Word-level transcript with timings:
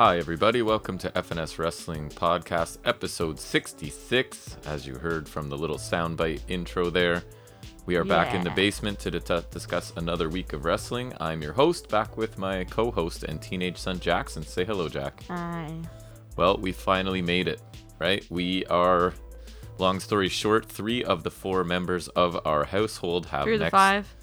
Hi, 0.00 0.16
everybody. 0.16 0.62
Welcome 0.62 0.96
to 0.96 1.10
FNS 1.10 1.58
Wrestling 1.58 2.08
Podcast, 2.08 2.78
episode 2.86 3.38
66. 3.38 4.56
As 4.64 4.86
you 4.86 4.94
heard 4.94 5.28
from 5.28 5.50
the 5.50 5.58
little 5.58 5.76
soundbite 5.76 6.40
intro 6.48 6.88
there, 6.88 7.22
we 7.84 7.96
are 7.96 8.04
back 8.04 8.34
in 8.34 8.42
the 8.42 8.48
basement 8.52 8.98
to 9.00 9.10
di- 9.10 9.42
discuss 9.50 9.92
another 9.96 10.30
week 10.30 10.54
of 10.54 10.64
wrestling. 10.64 11.12
I'm 11.20 11.42
your 11.42 11.52
host, 11.52 11.90
back 11.90 12.16
with 12.16 12.38
my 12.38 12.64
co 12.64 12.90
host 12.90 13.24
and 13.24 13.42
teenage 13.42 13.76
son, 13.76 14.00
Jackson. 14.00 14.42
Say 14.42 14.64
hello, 14.64 14.88
Jack. 14.88 15.22
Hi. 15.28 15.70
Well, 16.34 16.56
we 16.56 16.72
finally 16.72 17.20
made 17.20 17.46
it, 17.46 17.60
right? 17.98 18.24
We 18.30 18.64
are, 18.68 19.12
long 19.76 20.00
story 20.00 20.30
short, 20.30 20.64
three 20.64 21.04
of 21.04 21.24
the 21.24 21.30
four 21.30 21.62
members 21.62 22.08
of 22.08 22.40
our 22.46 22.64
household 22.64 23.26
have 23.26 23.44
Three 23.44 23.56
of 23.56 23.58
the 23.58 23.64
next 23.66 23.72
five. 23.72 24.14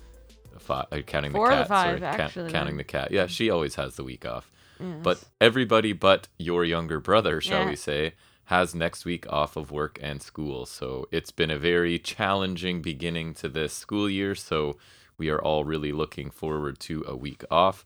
Fi- 0.58 0.88
uh, 0.92 1.02
counting 1.06 1.34
Four 1.34 1.50
the 1.50 1.56
cat. 1.58 1.68
five, 1.68 2.00
sorry, 2.00 2.18
ca- 2.18 2.24
actually, 2.24 2.52
counting 2.52 2.78
the 2.78 2.84
cat. 2.84 3.12
Yeah, 3.12 3.28
she 3.28 3.52
always 3.52 3.76
has 3.76 3.96
the 3.96 4.04
week 4.04 4.26
off. 4.26 4.50
Yes. 4.80 5.00
But 5.04 5.24
everybody 5.42 5.94
but 5.94 6.28
your 6.38 6.64
younger 6.66 7.00
brother, 7.00 7.42
shall 7.42 7.62
Yeah. 7.62 7.70
we 7.70 7.76
say, 7.76 8.14
has 8.46 8.74
next 8.74 9.04
week 9.04 9.26
off 9.32 9.58
of 9.58 9.72
work 9.72 10.00
and 10.02 10.22
school. 10.22 10.66
So 10.66 11.08
it's 11.12 11.32
been 11.32 11.52
a 11.52 11.58
very 11.58 12.00
challenging 12.00 12.82
beginning 12.82 13.34
to 13.36 13.50
this 13.50 13.74
school 13.74 14.10
year. 14.10 14.36
So 14.36 14.78
we 15.18 15.30
are 15.30 15.42
all 15.42 15.66
really 15.66 15.92
looking 15.92 16.30
forward 16.30 16.80
to 16.82 17.04
a 17.08 17.16
week 17.16 17.44
off. 17.52 17.86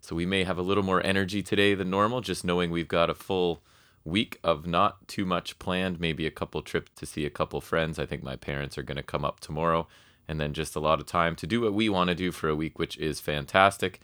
So 0.00 0.14
we 0.14 0.26
may 0.26 0.44
have 0.44 0.58
a 0.58 0.62
little 0.62 0.84
more 0.84 1.04
energy 1.04 1.42
today 1.42 1.74
than 1.74 1.90
normal, 1.90 2.20
just 2.20 2.44
knowing 2.44 2.70
we've 2.70 2.86
got 2.86 3.10
a 3.10 3.14
full 3.14 3.62
week 4.04 4.38
of 4.44 4.64
not 4.64 5.08
too 5.08 5.24
much 5.24 5.58
planned, 5.58 5.98
maybe 5.98 6.26
a 6.26 6.30
couple 6.30 6.62
trips 6.62 6.92
to 6.94 7.04
see 7.06 7.26
a 7.26 7.30
couple 7.30 7.60
friends. 7.60 7.98
I 7.98 8.06
think 8.06 8.22
my 8.22 8.36
parents 8.36 8.78
are 8.78 8.84
going 8.84 8.96
to 8.98 9.02
come 9.02 9.24
up 9.24 9.40
tomorrow, 9.40 9.88
and 10.28 10.40
then 10.40 10.52
just 10.52 10.76
a 10.76 10.80
lot 10.80 11.00
of 11.00 11.06
time 11.06 11.34
to 11.36 11.46
do 11.48 11.62
what 11.62 11.74
we 11.74 11.88
want 11.88 12.08
to 12.08 12.14
do 12.14 12.30
for 12.30 12.48
a 12.48 12.54
week, 12.54 12.78
which 12.78 12.96
is 12.98 13.18
fantastic. 13.18 14.00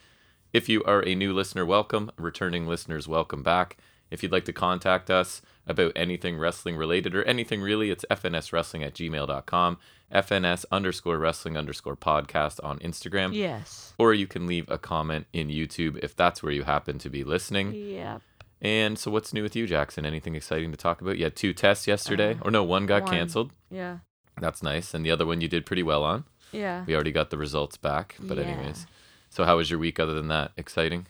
If 0.52 0.68
you 0.68 0.84
are 0.84 1.00
a 1.06 1.14
new 1.14 1.32
listener, 1.32 1.64
welcome. 1.64 2.10
Returning 2.18 2.66
listeners, 2.66 3.08
welcome 3.08 3.42
back. 3.42 3.78
If 4.10 4.22
you'd 4.22 4.32
like 4.32 4.44
to 4.44 4.52
contact 4.52 5.10
us 5.10 5.40
about 5.66 5.92
anything 5.96 6.36
wrestling 6.36 6.76
related 6.76 7.14
or 7.14 7.22
anything 7.24 7.62
really, 7.62 7.90
it's 7.90 8.04
fnswrestling 8.10 8.84
at 8.84 8.92
gmail.com, 8.92 9.78
fns 10.12 10.64
underscore 10.70 11.16
wrestling 11.16 11.56
underscore 11.56 11.96
podcast 11.96 12.62
on 12.62 12.78
Instagram 12.80 13.32
yes. 13.32 13.94
or 13.96 14.12
you 14.12 14.26
can 14.26 14.46
leave 14.46 14.70
a 14.70 14.76
comment 14.76 15.26
in 15.32 15.48
YouTube 15.48 15.98
if 16.02 16.14
that's 16.14 16.42
where 16.42 16.52
you 16.52 16.64
happen 16.64 16.98
to 16.98 17.08
be 17.08 17.24
listening. 17.24 17.72
Yep. 17.72 18.20
And 18.60 18.98
so, 18.98 19.10
what's 19.10 19.32
new 19.32 19.42
with 19.42 19.56
you, 19.56 19.66
Jackson? 19.66 20.04
Anything 20.04 20.36
exciting 20.36 20.70
to 20.70 20.76
talk 20.76 21.00
about? 21.00 21.16
You 21.16 21.24
had 21.24 21.34
two 21.34 21.52
tests 21.54 21.88
yesterday, 21.88 22.34
uh, 22.34 22.44
or 22.44 22.50
no, 22.50 22.62
one 22.62 22.86
got 22.86 23.04
one. 23.04 23.10
canceled. 23.10 23.52
Yeah. 23.70 23.98
That's 24.38 24.62
nice, 24.62 24.92
and 24.94 25.04
the 25.04 25.10
other 25.10 25.26
one 25.26 25.40
you 25.40 25.48
did 25.48 25.66
pretty 25.66 25.82
well 25.82 26.04
on. 26.04 26.24
Yeah. 26.52 26.84
We 26.86 26.94
already 26.94 27.10
got 27.10 27.30
the 27.30 27.38
results 27.38 27.76
back, 27.76 28.16
but 28.20 28.36
Yeah. 28.38 28.44
anyways. 28.44 28.86
So, 29.32 29.44
how 29.44 29.56
was 29.56 29.70
your 29.70 29.78
week 29.78 29.98
other 29.98 30.12
than 30.12 30.28
that? 30.28 30.52
Exciting. 30.58 31.06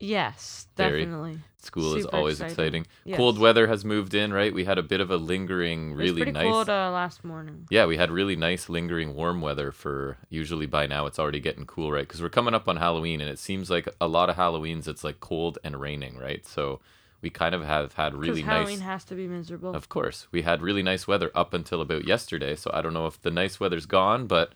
Yes. 0.00 0.66
Very. 0.76 1.04
Definitely. 1.04 1.38
School 1.62 1.94
is 1.94 2.02
Super 2.04 2.16
always 2.16 2.40
exciting. 2.40 2.52
exciting. 2.52 2.86
Yes. 3.04 3.16
Cold 3.18 3.38
weather 3.38 3.68
has 3.68 3.84
moved 3.84 4.12
in, 4.14 4.32
right? 4.32 4.52
We 4.52 4.64
had 4.64 4.76
a 4.78 4.82
bit 4.82 5.00
of 5.00 5.10
a 5.10 5.16
lingering, 5.16 5.90
It 5.90 5.94
was 5.94 5.98
really 6.08 6.22
pretty 6.22 6.32
nice. 6.32 6.50
cold 6.50 6.68
uh, 6.68 6.90
last 6.90 7.22
morning. 7.22 7.66
Yeah, 7.70 7.86
we 7.86 7.96
had 7.96 8.10
really 8.10 8.34
nice 8.34 8.68
lingering 8.68 9.14
warm 9.14 9.40
weather 9.40 9.70
for 9.70 10.16
usually 10.30 10.66
by 10.66 10.86
now 10.86 11.06
it's 11.06 11.18
already 11.18 11.38
getting 11.38 11.64
cool, 11.66 11.92
right? 11.92 12.08
Because 12.08 12.20
we're 12.22 12.28
coming 12.30 12.54
up 12.54 12.66
on 12.66 12.78
Halloween 12.78 13.20
and 13.20 13.30
it 13.30 13.38
seems 13.38 13.70
like 13.70 13.88
a 14.00 14.08
lot 14.08 14.28
of 14.30 14.36
Halloweens 14.36 14.88
it's 14.88 15.04
like 15.04 15.20
cold 15.20 15.58
and 15.62 15.80
raining, 15.80 16.16
right? 16.16 16.44
So 16.46 16.80
we 17.22 17.30
kind 17.30 17.54
of 17.54 17.62
have 17.62 17.92
had 17.92 18.14
really 18.14 18.40
Halloween 18.40 18.78
nice. 18.78 18.88
has 18.88 19.04
to 19.04 19.14
be 19.14 19.28
miserable. 19.28 19.74
Of 19.76 19.90
course, 19.90 20.26
we 20.32 20.42
had 20.42 20.62
really 20.62 20.82
nice 20.82 21.06
weather 21.06 21.30
up 21.34 21.52
until 21.52 21.82
about 21.82 22.06
yesterday. 22.06 22.56
So 22.56 22.70
I 22.72 22.80
don't 22.80 22.94
know 22.94 23.06
if 23.06 23.20
the 23.20 23.30
nice 23.30 23.60
weather's 23.60 23.86
gone, 23.86 24.26
but 24.26 24.54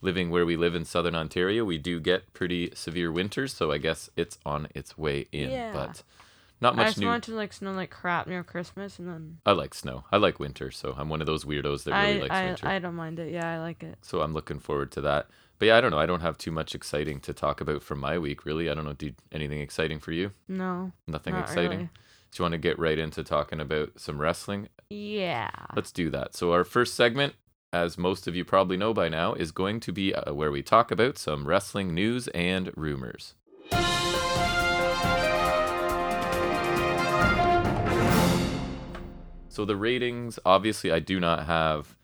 living 0.00 0.30
where 0.30 0.46
we 0.46 0.56
live 0.56 0.74
in 0.74 0.84
southern 0.84 1.14
Ontario, 1.14 1.64
we 1.64 1.78
do 1.78 2.00
get 2.00 2.32
pretty 2.32 2.70
severe 2.74 3.10
winters. 3.10 3.54
So 3.54 3.72
I 3.72 3.78
guess 3.78 4.10
it's 4.16 4.38
on 4.44 4.68
its 4.74 4.96
way 4.98 5.26
in, 5.32 5.50
Yeah. 5.50 5.72
but 5.72 6.02
not 6.60 6.76
much. 6.76 6.84
I 6.84 6.88
just 6.90 6.98
new. 6.98 7.06
want 7.06 7.24
to 7.24 7.34
like 7.34 7.52
snow 7.52 7.72
like 7.72 7.90
crap 7.90 8.26
near 8.26 8.42
Christmas, 8.42 8.98
and 8.98 9.08
then 9.08 9.38
I 9.44 9.52
like 9.52 9.74
snow. 9.74 10.04
I 10.12 10.16
like 10.16 10.38
winter, 10.40 10.70
so 10.70 10.94
I'm 10.96 11.08
one 11.08 11.20
of 11.20 11.26
those 11.26 11.44
weirdos 11.44 11.84
that 11.84 11.92
really 11.92 12.18
I 12.18 12.22
likes 12.22 12.34
I, 12.34 12.44
winter. 12.46 12.68
I 12.68 12.78
don't 12.78 12.94
mind 12.94 13.18
it. 13.18 13.32
Yeah, 13.32 13.50
I 13.54 13.58
like 13.58 13.82
it. 13.82 13.98
so 14.02 14.20
I'm 14.22 14.32
looking 14.32 14.58
forward 14.58 14.90
to 14.92 15.00
that. 15.02 15.28
But 15.58 15.66
yeah, 15.66 15.76
I 15.78 15.80
don't 15.80 15.90
know. 15.90 15.98
I 15.98 16.06
don't 16.06 16.20
have 16.20 16.36
too 16.36 16.50
much 16.50 16.74
exciting 16.74 17.18
to 17.20 17.32
talk 17.32 17.60
about 17.62 17.82
from 17.82 17.98
my 17.98 18.18
week, 18.18 18.44
really. 18.44 18.68
I 18.70 18.74
don't 18.74 18.84
know. 18.84 18.92
Do 18.92 19.12
anything 19.32 19.60
exciting 19.60 19.98
for 20.00 20.12
you? 20.12 20.32
No. 20.48 20.92
Nothing 21.06 21.32
not 21.34 21.44
exciting. 21.44 21.78
Really. 21.78 21.90
Do 22.32 22.38
you 22.38 22.42
want 22.42 22.52
to 22.52 22.58
get 22.58 22.78
right 22.78 22.98
into 22.98 23.24
talking 23.24 23.60
about 23.60 23.98
some 23.98 24.20
wrestling? 24.20 24.68
Yeah. 24.90 25.48
Let's 25.74 25.92
do 25.92 26.10
that. 26.10 26.34
So 26.34 26.52
our 26.52 26.64
first 26.64 26.94
segment, 26.94 27.34
as 27.72 27.98
most 27.98 28.26
of 28.26 28.34
you 28.36 28.44
probably 28.44 28.76
know 28.76 28.94
by 28.94 29.08
now, 29.08 29.34
is 29.34 29.52
going 29.52 29.80
to 29.80 29.92
be 29.92 30.14
uh, 30.14 30.32
where 30.32 30.50
we 30.50 30.62
talk 30.62 30.90
about 30.90 31.18
some 31.18 31.46
wrestling 31.46 31.94
news 31.94 32.28
and 32.28 32.72
rumors. 32.76 33.34
So 39.48 39.64
the 39.64 39.76
ratings, 39.76 40.38
obviously, 40.44 40.92
I 40.92 40.98
do 40.98 41.18
not 41.18 41.46
have 41.46 41.96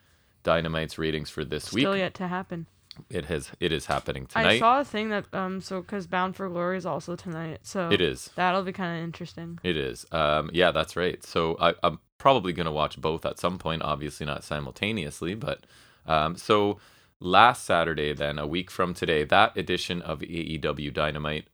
Dynamite's 0.42 0.96
ratings 0.96 1.28
for 1.28 1.44
this 1.44 1.70
week. 1.72 1.82
Still 1.82 1.96
yet 1.96 2.14
to 2.14 2.28
happen. 2.28 2.66
It 3.10 3.26
has. 3.26 3.50
It 3.60 3.72
is 3.72 3.86
happening 3.86 4.26
tonight. 4.26 4.46
I 4.48 4.58
saw 4.58 4.80
a 4.80 4.84
thing 4.84 5.10
that 5.10 5.24
um 5.34 5.60
so 5.60 5.80
because 5.80 6.06
Bound 6.06 6.36
for 6.36 6.48
Glory 6.48 6.76
is 6.78 6.84
also 6.86 7.16
tonight, 7.16 7.60
so 7.62 7.88
It 7.90 8.00
is. 8.02 8.30
that'll 8.36 8.62
be 8.62 8.72
kind 8.72 8.98
of 8.98 9.04
interesting. 9.04 9.58
It 9.62 9.76
is. 9.76 10.04
Um, 10.12 10.50
yeah, 10.52 10.72
that's 10.72 10.94
right. 10.96 11.22
So 11.24 11.56
I, 11.60 11.74
I'm 11.82 11.98
probably 12.22 12.53
going 12.53 12.66
to 12.66 12.72
watch 12.72 13.00
both 13.00 13.27
at 13.27 13.37
some 13.37 13.59
point. 13.59 13.83
Obviously, 13.83 14.25
not 14.25 14.44
simultaneously, 14.44 15.34
but 15.34 15.66
um, 16.06 16.37
so 16.37 16.78
last 17.19 17.65
Saturday, 17.65 18.12
then 18.12 18.38
a 18.38 18.47
week 18.47 18.71
from 18.71 18.94
today, 18.94 19.25
that 19.25 19.56
edition 19.56 20.00
of 20.03 20.21
AEW 20.21 20.94
Dynamite 20.94 21.49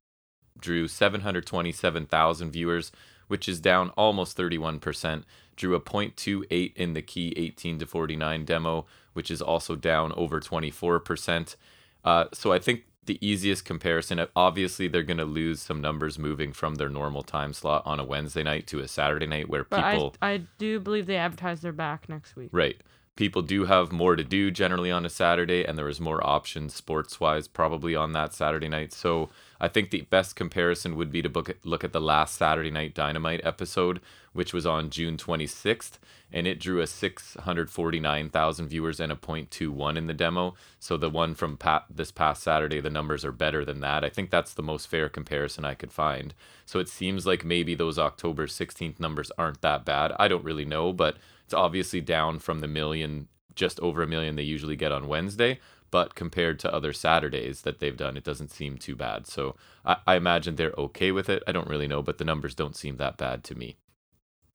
drew 0.60 0.86
727,000 0.86 2.50
viewers, 2.50 2.92
which 3.28 3.48
is 3.48 3.60
down 3.60 3.88
almost 3.96 4.36
31%. 4.36 5.24
Drew 5.56 5.74
a 5.74 5.80
0.28 5.80 6.76
in 6.76 6.92
the 6.92 7.00
key 7.00 7.32
18 7.34 7.78
to 7.78 7.86
49 7.86 8.44
demo, 8.44 8.84
which 9.14 9.30
is 9.30 9.40
also 9.40 9.74
down 9.74 10.12
over 10.18 10.38
24%. 10.38 11.56
Uh, 12.04 12.26
so 12.34 12.52
I 12.52 12.58
think 12.58 12.84
the 13.08 13.18
easiest 13.26 13.64
comparison, 13.64 14.24
obviously, 14.36 14.86
they're 14.86 15.02
going 15.02 15.18
to 15.18 15.24
lose 15.24 15.60
some 15.60 15.80
numbers 15.80 16.18
moving 16.18 16.52
from 16.52 16.76
their 16.76 16.88
normal 16.88 17.22
time 17.22 17.52
slot 17.52 17.82
on 17.84 17.98
a 17.98 18.04
Wednesday 18.04 18.44
night 18.44 18.68
to 18.68 18.78
a 18.78 18.86
Saturday 18.86 19.26
night 19.26 19.48
where 19.48 19.64
But 19.64 19.90
people. 19.90 20.14
I 20.22 20.34
I 20.34 20.40
do 20.58 20.78
believe 20.78 21.06
they 21.06 21.16
advertise 21.16 21.60
they're 21.60 21.72
back 21.72 22.08
next 22.08 22.36
week. 22.36 22.50
Right. 22.52 22.80
People 23.16 23.42
do 23.42 23.64
have 23.64 23.90
more 23.90 24.14
to 24.14 24.22
do 24.22 24.52
generally 24.52 24.92
on 24.92 25.04
a 25.04 25.10
Saturday, 25.10 25.64
and 25.64 25.76
there 25.76 25.88
is 25.88 25.98
more 25.98 26.24
options 26.24 26.74
sports 26.74 27.18
wise 27.18 27.48
probably 27.48 27.96
on 27.96 28.12
that 28.12 28.32
Saturday 28.32 28.68
night. 28.68 28.92
So 28.92 29.30
I 29.60 29.68
think 29.68 29.90
the 29.90 30.02
best 30.02 30.36
comparison 30.36 30.96
would 30.96 31.10
be 31.10 31.22
to 31.22 31.28
book, 31.28 31.50
look 31.64 31.82
at 31.82 31.92
the 31.92 32.00
last 32.00 32.36
Saturday 32.36 32.70
Night 32.70 32.94
Dynamite 32.94 33.40
episode, 33.44 34.00
which 34.32 34.52
was 34.52 34.66
on 34.66 34.90
June 34.90 35.16
26th, 35.16 35.98
and 36.32 36.46
it 36.46 36.60
drew 36.60 36.80
a 36.80 36.86
649,000 36.86 38.68
viewers 38.68 39.00
and 39.00 39.10
a 39.10 39.16
0.21 39.16 39.96
in 39.96 40.06
the 40.06 40.14
demo. 40.14 40.54
So 40.78 40.96
the 40.96 41.10
one 41.10 41.34
from 41.34 41.58
this 41.90 42.12
past 42.12 42.42
Saturday, 42.42 42.80
the 42.80 42.90
numbers 42.90 43.24
are 43.24 43.32
better 43.32 43.64
than 43.64 43.80
that. 43.80 44.04
I 44.04 44.10
think 44.10 44.30
that's 44.30 44.54
the 44.54 44.62
most 44.62 44.86
fair 44.86 45.08
comparison 45.08 45.64
I 45.64 45.74
could 45.74 45.92
find. 45.92 46.34
So 46.64 46.78
it 46.78 46.88
seems 46.88 47.26
like 47.26 47.44
maybe 47.44 47.74
those 47.74 47.98
October 47.98 48.46
16th 48.46 49.00
numbers 49.00 49.32
aren't 49.38 49.62
that 49.62 49.84
bad. 49.84 50.12
I 50.18 50.28
don't 50.28 50.44
really 50.44 50.66
know, 50.66 50.92
but 50.92 51.16
it's 51.44 51.54
obviously 51.54 52.00
down 52.00 52.38
from 52.38 52.60
the 52.60 52.68
million, 52.68 53.26
just 53.54 53.80
over 53.80 54.02
a 54.02 54.06
million 54.06 54.36
they 54.36 54.42
usually 54.42 54.76
get 54.76 54.92
on 54.92 55.08
Wednesday. 55.08 55.58
But 55.90 56.14
compared 56.14 56.58
to 56.60 56.72
other 56.72 56.92
Saturdays 56.92 57.62
that 57.62 57.78
they've 57.78 57.96
done, 57.96 58.16
it 58.16 58.24
doesn't 58.24 58.50
seem 58.50 58.76
too 58.76 58.94
bad. 58.94 59.26
So 59.26 59.56
I, 59.84 59.96
I 60.06 60.16
imagine 60.16 60.56
they're 60.56 60.74
okay 60.76 61.12
with 61.12 61.28
it. 61.30 61.42
I 61.46 61.52
don't 61.52 61.68
really 61.68 61.88
know, 61.88 62.02
but 62.02 62.18
the 62.18 62.24
numbers 62.24 62.54
don't 62.54 62.76
seem 62.76 62.96
that 62.96 63.16
bad 63.16 63.42
to 63.44 63.54
me. 63.54 63.76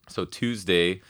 So 0.08 0.26
Tuesday, 0.26 1.02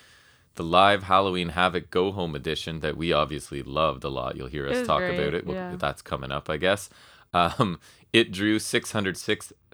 the 0.56 0.64
live 0.64 1.04
Halloween 1.04 1.50
Havoc 1.50 1.90
Go 1.90 2.12
Home 2.12 2.36
edition 2.36 2.80
that 2.80 2.96
we 2.96 3.12
obviously 3.12 3.64
loved 3.64 4.04
a 4.04 4.10
lot. 4.10 4.38
You'll 4.38 4.48
hear 4.48 4.68
us 4.68 4.86
talk 4.88 5.00
great, 5.00 5.20
about 5.20 5.34
it. 5.34 5.46
Well, 5.46 5.56
yeah. 5.56 5.76
That's 5.76 6.02
coming 6.02 6.32
up, 6.32 6.50
I 6.50 6.58
guess. 6.58 6.90
Um, 7.34 7.80
it 8.14 8.32
drew 8.32 8.60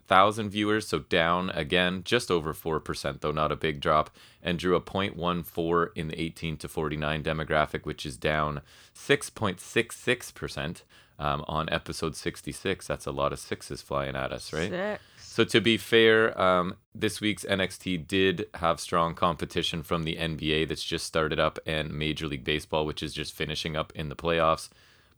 606,000 0.10 0.50
viewers, 0.50 0.88
so 0.88 1.00
down 1.00 1.52
again, 1.52 2.02
just 2.04 2.32
over 2.32 2.52
4%, 2.52 3.22
though 3.22 3.32
not 3.32 3.52
a 3.52 3.56
big 3.56 3.80
drop, 3.80 4.10
and 4.42 4.58
drew 4.58 4.76
a 4.76 4.82
0.14 4.82 5.90
in 5.96 6.08
the 6.08 6.20
18 6.20 6.58
to 6.58 6.68
49 6.68 7.24
demographic, 7.24 7.86
which 7.86 8.08
is 8.08 8.18
down 8.18 8.62
6.66% 8.96 10.82
um, 11.20 11.46
on 11.48 11.70
episode 11.70 12.16
66. 12.16 12.88
That's 12.88 13.06
a 13.06 13.12
lot 13.12 13.34
of 13.34 13.40
sixes 13.40 13.84
flying 13.84 14.16
at 14.16 14.32
us, 14.32 14.52
right? 14.52 14.72
Six. 14.72 15.04
So 15.20 15.44
to 15.44 15.62
be 15.62 15.78
fair, 15.78 16.40
um, 16.42 16.78
this 16.96 17.22
week's 17.22 17.46
NXT 17.46 18.08
did 18.08 18.48
have 18.56 18.80
strong 18.80 19.14
competition 19.14 19.84
from 19.84 20.04
the 20.04 20.16
NBA 20.16 20.68
that's 20.70 20.84
just 20.84 21.06
started 21.06 21.40
up 21.40 21.60
and 21.68 21.94
Major 21.94 22.26
League 22.26 22.44
Baseball, 22.44 22.84
which 22.84 23.04
is 23.04 23.14
just 23.14 23.34
finishing 23.34 23.76
up 23.76 23.94
in 23.94 24.10
the 24.10 24.16
playoffs. 24.16 24.70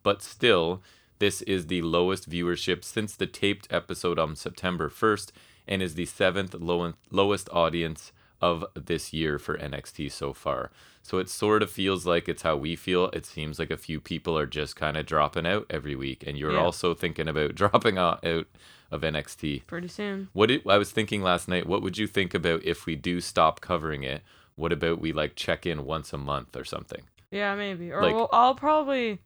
But 0.02 0.22
still, 0.22 0.82
this 1.22 1.40
is 1.42 1.66
the 1.68 1.82
lowest 1.82 2.28
viewership 2.28 2.82
since 2.82 3.14
the 3.14 3.26
taped 3.26 3.66
episode 3.70 4.18
on 4.18 4.34
September 4.36 4.88
1st 4.88 5.30
and 5.68 5.80
is 5.82 5.94
the 5.94 6.06
seventh 6.06 6.54
low- 6.54 6.94
lowest 7.10 7.48
audience 7.52 8.10
of 8.40 8.64
this 8.74 9.12
year 9.12 9.38
for 9.38 9.56
NXT 9.56 10.10
so 10.10 10.32
far. 10.32 10.70
So 11.00 11.18
it 11.18 11.28
sort 11.28 11.62
of 11.62 11.70
feels 11.70 12.04
like 12.06 12.28
it's 12.28 12.42
how 12.42 12.56
we 12.56 12.74
feel. 12.74 13.04
It 13.10 13.24
seems 13.24 13.58
like 13.60 13.70
a 13.70 13.76
few 13.76 14.00
people 14.00 14.36
are 14.36 14.46
just 14.60 14.74
kind 14.74 14.96
of 14.96 15.06
dropping 15.06 15.46
out 15.46 15.66
every 15.70 15.94
week, 15.94 16.24
and 16.26 16.36
you're 16.36 16.52
Yeah. 16.54 16.64
also 16.64 16.92
thinking 16.94 17.28
about 17.28 17.54
dropping 17.62 17.98
out 17.98 18.24
of 18.24 19.00
NXT. 19.02 19.66
Pretty 19.68 19.88
soon. 19.88 20.28
What 20.32 20.50
it, 20.50 20.62
I 20.66 20.76
was 20.78 20.90
thinking 20.90 21.22
last 21.22 21.46
night, 21.48 21.66
what 21.66 21.82
would 21.82 21.98
you 21.98 22.08
think 22.08 22.34
about 22.34 22.64
if 22.64 22.84
we 22.86 22.96
do 22.96 23.20
stop 23.20 23.60
covering 23.60 24.02
it? 24.02 24.22
What 24.56 24.72
about 24.72 25.00
we 25.00 25.12
like 25.12 25.34
check 25.36 25.64
in 25.66 25.84
once 25.84 26.12
a 26.12 26.18
month 26.18 26.56
or 26.56 26.64
something? 26.64 27.02
Yeah, 27.30 27.54
maybe. 27.54 27.92
Or 27.92 28.02
Like- 28.02 28.14
we'll, 28.14 28.28
I'll 28.32 28.54
probably 28.56 29.20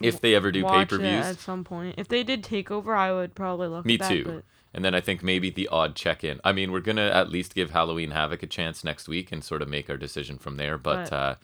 If 0.00 0.20
they 0.20 0.34
ever 0.34 0.50
do 0.52 0.64
pay 0.64 0.84
per 0.84 0.98
views 0.98 1.26
at 1.26 1.38
some 1.38 1.64
point. 1.64 1.94
If 1.98 2.08
they 2.08 2.22
did 2.22 2.42
takeover, 2.42 2.96
I 2.96 3.12
would 3.12 3.34
probably 3.34 3.68
look. 3.68 3.84
Me 3.84 3.94
at 3.94 4.00
that, 4.00 4.08
too. 4.08 4.24
but- 4.24 4.44
and 4.74 4.84
then 4.84 4.94
I 4.94 5.00
think 5.00 5.22
maybe 5.22 5.48
the 5.50 5.66
odd 5.68 5.96
check 5.96 6.22
in. 6.22 6.40
I 6.44 6.52
mean, 6.52 6.70
we're 6.72 6.80
gonna 6.80 7.08
at 7.08 7.30
least 7.30 7.54
give 7.54 7.70
Halloween 7.70 8.10
Havoc 8.10 8.42
a 8.42 8.46
chance 8.46 8.84
next 8.84 9.08
week 9.08 9.32
and 9.32 9.42
sort 9.42 9.62
of 9.62 9.68
make 9.68 9.88
our 9.88 9.96
decision 9.96 10.36
from 10.38 10.56
there. 10.56 10.76
But 10.76 11.08
But 11.10 11.12
uh, 11.16 11.34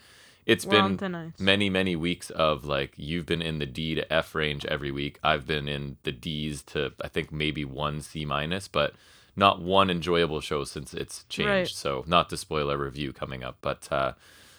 it's 0.46 0.66
been 0.66 1.32
many 1.38 1.70
many 1.70 1.96
weeks 1.96 2.28
of 2.30 2.64
like 2.66 2.92
you've 2.96 3.24
been 3.24 3.40
in 3.40 3.58
the 3.60 3.66
D 3.66 3.94
to 3.94 4.12
F 4.12 4.34
range 4.34 4.66
every 4.66 4.90
week. 4.90 5.18
I've 5.24 5.46
been 5.46 5.66
in 5.68 5.96
the 6.02 6.12
D's 6.12 6.62
to 6.64 6.92
I 7.00 7.08
think 7.08 7.32
maybe 7.32 7.64
one 7.64 8.02
C 8.02 8.24
minus, 8.26 8.68
but 8.68 8.92
not 9.34 9.60
one 9.60 9.88
enjoyable 9.90 10.40
show 10.42 10.62
since 10.64 10.92
it's 10.92 11.24
changed. 11.30 11.48
Right. 11.48 11.68
So 11.68 12.04
not 12.06 12.28
to 12.30 12.36
spoil 12.36 12.70
our 12.70 12.76
review 12.76 13.12
coming 13.14 13.42
up, 13.42 13.56
but 13.62 13.88
uh, 13.90 14.12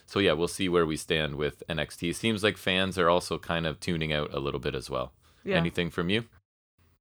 so 0.06 0.20
yeah, 0.20 0.34
we'll 0.34 0.48
see 0.48 0.70
where 0.70 0.86
we 0.86 0.98
stand 0.98 1.36
with 1.36 1.64
NXT. 1.68 2.14
Seems 2.16 2.44
like 2.44 2.58
fans 2.58 2.98
are 2.98 3.10
also 3.10 3.38
kind 3.38 3.66
of 3.66 3.80
tuning 3.80 4.14
out 4.14 4.34
a 4.34 4.40
little 4.40 4.60
bit 4.60 4.76
as 4.76 4.90
well. 4.90 5.14
Yeah. 5.44 5.58
Anything 5.58 5.90
from 5.90 6.10
you? 6.10 6.26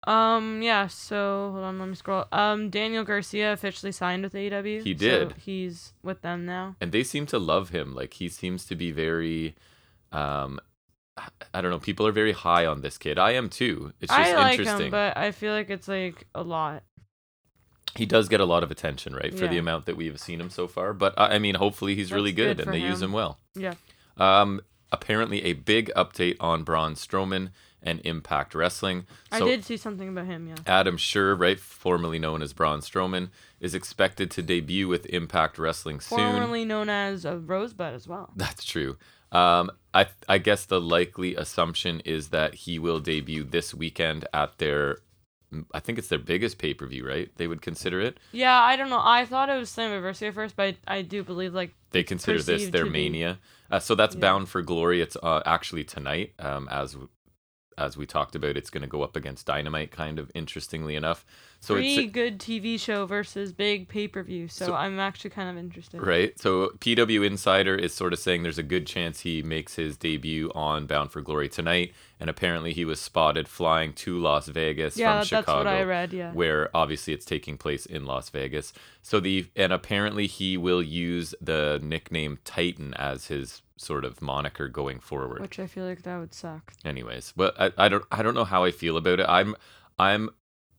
Um. 0.07 0.61
Yeah. 0.63 0.87
So 0.89 1.51
hold 1.53 1.65
on. 1.65 1.79
Let 1.79 1.89
me 1.89 1.95
scroll. 1.95 2.27
Um. 2.33 2.69
Daniel 2.71 3.05
Garcia 3.05 3.53
officially 3.53 3.93
signed 3.93 4.23
with 4.23 4.35
AEW. 4.35 4.83
He 4.83 4.93
so 4.93 4.99
did. 4.99 5.33
he's 5.45 5.95
with 6.03 6.21
them 6.23 6.45
now. 6.45 6.77
and 6.81 6.93
they 6.93 7.03
seem 7.03 7.25
to 7.27 7.39
love 7.39 7.71
him. 7.71 7.95
Like 7.95 8.15
he 8.15 8.29
seems 8.29 8.67
to 8.67 8.77
be 8.77 8.91
very, 8.91 9.55
um, 10.13 10.61
I 11.55 11.61
don't 11.63 11.71
know. 11.71 11.79
People 11.79 12.07
are 12.07 12.13
very 12.13 12.33
high 12.33 12.67
on 12.67 12.83
this 12.83 12.99
kid. 12.99 13.19
I 13.19 13.33
am 13.33 13.49
too. 13.49 13.93
It's 14.01 14.13
just 14.13 14.29
I 14.29 14.35
like 14.35 14.59
interesting. 14.59 14.87
him, 14.87 14.91
but 14.91 15.17
I 15.17 15.33
feel 15.33 15.55
like 15.55 15.71
it's 15.71 15.89
like 15.89 16.27
a 16.35 16.43
lot. 16.43 16.83
He 17.97 18.07
does 18.07 18.29
get 18.29 18.41
a 18.41 18.45
lot 18.45 18.63
of 18.63 18.71
attention, 18.71 19.15
right, 19.15 19.33
for 19.37 19.47
the 19.47 19.59
amount 19.59 19.87
that 19.87 19.97
we've 19.97 20.19
seen 20.19 20.41
him 20.41 20.51
so 20.51 20.67
far. 20.67 20.93
But 20.93 21.15
I 21.17 21.35
I 21.35 21.39
mean, 21.39 21.55
hopefully 21.55 21.95
he's 21.95 22.13
really 22.13 22.33
good, 22.33 22.57
good 22.57 22.67
and 22.67 22.75
they 22.75 22.81
use 22.81 23.03
him. 23.03 23.11
him 23.11 23.13
well. 23.13 23.39
Yeah. 23.55 23.75
Um, 24.17 24.61
apparently 24.93 25.45
a 25.45 25.53
big 25.55 25.91
update 25.97 26.37
on 26.41 26.63
Braun 26.63 26.95
Strowman 26.95 27.51
and 27.83 28.01
Impact 28.05 28.55
Wrestling. 28.55 29.07
I 29.31 29.41
did 29.41 29.65
see 29.65 29.77
something 29.77 30.09
about 30.09 30.27
him. 30.27 30.49
Yeah. 30.49 30.55
Adam 30.67 30.97
Scherr, 30.97 31.39
right, 31.39 31.61
formerly 31.61 32.19
known 32.19 32.43
as 32.43 32.53
Braun 32.53 32.81
Strowman, 32.81 33.29
is 33.61 33.75
expected 33.75 34.31
to 34.33 34.43
debut 34.43 34.89
with 34.89 35.07
Impact 35.07 35.59
Wrestling 35.59 36.01
soon. 36.01 36.19
Formerly 36.19 36.65
known 36.65 36.89
as 36.89 37.25
a 37.25 37.39
Rosebud 37.39 37.95
as 37.95 38.09
well. 38.09 38.31
That's 38.37 38.65
true. 38.65 38.97
Um, 39.31 39.71
I 39.93 40.07
I 40.29 40.39
guess 40.39 40.65
the 40.65 40.81
likely 40.81 41.35
assumption 41.35 42.01
is 42.01 42.29
that 42.29 42.55
he 42.55 42.79
will 42.79 43.01
debut 43.01 43.43
this 43.45 43.75
weekend 43.75 44.27
at 44.33 44.59
their, 44.59 44.99
I 45.73 45.81
think 45.81 45.99
it's 45.99 46.09
their 46.09 46.19
biggest 46.19 46.59
pay 46.59 46.75
per 46.75 46.87
view, 46.87 47.07
right? 47.07 47.31
They 47.37 47.47
would 47.47 47.63
consider 47.63 48.01
it. 48.01 48.19
Yeah. 48.33 48.59
I 48.61 48.77
don't 48.77 48.91
know. 48.91 49.01
I 49.03 49.25
thought 49.27 49.49
it 49.49 49.59
was 49.59 49.71
Slammiversary 49.71 50.29
at 50.29 50.35
first, 50.35 50.57
but 50.57 50.77
I, 50.87 50.99
I 50.99 51.03
do 51.03 51.23
believe 51.23 51.55
like 51.55 51.75
They 51.91 52.03
consider 52.03 52.43
this 52.43 52.69
their 52.71 52.85
to 52.85 52.91
be. 52.91 53.11
mania. 53.11 53.39
Uh, 53.71 53.79
so 53.81 53.95
that's 53.95 54.15
Yeah. 54.15 54.21
Bound 54.21 54.49
for 54.49 54.63
Glory. 54.63 55.01
It's 55.01 55.17
uh, 55.23 55.43
actually 55.47 55.85
tonight, 55.85 56.33
um, 56.39 56.69
as 56.71 56.97
as 57.79 57.97
we 57.97 58.07
talked 58.07 58.35
about. 58.37 58.57
It's 58.57 58.71
going 58.71 58.83
to 58.83 58.89
go 58.89 59.03
up 59.03 59.17
against 59.17 59.47
Dynamite, 59.47 59.91
kind 59.91 60.19
of 60.19 60.31
interestingly 60.35 60.95
enough. 60.97 61.25
So 61.61 61.75
free 61.77 61.95
it's 61.95 61.99
a 62.05 62.07
good 62.11 62.39
TV 62.39 62.79
show 62.79 63.07
versus 63.07 63.53
big 63.53 63.89
pay 63.89 64.07
per 64.07 64.23
view. 64.23 64.49
So, 64.49 64.67
So- 64.67 64.75
I'm 64.75 65.01
actually 65.01 65.31
kind 65.31 65.49
of 65.49 65.57
interested. 65.57 66.03
Right. 66.03 66.39
So 66.39 66.69
PW 66.81 67.25
Insider 67.27 67.75
is 67.75 67.95
sort 67.95 68.13
of 68.13 68.19
saying 68.19 68.43
there's 68.43 68.59
a 68.59 68.63
good 68.63 68.87
chance 68.87 69.21
he 69.21 69.43
makes 69.43 69.77
his 69.77 69.97
debut 69.97 70.53
on 70.55 70.87
Bound 70.87 71.11
for 71.11 71.23
Glory 71.23 71.49
tonight, 71.49 71.95
and 72.21 72.29
apparently 72.29 72.75
he 72.75 72.85
was 72.85 73.01
spotted 73.01 73.49
flying 73.49 73.95
to 73.95 74.19
Las 74.19 74.49
Vegas 74.49 74.97
Yeah, 74.99 75.13
from 75.13 75.15
that- 75.21 75.31
that's 75.31 75.47
Chicago. 75.47 75.59
what 75.71 75.75
I 75.75 75.83
read. 75.85 76.13
Yeah. 76.13 76.33
Where 76.33 76.69
obviously 76.77 77.15
it's 77.15 77.25
taking 77.25 77.57
place 77.57 77.87
in 77.87 78.05
Las 78.05 78.29
Vegas. 78.29 78.75
So 79.01 79.19
the 79.19 79.47
and 79.57 79.73
apparently 79.73 80.27
he 80.27 80.59
will 80.59 80.83
use 80.83 81.35
the 81.41 81.81
nickname 81.83 82.39
Titan 82.45 82.93
as 82.95 83.29
his 83.29 83.63
sort 83.77 84.05
of 84.05 84.23
moniker 84.23 84.69
going 84.69 85.01
forward. 85.01 85.41
Which 85.41 85.59
I 85.59 85.67
feel 85.67 85.85
like 85.85 86.03
that 86.03 86.19
would 86.19 86.35
suck. 86.35 86.73
Anyways, 86.85 87.33
but 87.37 87.55
I, 87.61 87.73
I 87.77 87.89
don't 87.89 88.05
I 88.13 88.23
don't 88.23 88.35
know 88.35 88.45
how 88.45 88.65
I 88.65 88.71
feel 88.71 88.97
about 88.97 89.21
it. 89.21 89.27
I'm 89.29 89.57
I'm 89.99 90.31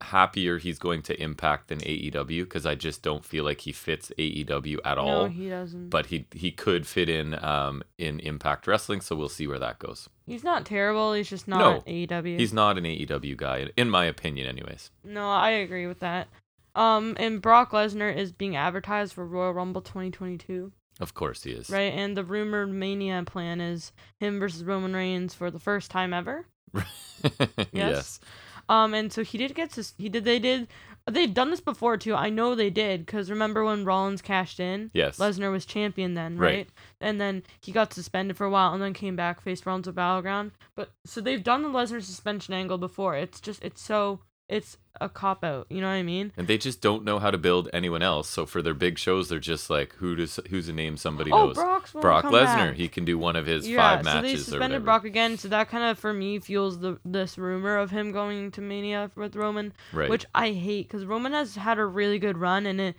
happier 0.02 0.58
he's 0.58 0.78
going 0.78 1.02
to 1.02 1.20
Impact 1.22 1.70
than 1.70 1.80
AEW 1.80 2.44
because 2.44 2.66
I 2.66 2.76
just 2.76 3.02
don't 3.02 3.24
feel 3.24 3.46
like 3.46 3.62
he 3.62 3.72
fits 3.72 4.12
AEW 4.20 4.80
at 4.84 4.98
all 4.98 5.24
No, 5.24 5.30
he 5.30 5.48
doesn't. 5.50 5.90
but 5.90 6.08
he 6.08 6.28
he 6.34 6.52
could 6.52 6.86
fit 6.86 7.08
in 7.10 7.42
um 7.44 7.82
in 7.98 8.20
Impact 8.20 8.68
Wrestling, 8.68 9.00
so 9.02 9.16
we'll 9.16 9.30
see 9.30 9.48
where 9.48 9.60
that 9.60 9.80
goes. 9.80 10.10
he's 10.26 10.44
not 10.44 10.66
terrible. 10.66 11.14
He's 11.14 11.30
just 11.30 11.48
not 11.48 11.60
No, 11.60 11.82
AEW. 11.92 12.38
He's 12.38 12.54
not 12.54 12.78
an 12.78 12.84
AEW 12.84 13.38
guy, 13.38 13.70
in 13.78 13.90
my 13.90 14.06
opinion, 14.06 14.48
anyways. 14.48 14.92
No, 15.04 15.30
I 15.30 15.52
agree 15.52 15.88
with 15.88 16.00
that. 16.02 16.28
Um, 16.76 17.16
and 17.18 17.42
Brock 17.42 17.72
Lesnar 17.72 18.14
is 18.14 18.34
being 18.34 18.58
advertised 18.58 19.14
for 19.14 19.26
Royal 19.26 19.54
Rumble 19.54 19.82
2022, 19.82 20.74
Of 21.00 21.14
course 21.14 21.44
he 21.44 21.52
is. 21.52 21.70
right? 21.70 21.94
And 21.94 22.16
the 22.16 22.24
rumored 22.24 22.70
Mania 22.70 23.24
plan 23.26 23.60
is 23.62 23.92
him 24.20 24.40
versus 24.40 24.64
Roman 24.64 24.96
Reigns 24.96 25.34
for 25.34 25.52
the 25.52 25.60
first 25.60 25.92
time 25.92 26.14
ever. 26.14 26.46
yes. 27.72 28.20
Um, 28.70 28.94
and 28.94 29.12
so 29.12 29.24
he 29.24 29.38
did 29.38 29.54
get 29.56 29.72
to 29.72 29.86
he 29.98 30.10
did 30.10 30.24
they 30.26 30.40
did 30.40 30.68
they've 31.10 31.34
done 31.34 31.52
this 31.52 31.62
before 31.62 31.98
too. 31.98 32.16
I 32.16 32.30
know 32.30 32.56
they 32.56 32.70
did 32.72 33.06
because 33.06 33.30
remember 33.30 33.64
when 33.64 33.86
Rollins 33.86 34.22
cashed 34.22 34.60
in, 34.60 34.90
Yes. 34.94 35.18
Lesnar 35.20 35.52
was 35.52 35.66
champion 35.66 36.16
then, 36.16 36.38
Right. 36.38 36.56
right? 36.56 36.70
And 37.00 37.22
then 37.22 37.44
he 37.62 37.72
got 37.72 37.94
suspended 37.94 38.38
for 38.38 38.46
a 38.46 38.50
while 38.50 38.74
and 38.74 38.82
then 38.82 38.94
came 38.94 39.16
back 39.16 39.42
faced 39.42 39.66
Rollins 39.66 39.88
at 39.88 39.96
Battleground. 39.96 40.52
But 40.76 40.92
so 41.06 41.22
they've 41.22 41.44
done 41.44 41.62
the 41.62 41.70
Lesnar 41.70 42.02
suspension 42.02 42.54
angle 42.54 42.78
before. 42.80 43.16
It's 43.16 43.40
just 43.40 43.64
it's 43.64 43.82
so 43.82 44.22
it's 44.48 44.78
a 45.02 45.10
cop 45.10 45.44
out. 45.44 45.68
You 45.70 45.82
know 45.82 45.88
what 45.88 45.94
I 45.94 46.04
mean? 46.04 46.32
And 46.38 46.48
they 46.48 46.58
just 46.58 46.82
don't 46.82 47.04
know 47.04 47.20
how 47.20 47.32
to 47.32 47.38
build 47.38 47.70
anyone 47.74 48.02
else. 48.02 48.30
So 48.30 48.46
for 48.46 48.62
their 48.62 48.74
big 48.74 48.98
shows, 48.98 49.30
they're 49.30 49.40
just 49.40 49.70
like, 49.70 49.94
who 49.96 50.16
does 50.16 50.40
who's 50.50 50.70
a 50.70 50.74
name 50.74 50.98
somebody 50.98 51.32
oh, 51.32 51.48
knows? 51.48 51.56
Brock's 51.56 51.92
Brock 51.92 52.26
Lesnar. 52.26 52.74
He 52.74 52.88
can 52.88 53.06
do 53.06 53.18
one 53.18 53.36
of 53.36 53.46
his 53.46 53.68
yeah, 53.68 53.78
five 53.78 54.06
so 54.06 54.10
they 54.10 54.22
matches 54.22 54.34
or 54.34 54.44
suspended 54.44 54.62
whatever. 54.62 54.86
Brock 54.86 55.06
again. 55.06 55.38
So 55.38 55.48
that 55.50 55.70
kind 55.70 55.84
of 55.84 56.00
for 56.00 56.14
me 56.14 56.40
fuels 56.40 56.80
the 56.80 57.00
this 57.04 57.38
rumor 57.38 57.78
of 57.78 57.92
him 57.92 58.12
going 58.12 58.52
to 58.52 58.62
Mania 58.62 59.12
with 59.16 59.36
Roman, 59.36 59.74
right. 59.92 60.10
which 60.10 60.26
I 60.34 60.52
hate 60.52 60.88
because 60.88 61.06
Roman 61.06 61.34
has 61.34 61.56
had 61.56 61.80
a 61.80 61.86
really 61.86 62.20
good 62.20 62.38
run 62.38 62.66
and 62.66 62.80
it 62.80 62.96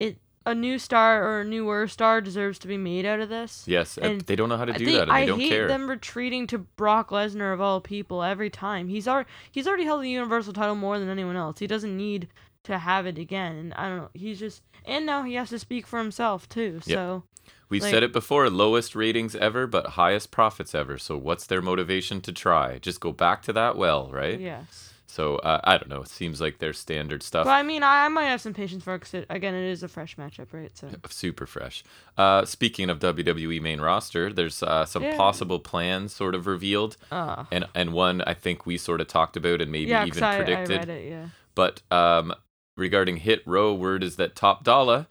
it 0.00 0.18
a 0.46 0.54
new 0.54 0.78
star 0.78 1.24
or 1.24 1.40
a 1.40 1.44
newer 1.44 1.88
star 1.88 2.20
deserves 2.20 2.58
to 2.58 2.68
be 2.68 2.76
made 2.76 3.06
out 3.06 3.20
of 3.20 3.28
this. 3.28 3.64
yes, 3.66 3.96
and 3.96 4.06
and 4.12 4.20
they 4.22 4.36
don't 4.36 4.48
know 4.48 4.56
how 4.56 4.64
to 4.66 4.72
do 4.74 4.84
think- 4.84 4.98
that, 4.98 5.06
they 5.06 5.12
I 5.12 5.26
don't 5.26 5.40
hate 5.40 5.48
care. 5.50 5.68
them 5.68 5.88
retreating 5.88 6.46
to 6.48 6.58
Brock 6.58 7.10
Lesnar 7.10 7.54
of 7.54 7.60
all 7.60 7.80
people 7.80 8.22
every 8.22 8.50
time. 8.50 8.88
He's 8.88 9.08
already 9.08 9.28
he's 9.50 9.66
already 9.66 9.84
held 9.84 10.02
the 10.02 10.10
Universal 10.10 10.52
title 10.52 10.74
more 10.74 10.98
than 10.98 11.08
anyone 11.08 11.36
else. 11.36 11.58
He 11.60 11.66
doesn't 11.66 11.96
need 11.96 12.28
to 12.64 12.78
have 12.78 13.06
it 13.06 13.18
again. 13.18 13.56
And 13.56 13.74
I 13.74 13.88
don't 13.88 13.98
know. 13.98 14.10
He's 14.14 14.38
just 14.38 14.62
and 14.84 15.06
now 15.06 15.22
he 15.22 15.34
has 15.34 15.48
to 15.50 15.58
speak 15.58 15.86
for 15.86 15.98
himself 15.98 16.48
too. 16.48 16.80
Yep. 16.86 16.96
So 16.96 17.22
We've 17.68 17.82
like- 17.82 17.92
said 17.92 18.02
it 18.02 18.12
before 18.12 18.48
lowest 18.50 18.94
ratings 18.94 19.34
ever, 19.34 19.66
but 19.66 19.86
highest 19.88 20.30
profits 20.30 20.74
ever. 20.74 20.96
So 20.98 21.16
what's 21.16 21.46
their 21.46 21.60
motivation 21.62 22.20
to 22.22 22.32
try? 22.32 22.78
Just 22.78 23.00
go 23.00 23.12
back 23.12 23.42
to 23.42 23.52
that 23.54 23.76
well, 23.76 24.10
right? 24.12 24.38
yes. 24.38 24.93
So 25.14 25.36
uh, 25.36 25.60
I 25.62 25.78
don't 25.78 25.88
know. 25.88 26.02
It 26.02 26.08
seems 26.08 26.40
like 26.40 26.58
their 26.58 26.72
standard 26.72 27.22
stuff. 27.22 27.44
But 27.46 27.52
I 27.52 27.62
mean, 27.62 27.82
I, 27.84 28.06
I 28.06 28.08
might 28.08 28.24
have 28.24 28.40
some 28.40 28.52
patience 28.52 28.82
for 28.82 28.94
it 28.96 29.00
because 29.00 29.24
again, 29.30 29.54
it 29.54 29.64
is 29.70 29.82
a 29.84 29.88
fresh 29.88 30.16
matchup, 30.16 30.52
right? 30.52 30.76
So 30.76 30.88
super 31.08 31.46
fresh. 31.46 31.84
Uh, 32.18 32.44
speaking 32.44 32.90
of 32.90 32.98
WWE 32.98 33.60
main 33.62 33.80
roster, 33.80 34.32
there's 34.32 34.60
uh, 34.62 34.84
some 34.86 35.04
Yeah. 35.04 35.16
possible 35.16 35.60
plans 35.60 36.12
sort 36.12 36.34
of 36.34 36.46
revealed, 36.48 36.96
uh 37.12 37.44
and 37.52 37.64
and 37.74 37.92
one 37.92 38.22
I 38.22 38.34
think 38.34 38.66
we 38.66 38.76
sort 38.76 39.00
of 39.00 39.06
talked 39.06 39.36
about 39.36 39.60
and 39.62 39.70
maybe 39.70 39.90
yeah, 39.92 40.04
even 40.04 40.22
I, 40.24 40.32
I 40.32 40.36
predicted. 40.38 40.78
read 40.80 40.88
it. 40.88 41.08
Yeah. 41.10 41.26
But 41.54 41.82
um, 41.92 42.34
regarding 42.76 43.18
Hit 43.18 43.42
Row, 43.46 43.72
word 43.72 44.02
is 44.02 44.16
that 44.16 44.34
Top 44.34 44.64
Dolla 44.64 45.06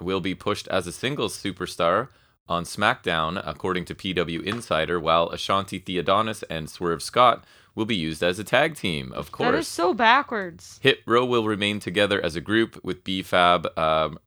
will 0.00 0.20
be 0.20 0.34
pushed 0.34 0.66
as 0.68 0.88
a 0.88 0.92
singles 0.92 1.40
superstar 1.40 2.08
on 2.48 2.64
SmackDown, 2.64 3.40
according 3.46 3.84
to 3.86 3.94
PW 3.94 4.42
Insider, 4.42 4.98
while 4.98 5.30
Ashante 5.30 5.82
Thee 5.84 5.98
Adonis 5.98 6.42
and 6.50 6.68
Swerve 6.68 7.02
Scott 7.02 7.44
will 7.74 7.84
be 7.84 7.96
used 7.96 8.22
as 8.22 8.38
a 8.38 8.44
tag 8.44 8.76
team. 8.76 9.12
Of 9.12 9.32
course. 9.32 9.50
That 9.50 9.58
is 9.58 9.68
so 9.68 9.94
backwards. 9.94 10.78
Hit 10.82 11.00
Row 11.06 11.24
will 11.24 11.44
remain 11.46 11.80
together 11.80 12.24
as 12.24 12.36
a 12.36 12.40
group 12.40 12.78
with 12.84 13.02
B-Fab 13.04 13.66
um, 13.78 14.18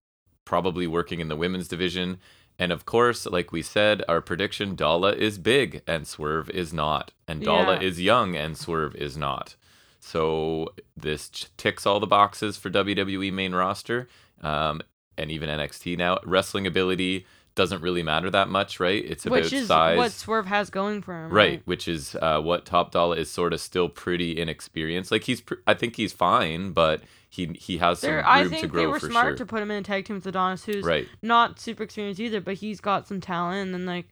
probably 0.46 0.88
working 0.88 1.20
in 1.20 1.28
the 1.30 1.36
women's 1.36 1.68
division. 1.68 2.18
And 2.60 2.72
of 2.72 2.86
course, 2.86 3.26
like 3.26 3.52
we 3.52 3.62
said, 3.62 4.04
our 4.10 4.20
prediction 4.22 4.76
Dolla 4.76 5.14
is 5.14 5.38
big 5.38 5.82
and 5.88 6.08
Swerve 6.08 6.50
is 6.50 6.74
not. 6.74 7.12
And 7.28 7.42
Dolla 7.44 7.76
Yeah. 7.76 7.82
is 7.88 8.02
young 8.02 8.36
and 8.36 8.58
Swerve 8.58 8.96
is 8.96 9.16
not. 9.16 9.56
So 10.00 10.74
this 10.96 11.30
ticks 11.58 11.86
all 11.86 12.00
the 12.00 12.08
boxes 12.08 12.58
for 12.58 12.70
WWE 12.70 13.32
main 13.32 13.54
roster 13.54 14.08
um, 14.42 14.82
and 15.18 15.30
even 15.32 15.50
NXT 15.50 15.98
now. 15.98 16.20
Wrestling 16.26 16.66
ability 16.66 17.26
doesn't 17.58 17.82
really 17.82 18.04
matter 18.04 18.30
that 18.30 18.48
much, 18.48 18.80
right? 18.80 19.04
It's 19.04 19.26
about 19.26 19.42
which 19.42 19.52
is 19.52 19.68
size. 19.68 19.98
what 19.98 20.14
Swerve 20.14 20.46
has 20.46 20.70
going 20.70 21.02
for 21.02 21.26
him. 21.26 21.32
Right, 21.34 21.62
which 21.66 21.90
is 21.90 22.16
uh, 22.22 22.40
what 22.40 22.66
Top 22.66 22.92
Dolla 22.92 23.18
is 23.18 23.30
sort 23.30 23.52
of 23.52 23.60
still 23.60 23.90
pretty 23.90 24.40
inexperienced. 24.40 25.12
Like 25.12 25.24
he's, 25.24 25.42
pr- 25.42 25.56
I 25.68 25.74
think 25.74 25.98
he's 25.98 26.14
fine, 26.14 26.72
but 26.72 27.02
he 27.30 27.48
he 27.60 27.80
has 27.80 28.00
some 28.00 28.10
They're, 28.10 28.18
room 28.20 28.26
I 28.26 28.44
to 28.44 28.50
think 28.50 28.62
they 28.62 28.68
grow 28.70 28.90
were 28.90 29.00
for 29.02 29.10
smart 29.10 29.32
sure. 29.32 29.36
to 29.38 29.46
put 29.46 29.62
him 29.62 29.72
in 29.72 29.80
a 29.80 29.84
tag 29.84 30.06
team 30.06 30.16
with 30.16 30.26
Adonis, 30.28 30.64
who's 30.64 30.86
Right, 30.86 31.08
not 31.22 31.60
super 31.60 31.84
experienced 31.84 32.22
either, 32.22 32.40
but 32.40 32.54
he's 32.54 32.80
got 32.80 33.08
some 33.08 33.20
talent. 33.20 33.74
And 33.76 33.86
like, 33.86 34.08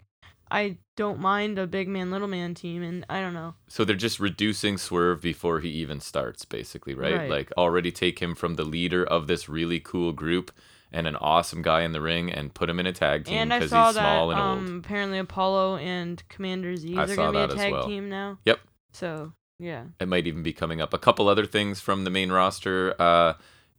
I 0.52 0.78
don't 0.98 1.20
mind 1.20 1.58
a 1.60 1.68
big 1.68 1.88
man, 1.88 2.12
little 2.12 2.28
man 2.28 2.56
team. 2.56 2.82
And 2.84 3.06
I 3.10 3.22
don't 3.22 3.34
know. 3.34 3.54
so 3.68 3.86
they're 3.86 3.96
just 3.96 4.20
reducing 4.20 4.78
Swerve 4.78 5.22
before 5.22 5.60
he 5.60 5.70
even 5.70 6.00
starts, 6.00 6.46
basically, 6.46 6.94
right? 6.94 7.16
Right. 7.16 7.30
Like 7.30 7.52
already 7.58 7.92
take 7.92 8.20
him 8.20 8.34
from 8.36 8.56
the 8.56 8.64
leader 8.66 9.06
of 9.06 9.28
this 9.28 9.48
really 9.48 9.80
cool 9.80 10.12
group 10.12 10.52
and 10.96 11.08
an 11.08 11.18
awesome 11.18 11.62
guy 11.62 11.82
in 11.82 11.92
the 11.92 12.00
ring 12.00 12.32
and 12.32 12.54
put 12.54 12.70
him 12.70 12.80
in 12.80 12.86
a 12.86 12.94
tag 12.94 13.25
team 13.25 13.50
because 13.50 13.64
he's 13.64 13.70
that 13.70 13.94
small 13.94 14.32
and 14.32 14.40
um, 14.40 14.75
old. 14.75 14.86
apparently 14.86 15.20
Apollo 15.20 15.78
and 15.78 16.24
Commander 16.30 16.75
Z 16.78 16.96
are 16.96 17.06
going 17.06 17.34
to 17.34 17.48
be 17.48 17.54
a 17.54 17.58
tag 17.58 17.74
well. 17.74 17.86
team 17.86 18.10
now. 18.10 18.40
Yep. 18.46 18.60
So, 18.94 19.34
yeah. 19.60 19.84
It 20.00 20.08
might 20.08 20.25
even 20.25 20.42
be 20.42 20.54
coming 20.54 20.80
up. 20.80 20.94
A 20.94 20.98
couple 20.98 21.28
other 21.28 21.46
things 21.46 21.82
from 21.82 22.06
the 22.06 22.10
main 22.10 22.32
roster. 22.32 22.96
Uh, 22.98 23.34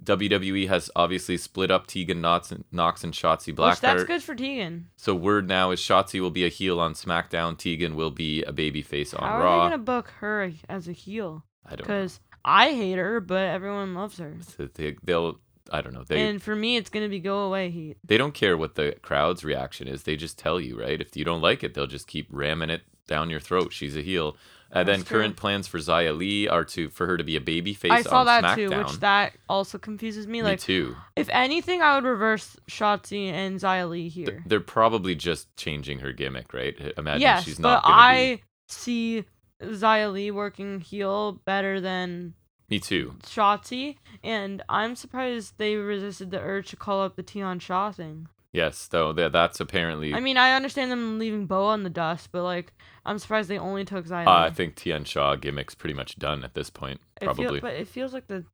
WWE 0.04 0.68
has 0.68 0.90
obviously 0.94 1.38
split 1.38 1.70
up 1.70 1.86
Tegan 1.86 2.20
Nox 2.20 2.52
and, 2.52 2.64
Nox 2.70 3.02
and 3.02 3.14
Shotzi 3.14 3.56
Which 3.56 3.80
that's 3.80 4.04
good 4.04 4.22
for 4.22 4.34
Tegan. 4.34 4.88
So 4.96 5.14
word 5.14 5.48
now 5.48 5.70
is 5.70 5.80
Shotzi 5.80 6.20
will 6.20 6.30
be 6.30 6.44
a 6.44 6.50
heel 6.50 6.78
on 6.78 6.92
SmackDown. 6.92 7.56
Tegan 7.56 7.96
will 7.96 8.10
be 8.10 8.42
a 8.42 8.52
babyface 8.52 9.18
on 9.18 9.26
How 9.26 9.36
are 9.36 9.42
Raw. 9.42 9.56
they 9.56 9.70
going 9.70 9.80
to 9.80 9.84
book 9.84 10.10
her 10.18 10.52
as 10.68 10.86
a 10.86 10.92
heel? 10.92 11.44
I 11.64 11.70
don't 11.70 11.80
know. 11.88 11.94
Because 11.94 12.20
I 12.44 12.72
hate 12.72 12.98
her, 12.98 13.20
but 13.20 13.44
everyone 13.44 13.94
loves 13.94 14.18
her. 14.18 14.36
So 14.56 14.68
they, 14.74 14.96
they'll. 15.02 15.40
I 15.72 15.80
don't 15.80 15.92
know. 15.94 16.04
They 16.04 16.28
and 16.28 16.42
for 16.42 16.54
me, 16.56 16.76
it's 16.76 16.90
going 16.90 17.04
to 17.04 17.08
be 17.10 17.20
go 17.20 17.40
away 17.40 17.70
heat. 17.70 17.96
they 18.04 18.16
don't 18.18 18.34
care 18.34 18.56
what 18.56 18.74
the 18.74 18.96
crowd's 19.02 19.44
reaction 19.44 19.88
is. 19.88 20.02
They 20.04 20.16
just 20.16 20.38
tell 20.38 20.60
you, 20.60 20.78
right? 20.80 21.00
If 21.00 21.16
you 21.16 21.24
don't 21.24 21.40
like 21.42 21.62
it, 21.64 21.74
they'll 21.74 21.86
just 21.86 22.06
keep 22.06 22.28
ramming 22.30 22.70
it 22.70 22.82
down 23.06 23.30
your 23.30 23.40
throat. 23.40 23.72
She's 23.72 23.96
a 23.96 24.02
heel. 24.02 24.36
And 24.72 24.88
then 24.88 24.98
That's 24.98 25.08
true. 25.08 25.20
current 25.20 25.36
plans 25.36 25.68
for 25.68 25.78
Xia 25.78 26.16
Li 26.16 26.48
are 26.48 26.64
to 26.64 26.88
for 26.90 27.06
her 27.06 27.16
to 27.16 27.22
be 27.22 27.36
a 27.36 27.40
baby 27.40 27.72
face. 27.72 27.92
I 27.92 28.02
saw 28.02 28.24
that 28.24 28.42
SmackDown. 28.42 28.54
too, 28.56 28.76
which 28.78 28.92
that 28.98 29.32
also 29.48 29.78
confuses 29.78 30.26
me. 30.26 30.38
Me 30.40 30.42
Like, 30.42 30.60
too. 30.60 30.96
if 31.14 31.28
anything, 31.30 31.82
I 31.82 31.94
would 31.94 32.02
reverse 32.04 32.56
Shotzi 32.68 33.28
and 33.30 33.62
Li 33.62 34.10
Th- 34.10 34.12
here. 34.12 34.42
They're 34.44 34.58
probably 34.58 35.14
just 35.14 35.56
changing 35.56 36.00
her 36.00 36.12
gimmick, 36.12 36.52
right? 36.52 36.76
Imagine 36.98 37.20
yes, 37.20 37.44
she's 37.44 37.60
not 37.60 37.84
gonna 37.84 37.94
I 37.94 38.42
see 38.68 39.24
Xia 39.62 40.12
Li 40.12 40.32
working 40.32 40.80
heel 40.80 41.40
better 41.44 41.80
than 41.80 42.30
be. 42.30 42.34
Me 42.68 42.78
too. 42.80 43.14
Shotzi, 43.22 43.96
and 44.24 44.62
I'm 44.68 44.96
surprised 44.96 45.54
they 45.58 45.76
resisted 45.76 46.30
the 46.30 46.40
urge 46.40 46.70
to 46.70 46.76
call 46.76 47.02
up 47.02 47.16
the 47.16 47.22
Tian 47.22 47.58
Sha 47.58 47.92
thing. 47.92 48.28
Yes, 48.52 48.88
though 48.88 49.12
that 49.12 49.32
that's 49.32 49.60
apparently. 49.60 50.14
I 50.14 50.20
mean, 50.20 50.36
I 50.36 50.54
understand 50.54 50.90
them 50.90 51.18
leaving 51.18 51.46
Boa 51.46 51.74
in 51.74 51.82
the 51.82 51.90
dust, 51.90 52.30
but 52.32 52.42
like, 52.42 52.72
I'm 53.04 53.18
surprised 53.18 53.48
they 53.48 53.58
only 53.58 53.84
took 53.84 54.08
Li. 54.08 54.16
uh, 54.16 54.30
I 54.30 54.50
think 54.50 54.76
Tian 54.76 55.04
Sha 55.04 55.36
gimmick's 55.36 55.74
pretty 55.74 55.94
much 55.94 56.18
done 56.18 56.42
at 56.42 56.54
this 56.54 56.70
point. 56.70 57.00
It 57.20 57.26
feel- 57.26 57.34
Probably. 57.34 57.60
but 57.60 57.74
it 57.74 57.86
feels 57.86 58.12
like 58.12 58.26
the 58.28 58.44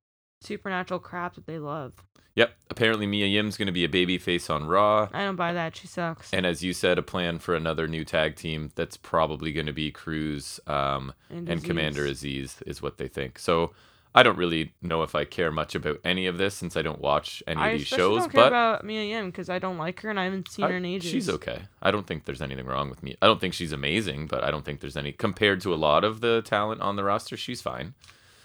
supernatural 0.40 1.00
crap 1.00 1.34
that 1.36 1.46
they 1.46 1.58
love. 1.58 1.92
Yep. 2.34 2.54
Apparently, 2.70 3.06
Mia 3.06 3.26
Yim's 3.26 3.58
going 3.58 3.66
to 3.66 3.72
be 3.72 3.84
a 3.84 3.88
babyface 3.88 4.48
on 4.48 4.64
Raw. 4.66 5.08
I 5.12 5.24
don't 5.24 5.36
buy 5.36 5.52
that. 5.52 5.76
She 5.76 5.86
sucks. 5.86 6.32
And 6.32 6.46
as 6.46 6.64
you 6.64 6.72
said, 6.72 6.98
a 6.98 7.02
plan 7.02 7.38
for 7.38 7.54
another 7.54 7.86
new 7.86 8.04
tag 8.06 8.36
team 8.36 8.70
that's 8.74 8.96
probably 8.96 9.52
going 9.52 9.66
to 9.66 9.72
be 9.74 9.90
Crews 9.90 10.58
um, 10.66 11.12
and 11.28 11.46
Azeez. 11.46 11.64
Commander 11.64 12.06
Azeez 12.06 12.62
is 12.66 12.80
what 12.80 12.96
they 12.96 13.06
think. 13.06 13.38
So 13.38 13.72
I 14.14 14.22
don't 14.22 14.36
really 14.36 14.74
know 14.82 15.02
if 15.02 15.14
I 15.14 15.24
care 15.24 15.50
much 15.50 15.74
about 15.74 15.98
any 16.04 16.26
of 16.26 16.36
this 16.36 16.54
since 16.54 16.76
I 16.76 16.82
don't 16.82 17.00
watch 17.00 17.42
any 17.46 17.60
I 17.60 17.68
of 17.70 17.78
these 17.78 17.86
shows. 17.88 18.22
don't 18.22 18.30
care 18.32 18.42
but 18.42 18.48
about 18.48 18.84
Mia 18.84 19.04
Yim 19.04 19.26
because 19.30 19.48
I 19.48 19.58
don't 19.58 19.78
like 19.78 20.00
her 20.02 20.10
and 20.10 20.20
I 20.20 20.24
haven't 20.24 20.50
seen 20.50 20.66
I- 20.66 20.70
her 20.70 20.76
in 20.76 20.84
ages. 20.84 21.10
she's 21.10 21.28
okay. 21.30 21.62
I 21.80 21.90
don't 21.90 22.06
think 22.06 22.24
there's 22.26 22.42
anything 22.42 22.66
wrong 22.66 22.90
with 22.90 23.02
me. 23.02 23.16
I 23.22 23.26
don't 23.26 23.40
think 23.40 23.54
she's 23.54 23.72
amazing, 23.72 24.26
but 24.26 24.44
I 24.44 24.50
don't 24.50 24.64
think 24.66 24.80
there's 24.80 24.96
any 24.98 25.12
compared 25.12 25.62
to 25.62 25.72
a 25.72 25.76
lot 25.76 26.04
of 26.04 26.20
the 26.20 26.42
talent 26.42 26.82
on 26.82 26.96
the 26.96 27.04
roster. 27.04 27.36
She's 27.38 27.62
fine. 27.62 27.94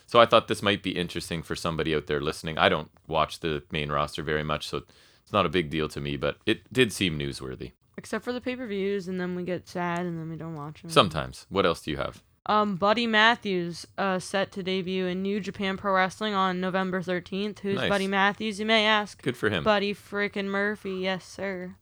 So 0.06 0.22
I 0.22 0.26
thought 0.26 0.48
this 0.48 0.64
might 0.64 0.82
be 0.84 0.92
interesting 0.98 1.44
for 1.44 1.54
somebody 1.54 1.94
out 1.94 2.08
there 2.08 2.22
listening. 2.22 2.58
I 2.58 2.70
don't 2.70 2.90
watch 3.08 3.42
the 3.42 3.64
main 3.70 3.92
roster 3.92 4.24
very 4.24 4.44
much, 4.44 4.66
so 4.70 4.84
it's 5.22 5.34
not 5.34 5.46
a 5.46 5.50
big 5.50 5.70
deal 5.70 5.90
to 5.90 6.00
me, 6.00 6.16
but 6.16 6.38
it 6.46 6.72
did 6.72 6.94
seem 6.94 7.20
newsworthy. 7.20 7.74
Except 7.98 8.24
for 8.24 8.32
the 8.32 8.40
pay 8.40 8.56
per 8.56 8.68
views, 8.68 9.10
and 9.10 9.20
then 9.20 9.36
we 9.36 9.44
get 9.44 9.68
sad, 9.68 10.06
and 10.06 10.18
then 10.18 10.30
we 10.30 10.38
don't 10.38 10.56
watch 10.56 10.82
them. 10.82 10.90
Sometimes. 10.92 11.46
What 11.50 11.66
else 11.66 11.82
do 11.82 11.92
you 11.92 11.98
have? 11.98 12.24
Um, 12.48 12.78
Buddy 12.78 13.06
Matthews, 13.08 13.86
uh, 13.98 14.20
set 14.20 14.52
to 14.54 14.64
debut 14.64 15.06
in 15.06 15.22
New 15.22 15.40
Japan 15.42 15.76
Pro 15.76 15.94
Wrestling 15.94 16.34
on 16.34 16.62
November 16.62 17.02
13th. 17.02 17.60
Who's 17.60 17.76
Nice. 17.76 17.90
Buddy 17.90 18.08
Matthews, 18.08 18.60
you 18.60 18.66
may 18.66 18.86
ask? 18.86 19.22
Good 19.22 19.36
for 19.36 19.50
him. 19.50 19.64
Buddy 19.66 19.94
frickin' 19.94 20.46
Murphy, 20.46 20.94
yes, 20.94 21.26
sir. 21.26 21.76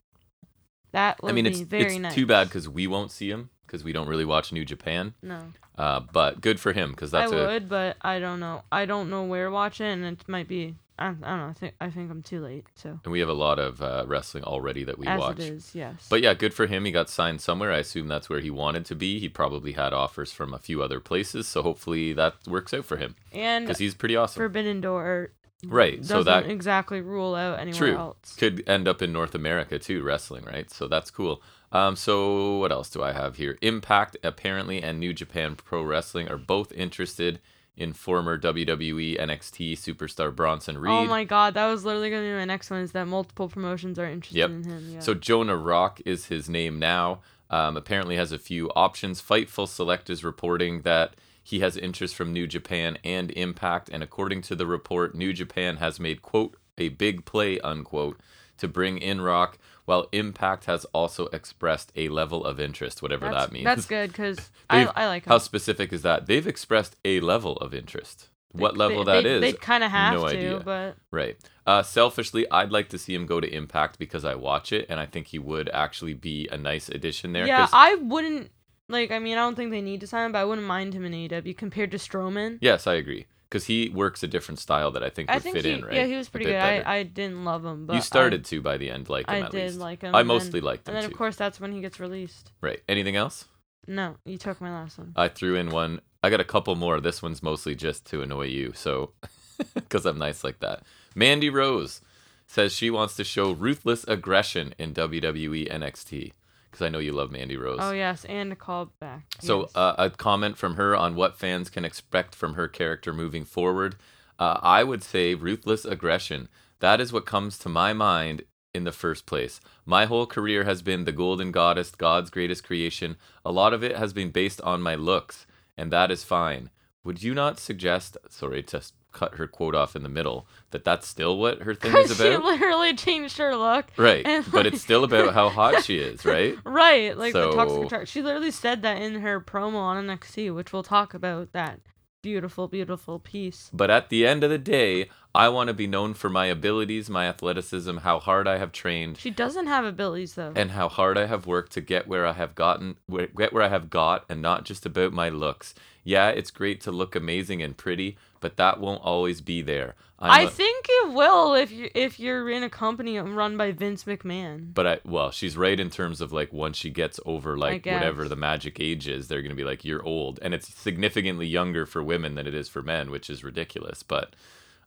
That 0.92 1.22
would 1.22 1.30
I 1.32 1.34
mean, 1.36 1.46
it's 1.46 1.60
very 1.60 1.84
it's 1.96 2.00
nice. 2.00 2.16
too 2.16 2.26
bad 2.26 2.48
because 2.48 2.68
we 2.68 2.88
won't 2.88 3.12
see 3.12 3.30
him 3.30 3.50
because 3.68 3.84
we 3.84 3.92
don't 3.94 4.08
really 4.08 4.26
watch 4.26 4.52
New 4.52 4.66
Japan. 4.66 5.14
No, 5.22 5.52
Uh, 5.78 6.00
but 6.00 6.40
good 6.42 6.60
for 6.60 6.72
him 6.72 6.92
because 6.92 7.14
I 7.14 7.22
that's 7.22 7.34
a 7.34 7.36
would, 7.36 7.70
but 7.70 7.98
I 8.02 8.20
don't 8.20 8.40
know. 8.40 8.64
I 8.72 8.86
don't 8.86 9.10
know 9.10 9.24
where 9.24 9.46
to 9.46 9.52
watch 9.52 9.82
it, 9.82 9.86
and 9.92 10.06
it 10.06 10.24
might 10.28 10.48
be. 10.48 10.76
I, 10.98 11.08
I 11.08 11.10
don't 11.12 11.22
know. 11.22 11.48
I 11.48 11.54
think 11.54 11.74
I 11.82 11.90
think 11.90 12.10
I'm 12.12 12.22
too 12.22 12.40
late. 12.42 12.66
So 12.76 13.00
and 13.04 13.12
we 13.12 13.20
have 13.20 13.30
a 13.30 13.34
lot 13.34 13.60
of 13.60 13.82
uh, 13.82 14.06
wrestling 14.08 14.44
already 14.44 14.84
that 14.86 14.98
we 14.98 15.06
as 15.08 15.20
watch. 15.20 15.40
it 15.40 15.54
is, 15.54 15.72
yes. 15.76 16.08
But 16.10 16.22
yeah, 16.22 16.34
good 16.34 16.54
for 16.54 16.68
him. 16.68 16.86
He 16.86 16.92
got 16.92 17.10
signed 17.10 17.42
somewhere. 17.42 17.72
I 17.72 17.80
assume 17.80 18.08
that's 18.08 18.30
where 18.30 18.40
he 18.40 18.50
wanted 18.50 18.86
to 18.86 18.96
be. 18.96 19.20
He 19.20 19.28
probably 19.30 19.74
had 19.74 19.92
offers 19.94 20.32
from 20.32 20.54
a 20.54 20.60
few 20.60 20.82
other 20.82 21.00
places, 21.00 21.48
so 21.48 21.62
hopefully 21.62 22.14
that 22.14 22.36
works 22.48 22.74
out 22.74 22.86
for 22.86 22.98
him 22.98 23.16
and 23.34 23.66
because 23.66 23.80
he's 23.80 23.94
pretty 23.94 24.16
awesome. 24.16 24.40
Forbidden 24.40 24.82
Door 24.82 25.32
Right, 25.66 25.98
doesn't 26.02 26.16
so 26.18 26.24
that- 26.24 26.46
exactly 26.50 27.02
rule 27.02 27.34
out 27.34 27.60
anywhere 27.60 27.78
True. 27.78 27.96
else. 27.98 28.36
Could 28.38 28.64
end 28.68 28.88
up 28.88 29.02
in 29.02 29.12
North 29.12 29.34
America 29.34 29.80
too, 29.80 30.04
wrestling, 30.04 30.44
right? 30.46 30.70
So 30.70 30.88
that's 30.88 31.10
cool. 31.10 31.42
Um, 31.72 31.96
so 31.96 32.58
what 32.58 32.72
else 32.72 32.90
do 32.90 33.02
I 33.04 33.12
have 33.14 33.38
here? 33.38 33.58
Impact 33.62 34.16
apparently 34.24 34.82
and 34.84 35.00
New 35.00 35.14
Japan 35.14 35.56
Pro 35.56 35.82
Wrestling 35.82 36.30
are 36.30 36.38
both 36.38 36.72
interested 36.74 37.40
in 37.78 37.94
former 37.94 38.38
WWE 38.38 39.20
NXT 39.20 39.74
superstar 39.74 40.34
Bronson 40.36 40.78
Reed. 40.78 40.92
Oh 40.92 41.06
my 41.06 41.24
god, 41.24 41.54
that 41.56 41.68
was 41.68 41.84
literally 41.86 42.10
gonna 42.10 42.24
be 42.24 42.32
my 42.34 42.46
next 42.46 42.70
one. 42.70 42.80
Is 42.82 42.92
that 42.94 43.06
multiple 43.08 43.50
promotions 43.50 44.00
are 44.00 44.06
interested 44.06 44.38
Yep. 44.38 44.50
in 44.50 44.64
him? 44.64 44.90
Yeah. 44.94 45.00
So 45.00 45.14
Jonah 45.14 45.58
Rock 45.58 46.02
is 46.06 46.28
his 46.28 46.50
name 46.50 46.80
now. 46.80 47.22
Um, 47.50 47.78
apparently 47.78 48.16
has 48.16 48.32
a 48.32 48.40
few 48.40 48.70
options. 48.72 49.22
Fightful 49.22 49.68
Select 49.68 50.10
is 50.10 50.24
reporting 50.24 50.82
that 50.82 51.16
he 51.44 51.60
has 51.60 51.78
interest 51.78 52.16
from 52.16 52.34
New 52.34 52.48
Japan 52.48 52.98
and 53.04 53.30
Impact, 53.32 53.88
and 53.90 54.02
according 54.02 54.42
to 54.44 54.56
the 54.56 54.66
report, 54.66 55.14
New 55.14 55.32
Japan 55.32 55.78
has 55.78 56.00
made 56.00 56.22
quote 56.24 56.56
a 56.78 56.90
big 56.90 57.24
play 57.24 57.60
unquote 57.60 58.20
to 58.58 58.68
bring 58.68 58.98
in 58.98 59.22
Rock, 59.22 59.58
while 59.86 60.08
Impact 60.12 60.66
has 60.66 60.86
also 60.86 61.28
expressed 61.28 61.92
a 61.96 62.10
level 62.10 62.44
of 62.44 62.60
interest, 62.60 63.02
whatever 63.02 63.28
that's, 63.30 63.48
that 63.48 63.52
means. 63.52 63.66
That's 63.66 63.86
good 63.86 64.12
because 64.12 64.52
I, 64.70 64.86
I 64.86 65.08
like 65.08 65.26
him. 65.26 65.30
How 65.30 65.38
specific 65.38 65.94
is 65.94 66.02
that? 66.02 66.26
They've 66.26 66.46
expressed 66.46 66.96
a 67.06 67.20
level 67.20 67.58
of 67.58 67.74
interest. 67.74 68.30
What 68.52 68.78
level 68.78 69.04
they, 69.04 69.14
that 69.14 69.24
they, 69.24 69.36
is? 69.36 69.42
They 69.42 69.54
kind 69.54 69.84
of 69.84 69.92
have 69.92 70.14
no 70.14 70.22
to, 70.22 70.38
idea. 70.38 70.62
but 70.64 70.96
Right. 71.12 71.38
Uh, 71.68 71.84
selfishly, 71.84 72.50
I'd 72.50 72.72
like 72.72 72.90
to 72.90 72.98
see 72.98 73.14
him 73.14 73.26
go 73.26 73.40
to 73.40 73.48
Impact 73.54 74.00
because 74.00 74.24
I 74.24 74.36
watch 74.36 74.72
it, 74.72 74.86
and 74.90 75.00
I 75.00 75.06
think 75.06 75.28
he 75.28 75.40
would 75.40 75.70
actually 75.70 76.14
be 76.14 76.48
a 76.52 76.58
nice 76.58 76.90
addition 76.90 77.34
there. 77.34 77.48
yeah, 77.48 77.68
I 77.74 77.96
wouldn't 77.96 78.52
like. 78.88 79.12
I 79.12 79.20
mean, 79.20 79.38
I 79.38 79.42
don't 79.42 79.56
think 79.56 79.72
they 79.72 79.82
need 79.82 80.00
to 80.02 80.08
sign 80.08 80.28
him, 80.28 80.32
but 80.32 80.40
I 80.40 80.46
wouldn't 80.46 80.68
mind 80.68 80.94
him 80.94 81.06
in 81.06 81.12
AEW 81.12 81.58
compared 81.58 81.92
to 81.92 81.98
Strowman. 81.98 82.60
yes, 82.62 82.88
I 82.88 82.94
agree. 82.94 83.26
Because 83.50 83.66
he 83.66 83.90
works 83.90 84.24
a 84.24 84.28
different 84.28 84.60
style 84.60 84.92
that 84.92 85.04
I 85.04 85.10
think 85.10 85.30
would 85.30 85.36
I 85.36 85.40
think 85.40 85.56
fit 85.56 85.66
he, 85.66 85.72
in, 85.74 85.86
right? 85.86 85.94
yeah, 85.94 86.06
he 86.06 86.16
was 86.18 86.28
pretty 86.30 86.46
good. 86.46 86.54
better. 86.54 86.88
I, 86.88 86.98
I 86.98 87.04
didn't 87.04 87.46
love 87.46 87.64
him, 87.64 87.86
but 87.86 87.94
you 87.94 87.98
I- 88.00 88.02
started 88.02 88.44
to 88.46 88.62
by 88.62 88.78
the 88.78 88.90
end 88.90 89.08
like 89.08 89.28
him 89.30 89.36
I 89.36 89.40
at 89.46 89.52
did 89.52 89.66
least. 89.68 89.80
like 89.80 90.02
him. 90.02 90.14
I 90.16 90.20
then- 90.20 90.28
mostly 90.28 90.62
liked 90.62 90.88
him 90.88 90.96
And 90.96 91.02
then 91.04 91.10
too. 91.10 91.14
of 91.14 91.18
course 91.18 91.36
that's 91.36 91.60
when 91.60 91.72
he 91.72 91.80
gets 91.82 92.00
released. 92.00 92.52
Right. 92.62 92.82
Anything 92.90 93.16
else? 93.16 93.46
No, 93.88 94.16
you 94.26 94.38
took 94.38 94.60
my 94.62 94.72
last 94.72 94.98
one. 94.98 95.14
I 95.16 95.28
threw 95.28 95.56
in 95.56 95.70
one. 95.70 96.02
I 96.24 96.32
got 96.32 96.40
a 96.40 96.44
couple 96.46 96.76
more. 96.76 97.00
This 97.00 97.22
one's 97.22 97.44
mostly 97.44 97.76
just 97.76 98.04
to 98.08 98.24
annoy 98.24 98.48
you, 98.48 98.74
so 98.76 99.12
because 99.76 100.06
I'm 100.08 100.18
nice 100.18 100.44
like 100.44 100.60
that. 100.62 100.82
Mandy 101.14 101.50
Rose 101.52 102.02
says 102.48 102.74
she 102.74 102.90
wants 102.90 103.16
to 103.18 103.24
show 103.24 103.52
ruthless 103.52 104.04
aggression 104.08 104.74
in 104.80 104.94
WWE 104.96 105.72
NXT 105.72 106.32
because 106.76 106.86
I 106.86 106.90
know 106.90 107.00
you 107.00 107.14
love 107.14 107.32
Mandy 107.32 107.56
Rose. 107.56 107.80
Oh 107.82 107.92
yes, 107.92 108.26
and 108.26 108.52
a 108.52 108.56
call 108.56 108.92
back. 109.00 109.24
So, 109.40 109.62
yes. 109.62 109.72
uh, 109.76 109.96
a 109.98 110.10
comment 110.10 110.58
from 110.58 110.76
her 110.76 110.94
on 110.94 111.16
what 111.16 111.38
fans 111.38 111.70
can 111.70 111.86
expect 111.86 112.36
from 112.36 112.56
her 112.56 112.68
character 112.68 113.14
moving 113.14 113.46
forward. 113.46 113.96
Uh, 114.38 114.60
I 114.62 114.84
would 114.84 115.02
say 115.02 115.36
ruthless 115.36 115.86
aggression. 115.86 116.50
That 116.82 117.00
is 117.00 117.14
what 117.14 117.26
comes 117.26 117.58
to 117.60 117.70
my 117.70 117.94
mind 117.94 118.44
in 118.74 118.84
the 118.84 118.92
first 118.92 119.26
place. 119.26 119.62
My 119.86 120.06
whole 120.06 120.28
career 120.28 120.66
has 120.66 120.82
been 120.82 121.06
the 121.06 121.14
Golden 121.14 121.52
Goddess, 121.52 121.92
God's 121.92 122.30
greatest 122.30 122.66
creation. 122.66 123.16
A 123.46 123.52
lot 123.54 123.72
of 123.72 123.82
it 123.82 123.96
has 123.96 124.12
been 124.12 124.32
based 124.32 124.60
on 124.62 124.82
my 124.82 124.96
looks, 124.96 125.48
and 125.78 125.94
that 125.94 126.12
is 126.12 126.26
fine. 126.26 126.70
Would 127.06 127.24
you 127.24 127.34
not 127.34 127.58
suggest, 127.58 128.18
sorry 128.30 128.66
s- 128.74 128.92
cut 129.16 129.36
her 129.36 129.48
quote 129.48 129.74
off 129.74 129.96
in 129.96 130.04
the 130.04 130.10
middle, 130.10 130.46
that 130.72 130.84
that's 130.84 131.08
still 131.08 131.38
what 131.40 131.62
her 131.64 131.74
thing 131.74 131.96
is 131.98 132.12
about. 132.20 132.32
she 132.32 132.38
literally 132.38 132.94
changed 132.94 133.38
her 133.38 133.56
look. 133.56 133.86
Right, 133.98 134.26
and, 134.28 134.46
but 134.52 134.66
it's 134.68 134.82
still 134.82 135.04
about 135.04 135.34
how 135.34 135.50
hot 135.50 135.84
she 135.84 135.98
is, 135.98 136.24
right? 136.36 136.56
Right, 136.64 137.18
like 137.18 137.34
the 137.34 137.52
So- 137.52 137.56
toxic 137.56 137.90
chart. 137.90 138.08
She 138.08 138.22
literally 138.22 138.52
said 138.52 138.82
that 138.84 139.02
in 139.02 139.22
her 139.22 139.40
promo 139.42 139.76
on 139.78 140.06
NXT, 140.06 140.54
which 140.54 140.72
we'll 140.74 140.84
talk 140.84 141.14
about 141.14 141.54
that 141.54 141.80
beautiful, 142.22 142.68
beautiful 142.68 143.20
piece. 143.20 143.70
But 143.72 143.92
at 143.92 144.10
the 144.10 144.26
end 144.26 144.44
of 144.44 144.50
the 144.50 144.58
day, 144.58 145.10
I 145.36 145.48
want 145.50 145.68
to 145.68 145.76
be 145.76 145.86
known 145.86 146.16
for 146.16 146.28
my 146.28 146.48
abilities, 146.48 147.08
my 147.08 147.28
athleticism, 147.28 147.98
how 147.98 148.18
hard 148.20 148.48
I 148.48 148.58
have 148.58 148.72
trained, 148.72 149.18
She 149.20 149.30
doesn't 149.30 149.68
have 149.68 149.86
abilities 149.86 150.34
though. 150.34 150.52
and 150.56 150.72
how 150.72 150.90
hard 150.90 151.20
I 151.20 151.28
have 151.28 151.46
worked 151.46 151.72
to 151.74 151.82
get 151.82 152.08
where 152.08 152.26
I 152.26 152.34
have 152.34 152.56
gotten, 152.56 152.96
where, 153.06 153.28
get 153.28 153.54
where 153.54 153.62
I 153.62 153.68
have 153.68 153.92
got, 153.92 154.26
and 154.28 154.42
not 154.42 154.66
just 154.66 154.88
about 154.88 155.14
my 155.14 155.30
looks. 155.30 155.76
Yeah, 156.04 156.30
it's 156.30 156.50
great 156.50 156.82
to 156.82 156.92
look 156.92 157.16
amazing 157.16 157.62
and 157.62 157.78
pretty, 157.78 158.18
but 158.46 158.58
that 158.58 158.80
won't 158.80 159.02
always 159.04 159.42
be 159.42 159.64
there. 159.64 159.96
I'm 160.20 160.30
I 160.30 160.42
a- 160.44 160.50
think 160.52 160.86
it 160.88 161.14
will 161.14 161.56
if 161.56 161.72
you 161.72 161.90
if 161.96 162.20
you're 162.20 162.48
in 162.48 162.62
a 162.62 162.70
company 162.70 163.18
run 163.18 163.58
by 163.58 163.72
Vince 163.72 164.04
McMahon. 164.04 164.72
But 164.72 164.86
I 164.86 165.00
well, 165.04 165.32
she's 165.32 165.58
right 165.58 165.80
in 165.80 165.90
terms 165.90 166.22
of 166.22 166.32
like 166.32 166.54
once 166.54 166.78
she 166.78 166.92
gets 166.92 167.20
over 167.26 167.58
like 167.58 167.84
whatever 167.88 168.30
the 168.30 168.36
magic 168.36 168.80
age 168.80 169.08
is, 169.08 169.28
they're 169.28 169.42
gonna 169.42 169.56
be 169.56 169.64
like 169.64 169.84
you're 169.84 170.04
old, 170.06 170.38
and 170.44 170.54
it's 170.54 170.72
significantly 170.76 171.48
younger 171.48 171.88
for 171.88 172.04
women 172.04 172.36
than 172.36 172.46
it 172.46 172.54
is 172.54 172.70
for 172.70 172.84
men, 172.84 173.10
which 173.10 173.32
is 173.32 173.44
ridiculous. 173.44 174.04
But 174.04 174.36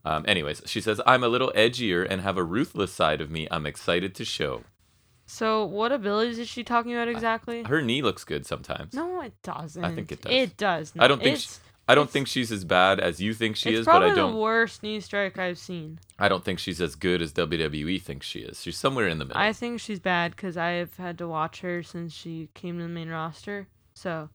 um, 0.05 0.23
anyways, 0.25 0.61
she 0.65 0.79
says 0.79 1.01
I'm 1.05 1.21
a 1.25 1.27
little 1.27 1.51
edgier 1.53 2.07
and 2.09 2.21
have 2.21 2.37
a 2.37 2.43
ruthless 2.45 2.93
side 2.93 3.19
of 3.19 3.29
me. 3.29 3.45
I'm 3.51 3.65
excited 3.65 4.15
to 4.15 4.23
show. 4.23 4.63
So 5.25 5.65
what 5.65 5.91
abilities 5.91 6.39
is 6.39 6.47
she 6.47 6.63
talking 6.63 6.93
about 6.93 7.09
exactly? 7.09 7.63
Her 7.63 7.81
knee 7.81 8.01
looks 8.01 8.23
good 8.23 8.45
sometimes. 8.45 8.93
no, 8.93 9.19
it 9.21 9.33
doesn't. 9.43 9.83
I 9.83 9.93
think 9.93 10.13
it 10.13 10.21
does. 10.21 10.31
It 10.33 10.55
does. 10.57 10.93
I 10.97 11.09
don't 11.09 11.21
think 11.21 11.35
It's, 11.35 11.55
she- 11.55 11.68
I 11.89 11.95
don't 11.95 12.09
think 12.09 12.27
she's 12.27 12.51
as 12.51 12.63
bad 12.65 12.99
as 12.99 13.19
you 13.19 13.33
think 13.33 13.55
she 13.55 13.71
it's 13.71 13.79
is, 13.79 13.85
but 13.87 14.03
I 14.03 14.13
don't. 14.13 14.33
the 14.33 14.39
worst 14.39 14.83
knee 14.83 14.99
strike 14.99 15.39
I've 15.39 15.57
seen. 15.57 15.97
I 16.19 16.29
don't 16.29 16.45
think 16.45 16.59
she's 16.59 16.79
as 16.79 16.93
good 16.93 17.19
as 17.19 17.33
WWE 17.33 17.99
thinks 17.99 18.27
she 18.27 18.41
is. 18.41 18.61
She's 18.61 18.77
somewhere 18.77 19.07
in 19.07 19.17
the 19.17 19.25
middle. 19.25 19.41
I 19.41 19.53
think 19.53 19.79
she's 19.79 19.99
bad 19.99 20.35
because 20.35 20.55
I've 20.55 20.95
had 20.97 21.17
to 21.17 21.27
watch 21.27 21.61
her 21.61 21.81
since 21.81 22.13
she 22.13 22.49
came 22.53 22.77
to 22.77 22.83
the 22.83 22.89
main 22.89 23.09
roster. 23.09 23.67
So 23.95 24.29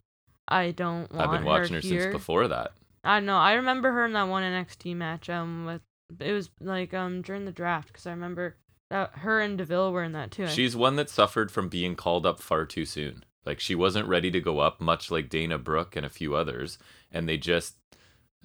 I 0.48 0.72
don't 0.72 1.08
want 1.12 1.28
I've 1.28 1.30
been 1.30 1.44
watching 1.44 1.74
her, 1.74 1.80
here. 1.80 2.02
since 2.02 2.12
before 2.12 2.48
that. 2.48 2.72
I 3.04 3.20
know. 3.20 3.36
I 3.36 3.52
remember 3.52 3.92
her 3.92 4.04
in 4.04 4.14
that 4.14 4.28
one 4.28 4.42
NXT 4.42 4.96
match. 4.96 5.30
Um, 5.30 5.64
with 5.64 5.82
it 6.18 6.32
was 6.32 6.50
like 6.60 6.92
um 6.92 7.22
during 7.22 7.44
the 7.44 7.52
draft 7.52 7.86
because 7.86 8.08
I 8.08 8.10
remember 8.10 8.56
that 8.90 9.10
her 9.18 9.40
and 9.40 9.56
Deville 9.56 9.92
were 9.92 10.02
in 10.02 10.10
that 10.10 10.32
too. 10.32 10.48
She's 10.48 10.74
one 10.74 10.96
that 10.96 11.08
suffered 11.08 11.52
from 11.52 11.68
being 11.68 11.94
called 11.94 12.26
up 12.26 12.40
far 12.40 12.66
too 12.66 12.84
soon. 12.84 13.24
Like 13.46 13.60
she 13.60 13.74
wasn't 13.74 14.08
ready 14.08 14.30
to 14.30 14.40
go 14.40 14.58
up, 14.58 14.80
much 14.80 15.10
like 15.10 15.28
Dana 15.28 15.58
Brooke 15.58 15.96
and 15.96 16.06
a 16.06 16.10
few 16.10 16.34
others, 16.34 16.78
and 17.14 17.28
they 17.28 17.38
just 17.38 17.76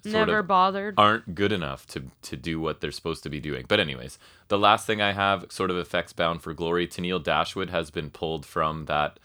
sort 0.02 0.28
never 0.28 0.38
of 0.38 0.46
bothered. 0.46 0.94
aren't 0.96 1.34
good 1.34 1.52
enough 1.52 1.86
to 1.88 2.04
to 2.22 2.36
do 2.36 2.58
what 2.60 2.80
they're 2.80 2.92
supposed 2.92 3.22
to 3.24 3.28
be 3.28 3.40
doing. 3.40 3.66
But 3.68 3.80
anyways, 3.80 4.18
the 4.48 4.58
last 4.58 4.86
thing 4.86 5.02
I 5.02 5.12
have 5.12 5.46
sort 5.50 5.70
of 5.70 5.76
affects 5.76 6.12
Bound 6.12 6.42
for 6.42 6.54
Glory. 6.54 6.86
Tennille 6.86 7.22
Dashwood 7.22 7.70
has 7.70 7.90
been 7.90 8.10
pulled 8.10 8.46
from 8.46 8.86
that 8.86 9.18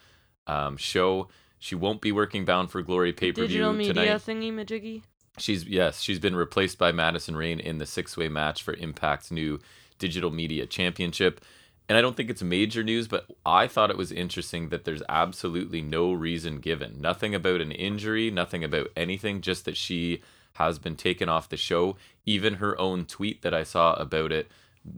um, 0.48 0.76
show. 0.78 1.30
She 1.60 1.76
won't 1.76 2.02
be 2.02 2.12
working 2.12 2.44
Bound 2.46 2.72
for 2.72 2.82
Glory 2.82 3.14
pay 3.14 3.32
per 3.32 3.46
view 3.46 3.60
tonight. 3.60 3.78
Digital 3.78 4.04
media 4.04 4.20
thingy 4.20 4.54
majiggy. 4.54 5.02
She's 5.38 5.66
yes, 5.66 6.02
she's 6.02 6.20
been 6.20 6.36
replaced 6.36 6.78
by 6.78 6.92
Madison 6.92 7.36
Rayne 7.36 7.60
in 7.60 7.78
the 7.78 7.86
six 7.86 8.18
way 8.18 8.30
match 8.30 8.64
for 8.64 8.74
Impact's 8.74 9.32
new 9.32 9.60
digital 10.00 10.32
media 10.32 10.66
championship. 10.66 11.42
And 11.88 11.98
I 11.98 12.02
don't 12.02 12.18
think 12.18 12.30
it's 12.30 12.42
major 12.42 12.84
news, 12.84 13.08
but 13.08 13.28
I 13.46 13.68
thought 13.68 13.92
it 13.92 13.98
was 13.98 14.12
interesting 14.12 14.70
that 14.70 14.86
there's 14.86 15.04
absolutely 15.08 15.82
no 15.82 16.14
reason 16.14 16.60
given. 16.60 17.00
Nothing 17.00 17.36
about 17.36 17.62
an 17.62 17.72
injury, 17.72 18.32
nothing 18.32 18.64
about 18.64 18.88
anything, 18.96 19.42
just 19.42 19.66
that 19.66 19.78
she 19.78 20.22
has 20.54 20.80
been 20.80 20.96
taken 20.96 21.30
off 21.30 21.50
the 21.50 21.58
show. 21.58 21.96
Even 22.26 22.56
her 22.56 22.80
own 22.80 23.06
tweet 23.06 23.44
that 23.44 23.54
I 23.54 23.64
saw 23.64 23.94
about 23.94 24.32
it 24.32 24.50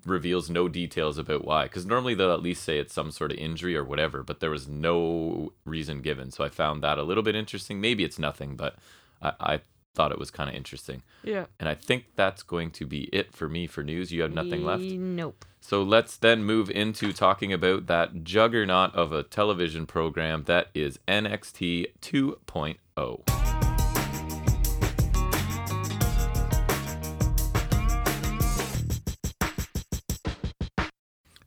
reveals 0.06 0.50
no 0.50 0.68
details 0.68 1.18
about 1.18 1.46
why. 1.46 1.64
Because 1.64 1.86
normally 1.86 2.14
they'll 2.14 2.34
at 2.34 2.42
least 2.42 2.64
say 2.64 2.78
it's 2.78 2.94
some 2.94 3.12
sort 3.12 3.32
of 3.32 3.38
injury 3.38 3.76
or 3.76 3.84
whatever, 3.84 4.24
but 4.24 4.40
there 4.40 4.52
was 4.52 4.68
no 4.68 5.52
reason 5.66 6.02
given. 6.02 6.32
So 6.32 6.44
I 6.44 6.50
found 6.50 6.84
that 6.84 6.98
a 6.98 7.04
little 7.04 7.24
bit 7.24 7.36
interesting. 7.36 7.82
Maybe 7.82 8.04
it's 8.04 8.20
nothing, 8.20 8.56
but 8.56 8.76
I, 9.22 9.34
I 9.40 9.60
thought 9.98 10.12
it 10.12 10.20
was 10.20 10.30
kind 10.30 10.48
of 10.48 10.56
interesting. 10.56 11.02
Yeah. 11.24 11.48
And 11.60 11.68
I 11.68 11.74
think 11.74 12.06
that's 12.16 12.44
going 12.44 12.70
to 12.72 12.86
be 12.86 13.10
it 13.12 13.34
for 13.34 13.50
me 13.50 13.66
for 13.66 13.84
news. 13.84 14.12
You 14.12 14.22
have 14.22 14.32
nothing 14.32 14.64
left. 14.64 14.84
Nope. 14.84 15.44
So 15.60 15.82
let's 15.82 16.18
then 16.18 16.44
move 16.44 16.70
into 16.70 17.12
talking 17.12 17.52
about 17.52 17.88
that 17.88 18.24
juggernaut 18.24 18.94
of 18.94 19.12
a 19.12 19.24
television 19.24 19.88
program 19.88 20.44
that 20.44 20.68
is 20.76 21.00
NXT 21.08 21.88
2.0. 22.00 22.78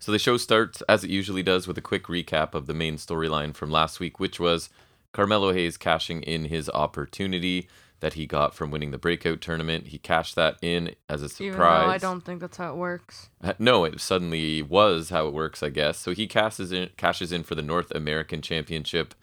So 0.00 0.10
the 0.10 0.18
show 0.18 0.36
starts 0.36 0.82
as 0.88 1.04
it 1.04 1.10
usually 1.10 1.44
does 1.44 1.68
with 1.68 1.78
a 1.78 1.82
quick 1.82 2.06
recap 2.06 2.54
of 2.54 2.66
the 2.66 2.74
main 2.74 2.96
storyline 2.96 3.54
from 3.54 3.70
last 3.70 4.00
week, 4.00 4.18
which 4.18 4.40
was 4.40 4.70
Carmelo 5.12 5.52
Hayes 5.52 5.76
cashing 5.76 6.22
in 6.22 6.46
his 6.46 6.68
opportunity 6.70 7.68
that 8.00 8.14
he 8.14 8.26
got 8.26 8.54
from 8.54 8.70
winning 8.70 8.90
the 8.90 8.98
breakout 8.98 9.40
tournament. 9.40 9.88
He 9.88 9.98
cashed 9.98 10.34
that 10.34 10.56
in 10.62 10.94
as 11.08 11.22
a 11.22 11.28
surprise. 11.28 11.88
I 11.88 11.98
don't 11.98 12.22
think 12.22 12.40
that's 12.40 12.56
how 12.56 12.72
it 12.72 12.76
works. 12.76 13.28
No, 13.58 13.84
it 13.84 14.00
suddenly 14.00 14.62
was 14.62 15.10
how 15.10 15.26
it 15.26 15.34
works, 15.34 15.62
I 15.62 15.70
guess. 15.70 15.98
So 15.98 16.12
he 16.12 16.26
cashes 16.26 16.72
in, 16.72 16.90
cashes 16.96 17.30
in 17.32 17.42
for 17.42 17.54
the 17.54 17.62
North 17.62 17.90
American 17.94 18.42
Championship 18.42 19.14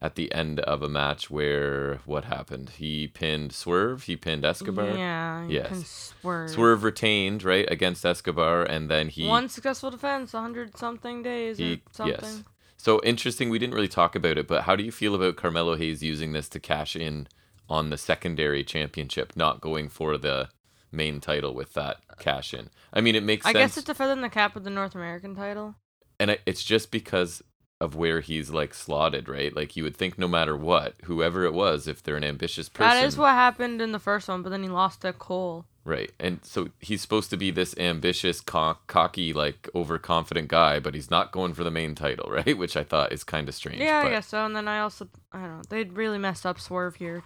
at 0.00 0.16
the 0.16 0.32
end 0.32 0.60
of 0.60 0.82
a 0.82 0.88
match 0.88 1.30
where 1.30 2.00
what 2.04 2.24
happened? 2.24 2.70
He 2.70 3.08
pinned 3.08 3.52
Swerve, 3.52 4.04
he 4.04 4.16
pinned 4.16 4.44
Escobar. 4.44 4.90
Yeah. 4.90 5.46
Yes. 5.46 6.14
Swerve. 6.20 6.50
Swerve 6.50 6.84
retained, 6.84 7.42
right, 7.44 7.70
against 7.70 8.04
Escobar, 8.04 8.64
and 8.64 8.90
then 8.90 9.08
he. 9.08 9.26
One 9.26 9.48
successful 9.48 9.90
defense, 9.90 10.32
hundred 10.32 10.76
something 10.76 11.22
days 11.22 11.58
he 11.58 11.74
or 11.74 11.76
something. 11.92 12.14
yes. 12.20 12.44
So 12.76 13.00
interesting. 13.02 13.48
We 13.48 13.58
didn't 13.58 13.74
really 13.74 13.88
talk 13.88 14.14
about 14.14 14.36
it, 14.36 14.46
but 14.46 14.64
how 14.64 14.76
do 14.76 14.84
you 14.84 14.92
feel 14.92 15.14
about 15.14 15.36
Carmelo 15.36 15.76
Hayes 15.76 16.02
using 16.02 16.32
this 16.32 16.48
to 16.50 16.60
cash 16.60 16.96
in 16.96 17.28
on 17.68 17.90
the 17.90 17.96
secondary 17.98 18.62
championship, 18.64 19.32
not 19.36 19.60
going 19.60 19.88
for 19.88 20.16
the 20.18 20.48
main 20.92 21.20
title 21.20 21.54
with 21.54 21.72
that 21.74 21.98
cash 22.18 22.52
in? 22.54 22.70
I 22.92 23.00
mean, 23.00 23.14
it 23.14 23.22
makes 23.22 23.44
I 23.46 23.52
sense. 23.52 23.58
guess 23.62 23.76
it's 23.78 23.86
to 23.86 23.94
feather 23.94 24.12
in 24.12 24.20
the 24.20 24.28
cap 24.28 24.56
of 24.56 24.64
the 24.64 24.70
North 24.70 24.94
American 24.94 25.34
title. 25.34 25.74
and 26.20 26.38
it's 26.46 26.62
just 26.62 26.90
because 26.90 27.42
of 27.80 27.96
where 27.96 28.20
he's 28.20 28.50
like 28.50 28.72
slotted, 28.72 29.28
right? 29.28 29.54
Like 29.54 29.76
you 29.76 29.82
would 29.82 29.96
think, 29.96 30.16
no 30.18 30.28
matter 30.28 30.56
what, 30.56 30.94
whoever 31.04 31.44
it 31.44 31.52
was, 31.52 31.88
if 31.88 32.02
they're 32.02 32.16
an 32.16 32.24
ambitious 32.24 32.68
person, 32.68 32.88
That 32.96 33.04
is 33.04 33.18
what 33.18 33.30
happened 33.34 33.82
in 33.82 33.92
the 33.92 33.98
first 33.98 34.28
one, 34.28 34.42
but 34.42 34.50
then 34.50 34.62
he 34.62 34.68
lost 34.68 35.00
to 35.02 35.12
Cole. 35.12 35.66
Right? 35.84 36.10
And 36.18 36.40
so 36.44 36.68
he's 36.80 37.02
supposed 37.02 37.30
to 37.30 37.36
be 37.36 37.50
this 37.50 37.76
ambitious, 37.78 38.40
co- 38.40 38.78
cocky, 38.86 39.32
like 39.32 39.68
overconfident 39.74 40.48
guy, 40.48 40.80
but 40.80 40.94
he's 40.94 41.10
not 41.10 41.32
going 41.32 41.54
for 41.54 41.64
the 41.64 41.70
main 41.70 41.94
title, 41.94 42.30
right? 42.32 42.56
Which 42.56 42.76
I 42.76 42.84
thought 42.84 43.12
is 43.12 43.24
kind 43.24 43.48
of 43.48 43.54
strange. 43.54 43.80
Yeah, 43.80 44.02
but, 44.02 44.08
I 44.08 44.10
guess 44.10 44.26
so. 44.28 44.44
And 44.44 44.54
then 44.56 44.68
I 44.68 44.80
also, 44.80 45.08
I 45.32 45.40
don't 45.40 45.56
know, 45.56 45.62
they 45.68 45.84
really 45.84 46.18
messed 46.18 46.46
up 46.46 46.58
Swerve 46.60 46.96
here. 46.96 47.22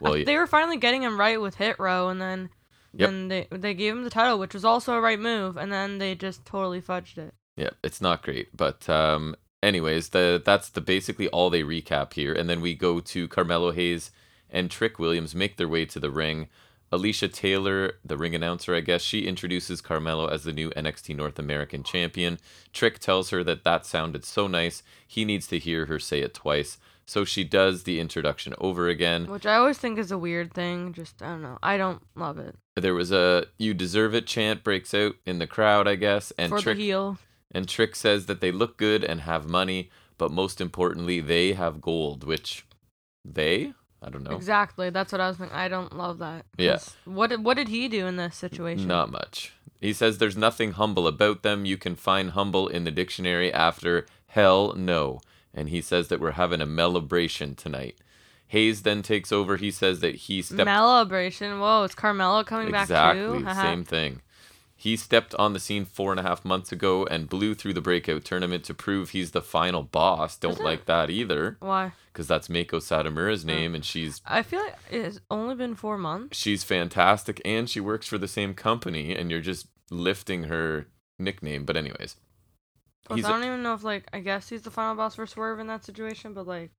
Well, 0.00 0.16
yeah, 0.16 0.24
they 0.24 0.36
were 0.36 0.46
finally 0.46 0.78
getting 0.78 1.02
him 1.02 1.20
right 1.20 1.40
with 1.40 1.56
Hit 1.56 1.78
Row, 1.78 2.08
and 2.08 2.20
then 2.20 2.50
Yep. 2.92 3.08
then 3.08 3.28
they 3.28 3.46
they 3.52 3.74
gave 3.74 3.92
him 3.92 4.02
the 4.02 4.10
title, 4.10 4.38
which 4.38 4.52
was 4.54 4.64
also 4.64 4.94
a 4.94 5.00
right 5.00 5.20
move, 5.20 5.56
and 5.56 5.70
then 5.70 5.98
they 5.98 6.14
just 6.16 6.44
totally 6.44 6.80
fudged 6.82 7.18
it. 7.18 7.34
yeah, 7.56 7.70
it's 7.84 8.00
not 8.00 8.22
great, 8.22 8.48
but 8.56 8.88
um, 8.88 9.36
anyways, 9.62 10.08
the 10.08 10.42
that's 10.44 10.70
the 10.70 10.80
basically 10.80 11.28
all 11.28 11.50
they 11.50 11.62
recap 11.62 12.14
here, 12.14 12.32
and 12.32 12.48
then 12.50 12.60
we 12.60 12.74
go 12.74 12.98
to 12.98 13.28
Carmelo 13.28 13.70
Hayes 13.70 14.10
and 14.48 14.70
Trick 14.72 14.98
Williams 14.98 15.34
make 15.36 15.56
their 15.56 15.68
way 15.68 15.84
to 15.84 16.00
the 16.00 16.10
ring. 16.10 16.48
Alicia 16.92 17.28
Taylor, 17.28 17.94
the 18.04 18.16
ring 18.16 18.34
announcer, 18.34 18.74
I 18.74 18.80
guess, 18.80 19.02
she 19.02 19.26
introduces 19.26 19.80
Carmelo 19.80 20.26
as 20.26 20.42
the 20.42 20.52
new 20.52 20.70
NXT 20.70 21.14
North 21.16 21.38
American 21.38 21.84
champion. 21.84 22.38
Trick 22.72 22.98
tells 22.98 23.30
her 23.30 23.44
that 23.44 23.62
that 23.64 23.86
sounded 23.86 24.24
so 24.24 24.48
nice, 24.48 24.82
he 25.06 25.24
needs 25.24 25.46
to 25.48 25.58
hear 25.58 25.86
her 25.86 26.00
say 26.00 26.20
it 26.20 26.34
twice. 26.34 26.78
So 27.06 27.24
she 27.24 27.42
does 27.42 27.82
the 27.82 27.98
introduction 27.98 28.54
over 28.58 28.88
again. 28.88 29.26
Which 29.26 29.46
I 29.46 29.56
always 29.56 29.78
think 29.78 29.98
is 29.98 30.12
a 30.12 30.18
weird 30.18 30.52
thing. 30.52 30.92
Just 30.92 31.20
I 31.22 31.30
don't 31.30 31.42
know. 31.42 31.58
I 31.60 31.76
don't 31.76 32.02
love 32.14 32.38
it 32.38 32.54
There 32.76 32.94
was 32.94 33.10
a 33.10 33.46
"You 33.58 33.74
deserve 33.74 34.14
it" 34.14 34.28
chant 34.28 34.62
breaks 34.62 34.94
out 34.94 35.16
in 35.26 35.38
the 35.40 35.48
crowd, 35.48 35.88
I 35.88 35.96
guess, 35.96 36.32
and 36.38 36.50
for 36.50 36.60
Trick 36.60 36.78
and 37.50 37.68
Trick 37.68 37.96
says 37.96 38.26
that 38.26 38.40
they 38.40 38.52
look 38.52 38.76
good 38.76 39.02
and 39.02 39.22
have 39.22 39.48
money, 39.48 39.90
but 40.18 40.30
most 40.30 40.60
importantly, 40.60 41.20
they 41.20 41.52
have 41.54 41.80
gold, 41.80 42.22
which 42.22 42.64
they, 43.24 43.74
I 44.02 44.08
don't 44.08 44.22
know, 44.22 44.34
Exactly. 44.34 44.90
That's 44.90 45.12
what 45.12 45.20
I 45.20 45.28
was 45.28 45.36
thinking. 45.36 45.56
I 45.56 45.68
don't 45.68 45.96
love 45.96 46.18
that. 46.18 46.46
Yeah. 46.56 46.78
What 47.04 47.28
did 47.28 47.44
what 47.44 47.56
did 47.56 47.68
he 47.68 47.88
do 47.88 48.06
in 48.06 48.16
this 48.16 48.36
situation? 48.36 48.88
not 48.88 49.10
much. 49.10 49.52
He 49.80 49.92
says 49.92 50.18
there's 50.18 50.36
nothing 50.36 50.72
humble 50.72 51.06
about 51.06 51.42
them. 51.42 51.64
You 51.64 51.76
can 51.76 51.96
find 51.96 52.30
humble 52.30 52.68
in 52.68 52.84
the 52.84 52.90
dictionary 52.90 53.52
after 53.52 54.06
hell 54.28 54.74
no. 54.74 55.20
And 55.52 55.68
he 55.68 55.80
says 55.80 56.08
that 56.08 56.20
we're 56.20 56.32
having 56.32 56.60
a 56.60 56.76
celebration 56.76 57.54
tonight. 57.54 57.96
Hayes 58.48 58.82
then 58.82 59.02
takes 59.02 59.30
over. 59.30 59.56
He 59.56 59.70
says 59.70 60.00
that 60.00 60.14
he 60.16 60.42
stepped 60.42 60.64
Celebration. 60.64 61.60
Whoa, 61.60 61.84
it's 61.84 61.94
Carmelo 61.94 62.42
coming 62.42 62.70
back 62.72 62.84
exactly 62.84 63.38
too. 63.38 63.44
Haha. 63.44 63.62
same 63.62 63.84
thing. 63.84 64.22
He 64.80 64.96
stepped 64.96 65.34
on 65.34 65.52
the 65.52 65.60
scene 65.60 65.84
four 65.84 66.10
and 66.10 66.18
a 66.18 66.22
half 66.22 66.42
months 66.42 66.72
ago 66.72 67.04
and 67.04 67.28
blew 67.28 67.54
through 67.54 67.74
the 67.74 67.82
breakout 67.82 68.24
tournament 68.24 68.64
to 68.64 68.72
prove 68.72 69.10
he's 69.10 69.32
the 69.32 69.42
final 69.42 69.82
boss. 69.82 70.38
Don't 70.38 70.58
it? 70.58 70.64
like 70.64 70.86
that 70.86 71.10
either, 71.10 71.58
Why? 71.60 71.92
because 72.10 72.26
that's 72.26 72.48
Meiko 72.48 72.80
Satomura's 72.80 73.44
oh. 73.44 73.48
name, 73.48 73.74
and 73.74 73.84
she's 73.84 74.22
I 74.24 74.42
feel 74.42 74.60
like 74.60 74.78
it's 74.90 75.20
only 75.30 75.54
been 75.54 75.74
four 75.74 75.98
months. 75.98 76.38
she's 76.38 76.64
fantastic, 76.64 77.42
and 77.44 77.68
she 77.68 77.78
works 77.78 78.06
for 78.06 78.16
the 78.16 78.26
same 78.26 78.54
company, 78.54 79.14
and 79.14 79.30
you're 79.30 79.42
just 79.42 79.66
lifting 79.90 80.44
her 80.44 80.86
nickname. 81.18 81.66
But 81.66 81.76
anyways, 81.76 82.16
Plus, 83.04 83.22
I 83.22 83.28
a- 83.28 83.32
don't 83.32 83.44
even 83.44 83.62
know 83.62 83.74
if 83.74 83.84
like 83.84 84.04
I 84.14 84.20
guess 84.20 84.48
he's 84.48 84.62
the 84.62 84.70
final 84.70 84.94
boss 84.94 85.14
for 85.14 85.26
Swerve 85.26 85.60
in 85.60 85.66
that 85.66 85.84
situation, 85.84 86.32
but 86.32 86.46
like 86.46 86.70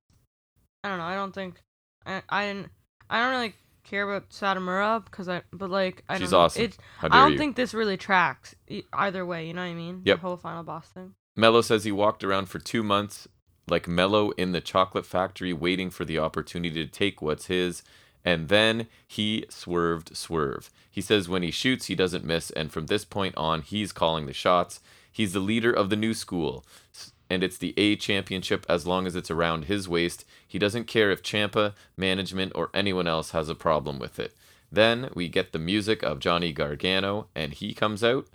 I 0.82 0.88
don't 0.88 0.98
know. 0.98 1.04
I 1.04 1.14
don't 1.14 1.32
think 1.32 1.62
I 2.04 2.22
I 2.28 2.46
didn't 2.46 2.70
I 3.08 3.22
don't 3.22 3.30
really 3.30 3.54
care 3.84 4.08
about 4.08 4.30
Satomura 4.30 5.04
because 5.04 5.28
I, 5.28 5.42
but 5.52 5.70
like 5.70 6.04
I 6.08 6.18
She's 6.18 6.30
don't 6.30 6.38
know. 6.38 6.44
awesome. 6.44 6.62
It, 6.62 6.76
How 6.98 7.08
I 7.10 7.20
don't 7.22 7.32
you? 7.32 7.38
think 7.38 7.56
this 7.56 7.74
really 7.74 7.96
tracks 7.96 8.54
e- 8.68 8.82
either 8.92 9.24
way. 9.26 9.46
You 9.46 9.54
know 9.54 9.62
what 9.62 9.68
I 9.70 9.74
mean? 9.74 10.02
Yep. 10.04 10.16
The 10.18 10.20
whole 10.26 10.36
final 10.36 10.62
boss 10.62 10.88
thing. 10.88 11.14
Melo 11.36 11.60
says 11.62 11.84
he 11.84 11.92
walked 11.92 12.22
around 12.24 12.46
for 12.46 12.58
two 12.58 12.82
months 12.82 13.26
like 13.68 13.88
Mello 13.88 14.30
in 14.32 14.52
the 14.52 14.60
chocolate 14.60 15.06
factory, 15.06 15.52
waiting 15.52 15.88
for 15.90 16.04
the 16.04 16.18
opportunity 16.18 16.84
to 16.84 16.90
take 16.90 17.22
what's 17.22 17.46
his. 17.46 17.82
And 18.24 18.48
then 18.48 18.86
he 19.06 19.46
swerved, 19.48 20.16
swerve. 20.16 20.70
He 20.90 21.00
says 21.00 21.28
when 21.28 21.42
he 21.42 21.50
shoots, 21.50 21.86
he 21.86 21.94
doesn't 21.94 22.24
miss. 22.24 22.50
And 22.50 22.70
from 22.70 22.86
this 22.86 23.04
point 23.04 23.36
on, 23.36 23.62
he's 23.62 23.92
calling 23.92 24.26
the 24.26 24.32
shots. 24.32 24.80
He's 25.10 25.32
the 25.32 25.40
leader 25.40 25.72
of 25.72 25.90
the 25.90 25.96
new 25.96 26.14
school. 26.14 26.64
S- 26.94 27.12
And 27.32 27.42
it's 27.42 27.56
the 27.56 27.72
A 27.78 27.96
championship 27.96 28.66
as 28.68 28.86
long 28.86 29.06
as 29.06 29.16
it's 29.16 29.30
around 29.30 29.64
his 29.64 29.88
waist. 29.88 30.26
He 30.46 30.58
doesn't 30.58 30.86
care 30.86 31.10
if 31.10 31.22
Champa, 31.22 31.74
management, 31.96 32.52
or 32.54 32.68
anyone 32.74 33.06
else 33.06 33.30
has 33.30 33.48
a 33.48 33.54
problem 33.54 33.98
with 33.98 34.18
it. 34.18 34.34
Then 34.70 35.08
we 35.14 35.28
get 35.28 35.52
the 35.52 35.58
music 35.58 36.02
of 36.02 36.18
Johnny 36.18 36.52
Gargano, 36.52 37.28
and 37.34 37.54
he 37.54 37.72
comes 37.72 38.04
out. 38.04 38.26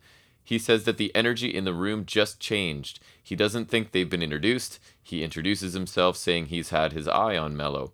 He 0.44 0.58
says 0.58 0.86
that 0.86 0.98
the 0.98 1.16
energy 1.16 1.56
in 1.56 1.64
the 1.64 1.76
room 1.76 2.08
just 2.08 2.40
changed. 2.40 3.00
He 3.22 3.36
doesn't 3.36 3.70
think 3.70 3.92
they've 3.92 4.10
been 4.10 4.24
introduced. 4.24 4.80
He 5.04 5.24
introduces 5.24 5.74
himself 5.74 6.18
saying 6.18 6.48
he's 6.48 6.72
had 6.72 6.94
his 6.94 7.08
eye 7.08 7.38
on 7.38 7.56
Melo. 7.56 7.92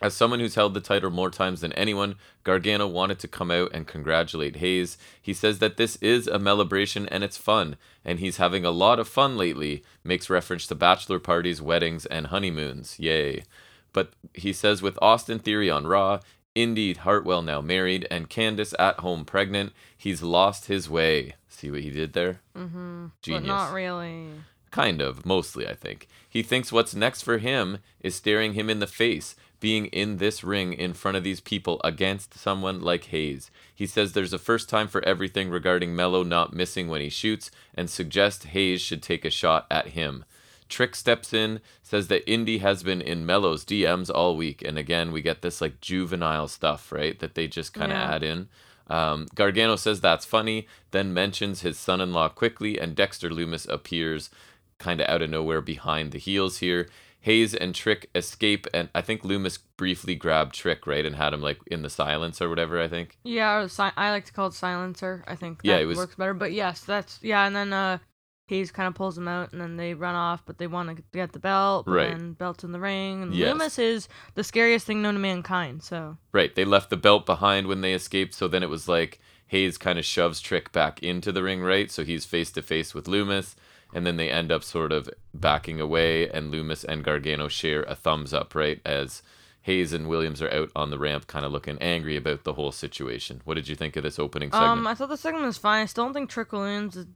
As 0.00 0.14
someone 0.14 0.40
who's 0.40 0.54
held 0.54 0.74
the 0.74 0.80
title 0.80 1.10
more 1.10 1.30
times 1.30 1.60
than 1.60 1.72
anyone, 1.72 2.16
Gargano 2.44 2.86
wanted 2.86 3.18
to 3.20 3.28
come 3.28 3.50
out 3.50 3.70
and 3.72 3.86
congratulate 3.86 4.56
Hayes. 4.56 4.96
He 5.20 5.34
says 5.34 5.58
that 5.58 5.76
this 5.76 5.96
is 5.96 6.26
a 6.26 6.38
celebration 6.40 7.08
and 7.08 7.24
it's 7.24 7.36
fun, 7.36 7.76
and 8.04 8.18
he's 8.20 8.36
having 8.36 8.64
a 8.64 8.70
lot 8.70 8.98
of 8.98 9.08
fun 9.08 9.36
lately. 9.36 9.82
Makes 10.04 10.30
reference 10.30 10.66
to 10.68 10.74
bachelor 10.74 11.18
parties, 11.18 11.60
weddings, 11.60 12.06
and 12.06 12.28
honeymoons. 12.28 12.98
Yay. 12.98 13.44
But 13.92 14.12
he 14.34 14.52
says 14.52 14.82
with 14.82 14.98
Austin 15.02 15.38
Theory 15.38 15.70
on 15.70 15.86
Raw, 15.86 16.20
Indi 16.54 16.94
Hartwell 16.94 17.42
now 17.42 17.60
married, 17.60 18.06
and 18.10 18.28
Candice 18.28 18.74
at 18.78 19.00
home 19.00 19.24
pregnant, 19.24 19.72
he's 19.96 20.22
lost 20.22 20.66
his 20.66 20.90
way. 20.90 21.34
See 21.48 21.70
what 21.70 21.82
he 21.82 21.90
did 21.90 22.12
there? 22.12 22.40
Mm-hmm. 22.56 23.06
Genius. 23.22 23.42
But 23.42 23.46
not 23.46 23.72
really. 23.72 24.30
Kind 24.70 25.00
of, 25.00 25.24
mostly, 25.24 25.66
I 25.66 25.74
think. 25.74 26.08
He 26.28 26.42
thinks 26.42 26.72
what's 26.72 26.94
next 26.94 27.22
for 27.22 27.38
him 27.38 27.78
is 28.00 28.14
staring 28.14 28.52
him 28.52 28.68
in 28.68 28.80
the 28.80 28.86
face, 28.86 29.34
being 29.60 29.86
in 29.86 30.18
this 30.18 30.44
ring 30.44 30.72
in 30.72 30.92
front 30.92 31.16
of 31.16 31.24
these 31.24 31.40
people 31.40 31.80
against 31.84 32.34
someone 32.38 32.80
like 32.80 33.04
Hayes. 33.06 33.50
He 33.74 33.86
says 33.86 34.12
there's 34.12 34.32
a 34.32 34.38
first 34.38 34.68
time 34.68 34.88
for 34.88 35.04
everything 35.04 35.50
regarding 35.50 35.94
Melo 35.96 36.22
not 36.22 36.52
missing 36.54 36.88
when 36.88 37.00
he 37.00 37.08
shoots, 37.08 37.50
and 37.74 37.88
suggests 37.90 38.44
Hayes 38.46 38.80
should 38.80 39.02
take 39.02 39.24
a 39.24 39.30
shot 39.30 39.66
at 39.70 39.88
him. 39.88 40.24
Trick 40.68 40.94
steps 40.94 41.32
in, 41.32 41.60
says 41.82 42.08
that 42.08 42.28
Indi 42.30 42.58
has 42.58 42.82
been 42.82 43.00
in 43.00 43.24
Melo's 43.24 43.64
DMs 43.64 44.10
all 44.14 44.36
week, 44.36 44.62
and 44.62 44.76
again 44.78 45.12
we 45.12 45.22
get 45.22 45.42
this 45.42 45.60
like 45.60 45.80
juvenile 45.80 46.46
stuff, 46.48 46.92
right? 46.92 47.18
That 47.18 47.34
they 47.34 47.46
just 47.48 47.72
kind 47.72 47.90
of 47.90 47.98
Yeah. 47.98 48.14
add 48.14 48.22
in. 48.22 48.48
Um, 48.88 49.26
Gargano 49.34 49.76
says 49.76 50.00
that's 50.00 50.24
funny, 50.24 50.66
then 50.92 51.12
mentions 51.14 51.60
his 51.62 51.78
son-in-law 51.78 52.30
quickly, 52.30 52.78
and 52.78 52.94
Dexter 52.94 53.28
Lumis 53.30 53.68
appears 53.68 54.30
kind 54.78 55.00
of 55.00 55.08
out 55.08 55.22
of 55.22 55.30
nowhere 55.30 55.60
behind 55.60 56.12
the 56.12 56.18
heels 56.18 56.58
here. 56.58 56.88
Hayes 57.22 57.52
and 57.54 57.74
Trick 57.74 58.08
escape, 58.14 58.66
and 58.72 58.88
I 58.94 59.00
think 59.02 59.22
Lumis 59.22 59.58
briefly 59.76 60.14
grabbed 60.14 60.54
Trick, 60.54 60.86
right, 60.86 61.04
and 61.04 61.16
had 61.16 61.32
him 61.34 61.42
like 61.42 61.58
in 61.66 61.82
the 61.82 61.90
silence 61.90 62.40
or 62.40 62.48
whatever. 62.48 62.80
I 62.80 62.88
think. 62.88 63.18
Yeah, 63.24 63.56
or 63.58 63.68
si- 63.68 63.82
I 63.96 64.10
like 64.10 64.24
to 64.26 64.32
call 64.32 64.46
it 64.48 64.54
silencer. 64.54 65.24
I 65.26 65.34
think 65.34 65.60
Yeah, 65.64 65.78
it 65.78 65.84
was- 65.86 65.98
works 65.98 66.14
better. 66.14 66.34
But 66.34 66.52
yes, 66.52 66.80
that's 66.82 67.18
yeah. 67.22 67.44
And 67.46 67.56
then 67.56 67.72
uh, 67.72 67.98
Hayes 68.46 68.70
kind 68.70 68.86
of 68.86 68.94
pulls 68.94 69.16
them 69.16 69.28
out, 69.28 69.52
and 69.52 69.60
then 69.60 69.76
they 69.76 69.94
run 69.94 70.14
off, 70.14 70.42
but 70.46 70.58
they 70.58 70.66
want 70.68 70.96
to 70.96 71.02
get 71.12 71.32
the 71.32 71.38
belt. 71.38 71.84
But 71.86 71.92
Right. 71.92 72.10
then 72.16 72.32
belt's 72.34 72.62
in 72.64 72.72
the 72.72 72.80
ring, 72.80 73.22
and 73.22 73.34
Yes. 73.34 73.54
Lumis 73.54 73.78
is 73.78 74.08
the 74.34 74.44
scariest 74.44 74.86
thing 74.86 75.02
known 75.02 75.14
to 75.14 75.20
mankind. 75.20 75.82
So 75.82 76.16
Right, 76.32 76.54
they 76.54 76.64
left 76.64 76.88
the 76.88 76.96
belt 76.96 77.26
behind 77.26 77.66
when 77.66 77.80
they 77.82 77.94
escaped, 77.94 78.32
so 78.34 78.46
then 78.48 78.62
it 78.62 78.70
was 78.70 78.88
like 78.88 79.20
Hayes 79.48 79.76
kind 79.76 79.98
of 79.98 80.04
shoves 80.04 80.40
Trick 80.40 80.72
back 80.72 81.02
into 81.02 81.32
the 81.32 81.42
ring, 81.42 81.62
right? 81.62 81.90
So 81.90 82.04
he's 82.04 82.24
face 82.24 82.52
to 82.52 82.62
face 82.62 82.94
with 82.94 83.06
Lumis, 83.06 83.54
and 83.94 84.06
then 84.06 84.16
they 84.16 84.30
end 84.30 84.52
up 84.52 84.62
sort 84.62 84.92
of 84.92 85.08
backing 85.34 85.80
away, 85.80 86.28
and 86.28 86.52
Lumis 86.52 86.84
and 86.84 87.04
Gargano 87.04 87.48
share 87.48 87.82
a 87.84 87.94
thumbs 87.94 88.32
up, 88.34 88.54
right? 88.54 88.80
As 88.84 89.22
Hayes 89.62 89.92
and 89.92 90.08
Williams 90.08 90.40
are 90.40 90.50
out 90.50 90.70
on 90.76 90.90
the 90.90 90.98
ramp, 90.98 91.26
kind 91.26 91.44
of 91.44 91.52
looking 91.52 91.78
angry 91.80 92.16
about 92.16 92.44
the 92.44 92.54
whole 92.54 92.72
situation. 92.72 93.40
What 93.44 93.54
did 93.54 93.68
you 93.68 93.74
think 93.74 93.96
of 93.96 94.02
this 94.02 94.18
opening 94.18 94.50
segment? 94.50 94.70
um, 94.80 94.86
I 94.86 94.94
thought 94.94 95.08
the 95.08 95.16
segment 95.16 95.44
was 95.44 95.58
fine. 95.58 95.82
I 95.82 95.86
still 95.86 96.04
don't 96.04 96.14
think 96.14 96.30
Trick 96.30 96.52
Williams 96.52 96.96
is 96.96 97.06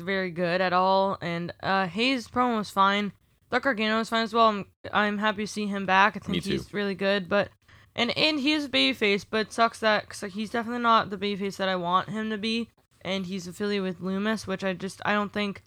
very 0.00 0.30
good 0.30 0.60
at 0.60 0.72
all, 0.72 1.18
and 1.20 1.52
uh, 1.62 1.86
Hayes 1.86 2.28
promo 2.28 2.58
was 2.58 2.70
fine. 2.70 3.12
Thought 3.50 3.62
Gargano 3.62 3.98
was 3.98 4.08
fine 4.08 4.22
as 4.22 4.32
well. 4.32 4.46
I'm 4.46 4.66
I'm 4.92 5.18
happy 5.18 5.44
to 5.44 5.52
see 5.52 5.66
him 5.66 5.84
back. 5.84 6.16
I 6.16 6.20
think 6.20 6.44
he's 6.44 6.72
really 6.72 6.94
good, 6.94 7.28
but. 7.28 7.50
And, 7.96 8.16
and 8.16 8.38
he 8.38 8.52
is 8.52 8.66
a 8.66 8.68
babyface, 8.68 9.26
but 9.28 9.48
it 9.48 9.52
sucks 9.52 9.80
that 9.80 10.08
cause 10.08 10.22
like, 10.22 10.32
he's 10.32 10.50
definitely 10.50 10.80
not 10.82 11.10
the 11.10 11.16
babyface 11.18 11.56
that 11.56 11.68
I 11.68 11.74
want 11.74 12.08
him 12.08 12.30
to 12.30 12.38
be. 12.38 12.68
and 13.02 13.26
he's 13.26 13.46
affiliated 13.48 13.82
with 13.82 14.00
Lumis, 14.00 14.46
which 14.46 14.62
I 14.62 14.74
just 14.74 15.00
I 15.04 15.12
don't 15.12 15.32
think 15.32 15.62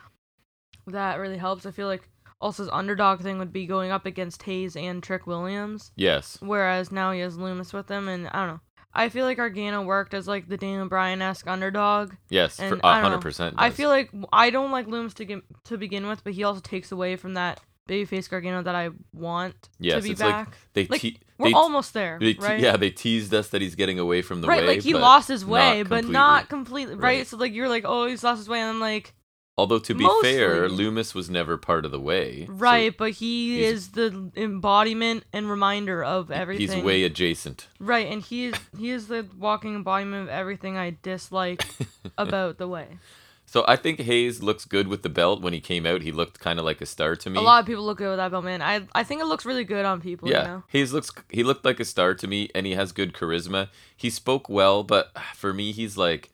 that 0.88 1.20
really 1.20 1.38
helps. 1.38 1.66
I 1.66 1.72
feel 1.72 1.88
like 1.88 2.10
also 2.42 2.64
his 2.64 2.70
underdog 2.72 3.22
thing 3.22 3.38
would 3.40 3.54
be 3.54 3.66
going 3.66 3.92
up 3.92 4.06
against 4.06 4.44
Hayes 4.44 4.76
and 4.76 5.02
Trick 5.02 5.26
Williams, 5.28 5.92
yes. 5.96 6.38
whereas 6.42 6.92
now 6.92 7.12
he 7.12 7.22
has 7.22 7.38
Lumis 7.38 7.74
with 7.74 7.90
him, 7.90 8.08
and 8.08 8.28
I 8.28 8.46
don't 8.46 8.56
know. 8.56 8.60
I 8.96 9.10
feel 9.10 9.26
like 9.26 9.38
Gargano 9.38 9.82
worked 9.82 10.14
as 10.14 10.28
like 10.28 10.48
the 10.48 10.58
Daniel 10.58 10.88
Bryan 10.88 11.22
esque 11.22 11.48
underdog. 11.48 12.14
Yes. 12.30 12.58
For 12.58 12.64
And 12.76 12.82
hundred 12.84 13.22
percent. 13.22 13.56
I 13.58 13.72
feel 13.72 13.90
like 13.90 14.12
I 14.32 14.52
don't 14.52 14.72
like 14.72 14.86
Lumis 14.88 15.16
to 15.16 15.26
get, 15.26 15.40
to 15.66 15.78
begin 15.80 16.08
with, 16.08 16.24
but 16.24 16.34
he 16.34 16.44
also 16.44 16.62
takes 16.62 16.92
away 16.92 17.16
from 17.16 17.34
that 17.34 17.60
babyface 17.90 18.30
Gargano 18.30 18.62
that 18.62 18.76
I 18.76 18.92
want 19.12 19.56
Yes, 19.80 19.98
to 19.98 20.02
be 20.04 20.12
it's 20.12 20.22
like 20.22 20.32
back. 20.32 20.58
they 20.74 20.86
Like, 20.86 21.02
te- 21.02 21.20
We're 21.40 21.50
they, 21.50 21.54
almost 21.54 21.94
there, 21.96 22.18
te- 22.20 22.38
right? 22.40 22.60
yeah 22.60 22.78
they 22.78 22.92
teased 22.92 23.34
us 23.34 23.50
that 23.50 23.62
he's 23.62 23.76
getting 23.76 24.00
away 24.00 24.22
from 24.22 24.42
the 24.42 24.48
right, 24.48 24.62
way. 24.62 24.76
like 24.76 24.84
he 24.84 24.94
lost 24.94 25.28
his 25.28 25.44
not 25.44 25.50
way, 25.52 25.84
but 25.84 26.06
not 26.06 26.48
completely. 26.50 26.94
completely. 26.94 26.96
Right? 26.96 27.18
Right. 27.20 27.28
so 27.28 27.38
like 27.38 27.54
you're 27.54 27.68
like, 27.70 27.84
oh, 27.88 28.06
he's 28.08 28.24
lost 28.24 28.38
his 28.40 28.48
way, 28.50 28.60
and 28.60 28.70
I'm 28.70 28.80
like, 28.80 29.14
Although 29.56 29.80
to 29.80 29.94
be 29.94 30.08
fair, 30.24 30.64
Mostly. 30.64 30.86
Lumis 30.86 31.14
was 31.14 31.30
never 31.30 31.58
part 31.58 31.86
of 31.86 31.92
the 31.92 32.00
way. 32.00 32.46
so 32.48 32.54
right, 32.54 32.96
but 32.98 33.12
he 33.12 33.64
is 33.64 33.90
the 33.92 34.32
embodiment 34.36 35.26
and 35.32 35.48
reminder 35.50 36.04
of 36.04 36.32
everything. 36.32 36.76
He's 36.78 36.84
way 36.84 37.04
adjacent. 37.04 37.68
right, 37.80 38.08
and 38.08 38.22
he 38.24 38.46
is 38.48 38.56
he 38.78 38.90
is 38.90 39.08
the 39.08 39.28
walking 39.38 39.76
embodiment 39.76 40.24
of 40.24 40.30
everything 40.30 40.76
I 40.78 40.98
dislike 41.04 41.64
about 42.18 42.58
the 42.58 42.68
way. 42.68 42.98
So 43.46 43.64
I 43.68 43.76
think 43.76 44.00
Hayes 44.00 44.42
looks 44.42 44.66
good 44.66 44.88
with 44.88 45.04
the 45.04 45.10
belt. 45.10 45.44
When 45.44 45.54
he 45.54 45.60
came 45.60 45.86
out, 45.86 46.02
he 46.02 46.12
looked 46.12 46.40
kind 46.40 46.58
of 46.58 46.66
like 46.66 46.82
a 46.82 46.88
star 46.88 47.16
to 47.16 47.30
me. 47.30 47.38
A 47.38 47.42
lot 47.42 47.60
of 47.60 47.68
people 47.68 47.84
look 47.86 48.00
good 48.00 48.10
with 48.10 48.18
that 48.18 48.32
belt, 48.32 48.44
man. 48.44 48.64
I 48.64 48.88
I 48.96 49.04
think 49.04 49.22
it 49.22 49.26
looks 49.26 49.46
really 49.46 49.64
good 49.66 49.86
on 49.86 50.02
people. 50.02 50.28
yeah, 50.28 50.42
You 50.42 50.48
know? 50.48 50.64
Hayes 50.70 50.92
looks 50.94 51.12
he 51.30 51.44
looked 51.44 51.64
like 51.64 51.80
a 51.80 51.86
star 51.86 52.16
to 52.16 52.26
me, 52.28 52.50
and 52.56 52.66
he 52.66 52.74
has 52.74 52.92
good 52.92 53.14
charisma. 53.14 53.70
He 53.96 54.10
spoke 54.10 54.50
well, 54.50 54.82
but 54.84 55.12
for 55.36 55.54
me, 55.54 55.72
he's 55.72 55.96
like 55.96 56.32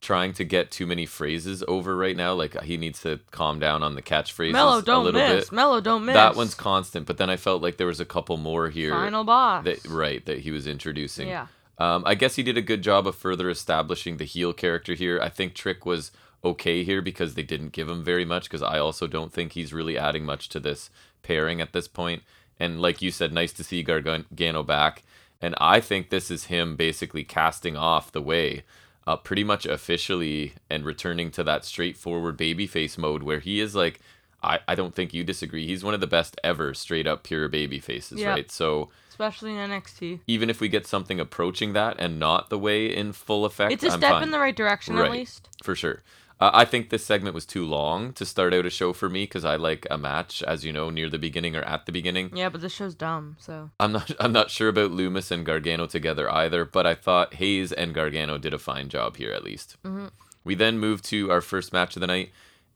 trying 0.00 0.32
to 0.34 0.44
get 0.44 0.70
too 0.70 0.86
many 0.86 1.06
phrases 1.06 1.64
over 1.66 1.96
right 1.96 2.16
now. 2.16 2.32
Like 2.32 2.60
he 2.62 2.76
needs 2.76 3.00
to 3.02 3.20
calm 3.30 3.58
down 3.58 3.82
on 3.82 3.94
the 3.94 4.02
catchphrases 4.02 4.52
Melo, 4.52 4.78
a 4.78 4.82
don't 4.82 5.04
little 5.04 5.20
miss. 5.20 5.46
bit. 5.46 5.52
Melo, 5.52 5.80
don't 5.80 6.04
miss. 6.04 6.14
That 6.14 6.36
one's 6.36 6.54
constant, 6.54 7.06
but 7.06 7.18
then 7.18 7.30
I 7.30 7.36
felt 7.36 7.62
like 7.62 7.76
there 7.76 7.86
was 7.86 8.00
a 8.00 8.04
couple 8.04 8.36
more 8.36 8.68
here. 8.70 8.92
final 8.92 9.24
boss. 9.24 9.64
That 9.64 9.84
right 9.86 10.24
that 10.26 10.40
he 10.40 10.50
was 10.50 10.66
introducing. 10.66 11.28
Yeah. 11.28 11.46
Um, 11.78 12.04
I 12.06 12.14
guess 12.14 12.36
he 12.36 12.42
did 12.42 12.56
a 12.56 12.62
good 12.62 12.82
job 12.82 13.06
of 13.06 13.16
further 13.16 13.50
establishing 13.50 14.16
the 14.16 14.24
heel 14.24 14.52
character 14.52 14.94
here. 14.94 15.20
I 15.20 15.28
think 15.28 15.54
Trick 15.54 15.84
was 15.84 16.10
okay 16.44 16.84
here 16.84 17.02
because 17.02 17.34
they 17.34 17.42
didn't 17.42 17.72
give 17.72 17.88
him 17.88 18.02
very 18.02 18.24
much. 18.24 18.44
Because 18.44 18.62
I 18.62 18.78
also 18.78 19.06
don't 19.06 19.32
think 19.32 19.52
he's 19.52 19.74
really 19.74 19.98
adding 19.98 20.24
much 20.24 20.48
to 20.50 20.60
this 20.60 20.90
pairing 21.22 21.60
at 21.60 21.72
this 21.72 21.88
point. 21.88 22.22
And 22.58 22.80
like 22.80 23.02
you 23.02 23.10
said, 23.10 23.32
nice 23.32 23.52
to 23.54 23.64
see 23.64 23.82
Gargano 23.82 24.62
back. 24.62 25.02
And 25.42 25.54
I 25.60 25.80
think 25.80 26.08
this 26.08 26.30
is 26.30 26.44
him 26.44 26.76
basically 26.76 27.24
casting 27.24 27.76
off 27.76 28.10
the 28.10 28.22
way, 28.22 28.64
uh, 29.06 29.16
pretty 29.16 29.44
much 29.44 29.64
officially, 29.66 30.54
and 30.68 30.84
returning 30.84 31.30
to 31.32 31.44
that 31.44 31.64
straightforward 31.64 32.36
babyface 32.36 32.98
mode 32.98 33.22
where 33.22 33.40
he 33.40 33.60
is 33.60 33.74
like. 33.74 34.00
I, 34.42 34.60
I 34.68 34.74
don't 34.74 34.94
think 34.94 35.14
you 35.14 35.24
disagree. 35.24 35.66
He's 35.66 35.82
one 35.82 35.94
of 35.94 36.00
the 36.00 36.06
best 36.06 36.38
ever 36.44 36.72
straight 36.74 37.06
up 37.06 37.24
pure 37.24 37.48
baby 37.48 37.80
faces, 37.80 38.20
Yep. 38.20 38.28
right? 38.28 38.50
So 38.50 38.90
Especially 39.08 39.50
in 39.52 39.56
NXT. 39.70 40.20
even 40.26 40.50
if 40.50 40.60
we 40.60 40.68
get 40.68 40.86
something 40.86 41.18
approaching 41.18 41.72
that 41.72 41.96
and 41.98 42.20
not 42.20 42.50
the 42.50 42.58
way 42.58 42.94
in 42.94 43.12
full 43.12 43.44
effect, 43.46 43.72
It's 43.72 43.82
a 43.82 43.88
I'm 43.92 43.98
step 43.98 44.10
fine, 44.12 44.22
in 44.24 44.30
the 44.32 44.38
right 44.38 44.54
direction 44.54 44.94
Right. 44.94 45.06
at 45.06 45.10
least. 45.10 45.48
for 45.64 45.74
sure. 45.74 46.02
Uh, 46.38 46.50
I 46.52 46.66
think 46.66 46.90
this 46.90 47.04
segment 47.04 47.34
was 47.34 47.46
too 47.46 47.64
long 47.64 48.12
to 48.12 48.26
start 48.26 48.52
out 48.52 48.66
a 48.66 48.70
show 48.70 48.92
for 48.92 49.08
me 49.08 49.22
because 49.24 49.44
I 49.44 49.56
like 49.56 49.86
a 49.90 49.96
match, 49.96 50.42
as 50.42 50.66
you 50.66 50.72
know, 50.72 50.90
near 50.90 51.08
the 51.08 51.18
beginning 51.18 51.56
or 51.56 51.62
at 51.62 51.86
the 51.86 51.92
beginning. 51.92 52.30
Yeah, 52.36 52.50
but 52.50 52.60
this 52.60 52.74
show's 52.74 52.94
dumb, 52.94 53.36
so 53.40 53.70
I'm 53.80 53.92
not 53.92 54.10
I'm 54.20 54.32
not 54.32 54.50
sure 54.50 54.68
about 54.68 54.90
Lumis 54.90 55.30
and 55.30 55.46
Gargano 55.46 55.86
together 55.86 56.30
either, 56.30 56.64
but 56.66 56.86
I 56.86 56.94
thought 56.94 57.34
Hayes 57.34 57.72
and 57.72 57.94
Gargano 57.94 58.36
did 58.36 58.52
a 58.52 58.58
fine 58.58 58.88
job 58.90 59.16
here 59.16 59.32
at 59.32 59.44
least. 59.44 59.76
Mhm. 59.82 60.10
We 60.44 60.54
then 60.54 60.78
move 60.78 61.00
to 61.04 61.30
our 61.30 61.40
first 61.40 61.72
match 61.72 61.96
of 61.96 62.00
the 62.00 62.06
night, 62.06 62.30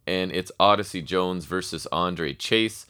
and 0.06 0.32
it's 0.32 0.50
Odyssey 0.58 1.02
Jones 1.02 1.44
versus 1.44 1.86
Andre 1.92 2.32
Chase. 2.34 2.86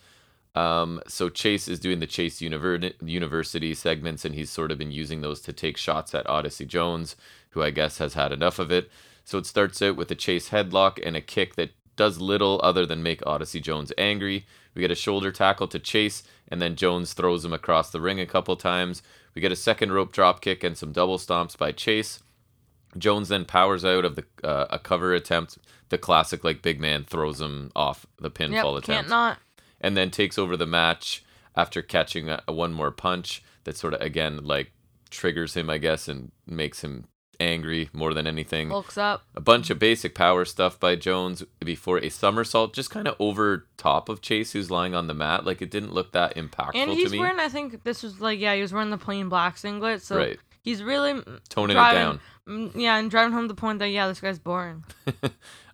Um, 0.55 1.01
so 1.07 1.29
Chase 1.29 1.69
is 1.69 1.79
doing 1.79 2.01
the 2.01 2.07
Chase 2.07 2.41
Univer- 2.41 2.95
University 3.03 3.75
segments, 3.75 4.25
and 4.25 4.35
he's 4.35 4.51
sort 4.51 4.71
of 4.73 4.79
been 4.79 4.91
using 4.91 5.21
those 5.21 5.41
to 5.43 5.53
take 5.53 5.77
shots 5.77 6.15
at 6.15 6.29
Odyssey 6.29 6.65
Jones, 6.65 7.15
who 7.51 7.63
I 7.63 7.71
guess 7.71 7.99
has 7.99 8.15
had 8.15 8.33
enough 8.33 8.59
of 8.59 8.71
it. 8.73 8.91
So 9.25 9.39
it 9.39 9.47
starts 9.47 9.81
out 9.83 9.97
with 9.97 10.11
a 10.11 10.15
Chase 10.15 10.49
headlock 10.51 10.99
and 11.05 11.17
a 11.17 11.21
kick 11.21 11.55
that 11.57 11.71
does 11.97 12.21
little 12.21 12.61
other 12.63 12.87
than 12.87 13.03
make 13.03 13.25
Odyssey 13.27 13.61
Jones 13.61 13.93
angry. 13.99 14.47
We 14.75 14.81
get 14.81 14.91
a 14.91 14.95
shoulder 14.97 15.31
tackle 15.33 15.69
to 15.69 15.79
Chase, 15.79 16.23
and 16.49 16.61
then 16.63 16.77
Jones 16.77 17.13
throws 17.13 17.45
him 17.45 17.53
across 17.53 17.91
the 17.91 18.01
ring 18.01 18.19
a 18.21 18.27
couple 18.27 18.57
times. 18.57 19.03
We 19.35 19.43
get 19.43 19.53
a 19.53 19.57
second 19.57 19.93
rope 19.93 20.13
drop 20.13 20.41
kick 20.41 20.65
and 20.65 20.77
some 20.79 20.93
double 20.93 21.19
stomps 21.19 21.57
by 21.59 21.73
Chase. 21.73 22.23
Jones 22.99 23.29
then 23.29 23.45
powers 23.45 23.85
out 23.85 24.05
of 24.05 24.17
the 24.17 24.25
uh, 24.43 24.67
a 24.71 24.79
cover 24.79 25.15
attempt, 25.15 25.59
the 25.91 25.99
classic 25.99 26.43
like 26.43 26.63
big 26.63 26.81
man 26.81 27.05
throws 27.05 27.41
him 27.41 27.71
off 27.77 28.07
the 28.21 28.31
pinfall 28.31 28.75
Yep, 28.75 28.83
attempt, 28.83 28.87
can't 28.87 29.09
not. 29.09 29.39
and 29.81 29.97
then 29.97 30.11
takes 30.11 30.39
over 30.39 30.57
the 30.57 30.67
match 30.67 31.23
after 31.55 31.83
catching 31.83 32.29
a, 32.29 32.43
a 32.49 32.53
one 32.53 32.73
more 32.73 32.91
punch 32.91 33.43
that 33.65 33.77
sort 33.77 33.95
of 33.95 34.01
again 34.01 34.39
like 34.45 34.73
triggers 35.11 35.55
him, 35.55 35.69
I 35.71 35.79
guess, 35.79 36.09
and 36.09 36.33
makes 36.47 36.83
him 36.83 37.05
angry 37.41 37.89
more 37.93 38.15
than 38.15 38.27
anything. 38.27 38.69
Looks 38.69 38.99
up. 38.99 39.25
a 39.35 39.41
bunch 39.41 39.71
of 39.71 39.79
basic 39.79 40.15
power 40.15 40.45
stuff 40.45 40.79
by 40.79 40.95
Jones 40.97 41.43
before 41.65 41.99
a 41.99 42.09
somersault, 42.11 42.75
just 42.75 42.91
kind 42.91 43.09
of 43.09 43.17
over 43.19 43.67
top 43.77 44.09
of 44.09 44.21
Chase, 44.21 44.53
who's 44.53 44.71
lying 44.71 44.95
on 44.95 45.07
the 45.07 45.15
mat. 45.15 45.45
Like 45.45 45.63
it 45.63 45.71
didn't 45.71 45.93
look 45.93 46.13
that 46.13 46.37
impactful 46.37 46.77
And 46.77 46.91
to 46.91 46.97
he's 46.97 47.13
me. 47.13 47.19
wearing, 47.19 47.41
I 47.41 47.49
think 47.49 47.83
this 47.83 48.03
was 48.03 48.21
like, 48.21 48.39
yeah, 48.39 48.55
he 48.55 48.61
was 48.61 48.73
wearing 48.73 48.91
the 48.91 48.99
plain 48.99 49.29
black 49.29 49.57
singlet. 49.57 50.03
So 50.03 50.17
right, 50.19 50.39
he's 50.63 50.83
really 50.83 51.23
toning 51.49 51.75
driving, 51.75 52.01
it 52.01 52.05
down. 52.47 52.73
Yeah, 52.75 52.99
and 52.99 53.11
driving 53.11 53.33
home 53.33 53.49
the 53.49 53.55
point 53.55 53.79
that, 53.79 53.89
yeah, 53.89 54.07
this 54.09 54.21
guy's 54.21 54.39
boring. 54.39 54.85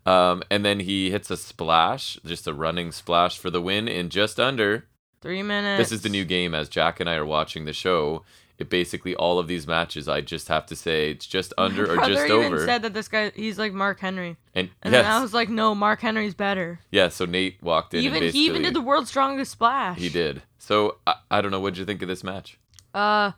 Um, 0.07 0.45
and 0.53 0.65
then 0.65 0.79
he 0.79 1.11
hits 1.11 1.31
a 1.33 1.37
splash, 1.37 2.17
just 2.25 2.47
a 2.47 2.55
running 2.55 2.93
splash 2.93 3.39
for 3.39 3.51
the 3.51 3.61
win 3.61 3.89
in 3.89 4.09
just 4.09 4.39
under. 4.39 4.87
Three 5.21 5.43
minutes. 5.43 5.79
This 5.79 5.93
is 5.93 6.03
the 6.03 6.09
new 6.09 6.25
game 6.25 6.55
as 6.55 6.69
Jack 6.69 7.01
and 7.01 7.11
I 7.11 7.17
are 7.17 7.27
watching 7.27 7.65
the 7.65 7.73
show. 7.73 8.23
It 8.59 8.71
basically 8.71 9.15
all 9.15 9.39
of 9.39 9.49
these 9.49 9.67
matches, 9.67 10.09
I 10.09 10.23
just 10.23 10.49
have 10.49 10.65
to 10.67 10.77
say 10.77 11.11
it's 11.11 11.27
just 11.27 11.53
under 11.59 11.85
or 11.93 11.97
just 12.07 12.25
even 12.25 12.47
over. 12.47 12.65
said 12.65 12.83
that 12.83 12.95
this 12.95 13.07
guy, 13.09 13.31
he's 13.35 13.59
like 13.59 13.73
Mark 13.75 14.01
Henry. 14.01 14.37
and 14.55 14.71
And 14.83 14.95
yes, 14.95 15.05
then 15.05 15.13
I 15.13 15.21
was 15.21 15.35
like, 15.35 15.49
no, 15.51 15.75
Mark 15.75 16.01
Henry's 16.01 16.35
better. 16.35 16.81
yeah. 16.91 17.09
So 17.09 17.27
Nate 17.27 17.63
walked 17.63 17.93
in. 17.93 18.03
Even 18.03 18.23
he 18.23 18.47
even 18.47 18.63
did 18.63 18.73
the 18.75 18.81
world's 18.81 19.11
strongest 19.11 19.53
splash. 19.53 19.99
He 19.99 20.09
did. 20.09 20.43
So 20.59 20.97
I, 21.07 21.17
I 21.31 21.41
don't 21.43 21.51
know. 21.51 21.61
What 21.61 21.75
did 21.75 21.81
you 21.81 21.85
think 21.87 22.01
of 22.01 22.09
this 22.09 22.25
match? 22.25 22.59
Uh, 22.95 23.33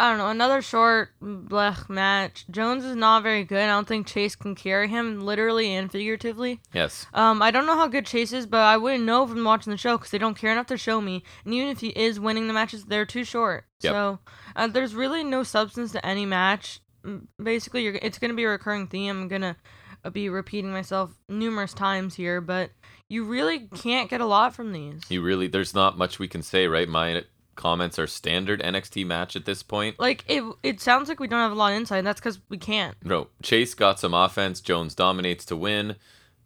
I 0.00 0.10
don't 0.10 0.18
know. 0.18 0.28
Another 0.28 0.62
short 0.62 1.10
blech 1.20 1.88
match. 1.88 2.44
Jones 2.50 2.84
is 2.84 2.94
not 2.94 3.22
very 3.22 3.42
good. 3.44 3.58
I 3.62 3.66
don't 3.66 3.86
think 3.88 4.06
Chase 4.06 4.36
can 4.36 4.54
carry 4.54 4.86
him 4.88 5.20
literally 5.20 5.74
and 5.74 5.90
figuratively. 5.90 6.60
Yes. 6.72 7.06
Um, 7.12 7.42
I 7.42 7.50
don't 7.50 7.66
know 7.66 7.74
how 7.74 7.88
good 7.88 8.06
Chase 8.06 8.32
is, 8.32 8.46
but 8.46 8.60
I 8.60 8.76
wouldn't 8.76 9.04
know 9.04 9.26
from 9.26 9.42
watching 9.44 9.70
the 9.72 9.76
show 9.76 9.96
because 9.98 10.10
they 10.12 10.18
don't 10.18 10.38
care 10.38 10.52
enough 10.52 10.68
to 10.68 10.76
show 10.76 11.00
me. 11.00 11.24
And 11.44 11.52
even 11.52 11.68
if 11.68 11.80
he 11.80 11.88
is 11.88 12.20
winning 12.20 12.46
the 12.46 12.54
matches, 12.54 12.84
they're 12.84 13.06
too 13.06 13.24
short. 13.24 13.64
Yep. 13.80 13.92
So 13.92 14.18
uh, 14.54 14.66
there's 14.68 14.94
really 14.94 15.24
no 15.24 15.42
substance 15.42 15.92
to 15.92 16.06
any 16.06 16.26
match. 16.26 16.80
Mm, 17.04 17.26
Basically, 17.42 17.82
you're 17.82 17.98
it's 18.00 18.18
gonna 18.18 18.34
be 18.34 18.44
a 18.44 18.48
recurring 18.48 18.86
theme. 18.86 19.22
I'm 19.22 19.28
gonna 19.28 19.56
uh, 20.04 20.10
be 20.10 20.28
repeating 20.28 20.70
myself 20.72 21.10
numerous 21.28 21.74
times 21.74 22.14
here, 22.14 22.40
but 22.40 22.70
you 23.08 23.24
really 23.24 23.68
can't 23.82 24.10
get 24.10 24.20
a 24.20 24.26
lot 24.26 24.54
from 24.54 24.72
these. 24.72 25.02
You 25.08 25.22
really, 25.22 25.48
there's 25.48 25.74
not 25.74 25.98
much 25.98 26.18
we 26.18 26.28
can 26.28 26.42
say, 26.42 26.66
right? 26.68 26.88
My 26.88 27.24
comments 27.58 27.98
are 27.98 28.06
standard 28.06 28.62
NXT 28.62 29.04
match 29.04 29.36
at 29.36 29.44
this 29.44 29.62
point. 29.62 29.98
Like 29.98 30.24
it, 30.26 30.42
it 30.62 30.80
sounds 30.80 31.10
like 31.10 31.20
we 31.20 31.28
don't 31.28 31.40
have 31.40 31.52
a 31.52 31.56
lot 31.56 31.72
of 31.72 31.78
insight. 31.78 31.98
And 31.98 32.06
that's 32.06 32.20
because 32.20 32.38
we 32.48 32.56
can't. 32.56 32.96
No, 33.04 33.28
Chase 33.42 33.74
got 33.74 34.00
some 34.00 34.14
offense. 34.14 34.62
Jones 34.62 34.94
dominates 34.94 35.44
to 35.46 35.56
win. 35.56 35.96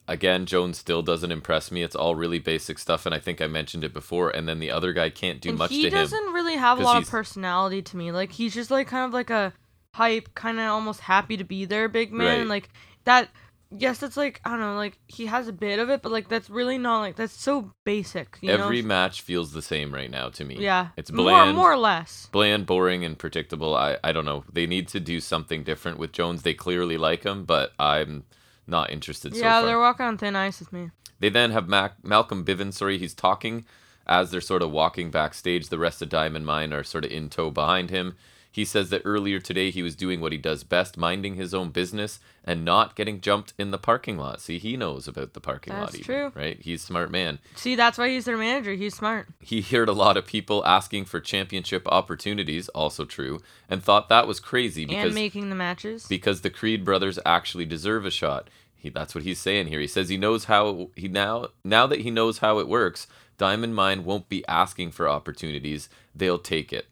Again, 0.09 0.47
Jones 0.47 0.79
still 0.79 1.03
doesn't 1.03 1.31
impress 1.31 1.71
me. 1.71 1.83
It's 1.85 1.95
all 1.95 2.17
really 2.17 2.41
basic 2.41 2.81
stuff, 2.81 3.07
and 3.07 3.15
I 3.15 3.21
think 3.21 3.41
I 3.41 3.47
mentioned 3.47 3.85
it 3.85 3.95
before. 3.95 4.31
And 4.31 4.49
then 4.49 4.59
the 4.59 4.73
other 4.73 4.93
guy 4.93 5.11
can't 5.11 5.41
do 5.41 5.51
and 5.51 5.59
much 5.59 5.71
he 5.71 5.83
to 5.83 5.89
him. 5.89 5.95
He 5.95 5.99
doesn't 6.01 6.33
really 6.33 6.57
have 6.57 6.81
a 6.81 6.83
lot 6.83 7.01
of 7.01 7.09
personality 7.09 7.83
to 7.83 7.97
me. 7.97 8.11
Like 8.11 8.33
he's 8.33 8.53
just 8.53 8.71
like 8.71 8.89
kind 8.89 9.05
of 9.05 9.13
like 9.13 9.31
a 9.31 9.53
hype, 9.95 10.35
kind 10.35 10.59
of 10.59 10.67
almost 10.67 11.01
happy 11.01 11.37
to 11.37 11.45
be 11.45 11.67
there, 11.67 11.89
big 11.89 12.13
man. 12.13 12.39
Right. 12.41 12.47
Like 12.49 12.71
that. 13.05 13.29
Yes, 13.79 13.99
that's 13.99 14.17
like 14.17 14.41
I 14.45 14.51
don't 14.51 14.61
know. 14.61 14.75
Like 14.77 14.99
he 15.07 15.27
has 15.27 15.49
a 15.49 15.53
bit 15.53 15.79
of 15.79 15.91
it, 15.91 16.03
but 16.03 16.13
like 16.13 16.29
that's 16.29 16.51
really 16.51 16.79
not 16.79 17.01
like 17.01 17.17
that's 17.17 17.33
so 17.33 17.73
basic. 17.85 18.39
You 18.41 18.51
Every 18.51 18.83
know? 18.83 18.89
match 18.89 19.23
feels 19.23 19.53
the 19.53 19.63
same 19.63 19.95
right 19.95 20.11
now 20.11 20.29
to 20.31 20.45
me. 20.45 20.57
yeah, 20.59 20.89
it's 20.97 21.11
bland. 21.11 21.57
more 21.57 21.73
or 21.73 21.77
less. 21.79 22.29
bland, 22.33 22.67
boring, 22.67 23.05
and 23.05 23.19
predictable. 23.19 23.75
I, 23.75 23.99
I 24.05 24.13
don't 24.13 24.25
know. 24.25 24.45
They 24.53 24.67
need 24.67 24.89
to 24.89 25.01
do 25.01 25.21
something 25.21 25.65
different 25.65 25.99
with 25.99 26.13
Jones. 26.13 26.43
They 26.43 26.55
clearly 26.55 26.99
like 26.99 27.25
him, 27.25 27.45
but 27.45 27.73
I'm 27.79 28.25
not 28.67 28.91
interested 28.91 29.35
so 29.35 29.41
yeah, 29.41 29.59
far. 29.61 29.67
they're 29.67 29.79
walking 29.81 30.07
on 30.07 30.19
thin 30.19 30.37
ice 30.37 30.61
with 30.61 30.73
me. 30.73 30.91
They 31.21 31.29
then 31.29 31.51
have 31.53 31.69
Mac- 31.69 32.05
Malcolm 32.05 32.45
Bivens. 32.45 32.75
Sorry, 32.75 32.99
he's 32.99 33.15
talking 33.15 33.65
as 34.07 34.31
they're 34.31 34.41
sort 34.41 34.63
of 34.63 34.71
walking 34.71 35.11
backstage. 35.11 35.69
The 35.69 35.79
rest 35.79 36.03
of 36.03 36.09
Diamond 36.09 36.45
Mine 36.47 36.73
are 36.73 36.85
sort 36.85 37.05
of 37.05 37.13
in 37.13 37.29
tow 37.29 37.51
behind 37.51 37.91
him. 37.91 38.17
He 38.55 38.67
says 38.67 38.91
that 38.91 39.01
earlier 39.07 39.41
today 39.41 39.71
he 39.71 39.83
was 39.83 39.97
doing 39.97 40.21
what 40.21 40.31
he 40.31 40.37
does 40.37 40.63
best, 40.63 40.99
minding 40.99 41.37
his 41.37 41.55
own 41.55 41.71
business 41.71 42.21
and 42.45 42.67
not 42.67 42.95
getting 42.95 43.23
jumped 43.23 43.55
in 43.59 43.71
the 43.71 43.79
parking 43.79 44.19
lot. 44.19 44.43
See, 44.43 44.59
he 44.59 44.77
knows 44.77 45.09
about 45.09 45.33
the 45.33 45.41
parking 45.41 45.73
lot. 45.73 45.93
That's 45.93 46.05
true. 46.05 46.33
right? 46.35 46.61
He's 46.61 46.83
a 46.83 46.87
smart 46.87 47.11
man. 47.11 47.39
See, 47.57 47.75
that's 47.77 47.97
why 47.97 48.11
he's 48.11 48.27
their 48.27 48.37
manager. 48.37 48.75
He's 48.75 48.95
smart. 48.95 49.29
He 49.41 49.63
heard 49.63 49.89
a 49.89 49.93
lot 49.93 50.19
of 50.19 50.27
people 50.27 50.63
asking 50.67 51.07
for 51.07 51.19
championship 51.19 51.89
opportunities, 51.89 52.69
also 52.71 53.07
true, 53.07 53.41
and 53.71 53.83
thought 53.83 54.11
that 54.11 54.27
was 54.27 54.39
crazy 54.39 54.85
because 54.85 55.07
and 55.07 55.15
making 55.15 55.49
the 55.49 55.57
matches. 55.57 56.07
because 56.07 56.43
the 56.43 56.51
Creed 56.51 56.85
brothers 56.85 57.19
actually 57.25 57.65
deserve 57.65 58.05
a 58.05 58.11
shot. 58.11 58.51
He, 58.77 58.91
that's 58.91 59.15
what 59.15 59.25
he's 59.25 59.39
saying 59.39 59.69
here. 59.69 59.81
He 59.81 59.87
says 59.87 60.11
he 60.11 60.19
knows 60.19 60.45
how 60.45 60.91
he 60.95 61.09
now 61.09 61.49
now 61.65 61.87
that 61.87 62.01
he 62.01 62.11
knows 62.11 62.39
how 62.39 62.59
it 62.59 62.69
works. 62.69 63.07
Diamond 63.39 63.75
Mine 63.75 64.05
won't 64.05 64.29
be 64.29 64.47
asking 64.47 64.91
for 64.91 65.09
opportunities; 65.09 65.89
they'll 66.15 66.39
take 66.39 66.71
it. 66.73 66.87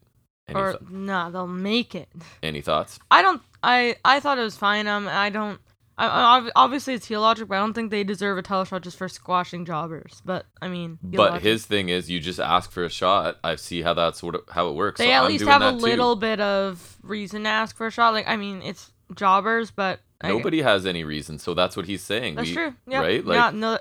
Any, 0.50 0.60
or 0.60 0.72
th- 0.78 0.90
nah, 0.90 1.30
they'll 1.30 1.46
make 1.46 1.94
it. 1.94 2.08
any 2.42 2.60
thoughts? 2.60 2.98
I 3.10 3.22
don't. 3.22 3.40
I 3.62 3.96
I 4.04 4.20
thought 4.20 4.38
it 4.38 4.42
was 4.42 4.56
fine. 4.56 4.86
Um, 4.86 5.08
I 5.08 5.30
don't. 5.30 5.60
I, 5.98 6.06
I, 6.06 6.50
obviously, 6.56 6.94
it's 6.94 7.06
heel 7.06 7.20
logic, 7.20 7.46
but 7.48 7.56
I 7.56 7.58
don't 7.58 7.74
think 7.74 7.90
they 7.90 8.04
deserve 8.04 8.38
a 8.38 8.42
title 8.42 8.64
shot 8.64 8.80
just 8.82 8.96
for 8.96 9.06
squashing 9.06 9.66
jobbers. 9.66 10.22
But 10.24 10.46
I 10.62 10.68
mean, 10.68 10.98
But 11.02 11.32
logic. 11.32 11.42
his 11.42 11.66
thing 11.66 11.90
is, 11.90 12.08
you 12.10 12.20
just 12.20 12.40
ask 12.40 12.70
for 12.70 12.84
a 12.84 12.88
shot. 12.88 13.38
I 13.44 13.56
see 13.56 13.82
how 13.82 13.92
that's 13.92 14.18
sort 14.18 14.34
of 14.34 14.42
how 14.48 14.68
it 14.70 14.76
works. 14.76 14.98
they 14.98 15.06
so 15.08 15.10
at 15.12 15.22
I'm 15.24 15.28
least 15.28 15.44
have 15.44 15.60
a 15.60 15.72
too. 15.72 15.76
little 15.76 16.16
bit 16.16 16.40
of 16.40 16.96
reason 17.02 17.42
to 17.44 17.50
ask 17.50 17.76
for 17.76 17.86
a 17.86 17.90
shot. 17.90 18.14
Like 18.14 18.26
I 18.28 18.36
mean, 18.36 18.62
it's 18.62 18.90
jobbers, 19.14 19.70
but 19.70 20.00
I- 20.22 20.28
Nobody 20.28 20.62
has 20.62 20.86
any 20.86 21.04
reason, 21.04 21.38
so 21.38 21.52
that's 21.54 21.76
what 21.76 21.84
he's 21.86 22.02
saying. 22.02 22.36
That's 22.36 22.48
We- 22.48 22.54
true. 22.54 22.74
Yeah. 22.86 23.00
Right? 23.00 23.24
Like, 23.24 23.36
yeah. 23.36 23.50
No. 23.58 23.78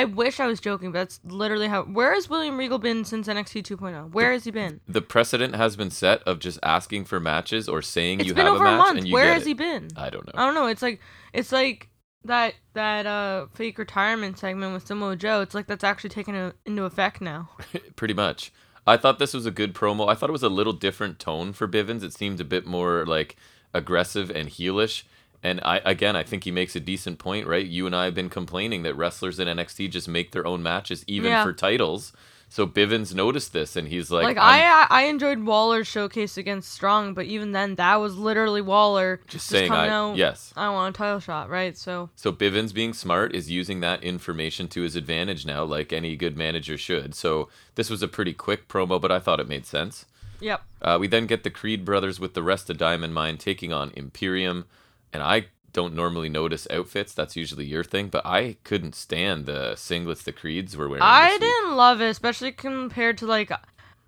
I 0.00 0.04
wish 0.04 0.38
I 0.40 0.46
was 0.46 0.60
joking, 0.60 0.92
but 0.92 0.98
that's 1.00 1.20
literally 1.24 1.68
how. 1.68 1.82
Where 1.84 2.14
has 2.14 2.28
William 2.30 2.56
Regal 2.56 2.78
been 2.78 3.04
since 3.04 3.28
NXT 3.28 3.62
2.0? 3.64 4.12
Where 4.12 4.32
has 4.32 4.44
he 4.44 4.50
been? 4.50 4.80
the 4.88 5.02
precedent 5.02 5.54
has 5.56 5.76
been 5.76 5.90
set 5.90 6.22
of 6.22 6.38
just 6.38 6.58
asking 6.62 7.04
for 7.06 7.18
matches 7.20 7.68
or 7.68 7.82
saying 7.82 8.20
It's 8.20 8.28
you 8.28 8.34
have 8.34 8.54
a 8.54 8.56
a 8.56 8.60
match 8.62 8.78
month. 8.78 8.98
and 8.98 9.08
you 9.08 9.14
Where 9.14 9.32
has 9.34 9.42
it. 9.42 9.48
he 9.48 9.54
been? 9.54 9.88
I 9.96 10.10
don't 10.10 10.26
know. 10.26 10.32
I 10.34 10.44
don't 10.46 10.54
know. 10.54 10.66
It's 10.66 10.82
like 10.82 11.00
it's 11.32 11.52
like 11.52 11.88
that 12.24 12.54
that 12.74 13.06
uh 13.06 13.46
fake 13.54 13.78
retirement 13.78 14.38
segment 14.38 14.72
with 14.74 14.86
Samoa 14.86 15.16
Joe. 15.16 15.40
It's 15.40 15.54
like 15.54 15.66
that's 15.66 15.84
actually 15.84 16.10
taken 16.10 16.34
a, 16.34 16.52
into 16.66 16.84
effect 16.84 17.20
now. 17.20 17.50
Pretty 17.96 18.14
much. 18.14 18.52
I 18.86 18.96
thought 18.96 19.18
this 19.18 19.34
was 19.34 19.46
a 19.46 19.50
good 19.50 19.74
promo. 19.74 20.08
I 20.08 20.14
thought 20.14 20.30
it 20.30 20.32
was 20.32 20.42
a 20.42 20.48
little 20.48 20.72
different 20.72 21.18
tone 21.18 21.52
for 21.52 21.68
Bivens. 21.68 22.02
It 22.02 22.12
seemed 22.14 22.40
a 22.40 22.44
bit 22.44 22.66
more 22.66 23.04
like 23.06 23.36
aggressive 23.74 24.30
and 24.30 24.48
heelish. 24.48 25.02
And 25.42 25.60
I 25.64 25.80
again, 25.84 26.16
I 26.16 26.22
think 26.24 26.44
he 26.44 26.50
makes 26.50 26.74
a 26.74 26.80
decent 26.80 27.18
point, 27.18 27.46
right? 27.46 27.64
You 27.66 27.86
and 27.86 27.94
I 27.94 28.04
have 28.06 28.14
been 28.14 28.28
complaining 28.30 28.82
that 28.82 28.94
wrestlers 28.96 29.38
in 29.38 29.46
NXT 29.48 29.90
just 29.90 30.08
make 30.08 30.32
their 30.32 30.46
own 30.46 30.62
matches, 30.62 31.04
even 31.06 31.30
Yeah. 31.30 31.44
for 31.44 31.52
titles. 31.52 32.12
So 32.50 32.66
Bivens 32.66 33.14
noticed 33.14 33.52
this, 33.52 33.76
and 33.76 33.88
he's 33.88 34.10
like, 34.10 34.24
Like, 34.24 34.38
I'm 34.38 34.42
I 34.42 34.86
I 34.88 35.02
enjoyed 35.02 35.40
Waller's 35.44 35.86
showcase 35.86 36.38
against 36.38 36.72
Strong, 36.72 37.12
but 37.12 37.26
even 37.26 37.52
then 37.52 37.74
that 37.74 37.96
was 37.96 38.16
literally 38.16 38.62
Waller 38.62 39.20
just 39.28 39.46
saying, 39.46 39.68
coming 39.68 39.90
I 39.90 39.94
out. 39.94 40.16
yes. 40.16 40.52
I 40.56 40.70
want 40.70 40.96
a 40.96 40.98
title 40.98 41.20
shot, 41.20 41.50
right? 41.50 41.76
So 41.76 42.08
So 42.16 42.32
Bivens 42.32 42.72
being 42.72 42.94
smart 42.94 43.34
is 43.34 43.50
using 43.50 43.80
that 43.80 44.02
information 44.02 44.66
to 44.68 44.80
his 44.80 44.96
advantage 44.96 45.44
now, 45.44 45.62
like 45.62 45.92
any 45.92 46.16
good 46.16 46.38
manager 46.38 46.78
should. 46.78 47.14
So 47.14 47.48
this 47.74 47.90
was 47.90 48.02
a 48.02 48.08
pretty 48.08 48.32
quick 48.32 48.66
promo, 48.66 48.98
but 49.00 49.12
I 49.12 49.18
thought 49.20 49.40
it 49.40 49.48
made 49.48 49.66
sense. 49.66 50.06
yep. 50.40 50.62
Uh, 50.80 50.96
we 50.98 51.06
then 51.06 51.26
get 51.26 51.42
the 51.44 51.50
Creed 51.50 51.84
brothers 51.84 52.18
with 52.18 52.32
the 52.32 52.42
rest 52.42 52.70
of 52.70 52.78
Diamond 52.78 53.12
Mine 53.12 53.36
taking 53.36 53.74
on 53.74 53.90
Imperium, 53.94 54.64
and 55.12 55.22
I 55.22 55.46
don't 55.72 55.94
normally 55.94 56.28
notice 56.28 56.66
outfits. 56.70 57.12
That's 57.14 57.36
usually 57.36 57.64
your 57.66 57.84
thing, 57.84 58.08
but 58.08 58.24
I 58.26 58.56
couldn't 58.64 58.94
stand 58.94 59.46
the 59.46 59.72
singlets 59.76 60.22
the 60.24 60.32
Creeds 60.32 60.76
were 60.76 60.88
wearing. 60.88 61.02
I 61.02 61.36
didn't 61.38 61.76
love 61.76 62.00
it, 62.00 62.08
especially 62.08 62.52
compared 62.52 63.18
to 63.18 63.26
like, 63.26 63.52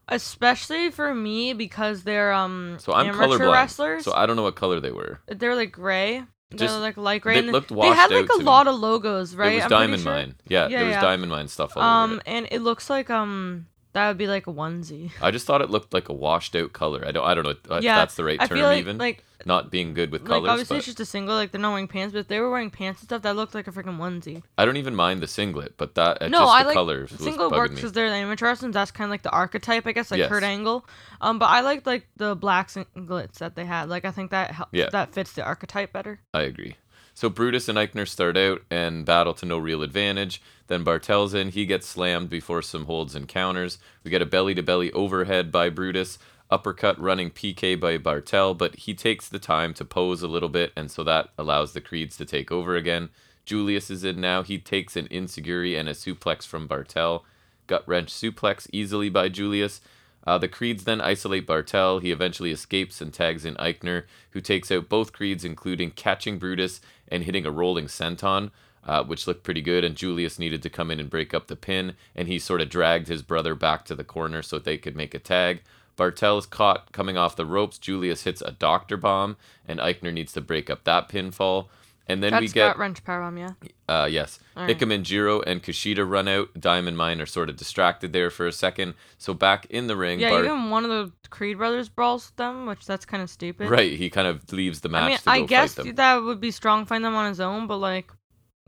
especially 0.09 0.91
for 0.91 1.15
me 1.15 1.53
because 1.53 2.03
they're 2.03 2.33
um 2.33 2.77
So 2.81 2.93
I'm 2.93 3.07
amateur 3.11 3.39
colorblind. 3.39 3.53
wrestlers. 3.53 4.05
So 4.05 4.13
I 4.15 4.27
don't 4.27 4.37
know 4.37 4.43
what 4.43 4.57
color 4.57 4.81
they 4.81 4.91
were. 4.93 5.21
they're 5.27 5.55
like 5.55 5.73
gray. 5.73 6.25
Just- 6.55 6.75
they're 6.75 6.81
like 6.81 6.97
light 6.97 7.21
gray. 7.23 7.35
they 7.35 7.41
and 7.41 7.53
looked 7.53 7.69
they 7.69 7.77
had 7.89 8.11
like 8.11 8.25
a 8.25 8.29
to 8.33 8.39
me. 8.39 8.45
lot 8.45 8.67
of 8.67 8.75
logos, 8.75 9.37
right? 9.37 9.53
It 9.53 9.55
was 9.57 9.65
I'm 9.65 9.71
Diamond 9.71 10.03
sure. 10.03 10.13
Mine. 10.13 10.35
Yeah, 10.49 10.67
Yeah, 10.69 10.79
there 10.79 10.87
was 10.87 10.95
yeah. 10.97 11.01
Diamond 11.01 11.31
Mine 11.31 11.47
stuff 11.49 11.77
all 11.77 11.83
over 11.83 12.13
Um, 12.15 12.19
it. 12.19 12.23
and 12.27 12.49
it 12.51 12.61
looks 12.61 12.91
like 12.91 13.09
um 13.11 13.67
that 13.93 14.09
would 14.09 14.19
be 14.19 14.27
like 14.27 14.47
a 14.49 14.53
onesie. 14.53 15.11
I 15.23 15.31
just 15.31 15.47
thought 15.47 15.63
it 15.63 15.71
looked 15.71 15.93
like 15.95 16.09
a 16.09 16.13
washed 16.13 16.55
out 16.57 16.73
color. 16.73 17.05
I 17.07 17.11
don't. 17.13 17.25
I 17.25 17.35
don't 17.35 17.45
know 17.45 17.77
if 17.77 17.83
Yeah, 17.85 17.97
that's 17.97 18.15
the 18.17 18.25
right 18.25 18.41
I 18.41 18.47
term. 18.47 18.59
like 18.61 18.79
even 18.79 18.99
like 18.99 19.23
not 19.47 19.71
being 19.71 19.95
good 19.95 20.11
with 20.13 20.23
like 20.23 20.29
colors, 20.29 20.49
obviously 20.51 20.75
but 20.75 20.79
it's 20.79 20.87
just 20.87 21.01
a 21.01 21.05
single. 21.05 21.35
Like 21.35 21.53
they're 21.53 21.61
not 21.61 21.71
wearing 21.73 21.89
pants, 21.89 22.13
but 22.13 22.21
if 22.21 22.29
they 22.29 22.41
were 22.41 22.51
wearing 22.51 22.71
pants 22.71 23.01
and 23.01 23.09
stuff, 23.09 23.23
that 23.23 23.37
looked 23.37 23.55
like 23.55 23.67
a 23.67 23.73
freaking 23.73 23.99
onesie. 23.99 24.43
I 24.59 24.65
don't 24.65 24.77
even 24.77 24.95
mind 24.95 25.21
the 25.23 25.27
singlet. 25.27 25.75
But 25.77 25.95
that 25.95 26.23
uh, 26.23 26.29
no, 26.29 26.39
just 26.41 26.53
I 26.53 26.63
the 26.63 26.69
like 26.69 26.75
colors 26.75 27.11
was 27.13 27.21
single 27.21 27.51
bugging 27.51 27.57
works 27.57 27.75
because 27.75 27.93
they're 27.93 28.11
the 28.11 28.17
amateur 28.17 28.47
wrestlers. 28.47 28.75
That's 28.75 28.91
kind 28.91 29.09
of 29.09 29.11
like 29.11 29.23
the 29.23 29.31
archetype, 29.31 29.87
I 29.87 29.93
guess, 29.93 30.11
like 30.11 30.19
Yes. 30.19 30.29
Kurt 30.29 30.43
Angle. 30.43 30.85
Um, 31.21 31.39
but 31.39 31.47
I 31.47 31.61
liked 31.61 31.87
like 31.87 32.07
the 32.17 32.35
black 32.35 32.69
singlets 32.69 33.39
that 33.39 33.55
they 33.57 33.65
had. 33.65 33.89
Like 33.89 34.05
I 34.05 34.11
think 34.11 34.31
that 34.31 34.51
helps. 34.53 34.73
Yeah. 34.73 34.89
that 34.91 35.13
fits 35.13 35.33
the 35.33 35.45
archetype 35.45 35.93
better. 35.93 36.21
I 36.35 36.43
agree. 36.43 36.77
So 37.15 37.29
Brutus 37.29 37.69
and 37.69 37.77
Aichner 37.77 38.09
start 38.09 38.39
out 38.39 38.63
and 38.71 39.05
battle 39.05 39.35
to 39.35 39.45
no 39.45 39.59
real 39.59 39.83
advantage. 39.83 40.41
Then 40.69 40.85
Barthel's 40.85 41.35
in. 41.35 41.51
He 41.51 41.67
gets 41.67 41.87
slammed 41.87 42.31
before 42.31 42.63
some 42.63 42.87
holds 42.87 43.15
and 43.15 43.29
counters. 43.29 43.79
We 44.05 44.11
get 44.11 44.23
a 44.23 44.27
belly 44.27 44.55
to 44.55 44.63
belly 44.63 44.91
overhead 44.93 45.53
by 45.53 45.69
Brutus. 45.69 46.19
Uppercut 46.51 46.99
running 47.01 47.31
PK 47.31 47.79
by 47.79 47.97
Barthel, 47.97 48.59
but 48.59 48.75
he 48.75 48.95
takes 48.95 49.29
the 49.29 49.39
time 49.39 49.73
to 49.75 49.85
pose 49.85 50.23
a 50.23 50.29
little 50.29 50.49
bit, 50.49 50.73
and 50.77 50.91
so 50.91 51.05
that 51.05 51.29
allows 51.39 51.73
the 51.73 51.81
Creeds 51.81 52.17
to 52.17 52.25
take 52.25 52.51
over 52.51 52.75
again. 52.75 53.11
Julius 53.45 53.91
is 53.91 54.05
in 54.05 54.21
now. 54.21 54.43
He 54.43 54.59
takes 54.59 54.97
an 54.97 55.09
Enzuigiri 55.09 55.79
and 55.79 55.89
a 55.89 55.93
suplex 55.93 56.47
from 56.47 56.69
Barthel. 56.69 57.23
Gut 57.67 57.87
wrench 57.87 58.13
suplex 58.13 58.69
easily 58.73 59.09
by 59.09 59.29
Julius. 59.29 59.81
Uh, 60.27 60.39
the 60.39 60.49
Creeds 60.49 60.85
then 60.85 61.01
isolate 61.01 61.47
Barthel. 61.47 62.03
He 62.03 62.11
eventually 62.11 62.51
escapes 62.51 63.01
and 63.01 63.13
tags 63.13 63.45
in 63.45 63.55
Aichner, 63.55 64.05
who 64.31 64.41
takes 64.41 64.71
out 64.71 64.89
both 64.89 65.13
Creeds, 65.13 65.45
including 65.45 65.93
catching 65.93 66.39
Brutus 66.39 66.81
and 67.09 67.25
hitting 67.25 67.47
a 67.47 67.51
rolling 67.51 67.87
senton, 67.87 68.51
uh, 68.85 69.03
which 69.05 69.27
looked 69.27 69.45
pretty 69.45 69.63
good. 69.63 69.85
And 69.85 69.97
Julius 69.97 70.39
needed 70.39 70.63
to 70.63 70.71
come 70.71 70.91
in 70.91 71.01
and 71.01 71.09
break 71.09 71.33
up 71.33 71.47
the 71.47 71.57
pin, 71.57 71.95
and 72.15 72.29
he 72.29 72.39
sort 72.39 72.61
of 72.61 72.69
dragged 72.69 73.09
his 73.09 73.23
brother 73.23 73.55
back 73.55 73.85
to 73.87 73.95
the 73.95 74.05
corner 74.05 74.43
so 74.43 74.59
they 74.59 74.79
could 74.79 74.97
make 74.97 75.15
a 75.15 75.19
tag. 75.19 75.63
Barthel 75.97 76.39
is 76.39 76.47
caught 76.47 76.93
coming 76.93 77.17
off 77.17 77.37
the 77.37 77.47
ropes. 77.47 77.79
Julius 77.79 78.25
hits 78.25 78.41
a 78.43 78.53
doctor 78.53 78.97
bomb, 78.97 79.37
and 79.67 79.79
Aichner 79.81 80.13
needs 80.13 80.33
to 80.33 80.41
break 80.41 80.71
up 80.71 80.85
that 80.85 81.09
pinfall. 81.09 81.69
And 82.07 82.23
then 82.25 82.33
That's 82.33 82.41
we 82.41 82.49
get 82.49 82.77
wrench 82.77 83.05
powerbomb, 83.05 83.39
yeah. 83.39 83.69
uh, 83.89 84.07
yes. 84.07 84.41
Alright. 84.57 84.77
Ikemen 84.77 85.05
Jiro 85.05 85.43
and 85.43 85.63
Kushida 85.63 86.09
run 86.09 86.27
out. 86.27 86.49
Diamond 86.59 86.97
Mine 86.97 87.21
are 87.21 87.27
sort 87.27 87.49
of 87.49 87.55
distracted 87.55 88.13
there 88.13 88.31
for 88.31 88.49
a 88.49 88.53
second. 88.53 88.95
So 89.17 89.33
back 89.33 89.67
in 89.67 89.87
the 89.87 89.95
ring, 89.97 90.19
Yeah, 90.19 90.31
Bart- 90.31 90.45
even 90.47 90.71
one 90.71 90.83
of 90.85 90.91
the 90.91 91.13
Creed 91.29 91.59
brothers 91.59 91.89
brawls 91.89 92.27
with 92.27 92.37
them, 92.37 92.67
which 92.67 92.85
that's 92.85 93.05
kind 93.05 93.23
of 93.23 93.31
stupid. 93.31 93.71
right, 93.71 93.93
he 93.97 94.11
kind 94.11 94.27
of 94.27 94.53
leaves 94.53 94.81
the 94.81 94.89
match 94.89 95.23
I 95.25 95.35
mean, 95.37 95.45
I 95.45 95.47
guess 95.47 95.75
that 95.75 96.17
would 96.23 96.41
be 96.41 96.51
strong 96.51 96.85
find 96.85 97.05
them 97.05 97.15
on 97.15 97.29
his 97.29 97.39
own, 97.39 97.69
but 97.69 97.77
like, 97.77 98.11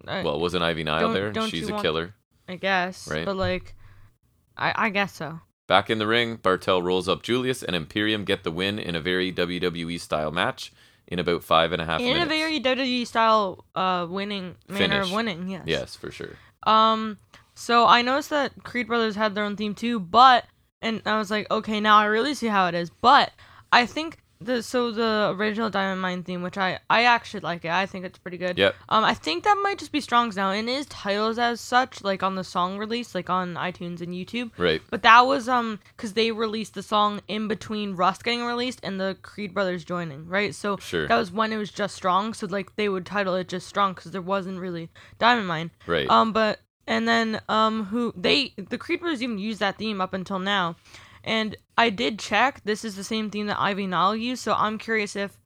I, 0.06 0.22
well, 0.22 0.38
wasn't 0.38 0.62
Ivy 0.62 0.85
Nile 0.85 1.12
there? 1.12 1.32
don't 1.32 1.48
She's 1.48 1.68
a 1.68 1.72
want- 1.72 1.82
killer. 1.82 2.14
I 2.48 2.54
guess, 2.56 3.08
Right. 3.11 3.24
but 3.24 3.35
like, 3.37 3.74
I 4.56 4.72
I 4.87 4.90
guess 4.90 5.14
so. 5.14 5.40
Back 5.72 5.88
in 5.88 5.96
the 5.96 6.06
ring, 6.06 6.37
Barthel 6.37 6.82
rolls 6.82 7.08
up 7.08 7.22
Julius 7.22 7.62
and 7.62 7.74
Imperium 7.74 8.26
get 8.26 8.44
the 8.44 8.50
win 8.50 8.78
in 8.78 8.94
a 8.94 9.00
very 9.00 9.32
WWE 9.32 9.98
style 9.98 10.30
match 10.30 10.70
in 11.06 11.18
about 11.18 11.42
five 11.42 11.72
and 11.72 11.80
a 11.80 11.87
half 11.87 11.98
In 11.98 12.08
minutes. 12.08 12.26
In 12.26 12.26
a 12.26 12.28
very 12.28 12.61
WWE 12.61 13.06
style 13.06 13.64
uh 13.74 14.06
winning 14.06 14.56
manner 14.68 14.96
Finish. 14.96 15.06
of 15.06 15.12
winning, 15.14 15.48
yes. 15.48 15.62
Yes, 15.64 15.96
for 15.96 16.11
sure. 16.11 16.37
Um, 16.64 17.16
so 17.54 17.87
I 17.87 18.02
noticed 18.02 18.28
that 18.28 18.52
Creed 18.64 18.87
Brothers 18.87 19.16
had 19.16 19.35
their 19.35 19.44
own 19.44 19.56
theme 19.56 19.74
too, 19.74 19.98
but 19.98 20.44
and 20.82 21.00
I 21.06 21.16
was 21.16 21.30
like, 21.30 21.50
okay, 21.50 21.80
now 21.80 21.96
I 21.96 22.04
really 22.04 22.35
see 22.35 22.48
how 22.48 22.66
it 22.66 22.74
is. 22.74 22.90
But 22.90 23.32
I 23.72 23.87
think 23.87 24.18
the 24.44 24.62
so 24.62 24.90
the 24.90 25.35
original 25.37 25.70
Diamond 25.70 26.00
Mine 26.00 26.22
theme, 26.22 26.42
which 26.42 26.59
I 26.59 26.78
I 26.90 27.05
actually 27.05 27.40
like 27.40 27.64
it. 27.64 27.70
I 27.70 27.87
think 27.87 28.05
it's 28.05 28.18
pretty 28.18 28.38
good. 28.38 28.59
Yep. 28.59 28.74
Um, 28.88 29.05
I 29.05 29.14
think 29.14 29.44
that 29.44 29.59
might 29.62 29.78
just 29.78 29.92
be 29.92 30.00
Strong's 30.00 30.37
now, 30.37 30.50
and 30.50 30.68
it 30.68 30.72
is 30.72 30.87
titles 30.87 31.38
as 31.38 31.61
such, 31.61 32.02
like 32.02 32.22
on 32.22 32.35
the 32.35 32.44
song 32.44 32.78
release, 32.78 33.14
like 33.14 33.31
on 33.31 33.55
iTunes 33.55 34.00
and 34.00 34.12
YouTube. 34.12 34.50
Right. 34.59 34.83
But 34.90 35.02
that 35.02 35.22
was 35.22 35.48
um 35.48 35.78
because 35.96 36.12
they 36.12 36.33
released 36.33 36.74
the 36.74 36.83
song 36.83 37.20
in 37.28 37.48
between 37.48 37.94
Rust 37.94 38.24
getting 38.24 38.44
released 38.44 38.81
and 38.83 39.00
the 39.00 39.16
Creed 39.22 39.55
brothers 39.55 39.85
joining, 39.85 40.26
right? 40.28 40.55
So 40.55 40.76
Sure. 40.78 41.09
that 41.09 41.16
was 41.16 41.33
when 41.33 41.52
it 41.52 41.57
was 41.57 41.70
just 41.70 41.94
Strong. 41.94 42.35
So 42.35 42.46
like 42.46 42.76
they 42.76 42.88
would 42.88 43.07
title 43.07 43.35
it 43.35 43.48
just 43.48 43.66
Strong 43.66 43.94
because 43.94 44.12
there 44.12 44.20
wasn't 44.22 44.59
really 44.61 44.90
Diamond 45.18 45.46
Mine. 45.48 45.70
Right. 45.87 46.09
Um, 46.11 46.33
but 46.33 46.61
and 46.87 47.07
then 47.07 47.40
um, 47.48 47.85
who 47.87 48.12
they 48.16 48.55
the 48.57 48.78
Creed 48.78 49.00
brothers 49.00 49.22
even 49.22 49.38
used 49.38 49.61
that 49.61 49.78
theme 49.78 50.00
up 50.00 50.14
until 50.14 50.38
now, 50.38 50.76
and 51.24 51.56
I 51.76 51.90
did 51.90 52.18
check. 52.18 52.62
This 52.64 52.85
is 52.85 52.96
the 52.96 53.04
same 53.04 53.30
theme 53.30 53.46
that 53.46 53.61
Ivy 53.61 53.87
Nile 53.87 54.16
used. 54.16 54.42
So 54.42 54.54
I'm 54.54 54.78
curious 54.78 55.16
if 55.16 55.38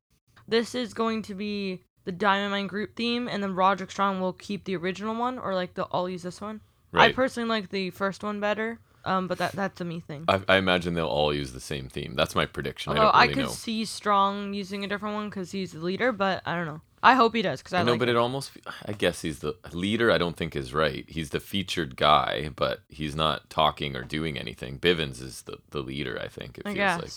this 0.49 0.75
is 0.75 0.95
going 0.95 1.23
to 1.23 1.35
be 1.35 1.83
the 2.05 2.13
Diamond 2.13 2.53
Mine 2.53 2.67
group 2.67 2.95
theme, 2.97 3.29
and 3.29 3.43
then 3.43 3.55
Roderick 3.55 3.91
Strong 3.91 4.21
will 4.21 4.33
keep 4.33 4.65
the 4.65 4.77
original 4.77 5.15
one, 5.15 5.39
or 5.39 5.55
like 5.55 5.75
they'll 5.75 5.89
all 5.91 6.09
use 6.09 6.23
this 6.23 6.41
one. 6.41 6.61
I 6.95 7.13
personally 7.13 7.49
like 7.49 7.71
the 7.71 7.91
first 7.91 8.23
one 8.23 8.41
better. 8.41 8.79
Um, 9.05 9.29
but 9.29 9.39
that 9.39 9.53
that's 9.53 9.81
a 9.81 9.85
me 9.85 10.01
thing. 10.01 10.25
I, 10.27 10.41
I 10.49 10.57
imagine 10.57 10.95
they'll 10.95 11.07
all 11.07 11.33
use 11.33 11.53
the 11.53 11.61
same 11.61 11.89
theme. 11.89 12.15
That's 12.17 12.35
my 12.35 12.45
prediction. 12.45 12.91
Although 12.91 13.11
I 13.11 13.21
I, 13.21 13.27
don't 13.27 13.35
could 13.37 13.45
know. 13.45 13.51
see 13.51 13.85
Strong 13.85 14.53
using 14.53 14.85
a 14.85 14.89
different 14.89 15.15
one 15.15 15.29
because 15.31 15.53
he's 15.53 15.71
the 15.73 15.79
leader, 15.79 16.11
but 16.11 16.43
I 16.45 16.57
don't 16.57 16.67
know. 16.67 16.81
I 17.03 17.15
hope 17.15 17.35
he 17.35 17.43
does 17.43 17.61
because 17.61 17.75
I, 17.75 17.81
I 17.81 17.83
know, 17.83 17.93
like 17.93 18.01
but 18.01 18.09
it. 18.09 18.13
it 18.13 18.19
almost. 18.19 18.53
I 18.85 18.93
guess 18.93 19.23
he's 19.23 19.41
the 19.41 19.55
leader. 19.73 20.11
I 20.11 20.19
don't 20.19 20.37
think 20.37 20.57
is 20.57 20.73
right. 20.75 21.05
He's 21.09 21.31
the 21.31 21.41
featured 21.41 21.97
guy, 21.97 22.51
but 22.57 22.81
he's 22.89 23.15
not 23.15 23.49
talking 23.51 23.97
or 23.97 24.03
doing 24.03 24.39
anything. 24.39 24.79
Bivens 24.79 25.23
is 25.23 25.43
the, 25.43 25.59
the 25.71 25.81
leader. 25.81 26.19
I 26.23 26.29
think 26.29 26.59
it 26.59 26.63
I 26.67 26.71
feels 26.71 26.77
guess. 26.77 27.03
like. 27.03 27.13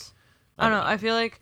I 0.58 0.68
don't 0.68 0.78
know. 0.78 0.86
I 0.86 0.96
feel 0.98 1.14
like 1.14 1.40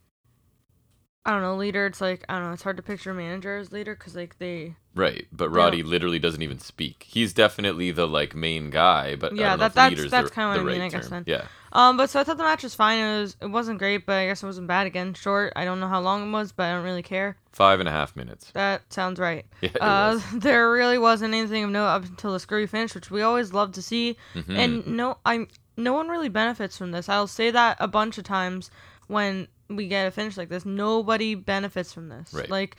I 1.26 1.32
don't 1.32 1.42
know. 1.42 1.56
Leader. 1.56 1.86
It's 1.86 2.00
like 2.00 2.24
I 2.28 2.34
don't 2.38 2.44
know. 2.48 2.52
It's 2.52 2.62
hard 2.62 2.76
to 2.78 2.82
picture 2.82 3.10
a 3.10 3.14
manager 3.14 3.56
as 3.58 3.70
leader 3.72 3.94
because 3.94 4.16
like 4.16 4.38
they. 4.38 4.76
Right, 4.94 5.26
but 5.30 5.50
Roddy 5.50 5.82
literally 5.84 6.18
doesn't 6.18 6.42
even 6.42 6.58
speak. 6.58 7.04
He's 7.08 7.32
definitely 7.32 7.90
the 7.92 8.06
like 8.08 8.34
main 8.34 8.70
guy, 8.70 9.14
but 9.14 9.32
I 9.32 9.36
Yeah, 9.36 9.56
that- 9.56 9.74
that's- 9.74 10.10
that's 10.10 10.30
kinda 10.30 10.48
what 10.48 10.58
I 10.58 10.62
mean, 10.64 10.80
right 10.80 10.86
I 10.86 10.88
guess 10.88 11.08
term. 11.08 11.10
then. 11.10 11.24
Yeah, 11.26 11.44
Um, 11.72 11.96
but 11.96 12.10
so 12.10 12.18
I 12.18 12.24
thought 12.24 12.36
the 12.38 12.42
match 12.42 12.62
was 12.64 12.74
fine. 12.74 12.98
It 12.98 13.20
was. 13.20 13.36
It 13.42 13.46
wasn't 13.46 13.78
great, 13.78 14.06
but 14.06 14.14
I 14.14 14.26
guess 14.26 14.42
it 14.42 14.46
wasn't 14.46 14.66
bad. 14.66 14.86
Again, 14.88 15.14
short. 15.14 15.52
I 15.54 15.64
don't 15.64 15.78
know 15.80 15.86
how 15.88 16.00
long 16.00 16.26
it 16.28 16.32
was, 16.32 16.50
but 16.50 16.64
I 16.64 16.72
don't 16.74 16.84
really 16.84 17.02
care. 17.02 17.36
five 17.52 17.80
and 17.80 17.88
a 17.88 17.92
half 17.92 18.14
minutes. 18.16 18.50
That 18.54 18.92
sounds 18.92 19.18
right. 19.20 19.44
Yeah, 19.60 19.70
Uh, 19.80 20.20
there 20.34 20.70
really 20.70 20.96
wasn't 20.98 21.34
anything 21.34 21.64
of 21.64 21.70
note 21.70 21.86
up 21.88 22.04
until 22.04 22.32
the 22.32 22.38
screwy 22.40 22.66
finish, 22.68 22.94
which 22.94 23.10
we 23.10 23.20
always 23.22 23.52
love 23.52 23.72
to 23.72 23.82
see. 23.82 24.16
Mhm. 24.34 24.56
And 24.56 24.86
no, 24.86 25.18
I 25.26 25.46
no 25.76 25.92
one 25.92 26.08
really 26.08 26.28
benefits 26.28 26.78
from 26.78 26.92
this. 26.92 27.08
I'll 27.08 27.26
say 27.26 27.50
that 27.50 27.76
a 27.80 27.86
bunch 27.88 28.16
of 28.16 28.24
times 28.24 28.70
when 29.08 29.48
we 29.68 29.86
get 29.88 30.06
a 30.06 30.10
finish 30.10 30.36
like 30.36 30.48
this. 30.48 30.64
Nobody 30.64 31.34
benefits 31.34 31.92
from 31.92 32.08
this. 32.08 32.32
Right. 32.32 32.50
Like 32.50 32.76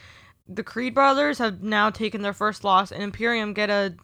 the 0.48 0.64
Creed 0.64 0.94
brothers 0.94 1.38
have 1.38 1.62
now 1.62 1.90
taken 1.90 2.22
their 2.22 2.34
first 2.34 2.64
loss, 2.64 2.92
and 2.92 3.04
Imperium 3.04 3.54
get 3.54 3.70
a 3.70 3.96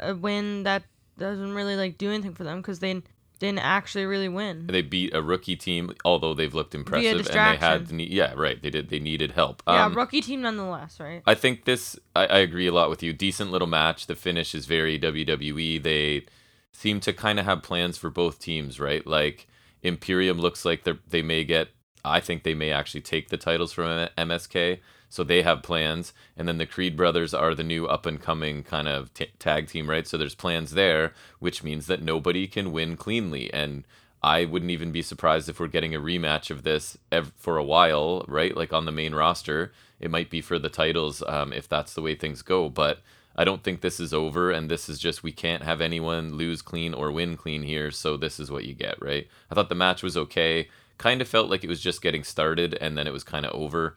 a 0.00 0.14
win 0.14 0.62
that 0.64 0.84
doesn't 1.18 1.54
really 1.54 1.74
like 1.76 1.98
do 1.98 2.10
anything 2.10 2.34
for 2.34 2.44
them 2.44 2.58
because 2.60 2.78
they 2.78 3.02
didn't 3.40 3.58
actually 3.60 4.04
really 4.04 4.28
win. 4.28 4.66
they 4.66 4.82
beat 4.82 5.14
a 5.14 5.22
rookie 5.22 5.54
team, 5.56 5.92
although 6.04 6.34
they've 6.34 6.54
looked 6.54 6.74
impressive, 6.74 7.18
and 7.18 7.26
they 7.26 7.56
had 7.56 7.92
ne- 7.92 8.08
yeah, 8.08 8.32
right. 8.36 8.60
They 8.60 8.70
did. 8.70 8.88
They 8.90 8.98
needed 8.98 9.32
help. 9.32 9.62
yeah, 9.66 9.84
Um, 9.86 9.94
rookie 9.94 10.20
team 10.20 10.42
nonetheless, 10.42 10.98
right? 11.00 11.22
I 11.26 11.34
think 11.34 11.64
this. 11.64 11.96
I, 12.16 12.26
I 12.26 12.38
agree 12.38 12.66
a 12.66 12.72
lot 12.72 12.90
with 12.90 13.02
you. 13.02 13.12
Decent 13.12 13.50
little 13.50 13.68
match. 13.68 14.06
The 14.06 14.16
finish 14.16 14.54
is 14.54 14.66
very 14.66 14.98
WWE. 14.98 15.82
They 15.82 16.26
seem 16.72 17.00
to 17.00 17.12
kind 17.12 17.38
of 17.38 17.44
have 17.44 17.62
plans 17.62 17.96
for 17.96 18.10
both 18.10 18.38
teams, 18.40 18.78
right? 18.80 19.06
Like 19.06 19.46
Imperium 19.82 20.38
looks 20.38 20.64
like 20.64 20.84
they 20.84 20.94
they 21.08 21.22
may 21.22 21.44
get. 21.44 21.68
I 22.08 22.20
think 22.20 22.42
they 22.42 22.54
may 22.54 22.70
actually 22.70 23.02
take 23.02 23.28
the 23.28 23.36
titles 23.36 23.72
from 23.72 24.08
MSK. 24.16 24.80
So 25.10 25.24
they 25.24 25.42
have 25.42 25.62
plans, 25.62 26.12
and 26.36 26.46
then 26.46 26.58
the 26.58 26.66
Creed 26.66 26.94
brothers 26.94 27.32
are 27.32 27.54
the 27.54 27.64
new 27.64 27.86
up 27.86 28.04
and 28.04 28.20
coming 28.20 28.62
kind 28.62 28.86
of 28.86 29.12
t- 29.14 29.30
tag 29.38 29.68
team, 29.68 29.88
right? 29.88 30.06
So 30.06 30.18
there's 30.18 30.34
plans 30.34 30.72
there, 30.72 31.14
which 31.38 31.64
means 31.64 31.86
that 31.86 32.02
nobody 32.02 32.46
can 32.46 32.72
win 32.72 32.96
cleanly, 32.96 33.50
and 33.52 33.84
I 34.22 34.44
wouldn't 34.44 34.70
even 34.70 34.92
be 34.92 35.02
surprised 35.02 35.48
if 35.48 35.60
we're 35.60 35.68
getting 35.68 35.94
a 35.94 36.00
rematch 36.00 36.50
of 36.50 36.62
this 36.62 36.98
ev- 37.10 37.32
for 37.36 37.56
a 37.56 37.64
while, 37.64 38.24
right? 38.28 38.56
Like 38.56 38.72
on 38.72 38.84
the 38.84 38.92
main 38.92 39.14
roster, 39.14 39.72
it 40.00 40.10
might 40.10 40.28
be 40.28 40.40
for 40.40 40.58
the 40.58 40.68
titles 40.68 41.22
um, 41.26 41.52
if 41.52 41.68
that's 41.68 41.94
the 41.94 42.02
way 42.02 42.14
things 42.14 42.42
go. 42.42 42.68
But 42.68 43.00
I 43.36 43.44
don't 43.44 43.62
think 43.62 43.80
this 43.80 44.00
is 44.00 44.12
over, 44.12 44.50
and 44.50 44.68
this 44.68 44.88
is 44.88 44.98
just 44.98 45.22
we 45.22 45.30
can't 45.30 45.62
have 45.62 45.80
anyone 45.80 46.34
lose 46.34 46.60
clean 46.60 46.92
or 46.92 47.12
win 47.12 47.36
clean 47.36 47.62
here. 47.62 47.92
So 47.92 48.16
this 48.16 48.40
is 48.40 48.50
what 48.50 48.64
you 48.64 48.74
get, 48.74 49.00
right? 49.00 49.28
I 49.50 49.54
thought 49.54 49.68
the 49.68 49.76
match 49.76 50.02
was 50.02 50.16
okay. 50.16 50.68
Kind 50.98 51.22
of 51.22 51.28
felt 51.28 51.48
like 51.48 51.64
it 51.64 51.68
was 51.68 51.80
just 51.80 52.02
getting 52.02 52.24
started, 52.24 52.74
and 52.80 52.98
then 52.98 53.06
it 53.06 53.12
was 53.12 53.24
kind 53.24 53.46
of 53.46 53.54
over. 53.54 53.96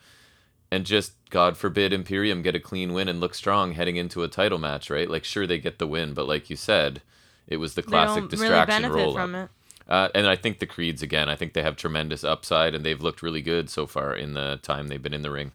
And 0.71 0.85
just 0.85 1.13
God 1.29 1.57
forbid 1.57 1.91
Imperium 1.91 2.41
get 2.41 2.55
a 2.55 2.59
clean 2.59 2.93
win 2.93 3.09
and 3.09 3.19
look 3.19 3.35
strong 3.35 3.73
heading 3.73 3.97
into 3.97 4.23
a 4.23 4.27
title 4.29 4.59
match, 4.59 4.89
right? 4.89 5.09
Like 5.09 5.25
sure 5.25 5.45
they 5.45 5.59
get 5.59 5.79
the 5.79 5.87
win, 5.87 6.13
but 6.13 6.27
like 6.27 6.49
you 6.49 6.55
said, 6.55 7.01
it 7.47 7.57
was 7.57 7.73
the 7.73 7.83
classic 7.83 8.15
really 8.17 8.27
distraction 8.29 8.83
benefit 8.83 8.95
roll 8.95 9.17
up. 9.17 9.49
Uh, 9.87 10.07
and 10.15 10.27
I 10.27 10.37
think 10.37 10.59
the 10.59 10.65
Creeds 10.65 11.01
again. 11.01 11.27
I 11.27 11.35
think 11.35 11.51
they 11.51 11.63
have 11.63 11.75
tremendous 11.75 12.23
upside, 12.23 12.73
and 12.73 12.85
they've 12.85 13.01
looked 13.01 13.21
really 13.21 13.41
good 13.41 13.69
so 13.69 13.85
far 13.85 14.13
in 14.13 14.33
the 14.33 14.59
time 14.61 14.87
they've 14.87 15.01
been 15.01 15.13
in 15.13 15.23
the 15.23 15.31
ring. 15.31 15.51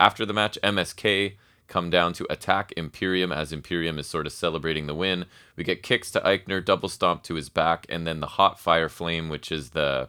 After 0.00 0.26
the 0.26 0.32
match, 0.32 0.58
MSK 0.64 1.34
come 1.68 1.88
down 1.88 2.12
to 2.12 2.26
attack 2.28 2.72
Imperium 2.76 3.30
as 3.30 3.52
Imperium 3.52 3.98
is 3.98 4.06
sort 4.06 4.26
of 4.26 4.32
celebrating 4.32 4.86
the 4.86 4.94
win. 4.94 5.26
We 5.56 5.64
get 5.64 5.82
kicks 5.82 6.10
to 6.10 6.20
Aichner, 6.20 6.64
double 6.64 6.88
stomp 6.88 7.22
to 7.24 7.34
his 7.34 7.48
back, 7.48 7.86
and 7.88 8.06
then 8.06 8.20
the 8.20 8.26
hot 8.26 8.58
fire 8.58 8.88
flame, 8.88 9.28
which 9.28 9.52
is 9.52 9.70
the 9.70 10.08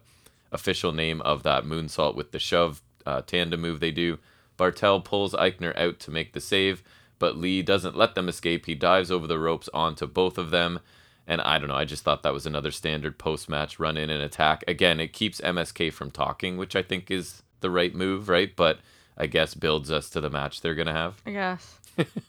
official 0.53 0.91
name 0.91 1.21
of 1.21 1.43
that 1.43 1.65
moonsault 1.65 2.15
with 2.15 2.31
the 2.31 2.39
shove 2.39 2.81
uh, 3.05 3.21
tandem 3.21 3.61
move 3.61 3.79
they 3.79 3.91
do. 3.91 4.19
Barthel 4.57 5.03
pulls 5.03 5.33
Aichner 5.33 5.77
out 5.77 5.99
to 6.01 6.11
make 6.11 6.33
the 6.33 6.39
save, 6.39 6.83
but 7.19 7.37
Lee 7.37 7.61
doesn't 7.61 7.97
let 7.97 8.15
them 8.15 8.29
escape. 8.29 8.65
He 8.65 8.75
dives 8.75 9.11
over 9.11 9.27
the 9.27 9.39
ropes 9.39 9.69
onto 9.73 10.07
both 10.07 10.37
of 10.37 10.51
them. 10.51 10.79
And 11.25 11.41
I 11.41 11.57
don't 11.57 11.69
know, 11.69 11.75
I 11.75 11.85
just 11.85 12.03
thought 12.03 12.23
that 12.23 12.33
was 12.33 12.45
another 12.45 12.71
standard 12.71 13.17
post 13.17 13.49
match 13.49 13.79
run 13.79 13.97
in 13.97 14.09
and 14.09 14.21
attack. 14.21 14.63
Again, 14.67 14.99
it 14.99 15.13
keeps 15.13 15.41
MSK 15.41 15.91
from 15.93 16.11
talking, 16.11 16.57
which 16.57 16.75
I 16.75 16.81
think 16.83 17.09
is 17.09 17.43
the 17.61 17.69
right 17.69 17.95
move, 17.95 18.29
right? 18.29 18.53
But 18.55 18.79
I 19.17 19.27
guess 19.27 19.53
builds 19.53 19.89
us 19.91 20.09
to 20.11 20.21
the 20.21 20.29
match 20.29 20.61
they're 20.61 20.75
going 20.75 20.87
to 20.87 20.93
have. 20.93 21.21
I 21.25 21.31
guess. 21.31 21.79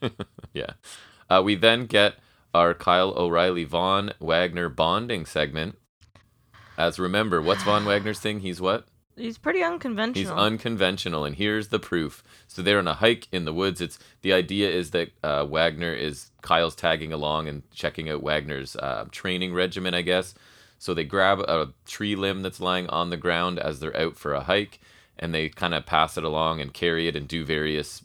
yeah. 0.53 0.71
Uh, 1.29 1.43
we 1.45 1.57
then 1.57 1.87
get 1.87 2.17
our 2.55 2.73
Kyle 2.73 3.13
O'Reilly 3.17 3.65
Von 3.65 4.13
Wagner 4.21 4.69
bonding 4.69 5.27
segment. 5.27 5.77
As 6.77 6.99
remember, 6.99 7.41
what's 7.41 7.63
Von 7.63 7.85
Wagner's 7.85 8.21
thing? 8.21 8.41
He's 8.41 8.61
what? 8.61 8.87
He's 9.17 9.39
pretty 9.39 9.63
unconventional. 9.63 10.35
He's 10.35 10.45
unconventional, 10.45 11.25
and 11.25 11.37
here's 11.37 11.69
the 11.69 11.79
proof. 11.79 12.25
So 12.49 12.63
they're 12.63 12.81
on 12.81 12.89
a 12.89 12.95
hike 12.95 13.29
in 13.31 13.45
the 13.45 13.55
woods. 13.55 13.81
It's 13.81 13.99
the 14.23 14.33
idea 14.33 14.71
is 14.71 14.91
that 14.91 15.11
uh, 15.23 15.45
Wagner 15.45 15.93
is 15.95 16.31
Kyle's 16.43 16.75
tagging 16.75 17.13
along 17.13 17.47
and 17.47 17.63
checking 17.71 18.11
out 18.11 18.23
Wagner's 18.23 18.75
uh, 18.75 19.07
training 19.13 19.55
regimen, 19.55 19.95
I 19.95 20.03
guess. 20.03 20.35
So 20.79 20.95
they 20.95 21.05
grab 21.05 21.41
a 21.41 21.73
tree 21.87 22.17
limb 22.17 22.43
that's 22.43 22.61
lying 22.61 22.89
on 22.89 23.11
the 23.11 23.17
ground 23.17 23.59
as 23.61 23.79
they're 23.79 23.97
out 23.97 24.17
for 24.17 24.35
a 24.35 24.43
hike, 24.43 24.81
and 25.17 25.33
they 25.33 25.49
kind 25.49 25.75
of 25.75 25.87
pass 25.87 26.19
it 26.19 26.25
along 26.25 26.61
and 26.61 26.75
carry 26.75 27.07
it 27.07 27.15
and 27.15 27.29
do 27.29 27.45
various 27.45 28.03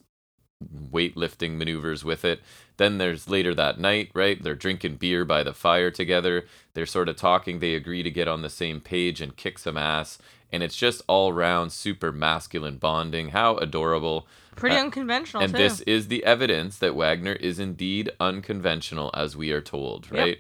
weightlifting 0.92 1.58
maneuvers 1.58 2.04
with 2.04 2.24
it. 2.24 2.42
Then 2.80 2.98
there's 2.98 3.28
later 3.30 3.54
that 3.56 3.78
night, 3.80 4.10
right? 4.14 4.42
They're 4.42 4.56
drinking 4.56 4.96
beer 4.96 5.26
by 5.26 5.44
the 5.44 5.54
fire 5.54 5.92
together. 5.92 6.46
They're 6.74 6.86
sort 6.86 7.10
of 7.10 7.18
talking. 7.18 7.60
They 7.60 7.76
agree 7.76 8.04
to 8.04 8.10
get 8.10 8.28
on 8.30 8.42
the 8.42 8.50
same 8.50 8.80
page 8.80 9.20
and 9.22 9.36
kick 9.36 9.60
some 9.60 9.78
ass. 9.78 10.18
And 10.52 10.64
it's 10.64 10.78
just 10.78 11.02
all 11.08 11.34
round 11.34 11.74
super 11.74 12.12
masculine 12.14 12.78
bonding. 12.78 13.30
How 13.30 13.58
adorable. 13.58 14.28
Pretty 14.56 14.78
Uh, 14.78 14.82
unconventional 14.84 15.44
and 15.44 15.52
too. 15.54 15.58
this 15.60 15.82
is 15.82 16.08
the 16.08 16.24
evidence 16.24 16.78
that 16.78 16.96
Wagner 16.96 17.34
is 17.34 17.60
indeed 17.60 18.10
unconventional, 18.20 19.12
as 19.14 19.36
we 19.38 19.52
are 19.52 19.62
told, 19.62 20.08
Yep. 20.12 20.14
right? 20.20 20.40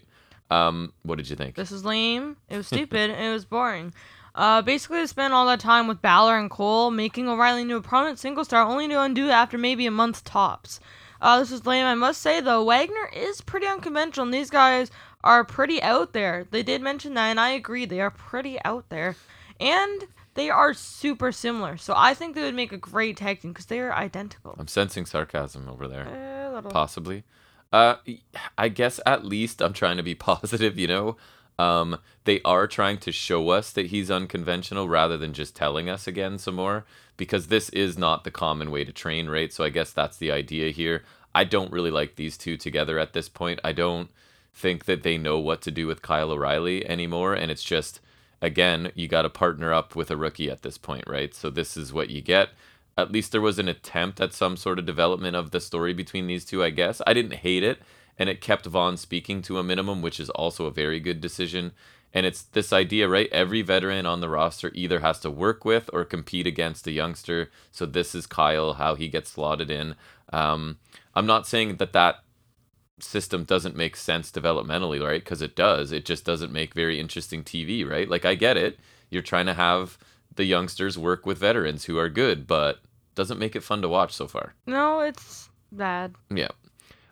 Um, 0.50 0.94
what 1.04 1.18
did 1.18 1.30
you 1.30 1.36
think? 1.36 1.56
This 1.56 1.72
is 1.72 1.86
lame. 1.86 2.38
It 2.50 2.58
was 2.58 2.68
stupid. 2.68 3.12
and 3.12 3.24
it 3.30 3.32
was 3.32 3.46
boring. 3.46 3.94
Uh, 4.34 4.62
basically, 4.62 5.00
they 5.00 5.08
spent 5.08 5.34
all 5.34 5.46
that 5.48 5.60
time 5.60 5.88
with 5.88 6.02
Balor 6.02 6.38
and 6.38 6.50
Cole, 6.50 6.90
making 6.92 7.28
O'Reilly 7.28 7.62
into 7.64 7.76
a 7.76 7.82
prominent 7.82 8.18
single 8.20 8.46
star, 8.46 8.64
only 8.64 8.88
to 8.88 9.02
undo 9.02 9.28
it 9.28 9.32
after 9.32 9.58
maybe 9.58 9.86
a 9.86 9.92
month 9.92 10.24
tops. 10.24 10.80
Uh, 11.22 11.40
this 11.40 11.52
is 11.52 11.66
lame. 11.66 11.86
I 11.86 11.96
must 11.96 12.22
say 12.22 12.40
though, 12.42 12.64
Wagner 12.64 13.10
is 13.14 13.42
pretty 13.42 13.68
unconventional, 13.68 14.26
and 14.26 14.34
these 14.34 14.50
guys 14.50 14.90
are 15.24 15.44
pretty 15.44 15.82
out 15.82 16.14
there. 16.14 16.46
They 16.50 16.64
did 16.64 16.82
mention 16.82 17.14
that, 17.16 17.28
and 17.28 17.40
I 17.40 17.50
agree. 17.50 17.86
They 17.86 18.02
are 18.02 18.12
pretty 18.12 18.58
out 18.64 18.90
there, 18.90 19.16
and 19.60 20.08
they 20.36 20.50
are 20.50 20.74
super 20.74 21.32
similar. 21.32 21.76
So 21.76 21.94
I 21.98 22.14
think 22.14 22.36
they 22.36 22.42
would 22.44 22.56
make 22.56 22.72
a 22.72 22.78
great 22.78 23.18
tag 23.18 23.42
team 23.42 23.52
because 23.52 23.66
they 23.66 23.80
are 23.82 23.94
identical. 23.94 24.56
I'm 24.58 24.68
sensing 24.68 25.06
sarcasm 25.06 25.68
over 25.68 25.88
there. 25.88 26.06
A 26.06 26.54
little. 26.54 26.72
possibly. 26.72 27.24
Uh, 27.72 27.96
I 28.58 28.70
guess 28.70 29.00
at 29.06 29.26
least 29.26 29.62
I'm 29.62 29.74
trying 29.74 29.98
to 29.98 30.04
be 30.04 30.16
positive. 30.32 30.80
You 30.80 30.88
know, 30.88 31.18
um, 31.60 32.00
they 32.24 32.42
are 32.44 32.68
trying 32.68 32.98
to 33.00 33.12
show 33.12 33.50
us 33.50 33.72
that 33.72 33.88
he's 33.88 34.10
unconventional 34.10 34.88
rather 34.88 35.18
than 35.18 35.34
just 35.34 35.56
telling 35.56 35.90
us 35.90 36.08
again 36.08 36.40
some 36.40 36.56
more 36.56 36.86
because 37.18 37.48
this 37.48 37.70
is 37.70 37.98
not 37.98 38.24
the 38.24 38.32
common 38.32 38.72
way 38.72 38.86
to 38.86 38.94
train, 38.94 39.28
right? 39.30 39.52
So 39.52 39.64
I 39.66 39.70
guess 39.70 39.92
that's 39.92 40.18
the 40.18 40.32
idea 40.32 40.72
here. 40.72 41.04
I 41.36 41.44
don't 41.44 41.72
really 41.72 41.92
like 41.92 42.16
these 42.16 42.38
two 42.38 42.56
together 42.56 42.98
at 42.98 43.14
this 43.14 43.28
point. 43.28 43.60
I 43.64 43.74
don't 43.74 44.10
think 44.54 44.86
that 44.86 45.04
they 45.04 45.18
know 45.18 45.38
what 45.38 45.62
to 45.64 45.72
do 45.72 45.86
with 45.86 46.02
Kyle 46.02 46.32
O'Reilly 46.32 46.88
anymore, 46.90 47.34
and 47.34 47.52
it's 47.52 47.64
just 47.64 48.00
again 48.42 48.92
you 48.96 49.08
got 49.08 49.24
to 49.24 49.30
partner 49.30 49.74
up 49.74 49.96
with 49.96 50.10
a 50.10 50.18
rookie 50.18 50.50
at 50.50 50.62
this 50.62 50.78
point, 50.78 51.04
right? 51.08 51.36
So 51.36 51.50
this 51.50 51.76
is 51.76 51.94
what 51.94 52.10
you 52.10 52.22
get 52.22 52.50
at 53.00 53.12
least 53.12 53.32
there 53.32 53.42
was 53.42 53.60
an 53.60 53.68
attempt 53.68 54.20
at 54.20 54.34
some 54.34 54.58
sort 54.58 54.78
of 54.78 54.86
development 54.86 55.36
of 55.36 55.52
the 55.52 55.60
story 55.60 55.94
between 55.94 56.28
these 56.28 56.46
two, 56.46 56.64
I 56.64 56.70
guess. 56.70 57.02
I 57.08 57.14
didn't 57.14 57.36
hate 57.36 57.64
it, 57.64 57.82
and 58.20 58.30
it 58.30 58.42
kept 58.42 58.66
Von 58.66 58.98
speaking 58.98 59.42
to 59.44 59.58
a 59.58 59.64
minimum, 59.64 60.02
which 60.02 60.20
is 60.20 60.30
also 60.32 60.66
a 60.66 60.72
very 60.72 61.00
good 61.00 61.22
decision. 61.22 61.72
And 62.14 62.26
it's 62.26 62.42
this 62.42 62.74
idea, 62.74 63.08
right? 63.08 63.30
Every 63.32 63.62
veteran 63.62 64.06
on 64.06 64.20
the 64.20 64.30
roster 64.30 64.72
either 64.74 65.00
has 65.00 65.20
to 65.22 65.32
work 65.32 65.64
with 65.64 65.90
or 65.94 66.04
compete 66.04 66.46
against 66.46 66.86
a 66.88 66.92
youngster. 66.92 67.50
So 67.72 67.86
this 67.86 68.14
is 68.14 68.28
Kyle, 68.28 68.74
how 68.74 68.96
he 68.96 69.08
gets 69.08 69.32
slotted 69.32 69.72
in. 69.72 69.96
Um, 70.34 70.78
I'm 71.16 71.28
not 71.28 71.48
saying 71.48 71.78
that 71.78 71.94
that 71.94 72.24
system 73.00 73.46
doesn't 73.46 73.76
make 73.76 73.96
sense 73.96 74.32
developmentally, 74.32 75.02
right? 75.04 75.24
Because 75.24 75.42
it 75.42 75.56
does. 75.56 75.92
It 75.92 76.04
just 76.04 76.26
doesn't 76.26 76.52
make 76.52 76.74
very 76.74 77.00
interesting 77.00 77.44
TV, 77.44 77.90
right? 77.90 78.10
Like 78.10 78.26
I 78.26 78.36
get 78.36 78.58
it. 78.58 78.80
You're 79.10 79.22
trying 79.22 79.46
to 79.46 79.54
have 79.54 79.98
the 80.36 80.46
youngsters 80.46 80.98
work 80.98 81.26
with 81.26 81.38
veterans 81.38 81.86
who 81.86 81.98
are 81.98 82.10
good, 82.10 82.48
but 82.48 82.80
doesn't 83.16 83.40
make 83.40 83.56
it 83.56 83.64
fun 83.64 83.82
to 83.82 83.90
watch 83.90 84.14
so 84.14 84.28
far. 84.28 84.56
No, 84.66 85.02
it's 85.02 85.50
bad. 85.72 86.16
Yeah. 86.34 86.50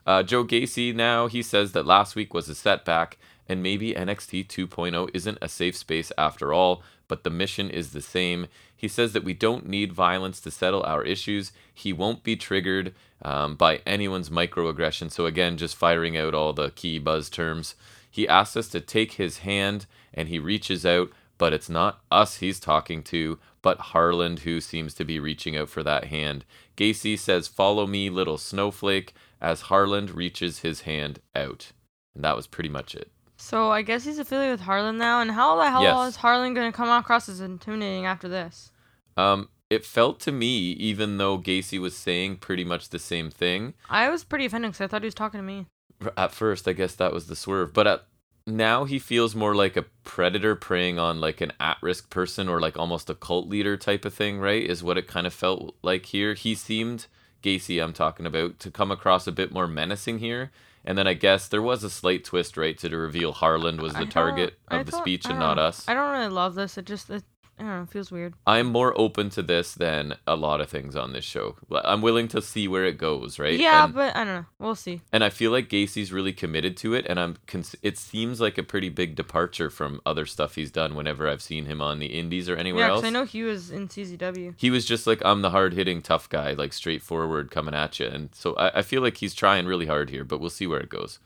Uh, 0.08 0.24
Joe 0.24 0.46
Gacy 0.46 0.96
now 0.96 1.28
he 1.28 1.42
says 1.44 1.74
that 1.74 1.86
last 1.86 2.16
week 2.16 2.34
was 2.34 2.48
a 2.48 2.56
setback 2.56 3.18
and 3.48 3.62
maybe 3.62 3.94
NXT 3.94 4.48
2.0 4.48 5.10
isn't 5.14 5.38
a 5.42 5.50
safe 5.50 5.76
space 5.76 6.12
after 6.18 6.54
all, 6.54 6.82
but 7.08 7.24
the 7.24 7.30
mission 7.30 7.70
is 7.70 7.92
the 7.92 8.02
same. 8.02 8.48
He 8.76 8.88
says 8.88 9.14
that 9.14 9.24
we 9.24 9.34
don't 9.34 9.68
need 9.68 9.92
violence 9.92 10.40
to 10.42 10.52
settle 10.52 10.84
our 10.84 11.04
issues. 11.04 11.52
He 11.74 11.92
won't 11.94 12.24
be 12.24 12.36
triggered 12.36 12.94
um, 13.22 13.56
by 13.56 13.82
anyone's 13.86 14.30
microaggression. 14.30 15.12
So 15.12 15.26
again, 15.26 15.58
just 15.58 15.76
firing 15.76 16.18
out 16.18 16.34
all 16.34 16.54
the 16.54 16.72
key 16.72 17.00
buzz 17.00 17.30
terms. 17.30 17.76
He 18.10 18.28
asks 18.28 18.58
us 18.58 18.68
to 18.70 18.82
take 18.82 19.14
his 19.14 19.40
hand 19.40 19.86
and 20.14 20.30
he 20.30 20.40
reaches 20.40 20.86
out, 20.86 21.10
but 21.38 21.54
it's 21.54 21.70
not 21.70 22.02
us 22.12 22.38
he's 22.38 22.60
talking 22.60 23.04
to, 23.04 23.40
but 23.62 23.80
Harland 23.80 24.40
who 24.40 24.62
seems 24.62 24.94
to 24.96 25.06
be 25.06 25.20
reaching 25.20 25.58
out 25.58 25.70
for 25.70 25.84
that 25.84 26.06
hand. 26.06 26.46
Gacy 26.78 27.18
says, 27.20 27.48
Follow 27.48 27.88
me, 27.88 28.10
little 28.10 28.38
snowflake, 28.38 29.14
as 29.42 29.62
Harland 29.62 30.12
reaches 30.12 30.60
his 30.60 30.82
hand 30.82 31.20
out. 31.36 31.72
And 32.16 32.24
that 32.24 32.36
was 32.36 32.48
pretty 32.48 32.70
much 32.70 32.96
it. 32.96 33.12
So 33.36 33.70
I 33.72 33.82
guess 33.82 34.04
he's 34.06 34.18
affiliated 34.20 34.54
with 34.54 34.62
Harland 34.62 34.98
now, 34.98 35.22
and 35.22 35.32
how 35.32 35.56
the 35.58 35.70
hell 35.70 35.84
Yes. 35.84 36.10
is 36.10 36.16
Harland 36.18 36.56
gonna 36.56 36.72
come 36.72 36.90
across 36.90 37.28
as 37.30 37.40
intimidating 37.42 38.06
after 38.06 38.28
this? 38.28 38.72
Um, 39.16 39.50
it 39.70 39.86
felt 39.86 40.20
to 40.22 40.32
me, 40.32 40.72
even 40.72 41.18
though 41.18 41.38
Gacy 41.38 41.80
was 41.80 41.96
saying 41.96 42.38
pretty 42.38 42.64
much 42.64 42.90
the 42.90 43.00
same 43.00 43.30
thing, 43.30 43.74
I 43.90 44.10
was 44.10 44.24
pretty 44.24 44.46
offended 44.46 44.72
because 44.72 44.82
I 44.86 44.88
thought 44.88 45.02
he 45.02 45.08
was 45.08 45.14
talking 45.14 45.40
to 45.40 45.44
me. 45.46 45.68
at 46.16 46.32
first, 46.32 46.68
I 46.68 46.74
guess 46.74 46.94
that 46.96 47.12
was 47.14 47.28
the 47.28 47.36
swerve. 47.36 47.74
But 47.74 47.88
at, 47.88 48.04
now 48.48 48.86
he 48.86 48.98
feels 48.98 49.36
more 49.36 49.54
like 49.54 49.76
a 49.78 49.84
predator 50.04 50.56
preying 50.56 50.98
on 50.98 51.20
like 51.20 51.42
an 51.42 51.52
at 51.60 51.78
risk 51.82 52.10
person 52.10 52.48
or 52.48 52.60
like 52.62 52.78
almost 52.80 53.10
a 53.10 53.16
cult 53.16 53.48
leader 53.50 53.76
type 53.78 54.06
of 54.06 54.14
thing, 54.14 54.40
right? 54.40 54.64
Is 54.64 54.82
what 54.82 54.98
it 54.98 55.06
kind 55.08 55.28
of 55.28 55.34
felt 55.34 55.76
like 55.82 56.06
here. 56.08 56.34
He 56.34 56.56
seemed, 56.56 57.08
Gacy, 57.44 57.84
I'm 57.84 57.94
talking 57.94 58.26
about, 58.26 58.58
to 58.60 58.72
come 58.72 58.90
across 58.92 59.28
a 59.28 59.32
bit 59.32 59.52
more 59.52 59.68
menacing 59.68 60.20
here. 60.20 60.52
And 60.86 60.98
then 60.98 61.06
I 61.08 61.14
guess 61.16 61.50
there 61.50 61.62
was 61.62 61.84
a 61.84 61.90
slight 61.90 62.24
twist, 62.24 62.56
right, 62.56 62.78
to 62.78 62.90
reveal 62.96 63.34
Harland 63.34 63.82
was 63.82 63.94
the 63.94 64.06
target 64.06 64.58
I 64.70 64.78
of 64.78 64.86
the 64.86 64.94
don't- 64.94 65.02
speech 65.02 65.26
and 65.26 65.40
don't 65.42 65.60
us. 65.60 65.86
I 65.86 65.94
don't 65.94 66.12
really 66.14 66.30
love 66.30 66.56
this. 66.56 66.78
It 66.78 66.86
just, 66.86 67.10
it, 67.10 67.24
I 67.60 67.64
don't 67.64 67.72
know, 67.72 67.82
it 67.84 67.90
feels 67.90 68.12
weird. 68.12 68.36
I'm 68.46 68.68
more 68.68 69.00
open 69.00 69.32
to 69.32 69.42
this 69.42 69.74
than 69.74 70.16
a 70.28 70.36
lot 70.36 70.62
of 70.62 70.70
things 70.70 70.96
on 70.96 71.14
this 71.14 71.26
show. 71.26 71.56
I'm 71.72 72.04
willing 72.04 72.28
to 72.30 72.42
see 72.42 72.68
where 72.68 72.86
it 72.86 73.00
goes, 73.00 73.40
right? 73.40 73.60
Yeah, 73.60 73.86
and, 73.86 73.94
but 73.96 74.16
I 74.16 74.24
don't 74.24 74.34
know. 74.34 74.46
We'll 74.60 74.76
see. 74.76 75.02
and 75.12 75.24
I 75.24 75.30
feel 75.30 75.50
like 75.50 75.68
Gacy's 75.68 76.14
really 76.14 76.34
committed 76.34 76.78
to 76.78 76.94
it, 76.94 77.08
and 77.10 77.20
I'm. 77.20 77.38
Cons- 77.48 77.76
it 77.82 77.98
seems 77.98 78.40
like 78.40 78.60
a 78.60 78.64
pretty 78.64 78.90
big 78.90 79.16
departure 79.16 79.72
from 79.72 80.02
other 80.06 80.28
stuff 80.28 80.54
he's 80.54 80.70
done. 80.70 80.94
Whenever 80.94 81.28
I've 81.28 81.42
seen 81.42 81.66
him 81.66 81.82
on 81.82 81.98
the 81.98 82.08
Indies 82.08 82.48
or 82.48 82.56
anywhere 82.56 82.86
yeah, 82.88 82.94
else, 82.94 83.04
I 83.04 83.10
know 83.10 83.26
he 83.26 83.42
was 83.42 83.72
in 83.72 83.88
CZW. 83.88 84.54
he 84.58 84.70
was 84.70 84.86
just 84.86 85.08
like 85.08 85.22
I'm 85.26 85.42
the 85.42 85.50
hard 85.50 85.74
hitting 85.74 86.04
tough 86.04 86.30
guy, 86.30 86.54
like 86.54 86.74
straightforward 86.74 87.50
coming 87.50 87.74
at 87.74 88.00
you, 88.00 88.06
and 88.06 88.30
so 88.34 88.54
I, 88.54 88.80
I 88.80 88.82
feel 88.84 89.02
like 89.02 89.18
he's 89.18 89.34
trying 89.34 89.66
really 89.66 89.88
hard 89.88 90.12
here, 90.12 90.24
but 90.24 90.40
we'll 90.40 90.52
see 90.52 90.68
where 90.68 90.80
it 90.80 90.90
goes. 90.90 91.18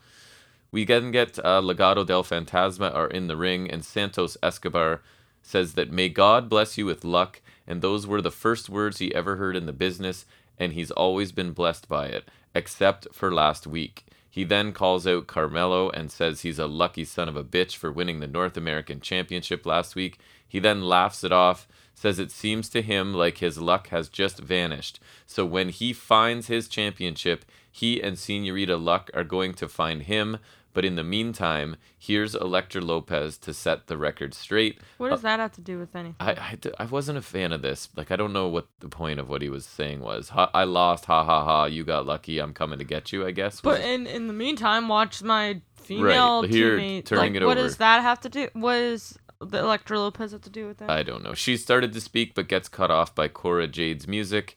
We 0.70 0.86
then 0.86 1.10
get 1.10 1.38
uh, 1.38 1.60
Legado 1.60 2.06
del 2.06 2.24
Fantasma 2.24 2.94
are 2.94 3.06
in 3.08 3.26
the 3.26 3.36
ring, 3.36 3.70
and 3.70 3.84
Santos 3.84 4.38
Escobar 4.42 5.02
says 5.42 5.74
that 5.74 5.90
may 5.90 6.08
God 6.08 6.48
bless 6.48 6.78
you 6.78 6.86
with 6.86 7.04
luck, 7.04 7.40
and 7.66 7.82
those 7.82 8.06
were 8.06 8.22
the 8.22 8.30
first 8.30 8.68
words 8.68 8.98
he 8.98 9.14
ever 9.14 9.36
heard 9.36 9.56
in 9.56 9.66
the 9.66 9.72
business, 9.72 10.24
and 10.58 10.72
he's 10.72 10.90
always 10.90 11.32
been 11.32 11.52
blessed 11.52 11.88
by 11.88 12.06
it, 12.06 12.28
except 12.54 13.08
for 13.12 13.32
last 13.32 13.66
week. 13.66 14.04
He 14.30 14.44
then 14.44 14.72
calls 14.72 15.06
out 15.06 15.26
Carmelo 15.26 15.90
and 15.90 16.10
says 16.10 16.40
he's 16.40 16.58
a 16.58 16.66
lucky 16.66 17.04
son 17.04 17.28
of 17.28 17.36
a 17.36 17.44
bitch 17.44 17.76
for 17.76 17.92
winning 17.92 18.20
the 18.20 18.26
North 18.26 18.56
American 18.56 19.00
Championship 19.00 19.66
last 19.66 19.94
week. 19.94 20.18
He 20.48 20.58
then 20.58 20.82
laughs 20.82 21.22
it 21.22 21.32
off, 21.32 21.68
says 21.94 22.18
it 22.18 22.30
seems 22.30 22.70
to 22.70 22.80
him 22.80 23.12
like 23.12 23.38
his 23.38 23.60
luck 23.60 23.88
has 23.88 24.08
just 24.08 24.38
vanished. 24.38 25.00
So 25.26 25.44
when 25.44 25.68
he 25.68 25.92
finds 25.92 26.46
his 26.46 26.66
championship, 26.66 27.44
he 27.70 28.02
and 28.02 28.18
Senorita 28.18 28.76
Luck 28.76 29.10
are 29.14 29.24
going 29.24 29.54
to 29.54 29.68
find 29.68 30.02
him. 30.02 30.38
But 30.74 30.84
in 30.84 30.94
the 30.96 31.04
meantime, 31.04 31.76
here's 31.98 32.34
Elektra 32.34 32.80
Lopez 32.80 33.36
to 33.38 33.52
set 33.52 33.86
the 33.88 33.96
record 33.98 34.32
straight. 34.34 34.80
What 34.98 35.10
does 35.10 35.22
that 35.22 35.38
have 35.38 35.52
to 35.52 35.60
do 35.60 35.78
with 35.78 35.94
anything? 35.94 36.16
I 36.20 36.56
I 36.78 36.84
wasn't 36.86 37.18
a 37.18 37.22
fan 37.22 37.52
of 37.52 37.62
this. 37.62 37.88
Like, 37.96 38.10
I 38.10 38.16
don't 38.16 38.32
know 38.32 38.48
what 38.48 38.68
the 38.80 38.88
point 38.88 39.20
of 39.20 39.28
what 39.28 39.42
he 39.42 39.48
was 39.48 39.66
saying 39.66 40.00
was. 40.00 40.30
Ha, 40.30 40.50
I 40.54 40.64
lost, 40.64 41.04
ha 41.06 41.24
ha 41.24 41.44
ha, 41.44 41.64
you 41.66 41.84
got 41.84 42.06
lucky, 42.06 42.38
I'm 42.38 42.54
coming 42.54 42.78
to 42.78 42.84
get 42.84 43.12
you, 43.12 43.26
I 43.26 43.32
guess. 43.32 43.62
was- 43.62 43.78
But 43.78 43.86
in 43.86 44.06
in 44.06 44.26
the 44.28 44.32
meantime, 44.32 44.88
watch 44.88 45.22
my 45.22 45.60
female 45.74 46.42
right. 46.42 46.50
here, 46.50 46.78
teammate. 46.78 47.04
turning 47.04 47.34
like, 47.34 47.42
it 47.42 47.46
what 47.46 47.58
over. 47.58 47.66
does 47.66 47.76
that 47.78 48.02
have 48.02 48.20
to 48.20 48.28
do? 48.28 48.48
What 48.54 48.74
does 48.76 49.18
the 49.40 49.58
Elektra 49.58 49.98
Lopez 49.98 50.32
have 50.32 50.42
to 50.42 50.50
do 50.50 50.66
with 50.68 50.78
that? 50.78 50.88
I 50.88 51.02
don't 51.02 51.22
know. 51.22 51.34
She 51.34 51.56
started 51.56 51.92
to 51.92 52.00
speak, 52.00 52.34
but 52.34 52.48
gets 52.48 52.68
cut 52.68 52.90
off 52.90 53.14
by 53.14 53.28
Cora 53.28 53.66
Jade's 53.68 54.06
music. 54.06 54.56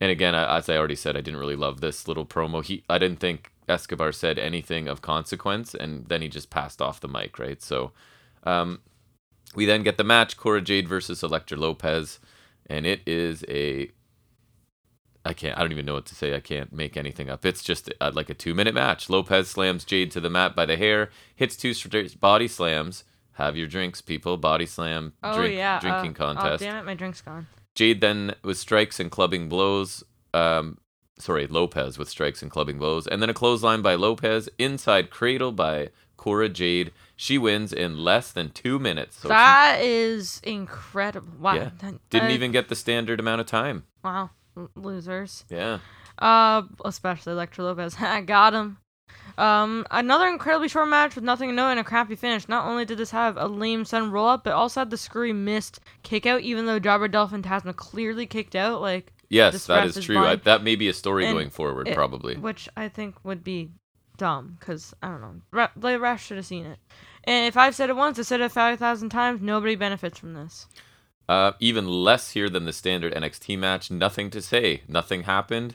And 0.00 0.10
again, 0.10 0.34
I, 0.34 0.58
as 0.58 0.68
I 0.68 0.76
already 0.76 0.96
said, 0.96 1.16
I 1.16 1.20
didn't 1.22 1.40
really 1.40 1.56
love 1.56 1.80
this 1.80 2.06
little 2.06 2.26
promo. 2.26 2.62
He, 2.62 2.84
I 2.90 2.98
didn't 2.98 3.20
think 3.20 3.50
Escobar 3.68 4.12
said 4.12 4.38
anything 4.38 4.88
of 4.88 5.02
consequence, 5.02 5.74
and 5.74 6.06
then 6.06 6.22
he 6.22 6.28
just 6.28 6.50
passed 6.50 6.80
off 6.80 7.00
the 7.00 7.08
mic, 7.08 7.38
right? 7.38 7.60
So, 7.60 7.92
um, 8.44 8.80
we 9.54 9.64
then 9.66 9.82
get 9.82 9.96
the 9.96 10.04
match: 10.04 10.36
Cora 10.36 10.60
Jade 10.60 10.88
versus 10.88 11.22
Elektra 11.22 11.56
Lopez, 11.56 12.18
and 12.66 12.86
it 12.86 13.00
is 13.06 13.44
a. 13.48 13.90
I 15.24 15.32
can't. 15.32 15.58
I 15.58 15.62
don't 15.62 15.72
even 15.72 15.86
know 15.86 15.94
what 15.94 16.06
to 16.06 16.14
say. 16.14 16.34
I 16.34 16.40
can't 16.40 16.72
make 16.72 16.96
anything 16.96 17.28
up. 17.28 17.44
It's 17.44 17.62
just 17.62 17.92
uh 18.00 18.12
like 18.14 18.30
a 18.30 18.34
two-minute 18.34 18.74
match. 18.74 19.10
Lopez 19.10 19.48
slams 19.48 19.84
Jade 19.84 20.12
to 20.12 20.20
the 20.20 20.30
mat 20.30 20.54
by 20.54 20.66
the 20.66 20.76
hair, 20.76 21.10
hits 21.34 21.56
two 21.56 21.74
straight 21.74 22.20
body 22.20 22.46
slams. 22.48 23.02
Have 23.32 23.56
your 23.56 23.66
drinks, 23.66 24.00
people. 24.00 24.36
Body 24.36 24.66
slam, 24.66 25.12
oh 25.22 25.36
drink, 25.36 25.56
yeah, 25.56 25.80
drinking 25.80 26.12
uh, 26.12 26.14
contest. 26.14 26.62
Oh 26.62 26.66
damn 26.66 26.76
it, 26.76 26.86
my 26.86 26.94
drink's 26.94 27.20
gone. 27.20 27.48
Jade 27.74 28.00
then 28.00 28.34
with 28.42 28.56
strikes 28.56 28.98
and 29.00 29.10
clubbing 29.10 29.48
blows. 29.48 30.04
Um, 30.32 30.78
sorry, 31.18 31.46
Lopez 31.46 31.98
with 31.98 32.08
strikes 32.08 32.42
and 32.42 32.50
clubbing 32.50 32.78
blows, 32.78 33.06
and 33.06 33.20
then 33.22 33.30
a 33.30 33.34
clothesline 33.34 33.82
by 33.82 33.94
Lopez 33.94 34.48
inside 34.58 35.10
cradle 35.10 35.52
by 35.52 35.90
Cora 36.16 36.48
Jade, 36.48 36.92
She 37.14 37.38
wins 37.38 37.72
in 37.72 37.98
less 37.98 38.32
than 38.32 38.50
two 38.50 38.78
minutes. 38.78 39.16
So 39.20 39.28
that 39.28 39.78
is 39.80 40.40
incredible. 40.44 41.28
Wow. 41.40 41.54
Yeah. 41.54 41.70
didn't 41.78 42.00
that- 42.10 42.30
even 42.30 42.52
get 42.52 42.68
the 42.68 42.74
standard 42.74 43.20
amount 43.20 43.40
of 43.40 43.46
time. 43.46 43.84
Wow. 44.04 44.30
L- 44.56 44.70
Losers. 44.74 45.44
Yeah. 45.48 45.78
Uh, 46.18 46.62
especially 46.84 47.32
Elektra 47.32 47.64
Lopez. 47.64 47.96
I 48.00 48.20
got 48.22 48.54
him. 48.54 48.78
Um, 49.38 49.86
another 49.90 50.26
incredibly 50.28 50.68
short 50.68 50.88
match 50.88 51.14
with 51.14 51.24
nothing 51.24 51.50
to 51.50 51.54
know 51.54 51.68
and 51.68 51.78
a 51.78 51.84
crappy 51.84 52.16
finish. 52.16 52.48
Not 52.48 52.66
only 52.66 52.84
did 52.86 52.98
this 52.98 53.10
have 53.10 53.36
a 53.36 53.46
lame 53.46 53.84
sun 53.84 54.10
roll 54.10 54.28
up, 54.28 54.44
but 54.44 54.54
also 54.54 54.80
had 54.80 54.90
the 54.90 54.96
screwy 54.96 55.32
missed 55.32 55.80
kick 56.02 56.24
out, 56.26 56.40
even 56.40 56.64
though 56.66 56.78
Jobber 56.78 57.08
del 57.08 57.28
Fantasma 57.28 57.76
clearly 57.76 58.24
kicked 58.26 58.56
out, 58.56 58.80
like 58.80 59.12
Yes, 59.28 59.66
that 59.66 59.86
is 59.86 60.04
true. 60.04 60.18
I, 60.18 60.36
that 60.36 60.62
may 60.62 60.76
be 60.76 60.88
a 60.88 60.92
story 60.92 61.26
And 61.26 61.34
going 61.34 61.50
forward, 61.50 61.88
it- 61.88 61.94
probably. 61.94 62.36
which 62.36 62.68
I 62.76 62.88
think 62.88 63.16
would 63.24 63.42
be 63.42 63.70
dumb, 64.16 64.56
cause 64.60 64.94
I 65.02 65.08
don't 65.08 65.20
know, 65.52 65.68
the 65.76 65.98
ref 66.00 66.22
should 66.22 66.36
have 66.38 66.46
seen 66.46 66.64
it. 66.66 66.78
And 67.24 67.46
if 67.46 67.56
I've 67.56 67.74
said 67.74 67.90
it 67.90 67.96
once, 67.96 68.18
I've 68.18 68.26
said 68.26 68.40
it 68.40 68.52
five 68.52 68.78
thousand 68.78 69.10
times. 69.10 69.40
Nobody 69.42 69.74
benefits 69.74 70.18
from 70.18 70.34
this. 70.34 70.66
Uh, 71.28 71.52
even 71.58 71.88
less 71.88 72.30
here 72.30 72.48
than 72.48 72.66
the 72.66 72.72
standard 72.72 73.12
NXT 73.12 73.58
match. 73.58 73.90
Nothing 73.90 74.30
to 74.30 74.40
say. 74.40 74.82
Nothing 74.86 75.24
happened. 75.24 75.74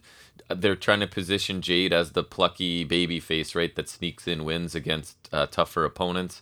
Uh, 0.49 0.55
They're 0.55 0.77
trying 0.77 1.01
to 1.01 1.07
position 1.07 1.61
Jade 1.61 1.91
as 1.91 2.13
the 2.13 2.23
plucky 2.23 2.85
baby 2.85 3.19
face, 3.19 3.53
right? 3.53 3.75
That 3.75 3.89
sneaks 3.89 4.29
in 4.29 4.45
wins 4.45 4.75
against 4.75 5.17
uh, 5.33 5.47
tougher 5.47 5.83
opponents, 5.83 6.41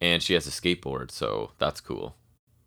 and 0.00 0.22
she 0.22 0.32
has 0.32 0.46
a 0.46 0.50
skateboard, 0.50 1.10
so 1.10 1.50
that's 1.58 1.82
cool. 1.82 2.16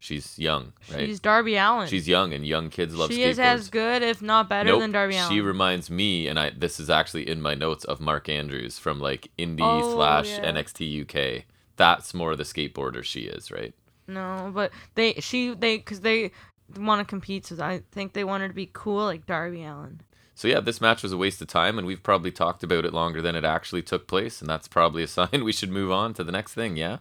She's 0.02 0.40
young, 0.40 0.72
right? 0.92 1.06
She's 1.08 1.20
Darby 1.20 1.58
Allin. 1.58 1.88
She's 1.90 2.08
young, 2.08 2.32
and 2.34 2.46
young 2.48 2.70
kids 2.70 2.96
love 2.96 3.12
she 3.12 3.20
skateboards. 3.20 3.30
is 3.32 3.40
as 3.40 3.70
good, 3.70 4.02
if 4.02 4.22
not 4.22 4.48
better, 4.48 4.70
Nope, 4.70 4.80
than 4.80 4.92
Darby 4.94 5.18
Allin. 5.18 5.30
She 5.30 5.42
reminds 5.42 5.90
me, 5.90 6.28
and 6.30 6.40
I 6.40 6.52
this 6.52 6.80
is 6.80 6.90
actually 6.90 7.30
in 7.30 7.42
my 7.42 7.54
notes 7.54 7.84
of 7.84 8.00
Mark 8.00 8.30
Andrews 8.30 8.80
from 8.80 9.00
like 9.02 9.30
indie 9.38 9.60
Oh, 9.62 9.94
slash 9.94 10.30
yeah. 10.30 10.52
NXT 10.52 11.02
UK. 11.40 11.44
That's 11.76 12.14
more 12.14 12.36
the 12.38 12.44
skateboarder 12.44 13.04
she 13.04 13.22
is, 13.22 13.52
right? 13.52 13.74
No, 14.08 14.52
but 14.54 14.72
they 14.96 15.14
she 15.16 15.54
they 15.54 15.78
because 15.78 16.00
they 16.00 16.32
want 16.78 17.00
to 17.00 17.06
compete, 17.06 17.46
so 17.46 17.62
I 17.62 17.82
think 17.92 18.14
they 18.14 18.24
want 18.24 18.42
her 18.42 18.48
to 18.48 18.54
be 18.54 18.70
cool 18.72 19.04
like 19.04 19.26
Darby 19.26 19.64
Allin. 19.64 20.00
So 20.40 20.48
yeah, 20.48 20.62
this 20.62 20.80
match 20.80 21.04
was 21.04 21.12
a 21.12 21.18
waste 21.18 21.42
of 21.42 21.50
time, 21.50 21.78
and 21.78 21.86
we've 21.86 22.02
probably 22.02 22.32
talked 22.32 22.64
about 22.64 22.86
it 22.86 22.94
longer 22.94 23.22
than 23.22 23.36
it 23.36 23.44
actually 23.44 23.82
took 23.82 24.08
place, 24.08 24.40
and 24.40 24.50
that's 24.50 24.70
probably 24.70 25.04
a 25.04 25.08
sign 25.20 25.44
we 25.44 25.52
should 25.52 25.70
move 25.70 25.92
on 25.92 26.14
to 26.14 26.24
the 26.24 26.32
next 26.32 26.54
thing. 26.54 26.78
Yeah, 26.78 27.00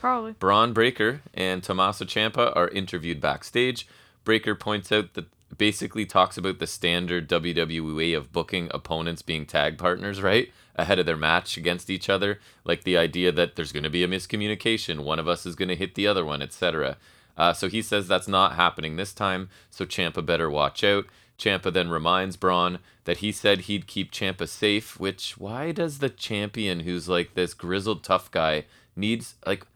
Probably. 0.00 0.32
Bron 0.32 0.72
Breakker 0.72 1.20
and 1.32 1.62
Tommaso 1.62 2.04
Ciampa 2.04 2.52
are 2.56 2.66
interviewed 2.66 3.20
backstage. 3.20 3.86
Breakker 4.24 4.56
points 4.56 4.90
out 4.90 5.14
that 5.14 5.26
basically 5.56 6.04
talks 6.04 6.36
about 6.36 6.58
the 6.58 6.66
standard 6.66 7.28
WWE 7.28 7.94
way 7.96 8.12
of 8.12 8.32
booking 8.32 8.68
opponents 8.74 9.22
being 9.22 9.46
tag 9.46 9.78
partners, 9.78 10.20
right? 10.20 10.50
Ahead 10.74 10.98
of 10.98 11.06
their 11.06 11.16
match 11.16 11.56
against 11.56 11.90
each 11.90 12.10
other, 12.10 12.40
like 12.64 12.82
the 12.82 12.96
idea 12.96 13.30
that 13.30 13.54
there's 13.54 13.70
going 13.70 13.84
to 13.84 13.88
be 13.90 14.02
a 14.02 14.08
miscommunication, 14.08 15.04
one 15.04 15.20
of 15.20 15.28
us 15.28 15.46
is 15.46 15.54
going 15.54 15.68
to 15.68 15.76
hit 15.76 15.94
the 15.94 16.08
other 16.08 16.24
one, 16.24 16.42
etc. 16.42 16.96
Uh, 17.36 17.52
so 17.52 17.68
he 17.68 17.82
says 17.82 18.08
that's 18.08 18.26
not 18.26 18.56
happening 18.56 18.96
this 18.96 19.12
time, 19.12 19.48
so 19.70 19.86
Ciampa 19.86 20.26
better 20.26 20.50
watch 20.50 20.82
out. 20.82 21.04
Ciampa 21.40 21.72
then 21.72 21.88
reminds 21.88 22.36
Bron 22.36 22.78
that 23.04 23.18
he 23.18 23.32
said 23.32 23.62
he'd 23.62 23.86
keep 23.86 24.12
Ciampa 24.12 24.46
safe, 24.46 25.00
which 25.00 25.36
why 25.38 25.72
does 25.72 25.98
the 25.98 26.08
champion 26.10 26.80
who's 26.80 27.08
like 27.08 27.34
this 27.34 27.54
grizzled 27.54 28.04
tough 28.04 28.30
guy 28.30 28.66
needs 28.94 29.34
like 29.46 29.66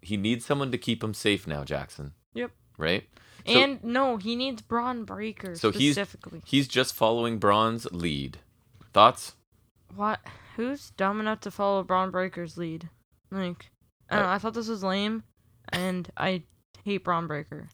he 0.00 0.16
needs 0.16 0.46
someone 0.46 0.70
to 0.72 0.78
keep 0.78 1.02
him 1.02 1.12
safe 1.12 1.46
now, 1.46 1.64
Jackson, 1.64 2.12
Yep. 2.34 2.52
right? 2.78 3.04
So- 3.46 3.52
and 3.60 3.82
no, 3.82 4.16
he 4.16 4.36
needs 4.36 4.62
Bron 4.62 5.04
Breakker 5.04 5.56
So 5.56 5.70
he's- 5.72 5.94
specifically. 5.94 6.42
He's 6.46 6.68
just 6.68 6.94
following 6.94 7.38
Bron's 7.38 7.86
lead. 7.92 8.38
Thoughts? 8.92 9.34
What? 9.94 10.20
Who's 10.56 10.90
dumb 10.90 11.18
enough 11.20 11.40
to 11.40 11.50
follow 11.50 11.82
Bron 11.82 12.10
Breakker's 12.10 12.56
lead? 12.56 12.88
Like, 13.30 13.70
I 14.10 14.16
don't 14.16 14.26
know. 14.26 14.32
I 14.32 14.38
thought 14.38 14.54
this 14.54 14.68
was 14.68 14.82
lame, 14.82 15.22
and 15.70 16.10
I 16.16 16.42
hate 16.84 17.04
Bron 17.04 17.26
Breakker. 17.26 17.68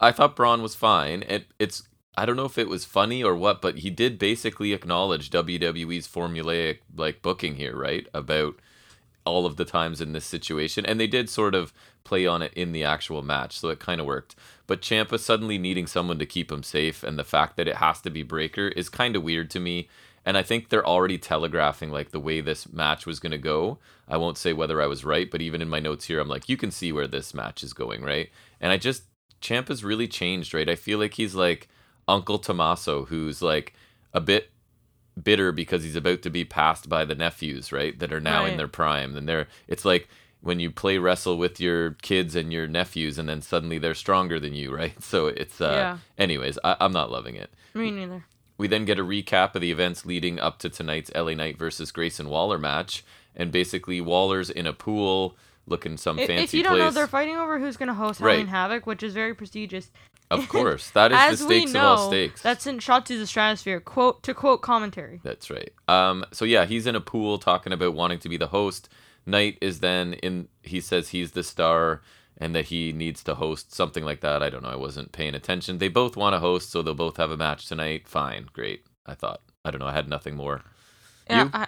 I 0.00 0.12
thought 0.12 0.36
Bron 0.36 0.62
was 0.62 0.74
fine. 0.74 1.22
It 1.22 1.46
it's 1.58 1.88
I 2.16 2.26
don't 2.26 2.36
know 2.36 2.44
if 2.44 2.58
it 2.58 2.68
was 2.68 2.84
funny 2.84 3.22
or 3.24 3.34
what, 3.34 3.60
but 3.60 3.78
he 3.78 3.90
did 3.90 4.18
basically 4.18 4.72
acknowledge 4.72 5.30
WWE's 5.30 6.06
formulaic 6.06 6.78
like 6.96 7.22
booking 7.22 7.56
here, 7.56 7.76
right? 7.76 8.06
About 8.14 8.56
all 9.24 9.46
of 9.46 9.56
the 9.56 9.64
times 9.64 10.00
in 10.00 10.12
this 10.12 10.24
situation, 10.24 10.84
and 10.86 11.00
they 11.00 11.06
did 11.06 11.28
sort 11.28 11.54
of 11.54 11.72
play 12.04 12.26
on 12.26 12.42
it 12.42 12.52
in 12.54 12.72
the 12.72 12.84
actual 12.84 13.22
match, 13.22 13.58
so 13.58 13.68
it 13.70 13.80
kind 13.80 14.00
of 14.00 14.06
worked. 14.06 14.36
But 14.66 14.82
Ciampa 14.82 15.18
suddenly 15.18 15.58
needing 15.58 15.86
someone 15.86 16.18
to 16.18 16.26
keep 16.26 16.52
him 16.52 16.62
safe, 16.62 17.02
and 17.02 17.18
the 17.18 17.24
fact 17.24 17.56
that 17.56 17.68
it 17.68 17.76
has 17.76 18.00
to 18.02 18.10
be 18.10 18.22
Breakker 18.22 18.68
is 18.68 18.88
kind 18.88 19.16
of 19.16 19.22
weird 19.22 19.50
to 19.50 19.60
me. 19.60 19.88
And 20.26 20.38
I 20.38 20.42
think 20.42 20.68
they're 20.68 20.86
already 20.86 21.18
telegraphing 21.18 21.90
like 21.90 22.10
the 22.10 22.20
way 22.20 22.40
this 22.40 22.72
match 22.72 23.04
was 23.04 23.20
going 23.20 23.32
to 23.32 23.38
go. 23.38 23.78
I 24.08 24.16
won't 24.16 24.38
say 24.38 24.52
whether 24.54 24.80
I 24.80 24.86
was 24.86 25.04
right, 25.04 25.30
but 25.30 25.42
even 25.42 25.60
in 25.60 25.68
my 25.68 25.80
notes 25.80 26.06
here, 26.06 26.18
I'm 26.18 26.28
like, 26.28 26.48
you 26.48 26.56
can 26.56 26.70
see 26.70 26.92
where 26.92 27.06
this 27.06 27.34
match 27.34 27.62
is 27.62 27.74
going, 27.74 28.02
right? 28.02 28.30
And 28.60 28.72
I 28.72 28.78
just 28.78 29.04
Ciampa's 29.42 29.84
really 29.84 30.08
changed, 30.08 30.54
right? 30.54 30.68
I 30.68 30.76
feel 30.76 30.98
like 30.98 31.14
he's 31.14 31.34
like 31.34 31.68
Uncle 32.08 32.38
Tommaso, 32.38 33.06
who's 33.06 33.40
like 33.42 33.72
a 34.12 34.20
bit 34.20 34.50
bitter 35.22 35.52
because 35.52 35.84
he's 35.84 35.96
about 35.96 36.22
to 36.22 36.30
be 36.30 36.44
passed 36.44 36.88
by 36.88 37.04
the 37.04 37.14
nephews, 37.14 37.72
right? 37.72 37.98
That 37.98 38.12
are 38.12 38.20
now 38.20 38.44
in 38.44 38.56
their 38.56 38.68
prime. 38.68 39.16
And 39.16 39.28
they're 39.28 39.46
it's 39.68 39.84
like 39.84 40.08
when 40.40 40.60
you 40.60 40.70
play 40.70 40.98
wrestle 40.98 41.38
with 41.38 41.58
your 41.60 41.92
kids 42.02 42.34
and 42.36 42.52
your 42.52 42.66
nephews 42.66 43.16
and 43.16 43.28
then 43.28 43.40
suddenly 43.40 43.78
they're 43.78 43.94
stronger 43.94 44.38
than 44.40 44.54
you, 44.54 44.74
right? 44.76 45.00
So 45.02 45.26
it's 45.28 45.60
uh 45.60 45.70
Yeah. 45.72 45.98
anyways, 46.18 46.58
I, 46.64 46.76
I'm 46.80 46.92
not 46.92 47.10
loving 47.10 47.36
it. 47.36 47.50
Me 47.74 47.90
neither. 47.90 48.24
We 48.56 48.68
then 48.68 48.84
get 48.84 49.00
a 49.00 49.04
recap 49.04 49.54
of 49.56 49.60
the 49.62 49.72
events 49.72 50.06
leading 50.06 50.38
up 50.38 50.58
to 50.60 50.68
tonight's 50.68 51.10
LA 51.14 51.34
Knight 51.34 51.58
versus 51.58 51.90
Grayson 51.90 52.28
Waller 52.28 52.58
match. 52.58 53.04
And 53.34 53.50
basically 53.50 54.00
Waller's 54.00 54.48
in 54.48 54.66
a 54.66 54.72
pool 54.72 55.36
looking 55.66 55.96
some 55.96 56.18
I- 56.18 56.26
fancy 56.26 56.44
if 56.44 56.54
you 56.54 56.62
don't 56.62 56.78
know, 56.78 56.90
they're 56.90 57.06
fighting 57.06 57.36
over 57.36 57.58
who's 57.58 57.76
gonna 57.76 57.94
host 57.94 58.20
Right. 58.20 58.32
Halloween 58.32 58.46
Havoc, 58.48 58.86
which 58.86 59.02
is 59.02 59.14
very 59.14 59.34
prestigious. 59.34 59.90
Of 60.30 60.48
course. 60.50 60.90
That 60.90 61.12
is 61.12 61.40
the 61.40 61.44
stakes 61.46 61.72
know, 61.72 61.80
of 61.92 61.98
all 61.98 62.08
stakes. 62.08 62.42
that's 62.42 62.66
in 62.66 62.78
shot 62.78 63.06
to 63.06 63.18
the 63.18 63.26
stratosphere. 63.26 63.80
Quote 63.80 64.22
to 64.24 64.34
quote 64.34 64.62
commentary. 64.62 65.20
That's 65.22 65.50
right. 65.50 65.70
Um, 65.88 66.24
so 66.32 66.44
yeah, 66.44 66.64
he's 66.64 66.86
in 66.86 66.96
a 66.96 67.00
pool 67.00 67.38
talking 67.38 67.72
about 67.72 67.94
wanting 67.94 68.18
to 68.20 68.28
be 68.28 68.36
the 68.36 68.48
host. 68.48 68.88
Knight 69.26 69.58
is 69.60 69.80
then 69.80 70.14
in. 70.14 70.48
He 70.62 70.80
says 70.80 71.08
he's 71.10 71.32
the 71.32 71.42
star 71.42 72.02
and 72.36 72.54
that 72.54 72.66
he 72.66 72.92
needs 72.92 73.22
to 73.24 73.34
host 73.36 73.72
something 73.74 74.04
like 74.04 74.20
that. 74.22 74.42
I 74.42 74.50
don't 74.50 74.62
know. 74.62 74.68
I 74.70 74.76
wasn't 74.76 75.12
paying 75.12 75.34
attention. 75.34 75.78
They 75.78 75.88
both 75.88 76.16
want 76.16 76.34
to 76.34 76.40
host, 76.40 76.70
so 76.70 76.82
they'll 76.82 76.92
both 76.94 77.16
have 77.16 77.30
a 77.30 77.36
match 77.36 77.66
tonight. 77.66 78.08
Fine, 78.08 78.48
great. 78.52 78.84
I 79.06 79.14
thought. 79.14 79.40
I 79.64 79.70
don't 79.70 79.78
know. 79.80 79.86
I 79.86 79.92
had 79.92 80.08
nothing 80.08 80.34
more. 80.36 80.62
Yeah, 81.30 81.44
You? 81.44 81.50
I, 81.54 81.66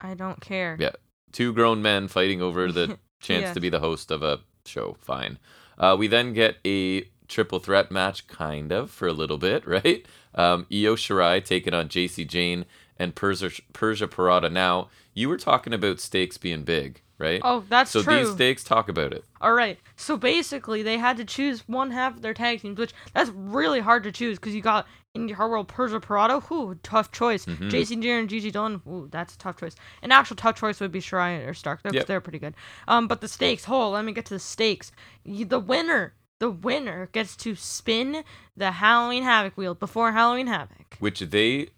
I 0.00 0.14
don't 0.14 0.40
care. 0.40 0.76
Yeah. 0.80 0.90
Two 1.32 1.52
grown 1.52 1.82
men 1.82 2.08
fighting 2.08 2.40
over 2.42 2.70
the 2.72 2.98
chance 3.20 3.42
Yes. 3.42 3.54
to 3.54 3.60
be 3.60 3.68
the 3.68 3.80
host 3.80 4.10
of 4.10 4.22
a 4.22 4.40
show. 4.64 4.96
Fine. 5.00 5.38
Uh, 5.78 5.96
we 5.98 6.06
then 6.06 6.32
get 6.32 6.56
a 6.64 7.08
triple 7.28 7.58
threat 7.58 7.90
match, 7.90 8.26
kind 8.28 8.72
of, 8.72 8.90
for 8.90 9.06
a 9.08 9.12
little 9.12 9.38
bit, 9.38 9.66
right? 9.66 10.06
Um, 10.34 10.66
Io 10.72 10.94
Shirai 10.96 11.44
taking 11.44 11.74
on 11.74 11.88
Jacy 11.88 12.24
Jayne 12.24 12.64
and 12.98 13.14
Persia, 13.14 13.50
Persia 13.72 14.06
Pirotta. 14.06 14.50
Now, 14.50 14.88
you 15.14 15.28
were 15.28 15.36
talking 15.38 15.72
about 15.74 16.00
stakes 16.00 16.38
being 16.38 16.62
big, 16.62 17.02
right? 17.18 17.40
Oh, 17.44 17.64
that's 17.68 17.90
so 17.90 18.02
true. 18.02 18.18
these 18.24 18.32
stakes, 18.32 18.64
talk 18.64 18.88
about 18.88 19.12
it. 19.12 19.24
All 19.40 19.52
right. 19.52 19.78
So 19.96 20.16
basically, 20.16 20.82
they 20.82 20.98
had 20.98 21.16
to 21.18 21.24
choose 21.24 21.66
one 21.68 21.90
half 21.90 22.16
of 22.16 22.22
their 22.22 22.34
tag 22.34 22.60
teams, 22.60 22.78
which 22.78 22.92
that's 23.14 23.30
really 23.30 23.80
hard 23.80 24.02
to 24.04 24.12
choose 24.12 24.38
because 24.38 24.54
you 24.54 24.60
got 24.62 24.86
Indie 25.16 25.36
World 25.38 25.68
Persia 25.68 25.98
Pirotta. 26.00 26.42
Whew, 26.44 26.78
tough 26.82 27.10
choice. 27.12 27.46
Mhm. 27.46 27.70
JC 27.70 27.96
Jr. 28.02 28.08
and 28.20 28.28
Gigi 28.28 28.52
Dolin. 28.52 28.86
Ooh, 28.86 29.08
that's 29.10 29.34
a 29.34 29.38
tough 29.38 29.58
choice. 29.58 29.74
An 30.02 30.12
actual 30.12 30.36
tough 30.36 30.56
choice 30.60 30.78
would 30.80 30.92
be 30.92 31.00
Shirai 31.00 31.46
or 31.48 31.54
Stark. 31.54 31.82
They're, 31.82 31.94
Yep. 31.94 32.06
they're 32.06 32.20
pretty 32.20 32.38
good. 32.38 32.54
Um, 32.86 33.08
but 33.08 33.20
the 33.22 33.28
stakes. 33.28 33.64
Oh, 33.68 33.90
let 33.90 34.04
me 34.04 34.12
get 34.12 34.26
to 34.26 34.34
the 34.34 34.40
stakes. 34.40 34.92
The 35.24 35.58
winner. 35.60 36.14
The 36.38 36.50
winner 36.50 37.08
gets 37.12 37.34
to 37.36 37.54
spin 37.54 38.22
the 38.54 38.72
Halloween 38.72 39.22
Havoc 39.22 39.56
wheel 39.56 39.74
before 39.74 40.12
Halloween 40.12 40.48
Havoc. 40.48 40.96
Which 40.98 41.20
they 41.20 41.68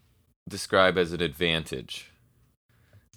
describe 0.49 0.99
as 0.99 1.13
an 1.13 1.23
advantage. 1.23 2.11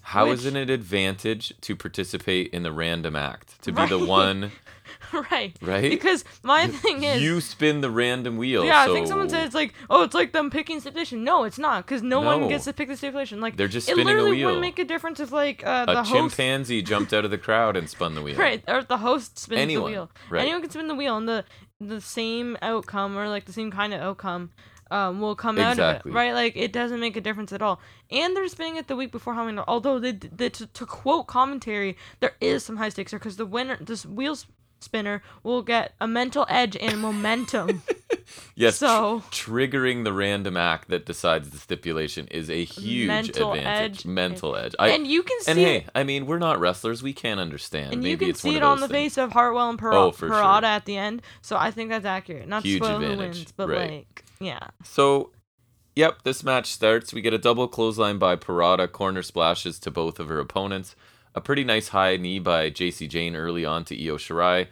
How 0.02 0.26
is 0.30 0.44
Which- 0.44 0.54
it 0.54 0.58
an 0.62 0.70
advantage 0.70 1.52
to 1.62 1.76
participate 1.76 2.52
in 2.52 2.62
the 2.62 2.72
random 2.72 3.16
act? 3.16 3.62
To 3.62 3.72
be 3.72 3.86
the 3.86 3.98
one, 4.04 4.50
right. 5.30 5.56
right? 5.62 5.90
Because 5.90 6.24
my 6.42 6.66
thing 6.66 7.04
is. 7.04 7.22
you 7.22 7.40
spin 7.40 7.80
the 7.82 7.90
random 7.90 8.36
wheel. 8.36 8.64
yeah, 8.64 8.80
I 8.82 8.86
think 8.86 9.06
someone 9.06 9.28
said 9.30 9.44
it's 9.46 9.54
like, 9.54 9.74
oh, 9.88 10.02
it's 10.02 10.14
like 10.14 10.32
them 10.32 10.50
picking 10.50 10.80
stipulation. 10.80 11.22
No, 11.24 11.44
it's 11.44 11.58
not, 11.58 11.86
because 11.86 12.02
no, 12.02 12.20
one 12.20 12.48
gets 12.48 12.64
to 12.64 12.72
pick 12.72 12.88
the 12.88 12.96
stipulation. 12.96 13.40
Like 13.40 13.56
They're 13.56 13.68
just 13.68 13.88
it 13.88 13.92
spinning 13.92 14.14
a 14.14 14.18
literally 14.18 14.44
wouldn't 14.44 14.60
make 14.60 14.78
a 14.80 14.84
difference 14.84 15.20
if 15.20 15.30
like 15.32 15.64
uh, 15.64 15.84
a 15.88 15.94
the 15.94 16.02
host, 16.02 16.12
chimpanzee 16.12 16.82
jumped 16.82 17.12
out 17.12 17.24
of 17.24 17.30
the 17.30 17.38
crowd 17.38 17.76
and 17.76 17.88
spun 17.88 18.14
the 18.14 18.22
wheel. 18.22 18.36
right, 18.36 18.62
or 18.68 18.82
the 18.82 18.98
host 18.98 19.38
spins 19.38 19.60
Anyone, 19.60 19.84
the 19.92 19.96
wheel. 19.98 20.10
right. 20.30 20.42
Anyone 20.42 20.62
can 20.62 20.70
spin 20.70 20.88
the 20.88 20.94
wheel, 20.96 21.16
and 21.16 21.28
the 21.28 21.44
the 21.80 22.00
same 22.00 22.56
outcome 22.62 23.16
or 23.16 23.28
like 23.28 23.44
the 23.44 23.52
same 23.52 23.70
kind 23.70 23.94
of 23.94 24.00
outcome. 24.00 24.50
Um, 24.92 25.20
will 25.20 25.34
come 25.34 25.58
out 25.58 25.78
of 25.78 25.96
it, 25.96 26.02
right? 26.12 26.34
Like 26.34 26.54
it 26.54 26.70
doesn't 26.72 27.00
make 27.00 27.16
a 27.16 27.20
difference 27.22 27.50
at 27.52 27.62
all. 27.62 27.80
And 28.10 28.36
they're 28.36 28.46
spinning 28.48 28.76
it 28.76 28.88
the 28.88 28.96
week 28.96 29.10
before 29.10 29.32
Halloween. 29.34 29.58
Although 29.66 29.98
they, 29.98 30.12
they 30.12 30.50
to, 30.50 30.66
to 30.66 30.84
quote 30.86 31.26
commentary, 31.28 31.96
there 32.20 32.34
is 32.42 32.62
some 32.64 32.76
high 32.76 32.90
stakes 32.90 33.10
here 33.12 33.18
because 33.18 33.38
the 33.38 33.46
winner, 33.46 33.78
this 33.80 34.04
wheel 34.04 34.36
spinner, 34.80 35.22
will 35.42 35.62
get 35.62 35.94
a 36.00 36.06
mental 36.06 36.44
edge 36.48 36.76
and 36.76 36.98
momentum. 37.00 37.82
yes, 38.54 38.78
tr- 38.78 38.84
So- 38.84 39.22
triggering 39.30 40.04
the 40.04 40.12
random 40.12 40.56
act 40.56 40.88
that 40.88 41.06
decides 41.06 41.50
the 41.50 41.58
stipulation 41.58 42.26
is 42.28 42.50
a 42.50 42.64
huge 42.64 43.06
Mental 43.08 43.52
advantage. 43.52 43.98
edge. 44.00 44.04
Mental 44.06 44.56
edge. 44.56 44.74
I, 44.78 44.88
and 44.90 45.06
you 45.06 45.22
can 45.22 45.40
see 45.42 45.50
and 45.52 45.60
it, 45.60 45.64
hey, 45.64 45.86
I 45.94 46.02
mean, 46.04 46.26
we're 46.26 46.38
not 46.38 46.60
wrestlers. 46.60 47.02
We 47.02 47.12
can't 47.12 47.40
understand. 47.40 47.92
and 47.94 48.02
Maybe 48.02 48.10
you 48.10 48.16
can 48.18 48.30
it's 48.30 48.40
see 48.40 48.56
it 48.56 48.62
on 48.62 48.80
the 48.80 48.88
things. 48.88 49.14
face 49.14 49.18
of 49.18 49.32
Hartwell 49.32 49.70
and 49.70 49.78
Par- 49.78 49.92
Oh, 49.94 50.12
sure. 50.12 50.28
Pirotta 50.30 50.64
at 50.64 50.84
the 50.84 50.96
end. 50.96 51.22
So 51.40 51.56
I 51.56 51.70
think 51.70 51.90
that's 51.90 52.04
accurate. 52.04 52.48
Not 52.48 52.64
Huge 52.64 52.82
spoil 52.82 52.98
who 52.98 53.04
advantage, 53.12 53.36
wins, 53.38 53.52
but 53.52 53.68
right. 53.68 53.90
like, 53.90 54.24
yeah. 54.42 54.68
So, 54.84 55.30
yep, 55.94 56.22
this 56.24 56.42
match 56.42 56.66
starts. 56.66 57.12
We 57.12 57.20
get 57.20 57.32
a 57.34 57.38
double 57.38 57.68
clothesline 57.68 58.18
by 58.18 58.36
Pirotta, 58.36 58.90
corner 58.90 59.22
splashes 59.22 59.78
to 59.80 59.90
both 59.90 60.18
of 60.18 60.28
her 60.28 60.38
opponents. 60.38 60.94
A 61.34 61.40
pretty 61.40 61.64
nice 61.64 61.88
high 61.88 62.16
knee 62.16 62.38
by 62.38 62.68
Jacy 62.70 63.08
Jayne 63.08 63.36
early 63.36 63.64
on 63.64 63.84
to 63.86 63.94
Io 63.96 64.16
Shirai. 64.16 64.68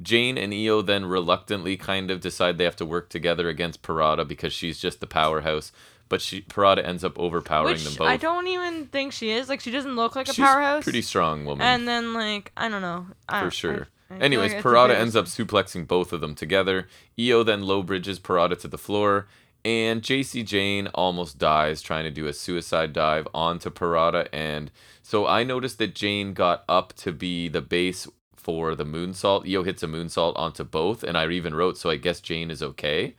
Jayne 0.00 0.36
and 0.38 0.52
Io 0.52 0.82
then 0.82 1.06
reluctantly 1.06 1.76
kind 1.76 2.10
of 2.10 2.20
decide 2.20 2.58
they 2.58 2.64
have 2.64 2.76
to 2.76 2.84
work 2.86 3.08
together 3.08 3.48
against 3.48 3.82
Pirotta 3.82 4.28
because 4.28 4.52
she's 4.52 4.78
just 4.78 5.00
the 5.00 5.06
powerhouse. 5.06 5.72
But 6.08 6.20
she 6.20 6.42
Pirotta 6.42 6.86
ends 6.86 7.02
up 7.02 7.18
overpowering 7.18 7.82
them 7.82 7.94
both. 7.98 8.06
I 8.06 8.16
don't 8.16 8.46
even 8.46 8.86
think 8.86 9.12
she 9.12 9.30
is. 9.30 9.48
Like, 9.48 9.60
she 9.60 9.72
doesn't 9.72 9.96
look 9.96 10.14
like 10.14 10.28
a 10.28 10.32
She's 10.34 10.44
powerhouse. 10.44 10.84
Pretty 10.84 11.02
strong 11.02 11.44
woman. 11.44 11.66
And 11.66 11.88
then, 11.88 12.14
like, 12.14 12.52
I 12.56 12.68
don't 12.68 12.82
know. 12.82 13.06
I, 13.28 13.40
for 13.40 13.46
I- 13.46 13.50
sure. 13.50 13.88
Anyways, 14.10 14.54
Pirotta 14.54 14.94
ends 14.94 15.16
up 15.16 15.26
suplexing 15.26 15.86
both 15.86 16.12
of 16.12 16.20
them 16.20 16.34
together. 16.34 16.86
Io 17.18 17.42
then 17.42 17.62
low 17.62 17.82
bridges 17.82 18.20
Pirotta 18.20 18.58
to 18.60 18.68
the 18.68 18.78
floor, 18.78 19.26
and 19.64 20.02
Jacy 20.02 20.44
Jayne 20.44 20.86
almost 20.94 21.38
dies 21.38 21.82
trying 21.82 22.04
to 22.04 22.10
do 22.10 22.26
a 22.26 22.32
suicide 22.32 22.92
dive 22.92 23.26
onto 23.34 23.68
Pirotta. 23.70 24.28
And 24.32 24.70
so 25.02 25.26
I 25.26 25.42
noticed 25.42 25.78
that 25.78 25.94
Jayne 25.94 26.34
got 26.34 26.64
up 26.68 26.92
to 26.98 27.10
be 27.12 27.48
the 27.48 27.60
base 27.60 28.06
for 28.36 28.76
the 28.76 28.84
moonsault. 28.84 29.52
Io 29.52 29.64
hits 29.64 29.82
a 29.82 29.88
moonsault 29.88 30.34
onto 30.38 30.62
both, 30.62 31.02
and 31.02 31.18
I 31.18 31.28
even 31.28 31.52
wrote, 31.54 31.76
so 31.76 31.90
I 31.90 31.96
guess 31.96 32.20
Jayne 32.20 32.50
is 32.52 32.62
okay. 32.62 33.16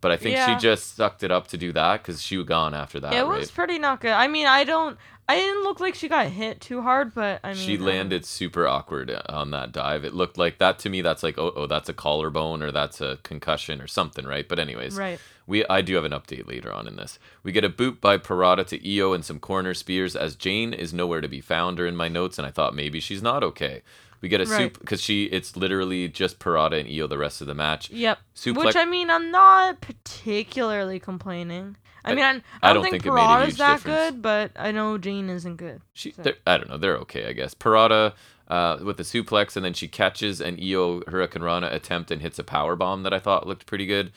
But 0.00 0.12
I 0.12 0.16
think 0.16 0.36
Yeah. 0.36 0.56
she 0.56 0.62
just 0.62 0.94
sucked 0.94 1.24
it 1.24 1.32
up 1.32 1.48
to 1.48 1.56
do 1.56 1.72
that 1.72 2.00
because 2.02 2.22
she 2.22 2.36
was 2.36 2.46
gone 2.46 2.74
after 2.74 3.00
that. 3.00 3.12
It 3.12 3.24
right? 3.24 3.40
was 3.40 3.50
pretty 3.50 3.80
not 3.80 4.00
good. 4.00 4.12
I 4.12 4.28
mean, 4.28 4.46
I 4.46 4.62
don't. 4.62 4.96
I 5.30 5.36
didn't 5.36 5.62
look 5.64 5.78
like 5.78 5.94
she 5.94 6.08
got 6.08 6.28
hit 6.28 6.60
too 6.60 6.80
hard, 6.80 7.14
but 7.14 7.40
I 7.44 7.48
mean, 7.52 7.56
she 7.66 7.76
um, 7.76 7.84
landed 7.84 8.24
super 8.24 8.66
awkward 8.66 9.10
on 9.28 9.50
that 9.50 9.72
dive. 9.72 10.04
It 10.04 10.14
looked 10.14 10.38
like 10.38 10.56
that 10.58 10.78
to 10.80 10.88
me. 10.88 11.02
That's 11.02 11.22
like 11.22 11.36
oh, 11.36 11.52
oh 11.54 11.66
that's 11.66 11.88
a 11.90 11.92
collarbone 11.92 12.62
or 12.62 12.72
that's 12.72 13.00
a 13.02 13.18
concussion 13.24 13.82
or 13.82 13.86
something, 13.86 14.24
right? 14.24 14.48
But 14.48 14.58
anyways, 14.58 14.96
Right. 14.96 15.20
we 15.46 15.66
I 15.66 15.82
do 15.82 15.96
have 15.96 16.04
an 16.06 16.12
update 16.12 16.46
later 16.48 16.72
on 16.72 16.88
in 16.88 16.96
this. 16.96 17.18
We 17.42 17.52
get 17.52 17.62
a 17.62 17.68
boot 17.68 18.00
by 18.00 18.16
Pirotta 18.16 18.66
to 18.68 18.96
Io 18.98 19.12
and 19.12 19.22
some 19.22 19.38
corner 19.38 19.74
spears 19.74 20.16
as 20.16 20.34
Jayne 20.34 20.72
is 20.72 20.94
nowhere 20.94 21.20
to 21.20 21.28
be 21.28 21.42
found. 21.42 21.78
Or 21.78 21.86
in 21.86 21.94
my 21.94 22.08
notes, 22.08 22.38
and 22.38 22.46
I 22.46 22.50
thought 22.50 22.74
maybe 22.74 22.98
she's 22.98 23.22
not 23.22 23.44
okay. 23.44 23.82
We 24.20 24.28
get 24.28 24.40
a 24.40 24.46
Right. 24.46 24.56
soup 24.74 24.80
because 24.80 25.02
she 25.02 25.24
it's 25.24 25.56
literally 25.56 26.08
just 26.08 26.38
Pirotta 26.38 26.80
and 26.80 26.88
Io 26.88 27.06
the 27.06 27.18
rest 27.18 27.42
of 27.42 27.46
the 27.46 27.54
match. 27.54 27.90
Yep. 27.90 28.18
Suplex. 28.34 28.64
Which 28.64 28.76
I 28.76 28.84
mean, 28.86 29.10
I'm 29.10 29.30
not 29.30 29.82
particularly 29.82 30.98
complaining. 30.98 31.76
I 32.04 32.12
I- 32.12 32.14
mean, 32.14 32.24
I, 32.24 32.28
I, 32.28 32.70
I 32.70 32.72
don't, 32.72 32.82
don't 32.82 32.82
think, 32.84 33.02
think 33.02 33.06
it 33.06 33.12
made 33.12 33.20
a 33.22 33.24
Pirotta's 33.24 33.46
huge 33.46 33.58
that 33.58 33.74
difference. 33.76 34.10
good, 34.12 34.22
but 34.22 34.52
I 34.56 34.70
know 34.72 34.98
Jayne 34.98 35.28
isn't 35.30 35.56
good. 35.56 35.80
She, 35.92 36.12
So- 36.12 36.32
I 36.46 36.56
don't 36.58 36.68
know. 36.68 36.78
They're 36.78 36.96
okay, 36.98 37.26
I 37.28 37.32
guess. 37.32 37.54
Pirotta 37.54 38.14
uh, 38.48 38.78
with 38.82 38.96
the 38.96 39.02
suplex, 39.02 39.56
and 39.56 39.64
then 39.64 39.74
she 39.74 39.88
catches 39.88 40.40
an 40.40 40.58
Io 40.62 41.02
Hurricane 41.08 41.42
Rana 41.42 41.68
attempt 41.70 42.10
and 42.10 42.22
hits 42.22 42.38
a 42.38 42.44
power 42.44 42.76
bomb 42.76 43.02
that 43.02 43.12
I 43.12 43.18
thought 43.18 43.46
looked 43.46 43.66
pretty 43.66 43.86
good. 43.86 44.12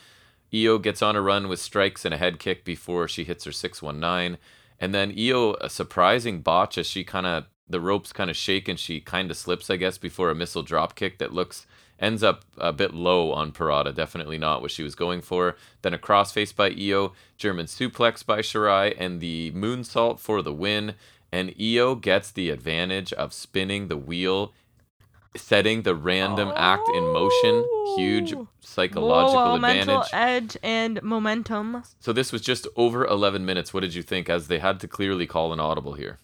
Io 0.53 0.77
gets 0.77 1.01
on 1.01 1.15
a 1.15 1.21
run 1.21 1.47
with 1.47 1.59
strikes 1.59 2.03
and 2.05 2.13
a 2.13 2.17
head 2.17 2.37
kick 2.39 2.63
before 2.65 3.07
she 3.07 3.23
hits 3.23 3.45
her 3.45 3.51
619. 3.51 4.37
And 4.79 4.93
then 4.95 5.13
Io, 5.17 5.53
a 5.61 5.69
surprising 5.69 6.41
botch 6.41 6.77
as 6.77 6.87
she 6.87 7.03
kind 7.03 7.25
of, 7.25 7.45
the 7.69 7.79
ropes 7.79 8.11
kind 8.11 8.29
of 8.29 8.35
shake 8.35 8.67
and 8.67 8.77
she 8.79 8.99
kind 8.99 9.31
of 9.31 9.37
slips, 9.37 9.69
I 9.69 9.77
guess, 9.77 9.97
before 9.97 10.29
a 10.29 10.35
missile 10.35 10.63
drop 10.63 10.95
kick 10.95 11.19
that 11.19 11.33
looks, 11.33 11.65
ends 12.01 12.23
up 12.23 12.43
a 12.57 12.73
bit 12.73 12.93
low 12.93 13.31
on 13.31 13.51
Pirotta. 13.53 13.93
Definitely 13.93 14.37
not 14.37 14.61
what 14.61 14.71
she 14.71 14.83
was 14.83 14.95
going 14.95 15.21
for. 15.21 15.55
Then 15.83 15.93
a 15.93 15.97
crossface 15.97 16.53
by 16.53 16.69
Io, 16.71 17.13
German 17.37 17.67
suplex 17.67 18.25
by 18.25 18.39
Shirai, 18.39 18.95
and 18.99 19.21
the 19.21 19.51
moonsault 19.55 20.19
for 20.19 20.41
the 20.41 20.51
win. 20.53 20.95
And 21.31 21.53
Io 21.61 21.95
gets 21.95 22.31
the 22.31 22.49
advantage 22.49 23.13
of 23.13 23.31
spinning 23.31 23.87
the 23.87 23.95
wheel, 23.97 24.51
setting 25.37 25.83
the 25.83 25.95
random 25.95 26.51
act 26.55 26.89
in 26.93 27.03
motion. 27.13 27.63
Huge 27.95 28.33
Oh. 28.33 28.47
psychological 28.59 29.43
Whoa, 29.45 29.55
advantage. 29.55 30.07
edge 30.11 30.57
and 30.61 31.01
momentum. 31.03 31.83
So 31.99 32.11
this 32.11 32.31
was 32.33 32.41
just 32.41 32.67
over 32.75 33.05
11 33.05 33.45
minutes. 33.45 33.73
What 33.73 33.79
did 33.81 33.93
you 33.95 34.01
think? 34.03 34.29
As 34.29 34.47
they 34.47 34.59
had 34.59 34.79
to 34.81 34.87
clearly 34.87 35.25
call 35.27 35.53
an 35.53 35.59
audible 35.59 35.93
here. 35.93 36.17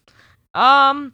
Um, 0.53 1.13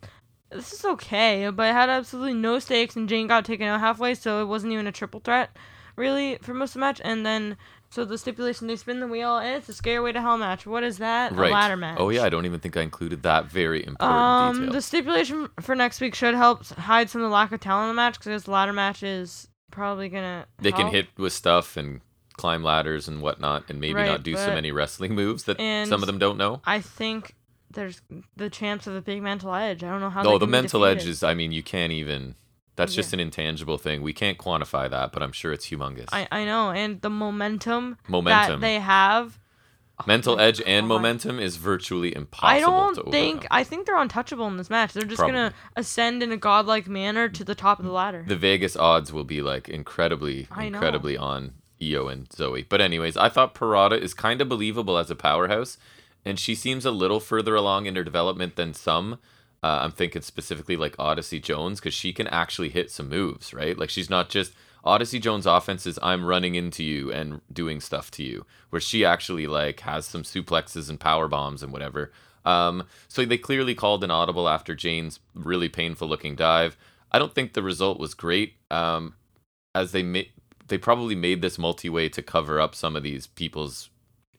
this 0.53 0.71
is 0.73 0.85
okay, 0.85 1.49
but 1.49 1.69
it 1.69 1.73
had 1.73 1.89
absolutely 1.89 2.33
no 2.33 2.59
stakes, 2.59 2.95
and 2.95 3.07
Jayne 3.09 3.27
got 3.27 3.45
taken 3.45 3.67
out 3.67 3.79
halfway, 3.79 4.15
so 4.15 4.41
it 4.41 4.45
wasn't 4.45 4.73
even 4.73 4.87
a 4.87 4.91
triple 4.91 5.19
threat, 5.19 5.55
really, 5.95 6.37
for 6.41 6.53
most 6.53 6.71
of 6.71 6.73
the 6.75 6.79
match. 6.81 7.01
And 7.03 7.25
then, 7.25 7.57
so 7.89 8.05
the 8.05 8.17
stipulation 8.17 8.67
they 8.67 8.75
spin 8.75 8.99
the 8.99 9.07
wheel, 9.07 9.37
and 9.37 9.55
it's 9.57 9.69
a 9.69 9.73
Stairway 9.73 10.11
to 10.13 10.21
Hell 10.21 10.37
match. 10.37 10.65
What 10.65 10.83
is 10.83 10.97
that? 10.97 11.31
right. 11.33 11.51
A 11.51 11.53
ladder 11.53 11.77
match. 11.77 11.97
Oh 11.99 12.09
yeah, 12.09 12.23
I 12.23 12.29
don't 12.29 12.45
even 12.45 12.59
think 12.59 12.75
I 12.77 12.81
included 12.81 13.23
that 13.23 13.45
very 13.45 13.85
important 13.85 14.01
Um, 14.19 14.53
detail. 14.55 14.73
the 14.73 14.81
stipulation 14.81 15.49
for 15.61 15.75
next 15.75 16.01
week 16.01 16.15
should 16.15 16.35
help 16.35 16.65
hide 16.65 17.09
some 17.09 17.21
of 17.21 17.29
the 17.29 17.33
lack 17.33 17.51
of 17.51 17.59
talent 17.59 17.89
in 17.89 17.95
the 17.95 18.01
match 18.01 18.13
because 18.19 18.27
this 18.27 18.47
ladder 18.47 18.73
match 18.73 19.03
is 19.03 19.47
probably 19.71 20.09
gonna. 20.09 20.45
They 20.59 20.71
can 20.71 20.87
hit 20.87 21.07
with 21.17 21.33
stuff 21.33 21.77
and 21.77 22.01
climb 22.35 22.63
ladders 22.63 23.07
and 23.07 23.21
whatnot, 23.21 23.65
and 23.69 23.79
maybe 23.79 23.93
Right, 23.93 24.07
not 24.07 24.23
do 24.23 24.35
so 24.35 24.47
many 24.53 24.71
wrestling 24.71 25.13
moves 25.15 25.43
that 25.43 25.57
some 25.87 26.01
of 26.01 26.07
them 26.07 26.17
don't 26.17 26.37
know. 26.37 26.61
I 26.65 26.81
think 26.81 27.35
there's 27.73 28.01
the 28.35 28.49
chance 28.49 28.87
of 28.87 28.95
a 28.95 29.01
big 29.01 29.21
mental 29.21 29.53
edge. 29.53 29.83
I 29.83 29.89
don't 29.89 29.99
know 29.99 30.09
how. 30.09 30.23
No, 30.23 30.33
they 30.33 30.45
the 30.45 30.51
mental 30.51 30.85
edge 30.85 31.05
is. 31.05 31.23
I 31.23 31.33
mean, 31.33 31.51
you 31.51 31.63
can't 31.63 31.91
even. 31.91 32.35
That's 32.75 32.93
Yeah. 32.93 33.01
just 33.01 33.13
an 33.13 33.19
intangible 33.19 33.77
thing. 33.77 34.01
We 34.01 34.13
can't 34.13 34.37
quantify 34.37 34.89
that, 34.89 35.11
but 35.11 35.21
I'm 35.21 35.31
sure 35.31 35.51
it's 35.53 35.67
humongous. 35.69 36.09
I 36.11 36.27
I 36.31 36.45
know, 36.45 36.71
and 36.71 37.01
the 37.01 37.09
momentum, 37.09 37.97
Momentum. 38.07 38.61
that 38.61 38.65
they 38.65 38.79
have. 38.79 39.39
Mental 40.07 40.33
oh 40.33 40.37
my 40.37 40.43
edge 40.43 40.61
and 40.65 40.87
momentum 40.87 41.39
is 41.39 41.57
virtually 41.57 42.15
impossible 42.15 42.47
I 42.49 42.59
don't 42.59 43.11
think. 43.11 43.45
I 43.51 43.63
think 43.63 43.85
they're 43.85 43.95
untouchable 43.97 44.47
in 44.47 44.57
this 44.57 44.69
match. 44.69 44.91
They're 44.91 45.03
just 45.03 45.21
gonna 45.21 45.53
ascend 45.75 46.23
in 46.23 46.31
a 46.31 46.37
godlike 46.37 46.87
manner 46.87 47.29
to 47.29 47.43
the 47.43 47.53
top 47.53 47.77
of 47.79 47.85
the 47.85 47.91
ladder. 47.91 48.25
the 48.27 48.35
Vegas 48.35 48.75
odds 48.75 49.13
will 49.13 49.23
be 49.23 49.41
like 49.43 49.69
incredibly, 49.69 50.47
incredibly 50.59 51.15
on 51.15 51.53
Io 51.81 52.07
and 52.07 52.31
Zoe. 52.33 52.63
But 52.67 52.81
anyways, 52.81 53.15
I 53.17 53.29
thought 53.29 53.53
Pirotta 53.53 53.99
is 53.99 54.13
kind 54.15 54.41
of 54.41 54.49
believable 54.49 54.97
as 54.97 55.11
a 55.11 55.15
powerhouse, 55.15 55.77
and 56.25 56.39
she 56.39 56.55
seems 56.55 56.85
a 56.85 56.91
little 56.91 57.19
further 57.19 57.55
along 57.55 57.85
in 57.85 57.95
her 57.95 58.03
development 58.03 58.55
than 58.55 58.73
some. 58.73 59.19
Uh, 59.61 59.79
I'm 59.81 59.91
thinking 59.91 60.21
specifically 60.21 60.75
like 60.75 60.95
Odyssey 60.99 61.39
Jones 61.39 61.79
because 61.79 61.93
she 61.93 62.11
can 62.11 62.27
actually 62.27 62.69
hit 62.69 62.91
some 62.91 63.09
moves, 63.09 63.53
right? 63.53 63.77
Like 63.77 63.89
she's 63.89 64.09
not 64.09 64.29
just 64.29 64.53
Odyssey 64.83 65.19
Jones' 65.19 65.45
offense 65.45 65.85
is 65.85 65.97
I'm 66.03 66.25
running 66.25 66.55
into 66.55 66.83
you 66.83 67.11
and 67.11 67.41
doing 67.51 67.79
stuff 67.79 68.11
to 68.11 68.23
you, 68.23 68.45
where 68.69 68.81
she 68.81 69.05
actually 69.05 69.47
like 69.47 69.79
has 69.81 70.05
some 70.05 70.23
suplexes 70.23 70.89
and 70.89 70.99
power 70.99 71.27
bombs 71.27 71.63
and 71.63 71.71
whatever. 71.71 72.11
Um, 72.45 72.83
so 73.07 73.23
they 73.23 73.37
clearly 73.37 73.73
called 73.73 74.03
an 74.03 74.11
audible 74.11 74.49
after 74.49 74.75
Jayne's 74.75 75.21
really 75.33 75.69
painful 75.69 76.09
looking 76.09 76.35
dive. 76.35 76.75
I 77.11 77.19
don't 77.19 77.33
think 77.33 77.53
the 77.53 77.63
result 77.63 77.99
was 77.99 78.13
great, 78.13 78.55
um, 78.69 79.15
as 79.73 79.93
they 79.93 80.03
made 80.03 80.29
they 80.67 80.77
probably 80.77 81.15
made 81.15 81.41
this 81.41 81.57
multi 81.57 81.89
way 81.89 82.09
to 82.09 82.21
cover 82.21 82.59
up 82.59 82.73
some 82.73 82.95
of 82.95 83.03
these 83.03 83.27
people's 83.27 83.89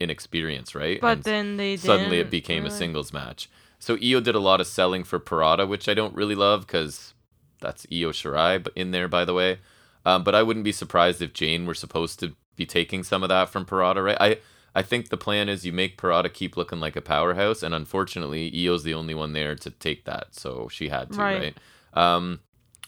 inexperience, 0.01 0.75
right? 0.75 1.01
But 1.01 1.09
And 1.19 1.25
then 1.25 1.57
they 1.57 1.77
suddenly 1.77 2.19
it 2.21 2.31
became 2.31 2.67
a 2.67 2.71
singles 2.71 3.13
match. 3.13 3.49
So 3.79 3.97
Io 4.03 4.21
did 4.21 4.35
a 4.35 4.41
lot 4.41 4.61
of 4.61 4.67
selling 4.67 5.05
for 5.05 5.21
Pirotta, 5.21 5.69
which 5.69 5.89
I 5.89 5.95
don't 5.95 6.15
really 6.15 6.35
love 6.35 6.67
because 6.67 7.15
that's 7.61 7.87
Io 7.93 8.11
Shirai 8.11 8.63
but 8.63 8.73
in 8.75 8.91
there, 8.91 9.09
by 9.09 9.25
the 9.25 9.35
way. 9.35 9.59
Um, 10.07 10.23
but 10.25 10.35
I 10.35 10.43
wouldn't 10.43 10.65
be 10.65 10.73
surprised 10.73 11.23
if 11.23 11.33
Jayne 11.33 11.67
were 11.67 11.75
supposed 11.75 12.19
to 12.21 12.35
be 12.57 12.67
taking 12.67 13.03
some 13.03 13.23
of 13.23 13.29
that 13.31 13.49
from 13.49 13.65
Pirotta, 13.67 14.05
right? 14.05 14.17
I 14.21 14.39
I 14.77 14.83
think 14.83 15.09
the 15.09 15.17
plan 15.17 15.49
is 15.49 15.65
you 15.65 15.73
make 15.73 15.97
Pirotta 15.97 16.33
keep 16.33 16.57
looking 16.57 16.81
like 16.81 16.97
a 16.97 17.01
powerhouse, 17.01 17.63
and 17.63 17.75
unfortunately, 17.75 18.51
Io's 18.53 18.83
the 18.83 18.95
only 18.95 19.15
one 19.15 19.33
there 19.33 19.55
to 19.55 19.71
take 19.71 20.05
that, 20.05 20.35
so 20.35 20.69
she 20.69 20.89
had 20.89 21.13
to, 21.13 21.21
Right. 21.21 21.55
right? 21.95 22.05
Um, 22.17 22.41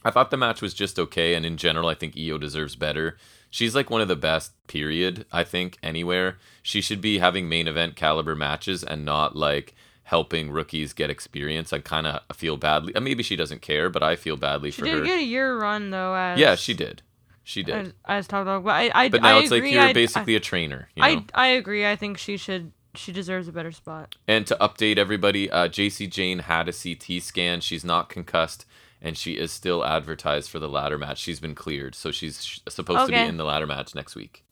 I 0.05 0.11
thought 0.11 0.31
the 0.33 0.37
match 0.37 0.61
was 0.61 0.75
just 0.75 0.99
okay, 0.99 1.35
and 1.35 1.47
in 1.47 1.57
general, 1.57 1.89
I 1.89 1.95
think 1.95 2.17
Io 2.19 2.39
deserves 2.39 2.75
better. 2.75 3.17
She's 3.57 3.75
like 3.75 3.89
one 3.89 4.03
of 4.03 4.09
the 4.09 4.17
best, 4.17 4.53
period, 4.67 5.25
I 5.33 5.43
think, 5.43 5.79
anywhere. 5.83 6.37
She 6.63 6.83
should 6.83 7.01
be 7.01 7.21
having 7.21 7.49
main 7.49 7.67
event 7.67 7.97
caliber 7.97 8.35
matches 8.37 8.85
and 8.85 9.03
not 9.03 9.35
like 9.35 9.75
helping 10.03 10.51
rookies 10.51 10.93
get 10.93 11.09
experience. 11.09 11.73
I 11.73 11.79
kind 11.79 12.07
of 12.07 12.21
feel 12.37 12.59
badly. 12.59 12.95
uh, 12.95 13.01
Maybe 13.01 13.23
she 13.23 13.35
doesn't 13.35 13.63
care, 13.63 13.89
but 13.89 14.03
I 14.03 14.15
feel 14.15 14.37
badly 14.37 14.71
She 14.73 14.81
for 14.83 14.85
did 14.85 14.99
her. 14.99 15.05
get 15.05 15.21
a 15.21 15.25
year 15.25 15.59
run 15.59 15.89
though. 15.91 16.15
As 16.15 16.39
yeah, 16.39 16.55
she 16.55 16.75
did. 16.75 17.01
She 17.45 17.63
did. 17.63 17.75
As, 17.77 17.93
as 18.05 18.27
top 18.29 18.45
dog, 18.45 18.63
but 18.65 18.75
I 18.75 18.91
I 18.95 19.09
but 19.09 19.23
now 19.23 19.39
I 19.39 19.41
it's 19.41 19.51
like 19.51 19.65
you're 19.65 19.81
I- 19.83 19.95
basically 19.95 20.35
a 20.37 20.41
trainer, 20.41 20.91
you 20.95 21.03
know? 21.03 21.09
I, 21.09 21.25
I 21.35 21.47
agree. 21.49 21.87
I 21.87 21.97
think 21.97 22.19
she 22.19 22.37
should. 22.37 22.73
She 22.95 23.11
deserves 23.11 23.49
a 23.49 23.53
better 23.53 23.73
spot. 23.73 24.17
And 24.29 24.47
to 24.49 24.57
update 24.61 24.99
everybody, 24.99 25.51
uh, 25.51 25.69
Jacy 25.69 26.07
Jayne 26.07 26.41
had 26.41 26.69
a 26.69 26.73
CT 26.73 27.23
scan. 27.23 27.61
She's 27.61 27.85
not 27.85 28.09
concussed, 28.11 28.67
and 29.03 29.17
she 29.17 29.33
is 29.35 29.53
still 29.53 29.85
advertised 29.85 30.51
for 30.51 30.59
the 30.59 30.69
ladder 30.69 30.99
match. 30.99 31.19
She's 31.19 31.41
been 31.41 31.55
cleared, 31.55 31.95
so 31.95 32.11
she's 32.11 32.45
sh- 32.45 32.61
supposed 32.69 33.07
to 33.07 33.13
be 33.13 33.19
in 33.29 33.37
the 33.37 33.45
ladder 33.45 33.67
match 33.67 33.95
next 33.95 34.15
week. 34.17 34.45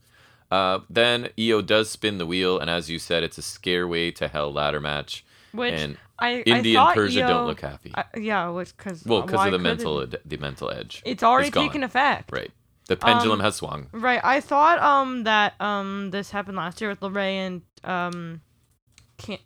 Uh, 0.51 0.81
then 0.89 1.31
Io 1.39 1.63
does 1.63 1.91
spin 1.91 2.19
the 2.19 2.27
wheel, 2.27 2.59
and 2.59 2.69
as 2.71 2.89
you 2.91 2.99
said, 2.99 3.23
it's 3.23 3.39
a 3.39 3.43
scare 3.43 3.89
way 3.89 4.11
to 4.13 4.29
hell 4.29 4.53
ladder 4.53 4.81
match. 4.81 5.25
Which 5.53 5.73
and 5.73 5.97
I 6.19 6.41
India 6.43 6.79
I 6.81 6.87
and 6.89 6.95
Persia 6.95 7.23
Io, 7.23 7.29
don't 7.29 7.47
look 7.47 7.61
happy. 7.61 7.93
I, 7.95 8.05
yeah, 8.17 8.51
because 8.53 9.05
well, 9.05 9.23
because 9.23 9.47
of 9.47 9.53
the 9.53 9.59
mental 9.59 10.03
ed- 10.03 10.21
the 10.25 10.37
mental 10.37 10.71
edge. 10.71 11.03
It's 11.05 11.23
already 11.23 11.49
It's 11.49 11.57
taken 11.57 11.83
effect. 11.83 12.31
Right. 12.33 12.51
The 12.87 12.97
pendulum 12.97 13.41
Um, 13.41 13.45
has 13.45 13.57
swung. 13.57 13.87
Right. 13.93 14.21
I 14.23 14.41
thought 14.41 14.79
um 14.81 15.25
that 15.25 15.59
um 15.61 16.11
this 16.11 16.31
happened 16.31 16.57
last 16.57 16.81
year 16.81 16.91
with 16.91 17.01
LeRae 17.01 17.35
and 17.47 17.63
um 17.83 18.41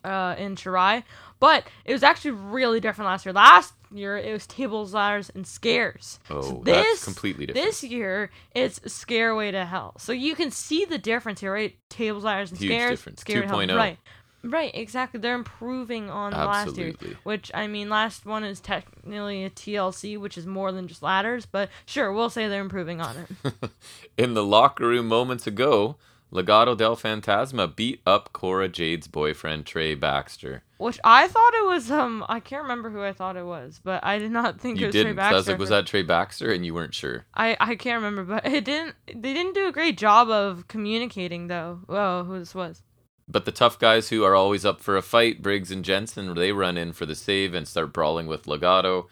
uh 0.05 0.34
in 0.38 0.57
Shirai, 0.57 1.05
but 1.38 1.64
it 1.84 1.92
was 1.92 2.03
actually 2.03 2.32
really 2.32 2.80
different 2.80 3.07
last 3.07 3.24
year. 3.24 3.32
Last 3.32 3.74
year 3.93 4.16
it 4.18 4.32
was 4.32 4.47
tables, 4.47 4.95
ladders, 4.95 5.30
and 5.34 5.47
scares. 5.47 6.18
Oh, 6.30 6.43
So 6.43 6.62
that's 6.64 7.05
completely 7.05 7.47
different. 7.47 7.66
This 7.66 7.82
year 7.84 8.30
it's 8.55 8.78
Scareway 8.80 9.53
to 9.53 9.64
Hell. 9.64 9.95
So 9.99 10.12
you 10.12 10.34
can 10.34 10.51
see 10.51 10.84
the 10.84 10.99
difference 10.99 11.41
here, 11.41 11.53
right? 11.53 11.76
Tables, 11.89 12.24
ladders, 12.24 12.51
and 12.51 12.61
Huge 12.61 12.70
scares. 12.72 12.91
difference. 12.99 13.20
Scare 13.20 13.43
to 13.43 13.49
Hell. 13.49 13.59
2.0. 13.59 13.76
Right. 13.76 13.99
Right, 14.45 14.70
exactly. 14.72 15.18
They're 15.18 15.34
improving 15.34 16.11
on 16.11 16.30
the 16.30 16.39
last 16.39 16.76
year. 16.76 16.95
Which 17.24 17.51
I 17.55 17.66
mean, 17.66 17.91
last 17.91 18.24
one 18.24 18.45
is 18.45 18.61
technically 18.61 19.45
a 19.45 19.51
TLC, 19.51 20.16
which 20.16 20.39
is 20.39 20.47
more 20.47 20.70
than 20.70 20.86
just 20.86 21.03
ladders. 21.03 21.45
But 21.45 21.70
sure, 21.86 22.12
we'll 22.12 22.30
say 22.30 22.47
they're 22.47 22.61
improving 22.61 23.01
on 23.01 23.16
it. 23.43 23.55
In 24.16 24.34
the 24.34 24.45
locker 24.45 24.86
room 24.86 25.09
moments 25.09 25.49
ago, 25.49 25.97
Legado 26.33 26.76
del 26.76 26.95
Fantasma 26.97 27.74
beat 27.74 28.01
up 28.07 28.33
Cora 28.33 28.68
Jade's 28.68 29.07
boyfriend 29.09 29.64
Trey 29.64 29.95
Baxter. 29.95 30.62
Which 30.76 31.01
I 31.03 31.26
thought 31.26 31.55
it 31.55 31.64
was 31.66 31.91
um 31.91 32.24
I 32.29 32.39
can't 32.41 32.62
remember 32.62 32.91
who 32.91 33.03
I 33.03 33.12
thought 33.12 33.37
it 33.37 33.47
was, 33.47 33.81
but 33.83 34.05
I 34.05 34.18
did 34.18 34.31
not 34.31 34.61
think 34.61 34.76
it 34.76 34.81
You 34.81 34.87
was 34.89 34.95
Trey 34.95 35.05
didn't. 35.05 35.16
'cause 35.16 35.33
I 35.33 35.37
was 35.37 35.49
like, 35.49 35.59
was 35.59 35.70
that 35.70 35.87
Trey 35.87 36.03
Baxter? 36.03 36.53
And 36.53 36.66
you 36.66 36.74
weren't 36.74 36.95
sure. 36.95 37.24
I 37.35 37.57
I 37.61 37.74
can't 37.76 38.03
remember, 38.03 38.24
but 38.24 38.47
it 38.47 38.64
didn't. 38.64 38.95
They 39.07 39.33
didn't 39.33 39.55
do 39.55 39.66
a 39.68 39.72
great 39.72 39.97
job 39.97 40.29
of 40.29 40.68
communicating 40.68 41.47
though. 41.47 41.81
Oh, 41.89 42.24
who 42.24 42.39
this 42.39 42.55
was? 42.55 42.83
But 43.26 43.45
the 43.45 43.53
tough 43.53 43.79
guys 43.79 44.09
who 44.11 44.24
are 44.24 44.35
always 44.35 44.64
up 44.64 44.81
for 44.81 44.97
a 44.97 45.03
fight, 45.03 45.43
Briggs 45.43 45.70
and 45.70 45.85
Jensen, 45.85 46.33
they 46.35 46.53
run 46.53 46.79
in 46.79 46.93
for 46.93 47.05
the 47.07 47.14
save 47.14 47.55
and 47.55 47.66
start 47.68 47.93
brawling 47.93 48.26
with 48.26 48.45
Legado. 48.45 49.07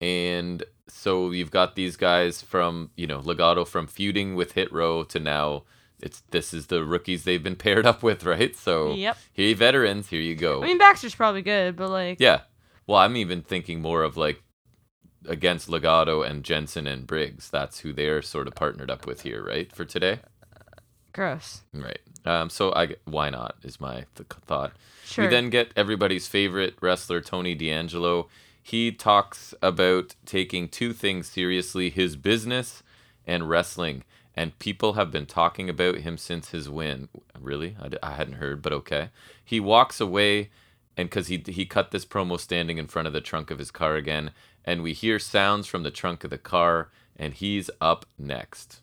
And 0.00 0.62
so 0.88 1.30
you've 1.30 1.50
got 1.50 1.74
these 1.74 1.96
guys 1.96 2.42
from, 2.42 2.90
you 2.96 3.06
know, 3.06 3.20
Legado 3.20 3.66
from 3.66 3.86
feuding 3.86 4.34
with 4.34 4.52
Hit 4.52 4.72
Row 4.72 5.02
to 5.04 5.18
now 5.20 5.64
it's 6.02 6.22
this 6.30 6.52
is 6.54 6.66
the 6.66 6.84
rookies 6.84 7.24
they've 7.24 7.42
been 7.42 7.56
paired 7.56 7.86
up 7.86 8.02
with, 8.02 8.24
right? 8.24 8.54
So 8.56 8.92
Yep. 8.94 9.16
here 9.32 9.48
you 9.48 9.56
veterans, 9.56 10.08
here 10.08 10.20
you 10.20 10.34
go. 10.34 10.62
I 10.62 10.66
mean, 10.66 10.78
Baxter's 10.78 11.14
probably 11.14 11.42
good, 11.42 11.76
but 11.76 11.90
like, 11.90 12.18
yeah. 12.20 12.40
Well, 12.86 12.98
I'm 12.98 13.16
even 13.16 13.42
thinking 13.42 13.80
more 13.80 14.02
of 14.02 14.16
like 14.16 14.42
against 15.28 15.68
Legado 15.68 16.26
and 16.28 16.42
Jensen 16.44 16.86
and 16.86 17.06
Briggs. 17.06 17.50
That's 17.50 17.80
who 17.80 17.92
they're 17.92 18.22
sort 18.22 18.46
of 18.48 18.54
partnered 18.54 18.90
up 18.90 19.06
with 19.06 19.22
here, 19.22 19.44
right? 19.44 19.70
For 19.74 19.84
today. 19.84 20.20
gross. 21.12 21.62
Right. 21.72 21.98
Um, 22.24 22.50
so 22.50 22.72
I 22.74 22.96
why 23.04 23.30
not 23.30 23.56
is 23.62 23.80
my 23.80 24.04
th- 24.14 24.28
thought. 24.46 24.72
Sure. 25.04 25.24
We 25.24 25.30
then 25.30 25.50
get 25.50 25.72
everybody's 25.76 26.28
favorite 26.28 26.74
wrestler, 26.80 27.20
Tony 27.20 27.54
D'Angelo. 27.54 28.28
He 28.62 28.92
talks 28.92 29.54
about 29.62 30.14
taking 30.26 30.68
two 30.68 30.92
things 30.92 31.28
seriously 31.28 31.90
his 31.90 32.14
business 32.16 32.82
and 33.26 33.48
wrestling. 33.48 34.04
And 34.40 34.58
people 34.58 34.94
have 34.94 35.10
been 35.10 35.26
talking 35.26 35.68
about 35.68 35.96
him 35.96 36.16
since 36.16 36.48
his 36.48 36.66
win. 36.66 37.10
Really? 37.38 37.76
I 38.02 38.12
hadn't 38.12 38.36
heard, 38.36 38.62
but 38.62 38.72
okay. 38.72 39.10
He 39.44 39.60
walks 39.60 40.00
away, 40.00 40.48
and 40.96 41.10
because 41.10 41.26
he, 41.26 41.44
he 41.46 41.66
cut 41.66 41.90
this 41.90 42.06
promo 42.06 42.40
standing 42.40 42.78
in 42.78 42.86
front 42.86 43.06
of 43.06 43.12
the 43.12 43.20
trunk 43.20 43.50
of 43.50 43.58
his 43.58 43.70
car 43.70 43.96
again. 43.96 44.30
And 44.64 44.82
we 44.82 44.94
hear 44.94 45.18
sounds 45.18 45.66
from 45.66 45.82
the 45.82 45.90
trunk 45.90 46.24
of 46.24 46.30
the 46.30 46.38
car, 46.38 46.88
and 47.14 47.34
he's 47.34 47.68
up 47.82 48.06
next. 48.18 48.80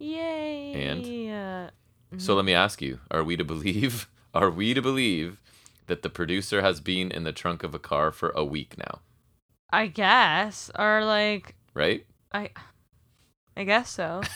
Yay. 0.00 0.82
And? 0.82 1.70
uh, 2.18 2.18
So 2.18 2.34
let 2.34 2.44
me 2.44 2.54
ask 2.54 2.82
you: 2.82 2.98
Are 3.12 3.22
we 3.22 3.36
to 3.36 3.44
believe? 3.44 4.08
Are 4.34 4.50
we 4.50 4.74
to 4.74 4.82
believe 4.82 5.40
that 5.86 6.02
the 6.02 6.10
producer 6.10 6.60
has 6.60 6.80
been 6.80 7.12
in 7.12 7.22
the 7.22 7.32
trunk 7.32 7.62
of 7.62 7.72
a 7.72 7.78
car 7.78 8.10
for 8.10 8.30
a 8.30 8.44
week 8.44 8.76
now? 8.76 8.98
I 9.70 9.86
guess, 9.86 10.72
or 10.76 11.04
like, 11.04 11.54
Right. 11.72 12.04
I, 12.32 12.50
I 13.56 13.64
guess 13.64 13.90
so. 13.90 14.22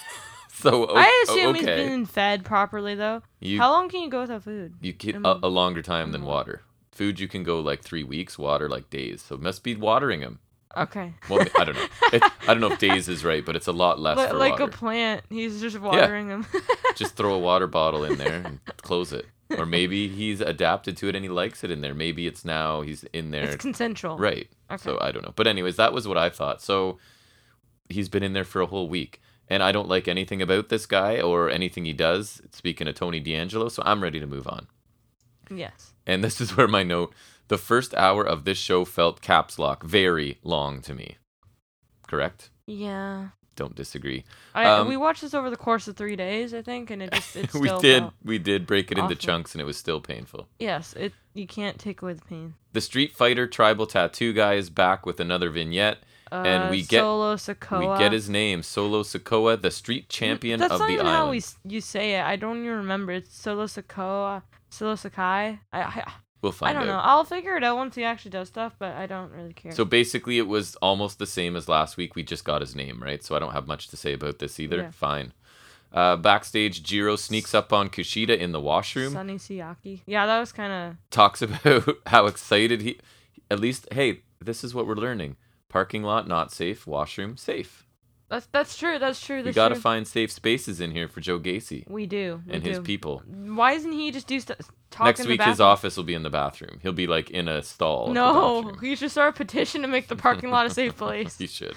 So 0.61 0.89
o- 0.89 0.95
I 0.97 1.25
assume 1.29 1.55
he's 1.55 1.63
okay, 1.63 1.87
been 1.87 2.05
fed 2.05 2.45
properly 2.45 2.97
though. 2.97 3.23
you 3.39 3.61
How 3.61 3.71
long 3.71 3.89
can 3.89 4.03
you 4.03 4.11
go 4.11 4.23
without 4.23 4.43
food? 4.43 4.75
you 4.81 4.93
am- 5.15 5.25
a, 5.25 5.39
a 5.45 5.49
longer 5.49 5.83
time 5.83 6.11
than 6.11 6.23
mm. 6.23 6.27
water. 6.27 6.63
Food 6.91 7.21
you 7.21 7.29
can 7.29 7.45
go 7.45 7.61
like 7.61 7.83
three 7.83 8.03
weeks. 8.03 8.37
Water 8.37 8.69
like 8.69 8.91
days. 8.91 9.23
So 9.23 9.37
it 9.37 9.41
must 9.41 9.63
be 9.63 9.77
watering 9.77 10.21
him. 10.21 10.41
Okay. 10.77 11.15
Well, 11.29 11.47
I 11.59 11.65
don't 11.65 11.77
know. 11.77 11.87
It, 12.13 12.23
I 12.23 12.47
don't 12.47 12.61
know 12.61 12.73
if 12.73 12.79
days 12.79 13.09
is 13.09 13.25
right, 13.25 13.45
but 13.45 13.55
it's 13.55 13.67
a 13.67 13.73
lot 13.73 14.01
less 14.01 14.17
for 14.31 14.37
like 14.37 14.53
water. 14.53 14.65
a 14.65 14.69
plant, 14.69 15.25
he's 15.29 15.61
just 15.61 15.79
watering 15.79 16.29
them. 16.29 16.47
Just 16.97 17.15
throw 17.15 17.35
a 17.35 17.39
water 17.39 17.69
bottle 17.69 18.03
in 18.03 18.19
there 18.19 18.43
and 18.45 18.61
close 18.79 19.13
it. 19.13 19.27
Or 19.57 19.67
maybe 19.67 20.09
he's 20.09 20.41
adapted 20.41 20.97
to 20.97 21.09
it 21.09 21.15
and 21.15 21.25
he 21.25 21.29
likes 21.29 21.63
it 21.63 21.71
in 21.71 21.81
there. 21.81 21.95
Maybe 21.95 22.27
it's 22.27 22.45
now 22.45 22.81
he's 22.81 23.05
in 23.13 23.31
there 23.31 23.45
it's 23.45 23.57
consensual. 23.57 24.19
Right. 24.19 24.49
Okay. 24.69 24.83
So 24.83 24.99
I 25.01 25.13
don't 25.13 25.23
know. 25.23 25.33
But 25.37 25.47
anyways, 25.47 25.77
that 25.77 25.93
was 25.93 26.09
what 26.09 26.19
I 26.19 26.29
thought. 26.29 26.61
So 26.61 26.99
he's 27.89 28.09
been 28.09 28.23
in 28.23 28.33
there 28.33 28.45
for 28.45 28.61
a 28.61 28.67
whole 28.67 28.89
week. 28.89 29.21
And 29.51 29.63
I 29.63 29.73
don't 29.73 29.89
like 29.89 30.09
anything 30.09 30.43
about 30.43 30.69
this 30.69 30.85
guy 30.85 31.21
or 31.21 31.49
anything 31.49 31.87
he 31.87 31.95
does. 31.95 32.43
Speaking 32.53 32.87
of 32.87 32.95
Tony 32.97 33.19
D'Angelo, 33.19 33.69
so 33.71 33.83
I'm 33.87 34.03
ready 34.03 34.21
to 34.21 34.27
move 34.27 34.47
on. 34.47 34.67
Yes. 35.51 35.95
And 36.07 36.23
this 36.23 36.41
is 36.43 36.57
where 36.57 36.69
my 36.69 36.83
note 36.83 37.15
the 37.49 37.59
first 37.59 37.95
hour 37.95 38.23
of 38.27 38.45
this 38.45 38.59
show 38.59 38.85
felt 38.85 39.23
caps 39.23 39.59
lock 39.59 39.83
very 39.83 40.39
long 40.43 40.83
to 40.83 40.95
me. 40.95 41.17
Correct? 42.07 42.51
Yeah. 42.67 43.29
Don't 43.57 43.75
disagree. 43.75 44.25
I, 44.55 44.67
Um, 44.67 44.87
we 44.89 44.97
watched 44.97 45.23
this 45.23 45.35
over 45.35 45.51
the 45.51 45.57
course 45.57 45.89
of 45.89 45.97
three 45.97 46.15
days, 46.15 46.55
I 46.55 46.63
think, 46.63 46.91
and 46.91 47.03
it 47.03 47.13
just 47.13 47.35
it 47.35 47.53
we 47.55 47.71
did 47.81 48.05
we 48.23 48.39
did 48.39 48.67
break 48.67 48.93
it 48.93 48.99
into 48.99 49.17
chunks 49.17 49.55
and 49.55 49.61
it 49.61 49.65
was 49.65 49.77
still 49.77 50.01
painful. 50.01 50.47
yes, 50.59 50.93
it 50.93 51.13
you 51.35 51.47
can't 51.47 51.79
take 51.79 52.03
away 52.03 52.13
the 52.13 52.25
pain. 52.25 52.55
The 52.73 52.81
Street 52.81 53.13
Fighter 53.13 53.47
tribal 53.47 53.87
tattoo 53.87 54.33
guy 54.33 54.55
is 54.55 54.71
back 54.71 55.07
with 55.07 55.19
another 55.21 55.51
vignette. 55.51 55.99
Uh, 56.31 56.43
And 56.47 56.71
we 56.71 56.83
get- 56.83 57.01
Solo 57.01 57.37
Sikoa. 57.37 57.93
We 57.95 57.99
get 57.99 58.13
his 58.13 58.29
name, 58.29 58.63
Solo 58.63 59.03
Sikoa, 59.03 59.61
the 59.61 59.71
street 59.71 60.09
champion 60.09 60.61
That's 60.61 60.75
of 60.75 60.81
not 60.81 60.87
the 60.87 60.93
even 60.95 61.07
island. 61.07 61.17
how 61.27 61.31
we 61.31 61.43
you 61.75 61.81
say 61.81 62.15
it. 62.15 62.23
I 62.23 62.37
don't 62.37 62.59
even 62.59 62.77
remember. 62.79 63.13
It's 63.13 63.35
Solo 63.35 63.65
Sikoa, 63.67 64.43
Solo 64.71 64.95
Sakai. 64.95 65.61
I 65.73 65.81
I, 65.83 66.13
We'll 66.41 66.53
find. 66.53 66.71
I 66.71 66.81
don't 66.81 66.89
out. 66.89 66.93
know. 66.93 67.01
I'll 67.03 67.25
figure 67.25 67.57
it 67.57 67.65
out 67.65 67.77
once 67.77 67.97
he 67.97 68.05
actually 68.05 68.31
does 68.31 68.47
stuff, 68.47 68.77
but 68.79 68.95
I 68.95 69.07
don't 69.07 69.33
really 69.33 69.53
care. 69.53 69.73
So 69.73 69.85
basically, 69.85 70.39
it 70.39 70.47
was 70.47 70.77
almost 70.77 71.19
the 71.19 71.27
same 71.27 71.57
as 71.57 71.69
last 71.69 71.97
week. 71.97 72.15
We 72.15 72.23
just 72.23 72.45
got 72.45 72.61
his 72.61 72.77
name, 72.77 73.03
right? 73.03 73.25
So 73.25 73.35
I 73.35 73.41
don't 73.41 73.53
have 73.55 73.67
much 73.67 73.89
to 73.89 73.97
say 73.97 74.13
about 74.13 74.39
this 74.39 74.61
either. 74.61 74.77
Yeah. 74.77 74.91
Fine. 74.93 75.33
Uh, 75.93 76.17
backstage, 76.17 76.83
Jiro 76.85 77.17
sneaks 77.17 77.55
up 77.55 77.73
on 77.73 77.89
Kushida 77.89 78.39
in 78.39 78.53
the 78.53 78.61
washroom, 78.61 79.15
Sunny 79.15 79.35
Siaki. 79.37 80.03
Yeah, 80.07 80.27
that 80.27 80.39
was 80.39 80.53
kind 80.53 80.71
of 80.73 80.97
talks 81.11 81.41
about 81.47 81.89
how 82.07 82.27
excited 82.27 82.83
he. 82.83 82.99
At 83.51 83.59
least, 83.59 83.89
hey, 83.93 84.21
this 84.39 84.63
is 84.63 84.75
what 84.75 84.87
we're 84.87 84.95
learning. 84.95 85.37
Parking 85.69 86.03
lot 86.03 86.27
not 86.27 86.51
safe, 86.51 86.87
washroom 86.87 87.37
safe. 87.37 87.87
that's 88.29 88.47
that's 88.53 88.77
true. 88.77 88.99
That's 88.99 89.21
true. 89.21 89.43
We 89.43 89.53
got 89.53 89.69
to 89.69 89.75
find 89.75 90.07
safe 90.07 90.33
spaces 90.33 90.81
in 90.81 90.93
here 90.93 91.09
for 91.09 91.21
Joe 91.21 91.39
Gacy 91.39 91.89
we 91.89 92.07
do. 92.07 92.43
We 92.47 92.55
and 92.55 92.65
his 92.65 92.81
people. 92.81 93.23
Why 93.27 93.75
doesn't 93.75 93.93
he 93.93 94.11
just 94.11 94.27
do 94.27 94.41
stuff? 94.41 94.59
Talk 94.91 95.05
Next 95.05 95.27
week, 95.27 95.43
his 95.43 95.61
office 95.61 95.97
will 95.99 96.05
be 96.05 96.15
in 96.15 96.23
the 96.23 96.31
bathroom. 96.31 96.79
He'll 96.83 96.93
be 96.93 97.07
like 97.07 97.31
in 97.31 97.47
a 97.47 97.63
stall. 97.63 98.09
No, 98.09 98.73
he 98.81 98.97
should 98.97 99.11
start 99.11 99.35
a 99.35 99.37
petition 99.37 99.83
to 99.83 99.89
make 99.89 100.09
the 100.09 100.17
parking 100.17 100.51
lot 100.51 100.65
a 100.65 100.71
safe 100.71 100.97
place. 100.97 101.37
He 101.37 101.47
should. 101.47 101.75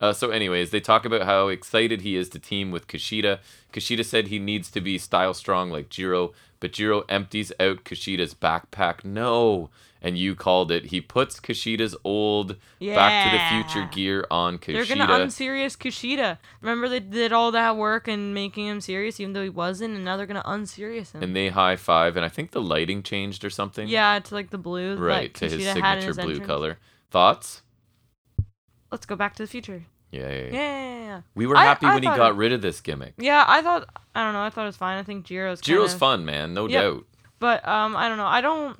Uh, 0.00 0.12
so, 0.12 0.30
anyways, 0.30 0.70
they 0.70 0.80
talk 0.80 1.04
about 1.04 1.22
how 1.22 1.48
excited 1.48 2.00
he 2.02 2.16
is 2.16 2.28
to 2.30 2.38
team 2.38 2.70
with 2.70 2.86
Kushida. 2.86 3.40
Kushida 3.72 4.04
said 4.04 4.28
he 4.28 4.38
needs 4.38 4.70
to 4.70 4.80
be 4.80 4.96
style 4.96 5.34
strong 5.34 5.70
like 5.70 5.88
Jiro, 5.88 6.32
but 6.60 6.72
Jiro 6.72 7.04
empties 7.08 7.52
out 7.58 7.84
Kushida's 7.84 8.32
backpack. 8.32 9.04
No, 9.04 9.70
and 10.02 10.16
you 10.16 10.34
called 10.34 10.70
it. 10.70 10.86
He 10.86 11.00
puts 11.00 11.40
Kushida's 11.40 11.96
old 12.04 12.56
Back 12.80 13.30
to 13.32 13.36
the 13.36 13.44
Future 13.72 13.88
gear 13.92 14.26
on 14.30 14.58
Kushida. 14.58 14.86
They're 14.86 14.96
gonna 14.96 15.22
unserious 15.22 15.76
Kushida. 15.76 16.38
Remember 16.60 16.88
they 16.88 17.00
did 17.00 17.32
all 17.32 17.50
that 17.52 17.76
work 17.76 18.06
and 18.08 18.32
making 18.34 18.66
him 18.66 18.80
serious, 18.80 19.18
even 19.20 19.32
though 19.32 19.42
he 19.42 19.48
wasn't, 19.48 19.94
and 19.94 20.04
now 20.04 20.16
they're 20.16 20.26
gonna 20.26 20.42
unserious 20.44 21.12
him. 21.12 21.22
and 21.22 21.34
they 21.34 21.48
high 21.48 21.76
five, 21.76 22.16
and 22.16 22.24
I 22.24 22.28
think 22.28 22.52
the 22.52 22.62
lighting 22.62 23.02
changed 23.02 23.44
or 23.44 23.50
something. 23.50 23.88
yeah, 23.88 24.18
to 24.18 24.34
like 24.34 24.50
the 24.50 24.58
blue. 24.58 24.96
Right, 24.96 25.32
to 25.34 25.44
his 25.48 25.54
Kushida 25.54 25.64
had 25.64 25.98
in 25.98 26.02
signature 26.02 26.06
his 26.08 26.16
blue 26.16 26.28
entrance. 26.30 26.46
color. 26.46 26.78
Thoughts? 27.10 27.62
Let's 28.90 29.06
go 29.06 29.16
back 29.16 29.34
to 29.36 29.42
the 29.42 29.46
future. 29.46 29.84
Yeah, 30.10 30.28
yeah, 30.28 30.28
yeah. 30.28 30.42
Yeah, 30.44 30.50
yeah, 30.52 30.98
yeah. 31.04 31.20
We 31.34 31.46
were 31.46 31.56
I- 31.56 31.64
happy 31.64 31.86
I 31.86 31.94
when 31.94 32.02
he 32.02 32.08
got 32.08 32.30
it- 32.32 32.36
rid 32.36 32.52
of 32.52 32.62
this 32.62 32.80
gimmick. 32.80 33.14
Yeah, 33.18 33.44
I 33.46 33.60
thought 33.62 33.88
I 34.14 34.24
don't 34.24 34.32
know. 34.32 34.40
I 34.42 34.50
thought 34.50 34.62
it 34.62 34.66
was 34.66 34.76
fine. 34.76 34.96
I 34.98 35.02
think 35.02 35.26
Jiro's 35.26 35.60
Jiro's 35.60 35.90
kinda, 35.90 35.98
fun, 35.98 36.24
man, 36.24 36.54
no 36.54 36.66
Yep. 36.68 36.82
doubt. 36.82 37.06
but 37.40 37.68
um, 37.68 37.94
I 37.96 38.08
don't 38.08 38.16
know. 38.18 38.26
I 38.26 38.40
don't 38.40 38.78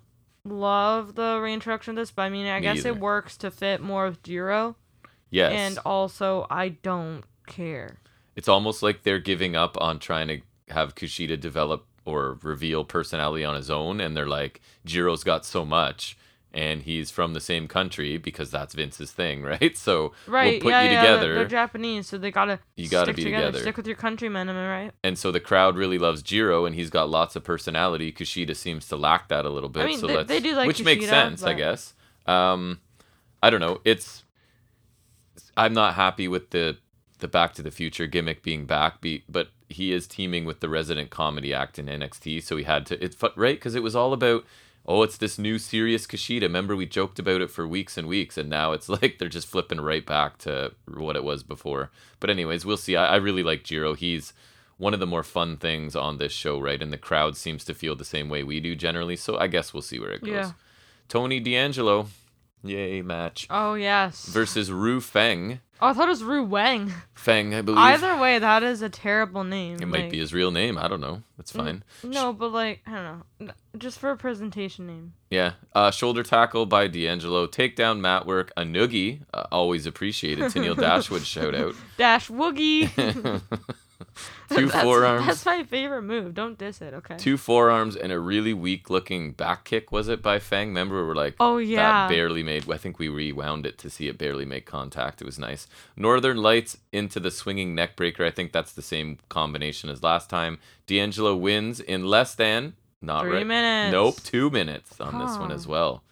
love 0.53 1.15
the 1.15 1.41
reintroduction 1.43 1.93
of 1.93 1.97
this, 1.97 2.11
but 2.11 2.23
I 2.23 2.29
mean, 2.31 2.47
I 2.47 2.57
Me 2.59 2.63
guess 2.63 2.79
either. 2.79 2.91
it 2.91 2.99
works 2.99 3.37
to 3.39 3.51
fit 3.51 3.81
more 3.81 4.07
of 4.07 4.23
Jiro, 4.23 4.77
Yes. 5.31 5.53
and 5.53 5.79
also 5.87 6.47
I 6.51 6.69
don't 6.71 7.23
care. 7.47 7.99
it's 8.37 8.49
almost 8.49 8.83
like 8.83 9.03
they're 9.03 9.19
giving 9.19 9.57
up 9.57 9.77
on 9.81 9.99
trying 9.99 10.29
to 10.29 10.41
have 10.73 10.95
Kushida 10.95 11.39
develop 11.41 11.87
or 12.05 12.39
reveal 12.43 12.85
personality 12.85 13.45
on 13.45 13.55
his 13.57 13.71
own, 13.71 14.01
and 14.01 14.17
they're 14.17 14.27
like, 14.29 14.61
Jiro's 14.87 15.25
got 15.25 15.45
so 15.47 15.65
much, 15.65 16.17
and 16.55 16.83
he's 16.83 17.11
from 17.11 17.35
the 17.35 17.41
same 17.41 17.69
country 17.69 18.17
because 18.17 18.51
that's 18.51 18.75
Vince's 18.75 19.11
thing, 19.13 19.43
right? 19.55 19.77
So 19.77 20.13
Right? 20.27 20.53
we'll 20.55 20.61
put 20.63 20.69
yeah, 20.71 20.83
you 20.83 20.91
yeah. 20.91 21.03
they're- 21.03 21.13
together, 21.13 21.35
They're, 21.35 21.45
Japanese, 21.47 22.07
so 22.09 22.19
they 22.19 22.31
gotta. 22.31 22.59
You 22.77 22.89
gotta 22.89 23.07
stick 23.07 23.17
be 23.17 23.25
together. 23.25 23.47
together. 23.49 23.59
Stick 23.63 23.77
with 23.77 23.87
your 23.87 23.97
countrymen. 23.97 24.49
Am 24.49 24.57
I 24.57 24.69
right? 24.83 24.93
and 25.05 25.19
so 25.19 25.31
the 25.31 25.41
crowd 25.41 25.77
really 25.77 25.99
loves 25.99 26.23
Jiro, 26.23 26.65
and 26.65 26.75
he's 26.75 26.91
got 26.91 27.09
lots 27.11 27.37
of 27.37 27.45
personality. 27.45 28.13
Kushida 28.13 28.57
seems 28.57 28.89
to 28.89 28.97
lack 28.97 29.29
that 29.29 29.45
a 29.45 29.51
little 29.51 29.69
bit. 29.69 29.83
I 29.83 29.87
mean, 29.87 29.99
so 29.99 30.07
they- 30.07 30.23
they 30.25 30.41
do 30.41 30.55
like 30.55 30.67
which 30.69 30.83
makes 30.83 31.05
Kushida, 31.05 31.09
sense, 31.09 31.43
I 31.43 31.53
guess. 31.55 31.95
Um, 32.27 32.81
I 33.43 33.51
don't 33.51 33.61
know. 33.61 33.81
It's 33.85 34.25
I'm 35.57 35.73
not 35.75 35.95
happy 35.95 36.29
with 36.29 36.51
the 36.51 36.79
the 37.21 37.29
Back 37.29 37.53
to 37.55 37.63
the 37.63 37.71
Future 37.73 38.07
gimmick 38.07 38.43
being 38.45 38.65
back, 38.65 39.01
be, 39.01 39.25
but 39.29 39.49
he 39.69 39.93
is 39.93 40.07
teaming 40.07 40.45
with 40.45 40.61
the 40.61 40.69
resident 40.69 41.11
comedy 41.11 41.53
act 41.53 41.79
in 41.79 41.87
NXT, 41.87 42.43
so 42.43 42.57
he 42.57 42.63
had 42.65 42.87
to. 42.87 43.05
It's 43.05 43.17
right 43.37 43.57
because 43.57 43.75
it 43.75 43.83
was 43.83 43.95
all 43.97 44.13
about. 44.13 44.45
Oh, 44.91 45.03
it's 45.03 45.19
this 45.19 45.39
new 45.39 45.59
serious 45.59 46.07
Kushida. 46.07 46.43
Remember, 46.43 46.75
we 46.75 46.87
joked 46.87 47.19
about 47.19 47.43
it 47.43 47.51
for 47.51 47.69
weeks 47.69 47.99
and 47.99 48.09
weeks, 48.09 48.39
and 48.39 48.49
now 48.49 48.73
it's 48.73 48.89
like 49.03 49.19
they're 49.19 49.29
just 49.29 49.47
flipping 49.47 49.83
right 49.83 50.05
back 50.05 50.39
to 50.39 50.73
what 50.87 51.15
it 51.15 51.23
was 51.23 51.43
before. 51.43 51.91
But 52.21 52.31
anyways, 52.31 52.65
we'll 52.65 52.79
see. 52.79 52.97
I, 52.97 53.15
I 53.15 53.17
really 53.17 53.43
like 53.43 53.65
Jiro. 53.65 53.93
He's 53.95 54.33
one 54.79 54.95
of 54.95 55.01
the 55.01 55.07
more 55.07 55.23
fun 55.23 55.59
things 55.59 55.95
on 55.95 56.17
this 56.17 56.33
show, 56.33 56.59
right? 56.59 56.83
And 56.83 56.91
the 56.93 56.97
crowd 56.97 57.37
seems 57.37 57.65
to 57.67 57.75
feel 57.75 57.97
the 57.97 58.05
same 58.05 58.31
way 58.31 58.43
we 58.43 58.61
do 58.61 58.75
generally. 58.75 59.17
So 59.17 59.37
I 59.39 59.47
guess 59.49 59.75
we'll 59.75 59.83
see 59.83 59.99
where 60.01 60.13
it 60.13 60.23
goes. 60.23 60.31
Yeah. 60.31 60.53
Tony 61.09 61.39
D'Angelo, 61.41 62.07
yay 62.65 63.03
match 63.03 63.47
Oh 63.51 63.75
yes. 63.75 64.27
versus 64.27 64.73
Ru 64.73 65.01
Feng. 65.01 65.61
Oh, 65.81 65.89
I 65.89 65.93
thought 65.93 66.07
it 66.07 66.11
was 66.11 66.25
Ru 66.25 66.43
Wang. 66.45 66.93
Feng, 67.15 67.55
I 67.55 67.63
believe. 67.63 67.79
Either 67.79 68.19
way, 68.19 68.39
that 68.39 68.63
is 68.63 68.83
a 68.83 68.89
terrible 68.89 69.45
name. 69.45 69.79
it 69.81 69.87
might 69.87 70.03
like- 70.03 70.11
be 70.11 70.19
his 70.19 70.33
real 70.35 70.51
name. 70.51 70.77
I 70.77 70.89
don't 70.89 71.01
know. 71.01 71.23
It's 71.39 71.53
fine. 71.53 71.85
No, 72.03 72.33
but 72.33 72.51
like 72.53 72.81
I 72.87 72.91
don't 72.93 73.23
know, 73.41 73.53
just 73.79 73.99
for 74.01 74.11
a 74.11 74.17
presentation 74.17 74.87
name. 74.89 75.13
Yeah. 75.31 75.53
Uh, 75.75 75.91
shoulder 75.93 76.23
tackle 76.25 76.67
by 76.67 76.89
D'Angelo. 76.89 77.47
Takedown 77.47 78.01
mat 78.01 78.27
work. 78.27 78.51
A 78.57 78.63
noogie. 78.63 79.21
Uh, 79.33 79.47
always 79.53 79.87
appreciated. 79.87 80.47
Tenille 80.47 80.77
Dashwood 80.81 81.25
shout 81.25 81.55
out. 81.55 81.75
Dash 81.97 82.29
Woogie. 82.29 82.91
Two 84.51 84.67
That's- 84.67 84.83
forearms. 84.83 85.27
That's 85.27 85.45
my 85.45 85.63
favorite 85.65 86.03
move. 86.03 86.35
Don't 86.35 86.57
diss 86.57 86.81
it, 86.81 86.95
okay? 86.95 87.17
Two 87.19 87.37
forearms 87.37 87.97
and 87.97 88.11
a 88.13 88.19
really 88.19 88.55
weak 88.55 88.89
looking 88.89 89.33
back 89.33 89.65
kick, 89.65 89.93
was 89.93 90.09
it, 90.09 90.23
by 90.23 90.39
Fang? 90.39 90.69
Remember, 90.69 90.97
we 91.03 91.07
were 91.09 91.15
like, 91.15 91.35
Oh 91.39 91.59
yeah. 91.59 92.07
That 92.07 92.09
barely 92.09 92.43
made. 92.43 92.71
I 92.71 92.79
think 92.79 92.99
we 92.99 93.09
rewound 93.09 93.67
it 93.67 93.77
to 93.79 93.91
see 93.91 94.09
it 94.09 94.17
barely 94.17 94.45
make 94.45 94.65
contact. 94.65 95.21
It 95.21 95.25
was 95.27 95.39
nice. 95.39 95.67
Northern 95.97 96.39
Lights 96.39 96.79
into 96.93 97.21
the 97.21 97.31
swinging 97.31 97.75
neck 97.75 97.95
breaker. 97.97 98.25
I 98.25 98.31
think 98.31 98.53
that's 98.53 98.73
the 98.73 98.83
same 98.83 99.19
combination 99.29 99.91
as 99.91 100.03
last 100.03 100.31
time. 100.31 100.59
D'Angelo 100.87 101.37
wins 101.37 101.81
in 101.81 102.05
less 102.07 102.35
than 102.35 102.75
not 103.03 103.25
Three 103.25 103.37
right. 103.39 103.47
minutes. 103.47 103.93
Nope, 103.93 104.17
two 104.23 104.51
minutes 104.51 105.01
on 105.01 105.19
this 105.19 105.39
one 105.39 105.53
as 105.53 105.67
well. 105.67 106.03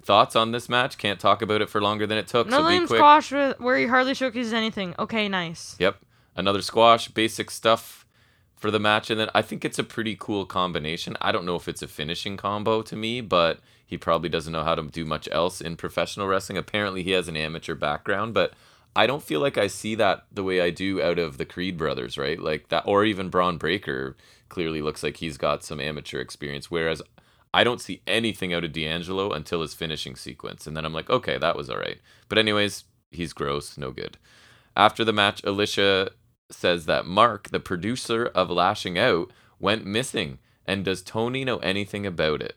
Thoughts 0.00 0.34
on 0.36 0.52
this 0.52 0.68
match? 0.68 0.98
Can't 0.98 1.20
talk 1.20 1.42
about 1.42 1.60
it 1.62 1.68
for 1.68 1.80
longer 1.80 2.06
than 2.06 2.18
it 2.18 2.26
took. 2.26 2.48
No 2.48 2.62
so 2.62 2.68
be 2.68 2.78
quick. 2.86 2.98
squash 2.98 3.32
where 3.32 3.76
he 3.76 3.86
hardly 3.86 4.14
showcases 4.14 4.52
anything. 4.52 4.94
Okay, 4.98 5.28
nice. 5.28 5.76
Yep. 5.78 5.96
Another 6.34 6.62
squash, 6.62 7.08
basic 7.08 7.50
stuff 7.50 8.06
for 8.56 8.70
the 8.70 8.80
match. 8.80 9.10
And 9.10 9.18
then 9.20 9.28
I 9.34 9.42
think 9.42 9.64
it's 9.64 9.78
a 9.78 9.84
pretty 9.84 10.16
cool 10.18 10.46
combination. 10.46 11.16
I 11.20 11.32
don't 11.32 11.44
know 11.44 11.56
if 11.56 11.68
it's 11.68 11.82
a 11.82 11.88
finishing 11.88 12.36
combo 12.36 12.82
to 12.82 12.96
me, 12.96 13.20
but 13.20 13.60
he 13.84 13.98
probably 13.98 14.28
doesn't 14.28 14.52
know 14.52 14.64
how 14.64 14.74
to 14.74 14.82
do 14.82 15.04
much 15.04 15.28
else 15.30 15.60
in 15.60 15.76
professional 15.76 16.26
wrestling. 16.28 16.56
Apparently, 16.56 17.02
he 17.02 17.10
has 17.10 17.28
an 17.28 17.36
amateur 17.36 17.74
background, 17.74 18.32
but 18.32 18.54
I 18.94 19.06
don't 19.06 19.22
feel 19.22 19.40
like 19.40 19.58
I 19.58 19.66
see 19.66 19.94
that 19.96 20.26
the 20.30 20.42
way 20.42 20.60
I 20.60 20.70
do 20.70 21.02
out 21.02 21.18
of 21.18 21.38
the 21.38 21.44
Creed 21.44 21.76
brothers, 21.76 22.16
right? 22.16 22.38
Like 22.38 22.68
that, 22.68 22.84
or 22.86 23.04
even 23.04 23.28
Bron 23.28 23.58
Breakker 23.58 24.16
clearly 24.48 24.80
looks 24.80 25.02
like 25.02 25.18
he's 25.18 25.36
got 25.36 25.64
some 25.64 25.80
amateur 25.80 26.20
experience. 26.20 26.70
Whereas 26.70 27.02
I 27.52 27.64
don't 27.64 27.80
see 27.80 28.02
anything 28.06 28.54
out 28.54 28.64
of 28.64 28.72
D'Angelo 28.72 29.32
until 29.32 29.60
his 29.60 29.74
finishing 29.74 30.16
sequence. 30.16 30.66
And 30.66 30.76
then 30.76 30.84
I'm 30.84 30.94
like, 30.94 31.10
okay, 31.10 31.36
that 31.36 31.56
was 31.56 31.68
all 31.68 31.78
right. 31.78 31.98
But, 32.28 32.38
anyways, 32.38 32.84
he's 33.10 33.32
gross, 33.32 33.76
no 33.76 33.90
good. 33.90 34.16
After 34.76 35.04
the 35.04 35.12
match, 35.12 35.42
Alicia 35.44 36.10
says 36.54 36.86
that 36.86 37.06
Mark, 37.06 37.50
the 37.50 37.60
producer 37.60 38.26
of 38.26 38.50
Lashing 38.50 38.98
Out, 38.98 39.30
went 39.58 39.86
missing. 39.86 40.38
And 40.66 40.84
does 40.84 41.02
Tony 41.02 41.44
know 41.44 41.58
anything 41.58 42.06
about 42.06 42.42
it? 42.42 42.56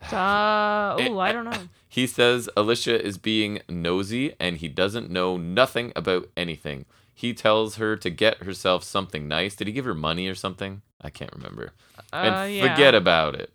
Uh, 0.12 0.96
oh, 1.00 1.18
I 1.18 1.32
don't 1.32 1.44
know. 1.44 1.68
He 1.88 2.06
says 2.06 2.48
Alicia 2.56 3.02
is 3.04 3.16
being 3.18 3.60
nosy 3.68 4.34
and 4.38 4.58
he 4.58 4.68
doesn't 4.68 5.10
know 5.10 5.36
nothing 5.38 5.90
about 5.96 6.28
anything. 6.36 6.84
He 7.14 7.34
tells 7.34 7.76
her 7.76 7.96
to 7.96 8.10
get 8.10 8.44
herself 8.44 8.84
something 8.84 9.26
nice. 9.26 9.56
Did 9.56 9.66
he 9.66 9.72
give 9.72 9.86
her 9.86 9.94
money 9.94 10.28
or 10.28 10.36
something? 10.36 10.82
I 11.00 11.10
can't 11.10 11.34
remember. 11.34 11.72
Uh, 12.12 12.16
and 12.16 12.54
yeah. 12.54 12.70
forget 12.70 12.94
about 12.94 13.34
it. 13.34 13.52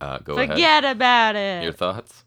Uh, 0.00 0.18
go 0.18 0.34
ahead. 0.34 0.50
Forget 0.50 0.84
about 0.84 1.36
it. 1.36 1.62
Your 1.62 1.72
thoughts? 1.72 2.24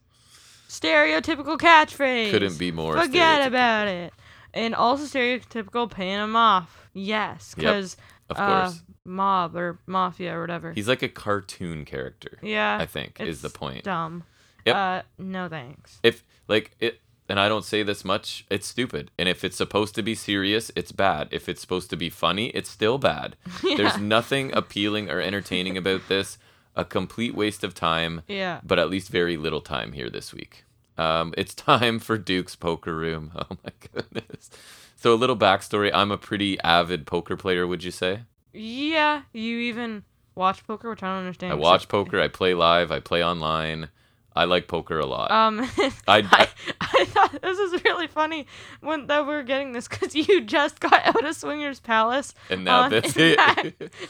Stereotypical 0.69 1.57
catchphrase. 1.59 2.31
Couldn't 2.31 2.57
be 2.57 2.71
more. 2.71 2.97
Forget 2.97 3.45
about 3.45 3.87
it. 3.87 4.13
And 4.55 4.73
also 4.73 5.03
stereotypical 5.03 5.91
paying 5.91 6.19
him 6.19 6.35
off. 6.35 6.87
Yes, 6.93 7.53
Yep, 7.57 7.61
because 7.65 7.97
Of 8.29 8.39
uh, 8.39 8.61
course. 8.61 8.81
mob 9.03 9.55
or 9.55 9.77
mafia 9.85 10.35
or 10.37 10.41
whatever. 10.41 10.71
He's 10.71 10.87
like 10.87 11.03
a 11.03 11.09
cartoon 11.09 11.85
character. 11.85 12.39
yeah, 12.41 12.77
I 12.79 12.85
think 12.85 13.19
is 13.19 13.41
the 13.41 13.49
point. 13.49 13.83
dumb. 13.83 14.23
Yep. 14.65 14.75
Uh, 14.75 15.01
no 15.19 15.47
thanks. 15.49 15.99
If 16.01 16.23
like 16.47 16.71
it 16.79 17.01
and 17.27 17.39
I 17.39 17.49
don't 17.49 17.65
say 17.65 17.81
this 17.83 18.05
much, 18.05 18.45
it's 18.49 18.67
stupid. 18.67 19.09
And 19.19 19.27
if 19.27 19.43
it's 19.43 19.57
supposed 19.57 19.93
to 19.95 20.03
be 20.03 20.13
serious, 20.15 20.71
it's 20.75 20.91
bad. 20.91 21.27
If 21.31 21.49
it's 21.49 21.59
supposed 21.61 21.89
to 21.89 21.95
be 21.97 22.09
funny, 22.09 22.47
it's 22.49 22.69
still 22.69 22.97
bad. 22.99 23.35
There's 23.63 23.97
nothing 23.97 24.55
appealing 24.55 25.09
or 25.09 25.19
entertaining 25.19 25.75
about 25.77 26.07
this. 26.07 26.37
A 26.75 26.83
complete 26.85 27.33
waste 27.33 27.63
of 27.63 27.73
time, 27.73 28.21
Yeah. 28.27 28.59
but 28.63 28.77
at 28.79 28.89
least 28.89 29.09
very 29.09 29.37
little 29.37 29.61
time 29.61 29.93
here 29.93 30.09
this 30.09 30.33
week. 30.33 30.64
Um, 30.97 31.33
it's 31.37 31.53
time 31.71 31.99
for 31.99 32.17
Duke's 32.17 32.55
poker 32.55 32.95
room. 32.95 33.31
Oh 33.35 33.57
my 33.63 33.71
goodness. 33.93 34.49
So 34.95 35.13
a 35.13 35.15
little 35.15 35.37
backstory. 35.37 35.91
I'm 35.93 36.11
a 36.11 36.17
pretty 36.17 36.59
avid 36.61 37.05
poker 37.05 37.35
player, 37.37 37.67
would 37.67 37.83
you 37.83 37.91
say? 37.91 38.21
Yeah. 38.53 39.23
You 39.33 39.59
even 39.59 40.03
watch 40.35 40.65
poker, 40.65 40.89
which 40.89 41.03
I 41.03 41.07
don't 41.09 41.19
understand. 41.19 41.51
I 41.53 41.55
watch 41.55 41.87
poker, 41.87 42.19
I 42.19 42.27
play 42.27 42.53
live, 42.53 42.91
I 42.91 42.99
play 42.99 43.23
online. 43.23 43.89
I 44.37 44.43
like 44.43 44.67
poker 44.67 44.99
a 44.99 45.05
lot. 45.05 45.31
Um, 45.31 45.61
I- 46.07 46.27
I, 46.29 46.47
I 46.81 47.05
thought 47.05 47.41
this 47.41 47.57
was 47.57 47.81
really 47.85 48.07
funny 48.07 48.47
when 48.81 49.07
that 49.07 49.25
we 49.25 49.33
are 49.33 49.43
getting 49.43 49.71
this 49.71 49.87
because 49.87 50.13
you 50.13 50.41
just 50.41 50.81
got 50.81 51.05
out 51.05 51.23
of 51.25 51.35
Swingers 51.35 51.79
Palace. 51.79 52.33
and 52.49 52.65
now 52.65 52.81
on 52.81 52.91
that's 52.91 53.13
it. 53.15 53.39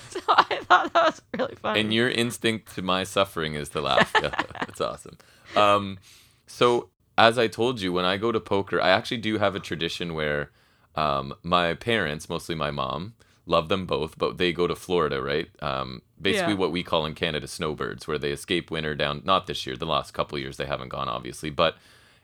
So 0.09 0.19
I 0.29 0.59
thought 0.63 0.91
that 0.93 1.03
was 1.05 1.21
really 1.37 1.55
funny. 1.55 1.79
and 1.81 1.93
your 1.93 2.09
instinct 2.09 2.73
to 2.75 2.81
my 2.81 3.03
suffering 3.03 3.53
is 3.53 3.69
to 3.69 3.81
laugh. 3.81 4.11
Yeah, 4.19 4.29
That's 4.61 4.81
awesome. 4.81 5.17
Um, 5.55 5.99
so 6.47 6.89
as 7.17 7.37
I 7.37 7.47
told 7.47 7.81
you, 7.81 7.93
when 7.93 8.05
I 8.05 8.17
go 8.17 8.31
to 8.31 8.39
poker, 8.39 8.81
I 8.81 8.89
actually 8.89 9.17
do 9.17 9.37
have 9.37 9.55
a 9.55 9.59
tradition 9.59 10.13
where 10.13 10.51
um, 10.95 11.33
my 11.43 11.73
parents, 11.73 12.29
mostly 12.29 12.55
my 12.55 12.71
mom, 12.71 13.13
love 13.45 13.69
them 13.69 13.85
both, 13.85 14.17
but 14.17 14.37
they 14.37 14.51
go 14.51 14.67
to 14.67 14.75
Florida, 14.75 15.21
right? 15.21 15.47
Um, 15.61 16.01
basically, 16.21 16.53
Yeah. 16.53 16.59
what 16.59 16.71
we 16.71 16.83
call 16.83 17.05
in 17.05 17.13
Canada 17.13 17.47
snowbirds, 17.47 18.07
where 18.07 18.17
they 18.17 18.31
escape 18.31 18.71
winter 18.71 18.95
down. 18.95 19.21
Not 19.23 19.47
this 19.47 19.65
year, 19.65 19.75
the 19.77 19.85
last 19.85 20.13
couple 20.13 20.37
years 20.39 20.57
they 20.57 20.65
haven't 20.65 20.89
gone, 20.89 21.07
obviously, 21.07 21.49
but 21.49 21.77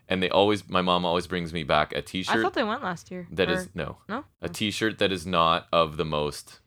and 0.09 0.21
they 0.21 0.29
always, 0.29 0.67
my 0.67 0.81
mom 0.81 1.05
always 1.05 1.25
brings 1.27 1.53
me 1.53 1.63
back 1.63 1.93
a 1.95 2.01
T-shirt. 2.01 2.35
I 2.37 2.41
thought 2.41 2.53
they 2.53 2.63
went 2.65 2.83
last 2.83 3.11
year. 3.11 3.27
that 3.31 3.49
or- 3.49 3.53
is 3.53 3.69
no 3.73 3.97
no. 4.09 4.25
a 4.41 4.49
t-shirt 4.49 4.99
that 4.99 5.11
is 5.11 5.25
not 5.25 5.67
of 5.71 5.95
the 5.95 6.03
most 6.03 6.59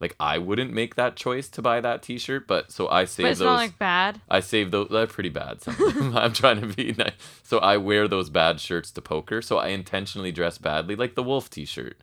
like 0.00 0.14
I 0.20 0.38
wouldn't 0.38 0.72
make 0.72 0.94
that 0.96 1.16
choice 1.16 1.48
to 1.50 1.62
buy 1.62 1.80
that 1.80 2.02
t-shirt, 2.02 2.46
but 2.46 2.70
so 2.70 2.88
I 2.88 3.04
save 3.04 3.24
But 3.24 3.30
it's 3.30 3.38
those 3.40 3.46
not 3.46 3.54
like 3.56 3.78
bad. 3.78 4.20
I 4.28 4.40
save 4.40 4.70
those 4.70 4.88
they're 4.90 5.06
pretty 5.06 5.28
bad 5.28 5.62
some 5.62 5.74
of 5.80 5.94
them. 5.94 6.16
I'm 6.16 6.32
trying 6.32 6.60
to 6.60 6.66
be 6.66 6.92
nice. 6.96 7.12
So 7.42 7.58
I 7.58 7.76
wear 7.76 8.08
those 8.08 8.30
bad 8.30 8.60
shirts 8.60 8.90
to 8.92 9.02
poker, 9.02 9.42
so 9.42 9.58
I 9.58 9.68
intentionally 9.68 10.32
dress 10.32 10.58
badly 10.58 10.96
like 10.96 11.14
the 11.14 11.22
wolf 11.22 11.50
t-shirt. 11.50 11.98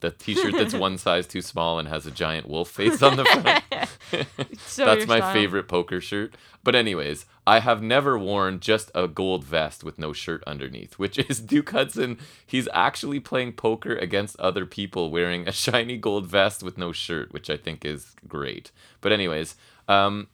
The 0.00 0.10
t-shirt 0.10 0.54
that's 0.54 0.74
one 0.86 0.98
size 0.98 1.26
too 1.26 1.42
small 1.42 1.78
and 1.78 1.88
has 1.88 2.06
a 2.06 2.10
giant 2.10 2.48
wolf 2.48 2.70
face 2.70 3.02
on 3.02 3.16
the 3.16 3.24
front. 3.24 3.64
So 4.66 4.84
That's 4.84 5.06
my 5.06 5.18
style. 5.18 5.32
favorite 5.32 5.68
poker 5.68 6.00
shirt. 6.00 6.34
But 6.64 6.74
anyways, 6.74 7.26
I 7.46 7.60
have 7.60 7.82
never 7.82 8.18
worn 8.18 8.60
just 8.60 8.90
a 8.94 9.06
gold 9.08 9.44
vest 9.44 9.84
with 9.84 9.98
no 9.98 10.12
shirt 10.12 10.42
underneath, 10.46 10.94
which 10.94 11.18
is 11.18 11.40
Duke 11.40 11.70
Hudson. 11.70 12.18
He's 12.46 12.68
actually 12.72 13.20
playing 13.20 13.52
poker 13.52 13.94
against 13.96 14.38
other 14.40 14.66
people 14.66 15.10
wearing 15.10 15.46
a 15.48 15.52
shiny 15.52 15.96
gold 15.96 16.26
vest 16.26 16.62
with 16.62 16.76
no 16.78 16.92
shirt, 16.92 17.32
which 17.32 17.48
I 17.50 17.56
think 17.56 17.84
is 17.84 18.14
great. 18.26 18.70
But 19.00 19.12
anyways, 19.12 19.54
um, 19.88 20.28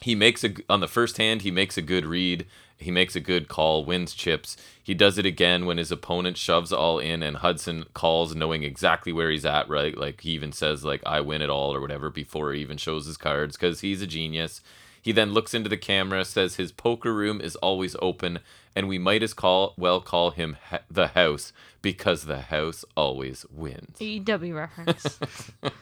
he 0.00 0.14
makes 0.14 0.44
a 0.44 0.54
on 0.68 0.80
the 0.80 0.88
first 0.88 1.16
hand 1.16 1.42
he 1.42 1.50
makes 1.50 1.78
a 1.78 1.82
good 1.82 2.04
read 2.04 2.46
he 2.78 2.90
makes 2.90 3.16
a 3.16 3.20
good 3.20 3.48
call 3.48 3.84
wins 3.84 4.14
chips. 4.14 4.56
He 4.82 4.94
does 4.94 5.18
it 5.18 5.26
again 5.26 5.66
when 5.66 5.78
his 5.78 5.90
opponent 5.90 6.36
shoves 6.36 6.72
all 6.72 6.98
in 6.98 7.22
and 7.22 7.38
hudson 7.38 7.84
calls 7.94 8.34
knowing 8.34 8.62
exactly 8.62 9.12
where 9.12 9.30
he's 9.30 9.44
at 9.44 9.68
right? 9.68 9.96
Like 9.96 10.20
he 10.20 10.30
even 10.30 10.52
says 10.52 10.84
like 10.84 11.02
i 11.06 11.20
win 11.20 11.42
it 11.42 11.50
all 11.50 11.74
or 11.74 11.80
whatever 11.80 12.10
before 12.10 12.52
he 12.52 12.60
even 12.60 12.76
shows 12.76 13.06
his 13.06 13.16
cards 13.16 13.56
because 13.56 13.80
he's 13.80 14.02
a 14.02 14.06
genius. 14.06 14.60
He 15.00 15.12
then 15.12 15.32
looks 15.32 15.52
into 15.52 15.68
the 15.68 15.76
camera 15.76 16.24
says 16.24 16.56
his 16.56 16.72
poker 16.72 17.12
room 17.12 17.40
is 17.40 17.56
always 17.56 17.94
open 18.00 18.40
and 18.74 18.88
we 18.88 18.98
might 18.98 19.22
as 19.22 19.34
call 19.34 19.74
well 19.76 20.00
call 20.00 20.30
him 20.30 20.56
ha- 20.70 20.80
the 20.90 21.08
house 21.08 21.52
because 21.82 22.24
the 22.24 22.40
house 22.42 22.84
always 22.96 23.46
wins. 23.50 24.00
EW 24.00 24.54
reference. 24.54 25.18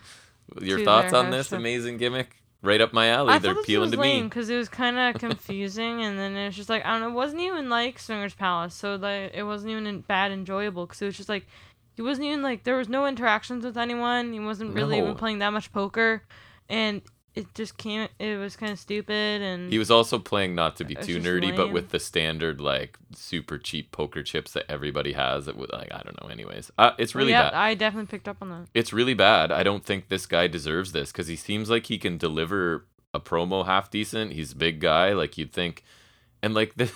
your 0.61 0.85
thoughts 0.85 1.13
on 1.13 1.31
this 1.31 1.53
amazing 1.53 1.97
gimmick 1.97 2.42
right 2.63 2.81
up 2.81 2.93
my 2.93 3.09
alley 3.09 3.35
I 3.35 3.39
they're 3.39 3.55
thought 3.55 3.65
peeling 3.65 3.91
was 3.91 3.93
to 3.93 4.01
lame 4.01 4.23
me 4.25 4.29
because 4.29 4.49
it 4.49 4.57
was 4.57 4.69
kind 4.69 4.97
of 4.99 5.15
confusing, 5.21 6.03
and 6.03 6.19
then 6.19 6.35
it 6.37 6.47
was 6.47 6.57
just 6.57 6.69
like 6.69 6.85
I 6.85 6.93
don't 6.93 7.01
know. 7.01 7.09
It 7.09 7.13
wasn't 7.13 7.43
even 7.43 7.69
like 7.69 7.99
Swingers 7.99 8.35
Palace, 8.35 8.75
so 8.75 8.97
like 8.97 9.33
it 9.35 9.43
wasn't 9.43 9.73
even 9.73 10.01
bad 10.03 10.31
enjoyable 10.33 10.87
because 10.87 11.03
it 11.03 11.07
was 11.07 11.17
just 11.17 11.29
like 11.29 11.47
he 11.95 12.03
wasn't 12.03 12.27
even 12.27 12.43
like 12.43 12.65
there 12.65 12.77
was 12.79 12.89
no 12.89 13.07
interactions 13.07 13.65
with 13.65 13.77
anyone. 13.77 14.33
He 14.33 14.41
wasn't 14.41 14.75
really 14.75 14.99
No. 14.99 15.05
even 15.05 15.17
playing 15.17 15.39
that 15.41 15.51
much 15.53 15.73
poker, 15.73 16.23
and 16.69 17.03
it 17.35 17.55
just 17.55 17.77
came. 17.79 18.09
It 18.19 18.37
was 18.39 18.57
kind 18.57 18.73
of 18.73 18.79
stupid, 18.79 19.41
and 19.41 19.73
He 19.73 19.79
was 19.79 19.91
also 19.91 20.19
playing 20.19 20.55
not 20.55 20.77
to 20.77 20.85
be 20.85 20.95
too 20.95 21.19
nerdy, 21.19 21.55
but 21.57 21.73
with 21.73 21.91
the 21.91 21.99
standard 21.99 22.61
like 22.61 22.99
super 23.15 23.59
cheap 23.59 23.91
poker 23.93 24.23
chips 24.23 24.53
that 24.53 24.71
everybody 24.71 25.13
has. 25.13 25.49
It 25.49 25.57
would 25.57 25.73
like 25.73 25.93
I 25.93 26.03
don't 26.03 26.21
know. 26.23 26.29
Anyways, 26.29 26.71
uh, 26.79 26.93
it's 26.99 27.15
really 27.15 27.31
yeah, 27.31 27.45
bad. 27.51 27.55
I 27.55 27.75
definitely 27.75 28.09
picked 28.11 28.29
up 28.29 28.39
on 28.43 28.51
that. 28.51 28.69
It's 28.75 28.93
really 28.93 29.15
bad. 29.15 29.51
I 29.51 29.63
don't 29.63 29.85
think 29.85 30.09
this 30.09 30.27
guy 30.27 30.47
deserves 30.47 30.93
this 30.93 31.11
because 31.11 31.29
he 31.29 31.37
seems 31.37 31.71
like 31.71 31.87
he 31.87 31.99
can 31.99 32.19
deliver 32.19 32.87
a 33.15 33.21
promo 33.21 33.65
half 33.65 33.91
decent. 33.91 34.33
He's 34.33 34.53
a 34.53 34.57
big 34.57 34.81
guy, 34.81 35.13
like 35.13 35.39
you'd 35.39 35.53
think, 35.53 35.85
and 36.43 36.55
like 36.55 36.75
the. 36.77 36.91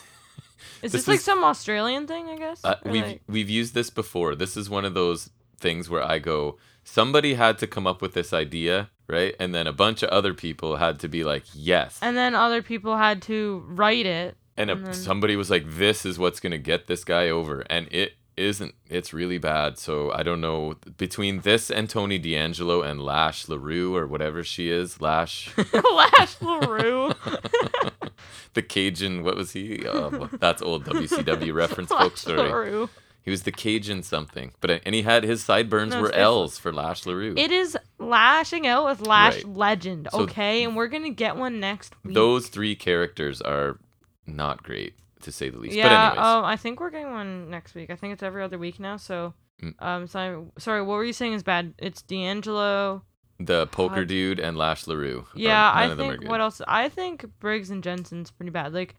Is 0.83 0.93
This 0.93 0.93
this, 0.93 1.09
like 1.09 1.19
is- 1.19 1.25
some 1.25 1.45
Australian 1.45 2.07
thing? 2.07 2.29
I 2.29 2.37
guess. 2.37 2.63
Uh, 2.65 2.77
we've 2.85 3.07
like- 3.07 3.23
we've 3.27 3.49
used 3.51 3.75
this 3.75 3.89
before. 3.89 4.35
This 4.35 4.57
is 4.57 4.69
one 4.69 4.85
of 4.85 4.95
those 4.95 5.31
things 5.59 5.89
where 5.89 6.03
I 6.03 6.19
go, 6.19 6.59
somebody 6.85 7.35
had 7.35 7.59
to 7.59 7.67
come 7.67 7.87
up 7.87 8.03
with 8.03 8.13
this 8.13 8.33
idea, 8.35 8.91
right? 9.09 9.35
And 9.39 9.55
then 9.55 9.67
a 9.67 9.73
bunch 9.73 10.03
of 10.03 10.11
other 10.11 10.35
people 10.35 10.77
had 10.77 10.99
to 11.01 11.09
be 11.09 11.25
like, 11.25 11.45
yes. 11.55 11.99
and 12.03 12.17
then 12.17 12.35
other 12.35 12.63
people 12.63 12.97
had 12.97 13.23
to 13.23 13.65
write 13.69 14.07
it. 14.07 14.37
And, 14.57 14.71
a, 14.71 14.75
then- 14.77 14.95
somebody 14.95 15.37
was 15.37 15.51
like, 15.51 15.65
this 15.67 16.07
is 16.07 16.19
what's 16.19 16.41
gonna 16.41 16.59
get 16.59 16.87
this 16.87 17.05
guy 17.05 17.29
over, 17.29 17.65
and 17.69 17.89
it 17.91 18.15
isn't. 18.37 18.75
It's 18.89 19.13
really 19.13 19.39
bad. 19.39 19.79
So 19.79 20.13
I 20.13 20.23
don't 20.23 20.41
know 20.41 20.75
between 20.97 21.41
this 21.41 21.71
and 21.71 21.89
Tony 21.89 22.19
D'Angelo 22.19 22.83
and 22.83 23.01
Lash 23.01 23.49
Larue 23.49 23.95
or 23.97 24.07
whatever 24.07 24.45
she 24.45 24.71
is, 24.71 25.01
Lash, 25.01 25.51
Lash 25.95 26.41
LaRue. 26.41 27.13
the 28.55 28.63
Cajun. 28.63 29.23
What 29.23 29.37
was 29.37 29.53
he? 29.53 29.87
Um, 29.87 30.37
that's 30.41 30.63
old 30.63 30.85
WCW 30.85 31.55
reference, 31.63 31.91
folks. 31.91 32.23
Sorry. 32.23 32.37
LaRue. 32.39 32.89
He 33.27 33.31
was 33.33 33.43
the 33.43 33.53
Cajun 33.53 34.03
something, 34.03 34.53
but 34.63 34.71
uh, 34.71 34.79
and 34.87 34.95
he 34.95 35.03
had 35.03 35.25
his 35.25 35.43
sideburns 35.45 35.93
No, 35.93 36.01
were 36.01 36.13
L's 36.13 36.59
for 36.59 36.73
Lash 36.73 37.05
Larue. 37.05 37.35
It 37.37 37.51
is 37.53 37.77
lashing 37.99 38.67
out 38.67 38.87
with 38.87 39.07
Lash 39.07 39.35
Right. 39.45 39.49
Legend, 39.49 40.09
So- 40.13 40.21
okay? 40.21 40.63
And 40.65 40.75
we're 40.77 40.87
gonna 40.87 41.11
get 41.11 41.37
one 41.37 41.61
next 41.61 41.93
week. 42.05 42.15
Those 42.15 42.47
three 42.49 42.75
characters 42.77 43.43
are 43.43 43.79
not 44.27 44.63
great 44.63 44.95
to 45.23 45.33
say 45.33 45.51
the 45.51 45.59
least. 45.59 45.75
yeah, 45.77 45.89
but 45.89 45.93
anyways, 46.19 46.27
um, 46.37 46.45
I 46.45 46.57
think 46.57 46.79
we're 46.81 46.91
getting 46.91 47.11
one 47.11 47.51
next 47.51 47.75
week. 47.75 47.91
I 47.91 47.97
think 47.97 48.13
it's 48.15 48.23
every 48.23 48.43
other 48.45 48.59
week 48.59 48.79
now. 48.81 48.97
So, 48.97 49.35
Mm. 49.63 49.75
um, 49.83 50.07
so 50.07 50.53
sorry, 50.59 50.83
what 50.83 50.95
were 50.95 51.05
you 51.05 51.13
saying 51.13 51.33
is 51.33 51.43
bad? 51.43 51.75
It's 51.79 52.03
D'Angelo. 52.03 53.03
the 53.41 53.67
poker 53.67 53.97
God. 54.03 54.09
dude 54.09 54.39
and 54.41 54.57
Lash 54.57 54.87
Larue. 54.87 55.21
are- 55.21 55.27
Yeah, 55.39 55.51
none 55.51 55.77
I 55.77 55.85
of 55.87 55.97
them 55.99 56.11
are 56.11 56.17
think 56.19 56.31
what 56.31 56.41
else? 56.41 56.63
I 56.69 56.89
think 56.89 57.27
Briggs 57.41 57.71
and 57.71 57.83
Jensen's 57.83 58.31
pretty 58.31 58.51
bad. 58.51 58.73
Like, 58.73 58.95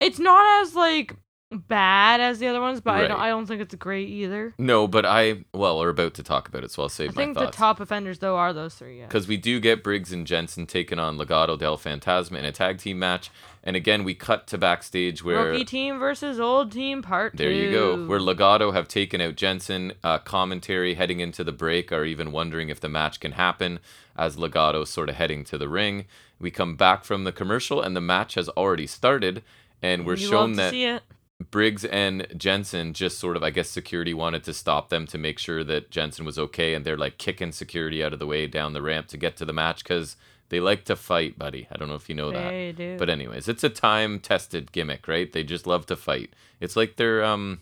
it's 0.00 0.18
not 0.18 0.62
as 0.62 0.74
like 0.74 1.14
bad 1.50 2.20
as 2.20 2.38
the 2.38 2.46
other 2.46 2.60
ones, 2.60 2.80
but 2.80 2.94
I 2.94 3.08
don't. 3.08 3.20
I 3.20 3.28
don't 3.28 3.46
think 3.46 3.60
it's 3.60 3.74
great 3.74 4.08
either. 4.08 4.54
No, 4.58 4.86
but 4.86 5.06
I 5.06 5.44
well, 5.54 5.78
we're 5.78 5.88
about 5.88 6.14
to 6.14 6.22
talk 6.22 6.48
about 6.48 6.64
it, 6.64 6.70
so 6.70 6.82
I'll 6.82 6.88
save 6.88 7.10
I 7.10 7.12
my 7.12 7.22
think 7.22 7.38
the 7.38 7.46
top 7.46 7.80
offenders 7.80 8.18
though 8.18 8.36
are 8.36 8.52
those 8.52 8.74
three. 8.74 8.98
Yeah. 8.98 9.06
because 9.06 9.26
we 9.26 9.36
do 9.36 9.58
get 9.60 9.82
Briggs 9.82 10.12
and 10.12 10.26
Jensen 10.26 10.66
taking 10.66 10.98
on 10.98 11.16
Legado 11.16 11.58
del 11.58 11.78
Fantasma 11.78 12.38
in 12.38 12.44
a 12.44 12.52
tag 12.52 12.78
team 12.78 12.98
match, 12.98 13.30
and 13.64 13.76
again 13.76 14.04
we 14.04 14.14
cut 14.14 14.46
to 14.48 14.58
backstage 14.58 15.24
where 15.24 15.52
Rookie 15.52 15.64
team 15.64 15.98
versus 15.98 16.38
old 16.38 16.70
team 16.70 17.00
part 17.02 17.36
there 17.36 17.50
you 17.50 17.70
go, 17.70 18.06
where 18.06 18.20
Legado 18.20 18.72
have 18.74 18.88
taken 18.88 19.20
out 19.20 19.36
Jensen. 19.36 19.92
Uh, 20.04 20.18
commentary 20.18 20.94
heading 20.94 21.20
into 21.20 21.42
the 21.44 21.52
break 21.52 21.90
are 21.92 22.04
even 22.04 22.30
wondering 22.30 22.68
if 22.68 22.80
the 22.80 22.88
match 22.88 23.20
can 23.20 23.32
happen 23.32 23.78
as 24.16 24.36
Legado 24.36 24.86
sort 24.86 25.08
of 25.08 25.14
heading 25.14 25.44
to 25.44 25.56
the 25.56 25.68
ring. 25.68 26.04
We 26.40 26.50
come 26.50 26.76
back 26.76 27.04
from 27.04 27.24
the 27.24 27.32
commercial, 27.32 27.80
and 27.80 27.96
the 27.96 28.00
match 28.00 28.34
has 28.34 28.48
already 28.50 28.86
started, 28.86 29.42
and 29.82 30.04
we're 30.04 30.16
You 30.16 30.28
shown 30.28 30.50
to 30.50 30.56
that 30.56 30.70
see 30.70 30.84
it. 30.84 31.02
Briggs 31.50 31.84
and 31.84 32.26
Jensen 32.36 32.94
just 32.94 33.18
sort 33.18 33.36
of, 33.36 33.42
I 33.44 33.50
guess, 33.50 33.70
security 33.70 34.12
wanted 34.12 34.42
to 34.44 34.52
stop 34.52 34.88
them 34.88 35.06
to 35.06 35.18
make 35.18 35.38
sure 35.38 35.62
that 35.64 35.90
Jensen 35.90 36.24
was 36.24 36.38
okay, 36.38 36.74
and 36.74 36.84
they're 36.84 36.96
like 36.96 37.18
kicking 37.18 37.52
security 37.52 38.02
out 38.02 38.12
of 38.12 38.18
the 38.18 38.26
way 38.26 38.46
down 38.46 38.72
the 38.72 38.82
ramp 38.82 39.06
to 39.08 39.16
get 39.16 39.36
to 39.36 39.44
the 39.44 39.52
match 39.52 39.84
because 39.84 40.16
they 40.48 40.58
like 40.58 40.84
to 40.86 40.96
fight, 40.96 41.38
buddy. 41.38 41.68
I 41.70 41.76
don't 41.76 41.88
know 41.88 41.94
if 41.94 42.08
you 42.08 42.14
know 42.14 42.32
that. 42.32 42.76
Do. 42.76 42.96
But 42.98 43.08
anyways, 43.08 43.48
it's 43.48 43.62
a 43.62 43.68
time-tested 43.68 44.72
gimmick, 44.72 45.06
right? 45.06 45.32
They 45.32 45.44
just 45.44 45.66
love 45.66 45.86
to 45.86 45.96
fight. 45.96 46.34
It's 46.60 46.74
like 46.74 46.96
they're 46.96 47.22
um, 47.22 47.60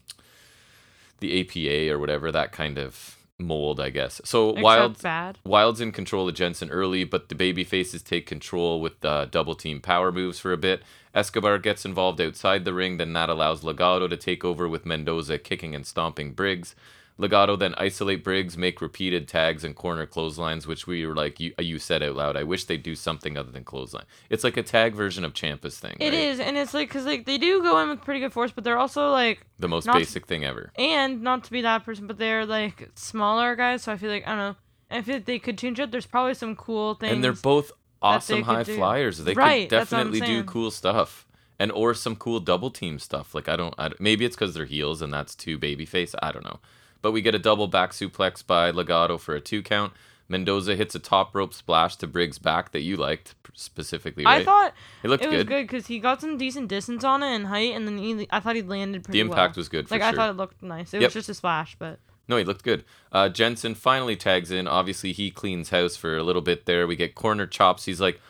the 1.21 1.41
APA 1.41 1.93
or 1.93 1.99
whatever 1.99 2.33
that 2.33 2.53
kind 2.53 2.79
of 2.79 3.17
mold, 3.39 3.81
I 3.81 3.91
guess. 3.91 4.21
So 4.25 4.51
Except 4.51 4.65
Wild 4.65 5.03
bad. 5.03 5.39
Wild's 5.45 5.81
in 5.81 5.93
control 5.93 6.29
of 6.29 6.35
Jensen 6.35 6.71
early, 6.71 7.05
but 7.05 7.29
the 7.29 7.35
baby 7.35 7.65
faces 7.65 8.03
take 8.03 8.27
control 8.27 8.81
with 8.81 9.05
uh, 9.05 9.27
double 9.27 9.55
team 9.55 9.81
power 9.81 10.11
moves 10.11 10.39
for 10.39 10.53
a 10.53 10.57
bit. 10.57 10.83
Escobar 11.17 11.59
gets 11.59 11.87
involved 11.87 12.21
outside 12.21 12.67
the 12.67 12.75
ring, 12.75 12.99
then 12.99 13.15
that 13.15 13.31
allows 13.31 13.63
Legado 13.63 14.09
to 14.09 14.17
take 14.19 14.45
over 14.45 14.69
with 14.69 14.85
Mendoza 14.85 15.39
kicking 15.39 15.75
and 15.75 15.87
stomping 15.87 16.33
Briggs. 16.33 16.75
Legado 17.19 17.59
then 17.59 17.75
isolate 17.79 18.23
Briggs, 18.23 18.59
make 18.59 18.83
repeated 18.83 19.27
tags 19.27 19.65
and 19.65 19.75
corner 19.75 20.05
clotheslines, 20.05 20.67
which 20.67 20.87
we 20.87 21.07
were 21.07 21.15
like, 21.15 21.41
you, 21.41 21.55
you 21.59 21.79
said 21.79 22.03
out 22.03 22.15
loud. 22.15 22.37
I 22.37 22.43
wish 22.43 22.65
they'd 22.65 22.83
do 22.83 22.95
something 22.95 23.39
other 23.39 23.51
than 23.51 23.65
clothesline. 23.65 24.05
It's 24.29 24.45
like 24.45 24.59
a 24.59 24.63
tag 24.63 24.95
version 24.95 25.25
of 25.25 25.33
Ciampa's 25.33 25.79
thing. 25.79 25.97
It 25.99 26.11
right? 26.11 26.13
is, 26.13 26.41
and 26.41 26.59
it's 26.59 26.75
like 26.75 26.89
because 26.89 27.07
like 27.07 27.25
they 27.25 27.39
do 27.39 27.63
go 27.63 27.79
in 27.81 27.89
with 27.89 28.03
pretty 28.03 28.21
good 28.21 28.35
force, 28.35 28.53
but 28.53 28.65
they're 28.65 28.77
also 28.77 29.11
like 29.11 29.47
the 29.59 29.69
most 29.69 29.87
basic 29.87 30.27
thing 30.27 30.45
ever. 30.45 30.71
and 30.79 31.23
not 31.23 31.45
to 31.45 31.51
be 31.51 31.63
that 31.63 31.85
person, 31.87 32.07
but 32.07 32.19
they're 32.19 32.45
like 32.45 32.91
smaller 32.95 33.57
guys. 33.57 33.85
So 33.85 33.93
I 33.93 33.97
feel 33.97 34.11
like 34.11 34.27
I 34.27 34.31
don't 34.31 34.39
know. 34.39 34.57
I 34.91 35.01
feel 35.01 35.15
like 35.15 35.25
they 35.25 35.39
could 35.39 35.57
change 35.57 35.81
it. 35.81 35.91
There's 35.91 36.07
probably 36.07 36.35
some 36.35 36.55
cool 36.55 36.95
things. 36.95 37.13
And 37.13 37.25
they're 37.25 37.33
both 37.33 37.73
awesome 38.07 38.43
high 38.43 38.63
do. 38.63 38.77
flyers. 38.77 39.19
They 39.19 39.35
Right, 39.35 39.69
could 39.69 39.79
that's 39.79 39.91
what 39.93 39.99
I'm 40.01 40.11
definitely 40.13 40.21
do 40.27 40.45
cool 40.45 40.71
stuff. 40.71 41.27
And 41.59 41.73
or 41.73 41.95
some 41.95 42.17
cool 42.17 42.41
double 42.41 42.71
team 42.71 42.99
stuff. 42.99 43.35
Like 43.35 43.49
I 43.49 43.57
don't, 43.57 43.75
I 43.79 43.91
maybe 43.99 44.25
it's 44.25 44.37
because 44.37 44.55
they're 44.55 44.67
heels 44.67 45.01
and 45.03 45.13
that's 45.13 45.35
two 45.35 45.59
babyface. 45.59 46.15
I 46.23 46.31
don't 46.33 46.45
know. 46.45 46.59
But 47.03 47.13
we 47.13 47.23
get 47.23 47.35
a 47.35 47.39
double 47.39 47.67
back 47.67 47.93
suplex 47.93 48.47
by 48.47 48.73
Legado 48.73 49.19
for 49.19 49.35
a 49.35 49.41
two 49.41 49.63
count. 49.63 49.93
Mendoza 50.29 50.75
hits 50.75 50.95
a 50.95 50.99
top 50.99 51.35
rope 51.37 51.55
splash 51.55 51.95
to 51.97 52.07
Briggs' 52.09 52.39
back 52.39 52.73
that 52.73 52.81
you 52.81 52.97
liked 52.97 53.35
specifically. 53.55 54.25
Right? 54.25 54.43
I 54.43 54.45
thought 54.45 54.75
it 55.05 55.09
looked 55.09 55.23
it 55.25 55.29
was 55.29 55.37
good. 55.39 55.47
good 55.47 55.63
because 55.69 55.87
he 55.87 55.99
got 56.01 56.21
some 56.21 56.37
decent 56.37 56.69
distance 56.69 57.05
on 57.05 57.23
it 57.23 57.29
and 57.35 57.47
height, 57.47 57.75
and 57.75 57.87
then 57.87 57.97
he, 57.99 58.27
I 58.31 58.41
thought 58.41 58.57
he 58.57 58.63
landed 58.63 59.05
pretty 59.05 59.19
The 59.19 59.21
impact 59.21 59.55
well. 59.57 59.61
was 59.61 59.69
good 59.69 59.89
for 59.89 59.95
like 59.95 60.03
I 60.03 60.13
thought 60.13 60.31
it 60.31 60.37
looked 60.37 60.63
nice. 60.63 60.93
It 60.93 61.01
Yep. 61.01 61.09
was 61.09 61.15
just 61.15 61.29
a 61.29 61.35
splash, 61.35 61.77
but 61.79 62.01
No, 62.29 62.37
he 62.37 62.45
looked 62.45 62.65
good. 62.65 62.85
Uh, 63.13 63.29
Jensen 63.29 63.75
finally 63.75 64.17
tags 64.17 64.51
in. 64.51 64.67
Obviously, 64.67 65.13
he 65.13 65.31
cleans 65.31 65.71
house 65.71 65.97
for 65.97 66.17
a 66.17 66.23
little 66.23 66.43
bit 66.43 66.67
there. 66.67 66.87
We 66.87 66.97
get 66.97 67.15
corner 67.15 67.47
chops. 67.47 67.85
He's 67.85 68.01
like 68.01 68.21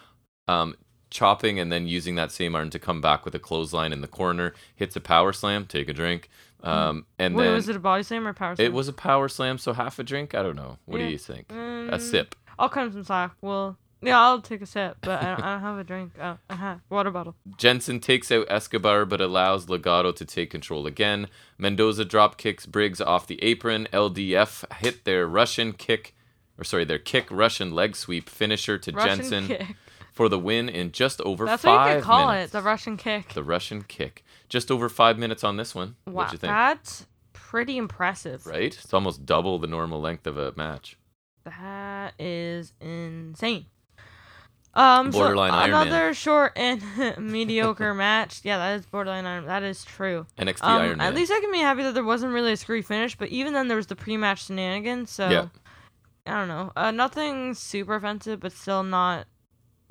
um, 0.49 0.75
chopping 1.11 1.59
and 1.59 1.73
then 1.73 1.87
using 1.87 2.15
that 2.17 2.31
same 2.31 2.55
arm 2.55 2.71
to 2.71 2.79
come 2.79 3.01
back 3.01 3.25
with 3.25 3.35
a 3.35 3.39
clothesline 3.39 3.93
in 3.93 4.01
the 4.03 4.09
corner. 4.09 4.53
Hits 4.75 4.97
a 4.97 5.01
power 5.01 5.33
slam. 5.33 5.65
Take 5.67 5.89
a 5.89 5.93
drink. 5.95 6.29
Um, 6.63 7.07
and 7.19 7.37
wait, 7.37 7.45
then 7.45 7.55
was 7.55 7.69
it 7.69 7.77
a 7.77 7.79
body 7.79 8.03
slam 8.03 8.27
or 8.27 8.31
a 8.31 8.35
power 8.35 8.57
slam? 8.57 8.67
it 8.67 8.73
was 8.73 8.89
a 8.89 8.93
power 8.93 9.29
slam, 9.29 9.57
so 9.59 9.73
half 9.73 9.99
a 9.99 10.03
drink. 10.03 10.35
I 10.35 10.43
don't 10.43 10.57
know. 10.57 10.79
What 10.85 10.99
Yeah. 11.01 11.07
do 11.07 11.13
you 11.13 11.19
think? 11.19 11.51
a 11.51 11.55
Mm, 11.55 12.01
sip. 12.01 12.35
I'll 12.59 12.69
cut 12.69 12.87
him 12.87 12.93
some 12.93 13.05
slack. 13.05 13.33
Well, 13.41 13.77
yeah, 14.03 14.21
I'll 14.21 14.41
take 14.41 14.63
a 14.63 14.67
sip, 14.67 14.99
but 15.01 15.23
I 15.23 15.27
don't, 15.35 15.41
I 15.43 15.53
don't 15.55 15.61
have 15.63 15.79
a 15.79 15.85
drink. 15.85 16.13
Uh, 16.21 16.37
uh 16.51 16.77
water 16.91 17.11
bottle. 17.11 17.35
Jensen 17.57 18.01
takes 18.01 18.31
out 18.31 18.47
Escobar 18.51 19.05
but 19.05 19.21
allows 19.21 19.67
Legado 19.67 20.15
to 20.15 20.25
take 20.25 20.51
control 20.51 20.87
again. 20.87 21.29
Mendoza 21.59 22.05
drop 22.05 22.37
kicks 22.37 22.67
Briggs 22.67 23.01
off 23.01 23.27
the 23.27 23.43
apron. 23.43 23.89
LDF 23.93 24.71
hit 24.77 25.05
their 25.05 25.27
Russian 25.27 25.73
kick, 25.73 26.15
or 26.59 26.65
sorry, 26.65 26.85
their 26.85 26.99
kick 26.99 27.27
Russian 27.31 27.73
leg 27.73 27.97
sweep 27.97 28.29
finisher 28.29 28.79
to 28.79 28.93
Russian 28.93 29.19
Jensen 29.19 29.47
kick. 29.49 29.77
for 30.13 30.29
the 30.29 30.39
win 30.39 30.69
in 30.69 30.93
just 30.93 31.21
over 31.23 31.47
That's 31.47 31.65
what 31.65 31.89
you 31.89 31.95
could 31.97 32.05
call 32.05 32.29
minutes. 32.29 32.51
it, 32.51 32.53
the 32.53 32.63
Russian 32.63 32.97
kick. 32.97 33.33
The 33.35 33.45
Russian 33.45 33.83
kick. 33.83 34.25
Just 34.49 34.71
over 34.71 34.89
five 34.89 35.19
minutes 35.19 35.43
on 35.43 35.57
this 35.57 35.75
one. 35.75 35.97
wow, 36.07 36.13
What'd 36.13 36.33
you 36.35 36.39
think? 36.39 36.51
that's 36.53 37.07
pretty 37.33 37.77
impressive. 37.77 38.47
Right? 38.47 38.77
It's 38.77 38.93
almost 38.95 39.25
double 39.27 39.59
the 39.59 39.67
normal 39.67 40.01
length 40.01 40.27
of 40.27 40.37
a 40.37 40.53
match. 40.57 40.97
That 41.45 42.15
is 42.19 42.73
insane. 42.81 43.67
Um, 44.77 45.11
so 45.11 45.19
Borderline 45.21 45.53
Iron 45.53 45.71
Man. 45.71 45.87
another 45.89 46.15
short 46.15 46.53
and 46.55 46.83
mediocre 47.19 47.95
match. 48.07 48.41
Yeah, 48.45 48.59
that 48.59 48.79
is 48.79 48.87
borderline 48.87 49.25
Iron. 49.25 49.47
That 49.47 49.63
is 49.63 49.85
true. 49.85 50.27
NXT 50.39 50.63
Um, 50.63 50.83
Iron 50.83 50.99
Man. 50.99 51.07
at 51.09 51.15
least 51.15 51.33
I 51.33 51.41
can 51.41 51.51
be 51.51 51.59
happy 51.61 51.83
that 51.83 51.95
there 51.95 52.05
wasn't 52.05 52.33
really 52.35 52.53
a 52.53 52.57
screwy 52.57 52.83
finish, 52.83 53.17
but 53.17 53.29
even 53.31 53.55
then 53.55 53.69
there 53.69 53.77
was 53.77 53.87
the 53.87 53.97
pre-match 53.97 54.45
shenanigans. 54.47 55.11
So 55.11 55.29
Yeah. 55.31 55.47
I 56.27 56.33
don't 56.39 56.49
know. 56.49 56.73
Uh, 56.77 56.91
nothing 56.91 57.55
super 57.55 57.95
offensive, 57.95 58.41
but 58.41 58.53
still 58.53 58.83
not 58.83 59.27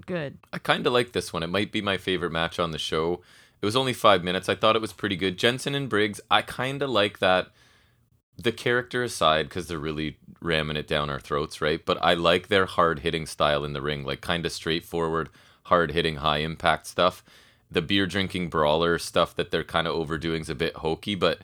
good. 0.06 0.38
I 0.54 0.60
kind 0.60 0.86
of 0.86 0.94
like 0.94 1.14
this 1.14 1.34
one. 1.34 1.42
It 1.44 1.48
might 1.48 1.72
be 1.72 1.82
my 1.82 1.98
favorite 1.98 2.32
match 2.32 2.60
on 2.60 2.72
the 2.72 2.78
show. 2.78 3.22
It 3.62 3.66
was 3.66 3.76
only 3.76 3.94
five 3.94 4.24
minutes. 4.24 4.50
I 4.50 4.56
thought 4.56 4.76
it 4.76 4.82
was 4.82 4.94
pretty 4.94 5.16
good. 5.16 5.38
Jensen 5.40 5.74
and 5.74 5.90
Briggs, 5.90 6.22
I 6.30 6.42
kind 6.44 6.82
of 6.84 6.90
like 6.90 7.20
that. 7.20 7.48
The 8.38 8.52
character 8.52 9.04
aside, 9.04 9.50
because 9.50 9.68
they're 9.68 9.80
really 9.80 10.18
ramming 10.42 10.78
it 10.78 10.88
down 10.88 11.10
our 11.10 11.20
throats, 11.20 11.62
right? 11.62 11.84
But 11.84 11.98
I 12.02 12.14
like 12.14 12.48
their 12.48 12.66
hard 12.66 13.00
hitting 13.00 13.26
style 13.26 13.64
in 13.64 13.74
the 13.74 13.82
ring, 13.82 14.04
like 14.04 14.22
kind 14.22 14.46
of 14.46 14.52
straightforward, 14.52 15.30
hard 15.64 15.92
hitting, 15.92 16.18
high 16.18 16.40
impact 16.40 16.88
stuff. 16.88 17.24
The 17.72 17.82
beer 17.82 18.06
drinking 18.06 18.50
brawler 18.50 19.00
stuff 19.00 19.36
that 19.36 19.52
they're 19.52 19.64
kind 19.64 19.88
of 19.88 19.96
overdoing 19.96 20.42
is 20.42 20.50
a 20.50 20.56
bit 20.56 20.78
hokey, 20.78 21.16
but 21.16 21.40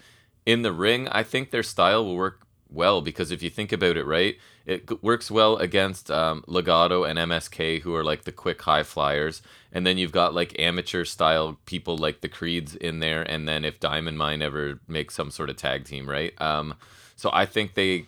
in 0.45 0.61
the 0.61 0.71
ring, 0.73 1.07
I 1.09 1.23
think 1.23 1.51
their 1.51 1.63
style 1.63 2.05
will 2.05 2.15
work 2.15 2.41
well 2.69 3.01
because 3.01 3.31
if 3.31 3.41
you 3.43 3.49
think 3.49 3.71
about 3.71 3.97
it, 3.97 4.05
right, 4.05 4.37
it 4.66 5.03
works 5.03 5.32
well 5.32 5.57
against 5.57 6.12
um, 6.12 6.43
Legado 6.47 7.09
and 7.09 7.18
MSK, 7.18 7.82
who 7.82 7.95
are 7.95 8.03
like 8.03 8.24
the 8.24 8.32
quick 8.32 8.62
high 8.62 8.84
flyers, 8.84 9.41
and 9.72 9.86
then 9.86 9.97
you've 9.97 10.12
got 10.12 10.34
like 10.34 10.59
amateur 10.59 11.05
style 11.05 11.59
people 11.66 11.97
like 11.97 12.22
the 12.22 12.30
Creeds 12.30 12.76
in 12.76 12.99
there, 12.99 13.24
and 13.24 13.47
then 13.47 13.66
if 13.66 13.80
Diamond 13.80 14.18
Mine 14.18 14.41
ever 14.41 14.80
makes 14.88 15.16
some 15.16 15.32
sort 15.32 15.49
of 15.49 15.57
tag 15.57 15.86
team, 15.86 16.09
right? 16.09 16.39
Um, 16.41 16.76
so 17.16 17.30
I 17.34 17.45
think 17.45 17.74
they 17.74 18.07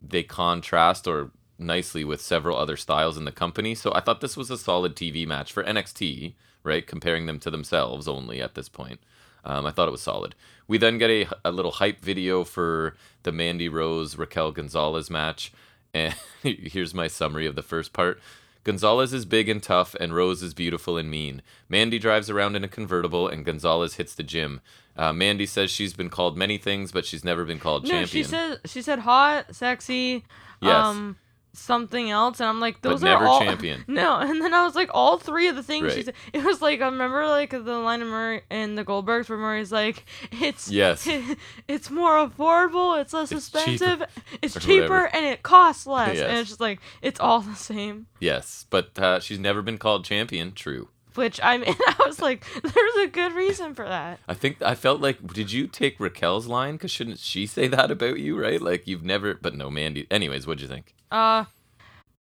they 0.00 0.22
contrast 0.22 1.06
or 1.06 1.30
nicely 1.58 2.04
with 2.04 2.20
several 2.20 2.58
other 2.58 2.76
styles 2.76 3.16
in 3.16 3.24
the 3.24 3.32
company. 3.32 3.74
So 3.74 3.92
I 3.94 4.00
thought 4.00 4.20
this 4.20 4.36
was 4.36 4.50
a 4.50 4.58
solid 4.58 4.94
TV 4.94 5.26
match 5.26 5.52
for 5.52 5.62
NXT, 5.64 6.34
right? 6.62 6.86
Comparing 6.86 7.26
them 7.26 7.38
to 7.40 7.50
themselves 7.50 8.08
only 8.08 8.42
at 8.42 8.54
this 8.54 8.68
point. 8.68 9.00
Um, 9.44 9.66
I 9.66 9.70
thought 9.70 9.88
it 9.88 9.92
was 9.92 10.02
solid. 10.02 10.34
We 10.66 10.78
then 10.78 10.98
get 10.98 11.10
a, 11.10 11.26
a 11.44 11.52
little 11.52 11.72
hype 11.72 12.00
video 12.00 12.44
for 12.44 12.96
the 13.22 13.32
Mandy 13.32 13.68
Rose 13.68 14.16
Raquel 14.16 14.52
Gonzalez 14.52 15.10
match. 15.10 15.52
And 15.94 16.14
here's 16.42 16.92
my 16.92 17.06
summary 17.06 17.46
of 17.46 17.54
the 17.54 17.62
first 17.62 17.92
part. 17.94 18.20
Gonzalez 18.64 19.12
is 19.12 19.24
big 19.26 19.48
and 19.48 19.62
tough, 19.62 19.94
and 20.00 20.14
Rose 20.14 20.42
is 20.42 20.54
beautiful 20.54 20.96
and 20.96 21.10
mean. 21.10 21.42
Mandy 21.68 21.98
drives 21.98 22.30
around 22.30 22.56
in 22.56 22.64
a 22.64 22.68
convertible, 22.68 23.28
and 23.28 23.44
Gonzalez 23.44 23.94
hits 23.96 24.14
the 24.14 24.22
gym. 24.22 24.60
Uh, 24.96 25.12
Mandy 25.12 25.44
says 25.44 25.70
she's 25.70 25.92
been 25.92 26.08
called 26.08 26.36
many 26.38 26.56
things, 26.56 26.90
but 26.90 27.04
she's 27.04 27.24
never 27.24 27.44
been 27.44 27.58
called 27.58 27.82
No, 27.84 27.90
champion. 27.90 28.06
she 28.08 28.22
said 28.24 28.60
she 28.64 28.80
said 28.82 29.00
hot, 29.00 29.54
sexy, 29.54 30.24
Yes. 30.62 30.74
um, 30.86 31.16
something 31.54 32.10
else, 32.10 32.40
and 32.40 32.48
I'm 32.48 32.60
like, 32.60 32.82
but 32.82 32.90
those 32.90 33.02
never 33.02 33.24
are 33.24 33.28
all 33.28 33.40
champion. 33.44 33.84
No, 33.88 34.18
and 34.18 34.42
then 34.42 34.52
I 34.52 34.64
was 34.64 34.74
like, 34.74 34.90
all 34.92 35.18
three 35.18 35.48
of 35.48 35.56
the 35.56 35.62
things 35.62 35.92
she 35.94 36.02
said. 36.02 36.14
It 36.32 36.44
was 36.44 36.60
like 36.60 36.80
I 36.80 36.86
remember 36.86 37.26
like 37.26 37.50
the 37.50 37.58
line 37.78 38.02
of 38.02 38.08
Murray 38.08 38.42
and 38.50 38.76
the 38.76 38.84
Goldbergs 38.84 39.28
where 39.28 39.38
Murray's 39.38 39.72
like, 39.72 40.04
it's 40.32 40.70
Yes. 40.70 41.08
it's 41.68 41.90
more 41.90 42.28
affordable, 42.28 43.00
it's 43.00 43.12
less 43.12 43.32
It's 43.32 43.48
cheaper, 43.50 43.70
expensive, 43.72 44.08
it's 44.42 44.56
or 44.56 44.60
cheaper, 44.60 44.82
whatever. 44.82 45.14
and 45.16 45.26
it 45.26 45.42
costs 45.42 45.86
less, 45.86 46.18
and 46.18 46.36
it's 46.38 46.48
just 46.50 46.60
like 46.60 46.80
it's 47.02 47.20
all 47.20 47.40
the 47.40 47.54
same. 47.54 48.06
Yes, 48.20 48.66
but 48.70 48.98
uh, 48.98 49.20
she's 49.20 49.38
never 49.38 49.62
been 49.62 49.78
called 49.78 50.04
champion. 50.04 50.52
True. 50.52 50.88
Which 51.14 51.38
I 51.42 51.58
mean, 51.58 51.68
I 51.86 51.94
was 52.06 52.20
like, 52.20 52.44
there's 52.62 52.96
a 52.96 53.06
good 53.06 53.34
reason 53.34 53.74
for 53.74 53.84
that. 53.86 54.18
I 54.26 54.34
think 54.34 54.60
I 54.60 54.74
felt 54.74 55.00
like, 55.00 55.24
did 55.32 55.52
you 55.52 55.68
take 55.68 55.98
Raquel's 56.00 56.46
line? 56.48 56.74
Because 56.74 56.90
shouldn't 56.90 57.20
she 57.20 57.46
say 57.46 57.68
that 57.68 57.90
about 57.92 58.18
you, 58.18 58.36
right? 58.40 58.60
Like 58.60 58.86
you've 58.88 59.04
never, 59.04 59.34
but 59.34 59.54
no, 59.54 59.70
Mandy. 59.70 60.06
Anyways, 60.10 60.46
what'd 60.46 60.60
you 60.60 60.66
think? 60.68 60.93
Uh, 61.10 61.44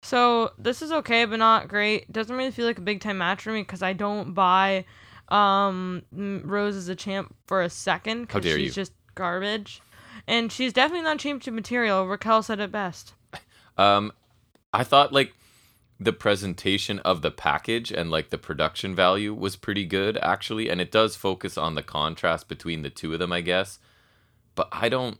so 0.02 0.52
this 0.58 0.82
is 0.82 0.92
okay, 0.92 1.24
but 1.24 1.38
not 1.38 1.68
great. 1.68 2.10
Doesn't 2.12 2.34
really 2.34 2.50
feel 2.50 2.66
like 2.66 2.78
a 2.78 2.82
big 2.82 3.00
time 3.00 3.18
match 3.18 3.42
for 3.42 3.52
me 3.52 3.62
because 3.62 3.82
I 3.82 3.92
don't 3.92 4.34
buy 4.34 4.84
um 5.28 6.02
Rose 6.12 6.76
as 6.76 6.88
a 6.88 6.94
champ 6.94 7.34
for 7.46 7.60
a 7.60 7.68
second 7.68 8.30
How 8.30 8.38
because 8.38 8.52
she's 8.52 8.66
you. 8.68 8.70
just 8.82 8.92
garbage, 9.14 9.82
and 10.26 10.50
she's 10.50 10.72
definitely 10.72 11.04
not 11.04 11.18
championship 11.18 11.54
material. 11.54 12.06
Raquel 12.06 12.42
said 12.42 12.60
it 12.60 12.72
best. 12.72 13.14
Um, 13.76 14.10
I 14.72 14.82
thought 14.82 15.12
like 15.12 15.34
the 16.00 16.12
presentation 16.12 16.98
of 17.00 17.22
the 17.22 17.30
package 17.30 17.92
and 17.92 18.10
like 18.10 18.30
the 18.30 18.38
production 18.38 18.92
value 18.92 19.32
was 19.32 19.54
pretty 19.54 19.84
good 19.84 20.18
actually, 20.18 20.68
and 20.68 20.80
it 20.80 20.90
does 20.90 21.14
focus 21.14 21.56
on 21.56 21.76
the 21.76 21.82
contrast 21.84 22.48
between 22.48 22.82
the 22.82 22.90
two 22.90 23.12
of 23.12 23.20
them, 23.20 23.32
I 23.32 23.40
guess. 23.40 23.78
But 24.56 24.68
I 24.72 24.88
don't 24.88 25.18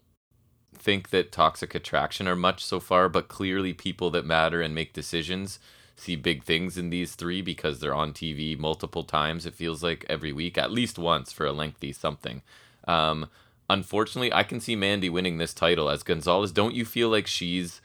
think 0.81 1.11
that 1.11 1.33
Toxic 1.33 1.75
Attraction 1.75 2.29
are 2.29 2.37
much 2.37 2.65
so 2.65 2.81
far, 2.81 3.09
but 3.09 3.29
clearly 3.29 3.73
people 3.73 4.11
that 4.11 4.25
matter 4.25 4.61
and 4.61 4.75
make 4.75 4.93
decisions 4.93 5.59
see 5.97 6.17
big 6.17 6.45
things 6.45 6.79
in 6.79 6.91
these 6.91 7.15
three 7.15 7.43
because 7.43 7.81
they're 7.81 7.95
on 7.95 8.13
TV 8.13 8.57
multiple 8.59 9.05
times. 9.05 9.47
It 9.47 9.55
feels 9.55 9.83
like 9.83 10.07
every 10.09 10.33
week, 10.33 10.57
at 10.57 10.71
least 10.71 10.99
once 10.99 11.33
for 11.33 11.45
a 11.45 11.53
lengthy 11.53 11.93
something. 11.93 12.43
Um, 12.87 13.29
unfortunately, 13.69 14.33
I 14.33 14.45
can 14.45 14.61
see 14.61 14.77
Mandy 14.77 15.11
winning 15.11 15.39
this 15.39 15.55
title 15.55 15.91
as 15.91 16.03
Gonzalez. 16.03 16.53
Don't 16.53 16.75
you 16.75 16.85
feel 16.85 17.09
like 17.09 17.27
she's 17.27 17.81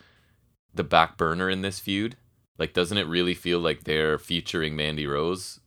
the 0.73 0.83
back 0.83 1.17
burner 1.17 1.49
in 1.49 1.61
this 1.61 1.79
feud? 1.79 2.15
Like, 2.57 2.73
doesn't 2.73 2.97
it 2.97 3.07
really 3.07 3.33
feel 3.33 3.59
like 3.59 3.83
they're 3.83 4.19
featuring 4.19 4.75
Mandy 4.75 5.07
Rose 5.07 5.59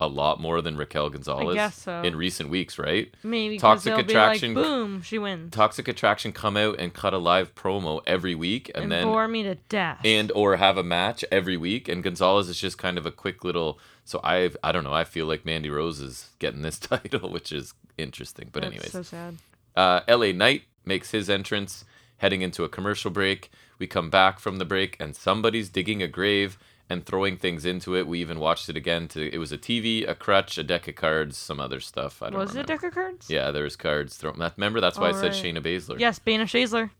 a 0.00 0.06
lot 0.06 0.40
more 0.40 0.62
than 0.62 0.76
Raquel 0.76 1.10
Gonzalez 1.10 1.74
so. 1.74 2.00
in 2.02 2.16
recent 2.16 2.48
weeks, 2.48 2.78
right? 2.78 3.12
Maybe 3.22 3.58
Toxic 3.58 3.96
Attraction- 3.98 4.54
like, 4.54 4.64
Boom, 4.64 5.02
she 5.02 5.18
wins. 5.18 5.52
Toxic 5.52 5.86
Attraction 5.88 6.32
come 6.32 6.56
out 6.56 6.76
and 6.78 6.94
cut 6.94 7.12
a 7.12 7.18
live 7.18 7.54
promo 7.54 8.00
every 8.06 8.34
week, 8.34 8.70
and, 8.74 8.84
and 8.84 8.92
then 8.92 9.04
bore 9.04 9.28
me 9.28 9.42
to 9.42 9.56
death. 9.68 10.00
and 10.04 10.32
or 10.34 10.56
have 10.56 10.78
a 10.78 10.82
match 10.82 11.24
every 11.30 11.56
week 11.56 11.88
and 11.88 12.02
Gonzalez 12.02 12.48
is 12.48 12.58
just 12.58 12.78
kind 12.78 12.96
of 12.96 13.04
a 13.06 13.10
quick 13.10 13.44
little 13.44 13.78
so 14.04 14.20
I 14.24 14.50
I 14.64 14.72
don't 14.72 14.84
know 14.84 14.94
I 14.94 15.04
feel 15.04 15.26
like 15.26 15.44
Mandy 15.44 15.70
Rose 15.70 16.00
is 16.00 16.30
getting 16.38 16.62
this 16.62 16.78
title 16.78 17.30
which 17.30 17.52
is 17.52 17.74
interesting 17.98 18.48
but 18.52 18.62
That's 18.62 18.72
anyways 18.72 18.92
so 18.92 19.02
sad. 19.02 19.36
uh, 19.76 20.00
LA 20.08 20.32
Knight 20.32 20.62
makes 20.84 21.10
his 21.10 21.28
entrance 21.28 21.84
heading 22.18 22.42
into 22.42 22.64
a 22.64 22.68
commercial 22.68 23.10
break 23.10 23.50
we 23.78 23.86
come 23.86 24.10
back 24.10 24.38
from 24.40 24.56
the 24.56 24.64
break 24.64 24.96
and 25.00 25.14
somebody's 25.14 25.68
digging 25.68 26.02
a 26.02 26.08
grave 26.08 26.58
and 26.90 27.06
throwing 27.06 27.36
things 27.38 27.64
into 27.64 27.96
it 27.96 28.06
we 28.06 28.20
even 28.20 28.38
watched 28.38 28.68
it 28.68 28.76
again 28.76 29.08
to 29.08 29.32
it 29.32 29.38
was 29.38 29.52
a 29.52 29.56
TV 29.58 30.06
a 30.06 30.14
crutch 30.14 30.58
a 30.58 30.62
deck 30.62 30.86
of 30.88 30.96
cards 30.96 31.36
some 31.38 31.58
other 31.60 31.80
stuff 31.80 32.20
I 32.22 32.26
don't 32.26 32.34
know. 32.34 32.38
Was 32.40 32.50
it 32.50 32.52
remember. 32.54 32.72
deck 32.74 32.82
of 32.82 32.94
cards? 32.94 33.30
yeah 33.30 33.50
there's 33.52 33.76
cards 33.76 34.16
thrown 34.16 34.38
that 34.40 34.54
remember 34.58 34.80
that's 34.80 34.98
why 34.98 35.06
Oh, 35.10 35.16
I 35.16 35.20
said 35.20 35.32
right. 35.32 35.42
Shayna 35.54 35.62
Baszler 35.62 35.98
Yes, 35.98 36.18
Bana 36.18 36.44
Shazler. 36.44 36.90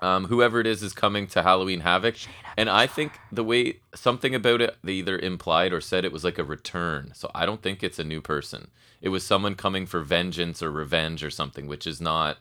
um, 0.00 0.24
whoever 0.26 0.58
it 0.60 0.66
is 0.66 0.82
is 0.82 0.92
coming 0.92 1.26
to 1.28 1.42
Halloween 1.42 1.80
Havoc, 1.80 2.16
and 2.56 2.68
I 2.68 2.86
think 2.88 3.12
the 3.30 3.44
way 3.44 3.80
something 3.94 4.34
about 4.34 4.60
it 4.60 4.76
they 4.82 4.94
either 4.94 5.18
implied 5.18 5.72
or 5.72 5.80
said 5.80 6.04
it 6.04 6.10
was 6.12 6.24
like 6.24 6.38
a 6.38 6.44
return. 6.44 7.12
So 7.14 7.30
I 7.34 7.46
don't 7.46 7.62
think 7.62 7.82
it's 7.84 7.98
a 8.00 8.04
new 8.04 8.20
person. 8.20 8.70
It 9.00 9.10
was 9.10 9.22
someone 9.24 9.54
coming 9.54 9.86
for 9.86 10.00
vengeance 10.00 10.62
or 10.62 10.70
revenge 10.72 11.22
or 11.22 11.30
something, 11.30 11.66
which 11.68 11.86
is 11.86 12.00
not 12.00 12.38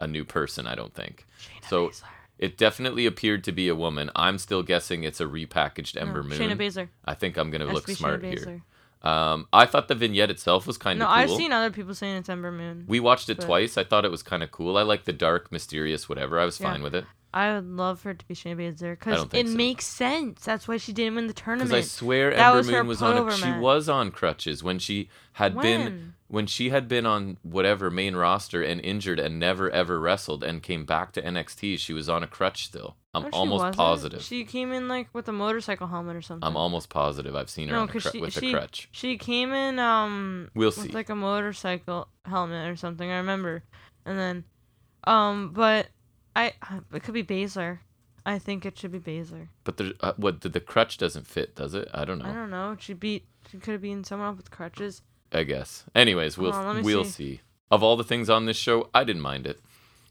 a 0.00 0.06
new 0.08 0.24
person. 0.24 0.66
I 0.66 0.74
don't 0.74 0.92
think. 0.94 1.26
So 1.68 1.88
Baszler. 1.88 2.02
It 2.40 2.56
definitely 2.58 3.04
appeared 3.06 3.44
to 3.44 3.52
be 3.52 3.68
a 3.68 3.74
woman. 3.76 4.10
I'm 4.16 4.38
still 4.38 4.62
guessing 4.64 5.04
it's 5.04 5.20
a 5.20 5.26
repackaged 5.26 5.96
Ember 6.00 6.22
no, 6.22 6.30
Moon. 6.30 6.38
Shayna 6.38 6.56
Baszler. 6.58 6.88
I 7.04 7.14
think 7.14 7.36
I'm 7.36 7.50
gonna 7.50 7.66
look 7.66 7.86
smart 7.88 8.24
here. 8.24 8.62
Um, 9.02 9.46
I 9.52 9.64
thought 9.66 9.88
the 9.88 9.94
vignette 9.94 10.30
itself 10.30 10.66
was 10.66 10.76
kind 10.76 10.98
No, 10.98 11.06
of 11.06 11.10
cool. 11.10 11.18
I've 11.18 11.30
seen 11.38 11.52
other 11.52 11.70
people 11.70 11.94
saying 11.94 12.16
it's 12.16 12.28
Ember 12.28 12.50
Moon. 12.50 12.84
we 12.88 12.98
watched 12.98 13.28
it 13.30 13.36
but- 13.38 13.46
twice. 13.46 13.78
I 13.78 13.84
thought 13.84 14.04
it 14.04 14.10
was 14.10 14.22
kind 14.22 14.42
of 14.42 14.50
cool. 14.50 14.76
I 14.76 14.82
like 14.82 15.04
the 15.04 15.12
dark, 15.12 15.52
mysterious, 15.52 16.08
whatever. 16.08 16.40
I 16.40 16.44
was 16.44 16.58
Yeah. 16.58 16.70
fine 16.72 16.82
with 16.82 16.94
it. 16.94 17.04
I 17.32 17.54
would 17.54 17.66
love 17.68 18.00
for 18.00 18.10
it 18.10 18.18
to 18.18 18.26
be 18.26 18.34
Shayna 18.34 18.56
Baszler 18.56 18.98
because 18.98 19.26
it 19.32 19.46
so. 19.48 19.56
makes 19.56 19.86
sense. 19.86 20.44
That's 20.44 20.66
why 20.66 20.78
she 20.78 20.92
didn't 20.92 21.14
win 21.14 21.26
the 21.28 21.32
tournament. 21.32 21.70
Because. 21.70 21.84
I 21.86 21.88
swear 21.88 22.30
That 22.30 22.38
Ember 22.40 22.56
was 22.56 22.68
Moon 22.70 22.86
was 22.88 23.02
on. 23.02 23.28
A, 23.28 23.32
she 23.36 23.52
was 23.52 23.88
on 23.88 24.10
crutches 24.10 24.62
when 24.64 24.78
she 24.80 25.08
had 25.34 25.54
been 25.60 25.80
When? 25.84 26.14
when 26.26 26.46
she 26.46 26.70
had 26.70 26.88
been 26.88 27.06
on 27.06 27.38
whatever 27.42 27.90
main 27.90 28.14
roster 28.16 28.62
and 28.62 28.80
injured 28.80 29.18
and 29.20 29.38
never 29.38 29.70
ever 29.70 30.00
wrestled 30.00 30.42
and 30.42 30.62
came 30.62 30.84
back 30.84 31.12
to 31.12 31.22
NXT. 31.22 31.78
She 31.78 31.92
was 31.92 32.08
on 32.08 32.22
a 32.24 32.26
crutch 32.26 32.64
still. 32.66 32.96
I'm 33.14 33.22
No, 33.24 33.28
almost 33.32 33.60
wasn't. 33.62 33.76
positive. 33.76 34.22
She 34.22 34.44
came 34.44 34.72
in 34.72 34.86
like 34.88 35.08
with 35.12 35.28
a 35.28 35.32
motorcycle 35.32 35.86
helmet 35.86 36.16
or 36.16 36.22
something. 36.22 36.46
I'm 36.46 36.56
almost 36.56 36.88
positive 36.88 37.34
I've 37.36 37.50
seen 37.50 37.68
her 37.68 37.74
no, 37.74 37.82
on 37.82 37.88
a 37.88 37.92
because 37.92 38.10
she 38.12 38.20
with 38.20 38.32
she 38.32 38.50
a 38.50 38.52
crutch. 38.56 38.88
she 38.92 39.16
came 39.18 39.52
in 39.52 39.78
um 39.78 40.50
We'll 40.54 40.68
with 40.68 40.74
see. 40.76 40.88
like 40.88 41.08
a 41.10 41.14
motorcycle 41.16 42.08
helmet 42.24 42.68
or 42.68 42.76
something. 42.76 43.08
I 43.10 43.18
remember, 43.18 43.62
and 44.04 44.18
then 44.18 44.44
um 45.04 45.52
but 45.52 45.88
I 46.36 46.52
it 46.92 47.02
could 47.02 47.14
be 47.14 47.24
Baszler. 47.24 47.78
I 48.24 48.38
think 48.38 48.66
it 48.66 48.78
should 48.78 48.92
be 48.92 48.98
Baszler. 48.98 49.48
But 49.64 49.76
there, 49.78 49.92
uh, 50.00 50.12
what 50.16 50.42
the, 50.42 50.48
the 50.48 50.60
crutch 50.60 50.98
doesn't 50.98 51.26
fit, 51.26 51.56
does 51.56 51.74
it? 51.74 51.88
I 51.92 52.04
don't 52.04 52.18
know. 52.18 52.26
I 52.26 52.32
don't 52.34 52.50
know. 52.50 52.76
She 52.78 52.92
beat. 52.92 53.24
She 53.50 53.58
could 53.58 53.72
have 53.72 53.82
been 53.82 54.04
someone 54.04 54.28
up 54.28 54.36
with 54.36 54.50
crutches. 54.50 55.02
I 55.32 55.44
guess. 55.44 55.84
Anyways, 55.94 56.36
we'll 56.36 56.52
on, 56.52 56.82
we'll 56.82 57.04
see. 57.04 57.10
see. 57.10 57.40
Of 57.70 57.82
all 57.82 57.96
the 57.96 58.04
things 58.04 58.28
on 58.28 58.46
this 58.46 58.56
show, 58.56 58.90
I 58.92 59.04
didn't 59.04 59.22
mind 59.22 59.46
it. 59.46 59.60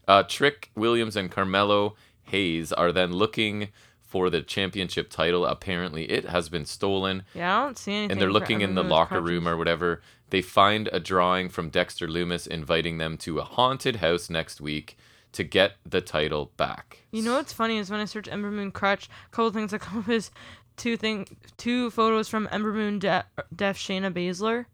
Uh, 0.08 0.22
Trick 0.22 0.70
Williams 0.74 1.14
and 1.14 1.30
Carmelo 1.30 1.94
Hayes 2.22 2.72
are 2.72 2.90
then 2.90 3.12
looking 3.12 3.68
for 4.00 4.30
the 4.30 4.40
championship 4.40 5.10
title. 5.10 5.44
Apparently, 5.46 6.10
it 6.10 6.24
has 6.24 6.48
been 6.48 6.64
stolen, 6.64 7.22
Yeah, 7.34 7.60
I 7.60 7.64
don't 7.64 7.78
see 7.78 7.92
anything. 7.92 8.12
and 8.12 8.20
they're 8.20 8.32
looking 8.32 8.60
in 8.62 8.74
the 8.74 8.82
locker 8.82 9.20
room 9.20 9.46
or 9.46 9.56
whatever. 9.56 10.00
They 10.30 10.42
find 10.42 10.88
a 10.92 10.98
drawing 10.98 11.48
from 11.48 11.68
Dexter 11.70 12.08
Lumis 12.08 12.46
inviting 12.46 12.98
them 12.98 13.16
to 13.18 13.38
a 13.38 13.44
haunted 13.44 13.96
house 13.96 14.30
next 14.30 14.60
week 14.60 14.96
to 15.32 15.44
get 15.44 15.72
the 15.88 16.00
title 16.00 16.52
back. 16.56 16.98
You 17.12 17.22
know 17.22 17.34
what's 17.34 17.52
funny 17.52 17.78
is 17.78 17.90
when 17.90 18.00
I 18.00 18.04
search 18.04 18.28
Ember 18.28 18.50
Moon 18.50 18.70
crutch, 18.72 19.08
a 19.26 19.30
couple 19.30 19.50
things 19.50 19.70
that 19.70 19.80
come 19.80 20.00
up 20.00 20.08
is 20.08 20.30
two 20.76 20.96
thing 20.96 21.26
two 21.56 21.90
photos 21.90 22.28
from 22.28 22.48
Ember 22.50 22.72
Moon 22.72 22.98
de- 22.98 23.24
Def 23.54 23.76
Shayna 23.76 24.12
Baszler. 24.12 24.66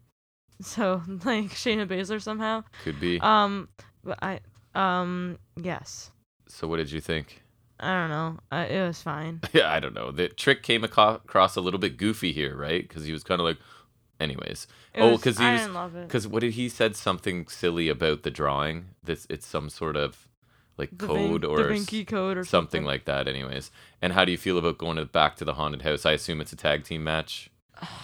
So 0.61 1.01
like 1.25 1.51
Shayna 1.51 1.87
Baszler 1.87 2.21
somehow. 2.21 2.63
Could 2.83 2.99
be. 2.99 3.19
Um, 3.21 3.69
but 4.03 4.17
I 4.21 4.39
um 4.75 5.37
yes. 5.61 6.11
so, 6.47 6.67
what 6.67 6.77
did 6.77 6.91
you 6.91 7.01
think? 7.01 7.43
I 7.79 7.93
don't 7.93 8.09
know. 8.09 8.39
Uh, 8.51 8.65
it 8.67 8.81
was 8.87 9.01
fine. 9.03 9.41
Yeah, 9.53 9.71
I 9.71 9.79
don't 9.79 9.93
know. 9.93 10.11
The 10.11 10.29
trick 10.29 10.63
came 10.63 10.83
aco- 10.83 11.21
across 11.23 11.55
a 11.55 11.61
little 11.61 11.79
bit 11.79 11.97
goofy 11.97 12.31
here, 12.31 12.55
right? 12.57 12.87
Because 12.87 13.05
he 13.05 13.11
was 13.13 13.23
kind 13.23 13.39
of 13.39 13.45
like, 13.45 13.57
anyways. 14.19 14.65
It 14.95 15.01
oh, 15.01 15.15
because 15.17 15.37
he 15.37 15.45
I 15.45 15.51
was 15.53 15.61
didn't 15.61 15.73
love 15.75 15.95
it. 15.95 16.07
because 16.07 16.27
what 16.27 16.39
did 16.41 16.53
he 16.53 16.69
said 16.69 16.95
something 16.95 17.47
silly 17.47 17.87
about 17.87 18.23
the 18.23 18.31
drawing? 18.31 18.89
This 19.03 19.27
it's 19.29 19.45
some 19.45 19.69
sort 19.69 19.95
of 19.95 20.27
like 20.77 20.89
The 20.97 21.07
code 21.07 21.41
Vin- 21.41 21.49
or 21.49 21.63
the 21.63 21.73
s- 21.75 22.05
code 22.07 22.37
or 22.37 22.43
something 22.45 22.83
like 22.83 23.05
that. 23.05 23.27
Anyways, 23.27 23.71
and 24.01 24.13
how 24.13 24.25
do 24.25 24.31
you 24.31 24.37
feel 24.37 24.57
about 24.57 24.77
going 24.77 24.97
to, 24.97 25.05
back 25.05 25.35
to 25.37 25.45
the 25.45 25.53
haunted 25.55 25.81
house? 25.81 26.05
I 26.05 26.11
assume 26.13 26.41
it's 26.41 26.53
a 26.53 26.57
tag 26.57 26.83
team 26.83 27.03
match 27.03 27.49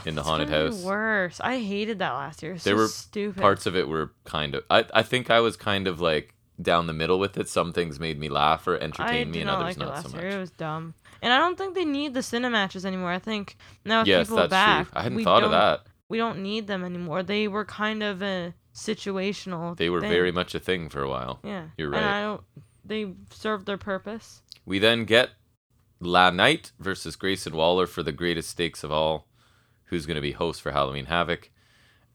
in 0.06 0.16
the 0.16 0.22
It's 0.22 0.28
haunted 0.28 0.50
house. 0.50 0.82
Worse. 0.84 1.40
I 1.40 1.60
hated 1.60 2.00
that 2.00 2.12
last 2.14 2.44
year. 2.44 2.54
It's 2.54 2.64
There 2.64 2.76
were 2.76 2.88
stupid. 2.88 3.42
Parts 3.42 3.66
of 3.66 3.76
it 3.76 3.88
were 3.88 4.12
kind 4.24 4.56
of. 4.56 4.64
I 4.70 4.86
I 4.94 5.04
think 5.04 5.30
I 5.30 5.40
was 5.40 5.56
kind 5.58 5.88
of 5.88 6.00
like 6.02 6.34
down 6.62 6.88
the 6.88 6.94
middle 6.94 7.20
with 7.20 7.38
it. 7.38 7.50
Some 7.50 7.74
things 7.74 8.00
made 8.00 8.20
me 8.20 8.30
laugh 8.30 8.68
or 8.68 8.76
I 8.76 8.80
entertain 8.82 9.32
me, 9.32 9.40
and 9.42 9.48
not 9.48 9.62
others 9.62 9.78
like 9.78 9.78
not 9.88 9.96
last 9.96 10.12
so 10.12 10.18
year. 10.18 10.26
much. 10.28 10.34
It 10.36 10.40
was 10.40 10.52
dumb. 10.52 10.94
And 11.22 11.32
I 11.32 11.38
don't 11.38 11.58
think 11.58 11.74
they 11.74 11.86
need 11.86 12.14
the 12.14 12.20
cine 12.20 12.52
matches 12.52 12.86
anymore. 12.86 13.12
I 13.12 13.20
think 13.20 13.56
now 13.86 14.02
with 14.02 14.08
Yes, 14.10 14.28
people 14.28 14.38
that's 14.38 14.50
back, 14.50 14.86
true. 14.92 15.00
I 15.00 15.04
hadn't 15.04 15.24
thought 15.24 15.44
of 15.44 15.52
that. 15.52 15.84
We 16.10 16.18
don't 16.18 16.44
need 16.44 16.68
them 16.68 16.84
anymore. 16.84 17.24
They 17.24 17.48
were 17.48 17.66
kind 17.66 18.04
of 18.04 18.22
a 18.22 18.54
situational. 18.74 19.78
They 19.78 19.90
were 19.90 20.02
thing. 20.02 20.10
very 20.10 20.32
much 20.32 20.56
a 20.56 20.60
thing 20.60 20.90
for 20.90 21.02
a 21.02 21.10
while. 21.10 21.40
Yeah. 21.44 21.68
You're 21.78 21.94
And 21.94 22.06
right. 22.06 22.20
I 22.20 22.22
don't. 22.22 22.42
They 22.86 23.14
served 23.32 23.66
their 23.66 23.78
purpose. 23.78 24.42
We 24.66 24.80
then 24.80 25.06
get 25.06 25.30
La 26.00 26.30
Knight 26.32 26.72
versus 26.80 27.16
Grayson 27.16 27.56
Waller 27.56 27.88
for 27.88 28.04
the 28.04 28.12
greatest 28.12 28.50
stakes 28.50 28.84
of 28.84 28.92
all. 28.92 29.28
Who's 29.86 30.06
going 30.06 30.16
to 30.16 30.22
be 30.22 30.32
host 30.32 30.62
for 30.62 30.72
Halloween 30.72 31.06
Havoc? 31.06 31.50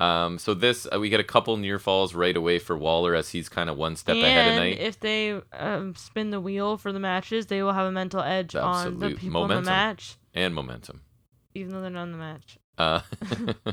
Um, 0.00 0.38
so 0.38 0.54
this 0.54 0.86
uh, 0.92 1.00
we 1.00 1.08
get 1.08 1.20
a 1.20 1.24
couple 1.24 1.56
near 1.56 1.78
falls 1.78 2.14
right 2.14 2.36
away 2.36 2.58
for 2.60 2.76
Waller 2.76 3.14
as 3.14 3.30
he's 3.30 3.48
kind 3.48 3.68
of 3.68 3.76
one 3.76 3.96
step 3.96 4.14
and 4.16 4.24
ahead 4.24 4.48
of 4.52 4.54
Knight. 4.56 4.78
if 4.78 5.00
they 5.00 5.40
um, 5.52 5.94
spin 5.96 6.30
the 6.30 6.40
wheel 6.40 6.76
for 6.76 6.92
the 6.92 7.00
matches, 7.00 7.46
they 7.46 7.62
will 7.62 7.72
have 7.72 7.86
a 7.86 7.90
mental 7.92 8.20
edge 8.20 8.54
on 8.54 8.98
the 9.00 9.06
Absolute 9.06 9.18
people 9.18 9.44
in 9.44 9.48
the 9.50 9.62
match, 9.62 10.16
and 10.34 10.54
momentum. 10.54 11.00
even 11.54 11.72
though 11.72 11.80
they're 11.80 11.90
not 11.90 12.04
in 12.04 12.12
the 12.12 12.18
match. 12.18 12.58
Uh, 12.76 13.00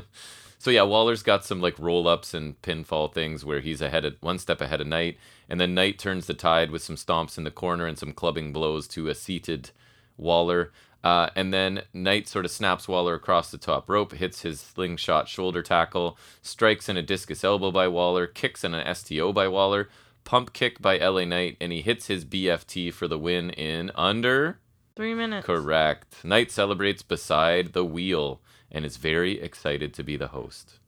so 0.58 0.70
yeah, 0.70 0.82
Waller's 0.82 1.22
got 1.22 1.44
some 1.44 1.60
like 1.60 1.78
roll 1.78 2.08
ups 2.08 2.34
and 2.34 2.60
pinfall 2.62 3.12
things 3.12 3.44
where 3.44 3.60
he's 3.60 3.80
ahead 3.80 4.04
of 4.04 4.16
one 4.20 4.38
step 4.38 4.60
ahead 4.60 4.80
of 4.80 4.86
Knight, 4.86 5.18
and 5.48 5.60
then 5.60 5.74
Knight 5.74 5.98
turns 5.98 6.26
the 6.26 6.34
tide 6.34 6.70
with 6.70 6.82
some 6.82 6.96
stomps 6.96 7.38
in 7.38 7.44
the 7.44 7.50
corner 7.50 7.86
and 7.86 7.98
some 7.98 8.12
clubbing 8.12 8.52
blows 8.52 8.88
to 8.88 9.08
a 9.08 9.14
seated 9.14 9.70
Waller. 10.16 10.72
Uh, 11.04 11.30
and 11.36 11.52
then 11.52 11.82
Knight 11.92 12.26
sort 12.26 12.44
of 12.44 12.50
snaps 12.50 12.88
Waller 12.88 13.14
across 13.14 13.50
the 13.50 13.58
top 13.58 13.88
rope, 13.88 14.12
hits 14.12 14.42
his 14.42 14.60
slingshot 14.60 15.28
shoulder 15.28 15.62
tackle, 15.62 16.18
strikes 16.42 16.88
in 16.88 16.96
a 16.96 17.02
discus 17.02 17.44
elbow 17.44 17.70
by 17.70 17.86
Waller, 17.86 18.26
kicks 18.26 18.64
in 18.64 18.74
an 18.74 18.94
STO 18.94 19.32
by 19.32 19.46
Waller, 19.46 19.88
pump 20.24 20.52
kick 20.52 20.82
by 20.82 20.98
LA 20.98 21.24
Knight, 21.24 21.56
and 21.60 21.70
he 21.70 21.80
hits 21.82 22.06
his 22.08 22.24
BFT 22.24 22.92
for 22.92 23.06
the 23.06 23.18
win 23.18 23.50
in 23.50 23.92
under 23.94 24.58
Three 24.96 25.14
minutes. 25.14 25.46
Correct. 25.46 26.24
Knight 26.24 26.50
celebrates 26.50 27.02
beside 27.02 27.74
the 27.74 27.84
wheel 27.84 28.40
and 28.70 28.84
is 28.84 28.96
very 28.96 29.40
excited 29.40 29.94
to 29.94 30.02
be 30.02 30.16
the 30.16 30.28
host. 30.28 30.78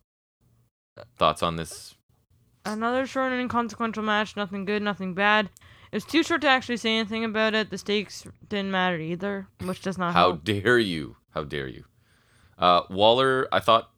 Thoughts 1.16 1.42
on 1.42 1.56
this? 1.56 1.94
Another 2.64 3.06
short 3.06 3.32
and 3.32 3.40
inconsequential 3.40 4.02
match. 4.02 4.36
Nothing 4.36 4.64
good, 4.64 4.82
nothing 4.82 5.14
bad. 5.14 5.46
It 5.90 5.96
was 5.96 6.05
too 6.05 6.22
short 6.22 6.42
to 6.42 6.48
actually 6.48 6.76
say 6.76 6.98
anything 6.98 7.24
about 7.24 7.55
it. 7.55 7.70
The 7.70 7.78
stakes 7.78 8.26
didn't 8.46 8.70
matter 8.72 8.98
either, 8.98 9.46
which 9.64 9.80
does 9.80 9.96
not 9.96 10.12
How 10.12 10.30
help. 10.32 10.44
dare 10.44 10.78
you? 10.78 11.16
How 11.30 11.44
dare 11.44 11.68
you? 11.68 11.84
Uh, 12.59 12.82
Waller, 12.90 13.48
I 13.52 13.60
thought, 13.60 13.90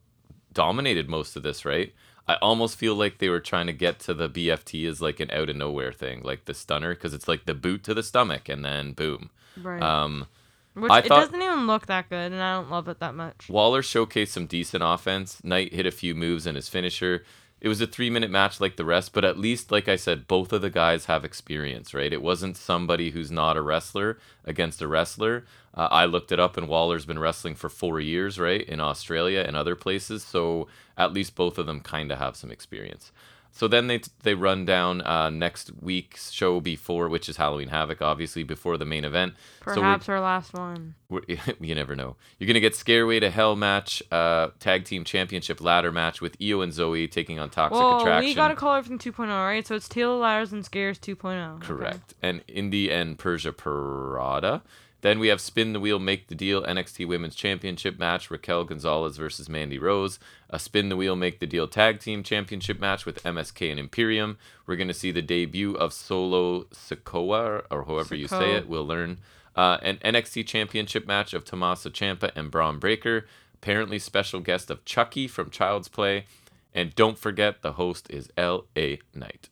dominated 0.53 1.09
most 1.09 1.35
of 1.35 1.43
this, 1.43 1.65
right? 1.65 1.93
I 2.27 2.35
almost 2.35 2.77
feel 2.77 2.95
like 2.95 3.17
they 3.17 3.29
were 3.29 3.39
trying 3.39 3.67
to 3.67 3.73
get 3.73 3.99
to 4.01 4.13
the 4.13 4.29
BFT 4.29 4.87
as 4.87 5.01
like 5.01 5.19
an 5.19 5.31
out 5.31 5.49
of 5.49 5.55
nowhere 5.55 5.91
thing, 5.91 6.21
like 6.23 6.45
the 6.45 6.53
stunner, 6.53 6.93
because 6.93 7.13
it's 7.13 7.27
like 7.27 7.45
the 7.45 7.55
boot 7.55 7.83
to 7.85 7.93
the 7.93 8.03
stomach 8.03 8.47
and 8.47 8.63
then 8.63 8.93
boom. 8.93 9.31
Right. 9.61 9.81
Um, 9.81 10.27
which 10.73 10.91
I 10.91 10.99
it 10.99 11.07
thought- 11.07 11.21
doesn't 11.25 11.41
even 11.41 11.67
look 11.67 11.87
that 11.87 12.09
good, 12.09 12.31
and 12.31 12.41
I 12.41 12.53
don't 12.55 12.69
love 12.69 12.87
it 12.87 12.99
that 12.99 13.15
much. 13.15 13.47
Waller 13.49 13.81
showcased 13.81 14.29
some 14.29 14.45
decent 14.47 14.83
offense. 14.85 15.43
Knight 15.43 15.73
hit 15.73 15.85
a 15.85 15.91
few 15.91 16.15
moves 16.15 16.45
in 16.47 16.55
his 16.55 16.69
finisher. 16.69 17.23
It 17.59 17.67
was 17.67 17.79
a 17.79 17.85
three 17.85 18.09
minute 18.09 18.31
match 18.31 18.59
like 18.59 18.75
the 18.75 18.85
rest, 18.85 19.13
but 19.13 19.23
at 19.23 19.37
least, 19.37 19.71
like 19.71 19.87
I 19.87 19.95
said, 19.95 20.27
both 20.27 20.51
of 20.51 20.63
the 20.63 20.71
guys 20.71 21.05
have 21.05 21.23
experience, 21.23 21.93
right? 21.93 22.11
It 22.11 22.23
wasn't 22.23 22.57
somebody 22.57 23.11
who's 23.11 23.29
not 23.29 23.55
a 23.55 23.61
wrestler 23.61 24.17
against 24.45 24.81
a 24.81 24.87
wrestler. 24.87 25.45
Uh, 25.75 25.87
I 25.91 26.05
looked 26.05 26.31
it 26.31 26.39
up, 26.39 26.57
and 26.57 26.67
Waller's 26.67 27.05
been 27.05 27.19
wrestling 27.19 27.53
for 27.53 27.69
four 27.69 27.99
years, 27.99 28.39
right, 28.39 28.61
in 28.67 28.79
Australia 28.79 29.43
and 29.45 29.55
other 29.55 29.75
places. 29.75 30.23
So 30.23 30.67
at 30.97 31.13
least 31.13 31.35
both 31.35 31.59
of 31.59 31.67
them 31.67 31.81
kind 31.81 32.11
of 32.11 32.17
have 32.17 32.35
some 32.35 32.49
experience. 32.49 33.11
So 33.53 33.67
then 33.67 33.87
they 33.87 34.01
they 34.23 34.33
run 34.33 34.65
down 34.65 35.01
uh, 35.01 35.29
next 35.29 35.71
week's 35.81 36.31
show 36.31 36.59
before, 36.61 37.09
which 37.09 37.27
is 37.27 37.37
Halloween 37.37 37.67
Havoc, 37.67 38.01
obviously 38.01 38.43
before 38.43 38.77
the 38.77 38.85
main 38.85 39.03
event. 39.03 39.33
So 39.65 39.75
Perhaps 39.75 40.09
our 40.09 40.21
last 40.21 40.53
one. 40.53 40.95
you 41.59 41.75
never 41.75 41.95
know. 41.95 42.15
You're 42.39 42.47
gonna 42.47 42.59
get 42.61 42.73
Scareway 42.73 43.19
to 43.19 43.29
Hell 43.29 43.55
match, 43.55 44.01
uh, 44.11 44.49
tag 44.59 44.85
team 44.85 45.03
championship 45.03 45.61
ladder 45.61 45.91
match 45.91 46.21
with 46.21 46.37
Io 46.41 46.61
and 46.61 46.71
Zoey 46.71 47.11
taking 47.11 47.39
on 47.39 47.49
Toxic 47.49 47.79
Whoa, 47.79 47.99
Attraction. 47.99 48.29
we 48.29 48.33
got 48.33 48.51
a 48.51 48.55
call 48.55 48.81
from 48.81 48.97
2.0, 48.97 49.27
right? 49.27 49.67
So 49.67 49.75
it's 49.75 49.89
Taylor 49.89 50.15
Ladders 50.17 50.53
and 50.53 50.63
Scares 50.65 50.97
2.0. 50.97 51.55
okay. 51.57 51.67
Correct. 51.67 52.13
And 52.21 52.43
Indi 52.47 52.89
and 52.89 53.17
Persia 53.17 53.51
Pirotta. 53.51 54.61
Then 55.01 55.19
we 55.19 55.29
have 55.29 55.41
Spin 55.41 55.73
the 55.73 55.79
Wheel, 55.79 55.99
Make 55.99 56.27
the 56.27 56.35
Deal 56.35 56.63
NXT 56.63 57.07
Women's 57.07 57.35
Championship 57.35 57.97
match, 57.97 58.29
Raquel 58.29 58.63
Gonzalez 58.63 59.17
versus 59.17 59.49
Mandy 59.49 59.79
Rose. 59.79 60.19
A 60.49 60.59
Spin 60.59 60.89
the 60.89 60.97
Wheel, 60.97 61.15
Make 61.15 61.39
the 61.39 61.47
Deal 61.47 61.67
Tag 61.67 61.99
Team 61.99 62.21
Championship 62.21 62.79
match 62.79 63.05
with 63.05 63.23
MSK 63.23 63.71
and 63.71 63.79
Imperium. 63.79 64.37
We're 64.65 64.75
going 64.75 64.87
to 64.87 64.93
see 64.93 65.11
the 65.11 65.21
debut 65.21 65.73
of 65.73 65.91
Solo 65.91 66.63
Sikoa, 66.65 67.63
or 67.71 67.85
however 67.85 68.15
you 68.15 68.27
say 68.27 68.55
it, 68.55 68.67
we'll 68.67 68.85
learn. 68.85 69.17
Uh, 69.55 69.77
an 69.81 69.97
NXT 69.97 70.45
Championship 70.45 71.07
match 71.07 71.33
of 71.33 71.45
Tommaso 71.45 71.89
Ciampa 71.89 72.31
and 72.35 72.51
Bron 72.51 72.79
Breakker. 72.79 73.25
Apparently, 73.55 73.99
special 73.99 74.39
guest 74.39 74.69
of 74.69 74.85
Chucky 74.85 75.27
from 75.27 75.49
Child's 75.49 75.87
Play. 75.87 76.25
And 76.73 76.95
don't 76.95 77.17
forget, 77.17 77.61
the 77.61 77.73
host 77.73 78.09
is 78.09 78.29
L.A. 78.37 78.99
Knight. 79.13 79.49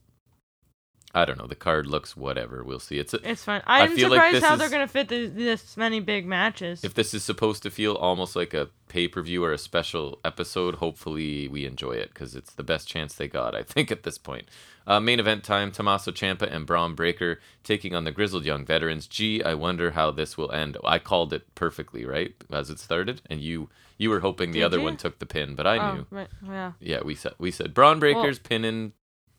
I 1.16 1.26
don't 1.26 1.40
know. 1.40 1.48
The 1.48 1.56
card 1.56 1.88
looks 1.88 2.16
whatever. 2.16 2.64
We'll 2.64 2.80
see. 2.80 3.00
It's 3.00 3.16
a, 3.16 3.20
It's 3.32 3.44
fine. 3.44 3.64
I 3.66 3.82
I'm 3.82 3.90
like 3.92 4.00
surprised 4.00 4.36
this 4.38 4.44
how 4.44 4.54
is- 4.54 4.60
they're 4.60 4.70
gonna 4.70 4.88
fit 4.88 5.10
th- 5.10 5.32
this 5.34 5.76
many 5.76 6.00
big 6.00 6.26
matches. 6.28 6.84
if 6.84 6.94
this 6.94 7.14
is 7.16 7.24
supposed 7.24 7.64
to 7.64 7.72
feel 7.72 7.94
almost 7.96 8.36
like 8.36 8.54
a 8.54 8.70
pay 8.90 9.08
per 9.08 9.22
view 9.24 9.44
or 9.44 9.52
a 9.52 9.58
special 9.58 10.20
episode, 10.24 10.76
hopefully 10.76 11.48
we 11.48 11.66
enjoy 11.66 11.94
it 11.94 12.10
because 12.14 12.36
it's 12.36 12.54
the 12.54 12.64
best 12.64 12.88
chance 12.88 13.16
they 13.16 13.28
got, 13.28 13.56
I 13.56 13.64
think, 13.74 13.92
at 13.92 14.04
this 14.04 14.18
point. 14.20 14.50
Uh, 14.86 15.00
main 15.00 15.20
event 15.20 15.44
time 15.44 15.72
Tommaso 15.72 16.12
Ciampa 16.12 16.44
and 16.52 16.66
Bron 16.66 16.96
Breakker 16.96 17.40
taking 17.64 17.94
on 17.96 18.04
the 18.06 18.12
Grizzled 18.12 18.46
Young 18.46 18.66
Veterans. 18.66 19.06
Gee, 19.08 19.44
I 19.44 19.54
wonder 19.56 19.92
how 19.92 20.10
this 20.12 20.36
will 20.38 20.52
end. 20.52 20.78
I 20.84 20.98
called 21.00 21.32
it 21.34 21.54
perfectly, 21.56 22.06
right? 22.06 22.34
As 22.52 22.70
it 22.70 22.80
started. 22.80 23.22
And 23.30 23.42
you 23.42 23.70
you 23.98 24.10
were 24.10 24.20
hoping 24.22 24.52
the 24.52 24.60
Did 24.60 24.66
other 24.66 24.78
you? 24.78 24.84
one 24.84 24.98
took 24.98 25.20
the 25.20 25.26
pin, 25.26 25.56
but 25.56 25.66
I 25.68 25.78
oh, 25.78 25.96
knew. 25.96 26.06
right. 26.12 26.28
Yeah. 26.48 26.72
Yeah, 26.80 27.00
we 27.04 27.16
said 27.16 27.34
we 27.40 27.50
said 27.52 27.74
Bron 27.74 28.00
Breakker's 28.00 28.40
pinning. 28.40 28.94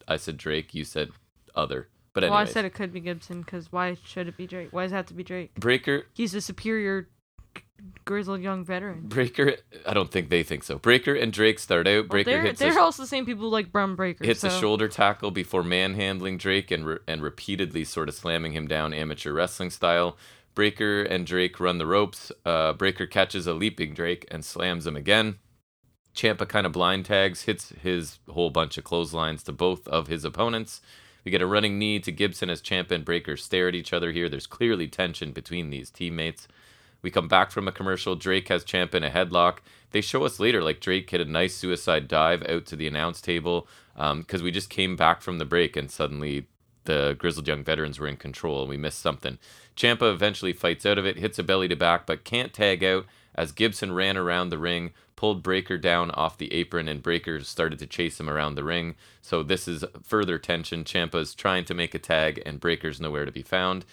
I 0.08 0.16
said 0.16 0.36
Drake. 0.36 0.74
You 0.74 0.84
said 0.84 1.10
other. 1.54 1.88
But 2.12 2.24
Well, 2.24 2.34
I 2.34 2.44
said 2.44 2.64
it 2.64 2.74
could 2.74 2.92
be 2.92 3.00
Gibson 3.00 3.42
because 3.42 3.70
why 3.70 3.96
should 4.04 4.26
it 4.26 4.36
be 4.36 4.46
Drake? 4.46 4.68
Why 4.72 4.82
does 4.82 4.92
it 4.92 4.96
have 4.96 5.06
to 5.06 5.14
be 5.14 5.22
Drake? 5.22 5.54
Breakker 5.54 6.06
He's 6.12 6.34
a 6.34 6.40
superior, 6.40 7.08
grizzled 8.04 8.40
young 8.40 8.64
veteran. 8.64 9.02
Breakker, 9.04 9.56
I 9.86 9.94
don't 9.94 10.10
think 10.10 10.28
they 10.28 10.42
think 10.42 10.64
so. 10.64 10.78
Breakker 10.78 11.14
and 11.14 11.32
Drake 11.32 11.58
start 11.60 11.86
out. 11.86 11.92
Well, 11.92 12.02
Breakker 12.08 12.30
they're 12.30 12.42
hits, 12.42 12.58
they're 12.58 12.78
a, 12.78 12.82
also 12.82 13.02
the 13.02 13.08
same 13.08 13.26
people 13.26 13.48
like 13.48 13.70
Bron 13.70 13.94
Breakker. 13.94 14.24
hits 14.24 14.42
a 14.42 14.50
shoulder 14.50 14.88
tackle 14.88 15.30
before 15.30 15.62
manhandling 15.62 16.36
Drake 16.36 16.70
and 16.72 16.84
re- 16.84 16.98
and 17.06 17.22
repeatedly 17.22 17.84
sort 17.84 18.08
of 18.08 18.14
slamming 18.14 18.52
him 18.52 18.66
down 18.66 18.92
amateur 18.92 19.32
wrestling 19.32 19.70
style. 19.70 20.16
Breakker 20.54 21.02
and 21.04 21.24
Drake 21.24 21.60
run 21.60 21.78
the 21.78 21.86
ropes. 21.86 22.32
Uh, 22.44 22.72
Breakker 22.72 23.06
catches 23.06 23.46
a 23.46 23.54
leaping 23.54 23.94
Drake 23.94 24.26
and 24.32 24.44
slams 24.44 24.84
him 24.86 24.96
again. 24.96 25.38
Ciampa 26.12 26.48
kind 26.48 26.66
of 26.66 26.72
blind 26.72 27.04
tags, 27.04 27.42
hits 27.42 27.72
his 27.82 28.18
whole 28.28 28.50
bunch 28.50 28.76
of 28.76 28.82
clotheslines 28.82 29.44
to 29.44 29.52
both 29.52 29.86
of 29.86 30.08
his 30.08 30.24
opponents. 30.24 30.82
We 31.24 31.30
get 31.30 31.42
a 31.42 31.46
running 31.46 31.78
knee 31.78 32.00
to 32.00 32.12
Gibson 32.12 32.50
as 32.50 32.62
Ciampa 32.62 32.92
and 32.92 33.04
Breakker 33.04 33.36
stare 33.36 33.68
at 33.68 33.74
each 33.74 33.92
other 33.92 34.12
here. 34.12 34.28
There's 34.28 34.46
clearly 34.46 34.88
tension 34.88 35.32
between 35.32 35.70
these 35.70 35.90
teammates. 35.90 36.48
We 37.02 37.10
come 37.10 37.28
back 37.28 37.50
from 37.50 37.66
a 37.68 37.72
commercial. 37.72 38.14
Drake 38.14 38.48
has 38.48 38.64
Ciampa 38.64 38.94
in 38.94 39.04
a 39.04 39.10
headlock. 39.10 39.58
They 39.90 40.00
show 40.00 40.24
us 40.24 40.38
later, 40.38 40.62
like 40.62 40.80
Drake 40.80 41.10
hit 41.10 41.20
a 41.20 41.24
nice 41.24 41.54
suicide 41.54 42.08
dive 42.08 42.46
out 42.48 42.66
to 42.66 42.76
the 42.76 42.86
announce 42.86 43.20
table 43.20 43.66
um, 43.96 44.20
because 44.20 44.42
we 44.42 44.50
just 44.50 44.70
came 44.70 44.96
back 44.96 45.22
from 45.22 45.38
the 45.38 45.44
break 45.44 45.76
and 45.76 45.90
suddenly 45.90 46.46
the 46.84 47.14
grizzled 47.18 47.48
young 47.48 47.62
veterans 47.64 47.98
were 47.98 48.06
in 48.06 48.16
control 48.16 48.60
and 48.60 48.70
we 48.70 48.76
missed 48.76 49.00
something. 49.00 49.38
Ciampa 49.76 50.12
eventually 50.12 50.52
fights 50.52 50.86
out 50.86 50.98
of 50.98 51.06
it, 51.06 51.18
hits 51.18 51.38
a 51.38 51.42
belly 51.42 51.68
to 51.68 51.76
back, 51.76 52.06
but 52.06 52.24
can't 52.24 52.52
tag 52.52 52.84
out 52.84 53.06
as 53.34 53.52
Gibson 53.52 53.92
ran 53.92 54.16
around 54.16 54.48
the 54.48 54.58
ring, 54.58 54.92
pulled 55.16 55.42
Breakker 55.42 55.78
down 55.78 56.10
off 56.12 56.38
the 56.38 56.52
apron, 56.52 56.88
and 56.88 57.02
Breakker 57.02 57.40
started 57.40 57.78
to 57.80 57.86
chase 57.86 58.18
him 58.18 58.28
around 58.30 58.54
the 58.54 58.64
ring. 58.64 58.94
So 59.20 59.42
this 59.42 59.68
is 59.68 59.84
further 60.02 60.38
tension. 60.38 60.84
Ciampa's 60.84 61.34
trying 61.34 61.64
to 61.66 61.74
make 61.74 61.94
a 61.94 61.98
tag, 61.98 62.42
and 62.46 62.60
Breakker's 62.60 63.00
nowhere 63.00 63.24
to 63.26 63.32
be 63.32 63.42
found. 63.42 63.84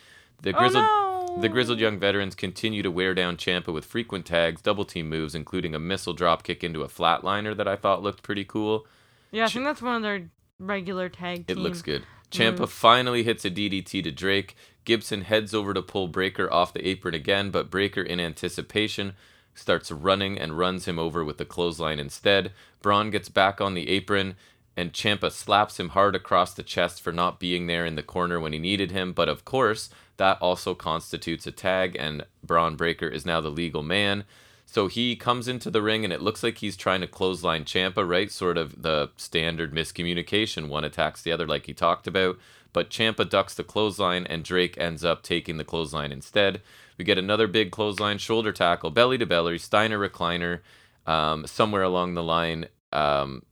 The 0.42 0.56
Oh 0.56 0.60
grizzled 0.60 0.84
no! 0.84 1.38
the 1.42 1.50
grizzled 1.50 1.80
young 1.80 2.00
veterans 2.00 2.36
continue 2.36 2.82
to 2.82 2.92
wear 2.92 3.14
down 3.14 3.38
Ciampa 3.38 3.74
with 3.74 3.86
frequent 3.86 4.26
tags, 4.26 4.62
double 4.62 4.86
team 4.86 5.10
moves, 5.10 5.36
including 5.36 5.76
a 5.76 5.80
missile 5.80 6.14
drop 6.14 6.44
kick 6.44 6.64
into 6.64 6.84
a 6.84 6.88
flatliner 6.88 7.56
that 7.58 7.68
I 7.68 7.76
thought 7.76 8.02
looked 8.02 8.24
pretty 8.24 8.46
cool. 8.46 8.88
Yeah, 9.32 9.46
I 9.46 9.50
think 9.50 9.66
that's 9.66 9.82
one 9.82 9.98
of 9.98 10.02
their 10.04 10.30
regular 10.60 11.10
tag 11.10 11.46
It 11.48 11.58
looks 11.58 11.82
good. 11.82 12.04
Ciampa 12.32 12.68
finally 12.68 13.24
hits 13.24 13.46
a 13.46 13.50
DDT 13.50 14.04
to 14.04 14.12
Drake. 14.12 14.56
Gibson 14.88 15.24
heads 15.24 15.54
over 15.54 15.74
to 15.74 15.82
pull 15.82 16.08
Breakker 16.08 16.52
off 16.52 16.72
the 16.72 16.88
apron 16.88 17.14
again, 17.14 17.52
but 17.52 17.70
Breakker, 17.70 18.02
in 18.02 18.22
anticipation, 18.22 19.16
starts 19.54 19.92
running 19.92 20.40
and 20.40 20.58
runs 20.58 20.86
him 20.86 20.98
over 20.98 21.26
with 21.26 21.38
the 21.38 21.44
clothesline 21.44 22.00
instead. 22.00 22.54
Bron 22.82 23.12
gets 23.12 23.28
back 23.28 23.60
on 23.60 23.74
the 23.74 23.90
apron, 23.90 24.38
and 24.78 24.94
Ciampa 24.94 25.30
slaps 25.30 25.78
him 25.78 25.90
hard 25.90 26.16
across 26.16 26.54
the 26.54 26.64
chest 26.64 27.02
for 27.02 27.12
not 27.12 27.38
being 27.38 27.68
there 27.68 27.86
in 27.86 27.96
the 27.96 28.02
corner 28.02 28.40
when 28.40 28.54
he 28.54 28.60
needed 28.60 28.92
him. 28.92 29.12
But 29.12 29.28
of 29.28 29.44
course, 29.44 29.90
that 30.16 30.42
also 30.42 30.74
constitutes 30.74 31.46
a 31.46 31.52
tag, 31.52 31.98
and 32.00 32.26
Bron 32.42 32.78
Breakker 32.78 33.10
is 33.10 33.26
now 33.26 33.42
the 33.42 33.50
legal 33.50 33.84
man. 33.84 34.24
So 34.66 34.88
he 34.88 35.18
comes 35.18 35.50
into 35.50 35.70
the 35.70 35.82
ring, 35.82 36.06
and 36.06 36.14
it 36.14 36.22
looks 36.22 36.44
like 36.44 36.60
he's 36.60 36.78
trying 36.78 37.02
to 37.02 37.08
clothesline 37.08 37.66
Ciampa, 37.66 38.08
right? 38.08 38.32
Sort 38.32 38.58
of 38.58 38.84
the 38.84 39.10
standard 39.18 39.74
miscommunication. 39.74 40.70
One 40.70 40.86
attacks 40.86 41.22
the 41.22 41.34
other, 41.34 41.46
like 41.46 41.66
he 41.66 41.74
talked 41.74 42.08
about. 42.08 42.40
But 42.74 42.90
Ciampa 42.90 43.30
ducks 43.30 43.54
the 43.54 43.64
clothesline, 43.64 44.26
and 44.28 44.44
Drake 44.44 44.78
ends 44.78 45.04
up 45.04 45.24
taking 45.24 45.58
the 45.58 45.64
clothesline 45.64 46.12
instead. 46.12 46.62
We 46.98 47.06
get 47.06 47.18
another 47.18 47.48
big 47.48 47.72
clothesline, 47.72 48.18
shoulder 48.18 48.52
tackle, 48.52 48.92
belly 48.92 49.18
to 49.18 49.26
belly, 49.26 49.58
Steiner 49.58 49.98
recliner. 49.98 50.60
Um, 51.06 51.48
somewhere 51.48 51.84
along 51.84 52.14
the 52.14 52.24
line, 52.24 52.68
um, 52.92 53.44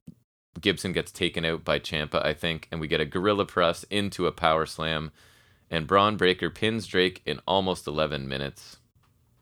Gibson 0.59 0.91
gets 0.91 1.11
taken 1.11 1.45
out 1.45 1.63
by 1.63 1.79
Ciampa, 1.79 2.23
I 2.25 2.33
think, 2.33 2.67
and 2.71 2.81
we 2.81 2.87
get 2.87 3.01
a 3.01 3.05
gorilla 3.05 3.45
press 3.45 3.83
into 3.89 4.27
a 4.27 4.31
power 4.31 4.65
slam. 4.65 5.11
And 5.69 5.87
Bron 5.87 6.17
Breakker 6.17 6.49
pins 6.49 6.85
Drake 6.85 7.21
in 7.25 7.39
almost 7.47 7.87
11 7.87 8.27
minutes. 8.27 8.77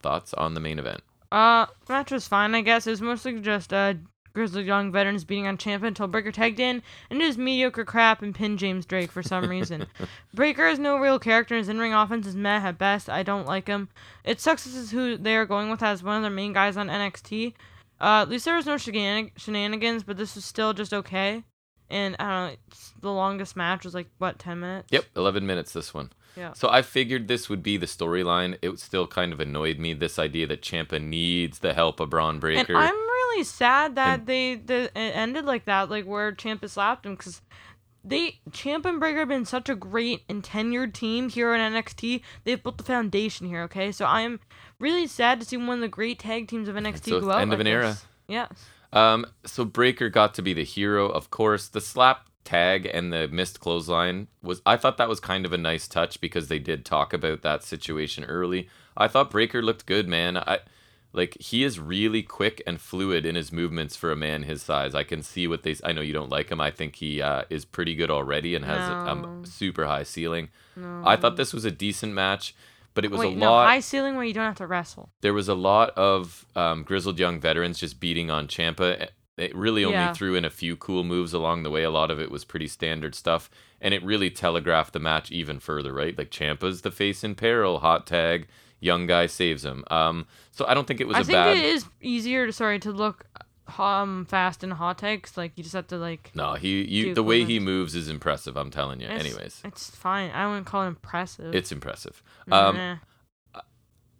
thoughts 0.00 0.34
on 0.34 0.54
the 0.54 0.60
main 0.60 0.78
event? 0.78 1.02
Uh, 1.32 1.66
match 1.88 2.10
was 2.12 2.28
fine, 2.28 2.54
I 2.54 2.60
guess. 2.60 2.86
It 2.86 2.90
was 2.90 3.02
mostly 3.02 3.40
just 3.40 3.72
uh 3.72 3.94
Grizzled 4.34 4.66
Young 4.66 4.90
Veterans 4.90 5.24
beating 5.24 5.46
on 5.46 5.56
Ciampa 5.56 5.84
until 5.86 6.08
Breakker 6.08 6.32
tagged 6.32 6.58
in 6.60 6.82
and 7.08 7.20
did 7.20 7.26
his 7.26 7.38
mediocre 7.38 7.84
crap 7.84 8.20
and 8.20 8.34
pinned 8.34 8.58
James 8.58 8.84
Drake 8.84 9.12
for 9.12 9.22
some 9.22 9.48
reason. 9.48 9.86
Breakker 10.34 10.66
has 10.66 10.78
no 10.78 10.96
real 10.98 11.18
character. 11.18 11.54
and 11.54 11.60
His 11.60 11.68
in-ring 11.68 11.94
offense 11.94 12.26
is 12.26 12.34
meh 12.36 12.56
at 12.56 12.76
best. 12.76 13.08
I 13.08 13.22
don't 13.22 13.46
like 13.46 13.68
him. 13.68 13.88
It 14.24 14.40
sucks 14.40 14.64
this 14.64 14.74
is 14.74 14.90
who 14.90 15.16
they 15.16 15.36
are 15.36 15.46
going 15.46 15.70
with 15.70 15.82
as 15.82 16.02
one 16.02 16.16
of 16.16 16.22
their 16.22 16.30
main 16.30 16.52
guys 16.52 16.76
on 16.76 16.88
NXT. 16.88 17.54
Uh, 18.00 18.22
at 18.22 18.28
least 18.28 18.44
there 18.44 18.56
was 18.56 18.66
no 18.66 18.74
shenan- 18.74 19.30
shenanigans, 19.36 20.02
but 20.02 20.16
this 20.16 20.34
was 20.34 20.44
still 20.44 20.72
just 20.74 20.92
okay. 20.92 21.44
And 21.88 22.16
I 22.18 22.24
don't 22.24 22.46
know, 22.48 22.52
it's- 22.66 22.92
the 23.00 23.12
longest 23.12 23.54
match 23.56 23.84
was 23.84 23.94
like 23.94 24.08
what 24.18 24.38
ten 24.38 24.58
minutes. 24.60 24.88
Yep, 24.90 25.04
11 25.14 25.46
minutes 25.46 25.72
this 25.72 25.94
one. 25.94 26.10
Yeah. 26.36 26.54
So 26.54 26.68
I 26.68 26.82
figured 26.82 27.28
this 27.28 27.48
would 27.48 27.62
be 27.62 27.76
the 27.76 27.86
storyline. 27.86 28.56
It 28.62 28.76
still 28.80 29.06
kind 29.06 29.32
of 29.32 29.38
annoyed 29.38 29.78
me 29.78 29.94
this 29.94 30.18
idea 30.18 30.48
that 30.48 30.62
Ciampa 30.62 31.00
needs 31.00 31.60
the 31.60 31.74
help 31.74 32.00
of 32.00 32.10
Bron 32.10 32.30
And 32.34 32.40
Breakker. 32.40 32.74
I'm 32.76 32.94
really 33.30 33.44
sad 33.44 33.94
that 33.96 34.20
And- 34.20 34.26
they, 34.26 34.88
ended 34.94 35.44
like 35.44 35.64
that, 35.66 35.90
like 35.90 36.04
where 36.04 36.32
Ciampa 36.32 36.68
slapped 36.68 37.06
him, 37.06 37.14
because 37.14 37.40
they 38.06 38.40
Champ 38.52 38.84
and 38.84 39.00
Breakker 39.00 39.20
have 39.20 39.28
been 39.28 39.46
such 39.46 39.68
a 39.68 39.74
great 39.74 40.24
and 40.28 40.42
tenured 40.42 40.92
team 40.92 41.30
here 41.30 41.54
in 41.54 41.60
NXT. 41.60 42.20
They've 42.44 42.62
built 42.62 42.76
the 42.78 42.84
foundation 42.84 43.46
here. 43.46 43.62
Okay, 43.62 43.92
so 43.92 44.04
I'm 44.04 44.40
really 44.78 45.06
sad 45.06 45.40
to 45.40 45.46
see 45.46 45.56
one 45.56 45.70
of 45.70 45.80
the 45.80 45.88
great 45.88 46.18
tag 46.18 46.48
teams 46.48 46.68
of 46.68 46.76
NXT 46.76 47.08
So 47.08 47.20
go 47.20 47.30
out 47.30 47.40
end 47.40 47.52
of 47.52 47.58
like 47.58 47.66
an 47.66 47.72
era. 47.72 47.86
this. 47.88 48.06
Yes. 48.28 48.50
Um, 48.92 49.26
so 49.44 49.64
Breakker 49.64 50.08
got 50.10 50.34
to 50.34 50.42
be 50.42 50.52
the 50.52 50.64
hero, 50.64 51.08
of 51.08 51.30
course. 51.30 51.66
The 51.68 51.80
slap 51.80 52.28
tag 52.44 52.84
and 52.92 53.10
the 53.10 53.26
missed 53.28 53.58
clothesline 53.58 54.28
was 54.42 54.60
I 54.66 54.76
thought 54.76 54.98
that 54.98 55.08
was 55.08 55.18
kind 55.18 55.46
of 55.46 55.52
a 55.54 55.58
nice 55.58 55.88
touch 55.88 56.20
because 56.20 56.48
they 56.48 56.58
did 56.58 56.84
talk 56.84 57.14
about 57.14 57.40
that 57.40 57.64
situation 57.64 58.24
early. 58.24 58.68
I 58.96 59.08
thought 59.08 59.30
Breakker 59.30 59.62
looked 59.62 59.86
good, 59.86 60.06
man. 60.08 60.36
I 60.36 60.58
like 61.14 61.36
he 61.40 61.64
is 61.64 61.78
really 61.80 62.22
quick 62.22 62.60
and 62.66 62.80
fluid 62.80 63.24
in 63.24 63.34
his 63.36 63.52
movements 63.52 63.96
for 63.96 64.12
a 64.12 64.16
man 64.16 64.42
his 64.42 64.62
size. 64.62 64.94
I 64.94 65.04
can 65.04 65.22
see 65.22 65.46
what 65.46 65.62
they 65.62 65.74
I 65.84 65.92
know 65.92 66.00
you 66.02 66.12
don't 66.12 66.28
like 66.30 66.50
him. 66.50 66.60
I 66.60 66.70
think 66.70 66.96
he 66.96 67.22
uh, 67.22 67.44
is 67.48 67.64
pretty 67.64 67.94
good 67.94 68.10
already 68.10 68.54
and 68.54 68.64
has 68.64 68.88
a 68.88 68.92
No. 69.04 69.10
um, 69.10 69.44
super 69.46 69.86
high 69.86 70.02
ceiling. 70.02 70.48
No. 70.76 71.02
I 71.06 71.16
thought 71.16 71.36
this 71.36 71.52
was 71.54 71.64
a 71.64 71.70
decent 71.70 72.12
match, 72.12 72.54
but 72.94 73.04
it 73.04 73.10
was 73.10 73.20
Wait, 73.20 73.36
a 73.36 73.38
no, 73.38 73.50
lot 73.52 73.66
high 73.68 73.80
ceiling 73.80 74.16
where 74.16 74.24
you 74.24 74.34
don't 74.34 74.44
have 74.44 74.56
to 74.56 74.66
wrestle. 74.66 75.10
there 75.20 75.32
was 75.34 75.48
a 75.48 75.54
lot 75.54 75.90
of 75.90 76.44
um, 76.56 76.82
grizzled 76.82 77.18
young 77.18 77.40
veterans 77.40 77.78
just 77.78 78.00
beating 78.00 78.30
on 78.30 78.46
Ciampa. 78.48 79.08
It 79.36 79.54
really 79.56 79.84
only 79.84 79.96
Yeah. 79.98 80.12
threw 80.12 80.34
in 80.36 80.44
a 80.44 80.50
few 80.50 80.76
cool 80.76 81.02
moves 81.04 81.32
along 81.32 81.62
the 81.64 81.70
way. 81.70 81.82
A 81.82 81.90
lot 81.90 82.10
of 82.10 82.20
it 82.20 82.30
was 82.30 82.44
pretty 82.44 82.68
standard 82.68 83.14
stuff, 83.16 83.50
and 83.80 83.92
it 83.94 84.02
really 84.04 84.30
telegraphed 84.30 84.92
the 84.92 85.00
match 85.00 85.30
even 85.32 85.58
further, 85.58 85.92
right? 85.92 86.16
Like 86.16 86.30
Ciampa's 86.30 86.82
the 86.82 86.92
face 86.92 87.24
in 87.24 87.34
peril, 87.34 87.80
hot 87.80 88.06
tag, 88.06 88.46
young 88.84 89.06
guy 89.06 89.26
saves 89.26 89.64
him. 89.64 89.84
Um, 89.90 90.26
so 90.52 90.64
I 90.68 90.74
don't 90.74 90.86
think 90.86 91.00
it 91.00 91.08
was 91.08 91.16
I 91.16 91.20
a 91.20 91.24
think 91.24 91.36
bad. 91.36 91.56
it 91.56 91.64
is 91.64 91.86
easier 92.00 92.46
to 92.46 92.52
sorry 92.52 92.78
to 92.80 92.92
look 92.92 93.26
um 93.78 94.26
fast 94.26 94.62
in 94.62 94.70
hot 94.72 94.98
takes. 94.98 95.36
Like 95.36 95.52
you 95.56 95.62
just 95.62 95.74
have 95.74 95.86
to 95.88 95.96
like. 95.96 96.30
No, 96.34 96.54
he 96.54 96.82
you 96.84 97.04
do 97.06 97.14
the 97.14 97.22
way 97.22 97.44
he 97.44 97.58
moves 97.58 97.94
is 97.94 98.08
impressive. 98.08 98.56
I'm 98.56 98.70
telling 98.70 99.00
you. 99.00 99.06
it's- 99.06 99.20
Anyways, 99.24 99.62
it's 99.64 99.90
fine. 99.90 100.30
I 100.30 100.46
wouldn't 100.46 100.66
call 100.66 100.82
it 100.84 100.88
impressive. 100.88 101.54
it's 101.54 101.72
impressive. 101.72 102.22
Um, 102.52 102.76
Nah. 102.76 102.96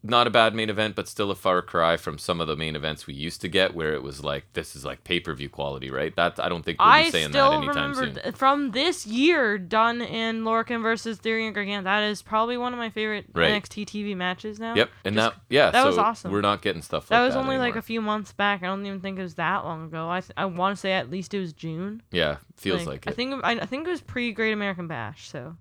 Not 0.07 0.27
a 0.27 0.31
bad 0.31 0.55
main 0.55 0.69
event, 0.69 0.95
but 0.95 1.09
still 1.09 1.31
a 1.31 1.35
far 1.35 1.63
cry 1.63 1.97
from 1.97 2.19
some 2.19 2.41
of 2.41 2.47
the 2.47 2.55
main 2.57 2.77
events 2.77 3.07
we 3.07 3.15
used 3.15 3.41
to 3.41 3.49
get, 3.49 3.75
where 3.75 3.95
it 3.95 4.03
was 4.03 4.23
like 4.23 4.45
this 4.53 4.77
is 4.77 4.85
like 4.85 5.03
pay 5.03 5.19
per 5.19 5.33
view 5.35 5.49
quality, 5.49 5.91
right? 5.91 6.15
That 6.15 6.39
I 6.39 6.49
don't 6.51 6.63
think 6.65 6.79
we'll 6.79 6.89
I 6.89 7.05
be 7.05 7.11
saying 7.11 7.33
that 7.33 7.53
anytime 7.55 7.95
soon. 7.95 8.15
th- 8.17 8.35
from 8.37 8.73
this 8.73 9.07
year, 9.07 9.57
Dunn 9.59 10.03
and 10.03 10.43
Lorcan 10.43 10.83
versus 10.83 11.17
Theory 11.19 11.47
and 11.47 11.55
Gargano. 11.55 11.83
That 11.85 12.03
is 12.03 12.21
probably 12.21 12.57
one 12.59 12.73
of 12.75 12.79
my 12.79 12.91
favorite 12.91 13.25
Right. 13.35 13.51
NXT 13.51 13.87
TV 13.87 14.15
matches 14.15 14.61
now. 14.61 14.75
Yep, 14.75 14.91
and 15.07 15.15
Just- 15.17 15.35
that 15.37 15.41
yeah, 15.49 15.71
that 15.71 15.81
so 15.83 15.87
was 15.89 15.99
awesome. 15.99 16.31
We're 16.33 16.43
not 16.43 16.61
getting 16.61 16.83
stuff 16.83 17.05
like 17.05 17.09
That 17.09 17.21
like 17.21 17.27
was 17.29 17.35
that 17.35 17.41
only 17.41 17.57
like 17.59 17.77
a 17.77 17.83
few 17.83 18.03
months 18.03 18.33
back. 18.33 18.63
I 18.63 18.67
don't 18.67 18.85
even 18.85 19.01
think 19.01 19.19
it 19.19 19.23
was 19.23 19.37
that 19.37 19.65
long 19.65 19.87
ago. 19.87 20.11
I 20.11 20.21
th- 20.21 20.33
I 20.37 20.45
want 20.45 20.77
to 20.77 20.81
say 20.81 20.93
at 20.93 21.11
least 21.11 21.33
it 21.33 21.41
was 21.41 21.53
June. 21.55 22.03
yeah, 22.13 22.37
feels 22.57 22.87
like, 22.87 23.07
I 23.07 23.11
it. 23.11 23.15
think 23.17 23.43
I, 23.43 23.53
I 23.53 23.67
think 23.67 23.87
it 23.87 23.91
was 23.91 24.03
pre 24.03 24.33
Great 24.33 24.53
American 24.53 24.87
Bash. 24.87 25.29
So. 25.31 25.57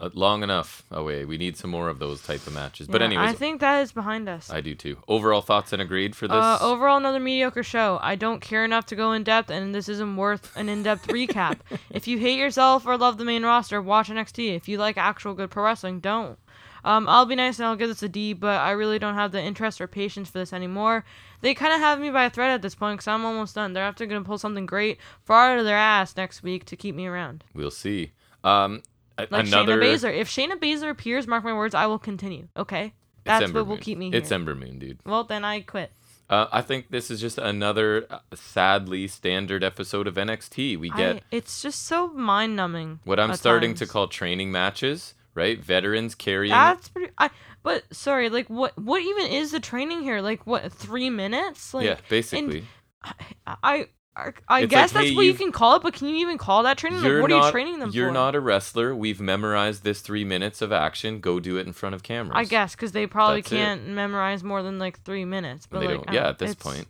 Uh, 0.00 0.10
long 0.12 0.42
enough 0.42 0.82
away. 0.90 1.24
We 1.24 1.38
need 1.38 1.56
some 1.56 1.70
more 1.70 1.88
of 1.88 2.00
those 2.00 2.20
type 2.20 2.44
of 2.48 2.52
matches. 2.52 2.88
But 2.88 3.00
yeah, 3.00 3.06
anyways, 3.06 3.30
I 3.30 3.32
think 3.32 3.60
that 3.60 3.80
is 3.80 3.92
behind 3.92 4.28
us. 4.28 4.50
I 4.50 4.60
do 4.60 4.74
too. 4.74 4.96
Overall 5.06 5.40
thoughts 5.40 5.72
and 5.72 5.80
agreed 5.80 6.16
for 6.16 6.26
this. 6.26 6.34
Uh, 6.34 6.58
overall, 6.60 6.96
another 6.96 7.20
mediocre 7.20 7.62
show. 7.62 8.00
I 8.02 8.16
don't 8.16 8.40
care 8.40 8.64
enough 8.64 8.86
to 8.86 8.96
go 8.96 9.12
in 9.12 9.22
depth, 9.22 9.50
and 9.50 9.72
this 9.72 9.88
isn't 9.88 10.16
worth 10.16 10.54
an 10.56 10.68
in 10.68 10.82
depth 10.82 11.06
recap. 11.08 11.58
If 11.90 12.08
you 12.08 12.18
hate 12.18 12.38
yourself 12.40 12.86
or 12.86 12.98
love 12.98 13.18
the 13.18 13.24
main 13.24 13.44
roster, 13.44 13.80
watch 13.80 14.08
NXT. 14.08 14.56
If 14.56 14.68
you 14.68 14.78
like 14.78 14.96
actual 14.98 15.32
good 15.34 15.50
pro 15.50 15.62
wrestling, 15.64 16.00
don't. 16.00 16.38
Um, 16.84 17.08
I'll 17.08 17.24
be 17.24 17.34
nice 17.34 17.58
and 17.58 17.66
I'll 17.66 17.76
give 17.76 17.88
this 17.88 18.02
a 18.02 18.08
D, 18.08 18.32
but 18.34 18.60
I 18.60 18.72
really 18.72 18.98
don't 18.98 19.14
have 19.14 19.32
the 19.32 19.40
interest 19.40 19.80
or 19.80 19.86
patience 19.86 20.28
for 20.28 20.38
this 20.38 20.52
anymore. 20.52 21.04
They 21.40 21.54
kind 21.54 21.72
of 21.72 21.80
have 21.80 21.98
me 22.00 22.10
by 22.10 22.24
a 22.24 22.30
thread 22.30 22.50
at 22.50 22.62
this 22.62 22.74
point 22.74 22.98
because 22.98 23.08
I'm 23.08 23.24
almost 23.24 23.54
done. 23.54 23.72
They're 23.72 23.84
after 23.84 24.04
going 24.06 24.22
to 24.22 24.26
pull 24.26 24.38
something 24.38 24.66
great 24.66 24.98
far 25.22 25.52
out 25.52 25.58
of 25.58 25.64
their 25.64 25.76
ass 25.78 26.16
next 26.16 26.42
week 26.42 26.64
to 26.66 26.76
keep 26.76 26.94
me 26.94 27.06
around. 27.06 27.44
we'll 27.54 27.70
see. 27.70 28.12
Um, 28.42 28.82
a- 29.18 29.26
Like 29.30 29.46
another. 29.46 29.78
Shayna 29.78 29.94
Baszler. 29.94 30.16
If 30.18 30.28
Shayna 30.28 30.56
Baszler 30.58 30.90
appears, 30.90 31.26
mark 31.26 31.44
my 31.44 31.52
words, 31.54 31.74
I 31.74 31.86
will 31.86 31.98
continue. 31.98 32.48
Okay? 32.56 32.92
That's 33.24 33.52
what 33.52 33.66
will 33.66 33.78
keep 33.78 33.96
me 33.98 34.10
here. 34.10 34.18
It's 34.18 34.30
Ember 34.30 34.54
Moon, 34.54 34.78
dude. 34.78 34.98
well, 35.06 35.24
then 35.24 35.44
I 35.44 35.60
quit. 35.62 35.92
Uh, 36.28 36.46
I 36.52 36.62
think 36.62 36.90
this 36.90 37.10
is 37.10 37.20
just 37.20 37.36
another 37.38 38.06
uh, 38.10 38.18
sadly 38.34 39.06
standard 39.08 39.62
episode 39.62 40.06
of 40.06 40.14
NXT. 40.14 40.78
We 40.78 40.88
get 40.90 41.16
I, 41.16 41.20
it's 41.30 41.60
just 41.62 41.82
so 41.86 42.08
mind 42.08 42.56
numbing. 42.56 43.00
what 43.04 43.20
I'm 43.20 43.34
starting 43.34 43.74
to 43.74 43.86
call 43.86 44.08
training 44.08 44.50
matches, 44.50 45.14
right? 45.34 45.58
Veterans 45.62 46.14
carrying. 46.14 46.52
That's 46.52 46.88
pretty. 46.88 47.12
I 47.18 47.28
but 47.62 47.84
sorry, 47.94 48.30
like 48.30 48.48
what? 48.48 48.76
What 48.78 49.02
even 49.02 49.26
is 49.26 49.50
the 49.50 49.60
training 49.60 50.00
here? 50.02 50.22
Like 50.22 50.46
what? 50.46 50.72
Three 50.72 51.10
minutes? 51.10 51.74
Like 51.74 51.84
yeah, 51.86 51.96
basically. 52.08 52.64
I 53.02 53.12
I, 53.62 53.86
I 54.16 54.60
It's 54.60 54.70
guess 54.70 54.94
like, 54.94 55.02
that's 55.02 55.08
hey, 55.10 55.16
what 55.16 55.26
you 55.26 55.34
can 55.34 55.52
call 55.52 55.76
it. 55.76 55.82
But 55.82 55.94
can 55.94 56.08
you 56.08 56.16
even 56.16 56.38
call 56.38 56.62
that 56.62 56.78
training? 56.78 57.00
Like 57.00 57.08
You're 57.08 57.22
what 57.22 57.32
are 57.32 57.46
you 57.46 57.50
training 57.50 57.78
them 57.80 57.90
for? 57.90 57.96
You're 57.96 58.12
not 58.12 58.34
a 58.34 58.40
wrestler. 58.40 58.94
We've 58.94 59.20
memorized 59.20 59.82
this 59.82 60.00
three 60.00 60.24
minutes 60.24 60.62
of 60.62 60.72
action. 60.72 61.20
Go 61.20 61.40
do 61.40 61.56
it 61.58 61.66
in 61.66 61.72
front 61.72 61.94
of 61.94 62.02
cameras. 62.02 62.32
I 62.36 62.44
guess 62.44 62.74
because 62.76 62.92
they 62.92 63.06
probably 63.06 63.40
That's 63.40 63.50
can't 63.50 63.88
memorize 63.88 64.44
more 64.44 64.62
than 64.62 64.78
like 64.78 65.02
three 65.02 65.24
minutes. 65.24 65.66
But 65.66 65.80
they 65.80 65.88
like, 65.88 66.06
don't. 66.06 66.14
Yeah, 66.14 66.28
at 66.28 66.38
this 66.38 66.54
point. 66.54 66.86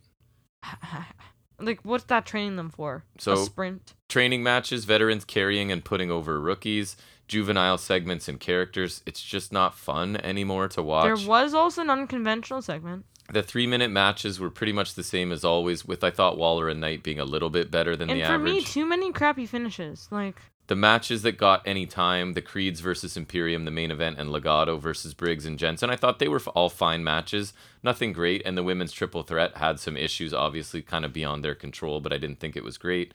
like 1.61 1.81
what's 1.83 2.05
that 2.05 2.27
training 2.27 2.57
them 2.57 2.71
for? 2.71 3.05
a 3.17 3.21
So 3.23 3.37
sprint. 3.37 3.95
training 4.09 4.43
matches, 4.43 4.85
veterans 4.85 5.25
carrying 5.25 5.71
and 5.73 5.85
putting 5.85 6.11
over 6.11 6.41
rookies, 6.41 6.97
juvenile 7.29 7.79
segments 7.79 8.29
and 8.29 8.39
characters. 8.41 9.03
It's 9.07 9.23
just 9.23 9.53
not 9.53 9.75
fun 9.75 10.17
anymore 10.19 10.69
to 10.69 10.83
watch. 10.83 11.05
There 11.05 11.17
was 11.29 11.55
also 11.55 11.83
an 11.83 11.91
unconventional 11.91 12.63
segment. 12.63 13.07
The 13.33 13.43
three 13.43 13.67
minute 13.67 13.91
matches 13.91 14.39
were 14.39 14.51
pretty 14.51 14.73
much 14.73 14.95
the 14.95 15.03
same 15.03 15.33
as 15.33 15.45
always, 15.45 15.85
with 15.85 16.05
I 16.05 16.11
thought 16.11 16.37
Waller 16.37 16.69
and 16.69 16.81
Knight 16.81 17.03
being 17.03 17.19
a 17.19 17.25
little 17.25 17.51
bit 17.51 17.71
better 17.71 17.97
than 17.97 18.11
And 18.11 18.21
the 18.21 18.25
for 18.25 18.33
average. 18.33 18.53
me, 18.53 18.61
too 18.63 18.85
many 18.85 19.13
crappy 19.13 19.47
finishes. 19.47 20.09
Like 20.11 20.37
the 20.67 20.77
matches 20.77 21.23
that 21.23 21.39
got 21.39 21.63
any 21.67 21.87
time, 21.87 22.35
the 22.35 22.43
Creeds 22.43 22.81
versus 22.81 23.17
Imperium, 23.17 23.65
the 23.65 23.71
main 23.71 23.91
event, 23.91 24.19
and 24.19 24.31
Legado 24.31 24.79
versus 24.79 25.15
Briggs 25.15 25.47
and 25.47 25.59
Jensen, 25.59 25.91
I 25.91 25.97
thought 25.97 26.19
they 26.19 26.29
were 26.29 26.41
all 26.55 26.69
fine 26.69 27.03
matches. 27.03 27.53
Nothing 27.83 28.13
great. 28.13 28.43
And 28.45 28.57
the 28.57 28.63
women's 28.63 28.93
triple 28.93 29.23
threat 29.23 29.57
had 29.57 29.81
some 29.81 29.97
issues, 29.97 30.33
obviously, 30.35 30.83
kind 30.83 31.05
of 31.05 31.13
beyond 31.13 31.43
their 31.45 31.55
control, 31.55 32.01
but 32.01 32.13
I 32.13 32.19
didn't 32.19 32.41
think 32.41 32.57
it 32.57 32.65
was 32.65 32.79
great. 32.79 33.13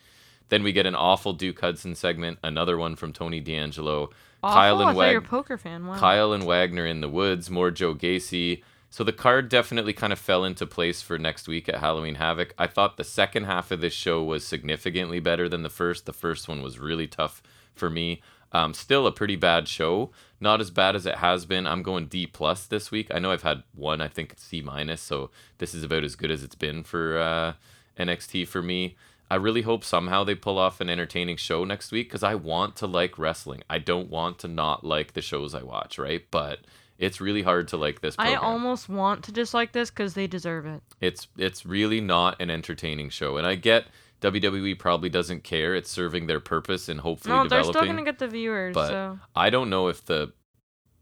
Then 0.49 0.63
we 0.63 0.71
get 0.71 0.87
an 0.87 0.95
awful 0.95 1.33
Duke 1.33 1.59
Hudson 1.59 1.93
segment, 1.93 2.39
another 2.43 2.77
one 2.77 2.95
from 2.95 3.13
Tony 3.13 3.39
D'Angelo. 3.39 4.09
awful. 4.43 4.55
Kyle 4.55 4.81
and 4.81 4.97
Wag-. 4.97 5.99
Kyle 5.99 6.33
and 6.33 6.43
Wagner 6.45 6.85
in 6.85 7.01
the 7.01 7.09
woods, 7.09 7.49
more 7.51 7.69
Joe 7.69 7.93
Gacy. 7.93 8.63
So 8.89 9.03
the 9.03 9.13
card 9.13 9.49
definitely 9.49 9.93
kind 9.93 10.11
of 10.11 10.19
fell 10.19 10.43
into 10.43 10.65
place 10.65 11.01
for 11.01 11.19
next 11.19 11.47
week 11.47 11.69
at 11.69 11.75
Halloween 11.79 12.15
Havoc. 12.15 12.53
I 12.57 12.67
thought 12.67 12.97
the 12.97 13.03
second 13.03 13.43
half 13.43 13.69
of 13.71 13.81
this 13.81 13.93
show 13.93 14.23
was 14.23 14.45
significantly 14.45 15.19
better 15.19 15.47
than 15.47 15.61
the 15.61 15.69
first. 15.69 16.05
The 16.05 16.13
first 16.13 16.47
one 16.47 16.61
was 16.63 16.79
really 16.79 17.07
tough 17.07 17.43
for 17.75 17.89
me. 17.89 18.21
Um, 18.51 18.73
still 18.73 19.05
a 19.05 19.11
pretty 19.11 19.35
bad 19.35 19.67
show. 19.67 20.09
Not 20.39 20.59
as 20.59 20.71
bad 20.71 20.95
as 20.95 21.05
it 21.05 21.15
has 21.17 21.45
been. 21.45 21.67
I'm 21.67 21.83
going 21.83 22.07
D 22.07 22.25
plus 22.25 22.65
this 22.65 22.89
week. 22.89 23.09
I 23.13 23.19
know 23.19 23.31
I've 23.31 23.43
had 23.43 23.63
one, 23.75 24.01
I 24.01 24.07
think 24.07 24.33
C 24.37 24.61
minus, 24.61 25.01
so 25.01 25.29
this 25.59 25.75
is 25.75 25.83
about 25.83 26.03
as 26.03 26.15
good 26.15 26.31
as 26.31 26.43
it's 26.43 26.55
been 26.55 26.83
for 26.83 27.19
uh, 27.19 27.53
NXT 27.99 28.47
for 28.47 28.63
me. 28.63 28.95
I 29.31 29.35
really 29.35 29.61
hope 29.61 29.83
somehow 29.83 30.23
they 30.23 30.33
pull 30.33 30.57
off 30.57 30.81
an 30.81 30.89
entertaining 30.89 31.37
show 31.37 31.63
next 31.63 31.91
week 31.91 32.07
because 32.07 32.23
I 32.23 32.33
want 32.33 32.75
to 32.77 32.87
like 32.87 33.19
wrestling. 33.19 33.61
I 33.69 33.77
don't 33.77 34.09
want 34.09 34.39
to 34.39 34.47
not 34.47 34.83
like 34.83 35.13
the 35.13 35.21
shows 35.21 35.53
I 35.53 35.61
watch, 35.61 35.99
right? 35.99 36.25
But 36.31 36.61
it's 36.99 37.21
really 37.21 37.41
hard 37.41 37.69
to 37.69 37.77
like 37.77 38.01
this. 38.01 38.13
I 38.19 38.35
almost 38.35 38.89
want 38.89 39.23
to 39.23 39.31
dislike 39.31 39.71
this 39.71 39.89
because 39.89 40.13
they 40.13 40.27
deserve 40.27 40.65
it. 40.65 40.83
It's 41.01 41.27
it's 41.37 41.65
really 41.65 42.01
not 42.01 42.39
an 42.41 42.51
entertaining 42.51 43.09
show, 43.09 43.37
and 43.37 43.47
I 43.47 43.55
get 43.55 43.85
WWE 44.21 44.77
probably 44.77 45.09
doesn't 45.09 45.43
care. 45.43 45.75
It's 45.75 45.89
serving 45.89 46.27
their 46.27 46.41
purpose 46.41 46.89
and 46.89 46.99
hopefully 46.99 47.35
No, 47.35 47.47
they're 47.47 47.63
still 47.63 47.85
gonna 47.85 48.03
get 48.03 48.19
the 48.19 48.27
viewers. 48.27 48.73
but 48.73 48.89
so 48.89 49.19
I 49.35 49.49
don't 49.49 49.69
know 49.69 49.87
if 49.87 50.05
the 50.05 50.33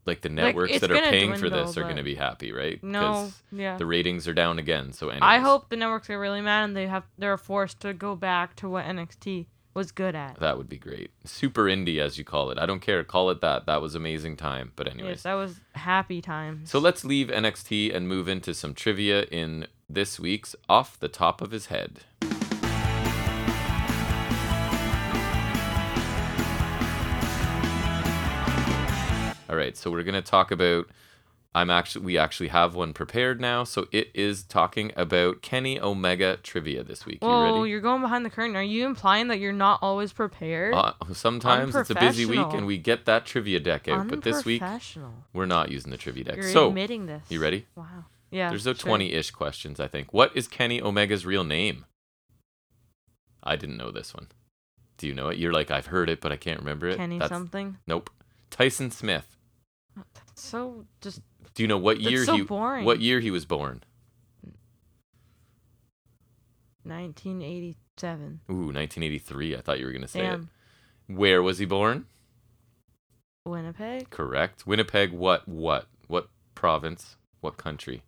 like 0.06 0.20
the 0.22 0.28
networks 0.28 0.72
it's 0.72 0.80
that 0.80 0.90
are 0.90 0.94
gonna 0.94 1.10
paying 1.10 1.34
for 1.34 1.50
this 1.50 1.76
are 1.76 1.82
going 1.82 1.96
to 1.96 2.02
be 2.02 2.14
happy, 2.14 2.50
right? 2.50 2.82
no, 2.82 3.30
yeah. 3.52 3.76
the 3.76 3.84
ratings 3.84 4.26
are 4.26 4.32
down 4.32 4.58
again. 4.58 4.92
So 4.92 5.08
anyways. 5.08 5.22
I 5.22 5.38
hope 5.38 5.68
the 5.68 5.76
networks 5.76 6.08
are 6.08 6.18
really 6.18 6.40
mad 6.40 6.64
and 6.64 6.76
they 6.76 6.86
have 6.86 7.04
they're 7.18 7.36
forced 7.36 7.80
to 7.80 7.92
go 7.92 8.16
back 8.16 8.56
to 8.56 8.68
what 8.70 8.86
NXT 8.86 9.46
was 9.78 9.92
good 9.92 10.16
at. 10.16 10.40
That 10.40 10.58
would 10.58 10.68
be 10.68 10.76
great. 10.76 11.12
Super 11.24 11.62
indie, 11.66 12.00
as 12.00 12.18
you 12.18 12.24
call 12.24 12.50
it. 12.50 12.58
I 12.58 12.66
don't 12.66 12.80
care. 12.80 13.04
Call 13.04 13.30
it 13.30 13.40
that. 13.42 13.66
That 13.66 13.80
was 13.80 13.94
amazing 13.94 14.36
time. 14.36 14.72
But 14.74 14.88
anyways. 14.88 15.08
Yes, 15.18 15.22
that 15.22 15.34
was 15.34 15.60
happy 15.76 16.20
times. 16.20 16.68
So 16.68 16.80
let's 16.80 17.04
leave 17.04 17.28
NXT 17.28 17.94
and 17.94 18.08
move 18.08 18.26
into 18.28 18.54
some 18.54 18.74
trivia 18.74 19.22
in 19.22 19.68
this 19.88 20.18
week's 20.18 20.56
Off 20.68 20.98
the 20.98 21.06
Top 21.06 21.40
of 21.40 21.52
His 21.52 21.66
Head. 21.66 22.00
All 29.48 29.56
right, 29.56 29.76
so 29.76 29.92
we're 29.92 30.02
gonna 30.02 30.20
talk 30.20 30.50
about. 30.50 30.88
I'm 31.58 31.70
actually 31.70 32.04
we 32.04 32.16
actually 32.16 32.48
have 32.48 32.76
one 32.76 32.92
prepared 32.92 33.40
now, 33.40 33.64
so 33.64 33.88
it 33.90 34.10
is 34.14 34.44
talking 34.44 34.92
about 34.94 35.42
Kenny 35.42 35.80
Omega 35.80 36.36
trivia 36.36 36.84
this 36.84 37.04
week. 37.04 37.18
You 37.20 37.28
Whoa, 37.28 37.58
ready? 37.58 37.70
you're 37.70 37.80
going 37.80 38.00
behind 38.00 38.24
the 38.24 38.30
curtain. 38.30 38.54
Are 38.54 38.62
you 38.62 38.86
implying 38.86 39.26
that 39.28 39.40
you're 39.40 39.52
not 39.52 39.80
always 39.82 40.12
prepared? 40.12 40.72
Uh, 40.74 40.92
sometimes 41.12 41.74
it's 41.74 41.90
a 41.90 41.96
busy 41.96 42.26
week 42.26 42.46
and 42.52 42.64
we 42.64 42.78
get 42.78 43.06
that 43.06 43.26
trivia 43.26 43.58
deck 43.58 43.88
out, 43.88 44.06
but 44.06 44.22
this 44.22 44.44
week 44.44 44.62
we're 45.32 45.46
not 45.46 45.72
using 45.72 45.90
the 45.90 45.96
trivia 45.96 46.22
deck. 46.24 46.36
You're 46.36 46.48
so 46.52 46.68
admitting 46.68 47.06
this. 47.06 47.24
you 47.28 47.40
ready? 47.40 47.66
Wow. 47.74 48.04
Yeah. 48.30 48.50
There's 48.50 48.66
no 48.66 48.74
sure. 48.74 48.96
20-ish 48.96 49.32
questions, 49.32 49.80
I 49.80 49.88
think. 49.88 50.12
What 50.12 50.36
is 50.36 50.46
Kenny 50.46 50.80
Omega's 50.80 51.26
real 51.26 51.42
name? 51.44 51.86
I 53.42 53.56
didn't 53.56 53.78
know 53.78 53.90
this 53.90 54.14
one. 54.14 54.28
Do 54.96 55.08
you 55.08 55.14
know 55.14 55.28
it? 55.28 55.38
You're 55.38 55.52
like, 55.52 55.70
I've 55.72 55.86
heard 55.86 56.08
it, 56.08 56.20
but 56.20 56.30
I 56.30 56.36
can't 56.36 56.60
remember 56.60 56.88
it. 56.88 56.98
Kenny 56.98 57.18
That's- 57.18 57.36
something. 57.36 57.78
Nope. 57.86 58.10
Tyson 58.50 58.90
Smith. 58.92 59.36
So 60.34 60.84
just 61.00 61.20
Do 61.58 61.64
you 61.64 61.66
know 61.66 61.76
what 61.76 61.96
That's 61.98 62.08
year 62.08 62.24
so 62.24 62.36
he 62.36 62.42
boring. 62.42 62.84
what 62.84 63.00
year 63.00 63.18
he 63.18 63.32
was 63.32 63.44
born? 63.44 63.82
1987. 66.84 68.42
Ooh, 68.48 68.70
1983. 68.72 69.56
I 69.56 69.60
thought 69.60 69.80
you 69.80 69.86
were 69.86 69.90
gonna 69.90 70.06
say 70.06 70.20
Damn. 70.20 70.50
it. 71.08 71.12
Where 71.16 71.42
was 71.42 71.58
he 71.58 71.64
born? 71.64 72.06
Winnipeg, 73.44 74.08
Correct. 74.10 74.68
Winnipeg. 74.68 75.10
What? 75.10 75.48
What? 75.48 75.88
What 76.06 76.28
province? 76.54 77.16
What 77.40 77.56
country? 77.56 78.04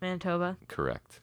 Manitoba, 0.00 0.56
Correct. 0.66 1.20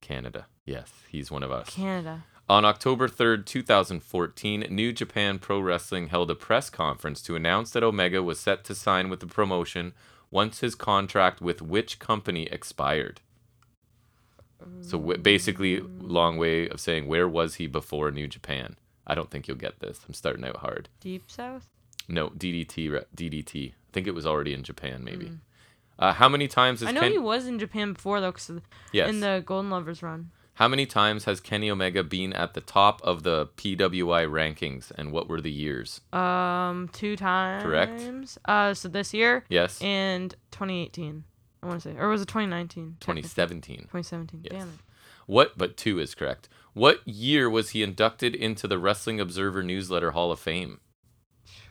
Canada. 0.00 0.46
Yes, 0.66 0.90
he's 1.08 1.30
one 1.30 1.44
of 1.44 1.52
us. 1.52 1.70
Canada. 1.70 2.24
On 2.48 2.64
October 2.64 3.06
3rd, 3.06 3.46
2014, 3.46 4.66
New 4.68 4.92
Japan 4.92 5.38
Pro 5.38 5.60
Wrestling 5.60 6.08
held 6.08 6.28
a 6.28 6.34
press 6.34 6.70
conference 6.70 7.22
to 7.22 7.36
announce 7.36 7.70
that 7.70 7.84
Omega 7.84 8.20
was 8.20 8.40
set 8.40 8.64
to 8.64 8.74
sign 8.74 9.08
with 9.10 9.20
the 9.20 9.28
promotion 9.28 9.92
once 10.32 10.58
his 10.60 10.74
contract 10.74 11.40
with 11.40 11.62
which 11.62 12.00
company 12.00 12.44
expired. 12.50 13.20
So 14.80 14.96
w- 14.98 15.18
basically, 15.18 15.80
long 15.80 16.36
way 16.38 16.68
of 16.68 16.80
saying 16.80 17.06
where 17.08 17.28
was 17.28 17.56
he 17.56 17.66
before 17.66 18.10
New 18.10 18.28
Japan? 18.28 18.76
I 19.06 19.14
don't 19.16 19.28
think 19.30 19.46
you'll 19.48 19.56
get 19.56 19.80
this. 19.80 20.00
I'm 20.06 20.14
starting 20.14 20.44
out 20.44 20.56
hard. 20.58 20.88
Deep 21.00 21.24
South. 21.28 21.68
No, 22.08 22.30
DDT. 22.30 23.04
DDT. 23.16 23.70
I 23.70 23.74
think 23.92 24.06
it 24.06 24.14
was 24.14 24.24
already 24.26 24.54
in 24.54 24.62
Japan, 24.62 25.02
maybe. 25.04 25.32
Uh, 25.98 26.12
how 26.12 26.28
many 26.28 26.46
times 26.48 26.80
has 26.80 26.88
I 26.88 26.92
know 26.92 27.00
Ken- 27.00 27.12
he 27.12 27.18
was 27.18 27.46
in 27.46 27.58
Japan 27.58 27.92
before 27.92 28.20
though, 28.20 28.32
'cause 28.32 28.50
yes. 28.92 29.08
in 29.10 29.20
the 29.20 29.42
Golden 29.44 29.70
Lovers 29.70 30.02
run. 30.02 30.30
How 30.56 30.68
many 30.68 30.84
times 30.84 31.24
has 31.24 31.40
Kenny 31.40 31.70
Omega 31.70 32.04
been 32.04 32.32
at 32.34 32.52
the 32.54 32.60
top 32.60 33.00
of 33.02 33.22
the 33.22 33.46
PWI 33.56 34.28
rankings, 34.28 34.92
and 34.96 35.10
what 35.10 35.28
were 35.28 35.40
the 35.40 35.50
years? 35.50 36.02
Um, 36.12 36.90
two 36.92 37.16
times. 37.16 37.62
Correct. 37.62 38.38
Uh, 38.44 38.74
so 38.74 38.88
this 38.88 39.14
year 39.14 39.44
Yes, 39.48 39.80
and 39.80 40.34
2018. 40.50 41.24
I 41.62 41.66
want 41.66 41.80
to 41.82 41.90
say, 41.92 41.96
or 41.98 42.08
was 42.08 42.22
it 42.22 42.28
2019? 42.28 42.96
2017. 43.00 43.76
2017. 43.78 44.40
Yes. 44.44 44.52
Damn 44.52 44.68
it. 44.68 44.74
What? 45.26 45.56
But 45.56 45.76
two 45.76 45.98
is 45.98 46.14
correct. 46.14 46.48
What 46.74 47.06
year 47.06 47.48
was 47.48 47.70
he 47.70 47.82
inducted 47.82 48.34
into 48.34 48.66
the 48.66 48.78
Wrestling 48.78 49.20
Observer 49.20 49.62
Newsletter 49.62 50.10
Hall 50.10 50.32
of 50.32 50.40
Fame? 50.40 50.80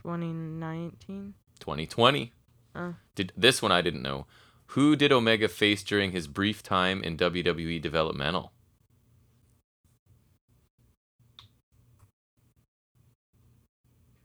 2019. 0.03 1.33
2020. 1.59 2.31
Uh. 2.73 2.93
Did 3.15 3.31
this 3.35 3.61
one 3.61 3.71
I 3.71 3.81
didn't 3.81 4.01
know. 4.01 4.25
Who 4.67 4.95
did 4.95 5.11
Omega 5.11 5.47
face 5.49 5.83
during 5.83 6.11
his 6.13 6.27
brief 6.27 6.63
time 6.63 7.03
in 7.03 7.17
WWE 7.17 7.81
developmental? 7.81 8.53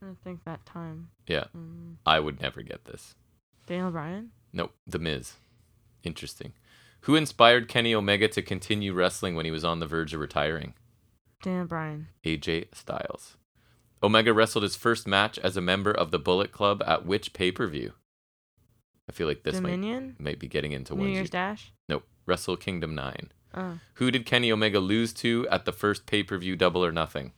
I 0.07 0.15
think 0.25 0.45
that 0.45 0.65
time. 0.67 1.09
Yeah, 1.27 1.45
Mm, 1.57 1.97
I 2.07 2.21
would 2.21 2.41
never 2.41 2.63
get 2.63 2.85
this. 2.85 3.15
Daniel 3.67 3.91
Bryan. 3.91 4.31
Nope, 4.53 4.75
The 4.87 4.99
Miz. 4.99 5.35
Interesting. 6.03 6.53
Who 7.03 7.15
inspired 7.17 7.69
Kenny 7.69 7.95
Omega 7.95 8.29
to 8.29 8.43
continue 8.43 8.93
wrestling 8.93 9.35
when 9.35 9.45
he 9.45 9.51
was 9.51 9.65
on 9.65 9.81
the 9.81 9.87
verge 9.87 10.15
of 10.15 10.21
retiring? 10.21 10.75
Daniel 11.43 11.67
Bryan. 11.67 12.09
AJ 12.25 12.75
Styles. 12.75 13.37
Omega 14.03 14.33
wrestled 14.33 14.63
his 14.63 14.77
first 14.77 15.07
match 15.07 15.39
as 15.41 15.57
a 15.57 15.61
member 15.61 15.91
of 15.91 16.11
the 16.11 16.19
Bullet 16.19 16.53
Club 16.53 16.83
at 16.87 17.05
which 17.07 17.33
pay 17.33 17.51
per 17.51 17.67
view? 17.67 17.93
I 19.09 19.13
feel 19.13 19.27
like 19.27 19.43
this 19.43 19.61
might, 19.61 19.71
Dominion. 19.71 20.17
might 20.19 20.39
be 20.39 20.49
getting 20.49 20.73
into 20.73 20.95
New 20.95 21.03
one. 21.03 21.11
Year's 21.11 21.31
Dash. 21.31 21.73
Nope. 21.89 22.05
Wrestle 22.27 22.57
Kingdom 22.57 22.95
9. 22.95 23.31
Uh, 23.55 23.73
Who 23.95 24.11
did 24.11 24.27
Kenny 24.27 24.51
Omega 24.53 24.81
lose 24.81 25.13
to 25.15 25.47
at 25.51 25.65
the 25.65 25.73
first 25.73 26.07
pay 26.07 26.23
per 26.23 26.37
view 26.39 26.57
Double 26.57 26.85
or 26.85 26.93
Nothing? 26.93 27.33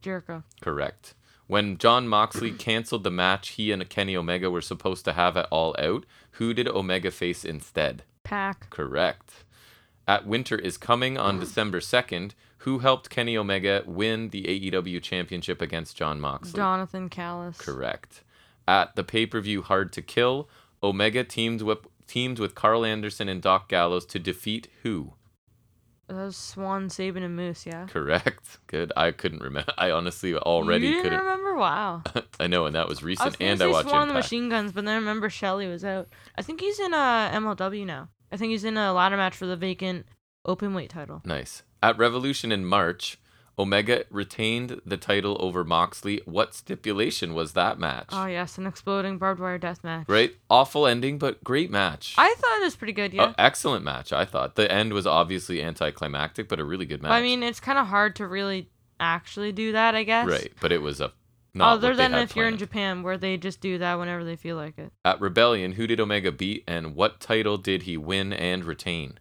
Jericho. 0.00 0.44
Correct. 0.60 1.14
When 1.46 1.76
Jon 1.76 2.08
Moxley 2.08 2.52
canceled 2.52 3.04
the 3.04 3.10
match 3.10 3.50
he 3.50 3.70
and 3.70 3.88
Kenny 3.88 4.16
Omega 4.16 4.50
were 4.50 4.62
supposed 4.62 5.04
to 5.04 5.12
have 5.12 5.36
at 5.36 5.48
All 5.50 5.76
Out, 5.78 6.06
who 6.32 6.54
did 6.54 6.68
Omega 6.68 7.10
face 7.10 7.44
instead? 7.44 8.02
PAC. 8.22 8.70
Correct. 8.70 9.44
At 10.08 10.26
Winter 10.26 10.58
is 10.58 10.76
Coming 10.76 11.16
on 11.18 11.38
December 11.40 11.80
2nd, 11.80 12.32
who 12.58 12.78
helped 12.78 13.10
Kenny 13.10 13.36
Omega 13.36 13.82
win 13.86 14.30
the 14.30 14.44
AEW 14.44 15.02
championship 15.02 15.60
against 15.60 15.96
Jon 15.96 16.18
Moxley? 16.20 16.58
Jonathan 16.58 17.10
Callis. 17.10 17.58
Correct. 17.58 18.22
At 18.66 18.96
the 18.96 19.04
pay 19.04 19.26
per 19.26 19.40
view 19.40 19.60
Hard 19.60 19.92
to 19.92 20.02
Kill, 20.02 20.48
Omega 20.82 21.24
teamed 21.24 21.60
with, 21.60 21.86
teamed 22.06 22.38
with 22.38 22.54
Karl 22.54 22.84
Anderson 22.84 23.28
and 23.28 23.42
Doc 23.42 23.68
Gallows 23.68 24.06
to 24.06 24.18
defeat 24.18 24.68
who? 24.82 25.12
That 26.08 26.16
was 26.16 26.36
Swann, 26.36 26.90
Sabin, 26.90 27.22
and 27.22 27.34
Moose. 27.34 27.66
Yeah. 27.66 27.86
Correct. 27.86 28.58
Good. 28.66 28.92
I 28.96 29.10
couldn't 29.10 29.42
remember. 29.42 29.72
I 29.78 29.90
honestly 29.90 30.34
already 30.34 30.86
you 30.86 30.92
didn't 30.92 31.04
couldn't. 31.04 31.18
remember? 31.20 31.56
Wow. 31.56 32.02
I 32.40 32.46
know, 32.46 32.66
and 32.66 32.74
that 32.74 32.88
was 32.88 32.98
I 32.98 33.00
was 33.00 33.02
recent, 33.02 33.36
and 33.40 33.62
I 33.62 33.66
watched 33.68 33.88
Swann 33.88 34.08
the 34.08 34.14
Machine 34.14 34.48
Guns, 34.48 34.72
but 34.72 34.84
then 34.84 34.94
I 34.94 34.96
remember 34.96 35.30
Shelley 35.30 35.66
was 35.66 35.84
out. 35.84 36.08
I 36.36 36.42
think 36.42 36.60
he's 36.60 36.78
in 36.78 36.92
uh, 36.92 37.30
MLW 37.32 37.86
now. 37.86 38.08
I 38.30 38.36
think 38.36 38.50
he's 38.50 38.64
in 38.64 38.76
a 38.76 38.92
ladder 38.92 39.16
match 39.16 39.36
for 39.36 39.46
the 39.46 39.56
vacant 39.56 40.06
open 40.44 40.74
weight 40.74 40.90
title. 40.90 41.22
Nice. 41.24 41.62
At 41.82 41.98
Revolution 41.98 42.52
in 42.52 42.64
March, 42.64 43.18
Omega 43.58 44.04
retained 44.10 44.80
the 44.84 44.96
title 44.96 45.36
over 45.40 45.62
Moxley. 45.64 46.20
What 46.24 46.54
stipulation 46.54 47.34
was 47.34 47.52
that 47.52 47.78
match? 47.78 48.08
Oh 48.10 48.26
yes, 48.26 48.58
an 48.58 48.66
exploding 48.66 49.18
barbed 49.18 49.40
wire 49.40 49.58
death 49.58 49.84
match. 49.84 50.06
Right? 50.08 50.34
Awful 50.50 50.86
ending, 50.86 51.18
but 51.18 51.42
great 51.44 51.70
match. 51.70 52.14
I 52.18 52.34
thought 52.36 52.60
it 52.60 52.64
was 52.64 52.76
pretty 52.76 52.92
good. 52.92 53.14
Yeah. 53.14 53.32
excellent 53.38 53.84
match, 53.84 54.12
I 54.12 54.24
thought. 54.24 54.56
The 54.56 54.70
end 54.70 54.92
was 54.92 55.06
obviously 55.06 55.62
anticlimactic, 55.62 56.48
but 56.48 56.58
a 56.58 56.64
really 56.64 56.86
good 56.86 57.02
match. 57.02 57.12
I 57.12 57.22
mean, 57.22 57.42
it's 57.42 57.60
kind 57.60 57.78
of 57.78 57.86
hard 57.86 58.16
to 58.16 58.26
really 58.26 58.68
actually 58.98 59.52
do 59.52 59.72
that. 59.72 59.94
I 59.94 60.02
guess. 60.02 60.26
right. 60.26 60.52
But 60.60 60.72
it 60.72 60.82
was 60.82 61.00
a. 61.00 61.12
Not 61.56 61.74
Other 61.74 61.94
than 61.94 62.14
if 62.14 62.34
you're 62.34 62.48
in. 62.48 62.58
Japan, 62.58 63.04
where 63.04 63.16
they 63.16 63.36
just 63.36 63.60
do 63.60 63.78
that 63.78 63.96
whenever 63.96 64.24
they 64.24 64.34
feel 64.34 64.56
like 64.56 64.76
it. 64.76 64.90
At 65.04 65.20
Rebellion, 65.20 65.70
who 65.72 65.86
did 65.86 66.00
Omega 66.00 66.32
beat, 66.32 66.64
and 66.66 66.96
what 66.96 67.20
title 67.20 67.58
did 67.58 67.82
he 67.82 67.96
win 67.96 68.32
and 68.32 68.64
retain? 68.64 69.20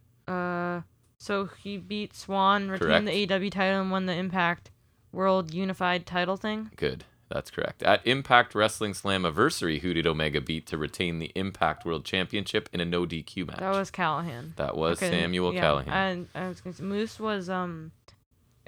So 1.23 1.49
he 1.63 1.77
beat 1.77 2.13
Swann, 2.13 2.69
retained 2.69 3.07
the 3.07 3.25
AEW 3.25 3.49
title, 3.49 3.79
and 3.79 3.91
won 3.91 4.07
the 4.07 4.13
Impact 4.13 4.71
World 5.13 5.53
Unified 5.53 6.05
Title 6.05 6.35
thing. 6.35 6.69
Good. 6.75 7.05
That's 7.29 7.49
correct. 7.49 7.81
At 7.81 8.05
Impact 8.05 8.53
Wrestling 8.53 8.91
Slammiversary, 8.91 9.79
who 9.79 9.93
did 9.93 10.05
Omega 10.05 10.41
beat 10.41 10.67
to 10.67 10.77
retain 10.77 11.19
the 11.19 11.31
Impact 11.33 11.85
World 11.85 12.03
Championship 12.03 12.67
in 12.73 12.81
a 12.81 12.85
no 12.85 13.05
DQ 13.05 13.47
match? 13.47 13.59
That 13.59 13.71
was 13.71 13.89
Callihan. 13.89 14.53
That 14.57 14.75
was 14.75 15.01
Okay, 15.01 15.09
Samuel 15.11 15.53
yeah, 15.53 15.61
Callihan. 15.61 15.87
And 15.87 16.27
I 16.35 16.49
was 16.49 16.57
say, 16.59 16.83
Moose 16.83 17.17
was 17.21 17.49
um 17.49 17.93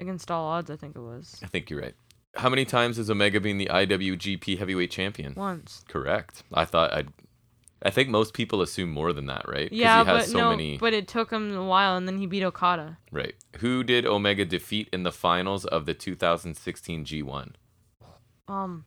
against 0.00 0.30
all 0.30 0.46
odds. 0.46 0.70
I 0.70 0.76
think 0.76 0.96
it 0.96 1.00
was 1.00 1.38
I 1.42 1.48
think 1.48 1.68
you're 1.68 1.82
right. 1.82 1.94
How 2.36 2.48
many 2.48 2.64
times 2.64 2.96
has 2.96 3.10
Omega 3.10 3.38
been 3.38 3.58
the 3.58 3.68
IWGP 3.70 4.58
Heavyweight 4.58 4.90
Champion? 4.90 5.34
once. 5.36 5.84
Correct. 5.88 6.42
I 6.54 6.64
thought 6.64 6.94
I'd. 6.94 7.08
I 7.82 7.90
think 7.90 8.08
most 8.08 8.32
people 8.32 8.62
assume 8.62 8.90
more 8.90 9.12
than 9.12 9.26
that, 9.26 9.46
right? 9.46 9.70
Yeah, 9.70 10.02
he 10.02 10.10
has 10.10 10.24
but 10.24 10.30
so 10.30 10.38
no, 10.38 10.50
many. 10.50 10.78
but 10.78 10.94
it 10.94 11.06
took 11.08 11.30
him 11.30 11.54
a 11.54 11.64
while, 11.64 11.96
and 11.96 12.08
then 12.08 12.18
he 12.18 12.26
beat 12.26 12.42
Okada. 12.42 12.98
Right. 13.12 13.34
Who 13.58 13.84
did 13.84 14.06
Omega 14.06 14.44
defeat 14.44 14.88
in 14.92 15.02
the 15.02 15.12
finals 15.12 15.64
of 15.66 15.84
the 15.84 15.94
2016 15.94 17.04
G1? 17.04 17.52
Um, 18.48 18.84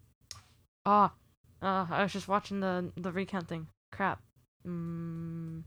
ah, 0.85 1.13
uh, 1.61 1.85
I 1.89 2.03
was 2.03 2.13
just 2.13 2.27
watching 2.27 2.61
the 2.61 2.91
the 2.95 3.11
recount 3.11 3.47
thing. 3.47 3.67
Crap. 3.91 4.21
Mm, 4.67 5.63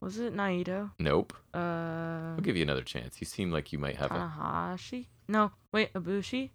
was 0.00 0.18
it 0.18 0.34
Naito? 0.34 0.92
Nope. 0.98 1.34
Uh, 1.52 2.34
I'll 2.36 2.40
give 2.42 2.56
you 2.56 2.62
another 2.62 2.82
chance. 2.82 3.16
You 3.20 3.26
seem 3.26 3.50
like 3.50 3.72
you 3.72 3.78
might 3.78 3.96
have 3.96 4.10
a 4.10 4.14
Tanahashi? 4.14 5.06
No, 5.28 5.52
wait, 5.72 5.92
Ibushi. 5.92 6.50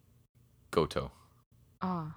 Goto. 0.71 1.11
Ah, 1.81 2.15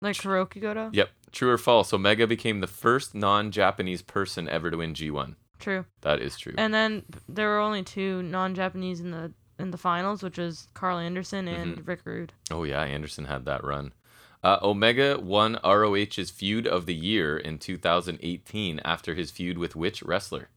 like 0.00 0.16
Hirooki 0.16 0.60
Goto. 0.60 0.90
Yep. 0.92 1.08
True 1.32 1.50
or 1.50 1.58
false? 1.58 1.92
Omega 1.92 2.26
became 2.26 2.60
the 2.60 2.66
first 2.66 3.14
non-Japanese 3.14 4.02
person 4.02 4.48
ever 4.48 4.70
to 4.70 4.76
win 4.78 4.94
G1. 4.94 5.34
True. 5.58 5.84
That 6.02 6.20
is 6.20 6.36
true. 6.38 6.54
And 6.58 6.72
then 6.74 7.02
there 7.28 7.48
were 7.48 7.58
only 7.58 7.82
two 7.82 8.22
non-Japanese 8.22 9.00
in 9.00 9.10
the 9.10 9.32
in 9.58 9.70
the 9.70 9.78
finals, 9.78 10.22
which 10.22 10.36
was 10.36 10.68
Karl 10.74 10.98
Anderson 10.98 11.48
and 11.48 11.76
Mm-hmm. 11.78 11.84
Rick 11.84 12.00
Rude. 12.04 12.32
Oh 12.50 12.64
yeah, 12.64 12.82
Anderson 12.82 13.24
had 13.24 13.46
that 13.46 13.64
run. 13.64 13.92
Uh, 14.44 14.58
Omega 14.62 15.18
won 15.18 15.58
ROH's 15.64 16.30
feud 16.30 16.66
of 16.66 16.84
the 16.86 16.94
year 16.94 17.36
in 17.38 17.58
2018 17.58 18.80
after 18.84 19.14
his 19.14 19.30
feud 19.30 19.56
with 19.58 19.74
which 19.74 20.02
wrestler? 20.02 20.50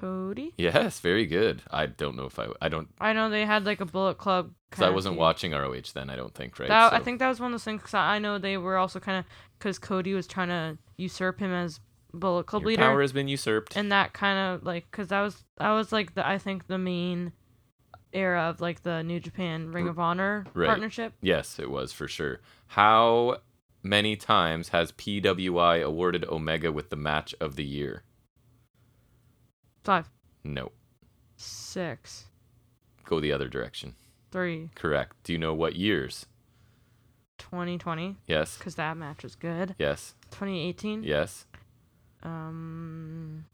Cody. 0.00 0.52
Yes, 0.56 1.00
very 1.00 1.26
good. 1.26 1.62
I 1.70 1.86
don't 1.86 2.16
know 2.16 2.26
if 2.26 2.38
I 2.38 2.48
I 2.60 2.68
don't 2.68 2.88
I 3.00 3.12
know 3.12 3.30
they 3.30 3.44
had 3.46 3.64
like 3.64 3.80
a 3.80 3.86
Bullet 3.86 4.18
Club. 4.18 4.52
because 4.70 4.82
I 4.82 4.90
wasn't 4.90 5.14
feud. 5.14 5.20
watching 5.20 5.52
ROH 5.52 5.92
then. 5.94 6.10
I 6.10 6.16
don't 6.16 6.34
think 6.34 6.58
right. 6.58 6.68
That, 6.68 6.92
I 6.92 6.98
think 7.00 7.18
that 7.20 7.28
was 7.28 7.40
one 7.40 7.48
of 7.48 7.52
those 7.54 7.64
things. 7.64 7.82
'cause 7.82 7.94
I 7.94 8.16
I 8.16 8.18
know 8.18 8.38
they 8.38 8.56
were 8.56 8.76
also 8.76 9.00
kind 9.00 9.18
of 9.18 9.24
because 9.58 9.78
Cody 9.78 10.12
was 10.14 10.26
trying 10.26 10.48
to 10.48 10.78
usurp 10.96 11.38
him 11.40 11.52
as 11.52 11.80
Bullet 12.12 12.46
Club 12.46 12.62
Your 12.62 12.68
leader, 12.70 12.82
power 12.82 13.00
has 13.02 13.12
been 13.12 13.28
usurped. 13.28 13.76
and 13.76 13.90
that 13.92 14.12
kind 14.12 14.38
of 14.38 14.64
like 14.64 14.90
because 14.90 15.08
that 15.08 15.20
was 15.22 15.44
that 15.58 15.70
was 15.72 15.92
like 15.92 16.14
the 16.14 16.26
I 16.26 16.38
think 16.38 16.66
the 16.66 16.78
main 16.78 17.32
era 18.12 18.42
of 18.44 18.60
like 18.60 18.82
the 18.82 19.02
New 19.02 19.20
Japan 19.20 19.70
Ring 19.72 19.88
of 19.88 19.98
Honor 19.98 20.44
Right. 20.54 20.66
partnership. 20.66 21.12
yes, 21.20 21.58
it 21.58 21.70
was 21.70 21.92
for 21.92 22.08
sure. 22.08 22.40
How 22.68 23.38
many 23.82 24.16
times 24.16 24.70
has 24.70 24.92
PWI 24.92 25.82
awarded 25.82 26.24
Omega 26.24 26.72
with 26.72 26.88
the 26.90 26.96
match 26.96 27.34
of 27.40 27.56
the 27.56 27.64
year? 27.64 28.02
Five, 29.86 30.10
No. 30.44 30.72
six, 31.36 32.26
Go 33.04 33.20
the 33.20 33.32
other 33.32 33.48
direction. 33.48 33.94
three, 34.32 34.70
Correct. 34.74 35.14
Do 35.22 35.32
you 35.32 35.38
know 35.38 35.54
what 35.54 35.76
years? 35.76 36.26
2020 37.38 38.16
Yes. 38.26 38.58
because 38.58 38.74
that 38.74 38.96
match 38.96 39.22
was 39.22 39.34
good. 39.36 39.74
Yes. 39.78 40.14
2018. 40.32 41.04
Yes. 41.04 41.46
Um. 42.22 43.44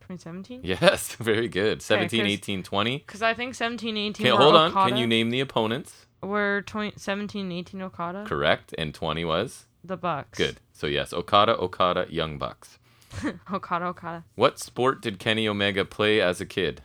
2017. 0.00 0.60
Yes. 0.64 1.14
Very 1.20 1.48
good. 1.48 1.82
17, 1.82 2.20
'cause- 2.20 2.28
18, 2.30 2.62
20. 2.62 2.98
Because 2.98 3.22
I 3.22 3.34
think 3.34 3.54
17, 3.54 3.96
18 3.96 4.26
Okay, 4.26 4.36
hold 4.36 4.54
on. 4.54 4.70
Okada. 4.70 4.90
Can 4.90 4.98
you 4.98 5.06
name 5.06 5.30
the 5.30 5.40
opponents? 5.40 6.06
Were 6.22 6.62
20, 6.66 6.92
17, 6.96 7.50
18 7.52 7.82
Okada? 7.82 8.24
Correct. 8.26 8.74
And 8.78 8.94
20 8.94 9.24
was? 9.24 9.66
The 9.82 9.96
Bucks. 9.96 10.38
Good. 10.38 10.60
So, 10.72 10.86
yes, 10.86 11.12
Okada, 11.12 11.56
Okada, 11.58 12.06
Young 12.08 12.38
Bucks. 12.38 12.78
Oh, 13.50 13.56
Okada, 13.56 13.86
Okada. 13.86 14.24
Oh, 14.26 14.30
what 14.34 14.58
sport 14.58 15.00
did 15.02 15.18
Kenny 15.18 15.46
Omega 15.48 15.84
play 15.84 16.20
as 16.20 16.40
a 16.40 16.46
kid? 16.46 16.82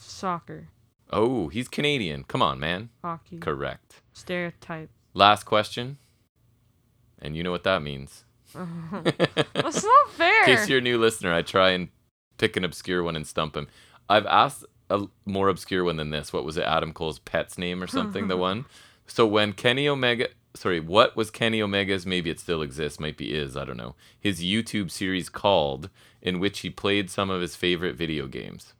Soccer, 0.00 0.68
Oh, 1.10 1.48
he's 1.48 1.68
Canadian. 1.68 2.24
Come 2.24 2.42
on, 2.42 2.58
man. 2.58 2.88
hockey. 3.02 3.38
Correct. 3.38 4.00
Stereotype. 4.12 4.90
Last 5.12 5.44
question. 5.44 5.98
And 7.20 7.36
you 7.36 7.42
know 7.42 7.50
what 7.52 7.64
that 7.64 7.82
means. 7.82 8.24
That's 8.54 9.84
not 9.84 10.10
fair. 10.10 10.40
In 10.40 10.56
case 10.56 10.68
you're 10.68 10.78
a 10.78 10.82
new 10.82 10.98
listener, 10.98 11.32
I 11.32 11.42
try 11.42 11.70
and 11.70 11.88
pick 12.38 12.56
an 12.56 12.64
obscure 12.64 13.02
one 13.02 13.16
and 13.16 13.26
stump 13.26 13.56
him. 13.56 13.68
I've 14.08 14.26
asked 14.26 14.64
a 14.90 15.06
more 15.24 15.48
obscure 15.48 15.84
one 15.84 15.96
than 15.96 16.10
this. 16.10 16.32
What 16.32 16.44
was 16.44 16.56
it? 16.56 16.64
Adam 16.64 16.92
Cole's 16.92 17.18
pet's 17.18 17.58
name 17.58 17.82
or 17.82 17.86
something? 17.86 18.28
the 18.28 18.36
one. 18.36 18.64
So 19.06 19.26
when 19.26 19.52
Kenny 19.52 19.86
Omega, 19.88 20.28
sorry, 20.54 20.80
what 20.80 21.16
was 21.16 21.30
Kenny 21.30 21.60
Omega's? 21.60 22.06
Maybe 22.06 22.30
it 22.30 22.40
still 22.40 22.62
exists. 22.62 23.00
Might 23.00 23.16
be 23.16 23.32
is. 23.34 23.56
I 23.56 23.64
don't 23.64 23.76
know. 23.76 23.94
His 24.18 24.42
YouTube 24.42 24.90
series 24.90 25.28
called, 25.28 25.90
in 26.22 26.40
which 26.40 26.60
he 26.60 26.70
played 26.70 27.10
some 27.10 27.30
of 27.30 27.40
his 27.40 27.56
favorite 27.56 27.96
video 27.96 28.26
games. 28.26 28.72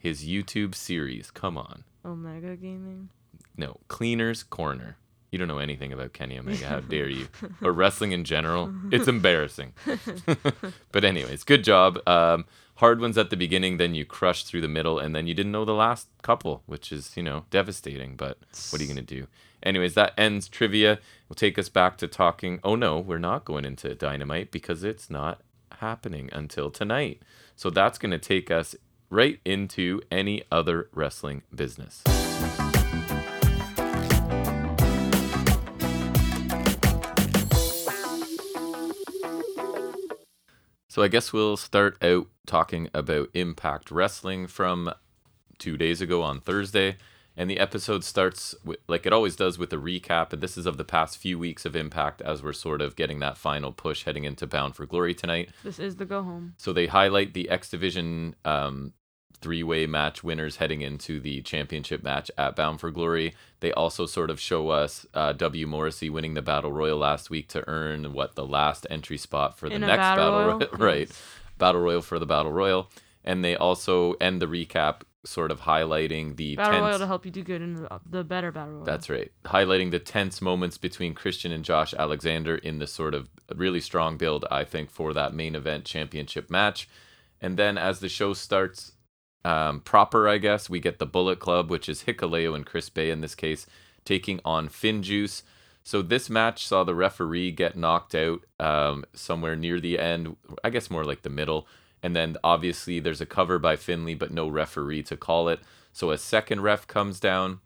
His 0.00 0.24
YouTube 0.24 0.74
series. 0.74 1.30
Come 1.30 1.56
on. 1.56 1.84
Omega 2.04 2.56
Gaming. 2.56 3.08
No, 3.56 3.78
Cleaner's 3.88 4.42
Corner. 4.42 4.96
You 5.34 5.38
don't 5.38 5.48
know 5.48 5.58
anything 5.58 5.92
about 5.92 6.12
Kenny 6.12 6.38
Omega. 6.38 6.68
How 6.68 6.78
dare 6.78 7.08
you? 7.08 7.26
Or 7.60 7.72
wrestling 7.72 8.12
in 8.12 8.22
general. 8.22 8.72
It's 8.92 9.08
embarrassing. 9.08 9.72
but 10.92 11.02
anyways, 11.02 11.42
good 11.42 11.64
job. 11.64 11.98
Um, 12.06 12.44
hard 12.76 13.00
ones 13.00 13.18
at 13.18 13.30
the 13.30 13.36
beginning, 13.36 13.78
then 13.78 13.96
you 13.96 14.04
crushed 14.04 14.46
through 14.46 14.60
the 14.60 14.68
middle, 14.68 15.00
and 15.00 15.12
then 15.12 15.26
you 15.26 15.34
didn't 15.34 15.50
know 15.50 15.64
the 15.64 15.74
last 15.74 16.06
couple, 16.22 16.62
which 16.66 16.92
is 16.92 17.16
you 17.16 17.22
know 17.24 17.46
devastating. 17.50 18.14
But 18.14 18.38
what 18.70 18.80
are 18.80 18.84
you 18.84 18.88
gonna 18.88 19.02
do? 19.02 19.26
Anyways, 19.60 19.94
that 19.94 20.12
ends 20.16 20.46
trivia. 20.46 21.00
We'll 21.28 21.34
take 21.34 21.58
us 21.58 21.68
back 21.68 21.98
to 21.98 22.06
talking. 22.06 22.60
Oh 22.62 22.76
no, 22.76 23.00
we're 23.00 23.18
not 23.18 23.44
going 23.44 23.64
into 23.64 23.92
Dynamite 23.96 24.52
because 24.52 24.84
it's 24.84 25.10
not 25.10 25.40
happening 25.80 26.30
until 26.32 26.70
tonight. 26.70 27.22
So 27.56 27.70
that's 27.70 27.98
gonna 27.98 28.20
take 28.20 28.52
us 28.52 28.76
right 29.10 29.40
into 29.44 30.00
any 30.12 30.44
other 30.52 30.88
wrestling 30.92 31.42
business. 31.52 32.04
So 40.94 41.02
I 41.02 41.08
guess 41.08 41.32
we'll 41.32 41.56
start 41.56 42.00
out 42.04 42.28
talking 42.46 42.88
about 42.94 43.28
Impact 43.34 43.90
Wrestling 43.90 44.46
from 44.46 44.92
two 45.58 45.76
days 45.76 46.00
ago 46.00 46.22
on 46.22 46.40
Thursday. 46.40 46.98
And 47.36 47.50
the 47.50 47.58
episode 47.58 48.04
starts 48.04 48.54
with, 48.64 48.78
like 48.86 49.04
it 49.04 49.12
always 49.12 49.34
does 49.34 49.58
with 49.58 49.72
a 49.72 49.76
recap. 49.76 50.32
And 50.32 50.40
this 50.40 50.56
is 50.56 50.66
of 50.66 50.76
the 50.76 50.84
past 50.84 51.18
few 51.18 51.36
weeks 51.36 51.64
of 51.64 51.74
Impact 51.74 52.22
as 52.22 52.44
we're 52.44 52.52
sort 52.52 52.80
of 52.80 52.94
getting 52.94 53.18
that 53.18 53.36
final 53.36 53.72
push 53.72 54.04
heading 54.04 54.22
into 54.22 54.46
Bound 54.46 54.76
for 54.76 54.86
Glory 54.86 55.14
tonight. 55.14 55.50
This 55.64 55.80
is 55.80 55.96
the 55.96 56.04
go 56.04 56.22
home. 56.22 56.54
So 56.58 56.72
they 56.72 56.86
highlight 56.86 57.34
the 57.34 57.50
X 57.50 57.68
Division 57.70 58.36
um, 58.44 58.92
three 59.40 59.62
way 59.62 59.86
match 59.86 60.24
winners 60.24 60.56
heading 60.56 60.80
into 60.80 61.20
the 61.20 61.42
championship 61.42 62.02
match 62.02 62.30
at 62.36 62.56
Bound 62.56 62.80
for 62.80 62.90
Glory. 62.90 63.34
They 63.60 63.72
also 63.72 64.06
sort 64.06 64.30
of 64.30 64.40
show 64.40 64.70
us 64.70 65.06
uh, 65.14 65.32
W. 65.32 65.66
Morrissey 65.66 66.10
winning 66.10 66.34
the 66.34 66.42
Battle 66.42 66.72
Royal 66.72 66.98
last 66.98 67.30
week 67.30 67.48
to 67.48 67.66
earn 67.68 68.12
what 68.12 68.34
the 68.34 68.46
last 68.46 68.86
entry 68.90 69.18
spot 69.18 69.58
for 69.58 69.68
the 69.68 69.76
In 69.76 69.82
next 69.82 69.98
battle 69.98 70.30
royal? 70.30 70.58
Royal. 70.58 70.68
right. 70.78 71.22
Battle 71.58 71.80
Royal 71.80 72.02
for 72.02 72.18
the 72.18 72.26
Battle 72.26 72.52
Royal. 72.52 72.90
And 73.24 73.44
they 73.44 73.56
also 73.56 74.12
end 74.14 74.42
the 74.42 74.46
recap 74.46 75.02
sort 75.24 75.50
of 75.50 75.62
highlighting 75.62 76.36
the 76.36 76.56
Battle 76.56 76.80
Royal 76.80 76.98
to 76.98 77.06
help 77.06 77.24
you 77.24 77.30
do 77.30 77.42
good 77.42 77.62
in 77.62 77.74
the, 77.74 78.00
the 78.08 78.24
better 78.24 78.52
Battle 78.52 78.74
Royal. 78.74 78.84
That's 78.84 79.08
right. 79.08 79.32
Highlighting 79.46 79.90
the 79.90 79.98
tense 79.98 80.42
moments 80.42 80.78
between 80.78 81.14
Christian 81.14 81.52
and 81.52 81.64
Josh 81.64 81.94
Alexander 81.94 82.56
in 82.56 82.78
the 82.78 82.86
sort 82.86 83.14
of 83.14 83.28
really 83.54 83.80
strong 83.80 84.16
build, 84.16 84.44
I 84.50 84.64
think, 84.64 84.90
for 84.90 85.12
that 85.14 85.34
main 85.34 85.54
event 85.54 85.84
championship 85.84 86.50
match. 86.50 86.88
And 87.40 87.58
then 87.58 87.76
as 87.76 88.00
the 88.00 88.08
show 88.08 88.32
starts 88.32 88.92
um, 89.44 89.80
proper, 89.80 90.28
I 90.28 90.38
guess, 90.38 90.70
we 90.70 90.80
get 90.80 90.98
the 90.98 91.06
Bullet 91.06 91.38
Club, 91.38 91.70
which 91.70 91.88
is 91.88 92.04
Hikuleo 92.04 92.54
and 92.54 92.64
Chris 92.64 92.88
Bey 92.88 93.10
in 93.10 93.20
this 93.20 93.34
case, 93.34 93.66
taking 94.04 94.40
on 94.44 94.68
Finjuice. 94.68 95.42
So 95.82 96.00
this 96.00 96.30
match 96.30 96.66
saw 96.66 96.82
the 96.82 96.94
referee 96.94 97.50
get 97.52 97.76
knocked 97.76 98.14
out 98.14 98.40
um, 98.58 99.04
somewhere 99.12 99.54
near 99.54 99.80
the 99.80 99.98
end, 99.98 100.36
I 100.62 100.70
guess 100.70 100.90
more 100.90 101.04
like 101.04 101.22
the 101.22 101.30
middle. 101.30 101.66
And 102.02 102.16
then 102.16 102.36
obviously 102.42 103.00
there's 103.00 103.20
a 103.20 103.26
cover 103.26 103.58
by 103.58 103.76
Finlay, 103.76 104.14
but 104.14 104.30
no 104.30 104.48
referee 104.48 105.02
to 105.04 105.16
call 105.16 105.48
it. 105.48 105.60
So 105.92 106.10
a 106.10 106.18
second 106.18 106.62
ref 106.62 106.86
comes 106.86 107.20
down, 107.20 107.60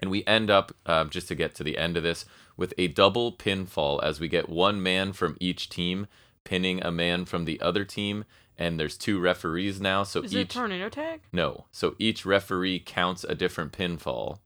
and 0.00 0.10
we 0.10 0.24
end 0.26 0.50
up, 0.50 0.72
um, 0.86 1.10
just 1.10 1.28
to 1.28 1.34
get 1.34 1.54
to 1.56 1.64
the 1.64 1.76
end 1.76 1.96
of 1.96 2.02
this, 2.02 2.24
with 2.56 2.72
a 2.78 2.88
double 2.88 3.32
pinfall 3.32 4.02
as 4.02 4.20
we 4.20 4.28
get 4.28 4.48
one 4.48 4.82
man 4.82 5.12
from 5.12 5.36
each 5.40 5.68
team 5.68 6.06
pinning 6.44 6.82
a 6.82 6.90
man 6.90 7.24
from 7.26 7.44
the 7.44 7.60
other 7.60 7.84
team. 7.84 8.24
And 8.58 8.78
there's 8.78 8.96
two 8.96 9.20
referees 9.20 9.80
now. 9.80 10.02
So 10.02 10.20
Is 10.22 10.34
it 10.34 10.40
each. 10.40 10.54
tornado 10.54 10.88
tag? 10.88 11.20
No. 11.32 11.66
So 11.70 11.94
each 11.98 12.26
referee 12.26 12.80
counts 12.80 13.22
a 13.24 13.34
different 13.36 13.72
pinfall, 13.72 14.38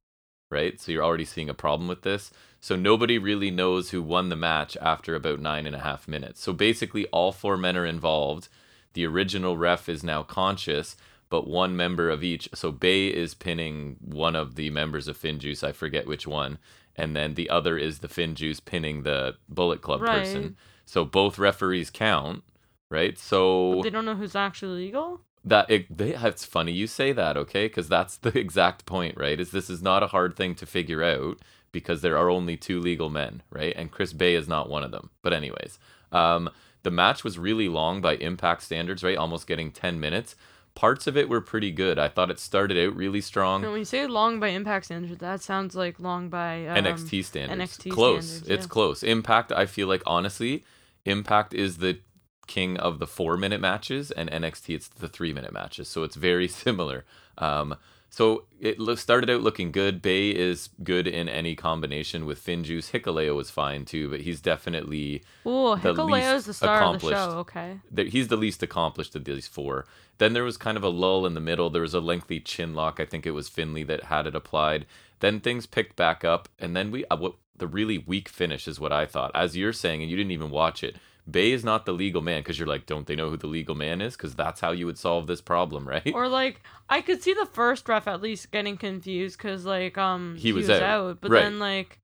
right? 0.50 0.78
So 0.80 0.92
you're 0.92 1.04
already 1.04 1.24
seeing 1.24 1.48
a 1.48 1.54
problem 1.54 1.88
with 1.88 2.02
this. 2.02 2.30
So 2.60 2.76
nobody 2.76 3.18
really 3.18 3.50
knows 3.50 3.90
who 3.90 4.02
won 4.02 4.28
the 4.28 4.36
match 4.36 4.76
after 4.82 5.14
about 5.14 5.40
nine 5.40 5.66
and 5.66 5.74
a 5.74 5.80
half 5.80 6.06
minutes. 6.06 6.42
So 6.42 6.52
basically, 6.52 7.06
all 7.06 7.32
four 7.32 7.56
men 7.56 7.76
are 7.76 7.86
involved. 7.86 8.48
The 8.92 9.06
original 9.06 9.56
ref 9.56 9.88
is 9.88 10.04
now 10.04 10.22
conscious, 10.22 10.94
but 11.30 11.48
one 11.48 11.74
member 11.74 12.10
of 12.10 12.22
each. 12.22 12.48
So 12.54 12.70
Bey 12.70 13.06
is 13.08 13.32
pinning 13.34 13.96
one 14.04 14.36
of 14.36 14.54
the 14.56 14.68
members 14.68 15.08
of 15.08 15.18
Finjuice. 15.18 15.64
I 15.64 15.72
forget 15.72 16.06
which 16.06 16.26
one. 16.26 16.58
And 16.94 17.16
then 17.16 17.32
the 17.34 17.48
other 17.48 17.78
is 17.78 18.00
the 18.00 18.08
Finjuice 18.08 18.62
pinning 18.62 19.02
the 19.02 19.36
Bullet 19.48 19.80
Club 19.80 20.02
Right. 20.02 20.18
person. 20.18 20.56
So 20.84 21.06
both 21.06 21.38
referees 21.38 21.88
count, 21.88 22.44
right? 22.92 23.18
So 23.18 23.76
But 23.76 23.82
they 23.82 23.90
don't 23.90 24.04
know 24.04 24.14
who's 24.14 24.36
actually 24.36 24.84
legal? 24.84 25.20
that 25.44 25.68
it, 25.70 25.96
they, 25.96 26.14
it's 26.14 26.44
funny 26.44 26.72
you 26.72 26.86
say 26.86 27.12
that 27.12 27.36
okay 27.36 27.66
because 27.66 27.88
that's 27.88 28.16
the 28.16 28.36
exact 28.38 28.86
point 28.86 29.16
right 29.16 29.40
is 29.40 29.50
this 29.50 29.68
is 29.68 29.82
not 29.82 30.02
a 30.02 30.08
hard 30.08 30.36
thing 30.36 30.54
to 30.54 30.66
figure 30.66 31.02
out 31.02 31.38
because 31.72 32.02
there 32.02 32.16
are 32.16 32.30
only 32.30 32.56
two 32.56 32.80
legal 32.80 33.10
men 33.10 33.42
right 33.50 33.74
and 33.76 33.90
chris 33.90 34.12
bey 34.12 34.34
is 34.34 34.48
not 34.48 34.68
one 34.68 34.82
of 34.82 34.90
them 34.90 35.10
but 35.22 35.32
anyways 35.32 35.78
um, 36.12 36.50
the 36.82 36.90
match 36.90 37.24
was 37.24 37.38
really 37.38 37.68
long 37.68 38.00
by 38.00 38.14
impact 38.16 38.62
standards 38.62 39.02
right 39.02 39.16
almost 39.16 39.46
getting 39.46 39.72
10 39.72 39.98
minutes 39.98 40.36
parts 40.74 41.06
of 41.06 41.16
it 41.16 41.28
were 41.28 41.40
pretty 41.40 41.70
good 41.70 41.98
i 41.98 42.08
thought 42.08 42.30
it 42.30 42.38
started 42.38 42.78
out 42.78 42.94
really 42.94 43.20
strong 43.20 43.62
when 43.62 43.78
you 43.78 43.84
say 43.84 44.06
long 44.06 44.38
by 44.38 44.48
impact 44.48 44.84
standards, 44.86 45.18
that 45.18 45.42
sounds 45.42 45.74
like 45.74 45.98
long 45.98 46.28
by 46.28 46.66
um, 46.66 46.84
NXT 46.84 47.24
standards. 47.24 47.78
NXT 47.78 47.90
close. 47.90 48.26
standards, 48.26 48.48
It's 48.48 48.66
close. 48.66 49.02
Impact, 49.02 49.52
I 49.52 49.66
feel 49.66 49.86
like 49.86 50.02
honestly, 50.06 50.64
Impact 51.04 51.52
is 51.52 51.78
the 51.78 51.98
king 52.46 52.76
of 52.76 52.98
the 52.98 53.06
four 53.06 53.36
minute 53.36 53.60
matches, 53.60 54.10
and 54.10 54.30
NXT 54.30 54.74
it's 54.74 54.88
the 54.88 55.08
three 55.08 55.32
minute 55.32 55.52
matches. 55.52 55.88
So 55.88 56.02
it's 56.02 56.16
very 56.16 56.48
similar. 56.64 57.04
Um, 57.38 57.76
So 58.10 58.44
it 58.60 58.76
started 58.98 59.30
out 59.30 59.40
looking 59.40 59.72
good. 59.72 60.02
Bey 60.02 60.28
is 60.30 60.68
good 60.82 61.06
in 61.06 61.30
any 61.30 61.54
combination 61.56 62.26
with 62.26 62.44
Finjuice. 62.44 62.90
Hikuleo 62.90 63.34
was 63.34 63.48
fine 63.50 63.86
too, 63.86 64.10
but 64.10 64.20
he's 64.20 64.42
definitely 64.42 65.22
Ooh, 65.46 65.76
the 65.76 65.94
Hikuleo's 65.94 66.34
least 66.34 66.46
the 66.46 66.52
star 66.54 66.82
of 66.82 67.00
the 67.00 67.08
show. 67.10 67.30
Okay. 67.38 67.80
he's 67.96 68.28
the 68.28 68.36
least 68.36 68.62
accomplished 68.62 69.16
of 69.16 69.24
these 69.24 69.46
four. 69.48 69.86
Then 70.18 70.34
there 70.34 70.44
was 70.44 70.58
kind 70.58 70.76
of 70.76 70.84
a 70.84 70.90
lull 70.90 71.24
in 71.24 71.32
the 71.32 71.40
middle. 71.40 71.70
There 71.70 71.80
was 71.80 71.94
a 71.94 72.00
lengthy 72.00 72.38
chin 72.38 72.74
lock. 72.74 73.00
I 73.00 73.06
think 73.06 73.26
it 73.26 73.30
was 73.30 73.48
Finlay 73.48 73.84
that 73.84 74.04
had 74.04 74.26
it 74.26 74.34
applied. 74.34 74.84
Then 75.20 75.40
things 75.40 75.64
picked 75.66 75.96
back 75.96 76.22
up, 76.22 76.50
and 76.58 76.76
then 76.76 76.90
we 76.90 77.06
uh, 77.06 77.16
what 77.16 77.36
the 77.56 77.66
really 77.66 77.96
weak 77.96 78.28
finish 78.28 78.68
is 78.68 78.78
what 78.78 78.92
I 78.92 79.06
thought. 79.06 79.30
As 79.34 79.56
you're 79.56 79.72
saying, 79.72 80.02
and 80.02 80.10
you 80.10 80.16
didn't 80.18 80.32
even 80.32 80.50
watch 80.50 80.84
it. 80.84 80.96
Bey 81.30 81.52
is 81.52 81.64
not 81.64 81.86
the 81.86 81.92
legal 81.92 82.20
man 82.20 82.40
because 82.40 82.58
you're 82.58 82.66
like, 82.68 82.84
don't 82.86 83.06
they 83.06 83.14
know 83.14 83.30
who 83.30 83.36
the 83.36 83.46
legal 83.46 83.74
man 83.76 84.00
is? 84.00 84.16
Because 84.16 84.34
that's 84.34 84.60
how 84.60 84.72
you 84.72 84.86
would 84.86 84.98
solve 84.98 85.26
this 85.28 85.40
problem, 85.40 85.86
right? 85.88 86.12
Or 86.14 86.28
like 86.28 86.60
I 86.88 87.00
could 87.00 87.22
see 87.22 87.32
the 87.34 87.46
first 87.46 87.88
ref 87.88 88.08
at 88.08 88.20
least 88.20 88.50
getting 88.50 88.76
confused 88.76 89.38
because 89.38 89.64
like 89.64 89.96
um 89.96 90.36
He 90.36 90.52
was 90.52 90.68
out. 90.68 91.20
but 91.20 91.30
Right. 91.30 91.42
then 91.42 91.58
like, 91.60 92.00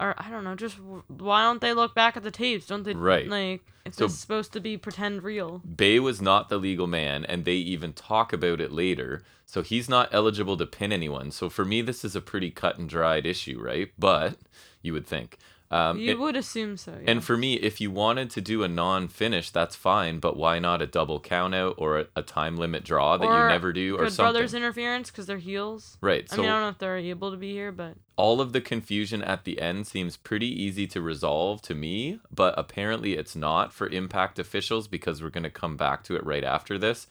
or 0.00 0.14
I 0.16 0.30
don't 0.30 0.44
know, 0.44 0.54
just 0.54 0.78
why 1.08 1.42
don't 1.42 1.60
they 1.60 1.74
look 1.74 1.94
back 1.94 2.16
at 2.16 2.22
the 2.22 2.30
tapes? 2.30 2.66
Don't 2.66 2.84
they 2.84 2.94
Right. 2.94 3.28
like 3.28 3.62
if 3.84 3.94
So- 3.94 4.04
it's 4.04 4.14
supposed 4.14 4.52
to 4.52 4.60
be 4.60 4.76
pretend 4.76 5.24
real? 5.24 5.58
Bey 5.58 5.98
was 5.98 6.22
not 6.22 6.48
the 6.48 6.58
legal 6.58 6.86
man, 6.86 7.24
and 7.24 7.44
they 7.44 7.54
even 7.56 7.92
talk 7.92 8.32
about 8.32 8.60
it 8.60 8.70
later. 8.72 9.22
So 9.44 9.62
he's 9.62 9.88
not 9.88 10.08
eligible 10.12 10.56
to 10.56 10.64
pin 10.66 10.92
anyone. 10.92 11.30
So 11.32 11.50
for 11.50 11.64
me, 11.64 11.82
this 11.82 12.04
is 12.04 12.14
a 12.16 12.20
pretty 12.22 12.50
cut 12.50 12.78
and 12.78 12.88
dried 12.88 13.26
issue, 13.26 13.60
right? 13.60 13.92
But 13.98 14.38
you 14.80 14.92
would 14.94 15.06
think. 15.06 15.36
Um, 15.72 15.98
you 15.98 16.10
it- 16.10 16.18
would 16.18 16.36
assume 16.36 16.76
so. 16.76 16.92
Yeah. 16.92 17.10
And 17.10 17.24
for 17.24 17.36
me, 17.36 17.54
if 17.54 17.80
you 17.80 17.90
wanted 17.90 18.28
to 18.30 18.40
do 18.40 18.62
a 18.62 18.68
non-finish, 18.68 19.50
that's 19.50 19.74
fine. 19.74 20.18
But 20.18 20.36
why 20.36 20.58
not 20.58 20.82
a 20.82 20.86
double 20.86 21.18
countout 21.20 21.74
or 21.78 22.00
a, 22.00 22.06
a 22.14 22.22
time 22.22 22.56
limit 22.58 22.84
draw 22.84 23.16
that 23.16 23.24
you 23.24 23.48
never 23.48 23.72
do, 23.72 23.96
or 23.96 24.10
something? 24.10 24.22
brothers 24.24 24.54
interference 24.54 25.10
because 25.10 25.26
they're 25.26 25.38
heels. 25.38 25.96
right. 26.00 26.26
I 26.30 26.36
mean, 26.36 26.46
I 26.46 26.52
don't 26.52 26.60
know 26.60 26.68
if 26.68 26.78
they're 26.78 26.98
able 26.98 27.30
to 27.30 27.36
be 27.36 27.52
here, 27.52 27.72
but 27.72 27.94
all 28.16 28.40
of 28.40 28.52
the 28.52 28.60
confusion 28.60 29.22
at 29.22 29.44
the 29.44 29.60
end 29.60 29.86
seems 29.86 30.16
pretty 30.18 30.46
easy 30.46 30.86
to 30.88 31.00
resolve 31.00 31.62
to 31.62 31.74
me, 31.74 32.20
but 32.30 32.54
apparently 32.58 33.14
it's 33.14 33.34
not 33.34 33.72
for 33.72 33.88
Impact 33.88 34.38
officials 34.38 34.86
because 34.86 35.22
we're 35.22 35.30
going 35.30 35.42
to 35.42 35.50
come 35.50 35.76
back 35.78 36.04
to 36.04 36.14
it 36.16 36.24
right 36.24 36.44
after 36.44 36.78
this. 36.78 37.06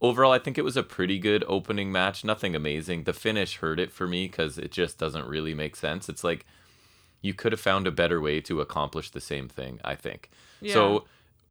Overall, 0.00 0.32
I 0.32 0.38
think 0.38 0.58
it 0.58 0.64
was 0.64 0.76
a 0.76 0.82
pretty 0.82 1.18
good 1.18 1.44
opening 1.48 1.90
match. 1.90 2.24
Nothing 2.24 2.54
amazing. 2.54 3.04
The 3.04 3.12
finish 3.12 3.56
hurt 3.56 3.80
it 3.80 3.90
for 3.90 4.06
me 4.06 4.26
because 4.26 4.58
it 4.58 4.70
just 4.70 4.98
doesn't 4.98 5.26
really 5.26 5.54
make 5.54 5.76
sense. 5.76 6.08
It's 6.08 6.22
like 6.22 6.44
you 7.24 7.32
could 7.34 7.52
have 7.52 7.60
found 7.60 7.86
a 7.86 7.90
better 7.90 8.20
way 8.20 8.40
to 8.42 8.60
accomplish 8.60 9.10
the 9.10 9.20
same 9.20 9.48
thing, 9.48 9.80
I 9.84 9.94
think. 9.94 10.30
yeah. 10.60 10.74
So 10.74 11.04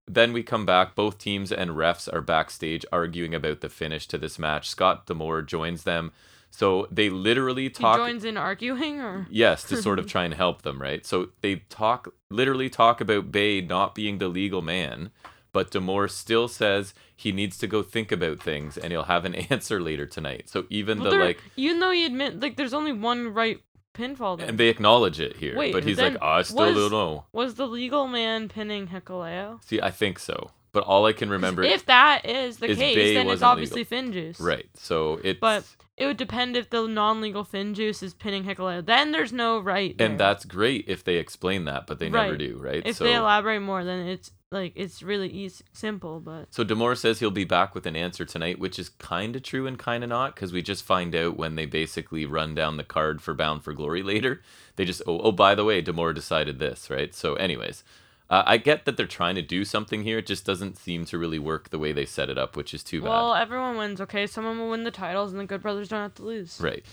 then 0.07 0.31
we 0.33 0.43
come 0.43 0.65
back. 0.65 0.95
Both 0.95 1.17
teams 1.17 1.51
and 1.51 1.71
refs 1.71 2.07
are 2.13 2.21
backstage 2.21 2.85
arguing 2.91 3.33
about 3.33 3.61
the 3.61 3.69
finish 3.69 4.07
to 4.09 4.17
this 4.17 4.37
match. 4.37 4.69
Scott 4.69 5.05
D'Amore 5.07 5.41
joins 5.41 5.83
them. 5.83 6.11
So 6.51 6.87
they 6.91 7.09
literally 7.09 7.63
he 7.63 7.69
talk. 7.69 7.97
joins 7.97 8.23
in 8.23 8.37
arguing, 8.37 8.99
or 9.01 9.25
Yes, 9.31 9.63
to 9.63 9.81
sort 9.81 9.97
of 9.97 10.05
try 10.13 10.23
and 10.25 10.35
help 10.35 10.61
them, 10.61 10.79
right? 10.79 11.03
So 11.05 11.29
they 11.41 11.63
talk, 11.69 12.13
literally 12.29 12.69
talk 12.69 13.01
about 13.01 13.31
Bey 13.31 13.59
not 13.61 13.95
being 13.95 14.19
the 14.19 14.27
legal 14.27 14.61
man, 14.61 15.09
but 15.51 15.71
D'Amore 15.71 16.07
still 16.09 16.47
says 16.47 16.93
he 17.15 17.31
needs 17.31 17.57
to 17.59 17.65
go 17.67 17.81
think 17.81 18.11
about 18.11 18.39
things 18.39 18.77
and 18.77 18.91
he'll 18.91 19.03
have 19.03 19.25
an 19.25 19.33
answer 19.49 19.81
later 19.81 20.05
tonight. 20.05 20.47
So 20.47 20.65
even 20.69 20.99
Well, 20.99 21.11
the 21.11 21.17
like, 21.17 21.41
even 21.55 21.79
though 21.79 21.91
he 21.91 22.05
admit 22.05 22.39
like 22.39 22.57
there's 22.57 22.73
only 22.75 22.91
one 22.93 23.33
right 23.33 23.59
pinfall. 23.93 24.37
There. 24.37 24.47
and 24.47 24.57
they 24.57 24.69
acknowledge 24.69 25.19
it 25.19 25.37
here, 25.37 25.55
Wait, 25.55 25.71
but 25.73 25.83
he's 25.83 25.99
like, 25.99 26.17
ah, 26.21 26.35
I 26.37 26.41
still 26.41 26.65
was- 26.65 26.75
don't 26.75 26.91
know. 26.91 27.25
Was 27.31 27.55
the 27.55 27.67
legal 27.67 28.07
man 28.07 28.49
pinning 28.49 28.87
Hikuleo? 28.87 29.63
See, 29.63 29.79
I 29.81 29.91
think 29.91 30.19
so, 30.19 30.51
but 30.71 30.83
all 30.83 31.05
I 31.05 31.13
can 31.13 31.29
remember, 31.29 31.63
If 31.63 31.85
that 31.85 32.25
is 32.25 32.57
the 32.57 32.67
is 32.71 32.77
case, 32.77 32.95
Bey 32.95 33.13
then 33.13 33.29
it's 33.29 33.41
obviously 33.41 33.83
Finn 33.83 34.11
Juice. 34.11 34.39
right? 34.39 34.67
So 34.75 35.19
it's 35.23 35.39
But 35.39 35.63
it 35.95 36.07
would 36.07 36.17
depend 36.17 36.57
if 36.57 36.69
the 36.69 36.87
non-legal 36.87 37.43
Finn 37.43 37.73
Juice 37.73 38.01
is 38.01 38.13
pinning 38.13 38.43
Hikuleo. 38.43 38.83
Then 38.83 39.11
there's 39.11 39.31
no 39.31 39.59
right. 39.59 39.95
and 39.99 40.19
that's 40.19 40.43
great 40.43 40.85
if 40.87 41.03
they 41.03 41.17
explain 41.17 41.65
that, 41.65 41.85
but 41.85 41.99
they 41.99 42.09
never 42.09 42.35
do, 42.35 42.57
right? 42.57 42.81
if 42.85 42.97
so 42.97 43.03
they 43.03 43.13
elaborate 43.13 43.61
more, 43.61 43.83
then 43.83 44.07
it's 44.07 44.31
like 44.51 44.73
it's 44.75 45.03
really 45.03 45.29
easy, 45.29 45.63
simple. 45.73 46.19
But 46.19 46.53
So 46.53 46.63
D'Amore 46.63 46.95
says 46.95 47.19
he'll 47.19 47.31
be 47.31 47.43
back 47.43 47.75
with 47.75 47.85
an 47.85 47.95
answer 47.95 48.25
tonight, 48.25 48.59
which 48.59 48.79
is 48.79 48.89
kind 48.89 49.35
of 49.35 49.43
true 49.43 49.67
and 49.67 49.77
kind 49.77 50.03
of 50.03 50.09
not, 50.09 50.33
because 50.33 50.51
we 50.51 50.61
just 50.61 50.83
find 50.83 51.13
out 51.15 51.37
when 51.37 51.55
they 51.55 51.65
basically 51.65 52.25
run 52.25 52.55
down 52.55 52.77
the 52.77 52.83
card 52.83 53.21
for 53.21 53.33
Bound 53.33 53.63
for 53.63 53.73
Glory 53.73 54.01
later. 54.01 54.41
They 54.75 54.85
just, 54.85 55.01
oh, 55.05 55.19
oh 55.19 55.31
by 55.31 55.53
the 55.53 55.65
way, 55.65 55.81
D'Amore 55.81 56.13
decided 56.13 56.57
this, 56.59 56.89
right? 56.89 57.13
So, 57.13 57.35
anyways, 57.35 57.83
uh, 58.29 58.43
I 58.45 58.57
get 58.57 58.85
that 58.85 58.97
they're 58.97 59.05
trying 59.05 59.35
to 59.35 59.41
do 59.41 59.65
something 59.65 60.03
here. 60.03 60.17
It 60.19 60.25
just 60.25 60.45
doesn't 60.45 60.77
seem 60.77 61.05
to 61.05 61.17
really 61.17 61.39
work 61.39 61.69
the 61.69 61.79
way 61.79 61.91
they 61.91 62.05
set 62.05 62.29
it 62.29 62.37
up, 62.37 62.55
which 62.55 62.73
is 62.73 62.83
too 62.83 63.01
bad. 63.01 63.09
well, 63.09 63.33
everyone 63.35 63.77
wins. 63.77 64.01
Okay, 64.01 64.25
someone 64.27 64.57
will 64.59 64.69
win 64.69 64.83
the 64.83 64.91
titles, 64.91 65.31
and 65.31 65.39
the 65.39 65.45
Good 65.45 65.61
Brothers 65.61 65.89
don't 65.89 66.01
have 66.01 66.15
to 66.15 66.23
lose. 66.23 66.59
Right. 66.61 66.85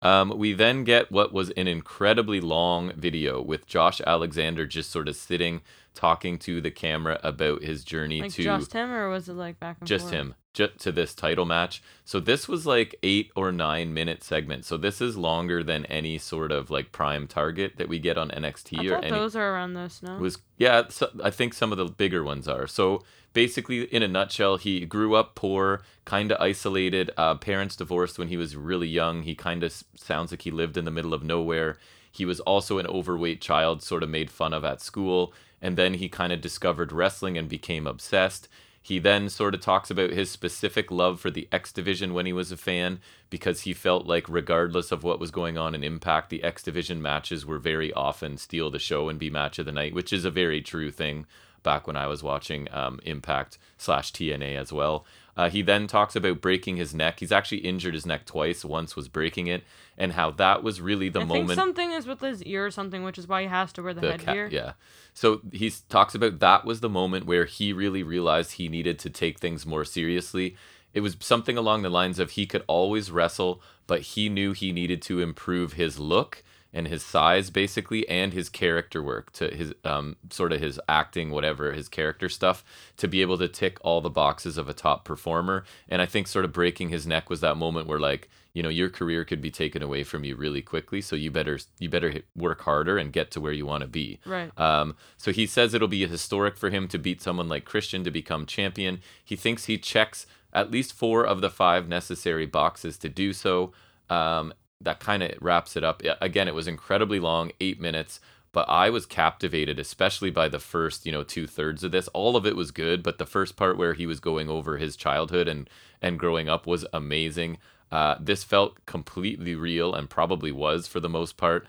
Um, 0.00 0.32
we 0.36 0.52
then 0.52 0.84
get 0.84 1.10
what 1.10 1.32
was 1.32 1.50
an 1.50 1.66
incredibly 1.66 2.40
long 2.40 2.92
video 2.94 3.42
with 3.42 3.66
Josh 3.66 4.00
Alexander 4.06 4.64
just 4.64 4.90
sort 4.90 5.08
of 5.08 5.16
sitting, 5.16 5.60
talking 5.94 6.38
to 6.38 6.60
the 6.60 6.70
camera 6.70 7.18
about 7.24 7.62
his 7.62 7.82
journey 7.84 8.22
Like 8.22 8.32
to 8.34 8.44
just 8.44 8.72
him, 8.72 8.90
or 8.92 9.08
was 9.10 9.28
it 9.28 9.34
like 9.34 9.58
back 9.58 9.78
and 9.80 9.88
just 9.88 10.04
forth? 10.04 10.14
him 10.14 10.34
to 10.66 10.92
this 10.92 11.14
title 11.14 11.44
match. 11.44 11.82
So 12.04 12.20
this 12.20 12.48
was 12.48 12.66
like 12.66 12.96
eight 13.02 13.30
or 13.36 13.52
nine 13.52 13.94
minute 13.94 14.24
segment. 14.24 14.64
So 14.64 14.76
this 14.76 15.00
is 15.00 15.16
longer 15.16 15.62
than 15.62 15.86
any 15.86 16.18
sort 16.18 16.50
of 16.50 16.70
like 16.70 16.92
prime 16.92 17.26
target 17.26 17.76
that 17.76 17.88
we 17.88 17.98
get 17.98 18.18
on 18.18 18.30
nxt 18.30 18.78
I 18.78 18.86
or 18.86 18.90
thought 18.90 19.04
any 19.04 19.16
those 19.16 19.36
are 19.36 19.54
around 19.54 19.74
this. 19.74 20.02
No. 20.02 20.16
was 20.16 20.38
yeah 20.56 20.82
so, 20.88 21.10
i 21.22 21.30
think 21.30 21.54
some 21.54 21.72
of 21.72 21.78
the 21.78 21.86
bigger 21.86 22.24
ones 22.24 22.48
are. 22.48 22.66
So 22.66 23.02
basically 23.32 23.82
in 23.84 24.02
a 24.02 24.08
nutshell 24.08 24.56
he 24.56 24.84
grew 24.84 25.14
up 25.14 25.34
poor 25.34 25.82
kind 26.04 26.32
of 26.32 26.40
isolated 26.40 27.10
uh, 27.16 27.34
parents 27.36 27.76
divorced 27.76 28.18
when 28.18 28.28
he 28.28 28.36
was 28.36 28.56
really 28.56 28.88
young. 28.88 29.22
He 29.22 29.34
kind 29.34 29.62
of 29.62 29.72
sounds 29.94 30.30
like 30.32 30.42
he 30.42 30.50
lived 30.50 30.76
in 30.76 30.84
the 30.84 30.90
middle 30.90 31.14
of 31.14 31.22
nowhere. 31.22 31.78
He 32.10 32.24
was 32.24 32.40
also 32.40 32.78
an 32.78 32.86
overweight 32.86 33.40
child 33.40 33.82
sort 33.82 34.02
of 34.02 34.08
made 34.08 34.30
fun 34.30 34.52
of 34.52 34.64
at 34.64 34.80
school. 34.80 35.32
And 35.60 35.76
then 35.76 35.94
he 35.94 36.08
kind 36.08 36.32
of 36.32 36.40
discovered 36.40 36.92
wrestling 36.92 37.36
and 37.36 37.48
became 37.48 37.86
obsessed 37.86 38.48
he 38.82 38.98
then 38.98 39.28
sort 39.28 39.54
of 39.54 39.60
talks 39.60 39.90
about 39.90 40.10
his 40.10 40.30
specific 40.30 40.90
love 40.90 41.20
for 41.20 41.30
the 41.30 41.48
X 41.52 41.72
Division 41.72 42.14
when 42.14 42.26
he 42.26 42.32
was 42.32 42.52
a 42.52 42.56
fan 42.56 43.00
because 43.30 43.62
he 43.62 43.74
felt 43.74 44.06
like, 44.06 44.28
regardless 44.28 44.92
of 44.92 45.04
what 45.04 45.20
was 45.20 45.30
going 45.30 45.58
on 45.58 45.74
in 45.74 45.84
Impact, 45.84 46.30
the 46.30 46.42
X 46.42 46.62
Division 46.62 47.02
matches 47.02 47.44
were 47.44 47.58
very 47.58 47.92
often 47.92 48.38
steal 48.38 48.70
the 48.70 48.78
show 48.78 49.08
and 49.08 49.18
be 49.18 49.30
match 49.30 49.58
of 49.58 49.66
the 49.66 49.72
night, 49.72 49.94
which 49.94 50.12
is 50.12 50.24
a 50.24 50.30
very 50.30 50.62
true 50.62 50.90
thing 50.90 51.26
back 51.62 51.86
when 51.86 51.96
I 51.96 52.06
was 52.06 52.22
watching 52.22 52.68
um, 52.72 53.00
Impact 53.04 53.58
slash 53.76 54.12
TNA 54.12 54.56
as 54.56 54.72
well. 54.72 55.04
Uh, 55.38 55.48
he 55.48 55.62
then 55.62 55.86
talks 55.86 56.16
about 56.16 56.40
breaking 56.40 56.78
his 56.78 56.92
neck. 56.92 57.20
He's 57.20 57.30
actually 57.30 57.58
injured 57.58 57.94
his 57.94 58.04
neck 58.04 58.26
twice. 58.26 58.64
Once 58.64 58.96
was 58.96 59.06
breaking 59.06 59.46
it, 59.46 59.62
and 59.96 60.14
how 60.14 60.32
that 60.32 60.64
was 60.64 60.80
really 60.80 61.08
the 61.08 61.20
I 61.20 61.24
moment. 61.24 61.48
think 61.50 61.60
something 61.60 61.92
is 61.92 62.08
with 62.08 62.20
his 62.20 62.42
ear 62.42 62.66
or 62.66 62.72
something, 62.72 63.04
which 63.04 63.18
is 63.18 63.28
why 63.28 63.42
he 63.42 63.48
has 63.48 63.72
to 63.74 63.82
wear 63.82 63.94
the, 63.94 64.00
the 64.00 64.10
headgear. 64.10 64.48
yeah. 64.48 64.72
So 65.14 65.40
he 65.52 65.72
talks 65.88 66.16
about 66.16 66.40
that 66.40 66.64
was 66.64 66.80
the 66.80 66.88
moment 66.88 67.26
where 67.26 67.44
he 67.44 67.72
really 67.72 68.02
realized 68.02 68.52
he 68.52 68.68
needed 68.68 68.98
to 68.98 69.10
take 69.10 69.38
things 69.38 69.64
more 69.64 69.84
seriously. 69.84 70.56
It 70.92 71.02
was 71.02 71.16
something 71.20 71.56
along 71.56 71.82
the 71.82 71.90
lines 71.90 72.18
of 72.18 72.32
he 72.32 72.44
could 72.44 72.64
always 72.66 73.12
wrestle, 73.12 73.62
but 73.86 74.00
he 74.00 74.28
knew 74.28 74.52
he 74.52 74.72
needed 74.72 75.00
to 75.02 75.20
improve 75.20 75.74
his 75.74 76.00
look 76.00 76.42
and 76.72 76.88
his 76.88 77.02
size 77.02 77.50
basically 77.50 78.06
and 78.08 78.32
his 78.32 78.48
character 78.48 79.02
work 79.02 79.32
to 79.32 79.48
his 79.48 79.72
um 79.84 80.16
sort 80.30 80.52
of 80.52 80.60
his 80.60 80.78
acting 80.88 81.30
whatever 81.30 81.72
his 81.72 81.88
character 81.88 82.28
stuff 82.28 82.62
to 82.96 83.08
be 83.08 83.22
able 83.22 83.38
to 83.38 83.48
tick 83.48 83.78
all 83.82 84.00
the 84.00 84.10
boxes 84.10 84.58
of 84.58 84.68
a 84.68 84.74
top 84.74 85.04
performer 85.04 85.64
and 85.88 86.02
i 86.02 86.06
think 86.06 86.26
sort 86.26 86.44
of 86.44 86.52
breaking 86.52 86.90
his 86.90 87.06
neck 87.06 87.30
was 87.30 87.40
that 87.40 87.56
moment 87.56 87.86
where 87.86 87.98
like 87.98 88.28
you 88.52 88.62
know 88.62 88.68
your 88.68 88.90
career 88.90 89.24
could 89.24 89.40
be 89.40 89.50
taken 89.50 89.82
away 89.82 90.02
from 90.04 90.24
you 90.24 90.34
really 90.36 90.60
quickly 90.62 91.00
so 91.00 91.14
you 91.16 91.30
better 91.30 91.58
you 91.78 91.88
better 91.88 92.20
work 92.34 92.60
harder 92.62 92.98
and 92.98 93.12
get 93.12 93.30
to 93.30 93.40
where 93.40 93.52
you 93.52 93.64
want 93.64 93.82
to 93.82 93.88
be 93.88 94.18
Right. 94.26 94.50
um, 94.58 94.94
so 95.16 95.32
he 95.32 95.46
says 95.46 95.72
it'll 95.74 95.88
be 95.88 96.06
historic 96.06 96.56
for 96.56 96.70
him 96.70 96.88
to 96.88 96.98
beat 96.98 97.22
someone 97.22 97.48
like 97.48 97.64
Christian 97.64 98.04
to 98.04 98.10
become 98.10 98.46
champion. 98.46 99.00
He 99.24 99.36
thinks 99.36 99.66
he 99.66 99.78
checks 99.78 100.26
at 100.52 100.70
least 100.70 100.92
four 100.92 101.24
of 101.24 101.40
the 101.40 101.50
five 101.50 101.88
necessary 101.88 102.46
boxes 102.46 102.98
to 102.98 103.08
do 103.08 103.32
so. 103.32 103.72
Um, 104.10 104.52
that 104.80 105.00
kind 105.00 105.22
of 105.22 105.32
wraps 105.40 105.76
it 105.76 105.84
up. 105.84 106.02
Again, 106.20 106.48
it 106.48 106.54
was 106.54 106.68
incredibly 106.68 107.20
long, 107.20 107.50
eight 107.60 107.80
minutes, 107.80 108.20
but 108.52 108.68
I 108.68 108.90
was 108.90 109.06
captivated, 109.06 109.78
especially 109.78 110.30
by 110.30 110.48
the 110.48 110.60
first, 110.60 111.04
you 111.04 111.12
know, 111.12 111.24
two 111.24 111.46
thirds 111.46 111.84
of 111.84 111.92
this. 111.92 112.08
All 112.08 112.36
of 112.36 112.46
it 112.46 112.56
was 112.56 112.70
good, 112.70 113.02
but 113.02 113.18
the 113.18 113.26
first 113.26 113.56
part 113.56 113.76
where 113.76 113.94
he 113.94 114.06
was 114.06 114.20
going 114.20 114.48
over 114.48 114.76
his 114.76 114.96
childhood 114.96 115.48
and 115.48 115.68
and 116.00 116.18
growing 116.18 116.48
up 116.48 116.66
was 116.66 116.86
amazing. 116.92 117.58
Uh, 117.90 118.16
this 118.20 118.44
felt 118.44 118.84
completely 118.86 119.54
real 119.54 119.94
and 119.94 120.10
probably 120.10 120.52
was 120.52 120.86
for 120.86 121.00
the 121.00 121.08
most 121.08 121.36
part 121.36 121.66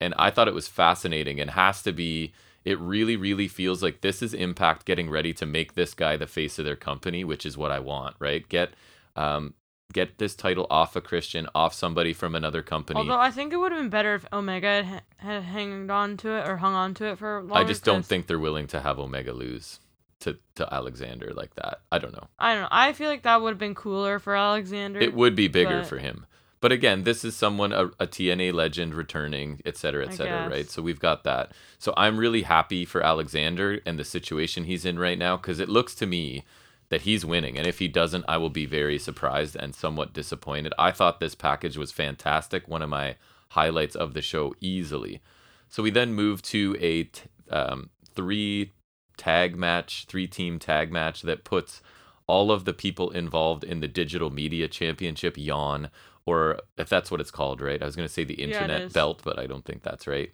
and 0.00 0.14
I 0.18 0.30
thought 0.30 0.48
it 0.48 0.54
was 0.54 0.68
fascinating 0.68 1.40
and 1.40 1.50
has 1.50 1.82
to 1.82 1.92
be. 1.92 2.32
It 2.64 2.78
really, 2.80 3.16
really 3.16 3.48
feels 3.48 3.82
like 3.82 4.00
this 4.00 4.20
is 4.20 4.34
Impact 4.34 4.84
getting 4.84 5.08
ready 5.08 5.32
to 5.34 5.46
make 5.46 5.74
this 5.74 5.94
guy 5.94 6.16
the 6.16 6.26
face 6.26 6.58
of 6.58 6.64
their 6.64 6.76
company, 6.76 7.24
which 7.24 7.46
is 7.46 7.56
what 7.56 7.70
I 7.70 7.78
want. 7.78 8.16
Right? 8.18 8.46
Get, 8.48 8.74
um, 9.16 9.54
get 9.92 10.18
this 10.18 10.34
title 10.34 10.66
off 10.70 10.96
a 10.96 11.00
Christian, 11.00 11.48
off 11.54 11.72
somebody 11.72 12.12
from 12.12 12.34
another 12.34 12.62
company. 12.62 12.98
Although 12.98 13.18
I 13.18 13.30
think 13.30 13.52
it 13.52 13.56
would 13.56 13.72
have 13.72 13.80
been 13.80 13.90
better 13.90 14.14
if 14.14 14.26
Omega 14.32 14.68
had, 14.68 14.84
ha- 14.84 15.00
had 15.16 15.42
hanged 15.44 15.90
on 15.90 16.16
to 16.18 16.30
it 16.30 16.48
or 16.48 16.58
hung 16.58 16.74
on 16.74 16.94
to 16.94 17.06
it 17.06 17.18
for 17.18 17.40
longer. 17.40 17.54
I 17.54 17.64
just 17.64 17.84
don't 17.84 18.04
think 18.04 18.26
they're 18.26 18.38
willing 18.38 18.66
to 18.68 18.80
have 18.80 18.98
Omega 18.98 19.32
lose 19.32 19.80
to 20.20 20.38
to 20.56 20.72
Alexander 20.72 21.32
like 21.34 21.54
that. 21.54 21.80
I 21.90 21.98
don't 21.98 22.12
know. 22.12 22.28
I 22.38 22.54
don't 22.54 22.62
know. 22.62 22.68
I 22.70 22.92
feel 22.92 23.08
like 23.08 23.22
that 23.22 23.40
would 23.40 23.50
have 23.50 23.58
been 23.58 23.74
cooler 23.74 24.18
for 24.18 24.36
Alexander. 24.36 25.00
It 25.00 25.14
would 25.14 25.34
be 25.34 25.48
bigger 25.48 25.80
but- 25.80 25.86
for 25.86 25.98
him. 25.98 26.26
But 26.60 26.72
again, 26.72 27.04
this 27.04 27.24
is 27.24 27.36
someone 27.36 27.72
a, 27.72 27.84
a 28.00 28.06
TNA 28.08 28.52
legend 28.52 28.92
returning, 28.92 29.60
et 29.64 29.76
cetera, 29.76 30.08
et 30.08 30.14
cetera, 30.14 30.48
right? 30.48 30.68
So 30.68 30.82
we've 30.82 30.98
got 30.98 31.22
that. 31.22 31.52
So 31.78 31.94
I'm 31.96 32.18
really 32.18 32.42
happy 32.42 32.84
for 32.84 33.00
Alexander 33.00 33.80
and 33.86 33.96
the 33.96 34.02
situation 34.02 34.64
he's 34.64 34.84
in 34.84 34.98
right 34.98 35.16
now 35.16 35.36
because 35.36 35.60
it 35.60 35.68
looks 35.68 35.94
to 35.94 36.06
me 36.06 36.42
that 36.90 37.02
he's 37.02 37.24
winning. 37.24 37.58
And 37.58 37.66
if 37.66 37.78
he 37.78 37.88
doesn't, 37.88 38.24
I 38.28 38.36
will 38.38 38.50
be 38.50 38.66
very 38.66 38.98
surprised 38.98 39.56
and 39.56 39.74
somewhat 39.74 40.12
disappointed. 40.12 40.72
I 40.78 40.90
thought 40.90 41.20
this 41.20 41.34
package 41.34 41.76
was 41.76 41.92
fantastic, 41.92 42.66
one 42.66 42.82
of 42.82 42.88
my 42.88 43.16
highlights 43.50 43.96
of 43.96 44.14
the 44.14 44.22
show 44.22 44.54
easily. 44.60 45.20
So 45.68 45.82
we 45.82 45.90
then 45.90 46.14
move 46.14 46.42
to 46.42 46.76
a 46.80 47.04
t- 47.04 47.22
um, 47.50 47.90
three 48.14 48.72
tag 49.16 49.56
match, 49.56 50.06
three 50.08 50.26
team 50.26 50.58
tag 50.58 50.90
match 50.90 51.22
that 51.22 51.44
puts 51.44 51.82
all 52.26 52.50
of 52.50 52.64
the 52.64 52.74
people 52.74 53.10
involved 53.10 53.64
in 53.64 53.80
the 53.80 53.88
digital 53.88 54.30
media 54.30 54.68
championship 54.68 55.36
yawn, 55.36 55.90
or 56.26 56.60
if 56.76 56.88
that's 56.88 57.10
what 57.10 57.20
it's 57.20 57.30
called, 57.30 57.60
right? 57.60 57.82
I 57.82 57.86
was 57.86 57.96
going 57.96 58.08
to 58.08 58.12
say 58.12 58.24
the 58.24 58.34
internet 58.34 58.82
is. 58.82 58.92
belt, 58.92 59.22
but 59.24 59.38
I 59.38 59.46
don't 59.46 59.64
think 59.64 59.82
that's 59.82 60.06
right. 60.06 60.30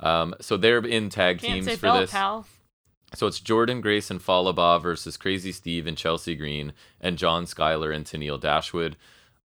Um, 0.00 0.34
so 0.40 0.56
they're 0.56 0.84
in 0.84 1.08
tag 1.08 1.38
Can't 1.38 1.64
teams 1.64 1.78
for 1.78 1.82
belt, 1.82 2.00
this. 2.02 2.10
pal. 2.10 2.46
So 3.14 3.26
it's 3.26 3.40
Jordynne 3.40 3.82
Grace 3.82 4.10
and 4.10 4.20
Fallah 4.20 4.52
Bahh 4.52 4.78
versus 4.80 5.16
Crazy 5.16 5.52
Steve 5.52 5.86
and 5.86 5.96
Chelsea 5.96 6.34
Green 6.34 6.72
and 7.00 7.18
John 7.18 7.44
Skyler 7.44 7.94
and 7.94 8.04
Tenille 8.04 8.40
Dashwood. 8.40 8.96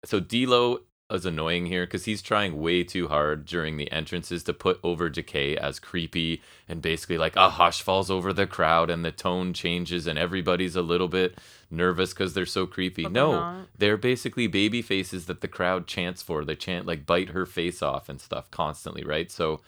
So 0.03 0.19
D'Lo 0.19 0.81
is 1.11 1.25
annoying 1.25 1.67
here 1.67 1.85
because 1.85 2.05
he's 2.05 2.21
trying 2.21 2.59
way 2.59 2.83
too 2.83 3.07
hard 3.09 3.45
during 3.45 3.77
the 3.77 3.91
entrances 3.91 4.43
to 4.43 4.53
put 4.53 4.79
over 4.83 5.09
Decay 5.09 5.55
as 5.57 5.79
creepy 5.79 6.41
and 6.67 6.81
basically 6.81 7.17
like 7.17 7.35
a 7.35 7.51
hush 7.51 7.81
falls 7.81 8.09
over 8.09 8.33
the 8.33 8.47
crowd 8.47 8.89
and 8.89 9.03
the 9.05 9.11
tone 9.11 9.53
changes 9.53 10.07
and 10.07 10.17
everybody's 10.17 10.75
a 10.75 10.81
little 10.81 11.07
bit 11.07 11.37
nervous 11.69 12.13
because 12.13 12.33
they're 12.33 12.45
so 12.45 12.65
creepy. 12.65 13.03
But 13.03 13.13
they're 13.13 13.23
no, 13.23 13.65
they're 13.77 13.97
basically 13.97 14.47
baby 14.47 14.81
faces 14.81 15.25
that 15.25 15.41
the 15.41 15.47
crowd 15.47 15.85
chants 15.85 16.21
for. 16.21 16.43
They 16.43 16.55
chant 16.55 16.85
like 16.85 17.05
bite 17.05 17.29
her 17.29 17.45
face 17.45 17.81
off 17.81 18.09
and 18.09 18.19
stuff 18.19 18.49
constantly, 18.49 19.03
right? 19.03 19.31
So 19.31 19.61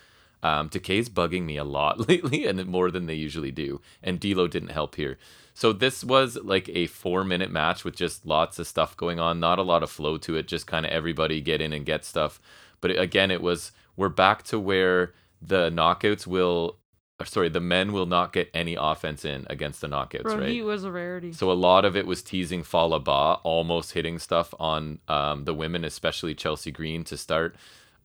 um, 0.44 0.68
Decay's 0.68 1.10
bugging 1.10 1.46
me 1.46 1.58
a 1.58 1.64
lot 1.64 2.08
lately, 2.10 2.46
and 2.46 2.64
more 2.68 2.92
than 2.92 3.08
they 3.08 3.16
usually 3.16 3.52
do. 3.52 3.82
And 4.04 4.20
D'Lo 4.20 4.48
didn't 4.48 4.70
help 4.70 4.96
here. 4.96 5.18
So 5.56 5.72
this 5.72 6.04
was 6.04 6.38
like 6.44 6.70
a 6.70 6.88
four-minute 6.88 7.52
match 7.52 7.84
with 7.84 7.96
just 7.96 8.26
lots 8.26 8.60
of 8.60 8.68
stuff 8.68 8.98
going 8.98 9.20
on. 9.20 9.40
Not 9.40 9.60
a 9.60 9.64
lot 9.64 9.84
of 9.84 9.90
flow 9.90 10.18
to 10.18 10.36
it. 10.36 10.48
Just 10.48 10.68
kind 10.68 10.86
of 10.86 10.92
everybody 10.92 11.42
get 11.42 11.62
in 11.62 11.74
and 11.74 11.86
get 11.86 12.06
stuff. 12.06 12.42
But 12.82 12.92
again, 13.00 13.32
it 13.32 13.42
was 13.42 13.72
we're 13.96 14.10
back 14.10 14.44
to 14.44 14.60
where 14.60 15.14
the 15.42 15.70
knockouts 15.70 16.26
will, 16.26 16.78
or 17.20 17.26
sorry, 17.26 17.50
the 17.50 17.60
men 17.60 17.94
will 17.94 18.06
not 18.06 18.34
get 18.34 18.50
any 18.54 18.76
offense 18.78 19.24
in 19.24 19.46
against 19.50 19.82
the 19.82 19.88
knockouts, 19.88 20.24
Bro, 20.24 20.38
right? 20.40 20.50
he 20.50 20.62
was 20.62 20.84
a 20.84 20.92
rarity. 20.92 21.32
So 21.32 21.52
a 21.52 21.54
lot 21.54 21.86
of 21.86 21.96
it 21.96 22.08
was 22.08 22.22
teasing 22.22 22.64
Fallah 22.64 23.00
Bahh, 23.00 23.40
almost 23.44 23.94
hitting 23.94 24.20
stuff 24.20 24.54
on 24.60 25.00
um, 25.08 25.46
the 25.46 25.54
women, 25.54 25.86
especially 25.86 26.34
Chelsea 26.34 26.72
Green 26.72 27.04
to 27.06 27.16
start. 27.16 27.56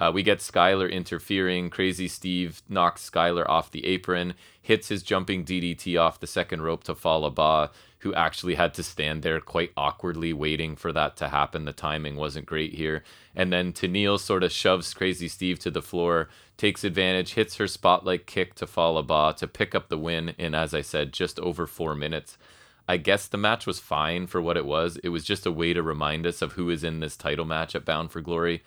Uh, 0.01 0.11
we 0.15 0.23
get 0.23 0.39
Skyler 0.39 0.91
interfering. 0.91 1.70
Crazy 1.70 2.09
Steve 2.09 2.62
knocks 2.69 3.09
Skyler 3.09 3.49
off 3.49 3.70
the 3.70 3.85
apron, 3.85 4.35
hits 4.61 4.89
his 4.89 5.03
jumping 5.03 5.45
DDT 5.45 6.01
off 6.01 6.20
the 6.20 6.27
second 6.27 6.62
rope 6.62 6.85
to 6.85 6.95
Fallah 6.95 7.33
Bahh, 7.33 7.70
who 8.01 8.15
actually 8.15 8.55
had 8.55 8.75
to 8.75 8.83
stand 8.83 9.23
there 9.23 9.41
quite 9.41 9.73
awkwardly 9.77 10.33
waiting 10.33 10.77
for 10.77 10.93
that 10.93 11.16
to 11.16 11.29
happen. 11.29 11.65
The 11.65 11.73
timing 11.73 12.15
wasn't 12.15 12.47
great 12.47 12.75
here. 12.75 13.03
And 13.35 13.53
then 13.53 13.73
Tenille 13.73 14.20
sort 14.20 14.45
of 14.45 14.53
shoves 14.53 14.95
Crazy 14.95 15.27
Steve 15.27 15.59
to 15.61 15.70
the 15.70 15.83
floor, 15.83 16.29
takes 16.57 16.85
advantage, 16.85 17.35
hits 17.35 17.57
her 17.57 17.66
spotlight 17.66 18.27
kick 18.27 18.55
to 18.57 18.66
Fallah 18.69 19.03
Bahh 19.03 19.33
to 19.39 19.49
pick 19.49 19.75
up 19.75 19.89
the 19.89 19.99
win 19.99 20.31
in, 20.39 20.55
as 20.55 20.75
I 20.75 20.81
said, 20.81 21.12
just 21.12 21.41
over 21.41 21.66
four 21.66 21.97
minutes. 21.97 22.39
I 22.87 22.97
guess 22.97 23.27
the 23.27 23.37
match 23.37 23.66
was 23.66 23.81
fine 23.81 24.29
for 24.29 24.41
what 24.41 24.57
it 24.57 24.65
was. 24.65 24.97
It 24.99 25.11
was 25.11 25.25
just 25.25 25.45
a 25.45 25.53
way 25.53 25.75
to 25.75 25.83
remind 25.83 26.27
us 26.27 26.41
of 26.41 26.53
who 26.53 26.70
is 26.70 26.85
in 26.85 27.01
this 27.01 27.16
title 27.16 27.45
match 27.45 27.75
at 27.75 27.85
Bound 27.85 28.11
for 28.12 28.20
Glory. 28.20 28.62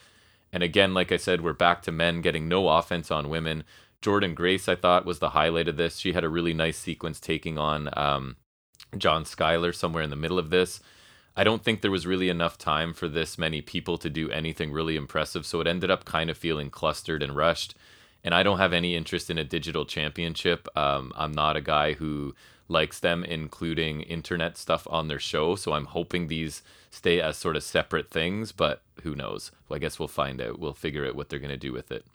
And 0.54 0.64
again, 0.64 0.94
like 0.94 1.12
I 1.12 1.18
said, 1.18 1.42
we're 1.42 1.54
back 1.54 1.82
to 1.84 1.92
men 1.92 2.22
getting 2.22 2.48
no 2.48 2.68
offense 2.70 3.10
on 3.10 3.30
women. 3.30 3.64
Jordynne 4.02 4.36
Grace, 4.36 4.68
I 4.68 4.76
thought, 4.76 5.06
was 5.06 5.20
the 5.20 5.30
highlight 5.30 5.68
of 5.68 5.78
this. 5.78 5.98
She 5.98 6.14
had 6.14 6.24
a 6.24 6.30
really 6.30 6.54
nice 6.54 6.78
sequence 6.78 7.20
taking 7.20 7.58
on 7.58 7.90
um, 7.94 8.36
John 8.98 9.24
Skyler 9.24 9.74
somewhere 9.74 10.04
in 10.04 10.10
the 10.10 10.16
middle 10.16 10.40
of 10.40 10.50
this. 10.50 10.82
I 11.36 11.44
don't 11.46 11.64
think 11.64 11.82
there 11.82 11.92
was 11.92 12.06
really 12.06 12.30
enough 12.30 12.58
time 12.58 12.94
for 12.94 13.08
this 13.08 13.38
many 13.38 13.62
people 13.62 13.98
to 14.00 14.10
do 14.10 14.30
anything 14.30 14.72
really 14.72 14.98
impressive, 14.98 15.46
so 15.46 15.62
it 15.62 15.68
ended 15.68 15.90
up 15.90 16.04
kind 16.04 16.30
of 16.30 16.38
feeling 16.38 16.70
clustered 16.70 17.24
and 17.24 17.36
rushed. 17.36 17.76
And 18.24 18.36
I 18.36 18.44
don't 18.44 18.58
have 18.58 18.74
any 18.74 18.96
interest 18.96 19.30
in 19.30 19.38
a 19.38 19.44
digital 19.44 19.86
championship. 19.86 20.68
Um, 20.78 21.14
I'm 21.16 21.32
not 21.32 21.56
a 21.56 21.62
guy 21.62 21.94
who 21.94 22.36
likes 22.68 23.00
them 23.00 23.24
including 23.24 24.02
internet 24.02 24.58
stuff 24.58 24.88
on 24.90 25.08
their 25.08 25.20
show, 25.20 25.56
so 25.56 25.74
I'm 25.74 25.86
hoping 25.86 26.28
these 26.28 26.64
stay 26.92 27.20
as 27.20 27.38
sort 27.38 27.56
of 27.56 27.64
separate 27.64 28.12
things, 28.12 28.52
but 28.52 28.84
who 29.02 29.16
knows? 29.16 29.52
Well, 29.68 29.78
I 29.78 29.80
guess 29.80 29.98
we'll 29.98 30.08
find 30.08 30.40
out. 30.42 30.60
We'll 30.60 30.74
figure 30.74 31.08
out 31.08 31.16
what 31.16 31.30
they're 31.30 31.40
going 31.40 31.50
to 31.50 31.58
do 31.58 31.74
with 31.74 31.92
it. 31.92 32.06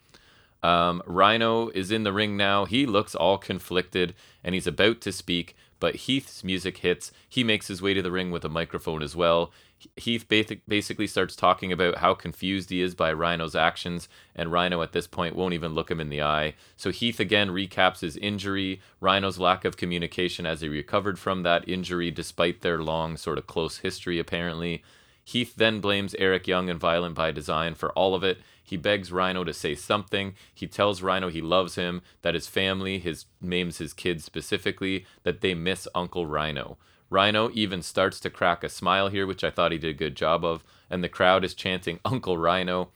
Um, 0.63 1.03
Rhino 1.05 1.69
is 1.69 1.91
in 1.91 2.03
the 2.03 2.13
ring 2.13 2.37
now. 2.37 2.65
He 2.65 2.85
looks 2.85 3.15
all 3.15 3.37
conflicted 3.37 4.13
and 4.43 4.55
he's 4.55 4.67
about 4.67 5.01
to 5.01 5.11
speak, 5.11 5.55
but 5.79 5.95
Heath's 5.95 6.43
music 6.43 6.77
hits. 6.77 7.11
He 7.27 7.43
makes 7.43 7.67
his 7.67 7.81
way 7.81 7.93
to 7.93 8.01
the 8.01 8.11
ring 8.11 8.31
with 8.31 8.45
a 8.45 8.49
microphone 8.49 9.03
as 9.03 9.15
well. 9.15 9.51
Heath 9.95 10.27
basically 10.27 11.07
starts 11.07 11.35
talking 11.35 11.71
about 11.71 11.97
how 11.97 12.15
confused 12.15 12.69
he 12.71 12.81
is 12.81 12.95
by 12.95 13.13
Rhino's 13.13 13.55
actions, 13.55 14.09
and 14.35 14.51
Rhino 14.51 14.81
at 14.81 14.91
this 14.91 15.05
point 15.05 15.35
won't 15.35 15.53
even 15.53 15.75
look 15.75 15.91
him 15.91 15.99
in 15.99 16.09
the 16.09 16.21
eye. 16.21 16.55
So 16.75 16.91
Heath 16.91 17.19
again 17.19 17.49
recaps 17.49 17.99
his 17.99 18.17
injury, 18.17 18.81
Rhino's 18.99 19.37
lack 19.37 19.65
of 19.65 19.77
communication 19.77 20.45
as 20.45 20.61
he 20.61 20.67
recovered 20.69 21.19
from 21.19 21.43
that 21.43 21.67
injury 21.69 22.09
despite 22.09 22.61
their 22.61 22.81
long, 22.81 23.17
sort 23.17 23.37
of 23.37 23.45
close 23.45 23.77
history, 23.77 24.17
apparently. 24.17 24.83
Heath 25.23 25.53
then 25.55 25.79
blames 25.79 26.15
Eric 26.17 26.47
Young 26.47 26.69
and 26.69 26.79
Violent 26.79 27.13
by 27.13 27.31
Design 27.31 27.75
for 27.75 27.91
all 27.91 28.15
of 28.15 28.23
it. 28.23 28.39
He 28.63 28.77
begs 28.77 29.11
Rhino 29.11 29.43
to 29.43 29.53
say 29.53 29.75
something. 29.75 30.35
He 30.53 30.67
tells 30.67 31.01
Rhino 31.01 31.29
he 31.29 31.41
loves 31.41 31.75
him, 31.75 32.01
that 32.21 32.33
his 32.33 32.47
family, 32.47 32.97
his 32.97 33.25
names 33.41 33.77
his 33.77 33.93
kids 33.93 34.23
specifically, 34.25 35.05
that 35.23 35.41
they 35.41 35.53
miss 35.53 35.87
Uncle 35.93 36.25
Rhino. 36.25 36.77
Rhino 37.09 37.49
even 37.53 37.81
starts 37.81 38.19
to 38.21 38.29
crack 38.29 38.63
a 38.63 38.69
smile 38.69 39.07
here, 39.07 39.25
which 39.25 39.43
I 39.43 39.51
thought 39.51 39.71
he 39.71 39.77
did 39.77 39.91
a 39.91 39.93
good 39.93 40.15
job 40.15 40.43
of, 40.43 40.63
and 40.89 41.03
the 41.03 41.09
crowd 41.09 41.43
is 41.43 41.53
chanting 41.53 41.99
Uncle 42.05 42.37
Rhino. 42.37 42.89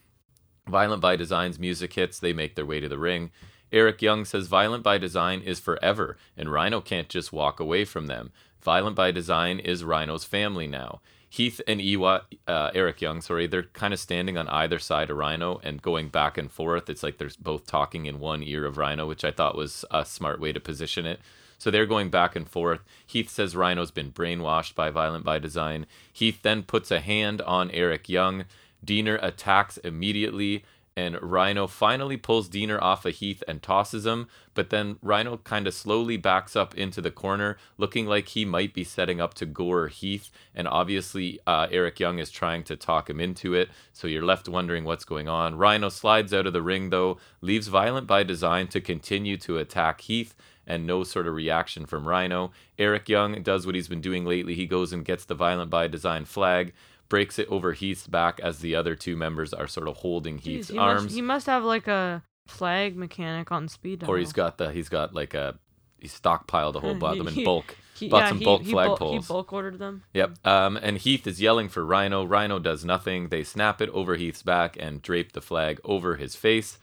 Violent 0.68 1.00
by 1.00 1.16
Design's 1.16 1.58
music 1.58 1.94
hits, 1.94 2.18
they 2.18 2.32
make 2.32 2.54
their 2.54 2.66
way 2.66 2.80
to 2.80 2.88
the 2.88 2.98
ring. 2.98 3.30
Eric 3.72 4.02
Young 4.02 4.24
says 4.24 4.48
Violent 4.48 4.82
by 4.82 4.98
Design 4.98 5.40
is 5.40 5.58
forever, 5.58 6.18
and 6.36 6.52
Rhino 6.52 6.80
can't 6.80 7.08
just 7.08 7.32
walk 7.32 7.58
away 7.58 7.84
from 7.84 8.06
them. 8.06 8.30
Violent 8.60 8.94
by 8.94 9.10
Design 9.10 9.58
is 9.58 9.82
Rhino's 9.82 10.24
family 10.24 10.66
now. 10.66 11.00
Heath 11.28 11.62
and 11.66 11.80
Iwa, 11.80 12.26
uh, 12.46 12.70
Eric 12.74 13.00
Young, 13.00 13.22
sorry, 13.22 13.46
they're 13.46 13.62
kind 13.62 13.94
of 13.94 13.98
standing 13.98 14.36
on 14.36 14.46
either 14.48 14.78
side 14.78 15.08
of 15.08 15.16
Rhino 15.16 15.60
and 15.64 15.80
going 15.80 16.10
back 16.10 16.36
and 16.36 16.52
forth. 16.52 16.90
It's 16.90 17.02
like 17.02 17.16
they're 17.16 17.30
both 17.40 17.66
talking 17.66 18.04
in 18.04 18.20
one 18.20 18.42
ear 18.42 18.66
of 18.66 18.76
Rhino, 18.76 19.08
which 19.08 19.24
I 19.24 19.30
thought 19.30 19.56
was 19.56 19.86
a 19.90 20.04
smart 20.04 20.38
way 20.38 20.52
to 20.52 20.60
position 20.60 21.06
it. 21.06 21.20
So 21.62 21.70
they're 21.70 21.86
going 21.86 22.10
back 22.10 22.34
and 22.34 22.48
forth. 22.48 22.80
Heath 23.06 23.30
says 23.30 23.54
Rhino's 23.54 23.92
been 23.92 24.10
brainwashed 24.10 24.74
by 24.74 24.90
Violent 24.90 25.24
by 25.24 25.38
Design. 25.38 25.86
Heath 26.12 26.40
then 26.42 26.64
puts 26.64 26.90
a 26.90 26.98
hand 26.98 27.40
on 27.42 27.70
Eric 27.70 28.08
Young. 28.08 28.46
Deaner 28.84 29.22
attacks 29.22 29.76
immediately, 29.76 30.64
and 30.96 31.22
Rhino 31.22 31.68
finally 31.68 32.16
pulls 32.16 32.48
Deaner 32.48 32.82
off 32.82 33.06
of 33.06 33.14
Heath 33.14 33.44
and 33.46 33.62
tosses 33.62 34.04
him. 34.04 34.26
But 34.54 34.70
then 34.70 34.96
Rhino 35.02 35.36
kind 35.36 35.68
of 35.68 35.72
slowly 35.72 36.16
backs 36.16 36.56
up 36.56 36.74
into 36.74 37.00
the 37.00 37.12
corner, 37.12 37.58
looking 37.78 38.06
like 38.06 38.26
he 38.26 38.44
might 38.44 38.74
be 38.74 38.82
setting 38.82 39.20
up 39.20 39.32
to 39.34 39.46
gore 39.46 39.86
Heath. 39.86 40.32
And 40.56 40.66
obviously, 40.66 41.38
uh, 41.46 41.68
Eric 41.70 42.00
Young 42.00 42.18
is 42.18 42.32
trying 42.32 42.64
to 42.64 42.76
talk 42.76 43.08
him 43.08 43.20
into 43.20 43.54
it. 43.54 43.68
So 43.92 44.08
you're 44.08 44.24
left 44.24 44.48
wondering 44.48 44.82
what's 44.82 45.04
going 45.04 45.28
on. 45.28 45.54
Rhino 45.54 45.90
slides 45.90 46.34
out 46.34 46.48
of 46.48 46.54
the 46.54 46.60
ring, 46.60 46.90
though, 46.90 47.18
leaves 47.40 47.68
Violent 47.68 48.08
by 48.08 48.24
Design 48.24 48.66
to 48.66 48.80
continue 48.80 49.36
to 49.36 49.58
attack 49.58 50.00
Heath 50.00 50.34
and 50.66 50.86
no 50.86 51.04
sort 51.04 51.26
of 51.26 51.34
reaction 51.34 51.86
from 51.86 52.06
Rhino. 52.06 52.52
Eric 52.78 53.08
Young 53.08 53.42
does 53.42 53.66
what 53.66 53.74
he's 53.74 53.88
been 53.88 54.00
doing 54.00 54.24
lately. 54.24 54.54
He 54.54 54.66
goes 54.66 54.92
and 54.92 55.04
gets 55.04 55.24
the 55.24 55.34
Violent 55.34 55.70
by 55.70 55.88
Design 55.88 56.24
flag, 56.24 56.72
breaks 57.08 57.38
it 57.38 57.48
over 57.48 57.72
Heath's 57.72 58.06
back 58.06 58.40
as 58.40 58.60
the 58.60 58.74
other 58.74 58.94
two 58.94 59.16
members 59.16 59.52
are 59.52 59.66
sort 59.66 59.88
of 59.88 59.98
holding 59.98 60.38
Jeez, 60.38 60.42
Heath's 60.42 60.68
he 60.68 60.78
arms. 60.78 61.02
Must, 61.04 61.14
he 61.14 61.22
must 61.22 61.46
have 61.46 61.64
like 61.64 61.88
a 61.88 62.22
flag 62.46 62.96
mechanic 62.96 63.52
on 63.52 63.68
speed 63.68 64.00
dial. 64.00 64.10
or 64.10 64.18
he's 64.18 64.32
got 64.32 64.58
the 64.58 64.72
he's 64.72 64.88
got 64.88 65.14
like 65.14 65.32
a 65.34 65.58
he's 65.98 66.18
stockpiled 66.18 66.74
a 66.74 66.80
whole 66.80 66.94
bunch 66.98 67.18
of 67.18 67.26
them 67.26 67.38
in 67.38 67.44
bulk. 67.44 67.76
He, 67.94 68.08
bought 68.08 68.22
yeah, 68.22 68.28
some 68.30 68.38
he, 68.38 68.44
bulk 68.44 68.62
he, 68.62 68.72
flagpoles. 68.72 68.98
bulk, 68.98 69.22
he 69.22 69.28
bulk 69.28 69.52
ordered 69.52 69.78
them. 69.78 70.02
Yep. 70.14 70.46
Um, 70.46 70.76
and 70.76 70.98
Heath 70.98 71.26
is 71.26 71.40
yelling 71.40 71.68
for 71.68 71.84
Rhino. 71.84 72.24
Rhino 72.24 72.58
does 72.58 72.84
nothing. 72.84 73.28
They 73.28 73.44
snap 73.44 73.80
it 73.80 73.88
over 73.90 74.16
Heath's 74.16 74.42
back 74.42 74.76
and 74.80 75.00
drape 75.00 75.32
the 75.32 75.40
flag 75.40 75.80
over 75.84 76.16
his 76.16 76.34
face. 76.34 76.78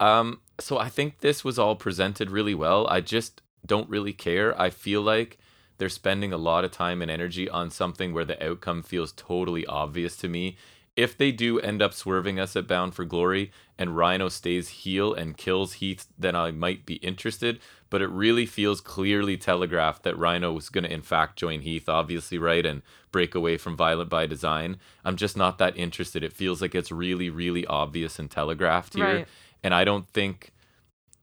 Um, 0.00 0.40
so 0.58 0.78
I 0.78 0.88
think 0.88 1.20
this 1.20 1.44
was 1.44 1.58
all 1.58 1.76
presented 1.76 2.30
really 2.30 2.54
well. 2.54 2.86
I 2.88 3.00
just 3.00 3.42
don't 3.64 3.88
really 3.90 4.12
care. 4.12 4.58
I 4.60 4.70
feel 4.70 5.02
like 5.02 5.38
they're 5.78 5.88
spending 5.88 6.32
a 6.32 6.38
lot 6.38 6.64
of 6.64 6.70
time 6.70 7.02
and 7.02 7.10
energy 7.10 7.48
on 7.48 7.70
something 7.70 8.14
where 8.14 8.24
the 8.24 8.42
outcome 8.46 8.82
feels 8.82 9.12
totally 9.12 9.66
obvious 9.66 10.16
to 10.18 10.28
me. 10.28 10.56
if 10.96 11.16
they 11.16 11.30
do 11.30 11.60
end 11.60 11.82
up 11.82 11.92
swerving 11.92 12.40
us 12.40 12.56
at 12.56 12.66
Bound 12.66 12.94
for 12.94 13.04
Glory 13.04 13.52
and 13.78 13.96
Rhino 13.96 14.30
stays 14.30 14.68
heel 14.68 15.12
and 15.12 15.36
kills 15.36 15.74
Heath, 15.74 16.06
then 16.18 16.34
I 16.34 16.50
might 16.50 16.86
be 16.86 16.94
interested. 16.96 17.60
But 17.90 18.00
it 18.00 18.08
really 18.08 18.46
feels 18.46 18.80
clearly 18.80 19.36
telegraphed 19.36 20.02
that 20.04 20.18
Rhino 20.18 20.52
was 20.52 20.70
going 20.70 20.84
to, 20.84 20.92
in 20.92 21.02
fact, 21.02 21.38
join 21.38 21.60
Heath, 21.60 21.88
obviously, 21.88 22.38
right? 22.38 22.64
And 22.64 22.80
break 23.12 23.34
away 23.34 23.58
from 23.58 23.76
Violent 23.76 24.08
by 24.08 24.24
Design. 24.26 24.78
I'm 25.04 25.16
just 25.16 25.36
not 25.36 25.58
that 25.58 25.76
interested. 25.76 26.24
It 26.24 26.32
feels 26.32 26.62
like 26.62 26.74
it's 26.74 26.90
really, 26.90 27.28
really 27.28 27.66
obvious 27.66 28.18
and 28.18 28.30
telegraphed 28.30 28.94
here. 28.94 29.04
Right. 29.04 29.28
And 29.62 29.74
I 29.74 29.84
don't 29.84 30.08
think 30.08 30.52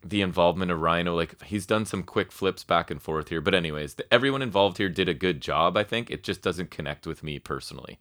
the 0.03 0.21
involvement 0.21 0.71
of 0.71 0.81
Rhino, 0.81 1.15
like 1.15 1.41
he's 1.43 1.65
done 1.65 1.85
some 1.85 2.03
quick 2.03 2.31
flips 2.31 2.63
back 2.63 2.91
and 2.91 3.01
forth 3.01 3.29
here. 3.29 3.41
But, 3.41 3.55
anyways, 3.55 3.95
the, 3.95 4.13
everyone 4.13 4.41
involved 4.41 4.77
here 4.77 4.89
did 4.89 5.07
a 5.07 5.13
good 5.13 5.41
job, 5.41 5.77
I 5.77 5.83
think. 5.83 6.11
It 6.11 6.23
just 6.23 6.41
doesn't 6.41 6.71
connect 6.71 7.07
with 7.07 7.23
me 7.23 7.39
personally. 7.39 7.99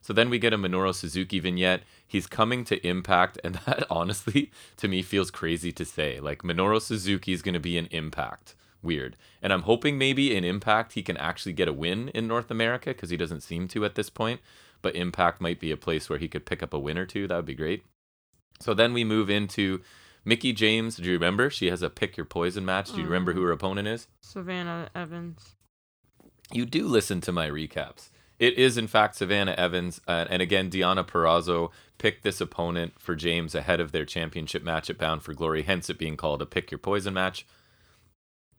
So 0.00 0.12
then 0.12 0.30
we 0.30 0.40
get 0.40 0.52
a 0.52 0.58
Minoru 0.58 0.94
Suzuki 0.94 1.38
vignette. 1.38 1.82
He's 2.06 2.26
coming 2.26 2.64
to 2.64 2.84
Impact, 2.86 3.38
and 3.44 3.54
that 3.66 3.86
honestly, 3.90 4.50
to 4.78 4.88
me, 4.88 5.02
feels 5.02 5.30
crazy 5.30 5.72
to 5.72 5.84
say. 5.84 6.20
Like, 6.20 6.42
Minoru 6.42 6.80
Suzuki 6.80 7.32
is 7.32 7.42
going 7.42 7.54
to 7.54 7.60
be 7.60 7.78
an 7.78 7.88
Impact. 7.90 8.54
Weird. 8.82 9.16
And 9.40 9.52
I'm 9.52 9.62
hoping 9.62 9.96
maybe 9.96 10.34
in 10.34 10.42
Impact 10.42 10.94
he 10.94 11.02
can 11.02 11.16
actually 11.16 11.52
get 11.52 11.68
a 11.68 11.72
win 11.72 12.08
in 12.08 12.26
North 12.26 12.50
America 12.50 12.90
because 12.90 13.10
he 13.10 13.16
doesn't 13.16 13.42
seem 13.42 13.68
to 13.68 13.84
at 13.84 13.94
this 13.94 14.10
point. 14.10 14.40
But 14.80 14.96
Impact 14.96 15.40
might 15.40 15.60
be 15.60 15.70
a 15.70 15.76
place 15.76 16.10
where 16.10 16.18
he 16.18 16.26
could 16.26 16.44
pick 16.44 16.64
up 16.64 16.74
a 16.74 16.78
win 16.80 16.98
or 16.98 17.06
two. 17.06 17.28
That 17.28 17.36
would 17.36 17.46
be 17.46 17.54
great. 17.54 17.84
So 18.60 18.74
then 18.74 18.92
we 18.92 19.04
move 19.04 19.30
into 19.30 19.80
Mickie 20.24 20.52
James. 20.52 20.96
Do 20.96 21.04
you 21.04 21.12
remember? 21.12 21.50
She 21.50 21.66
has 21.66 21.82
a 21.82 21.90
pick 21.90 22.16
your 22.16 22.26
poison 22.26 22.64
match. 22.64 22.92
Do 22.92 22.98
you 22.98 23.04
remember 23.04 23.32
who 23.32 23.42
her 23.42 23.52
opponent 23.52 23.88
is? 23.88 24.06
Savannah 24.20 24.88
Evans. 24.94 25.56
You 26.52 26.66
do 26.66 26.86
listen 26.86 27.20
to 27.22 27.32
my 27.32 27.48
recaps. 27.48 28.10
It 28.38 28.58
is, 28.58 28.76
in 28.76 28.88
fact, 28.88 29.16
Savannah 29.16 29.52
Evans. 29.52 30.00
Uh, 30.06 30.26
and 30.28 30.42
again, 30.42 30.70
Deonna 30.70 31.06
Purrazzo 31.06 31.70
picked 31.98 32.24
this 32.24 32.40
opponent 32.40 32.94
for 32.98 33.14
James 33.14 33.54
ahead 33.54 33.80
of 33.80 33.92
their 33.92 34.04
championship 34.04 34.62
match 34.64 34.90
at 34.90 34.98
Bound 34.98 35.22
for 35.22 35.32
Glory, 35.32 35.62
hence 35.62 35.88
it 35.88 35.98
being 35.98 36.16
called 36.16 36.42
a 36.42 36.46
pick 36.46 36.70
your 36.70 36.78
poison 36.78 37.14
match. 37.14 37.46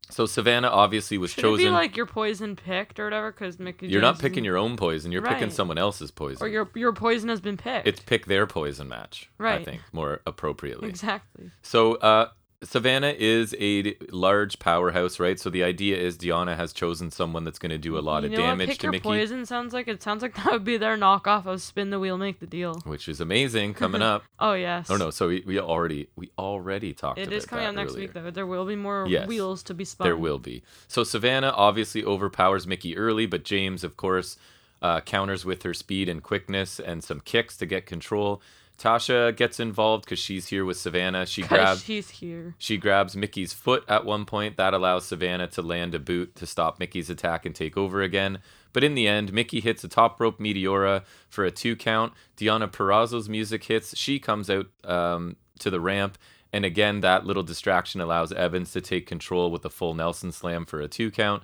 So 0.10 0.26
Savannah 0.28 0.68
obviously 0.68 1.18
was 1.18 1.32
Should 1.32 1.42
chosen. 1.42 1.66
it 1.66 1.70
be 1.70 1.74
like 1.74 1.98
your 1.98 2.06
poison 2.06 2.56
picked 2.56 3.00
or 3.00 3.06
whatever? 3.06 3.32
Because 3.32 3.58
Mickie. 3.58 3.88
you're 3.88 4.02
not 4.02 4.20
picking 4.20 4.44
your 4.46 4.58
own 4.58 4.78
poison, 4.78 5.12
you're 5.12 5.24
picking 5.24 5.50
someone 5.50 5.78
else's 5.80 6.12
poison. 6.12 6.44
Or 6.46 6.48
your 6.50 6.70
your 6.76 6.94
poison 6.94 7.30
has 7.30 7.42
been 7.42 7.58
picked. 7.58 7.88
it's 7.88 8.00
pick 8.00 8.26
their 8.28 8.46
poison 8.46 8.88
match, 8.88 9.30
Right. 9.40 9.62
I 9.62 9.64
think, 9.64 9.82
more 9.92 10.22
appropriately. 10.28 10.90
exactly. 10.90 11.50
So 11.64 11.96
uh, 11.96 12.30
Savannah 12.64 13.14
is 13.18 13.56
a 13.60 13.96
large 14.12 14.58
powerhouse, 14.60 15.20
right? 15.20 15.40
So 15.40 15.50
the 15.50 15.64
idea 15.64 15.98
is 15.98 16.18
Deonna 16.18 16.56
has 16.56 16.74
chosen 16.74 17.12
someone 17.12 17.44
that's 17.44 17.60
going 17.60 17.72
to 17.72 17.78
do 17.78 17.98
a 17.98 18.02
lot 18.02 18.24
you 18.24 18.28
of 18.28 18.32
know 18.34 18.42
what 18.42 18.48
damage 18.48 18.70
pick 18.70 18.78
to 18.80 18.84
your 18.86 18.92
Mickie. 18.94 19.04
poison 19.04 19.46
sounds 19.46 19.74
like? 19.74 19.88
It 19.88 20.02
sounds 20.02 20.22
like 20.22 20.36
that 20.44 20.52
would 20.52 20.64
be 20.64 20.78
their 20.78 20.98
knockoff 20.98 21.46
of 21.46 21.62
spin 21.62 21.90
the 21.90 22.00
wheel, 22.00 22.18
make 22.18 22.40
the 22.40 22.48
deal. 22.48 22.76
which 22.86 23.08
is 23.08 23.20
amazing 23.22 23.74
coming 23.74 24.02
up. 24.02 24.24
Oh 24.40 24.54
yes. 24.54 24.90
oh 24.90 24.98
no, 24.98 25.10
so 25.10 25.30
we, 25.30 25.42
we 25.46 25.58
already 25.60 26.10
we 26.18 26.30
already 26.38 26.92
talked 26.94 27.18
It 27.18 27.32
is 27.32 27.46
coming 27.46 27.66
out 27.66 27.76
next 27.76 27.92
earlier. 27.94 28.02
week 28.08 28.14
though. 28.14 28.30
There 28.30 28.46
will 28.48 28.66
be 28.66 28.76
more 28.76 29.06
Yes. 29.08 29.28
wheels 29.28 29.64
to 29.64 29.74
be 29.74 29.86
spun. 29.86 30.06
There 30.06 30.18
will 30.18 30.40
be. 30.40 30.64
So 30.90 31.04
Savannah 31.06 31.54
obviously 31.56 32.04
overpowers 32.04 32.68
Mickie 32.68 32.98
early, 32.98 33.26
but 33.26 33.44
James, 33.46 33.84
of 33.86 33.96
course, 33.96 34.36
uh, 34.82 35.00
counters 35.02 35.46
with 35.46 35.64
her 35.64 35.74
speed 35.74 36.10
and 36.10 36.22
quickness 36.22 36.78
and 36.80 37.04
some 37.04 37.22
kicks 37.22 37.56
to 37.58 37.66
get 37.66 37.86
control. 37.86 38.42
Tasha 38.78 39.36
gets 39.36 39.60
involved 39.60 40.06
because 40.06 40.20
she's 40.20 40.48
here 40.48 40.66
with 40.66 40.78
Savannah. 40.78 41.26
She 41.26 41.44
grabs 41.44 41.84
she's 41.84 42.10
here. 42.10 42.56
she 42.58 42.78
grabs 42.78 43.16
Mickie's 43.16 43.54
foot 43.54 43.84
at 43.88 44.06
one 44.06 44.26
point. 44.26 44.58
That 44.58 44.74
allows 44.74 45.06
Savannah 45.06 45.48
to 45.48 45.62
land 45.62 45.96
a 45.96 46.00
boot 46.00 46.36
to 46.36 46.46
stop 46.46 46.80
Mickie's 46.80 47.10
attack 47.10 47.46
and 47.46 47.56
take 47.56 47.78
over 47.78 48.02
again. 48.02 48.40
But 48.74 48.84
in 48.84 48.96
the 48.96 49.08
end, 49.08 49.32
Mickie 49.32 49.60
hits 49.60 49.84
a 49.84 49.88
top 49.88 50.20
rope 50.20 50.40
Meteora 50.40 51.04
for 51.30 51.46
a 51.46 51.52
two 51.52 51.76
count. 51.76 52.14
Deonna 52.36 52.70
Purrazzo's 52.72 53.30
music 53.30 53.64
hits. 53.66 53.96
She 53.96 54.20
comes 54.20 54.50
out 54.50 54.68
um, 54.84 55.36
to 55.60 55.70
the 55.70 55.80
ramp. 55.80 56.18
And 56.52 56.66
again, 56.66 57.00
that 57.02 57.26
little 57.26 57.44
distraction 57.44 58.02
allows 58.02 58.32
Evans 58.32 58.72
to 58.74 58.82
take 58.82 59.08
control 59.08 59.50
with 59.50 59.66
a 59.66 59.70
full 59.70 59.94
Nelson 59.94 60.32
slam 60.32 60.66
for 60.66 60.82
a 60.82 60.88
two 60.88 61.10
count. 61.10 61.44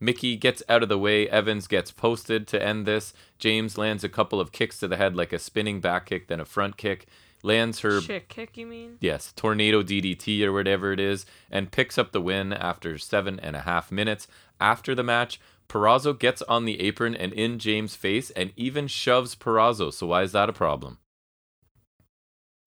Mickie 0.00 0.36
gets 0.36 0.62
out 0.68 0.82
of 0.82 0.88
the 0.88 0.98
way. 0.98 1.28
Evans 1.28 1.66
gets 1.66 1.90
posted 1.90 2.46
to 2.48 2.62
end 2.62 2.86
this. 2.86 3.12
James 3.38 3.76
lands 3.76 4.04
a 4.04 4.08
couple 4.08 4.40
of 4.40 4.52
kicks 4.52 4.78
to 4.80 4.88
the 4.88 4.96
head, 4.96 5.16
like 5.16 5.32
a 5.32 5.38
spinning 5.38 5.80
back 5.80 6.06
kick, 6.06 6.28
then 6.28 6.40
a 6.40 6.44
front 6.44 6.76
kick. 6.76 7.06
Lands 7.42 7.80
her 7.80 8.00
Shit 8.00 8.28
kick, 8.28 8.56
you 8.56 8.66
mean? 8.66 8.96
Yes, 9.00 9.32
tornado 9.36 9.82
DDT 9.82 10.42
or 10.42 10.52
whatever 10.52 10.92
it 10.92 10.98
is, 10.98 11.24
and 11.50 11.70
picks 11.70 11.96
up 11.96 12.10
the 12.10 12.20
win 12.20 12.52
after 12.52 12.98
seven 12.98 13.38
and 13.38 13.54
a 13.54 13.60
half 13.60 13.92
minutes. 13.92 14.26
After 14.60 14.92
the 14.94 15.04
match, 15.04 15.40
Purrazzo 15.68 16.18
gets 16.18 16.42
on 16.42 16.64
the 16.64 16.80
apron 16.80 17.14
and 17.14 17.32
in 17.32 17.58
James' 17.58 17.94
face 17.94 18.30
and 18.30 18.52
even 18.56 18.88
shoves 18.88 19.36
Purrazzo. 19.36 19.92
So 19.92 20.08
why 20.08 20.22
is 20.22 20.32
that 20.32 20.48
a 20.48 20.52
problem? 20.52 20.98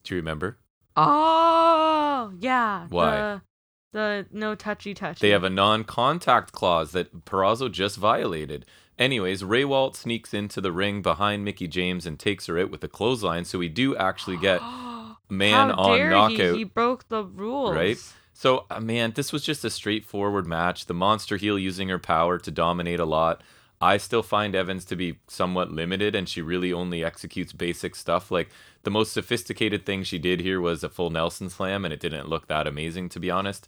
Do 0.03 0.15
you 0.15 0.21
remember? 0.21 0.57
Oh 0.95 2.31
yeah. 2.39 2.87
Why? 2.89 3.41
The, 3.93 4.25
no 4.31 4.55
touchy 4.55 4.93
touchy. 4.93 5.19
They 5.19 5.31
have 5.31 5.43
a 5.43 5.49
non-contact 5.49 6.53
clause 6.53 6.91
that 6.91 7.25
Purrazzo 7.25 7.69
just 7.69 7.97
violated. 7.97 8.65
Anyways, 8.97 9.43
Rehwoldt 9.43 9.95
sneaks 9.95 10.33
into 10.33 10.61
the 10.61 10.71
ring 10.71 11.01
behind 11.01 11.43
Mickie 11.43 11.67
James 11.67 12.05
and 12.05 12.19
takes 12.19 12.45
her 12.45 12.57
out 12.57 12.71
with 12.71 12.83
a 12.83 12.87
clothesline. 12.87 13.45
So 13.45 13.59
we 13.59 13.67
do 13.67 13.95
actually 13.95 14.37
get 14.37 14.61
man 15.29 15.69
How 15.69 15.75
on 15.75 15.97
dare 15.97 16.09
knockout. 16.09 16.53
He? 16.53 16.59
he 16.59 16.63
broke 16.63 17.09
the 17.09 17.25
rules. 17.25 17.75
Right? 17.75 17.97
So, 18.33 18.65
uh, 18.69 18.79
man, 18.79 19.11
this 19.15 19.33
was 19.33 19.43
just 19.43 19.65
a 19.65 19.69
straightforward 19.69 20.47
match. 20.47 20.85
The 20.85 20.93
monster 20.93 21.37
heel 21.37 21.59
using 21.59 21.89
her 21.89 21.99
power 21.99 22.37
to 22.39 22.51
dominate 22.51 22.99
a 22.99 23.05
lot. 23.05 23.43
I 23.81 23.97
still 23.97 24.23
find 24.23 24.55
Evans 24.55 24.85
to 24.85 24.95
be 24.95 25.19
somewhat 25.27 25.71
limited, 25.71 26.15
and 26.15 26.29
she 26.29 26.41
really 26.41 26.71
only 26.71 27.03
executes 27.03 27.51
basic 27.51 27.95
stuff. 27.95 28.29
Like 28.29 28.49
the 28.83 28.91
most 28.91 29.13
sophisticated 29.13 29.85
thing 29.85 30.03
she 30.03 30.17
did 30.17 30.41
here 30.41 30.59
was 30.59 30.83
a 30.83 30.89
full 30.89 31.09
Nelson 31.09 31.49
slam, 31.49 31.85
and 31.85 31.93
it 31.93 31.99
didn't 31.99 32.29
look 32.29 32.47
that 32.47 32.67
amazing, 32.67 33.09
to 33.09 33.19
be 33.19 33.29
honest. 33.29 33.67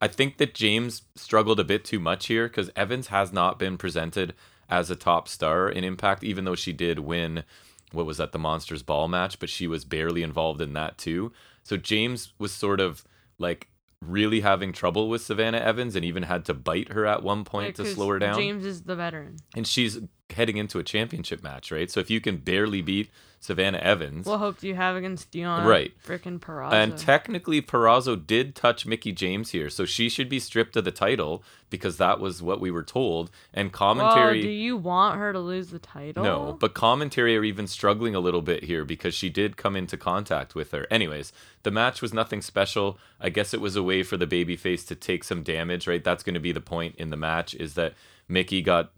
I 0.00 0.08
think 0.08 0.38
that 0.38 0.54
James 0.54 1.02
struggled 1.14 1.60
a 1.60 1.64
bit 1.64 1.84
too 1.84 2.00
much 2.00 2.26
here 2.26 2.48
because 2.48 2.70
Evans 2.74 3.08
has 3.08 3.32
not 3.32 3.58
been 3.58 3.76
presented 3.76 4.34
as 4.68 4.90
a 4.90 4.96
top 4.96 5.28
star 5.28 5.68
in 5.68 5.84
Impact, 5.84 6.24
even 6.24 6.44
though 6.44 6.54
she 6.54 6.72
did 6.72 6.98
win 6.98 7.44
what 7.92 8.06
was 8.06 8.16
that 8.16 8.32
the 8.32 8.38
Monsters 8.38 8.82
Ball 8.82 9.06
match, 9.06 9.38
but 9.38 9.50
she 9.50 9.66
was 9.66 9.84
barely 9.84 10.22
involved 10.22 10.60
in 10.60 10.72
that 10.72 10.98
too. 10.98 11.32
So 11.62 11.76
James 11.76 12.32
was 12.38 12.52
sort 12.52 12.80
of 12.80 13.04
like 13.38 13.68
really 14.00 14.40
having 14.40 14.72
trouble 14.72 15.08
with 15.08 15.22
Savannah 15.22 15.58
Evans 15.58 15.94
and 15.94 16.04
even 16.04 16.24
had 16.24 16.44
to 16.46 16.54
bite 16.54 16.92
her 16.92 17.06
at 17.06 17.22
one 17.22 17.44
point 17.44 17.78
Yeah, 17.78 17.84
to 17.84 17.90
slow 17.90 18.08
her 18.08 18.18
down. 18.18 18.36
James 18.36 18.64
is 18.64 18.82
the 18.82 18.96
veteran. 18.96 19.36
And 19.54 19.66
she's 19.66 20.00
heading 20.30 20.56
into 20.56 20.78
a 20.78 20.82
championship 20.82 21.42
match, 21.42 21.70
right? 21.70 21.90
So 21.90 22.00
if 22.00 22.10
you 22.10 22.20
can 22.20 22.38
barely 22.38 22.82
beat 22.82 23.10
Savannah 23.42 23.78
Evans, 23.78 24.24
What 24.24 24.38
hope 24.38 24.60
do 24.60 24.68
you 24.68 24.76
have 24.76 24.94
against 24.94 25.32
Deonna? 25.32 25.66
Right. 25.66 25.92
Frickin' 26.06 26.38
Purrazzo. 26.38 26.74
and 26.74 26.96
technically 26.96 27.60
Purrazzo 27.60 28.14
did 28.14 28.54
touch 28.54 28.86
Mickie 28.86 29.10
James 29.10 29.50
here, 29.50 29.68
so 29.68 29.84
she 29.84 30.08
should 30.08 30.28
be 30.28 30.38
stripped 30.38 30.76
of 30.76 30.84
the 30.84 30.92
title 30.92 31.42
because 31.68 31.96
that 31.96 32.20
was 32.20 32.40
what 32.40 32.60
we 32.60 32.70
were 32.70 32.84
told. 32.84 33.32
And 33.52 33.72
Well, 33.72 33.78
commentary 33.78 34.42
do 34.42 34.48
you 34.48 34.76
want 34.76 35.18
her 35.18 35.32
to 35.32 35.40
lose 35.40 35.70
the 35.70 35.80
title? 35.80 36.22
No, 36.22 36.56
but 36.60 36.72
commentary 36.74 37.36
are 37.36 37.42
even 37.42 37.66
struggling 37.66 38.14
a 38.14 38.20
little 38.20 38.42
bit 38.42 38.62
here 38.62 38.84
because 38.84 39.12
she 39.12 39.28
did 39.28 39.56
come 39.56 39.74
into 39.74 39.96
contact 39.96 40.54
with 40.54 40.70
her. 40.70 40.86
Anyways, 40.88 41.32
the 41.64 41.72
match 41.72 42.00
was 42.00 42.14
nothing 42.14 42.42
special. 42.42 42.96
I 43.20 43.30
guess 43.30 43.52
it 43.52 43.60
was 43.60 43.74
a 43.74 43.82
way 43.82 44.04
for 44.04 44.16
the 44.16 44.26
babyface 44.26 44.86
to 44.86 44.94
take 44.94 45.24
some 45.24 45.42
damage, 45.42 45.88
right? 45.88 46.04
That's 46.04 46.22
going 46.22 46.34
to 46.34 46.40
be 46.40 46.52
the 46.52 46.60
point 46.60 46.94
in 46.94 47.10
the 47.10 47.16
match 47.16 47.54
is 47.54 47.74
that 47.74 47.94
Mickey 48.28 48.62
got 48.62 48.92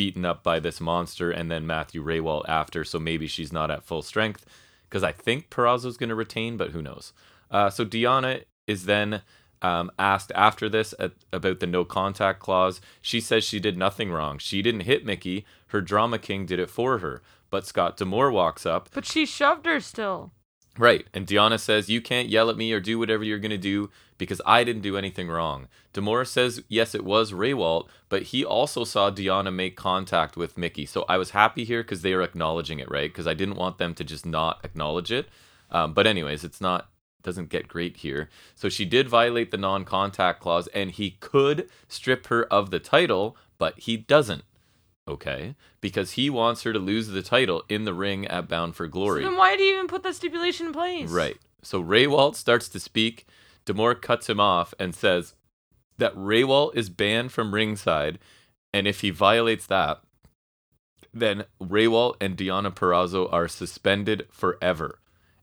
beaten 0.00 0.24
up 0.24 0.42
by 0.42 0.58
this 0.58 0.80
monster 0.80 1.30
and 1.30 1.50
then 1.50 1.66
Matthew 1.66 2.02
Rehwoldt 2.02 2.48
after, 2.48 2.84
so 2.84 2.98
maybe 2.98 3.26
she's 3.26 3.52
not 3.52 3.70
at 3.70 3.84
full 3.84 4.00
strength 4.00 4.46
because 4.88 5.04
I 5.04 5.12
think 5.12 5.50
Purrazzo's 5.50 5.98
going 5.98 6.08
to 6.08 6.14
retain, 6.14 6.56
but 6.56 6.70
who 6.70 6.80
knows? 6.80 7.12
Uh, 7.50 7.68
so 7.68 7.84
Deonna 7.84 8.44
is 8.66 8.86
then 8.86 9.20
um, 9.60 9.90
asked 9.98 10.32
after 10.34 10.70
this 10.70 10.94
at, 10.98 11.12
about 11.34 11.60
the 11.60 11.66
no 11.66 11.84
contact 11.84 12.40
clause. 12.40 12.80
She 13.02 13.20
says 13.20 13.44
she 13.44 13.60
did 13.60 13.76
nothing 13.76 14.10
wrong. 14.10 14.38
She 14.38 14.62
didn't 14.62 14.88
hit 14.88 15.04
Mickie. 15.04 15.44
Her 15.66 15.82
drama 15.82 16.18
king 16.18 16.46
did 16.46 16.58
it 16.58 16.70
for 16.70 17.00
her. 17.00 17.20
But 17.50 17.66
Scott 17.66 17.98
D'Amore 17.98 18.32
walks 18.32 18.64
up. 18.64 18.88
But 18.94 19.04
she 19.04 19.26
shoved 19.26 19.66
her 19.66 19.80
still. 19.80 20.32
Right. 20.78 21.06
And 21.12 21.26
Deonna 21.26 21.58
says, 21.58 21.88
You 21.88 22.00
can't 22.00 22.28
yell 22.28 22.48
at 22.48 22.56
me 22.56 22.72
or 22.72 22.80
do 22.80 22.98
whatever 22.98 23.24
you're 23.24 23.38
going 23.38 23.50
to 23.50 23.58
do 23.58 23.90
because 24.18 24.40
I 24.46 24.64
didn't 24.64 24.82
do 24.82 24.96
anything 24.96 25.28
wrong. 25.28 25.68
D'Amore 25.92 26.24
says, 26.24 26.62
Yes, 26.68 26.94
it 26.94 27.04
was 27.04 27.32
Rehwoldt, 27.32 27.88
but 28.08 28.24
he 28.24 28.44
also 28.44 28.84
saw 28.84 29.10
Deonna 29.10 29.52
make 29.52 29.76
contact 29.76 30.36
with 30.36 30.56
Mickie. 30.56 30.86
So 30.86 31.04
I 31.08 31.18
was 31.18 31.30
happy 31.30 31.64
here 31.64 31.82
because 31.82 32.02
they 32.02 32.12
are 32.12 32.22
acknowledging 32.22 32.78
it, 32.78 32.90
right? 32.90 33.10
Because 33.10 33.26
I 33.26 33.34
didn't 33.34 33.56
want 33.56 33.78
them 33.78 33.94
to 33.94 34.04
just 34.04 34.24
not 34.24 34.60
acknowledge 34.64 35.10
it. 35.10 35.28
Um, 35.70 35.92
but, 35.92 36.06
anyways, 36.06 36.44
it's 36.44 36.60
not 36.60 36.88
doesn't 37.22 37.50
get 37.50 37.68
great 37.68 37.98
here. 37.98 38.30
So 38.54 38.68
she 38.68 38.86
did 38.86 39.08
violate 39.08 39.50
the 39.50 39.58
non-contact 39.58 40.40
clause 40.40 40.68
and 40.68 40.90
he 40.90 41.12
could 41.20 41.68
strip 41.86 42.28
her 42.28 42.44
of 42.44 42.70
the 42.70 42.78
title, 42.78 43.36
but 43.58 43.78
he 43.78 43.98
doesn't. 43.98 44.42
Okay? 45.10 45.56
Because 45.80 46.12
he 46.12 46.30
wants 46.30 46.62
her 46.62 46.72
to 46.72 46.78
lose 46.78 47.08
the 47.08 47.22
title 47.22 47.64
in 47.68 47.84
the 47.84 47.92
ring 47.92 48.26
at 48.28 48.48
Bound 48.48 48.76
for 48.76 48.86
Glory. 48.86 49.22
So 49.22 49.28
then 49.28 49.38
why 49.38 49.56
do 49.56 49.64
you 49.64 49.74
even 49.74 49.88
put 49.88 50.04
that 50.04 50.14
stipulation 50.14 50.68
in 50.68 50.72
place? 50.72 51.10
Right. 51.10 51.36
So 51.62 51.82
Rehwoldt 51.82 52.36
starts 52.36 52.68
to 52.68 52.80
speak. 52.80 53.26
D'Amore 53.64 53.96
cuts 53.96 54.28
him 54.28 54.38
off 54.38 54.72
and 54.78 54.94
says 54.94 55.34
that 55.98 56.14
Rehwoldt 56.14 56.76
is 56.76 56.88
banned 56.88 57.32
from 57.32 57.52
ringside, 57.52 58.18
and 58.72 58.86
if 58.86 59.00
he 59.00 59.10
violates 59.10 59.66
that, 59.66 60.00
then 61.12 61.44
Rehwoldt 61.60 62.14
and 62.20 62.36
Deonna 62.36 62.72
Purrazzo 62.72 63.30
are 63.32 63.48
suspended 63.48 64.26
forever. 64.30 65.00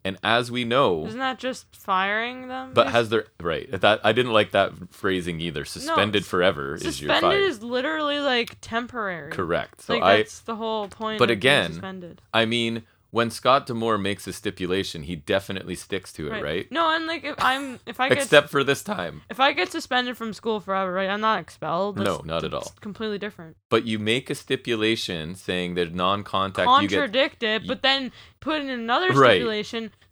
And 0.08 0.18
as 0.24 0.50
we 0.50 0.64
know, 0.64 1.06
Isn't 1.06 1.20
that 1.20 1.38
just 1.38 1.66
firing 1.76 2.48
them? 2.48 2.72
but 2.74 2.88
has 2.88 3.10
there 3.10 3.26
right 3.42 3.70
that 3.82 4.00
I 4.06 4.14
didn't 4.14 4.32
like 4.32 4.52
that 4.52 4.72
phrasing 4.92 5.42
either. 5.42 5.66
Suspended 5.66 6.24
s- 6.24 6.28
forever 6.30 6.76
is 6.76 7.02
your 7.02 7.14
suspended 7.14 7.42
is 7.42 7.62
literally 7.62 8.20
like 8.20 8.56
temporary. 8.62 9.32
Correct. 9.34 9.82
So 9.82 9.96
like 9.96 10.04
I 10.04 10.18
that's 10.18 10.40
the 10.40 10.56
whole 10.56 10.88
point. 10.88 11.20
But 11.20 11.30
again, 11.30 11.74
suspended. 11.74 12.22
I 12.34 12.46
mean 12.46 12.84
when 13.12 13.30
Scott 13.30 13.66
D'Amore 13.66 13.98
makes 13.98 14.28
a 14.28 14.34
stipulation, 14.34 15.04
he 15.04 15.16
definitely 15.16 15.76
sticks 15.76 16.12
to 16.14 16.32
it, 16.32 16.44
right? 16.44 16.72
No, 16.72 16.94
and 16.94 17.08
like 17.08 17.24
if 17.24 17.36
I'm 17.40 17.80
if 17.86 18.00
I 18.00 18.10
get 18.10 18.18
Except 18.20 18.50
for 18.50 18.64
this 18.64 18.84
time. 18.84 19.22
if 19.30 19.40
I 19.40 19.54
get 19.54 19.72
suspended 19.72 20.18
from 20.18 20.34
school 20.34 20.60
forever, 20.60 20.92
right? 20.92 21.10
I'm 21.10 21.22
not 21.22 21.40
expelled. 21.40 21.98
No, 21.98 22.22
not 22.26 22.44
at 22.44 22.52
that's 22.52 22.68
all. 22.68 22.74
Completely 22.82 23.18
different. 23.18 23.56
But 23.70 23.86
you 23.86 23.98
make 24.00 24.30
a 24.30 24.36
stipulation 24.36 25.36
saying 25.36 25.76
that 25.76 25.94
non-contact 25.94 26.68
you 26.82 26.88
get 26.88 26.98
Contradict 26.98 27.44
it, 27.44 27.68
but 27.68 27.82
then 27.82 28.12
put 28.40 28.62
in 28.62 28.70
another 28.70 29.12
Right. 29.14 29.42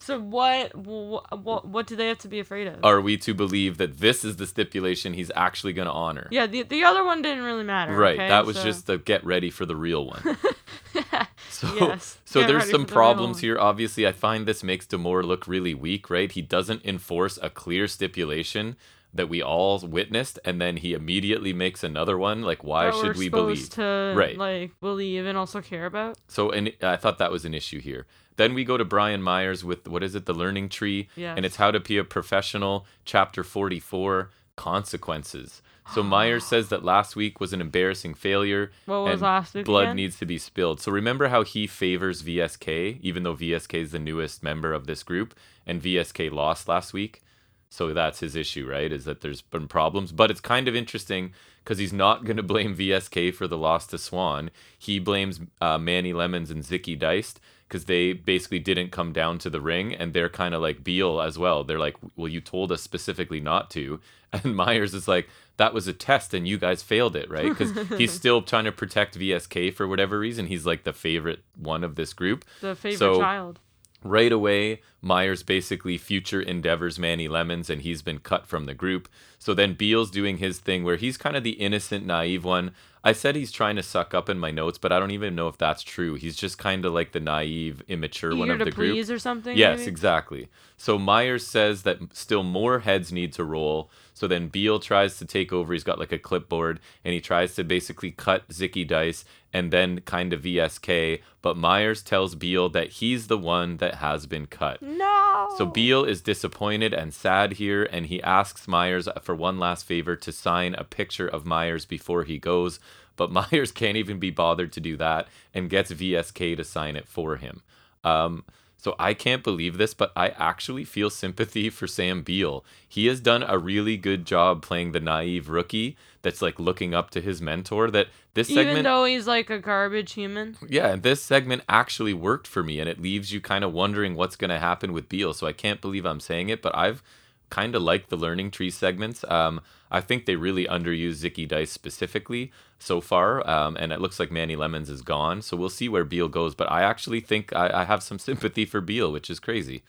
So 0.06 0.20
what, 0.20 0.76
what 0.76 1.68
what 1.68 1.88
do 1.88 1.96
they 1.96 2.08
have 2.10 2.20
to 2.20 2.28
be 2.28 2.40
afraid 2.40 2.68
of? 2.68 2.86
are 2.86 3.02
we 3.02 3.18
to 3.18 3.34
believe 3.34 3.78
that 3.80 3.98
this 4.00 4.24
is 4.24 4.36
the 4.36 4.46
stipulation 4.46 5.14
he's 5.14 5.32
actually 5.36 5.74
going 5.74 5.88
to 5.88 5.92
honor? 5.92 6.28
yeah, 6.32 6.46
the 6.46 6.62
the 6.64 6.84
other 6.84 7.04
one 7.04 7.22
didn't 7.24 7.44
really 7.44 7.64
matter. 7.64 7.98
Right. 7.98 8.16
okay? 8.20 8.28
that 8.28 8.46
was 8.46 8.58
So- 8.58 8.64
just 8.64 8.86
the 8.88 8.98
get 9.00 9.26
ready 9.26 9.50
for 9.50 9.66
the 9.66 9.76
real 9.76 10.06
one. 10.06 10.38
So, 11.50 11.74
Yes, 11.80 12.18
so 12.26 12.44
there's 12.46 12.70
some 12.70 12.86
the 12.86 12.92
problems 12.92 13.40
here. 13.40 13.58
Obviously, 13.58 14.06
I 14.06 14.12
find 14.12 14.46
this 14.46 14.62
makes 14.64 14.86
D'Amore 14.86 15.24
look 15.24 15.48
really 15.48 15.74
weak, 15.74 16.10
right? 16.10 16.30
He 16.30 16.42
doesn't 16.42 16.84
enforce 16.86 17.40
a 17.42 17.50
clear 17.50 17.88
stipulation 17.88 18.76
that 19.14 19.30
we 19.30 19.42
all 19.42 19.80
witnessed, 19.80 20.38
and 20.44 20.60
then 20.60 20.78
he 20.78 20.94
immediately 20.94 21.54
makes 21.54 21.82
another 21.84 22.18
one. 22.18 22.42
Like, 22.42 22.64
why 22.66 22.86
that 22.86 22.96
should 22.96 23.16
we 23.18 23.30
believe? 23.30 23.70
to 23.72 24.14
Right. 24.18 24.38
like 24.38 24.72
believe 24.82 25.26
and 25.26 25.38
also 25.38 25.62
care 25.62 25.86
about. 25.86 26.18
So, 26.28 26.50
and 26.52 26.74
I 26.82 26.98
thought 26.98 27.20
that 27.20 27.32
was 27.32 27.46
an 27.46 27.54
issue 27.54 27.80
here. 27.80 28.06
Then 28.38 28.54
we 28.54 28.64
go 28.66 28.78
to 28.78 28.86
Brian 28.86 29.22
Myers 29.22 29.64
with 29.64 29.88
what 29.88 30.04
is 30.04 30.16
it, 30.16 30.26
the 30.26 30.34
Learning 30.34 30.68
Tree, 30.70 31.08
Yes. 31.16 31.36
and 31.38 31.46
it's 31.46 31.56
How 31.56 31.72
to 31.72 31.80
Be 31.80 31.98
a 31.98 32.04
Professional, 32.04 32.86
Chapter 33.06 33.44
44, 33.44 34.30
Consequences. 34.58 35.62
So 35.94 36.04
Myers 36.16 36.46
says 36.46 36.70
that 36.70 36.84
last 36.84 37.16
week 37.16 37.40
was 37.40 37.54
an 37.54 37.62
embarrassing 37.62 38.14
failure. 38.16 38.72
What 38.86 39.04
was 39.04 39.14
and 39.14 39.22
last 39.22 39.54
week 39.54 39.66
Blood 39.66 39.84
again? 39.84 39.96
needs 39.96 40.18
to 40.20 40.26
be 40.26 40.38
spilled. 40.38 40.82
So 40.82 40.92
remember 40.92 41.30
how 41.30 41.44
he 41.44 41.66
favors 41.68 42.24
VSK, 42.24 43.00
even 43.02 43.24
though 43.24 43.36
VSK 43.36 43.76
is 43.82 43.92
the 43.92 44.00
newest 44.00 44.44
member 44.44 44.74
of 44.74 44.86
this 44.88 45.02
group, 45.04 45.34
and 45.66 45.82
VSK 45.82 46.30
lost 46.32 46.68
last 46.68 46.92
week. 46.94 47.22
So 47.70 47.94
that's 47.94 48.20
his 48.20 48.36
issue, 48.36 48.68
right? 48.70 48.92
Is 48.92 49.06
that 49.06 49.22
there's 49.22 49.42
been 49.42 49.68
problems. 49.68 50.12
But 50.12 50.30
it's 50.32 50.40
kind 50.42 50.68
of 50.68 50.76
interesting 50.76 51.34
because 51.64 51.78
he's 51.78 51.94
not 51.94 52.24
going 52.26 52.38
to 52.38 52.44
blame 52.44 52.76
VSK 52.76 53.34
for 53.34 53.48
the 53.48 53.58
loss 53.58 53.88
to 53.88 53.98
Swann. 53.98 54.52
He 54.78 55.00
blames 55.00 55.40
uh, 55.62 55.78
Manny 55.78 56.14
Lemons 56.14 56.52
and 56.52 56.64
Zicky 56.64 56.98
Diced 56.98 57.40
because 57.76 57.86
they 57.88 58.14
basically 58.14 58.60
didn't 58.60 58.90
come 58.90 59.12
down 59.12 59.38
to 59.38 59.50
the 59.50 59.60
ring 59.60 59.94
and 59.94 60.14
they're 60.14 60.30
kind 60.30 60.56
of 60.56 60.62
like 60.62 60.82
Beale 60.82 61.20
as 61.20 61.38
well. 61.38 61.66
They're 61.66 61.78
like, 61.78 61.98
well, 62.16 62.30
you 62.30 62.40
told 62.40 62.72
us 62.72 62.82
specifically 62.82 63.42
not 63.42 63.70
to. 63.72 64.00
And 64.34 64.54
Myers 64.54 64.94
is 64.94 65.08
like, 65.08 65.30
that 65.56 65.74
was 65.74 65.88
a 65.88 65.94
test 65.94 66.34
and 66.34 66.46
you 66.46 66.58
guys 66.58 66.84
failed 66.84 67.16
it, 67.16 67.30
right? 67.30 67.48
Because 67.48 67.72
he's 67.98 68.12
still 68.12 68.42
trying 68.42 68.66
to 68.66 68.72
protect 68.74 69.18
VSK 69.18 69.74
for 69.74 69.88
whatever 69.88 70.20
reason. 70.20 70.48
He's 70.48 70.66
like 70.66 70.84
the 70.84 70.92
favorite 70.92 71.40
one 71.58 71.86
of 71.86 71.96
this 71.96 72.12
group. 72.12 72.44
the 72.60 72.76
favorite 72.76 72.98
so- 72.98 73.20
child. 73.20 73.60
Right 74.06 74.32
away, 74.32 74.82
Myers 75.02 75.42
basically 75.42 75.98
future 75.98 76.40
endeavors 76.40 77.00
Manny 77.00 77.28
Lemons, 77.28 77.72
and 77.72 77.82
he's 77.82 78.04
been 78.04 78.20
cut 78.20 78.46
from 78.46 78.66
the 78.66 78.76
group. 78.76 79.10
So 79.40 79.56
then 79.56 79.74
Beale's 79.74 80.12
doing 80.12 80.38
his 80.38 80.60
thing 80.60 80.84
where 80.84 80.96
he's 80.96 81.18
kind 81.18 81.36
of 81.36 81.44
the 81.44 81.54
innocent, 81.54 82.06
naive 82.06 82.44
one. 82.44 82.76
I 83.04 83.14
said 83.14 83.36
he's 83.36 83.52
trying 83.52 83.78
to 83.78 83.84
suck 83.84 84.14
up 84.14 84.30
in 84.30 84.38
my 84.38 84.52
notes, 84.52 84.78
but 84.78 84.92
I 84.92 85.00
don't 85.00 85.10
even 85.10 85.34
know 85.34 85.48
if 85.48 85.58
that's 85.58 85.82
true. 85.82 86.14
He's 86.14 86.36
just 86.36 86.60
kind 86.60 86.86
of 86.86 86.94
like 86.94 87.14
the 87.14 87.20
naive, 87.20 87.82
immature 87.88 88.36
one 88.36 88.52
of 88.52 88.60
the 88.60 88.70
group. 88.70 89.10
or 89.10 89.18
something. 89.18 89.58
Yes, 89.58 89.80
maybe? 89.80 89.90
exactly. 89.90 90.50
So 90.78 91.00
Myers 91.00 91.46
says 91.48 91.82
that 91.84 91.98
still 92.14 92.44
more 92.44 92.80
heads 92.80 93.12
need 93.12 93.34
to 93.34 93.44
roll. 93.44 93.90
So 94.14 94.28
then 94.28 94.50
Beale 94.50 94.80
tries 94.80 95.18
to 95.18 95.26
take 95.26 95.52
over. 95.52 95.74
He's 95.74 95.84
got 95.84 96.00
like 96.00 96.12
a 96.12 96.20
clipboard 96.20 96.80
and 97.04 97.14
he 97.14 97.22
tries 97.22 97.56
to 97.56 97.64
basically 97.64 98.12
cut 98.12 98.48
Zicky 98.50 98.88
Dice 98.88 99.26
and 99.56 99.72
then 99.72 100.02
kind 100.02 100.34
of 100.34 100.42
VSK. 100.42 101.22
But 101.42 101.56
Myers 101.56 102.04
tells 102.04 102.36
Beale 102.36 102.68
that 102.70 102.90
he's 102.90 103.28
the 103.28 103.38
one 103.38 103.78
that 103.78 103.96
has 103.96 104.26
been 104.26 104.48
cut. 104.48 104.82
No. 104.82 105.48
So 105.58 105.66
Beale 105.66 106.04
is 106.04 106.20
disappointed 106.20 106.94
and 106.94 107.14
sad 107.14 107.54
here, 107.54 107.88
and 107.90 108.08
he 108.08 108.22
asks 108.22 108.68
Myers 108.68 109.08
for 109.22 109.34
one 109.34 109.58
last 109.58 109.86
favor 109.86 110.18
to 110.18 110.32
sign 110.34 110.76
a 110.76 110.84
picture 110.84 111.30
of 111.30 111.46
Myers 111.46 111.86
before 111.86 112.24
he 112.24 112.38
goes. 112.38 112.82
But 113.16 113.32
Myers 113.52 113.72
can't 113.72 113.96
even 113.96 114.20
be 114.20 114.30
bothered 114.30 114.74
to 114.74 114.82
do 114.82 114.98
that 114.98 115.30
and 115.54 115.70
gets 115.70 115.90
VSK 115.90 116.58
to 116.58 116.66
sign 116.66 116.98
it 116.98 117.08
for 117.08 117.38
him. 117.38 117.62
Um, 118.04 118.44
so 118.86 118.94
I 119.00 119.16
can't 119.16 119.42
believe 119.42 119.80
this, 119.80 119.96
but 119.96 120.12
I 120.16 120.30
actually 120.30 120.84
feel 120.84 121.10
sympathy 121.10 121.72
for 121.72 121.88
Sam 121.88 122.22
Beale. 122.22 122.64
He 122.88 123.08
has 123.08 123.20
done 123.20 123.42
a 123.42 123.58
really 123.58 123.98
good 123.98 124.26
job 124.28 124.62
playing 124.62 124.92
the 124.92 125.00
naive 125.00 125.50
rookie 125.50 125.98
that's 126.22 126.40
like 126.40 126.60
looking 126.60 126.94
up 126.94 127.10
to 127.10 127.20
his 127.20 127.42
mentor. 127.42 127.90
That 127.90 128.10
this 128.36 128.48
segment, 128.48 128.70
Even 128.70 128.84
though 128.84 129.06
he's 129.06 129.26
like 129.26 129.50
a 129.50 129.58
garbage 129.58 130.14
human. 130.14 130.56
yeah, 130.70 130.90
and 130.90 131.02
this 131.02 131.20
segment 131.24 131.64
actually 131.68 132.14
worked 132.14 132.46
for 132.46 132.62
me, 132.62 132.80
and 132.80 132.88
it 132.88 133.02
leaves 133.02 133.32
you 133.34 133.42
kind 133.42 133.64
of 133.64 133.74
wondering 133.74 134.14
what's 134.14 134.36
going 134.36 134.52
to 134.52 134.60
happen 134.60 134.94
with 134.94 135.10
Beale. 135.10 135.34
So 135.34 135.48
I 135.48 135.52
can't 135.52 135.82
believe 135.82 136.06
I'm 136.06 136.20
saying 136.20 136.50
it, 136.50 136.62
but 136.62 136.78
I've 136.78 137.02
kind 137.50 137.74
of 137.74 137.82
liked 137.82 138.12
the 138.12 138.18
learning 138.18 138.52
tree 138.52 138.70
segments. 138.70 139.24
Um, 139.24 139.62
I 139.96 140.02
think 140.02 140.26
they 140.26 140.36
really 140.36 140.66
underuse 140.66 141.24
Zicky 141.24 141.48
Dice 141.48 141.72
specifically 141.72 142.52
so 142.80 143.00
far, 143.00 143.50
um, 143.50 143.78
and 143.80 143.94
it 143.94 144.02
looks 144.02 144.20
like 144.20 144.30
Manny 144.30 144.58
Lemons 144.58 144.90
is 144.90 145.02
gone. 145.02 145.42
So 145.42 145.56
we'll 145.56 145.70
see 145.70 145.88
where 145.88 146.04
Beale 146.04 146.28
goes, 146.28 146.54
but 146.54 146.70
I 146.70 146.82
actually 146.82 147.22
think 147.22 147.56
I, 147.56 147.70
I 147.82 147.84
have 147.86 148.04
some 148.04 148.20
sympathy 148.28 148.66
for 148.66 148.82
Beale, 148.82 149.10
which 149.10 149.30
is 149.30 149.40
crazy. 149.40 149.84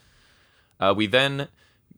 Uh, 0.78 0.95
we 0.97 1.09
then 1.09 1.49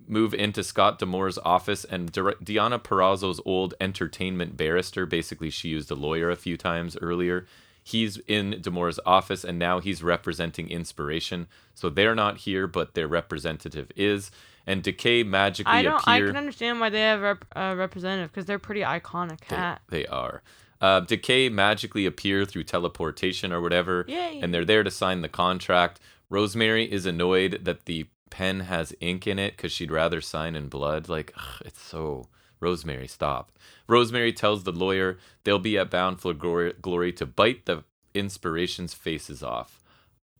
move 0.06 0.32
into 0.32 0.64
Scott 0.64 0.98
D'Amore's 0.98 1.36
office 1.44 1.84
and 1.84 2.10
Di- 2.10 2.32
Deonna 2.42 2.82
Purrazzo's 2.82 3.42
old 3.44 3.74
entertainment 3.78 4.56
barrister. 4.56 5.04
Basically, 5.04 5.50
she 5.50 5.68
used 5.68 5.90
a 5.90 5.94
lawyer 5.94 6.30
a 6.30 6.36
few 6.36 6.56
times 6.56 6.96
earlier. 7.02 7.44
He's 7.88 8.18
in 8.26 8.60
D'Amore's 8.60 9.00
office 9.06 9.44
and 9.44 9.58
now 9.58 9.80
he's 9.80 10.02
representing 10.02 10.68
Inspiration. 10.68 11.46
So 11.74 11.88
they're 11.88 12.14
not 12.14 12.36
here, 12.38 12.66
but 12.66 12.92
their 12.92 13.08
representative 13.08 13.90
is. 13.96 14.30
And 14.66 14.82
Decay 14.82 15.22
magically 15.22 15.72
I 15.72 15.82
don't. 15.82 16.06
I 16.06 16.20
can 16.20 16.36
understand 16.36 16.80
why 16.80 16.90
they 16.90 17.00
have 17.00 17.22
rep, 17.22 17.46
uh, 17.56 17.74
representative 17.78 18.30
because 18.30 18.44
they're 18.44 18.58
pretty 18.58 18.82
iconic 18.82 19.40
They, 19.48 19.56
hat. 19.56 19.80
they 19.88 20.06
are. 20.06 20.42
Uh, 20.82 21.00
Decay 21.00 21.48
magically 21.48 22.04
appear 22.04 22.44
through 22.44 22.64
teleportation 22.64 23.52
or 23.54 23.62
whatever, 23.62 24.04
Yay. 24.06 24.38
and 24.42 24.52
they're 24.52 24.66
there 24.66 24.82
to 24.84 24.90
sign 24.90 25.22
the 25.22 25.28
contract. 25.28 25.98
Rosemary 26.28 26.84
is 26.92 27.06
annoyed 27.06 27.60
that 27.64 27.86
the 27.86 28.06
pen 28.28 28.60
has 28.60 28.94
ink 29.00 29.26
in 29.26 29.38
it 29.38 29.56
because 29.56 29.72
she'd 29.72 29.90
rather 29.90 30.20
sign 30.20 30.54
in 30.54 30.68
blood. 30.68 31.08
Like, 31.08 31.32
ugh, 31.38 31.62
it's 31.64 31.80
so. 31.80 32.28
Rosemary, 32.60 33.06
stop. 33.08 33.52
Rosemary 33.86 34.32
tells 34.32 34.64
the 34.64 34.72
lawyer 34.72 35.18
they'll 35.44 35.58
be 35.58 35.78
at 35.78 35.90
Bound 35.90 36.20
for 36.20 36.34
Glory, 36.34 37.12
to 37.12 37.26
bite 37.26 37.66
the 37.66 37.84
inspiration's 38.14 38.94
faces 38.94 39.42
off. 39.42 39.80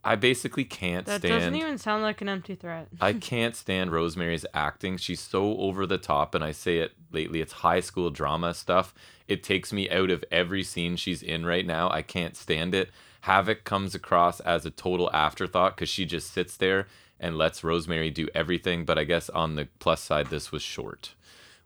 I 0.05 0.15
basically 0.15 0.65
can't 0.65 1.07
That 1.07 1.21
stand. 1.21 1.35
doesn't 1.35 1.55
even 1.57 1.77
sound 1.77 2.03
like 2.03 2.21
an 2.21 2.29
empty 2.29 2.55
threat. 2.55 2.89
I 3.01 3.13
can't 3.31 3.55
stand 3.57 3.93
Rosemary's 3.93 4.47
acting. 4.55 4.97
She's 4.97 5.21
so 5.21 5.57
over 5.59 5.87
the 5.87 5.99
top, 5.99 6.35
and 6.35 6.43
I 6.45 6.53
say 6.53 6.79
it 6.79 6.93
lately. 7.13 7.41
It's 7.41 7.53
high 7.53 7.81
school 7.81 8.11
drama 8.11 8.55
stuff. 8.55 8.95
It 9.27 9.43
takes 9.43 9.73
me 9.73 9.91
out 9.91 10.11
of 10.11 10.25
every 10.31 10.63
scene 10.63 10.97
she's 10.97 11.23
in 11.23 11.45
right 11.45 11.67
now. 11.67 11.91
I 11.91 12.03
can't 12.03 12.37
stand 12.37 12.75
it. 12.75 12.91
Havok 13.25 13.65
comes 13.65 13.95
across 13.95 14.41
as 14.41 14.65
a 14.65 14.71
total 14.71 15.11
afterthought 15.13 15.75
because 15.77 15.89
she 15.89 16.07
just 16.07 16.33
sits 16.33 16.57
there 16.57 16.87
and 17.21 17.37
lets 17.37 17.65
Rosemary 17.65 18.11
do 18.11 18.29
everything. 18.35 18.85
But 18.85 18.97
I 18.97 19.05
guess 19.05 19.29
on 19.31 19.57
the 19.57 19.69
plus 19.81 20.01
side, 20.01 20.29
this 20.29 20.53
was 20.53 20.63
short. 20.63 21.15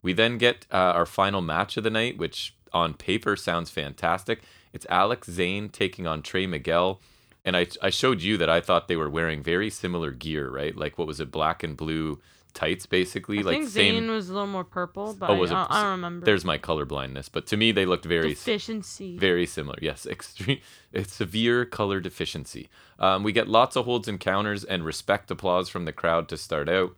We 0.02 0.12
then 0.12 0.38
get 0.38 0.66
uh, 0.72 0.76
our 0.76 1.06
final 1.06 1.40
match 1.40 1.76
of 1.76 1.84
the 1.84 1.90
night, 1.90 2.18
which 2.18 2.54
on 2.72 2.94
paper 2.94 3.36
sounds 3.36 3.70
fantastic. 3.70 4.42
It's 4.72 4.86
Alex 4.88 5.28
Zayne 5.30 5.68
taking 5.68 6.06
on 6.06 6.22
Trey 6.22 6.46
Miguel. 6.46 7.00
And 7.44 7.56
I, 7.56 7.66
I 7.82 7.90
showed 7.90 8.22
you 8.22 8.36
that 8.38 8.48
I 8.48 8.60
thought 8.60 8.88
they 8.88 8.96
were 8.96 9.10
wearing 9.10 9.42
very 9.42 9.68
similar 9.70 10.10
gear, 10.12 10.48
right? 10.50 10.76
Like 10.76 10.96
what 10.98 11.06
was 11.06 11.20
it, 11.20 11.30
black 11.30 11.62
and 11.62 11.76
blue 11.76 12.20
tights, 12.54 12.86
basically. 12.86 13.38
I 13.38 13.42
like 13.42 13.56
think 13.58 13.68
same. 13.70 13.94
Zayne 13.94 14.10
was 14.10 14.28
a 14.28 14.32
little 14.32 14.46
more 14.46 14.64
purple, 14.64 15.14
but 15.14 15.28
Oh, 15.30 15.34
I, 15.34 15.38
was 15.38 15.50
it? 15.50 15.54
I, 15.54 15.66
I 15.68 15.82
don't 15.82 15.90
remember. 15.92 16.24
There's 16.26 16.44
my 16.44 16.58
color 16.58 16.84
blindness, 16.84 17.28
but 17.28 17.46
to 17.48 17.56
me 17.56 17.72
they 17.72 17.84
looked 17.84 18.04
very 18.04 18.30
deficiency. 18.30 19.16
very 19.18 19.46
similar. 19.46 19.78
Yes, 19.82 20.06
extreme, 20.10 20.60
it's 20.92 21.12
severe 21.14 21.64
color 21.64 22.00
deficiency. 22.00 22.68
Um, 22.98 23.22
we 23.24 23.32
get 23.32 23.48
lots 23.48 23.76
of 23.76 23.84
holds 23.86 24.06
and 24.08 24.20
counters 24.20 24.64
and 24.64 24.84
respect 24.84 25.30
applause 25.30 25.68
from 25.68 25.84
the 25.84 25.92
crowd 25.92 26.28
to 26.28 26.36
start 26.36 26.68
out. 26.68 26.96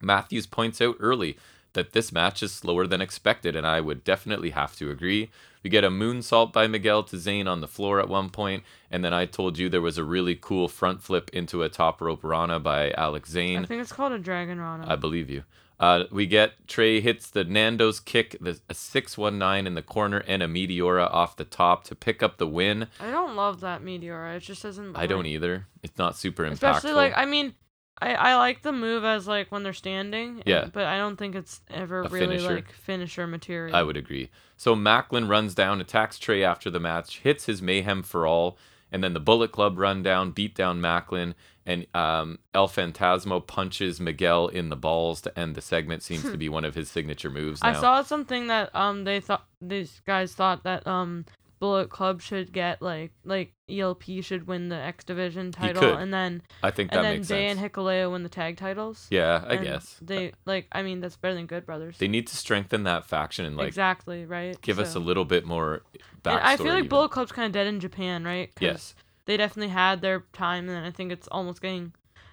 Mathews 0.00 0.46
points 0.46 0.80
out 0.80 0.96
early 1.00 1.36
that 1.74 1.92
this 1.92 2.12
match 2.12 2.42
is 2.42 2.52
slower 2.52 2.86
than 2.86 3.00
expected, 3.00 3.56
and 3.56 3.66
I 3.66 3.80
would 3.80 4.04
definitely 4.04 4.50
have 4.50 4.76
to 4.76 4.90
agree. 4.90 5.30
We 5.62 5.70
get 5.70 5.84
a 5.84 5.90
moonsault 5.90 6.52
by 6.52 6.66
Miguel 6.66 7.04
to 7.04 7.16
Zayne 7.16 7.46
on 7.46 7.60
the 7.60 7.68
floor 7.68 8.00
at 8.00 8.08
one 8.08 8.30
point, 8.30 8.64
and 8.90 9.04
then 9.04 9.14
I 9.14 9.26
told 9.26 9.58
you 9.58 9.68
there 9.68 9.80
was 9.80 9.98
a 9.98 10.04
really 10.04 10.34
cool 10.34 10.68
front 10.68 11.02
flip 11.02 11.30
into 11.32 11.62
a 11.62 11.68
top 11.68 12.00
rope 12.00 12.24
Rana 12.24 12.58
by 12.58 12.90
Alex 12.92 13.30
Zayne. 13.30 13.62
I 13.62 13.66
think 13.66 13.80
it's 13.80 13.92
called 13.92 14.12
a 14.12 14.18
Dragon 14.18 14.60
Rana. 14.60 14.86
I 14.88 14.96
believe 14.96 15.30
you. 15.30 15.44
Uh, 15.82 16.04
we 16.12 16.26
get 16.26 16.52
Trey 16.68 17.00
hits 17.00 17.28
the 17.28 17.42
Nando's 17.42 17.98
kick, 17.98 18.36
the 18.40 18.60
a 18.68 18.74
six 18.74 19.18
one 19.18 19.36
nine 19.36 19.66
in 19.66 19.74
the 19.74 19.82
corner, 19.82 20.22
and 20.28 20.40
a 20.40 20.46
Meteora 20.46 21.12
off 21.12 21.34
the 21.36 21.44
top 21.44 21.82
to 21.84 21.96
pick 21.96 22.22
up 22.22 22.38
the 22.38 22.46
win. 22.46 22.86
I 23.00 23.10
don't 23.10 23.34
love 23.34 23.60
that 23.60 23.82
Meteora. 23.82 24.36
It 24.36 24.40
just 24.40 24.62
doesn't. 24.62 24.96
I 24.96 25.08
don't 25.08 25.26
either. 25.26 25.66
It's 25.82 25.98
not 25.98 26.16
super 26.16 26.44
impactful. 26.44 26.52
Especially 26.52 26.92
like 26.92 27.14
I 27.16 27.24
mean, 27.24 27.54
I 28.00 28.14
I 28.14 28.34
like 28.36 28.62
the 28.62 28.72
move 28.72 29.04
as 29.04 29.28
like 29.28 29.50
when 29.52 29.62
they're 29.62 29.72
standing. 29.72 30.42
Yeah. 30.46 30.68
But 30.72 30.84
I 30.84 30.98
don't 30.98 31.16
think 31.16 31.34
it's 31.34 31.60
ever 31.70 32.02
A 32.02 32.08
really 32.08 32.38
finisher. 32.38 32.54
like 32.54 32.72
finisher 32.72 33.26
material. 33.26 33.74
I 33.76 33.82
would 33.82 33.96
agree. 33.96 34.30
So 34.56 34.74
Maclin 34.74 35.28
runs 35.28 35.54
down, 35.54 35.80
attacks 35.80 36.18
Trey 36.18 36.42
after 36.44 36.70
the 36.70 36.80
match, 36.80 37.18
hits 37.20 37.46
his 37.46 37.60
mayhem 37.62 38.02
for 38.02 38.26
all, 38.26 38.56
and 38.90 39.02
then 39.02 39.12
the 39.12 39.20
Bullet 39.20 39.52
Club 39.52 39.78
run 39.78 40.02
down, 40.02 40.30
beat 40.32 40.54
down 40.54 40.80
Maclin, 40.80 41.34
and 41.64 41.86
um, 41.94 42.38
El 42.54 42.68
Phantasmo 42.68 43.44
punches 43.46 44.00
Miguel 44.00 44.48
in 44.48 44.68
the 44.68 44.76
balls 44.76 45.20
to 45.22 45.38
end 45.38 45.54
the 45.54 45.60
segment. 45.62 46.02
Seems 46.02 46.22
to 46.22 46.36
be 46.36 46.48
one 46.48 46.64
of 46.64 46.74
his 46.74 46.88
signature 46.90 47.30
moves 47.30 47.62
now. 47.62 47.70
I 47.70 47.80
saw 47.80 48.02
something 48.02 48.48
that 48.48 48.74
um 48.74 49.04
they 49.04 49.20
thought 49.20 49.46
these 49.60 50.00
guys 50.06 50.34
thought 50.34 50.64
that 50.64 50.86
um 50.86 51.24
Bullet 51.62 51.90
Club 51.90 52.20
should 52.20 52.52
get 52.52 52.82
like 52.82 53.12
like 53.24 53.52
ELP 53.68 54.02
should 54.22 54.48
win 54.48 54.68
the 54.68 54.74
X 54.74 55.04
Division 55.04 55.52
title 55.52 55.94
and 55.94 56.12
then 56.12 56.42
I 56.60 56.72
think 56.72 56.90
that 56.90 56.96
and 56.96 57.04
then 57.04 57.20
Day 57.20 57.46
sense. 57.48 57.60
and 57.60 57.72
Hikuleo 57.72 58.10
win 58.10 58.24
the 58.24 58.28
tag 58.28 58.56
titles. 58.56 59.06
yeah, 59.10 59.44
I 59.46 59.54
And 59.54 59.64
guess 59.64 59.96
they 60.02 60.32
like 60.44 60.66
I 60.72 60.82
mean 60.82 60.98
that's 60.98 61.16
better 61.16 61.34
than 61.34 61.46
Good 61.46 61.64
Brothers. 61.64 61.98
they 61.98 62.08
need 62.08 62.26
to 62.26 62.36
strengthen 62.36 62.82
that 62.82 63.04
faction 63.06 63.44
and 63.44 63.56
like 63.56 63.68
exactly 63.68 64.24
right. 64.26 64.60
give 64.60 64.80
us 64.80 64.96
a 64.96 64.98
little 64.98 65.24
bit 65.24 65.46
more 65.46 65.82
backstory. 66.24 66.32
And 66.38 66.40
I 66.48 66.56
feel 66.56 66.66
like 66.66 66.78
even. 66.78 66.88
Bullet 66.88 67.10
Club's 67.12 67.30
kind 67.30 67.46
of 67.46 67.52
dead 67.52 67.68
in 67.68 67.78
Japan, 67.78 68.24
right? 68.24 68.50
Yes. 68.58 68.96
They 69.26 69.36
definitely 69.36 69.68
had 69.72 70.00
their 70.00 70.24
time, 70.32 70.68
and 70.68 70.84
I 70.84 70.90
think 70.90 71.12
it's 71.12 71.28
almost 71.28 71.62
getting 71.62 71.92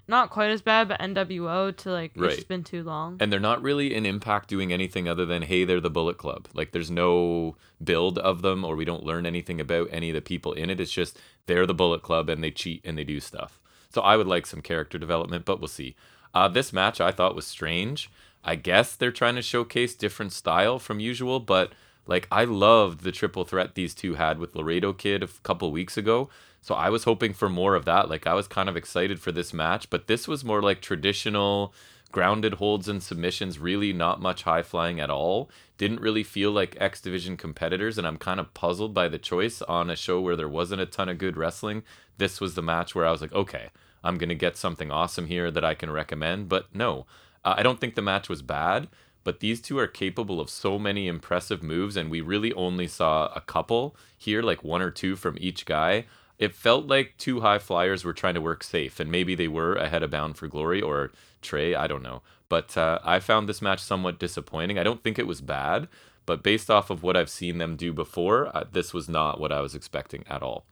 not 0.10 0.30
quite 0.30 0.50
as 0.50 0.62
bad, 0.62 0.88
but 0.90 1.00
NWO 1.00 1.76
to 1.78 1.92
like 1.92 2.12
Right. 2.16 2.28
it's 2.30 2.36
just 2.38 2.48
been 2.48 2.64
too 2.64 2.84
long. 2.84 3.18
and 3.20 3.32
they're 3.32 3.40
not 3.40 3.62
really 3.62 3.94
in 3.96 4.06
impact 4.06 4.50
doing 4.50 4.74
anything 4.74 5.08
other 5.08 5.26
than 5.26 5.44
hey 5.44 5.64
they're 5.64 5.80
the 5.80 5.90
bullet 5.90 6.18
club. 6.18 6.48
Like 6.54 6.72
there's 6.72 6.92
no 6.92 7.56
build 7.84 8.18
of 8.20 8.42
them 8.42 8.66
or 8.66 8.76
we 8.76 8.86
don't 8.86 9.06
learn 9.06 9.26
anything 9.26 9.62
about 9.62 9.88
any 9.92 10.10
of 10.10 10.16
the 10.16 10.22
people 10.22 10.54
in 10.54 10.70
it. 10.70 10.80
It's 10.80 10.92
just 10.92 11.18
they're 11.46 11.66
the 11.66 11.74
bullet 11.74 12.02
club 12.02 12.28
and 12.30 12.44
they 12.44 12.52
cheat 12.52 12.82
and 12.84 12.98
they 12.98 13.04
do 13.06 13.20
stuff. 13.20 13.60
So 13.92 14.02
i 14.02 14.18
would 14.18 14.28
like 14.28 14.46
some 14.46 14.62
character 14.62 14.98
development 14.98 15.46
but 15.46 15.60
we'll 15.60 15.68
see. 15.68 15.96
Uh, 16.34 16.48
this 16.48 16.74
match 16.74 17.00
i 17.00 17.12
thought 17.12 17.36
was 17.36 17.48
strange. 17.48 18.10
I 18.44 18.56
guess 18.56 18.96
they're 18.96 19.12
trying 19.12 19.36
to 19.36 19.42
showcase 19.42 19.96
different 19.96 20.32
style 20.34 20.80
from 20.80 21.00
usual 21.00 21.40
but 21.40 21.72
like 22.08 22.28
i 22.32 22.44
loved 22.46 23.02
the 23.02 23.12
triple 23.12 23.44
threat 23.46 23.76
these 23.76 23.94
two 23.94 24.14
had 24.16 24.40
with 24.40 24.56
laredo 24.56 24.94
kid 24.94 25.22
a 25.24 25.28
couple 25.44 25.72
weeks 25.72 25.98
ago 25.98 26.30
so 26.62 26.76
I 26.76 26.90
was 26.90 27.06
hoping 27.06 27.34
for 27.34 27.50
more 27.50 27.76
of 27.76 27.86
that. 27.86 28.10
Like 28.10 28.28
I 28.28 28.34
was 28.34 28.48
kind 28.48 28.70
of 28.70 28.78
excited 28.78 29.20
for 29.20 29.32
this 29.32 29.54
match, 29.54 29.90
but 29.90 30.08
this 30.08 30.28
was 30.28 30.44
more 30.44 30.62
like 30.62 30.82
traditional 30.82 31.74
grounded 32.12 32.56
holds 32.56 32.88
and 32.88 33.02
submissions, 33.04 33.60
really 33.60 33.94
not 33.94 34.22
much 34.22 34.44
high 34.44 34.64
flying 34.64 35.00
at 35.00 35.10
all. 35.10 35.50
Didn't 35.78 36.02
really 36.02 36.24
feel 36.24 36.52
like 36.52 36.76
X 36.80 37.00
Division 37.02 37.38
competitors, 37.38 37.98
and 37.98 38.08
I'm 38.08 38.18
kind 38.18 38.40
of 38.40 38.54
puzzled 38.54 38.94
by 38.94 39.08
the 39.08 39.20
choice 39.20 39.62
on 39.64 39.90
a 39.90 39.96
show 39.96 40.20
where 40.20 40.36
there 40.36 40.50
wasn't 40.50 40.82
a 40.82 40.86
ton 40.86 41.10
of 41.10 41.18
good 41.18 41.38
wrestling. 41.38 41.84
This 42.18 42.42
was 42.42 42.56
the 42.56 42.62
match 42.62 42.96
where 42.96 43.06
I 43.06 43.12
was 43.12 43.22
like, 43.22 43.34
okay, 43.34 43.70
I'm 44.04 44.18
going 44.18 44.30
to 44.30 44.36
get 44.36 44.58
something 44.58 44.92
awesome 44.92 45.28
here 45.28 45.52
that 45.52 45.64
I 45.64 45.76
can 45.76 45.92
recommend. 45.92 46.50
But 46.50 46.74
no, 46.74 47.06
uh, 47.46 47.56
I 47.58 47.64
don't 47.64 47.80
think 47.80 47.96
the 47.96 48.02
match 48.02 48.28
was 48.28 48.42
bad, 48.42 48.88
but 49.24 49.40
these 49.40 49.62
two 49.62 49.78
are 49.78 49.88
capable 49.88 50.42
of 50.42 50.50
so 50.50 50.80
many 50.80 51.08
impressive 51.08 51.62
moves, 51.62 51.96
and 51.96 52.10
we 52.10 52.22
really 52.22 52.54
only 52.54 52.88
saw 52.88 53.28
a 53.36 53.42
couple 53.42 53.96
here, 54.18 54.42
like 54.42 54.64
one 54.64 54.82
or 54.82 54.92
two 54.92 55.16
from 55.16 55.38
each 55.40 55.66
guy. 55.66 56.06
It 56.40 56.56
felt 56.56 56.88
like 56.88 57.18
two 57.18 57.42
high 57.42 57.60
flyers 57.60 58.06
were 58.06 58.14
trying 58.14 58.36
to 58.36 58.42
work 58.42 58.64
safe, 58.64 59.00
and 59.00 59.12
maybe 59.12 59.36
they 59.36 59.50
were 59.50 59.76
ahead 59.76 60.04
of 60.04 60.12
Bound 60.12 60.38
for 60.38 60.48
Glory 60.48 60.82
or 60.82 61.12
Trey, 61.42 61.76
I 61.76 61.86
don't 61.86 62.02
know. 62.02 62.22
But 62.48 62.78
uh, 62.78 63.00
I 63.04 63.20
found 63.20 63.48
this 63.48 63.62
match 63.62 63.82
somewhat 63.82 64.20
disappointing. 64.20 64.80
I 64.80 64.84
don't 64.84 65.04
think 65.04 65.20
it 65.20 65.28
was 65.28 65.42
bad, 65.42 65.90
but 66.26 66.42
based 66.42 66.72
off 66.72 66.90
of 66.90 67.04
what 67.04 67.18
I've 67.18 67.30
seen 67.30 67.58
them 67.58 67.76
do 67.76 67.92
before, 67.92 68.56
uh, 68.56 68.64
this 68.72 68.94
was 68.94 69.10
not 69.10 69.40
what 69.40 69.52
I 69.52 69.60
was 69.60 69.76
expecting 69.76 70.24
at 70.30 70.42
all. 70.42 70.66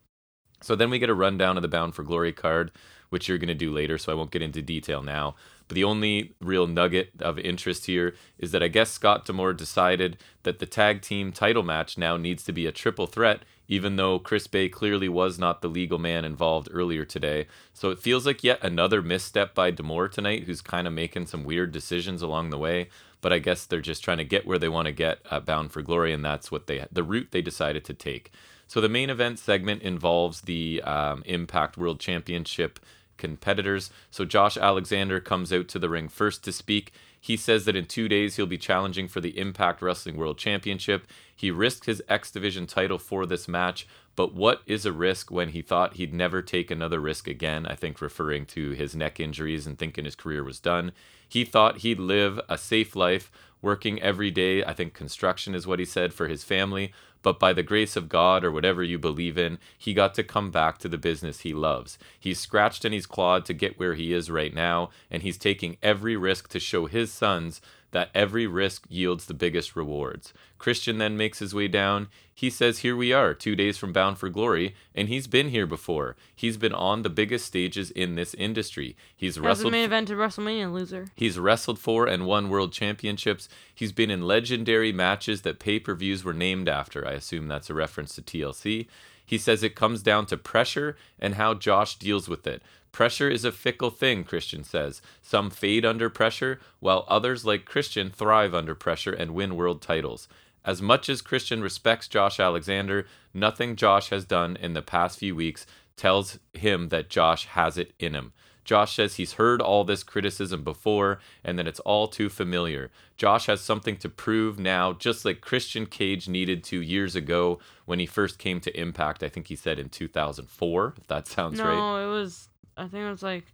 So 0.61 0.75
then 0.75 0.89
we 0.89 0.99
get 0.99 1.09
a 1.09 1.13
rundown 1.13 1.57
of 1.57 1.61
the 1.61 1.67
Bound 1.67 1.93
for 1.93 2.03
Glory 2.03 2.31
card, 2.31 2.71
which 3.09 3.27
you're 3.27 3.37
going 3.37 3.47
to 3.47 3.53
do 3.53 3.71
later, 3.71 3.97
so 3.97 4.11
I 4.11 4.15
won't 4.15 4.31
get 4.31 4.41
into 4.41 4.61
detail 4.61 5.03
now. 5.03 5.35
But 5.67 5.75
the 5.75 5.83
only 5.83 6.33
real 6.39 6.65
nugget 6.65 7.11
of 7.19 7.37
interest 7.37 7.85
here 7.85 8.15
is 8.37 8.51
that 8.51 8.63
I 8.63 8.67
guess 8.67 8.89
Scott 8.89 9.25
D'Amore 9.25 9.53
decided 9.53 10.17
that 10.43 10.59
the 10.59 10.65
tag 10.65 11.01
team 11.01 11.31
title 11.31 11.63
match 11.63 11.97
now 11.97 12.17
needs 12.17 12.43
to 12.45 12.53
be 12.53 12.65
a 12.65 12.71
triple 12.71 13.05
threat, 13.05 13.41
even 13.67 13.95
though 13.95 14.19
Chris 14.19 14.47
Bey 14.47 14.69
clearly 14.69 15.09
was 15.09 15.37
not 15.37 15.61
the 15.61 15.67
legal 15.67 15.97
man 15.99 16.25
involved 16.25 16.69
earlier 16.71 17.05
today. 17.05 17.47
So 17.73 17.89
it 17.89 17.99
feels 17.99 18.25
like 18.25 18.43
yet 18.43 18.63
another 18.63 19.01
misstep 19.01 19.53
by 19.53 19.71
D'Amore 19.71 20.07
tonight, 20.07 20.43
who's 20.43 20.61
kind 20.61 20.87
of 20.87 20.93
making 20.93 21.27
some 21.27 21.43
weird 21.43 21.71
decisions 21.71 22.21
along 22.21 22.49
the 22.49 22.57
way. 22.57 22.89
But 23.19 23.33
I 23.33 23.39
guess 23.39 23.65
they're 23.65 23.81
just 23.81 24.03
trying 24.03 24.19
to 24.19 24.23
get 24.23 24.45
where 24.45 24.59
they 24.59 24.69
want 24.69 24.85
to 24.85 24.91
get 24.91 25.19
at 25.31 25.45
Bound 25.45 25.71
for 25.71 25.81
Glory, 25.81 26.13
and 26.13 26.23
that's 26.23 26.51
what 26.51 26.67
they 26.67 26.85
the 26.91 27.03
route 27.03 27.29
they 27.31 27.41
decided 27.41 27.83
to 27.85 27.93
take. 27.93 28.31
So 28.67 28.81
the 28.81 28.89
main 28.89 29.09
event 29.09 29.39
segment 29.39 29.81
involves 29.81 30.41
the 30.41 30.81
um, 30.83 31.23
Impact 31.25 31.77
World 31.77 31.99
Championship 31.99 32.79
competitors. 33.17 33.89
So 34.11 34.25
Josh 34.25 34.57
Alexander 34.57 35.19
comes 35.19 35.51
out 35.51 35.67
to 35.69 35.79
the 35.79 35.89
ring 35.89 36.09
first 36.09 36.43
to 36.43 36.51
speak. 36.51 36.93
He 37.19 37.37
says 37.37 37.65
that 37.65 37.75
in 37.75 37.85
two 37.85 38.07
days 38.07 38.35
he'll 38.35 38.45
be 38.45 38.57
challenging 38.57 39.07
for 39.07 39.19
the 39.19 39.37
Impact 39.37 39.81
Wrestling 39.81 40.17
World 40.17 40.37
Championship. 40.37 41.07
He 41.35 41.51
risked 41.51 41.85
his 41.85 42.01
X 42.07 42.31
Division 42.31 42.67
title 42.67 42.97
for 42.97 43.25
this 43.25 43.47
match, 43.47 43.87
but 44.15 44.33
what 44.33 44.61
is 44.65 44.85
a 44.85 44.91
risk 44.91 45.29
when 45.29 45.49
he 45.49 45.61
thought 45.61 45.95
he'd 45.95 46.13
never 46.13 46.41
take 46.41 46.71
another 46.71 46.99
risk 46.99 47.27
again? 47.27 47.65
I 47.65 47.75
think 47.75 48.01
referring 48.01 48.45
to 48.47 48.71
his 48.71 48.95
neck 48.95 49.19
injuries 49.19 49.67
and 49.67 49.77
thinking 49.77 50.05
his 50.05 50.15
career 50.15 50.43
was 50.43 50.59
done. 50.59 50.91
He 51.27 51.45
thought 51.45 51.79
he'd 51.79 51.99
live 51.99 52.39
a 52.49 52.57
safe 52.57 52.95
life, 52.95 53.29
working 53.61 54.01
every 54.01 54.31
day. 54.31 54.63
I 54.63 54.73
think 54.73 54.93
construction 54.93 55.53
is 55.53 55.67
what 55.67 55.79
he 55.79 55.85
said 55.85 56.13
for 56.13 56.27
his 56.27 56.43
family. 56.43 56.93
But 57.21 57.39
by 57.39 57.53
the 57.53 57.63
grace 57.63 57.95
of 57.95 58.09
God 58.09 58.43
or 58.43 58.51
whatever 58.51 58.83
you 58.83 58.97
believe 58.99 59.37
in, 59.37 59.57
he 59.77 59.93
got 59.93 60.13
to 60.15 60.23
come 60.23 60.51
back 60.51 60.77
to 60.79 60.87
the 60.87 60.97
business 60.97 61.41
he 61.41 61.53
loves. 61.53 61.97
He's 62.19 62.39
scratched 62.39 62.85
and 62.85 62.93
he's 62.93 63.05
clawed 63.05 63.45
to 63.45 63.53
get 63.53 63.79
where 63.79 63.95
he 63.95 64.13
is 64.13 64.29
right 64.31 64.53
now, 64.53 64.89
and 65.09 65.23
he's 65.23 65.37
taking 65.37 65.77
every 65.81 66.15
risk 66.15 66.49
to 66.49 66.59
show 66.59 66.85
his 66.85 67.11
sons 67.11 67.61
that 67.91 68.09
every 68.13 68.45
risk 68.45 68.85
yields 68.89 69.25
the 69.25 69.33
biggest 69.33 69.75
rewards. 69.75 70.33
Christian 70.57 70.97
then 70.97 71.15
makes 71.17 71.39
his 71.39 71.53
way 71.53 71.67
down. 71.67 72.07
He 72.33 72.49
says, 72.49 72.79
Here 72.79 72.95
we 72.95 73.13
are, 73.13 73.33
two 73.33 73.55
days 73.55 73.77
from 73.77 73.93
Bound 73.93 74.17
for 74.17 74.29
Glory, 74.29 74.75
and 74.93 75.07
he's 75.07 75.27
been 75.27 75.49
here 75.49 75.65
before. 75.65 76.15
He's 76.35 76.57
been 76.57 76.73
on 76.73 77.01
the 77.01 77.09
biggest 77.09 77.45
stages 77.45 77.89
in 77.91 78.15
this 78.15 78.33
industry. 78.33 78.95
He's 79.15 79.35
Has 79.35 79.43
wrestled. 79.43 79.71
main 79.71 79.85
event 79.85 80.09
to 80.09 80.15
WrestleMania 80.15 80.71
loser. 80.71 81.07
He's 81.15 81.39
wrestled 81.39 81.79
for 81.79 82.07
and 82.07 82.25
won 82.25 82.49
world 82.49 82.73
championships. 82.73 83.47
He's 83.73 83.91
been 83.91 84.11
in 84.11 84.21
legendary 84.27 84.91
matches 84.91 85.41
that 85.43 85.59
pay 85.59 85.79
per 85.79 85.95
views 85.95 86.23
were 86.23 86.33
named 86.33 86.67
after. 86.69 87.07
I 87.07 87.13
assume 87.13 87.47
that's 87.47 87.69
a 87.69 87.73
reference 87.73 88.15
to 88.15 88.21
TLC. 88.21 88.87
He 89.25 89.37
says 89.37 89.61
it 89.61 89.75
comes 89.75 90.01
down 90.01 90.25
to 90.27 90.37
pressure 90.37 90.95
and 91.19 91.35
how 91.35 91.53
Josh 91.53 91.97
deals 91.97 92.29
with 92.29 92.47
it. 92.47 92.61
Pressure 92.97 93.29
is 93.29 93.45
a 93.45 93.51
fickle 93.51 93.91
thing, 93.91 94.23
Christian 94.23 94.63
says. 94.63 95.03
Some 95.21 95.51
fade 95.51 95.85
under 95.85 96.09
pressure, 96.09 96.59
while 96.79 97.05
others, 97.07 97.45
like 97.45 97.63
Christian, 97.63 98.09
thrive 98.09 98.55
under 98.55 98.73
pressure 98.73 99.13
and 99.13 99.35
win 99.35 99.55
world 99.55 99.83
titles. 99.83 100.27
As 100.65 100.81
much 100.81 101.07
as 101.07 101.21
Christian 101.21 101.61
respects 101.61 102.07
Josh 102.07 102.39
Alexander, 102.39 103.05
nothing 103.35 103.75
Josh 103.75 104.09
has 104.09 104.25
done 104.25 104.55
in 104.55 104.73
the 104.73 104.81
past 104.81 105.19
few 105.19 105.35
weeks 105.35 105.67
tells 105.95 106.39
him 106.55 106.89
that 106.89 107.07
Josh 107.07 107.45
has 107.45 107.77
it 107.77 107.93
in 107.99 108.15
him. 108.15 108.33
Josh 108.65 108.95
says 108.95 109.17
he's 109.17 109.33
heard 109.33 109.61
all 109.61 109.83
this 109.83 110.01
criticism 110.01 110.63
before 110.63 111.19
and 111.43 111.59
that 111.59 111.67
it's 111.67 111.79
all 111.81 112.07
too 112.07 112.29
familiar. 112.29 112.89
Josh 113.15 113.45
has 113.45 113.61
something 113.61 113.97
to 113.97 114.09
prove 114.09 114.57
now, 114.57 114.93
just 114.93 115.23
like 115.23 115.39
Christian 115.39 115.85
Cage 115.85 116.27
needed 116.27 116.63
to 116.63 116.81
years 116.81 117.15
ago 117.15 117.59
when 117.85 117.99
he 117.99 118.07
first 118.07 118.39
came 118.39 118.59
to 118.61 118.75
Impact. 118.75 119.21
I 119.21 119.29
think 119.29 119.49
he 119.49 119.55
said 119.55 119.77
in 119.77 119.89
2004, 119.89 120.95
if 120.97 121.05
that 121.05 121.27
sounds 121.27 121.59
no, 121.59 121.63
right. 121.63 122.03
it 122.03 122.07
was. 122.07 122.49
I 122.77 122.87
think 122.87 123.03
it 123.05 123.09
was 123.09 123.23
like 123.23 123.45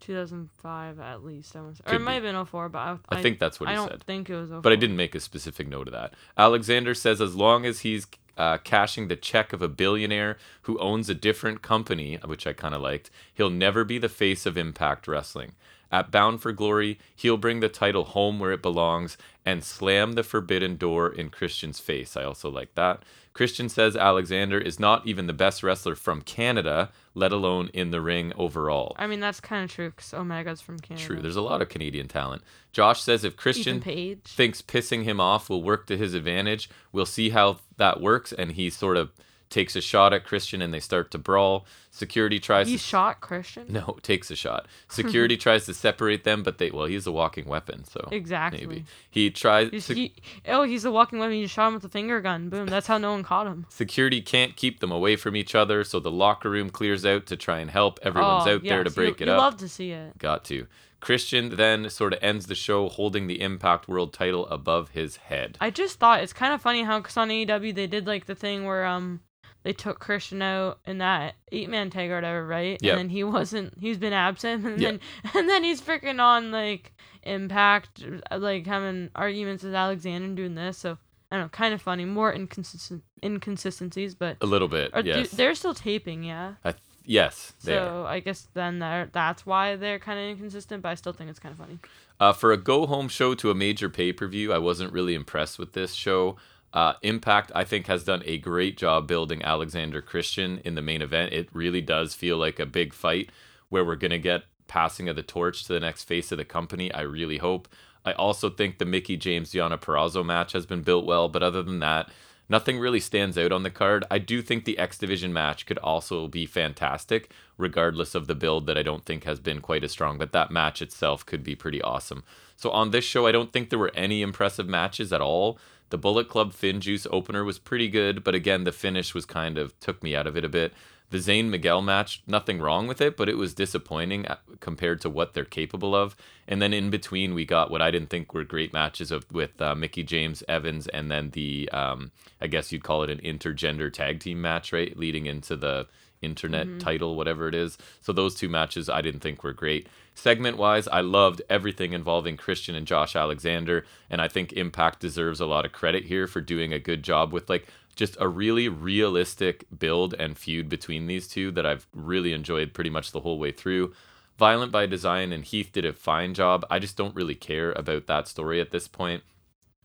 2005 0.00 1.00
at 1.00 1.24
least. 1.24 1.56
I 1.56 1.60
was, 1.62 1.80
or 1.80 1.84
Could 1.84 1.96
it 1.96 2.04
might 2.04 2.14
have 2.14 2.22
been 2.22 2.44
04, 2.44 2.68
but 2.68 2.78
I, 2.78 2.96
I 3.08 3.22
think 3.22 3.38
that's 3.38 3.60
what 3.60 3.68
I 3.68 3.72
he 3.72 3.76
don't 3.76 3.90
said. 3.90 4.02
think 4.02 4.30
it 4.30 4.36
was 4.36 4.50
04. 4.50 4.60
But 4.60 4.72
I 4.72 4.76
didn't 4.76 4.96
make 4.96 5.14
a 5.14 5.20
specific 5.20 5.68
note 5.68 5.88
of 5.88 5.92
that. 5.92 6.14
Alexander 6.36 6.94
says 6.94 7.20
as 7.20 7.34
long 7.34 7.64
as 7.64 7.80
he's 7.80 8.06
uh, 8.36 8.58
cashing 8.58 9.08
the 9.08 9.16
check 9.16 9.52
of 9.52 9.62
a 9.62 9.68
billionaire 9.68 10.36
who 10.62 10.78
owns 10.78 11.08
a 11.08 11.14
different 11.14 11.62
company, 11.62 12.18
which 12.24 12.46
I 12.46 12.52
kind 12.52 12.74
of 12.74 12.82
liked, 12.82 13.10
he'll 13.32 13.50
never 13.50 13.84
be 13.84 13.98
the 13.98 14.08
face 14.08 14.46
of 14.46 14.56
Impact 14.56 15.08
Wrestling. 15.08 15.52
At 15.90 16.10
Bound 16.10 16.42
for 16.42 16.52
Glory, 16.52 16.98
he'll 17.14 17.36
bring 17.36 17.60
the 17.60 17.68
title 17.68 18.04
home 18.04 18.38
where 18.38 18.52
it 18.52 18.60
belongs 18.60 19.16
and 19.44 19.62
slam 19.62 20.12
the 20.12 20.24
forbidden 20.24 20.76
door 20.76 21.08
in 21.08 21.30
Christian's 21.30 21.78
face. 21.78 22.16
I 22.16 22.24
also 22.24 22.50
like 22.50 22.74
that. 22.74 23.04
Christian 23.36 23.68
says 23.68 23.94
Alexander 23.96 24.58
is 24.58 24.80
not 24.80 25.06
even 25.06 25.26
the 25.26 25.34
best 25.34 25.62
wrestler 25.62 25.94
from 25.94 26.22
Canada, 26.22 26.90
let 27.12 27.32
alone 27.32 27.68
in 27.74 27.90
the 27.90 28.00
ring 28.00 28.32
overall. 28.34 28.96
I 28.98 29.06
mean, 29.06 29.20
that's 29.20 29.40
kind 29.40 29.62
of 29.62 29.70
true 29.70 29.90
because 29.90 30.14
Omega's 30.14 30.62
from 30.62 30.78
Canada. 30.78 31.06
True, 31.06 31.20
there's 31.20 31.36
a 31.36 31.42
lot 31.42 31.60
of 31.60 31.68
Canadian 31.68 32.08
talent. 32.08 32.40
Josh 32.72 33.02
says 33.02 33.24
if 33.24 33.36
Christian 33.36 33.82
thinks 33.82 34.62
pissing 34.62 35.04
him 35.04 35.20
off 35.20 35.50
will 35.50 35.62
work 35.62 35.86
to 35.88 35.98
his 35.98 36.14
advantage, 36.14 36.70
we'll 36.92 37.04
see 37.04 37.28
how 37.28 37.58
that 37.76 38.00
works. 38.00 38.32
And 38.32 38.52
he 38.52 38.70
sort 38.70 38.96
of 38.96 39.12
takes 39.50 39.76
a 39.76 39.80
shot 39.80 40.12
at 40.12 40.24
Christian 40.24 40.60
and 40.60 40.72
they 40.74 40.80
start 40.80 41.10
to 41.12 41.18
brawl. 41.18 41.66
Security 41.90 42.38
tries 42.38 42.66
He 42.66 42.74
to 42.74 42.78
shot 42.78 43.20
Christian. 43.20 43.66
no, 43.68 43.96
takes 44.02 44.30
a 44.30 44.36
shot. 44.36 44.66
Security 44.88 45.36
tries 45.36 45.64
to 45.66 45.74
separate 45.74 46.24
them, 46.24 46.42
but 46.42 46.58
they 46.58 46.70
well, 46.70 46.86
he's 46.86 47.06
a 47.06 47.12
walking 47.12 47.46
weapon, 47.46 47.84
so 47.84 48.08
Exactly. 48.12 48.66
maybe 48.66 48.84
he 49.10 49.30
tries. 49.30 49.70
He's, 49.70 49.84
sec- 49.86 49.96
he, 49.96 50.14
oh, 50.46 50.64
he's 50.64 50.84
a 50.84 50.90
walking 50.90 51.18
weapon. 51.18 51.36
You 51.36 51.44
just 51.44 51.54
shot 51.54 51.68
him 51.68 51.74
with 51.74 51.84
a 51.84 51.88
finger 51.88 52.20
gun. 52.20 52.48
Boom. 52.48 52.66
That's 52.66 52.86
how 52.86 52.98
no 52.98 53.12
one 53.12 53.22
caught 53.22 53.46
him. 53.46 53.66
security 53.68 54.20
can't 54.20 54.56
keep 54.56 54.80
them 54.80 54.92
away 54.92 55.16
from 55.16 55.36
each 55.36 55.54
other, 55.54 55.84
so 55.84 56.00
the 56.00 56.10
locker 56.10 56.50
room 56.50 56.70
clears 56.70 57.06
out 57.06 57.26
to 57.26 57.36
try 57.36 57.60
and 57.60 57.70
help. 57.70 57.98
Everyone's 58.02 58.46
oh, 58.46 58.56
out 58.56 58.62
there 58.64 58.84
to 58.84 58.90
break 58.90 59.20
you, 59.20 59.24
it 59.24 59.28
you 59.28 59.32
up. 59.34 59.40
love 59.40 59.56
to 59.58 59.68
see 59.68 59.92
it. 59.92 60.18
Got 60.18 60.44
to. 60.46 60.66
Christian 60.98 61.56
then 61.56 61.88
sort 61.90 62.14
of 62.14 62.18
ends 62.22 62.46
the 62.46 62.54
show 62.54 62.88
holding 62.88 63.26
the 63.26 63.40
Impact 63.40 63.86
World 63.86 64.12
title 64.12 64.46
above 64.48 64.90
his 64.90 65.16
head. 65.16 65.56
I 65.60 65.70
just 65.70 65.98
thought 66.00 66.22
it's 66.22 66.32
kind 66.32 66.52
of 66.54 66.60
funny 66.60 66.82
how 66.82 67.00
cause 67.00 67.16
on 67.16 67.28
AEW 67.28 67.74
they 67.74 67.86
did 67.86 68.06
like 68.06 68.24
the 68.26 68.34
thing 68.34 68.64
where 68.64 68.84
um 68.86 69.20
they 69.66 69.72
took 69.72 69.98
Christian 69.98 70.40
out 70.42 70.78
in 70.86 70.98
that 70.98 71.34
eight 71.50 71.68
man 71.68 71.90
tag 71.90 72.08
or 72.10 72.14
whatever, 72.14 72.46
right? 72.46 72.78
Yep. 72.80 72.92
And 72.92 72.98
then 73.00 73.08
he 73.08 73.24
wasn't. 73.24 73.74
He's 73.80 73.98
been 73.98 74.12
absent, 74.12 74.64
and 74.64 74.80
Yep. 74.80 75.00
then 75.24 75.32
and 75.34 75.48
then 75.48 75.64
he's 75.64 75.80
freaking 75.82 76.20
on 76.22 76.52
like 76.52 76.92
Impact, 77.24 78.04
like 78.30 78.66
having 78.66 79.10
arguments 79.16 79.64
with 79.64 79.74
Alexander 79.74 80.26
and 80.26 80.36
doing 80.36 80.54
this. 80.54 80.78
So 80.78 80.96
I 81.30 81.36
don't 81.36 81.46
know, 81.46 81.48
kind 81.48 81.74
of 81.74 81.82
funny. 81.82 82.04
More 82.04 82.32
inconsistent 82.32 83.02
inconsistencies, 83.24 84.14
but 84.14 84.36
A 84.40 84.46
little 84.46 84.68
bit, 84.68 84.92
or 84.94 85.02
do- 85.02 85.08
yes. 85.10 85.30
they're 85.32 85.54
still 85.56 85.74
taping, 85.74 86.22
yeah. 86.22 86.54
Th- 86.62 86.76
yes, 87.04 87.52
they 87.64 87.76
are. 87.76 87.84
So 87.84 88.06
I 88.06 88.20
guess 88.20 88.46
then 88.54 88.78
that 88.78 89.12
that's 89.12 89.44
why 89.44 89.76
they're 89.76 89.98
kind 89.98 90.18
of 90.20 90.26
inconsistent. 90.26 90.82
But 90.82 90.90
I 90.90 90.94
still 90.94 91.12
think 91.12 91.28
it's 91.30 91.38
kind 91.40 91.52
of 91.52 91.58
funny. 91.58 91.78
Uh, 92.20 92.32
for 92.32 92.52
a 92.52 92.56
go 92.56 92.86
home 92.86 93.08
show 93.08 93.34
to 93.34 93.50
a 93.50 93.54
major 93.54 93.88
pay 93.88 94.12
per 94.12 94.26
view, 94.28 94.52
I 94.52 94.58
wasn't 94.58 94.92
really 94.92 95.14
impressed 95.14 95.58
with 95.58 95.72
this 95.72 95.92
show. 95.94 96.36
Uh, 96.76 96.92
Impact, 97.00 97.50
I 97.54 97.64
think, 97.64 97.86
has 97.86 98.04
done 98.04 98.22
a 98.26 98.36
great 98.36 98.76
job 98.76 99.08
building 99.08 99.42
Alexander 99.42 100.02
Christian 100.02 100.60
in 100.62 100.74
the 100.74 100.82
main 100.82 101.00
event. 101.00 101.32
It 101.32 101.48
really 101.54 101.80
does 101.80 102.12
feel 102.12 102.36
like 102.36 102.60
a 102.60 102.66
big 102.66 102.92
fight 102.92 103.30
where 103.70 103.82
we're 103.82 103.96
going 103.96 104.10
to 104.10 104.18
get 104.18 104.42
passing 104.68 105.08
of 105.08 105.16
the 105.16 105.22
torch 105.22 105.64
to 105.64 105.72
the 105.72 105.80
next 105.80 106.04
face 106.04 106.30
of 106.32 106.36
the 106.36 106.44
company. 106.44 106.92
I 106.92 107.00
really 107.00 107.38
hope. 107.38 107.66
I 108.04 108.12
also 108.12 108.50
think 108.50 108.76
the 108.76 108.84
Mickie 108.84 109.16
James 109.16 109.52
Deonna 109.52 109.80
Purrazzo 109.80 110.22
match 110.22 110.52
has 110.52 110.66
been 110.66 110.82
built 110.82 111.06
well, 111.06 111.30
but 111.30 111.42
other 111.42 111.62
than 111.62 111.78
that, 111.78 112.10
nothing 112.46 112.78
really 112.78 113.00
stands 113.00 113.38
out 113.38 113.52
on 113.52 113.62
the 113.62 113.70
card. 113.70 114.04
I 114.10 114.18
do 114.18 114.42
think 114.42 114.66
the 114.66 114.78
X 114.78 114.98
Division 114.98 115.32
match 115.32 115.64
could 115.64 115.78
also 115.78 116.28
be 116.28 116.44
fantastic, 116.44 117.30
regardless 117.56 118.14
of 118.14 118.26
the 118.26 118.34
build 118.34 118.66
that 118.66 118.76
I 118.76 118.82
don't 118.82 119.06
think 119.06 119.24
has 119.24 119.40
been 119.40 119.62
quite 119.62 119.82
as 119.82 119.92
strong, 119.92 120.18
but 120.18 120.32
that 120.32 120.50
match 120.50 120.82
itself 120.82 121.24
could 121.24 121.42
be 121.42 121.56
pretty 121.56 121.80
awesome. 121.80 122.22
So 122.54 122.70
on 122.70 122.90
this 122.90 123.04
show, 123.04 123.26
I 123.26 123.32
don't 123.32 123.50
think 123.50 123.70
there 123.70 123.78
were 123.78 123.92
any 123.94 124.20
impressive 124.20 124.68
matches 124.68 125.10
at 125.10 125.22
all. 125.22 125.58
The 125.90 125.98
Bullet 125.98 126.28
Club 126.28 126.52
Finn 126.52 126.80
Juice 126.80 127.06
opener 127.10 127.44
was 127.44 127.58
pretty 127.58 127.88
good, 127.88 128.24
but 128.24 128.34
again, 128.34 128.64
the 128.64 128.72
finish 128.72 129.14
was 129.14 129.24
kind 129.24 129.56
of 129.56 129.78
took 129.80 130.02
me 130.02 130.16
out 130.16 130.26
of 130.26 130.36
it 130.36 130.44
a 130.44 130.48
bit. 130.48 130.72
The 131.10 131.20
Zayne 131.20 131.50
Miguel 131.50 131.82
match, 131.82 132.22
nothing 132.26 132.58
wrong 132.58 132.88
with 132.88 133.00
it, 133.00 133.16
but 133.16 133.28
it 133.28 133.36
was 133.36 133.54
disappointing 133.54 134.26
uh, 134.26 134.38
compared 134.58 135.00
to 135.02 135.10
what 135.10 135.34
they're 135.34 135.44
capable 135.44 135.94
of. 135.94 136.16
And 136.48 136.60
then 136.60 136.72
in 136.72 136.90
between, 136.90 137.32
we 137.32 137.44
got 137.44 137.70
what 137.70 137.80
I 137.80 137.92
didn't 137.92 138.10
think 138.10 138.34
were 138.34 138.42
great 138.42 138.72
matches 138.72 139.12
of 139.12 139.30
with 139.30 139.60
uh, 139.62 139.76
Mickie 139.76 140.02
James 140.02 140.42
Evans, 140.48 140.88
and 140.88 141.08
then 141.08 141.30
the 141.30 141.68
um, 141.72 142.10
I 142.40 142.48
guess 142.48 142.72
you'd 142.72 142.82
call 142.82 143.04
it 143.04 143.10
an 143.10 143.20
intergender 143.20 143.92
tag 143.92 144.18
team 144.18 144.42
match, 144.42 144.72
right, 144.72 144.96
leading 144.96 145.26
into 145.26 145.54
the 145.54 145.86
internet 146.22 146.80
title, 146.80 147.14
whatever 147.14 147.46
it 147.46 147.54
is. 147.54 147.78
So 148.00 148.12
those 148.12 148.34
two 148.34 148.48
matches 148.48 148.88
I 148.88 149.00
didn't 149.00 149.20
think 149.20 149.44
were 149.44 149.52
great. 149.52 149.88
Segment 150.16 150.56
wise, 150.56 150.88
I 150.88 151.02
loved 151.02 151.42
everything 151.50 151.92
involving 151.92 152.38
Christian 152.38 152.74
and 152.74 152.86
Josh 152.86 153.14
Alexander, 153.14 153.84
and 154.08 154.22
I 154.22 154.28
think 154.28 154.54
Impact 154.54 154.98
deserves 154.98 155.40
a 155.40 155.46
lot 155.46 155.66
of 155.66 155.72
credit 155.72 156.06
here 156.06 156.26
for 156.26 156.40
doing 156.40 156.72
a 156.72 156.78
good 156.78 157.02
job 157.02 157.34
with 157.34 157.50
like 157.50 157.68
just 157.96 158.16
a 158.18 158.26
really 158.26 158.66
realistic 158.66 159.66
build 159.78 160.14
and 160.14 160.38
feud 160.38 160.70
between 160.70 161.06
these 161.06 161.28
two 161.28 161.50
that 161.52 161.66
I've 161.66 161.86
really 161.92 162.32
enjoyed 162.32 162.72
pretty 162.72 162.88
much 162.88 163.12
the 163.12 163.20
whole 163.20 163.38
way 163.38 163.52
through. 163.52 163.92
Violent 164.38 164.72
by 164.72 164.86
Design 164.86 165.32
and 165.32 165.44
Heath 165.44 165.70
did 165.70 165.84
a 165.84 165.92
fine 165.92 166.32
job. 166.32 166.64
I 166.70 166.78
just 166.78 166.96
don't 166.96 167.14
really 167.14 167.34
care 167.34 167.72
about 167.72 168.06
that 168.06 168.26
story 168.26 168.58
at 168.58 168.70
this 168.70 168.88
point. 168.88 169.22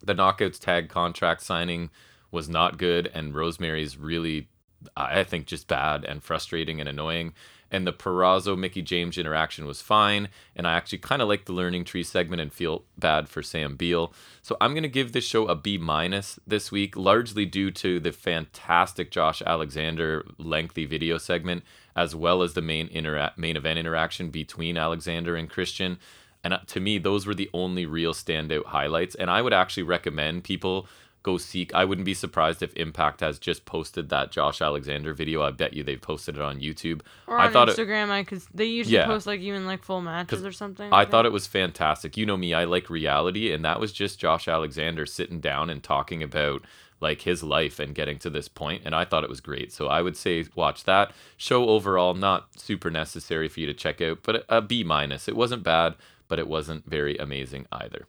The 0.01 0.15
Knockouts 0.15 0.59
tag 0.59 0.87
contract 0.87 1.41
signing 1.41 1.89
was 2.31 2.47
not 2.47 2.77
good, 2.77 3.11
and 3.13 3.35
Rosemary's 3.35 3.97
really, 3.97 4.47
I 4.95 5.25
think, 5.25 5.45
just 5.45 5.67
bad 5.67 6.05
and 6.05 6.23
frustrating 6.23 6.79
and 6.79 6.87
annoying. 6.87 7.33
And 7.71 7.87
the 7.87 7.93
Purrazzo 7.93 8.57
Mickie 8.57 8.81
James 8.81 9.17
interaction 9.17 9.65
was 9.65 9.81
fine, 9.81 10.27
and 10.57 10.67
I 10.67 10.73
actually 10.73 10.97
kind 10.97 11.21
of 11.21 11.29
like 11.29 11.45
the 11.45 11.53
learning 11.53 11.85
tree 11.85 12.03
segment 12.03 12.41
and 12.41 12.51
feel 12.51 12.83
bad 12.97 13.29
for 13.29 13.41
Sam 13.41 13.77
Beale. 13.77 14.13
So 14.41 14.57
I'm 14.59 14.73
gonna 14.75 14.89
give 14.89 15.13
this 15.13 15.25
show 15.25 15.47
a 15.47 15.55
B 15.55 15.77
minus 15.77 16.37
this 16.45 16.69
week, 16.69 16.97
largely 16.97 17.45
due 17.45 17.71
to 17.71 18.01
the 18.01 18.11
fantastic 18.11 19.09
Josh 19.09 19.41
Alexander 19.45 20.25
lengthy 20.37 20.85
video 20.85 21.17
segment, 21.17 21.63
as 21.95 22.13
well 22.13 22.41
as 22.41 22.53
the 22.53 22.61
main 22.61 22.89
intera- 22.89 23.37
main 23.37 23.55
event 23.55 23.79
interaction 23.79 24.31
between 24.31 24.77
Alexander 24.77 25.37
and 25.37 25.49
Christian. 25.49 25.97
And 26.43 26.53
uh, 26.53 26.59
to 26.67 26.79
me, 26.79 26.97
those 26.97 27.25
were 27.25 27.35
the 27.35 27.49
only 27.53 27.85
real 27.85 28.13
standout 28.13 28.65
highlights. 28.65 29.15
And 29.15 29.29
I 29.29 29.41
would 29.41 29.53
actually 29.53 29.83
recommend 29.83 30.43
people 30.43 30.87
go 31.23 31.37
seek. 31.37 31.73
I 31.75 31.85
wouldn't 31.85 32.05
be 32.05 32.13
surprised 32.13 32.63
if 32.63 32.73
Impact 32.75 33.19
has 33.21 33.37
just 33.37 33.65
posted 33.65 34.09
that 34.09 34.31
Josh 34.31 34.61
Alexander 34.61 35.13
video. 35.13 35.43
I 35.43 35.51
bet 35.51 35.73
you 35.73 35.83
they've 35.83 36.01
posted 36.01 36.35
it 36.35 36.41
on 36.41 36.59
YouTube. 36.59 37.01
Or 37.27 37.37
I 37.37 37.47
on 37.47 37.53
thought 37.53 37.69
it- 37.69 37.77
Instagram, 37.77 38.09
I 38.09 38.23
cause 38.23 38.47
they 38.53 38.65
usually 38.65 38.95
Yeah. 38.95 39.05
post 39.05 39.27
like 39.27 39.39
even 39.41 39.65
like 39.65 39.83
full 39.83 40.01
matches 40.01 40.45
or 40.45 40.51
something. 40.51 40.91
I 40.91 41.05
thought 41.05 41.25
it 41.25 41.31
was 41.31 41.45
fantastic. 41.47 42.17
You 42.17 42.25
know 42.25 42.37
me, 42.37 42.53
I 42.53 42.63
like 42.63 42.89
reality, 42.89 43.51
and 43.51 43.63
that 43.65 43.79
was 43.79 43.91
just 43.91 44.19
Josh 44.19 44.47
Alexander 44.47 45.05
sitting 45.05 45.39
down 45.39 45.69
and 45.69 45.83
talking 45.83 46.23
about 46.23 46.63
like 46.99 47.21
his 47.21 47.41
life 47.41 47.79
and 47.79 47.95
getting 47.95 48.19
to 48.19 48.29
this 48.29 48.47
point, 48.47 48.83
and 48.85 48.93
I 48.93 49.05
thought 49.05 49.23
it 49.23 49.29
was 49.29 49.41
great. 49.41 49.71
So 49.73 49.87
I 49.87 50.03
would 50.03 50.15
say 50.15 50.45
watch 50.53 50.83
that 50.83 51.11
show 51.35 51.67
overall. 51.69 52.13
Not 52.13 52.59
super 52.59 52.91
necessary 52.91 53.47
for 53.47 53.59
you 53.59 53.65
to 53.67 53.73
check 53.73 54.01
out, 54.01 54.19
but 54.21 54.45
a 54.49 54.61
B 54.61 54.83
minus. 54.83 55.27
It 55.27 55.35
wasn't 55.35 55.63
bad, 55.63 55.95
but 56.27 56.37
it 56.37 56.47
wasn't 56.47 56.85
very 56.87 57.17
amazing 57.17 57.65
either. 57.71 58.05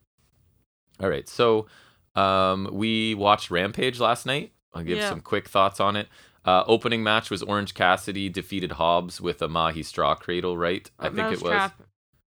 All 1.01 1.09
right, 1.09 1.26
so 1.28 1.66
um, 2.14 2.68
we 2.72 3.14
watched 3.14 3.51
Rampage 3.51 3.98
last 4.01 4.26
night. 4.26 4.52
I'll 4.74 4.82
give 4.84 4.98
Yeah. 4.98 5.09
some 5.09 5.20
quick 5.20 5.48
thoughts 5.48 5.80
on 5.80 5.97
it. 5.97 6.09
Uh, 6.44 6.64
opening 6.66 7.02
match 7.05 7.30
was 7.30 7.43
Orange 7.43 7.72
Cassidy 7.74 8.28
defeated 8.28 8.72
Hobbs 8.72 9.20
with 9.20 9.40
a 9.43 9.48
Mahi 9.48 9.82
straw 9.82 10.14
cradle, 10.14 10.56
right? 10.56 10.90
I 10.98 11.05
think 11.09 11.18
it 11.18 11.30
was. 11.30 11.43
Mousetrap, 11.43 11.82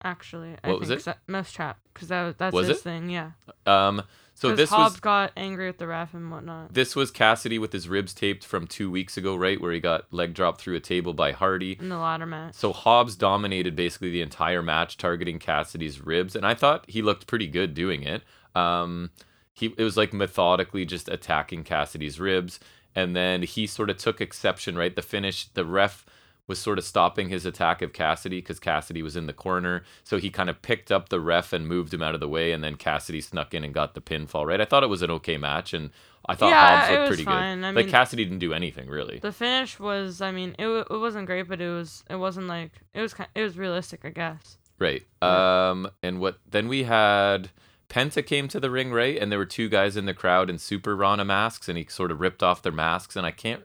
Actually, 0.04 0.56
I 0.64 0.70
What 0.70 0.80
was 0.80 0.88
think 0.88 1.00
it? 1.00 1.04
so- 1.04 1.14
Mousetrap, 1.28 1.78
because 1.94 2.08
that 2.08 2.24
was- 2.24 2.34
that's 2.36 2.52
Was 2.52 2.66
his 2.66 2.78
it? 2.78 2.82
thing. 2.82 3.08
Yeah. 3.08 3.30
Um, 3.66 4.02
so 4.34 4.52
this 4.56 4.70
Hobbs 4.70 4.94
was 4.94 5.00
got 5.00 5.30
angry 5.36 5.66
with 5.68 5.78
the 5.78 5.86
ref 5.86 6.12
and 6.12 6.28
whatnot. 6.28 6.74
this 6.74 6.96
was 6.96 7.12
Cassidy 7.12 7.56
with 7.60 7.72
his 7.72 7.88
ribs 7.88 8.12
taped 8.12 8.44
from 8.44 8.66
two 8.66 8.90
weeks 8.90 9.16
ago, 9.16 9.36
right, 9.36 9.60
where 9.60 9.70
he 9.72 9.78
got 9.78 10.12
leg 10.12 10.34
dropped 10.34 10.60
through 10.60 10.74
a 10.74 10.80
table 10.80 11.14
by 11.14 11.30
Hardy. 11.30 11.76
in 11.78 11.88
the 11.88 11.98
ladder 11.98 12.26
match. 12.26 12.54
So 12.54 12.72
Hobbs 12.72 13.14
dominated 13.14 13.76
basically 13.76 14.10
the 14.10 14.22
entire 14.22 14.60
match, 14.62 14.96
targeting 14.96 15.38
Cassidy's 15.38 16.00
ribs, 16.00 16.34
and 16.34 16.44
I 16.44 16.54
thought 16.54 16.84
he 16.88 17.00
looked 17.00 17.28
pretty 17.28 17.46
good 17.46 17.72
doing 17.72 18.02
it. 18.02 18.24
Um, 18.56 19.10
he 19.52 19.74
it 19.76 19.82
was 19.84 19.96
like 19.96 20.12
methodically 20.12 20.84
just 20.84 21.08
attacking 21.08 21.64
Cassidy's 21.64 22.18
ribs, 22.20 22.58
and 22.94 23.14
then 23.16 23.42
he 23.42 23.66
sort 23.66 23.90
of 23.90 23.96
took 23.98 24.20
exception, 24.20 24.76
right? 24.76 24.94
The 24.94 25.02
finish, 25.02 25.46
the 25.48 25.64
ref 25.64 26.04
was 26.48 26.58
sort 26.58 26.76
of 26.76 26.84
stopping 26.84 27.28
his 27.28 27.46
attack 27.46 27.82
of 27.82 27.92
Cassidy 27.92 28.38
because 28.40 28.58
Cassidy 28.58 29.00
was 29.00 29.14
in 29.16 29.26
the 29.26 29.32
corner, 29.32 29.84
so 30.02 30.18
he 30.18 30.28
kind 30.28 30.50
of 30.50 30.60
picked 30.60 30.90
up 30.90 31.08
the 31.08 31.20
ref 31.20 31.52
and 31.52 31.68
moved 31.68 31.94
him 31.94 32.02
out 32.02 32.14
of 32.14 32.20
the 32.20 32.28
way, 32.28 32.50
and 32.52 32.64
then 32.64 32.74
Cassidy 32.74 33.20
snuck 33.20 33.54
in 33.54 33.62
and 33.62 33.72
got 33.72 33.94
the 33.94 34.00
pinfall, 34.00 34.44
right? 34.46 34.60
I 34.60 34.64
thought 34.64 34.82
it 34.82 34.88
was 34.88 35.02
an 35.02 35.10
okay 35.12 35.38
match, 35.38 35.72
and 35.72 35.90
I 36.26 36.34
thought 36.34 36.50
Yeah, 36.50 36.76
Hobbs 36.80 36.90
looked 36.90 37.00
was 37.00 37.08
pretty 37.10 37.24
fine. 37.24 37.58
good. 37.60 37.66
I 37.66 37.70
like 37.70 37.84
mean- 37.86 37.90
Cassidy 37.92 38.24
didn't 38.24 38.40
do 38.40 38.52
anything 38.52 38.88
really. 38.88 39.20
The 39.20 39.30
finish 39.32 39.78
was, 39.78 40.20
I 40.20 40.32
mean, 40.32 40.56
it, 40.58 40.66
wa- 40.66 40.84
it 40.90 40.98
wasn't 40.98 41.26
great, 41.26 41.46
but 41.48 41.60
it 41.60 41.70
was 41.70 42.02
it 42.10 42.16
wasn't 42.16 42.48
like 42.48 42.72
it 42.92 43.00
was 43.00 43.14
kind 43.14 43.28
it 43.36 43.42
was 43.42 43.56
realistic, 43.56 44.00
I 44.04 44.10
guess. 44.10 44.58
Right. 44.80 45.02
Um 45.22 45.88
and 46.02 46.18
what 46.18 46.38
then 46.50 46.66
we 46.66 46.82
had 46.82 47.50
Penta 47.92 48.24
came 48.24 48.48
to 48.48 48.58
the 48.58 48.70
ring, 48.70 48.90
right? 48.90 49.18
And 49.18 49.30
there 49.30 49.38
were 49.38 49.44
two 49.44 49.68
guys 49.68 49.98
in 49.98 50.06
the 50.06 50.14
crowd 50.14 50.48
in 50.48 50.58
super 50.58 50.96
Rana 50.96 51.26
masks 51.26 51.68
and 51.68 51.76
he 51.76 51.84
sort 51.88 52.10
of 52.10 52.20
ripped 52.20 52.42
off 52.42 52.62
their 52.62 52.72
masks 52.72 53.16
and 53.16 53.26
I 53.26 53.32
can't 53.32 53.64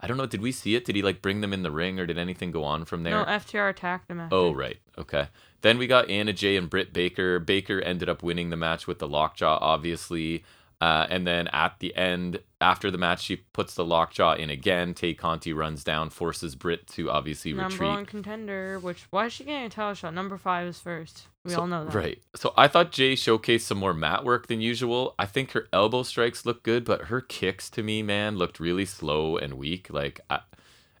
I 0.00 0.06
don't 0.06 0.18
know, 0.18 0.26
did 0.26 0.42
we 0.42 0.52
see 0.52 0.74
it? 0.74 0.84
Did 0.84 0.96
he 0.96 1.02
like 1.02 1.22
bring 1.22 1.40
them 1.40 1.54
in 1.54 1.62
the 1.62 1.70
ring 1.70 1.98
or 1.98 2.04
did 2.04 2.18
anything 2.18 2.50
go 2.50 2.62
on 2.62 2.84
from 2.84 3.04
there? 3.04 3.14
No, 3.14 3.24
FTR 3.24 3.70
attacked 3.70 4.10
him. 4.10 4.20
After. 4.20 4.36
Oh, 4.36 4.52
right. 4.52 4.76
Okay. 4.98 5.28
Then 5.62 5.78
we 5.78 5.86
got 5.86 6.10
Anna 6.10 6.34
Jay 6.34 6.56
and 6.56 6.68
Britt 6.68 6.92
Baker. 6.92 7.38
Baker 7.38 7.80
ended 7.80 8.10
up 8.10 8.22
winning 8.22 8.50
the 8.50 8.56
match 8.56 8.86
with 8.86 8.98
the 8.98 9.08
lockjaw, 9.08 9.58
obviously. 9.62 10.44
Uh, 10.84 11.06
and 11.08 11.26
then 11.26 11.48
at 11.48 11.78
the 11.78 11.94
end, 11.96 12.40
after 12.60 12.90
the 12.90 12.98
match, 12.98 13.22
she 13.22 13.36
puts 13.36 13.74
the 13.74 13.84
lockjaw 13.84 14.34
in 14.34 14.50
again. 14.50 14.92
Tay 14.92 15.14
Conti 15.14 15.52
runs 15.54 15.82
down, 15.82 16.10
forces 16.10 16.54
Britt 16.56 16.86
to 16.88 17.10
obviously 17.10 17.52
Number 17.54 17.72
retreat. 17.72 17.88
one 17.88 18.04
contender. 18.06 18.78
Which 18.80 19.06
why 19.10 19.26
is 19.26 19.32
she 19.32 19.44
getting 19.44 19.64
a 19.64 19.70
title 19.70 19.94
shot? 19.94 20.12
Number 20.12 20.36
five 20.36 20.66
is 20.68 20.78
first. 20.80 21.28
We 21.44 21.52
So- 21.52 21.60
all 21.62 21.66
know 21.66 21.84
that. 21.86 21.94
Right. 21.94 22.18
So 22.36 22.52
I 22.56 22.68
thought 22.68 22.92
Jay 22.92 23.14
showcased 23.14 23.62
some 23.62 23.78
more 23.78 23.94
mat 23.94 24.24
work 24.24 24.46
than 24.48 24.60
usual. 24.60 25.14
I 25.18 25.24
think 25.24 25.52
her 25.52 25.68
elbow 25.72 26.02
strikes 26.02 26.44
look 26.44 26.62
good, 26.62 26.84
but 26.84 27.02
her 27.06 27.22
kicks 27.22 27.70
to 27.70 27.82
me, 27.82 28.02
man, 28.02 28.36
looked 28.36 28.60
really 28.60 28.84
slow 28.84 29.38
and 29.38 29.54
weak. 29.54 29.88
Like, 29.90 30.20
I, 30.28 30.40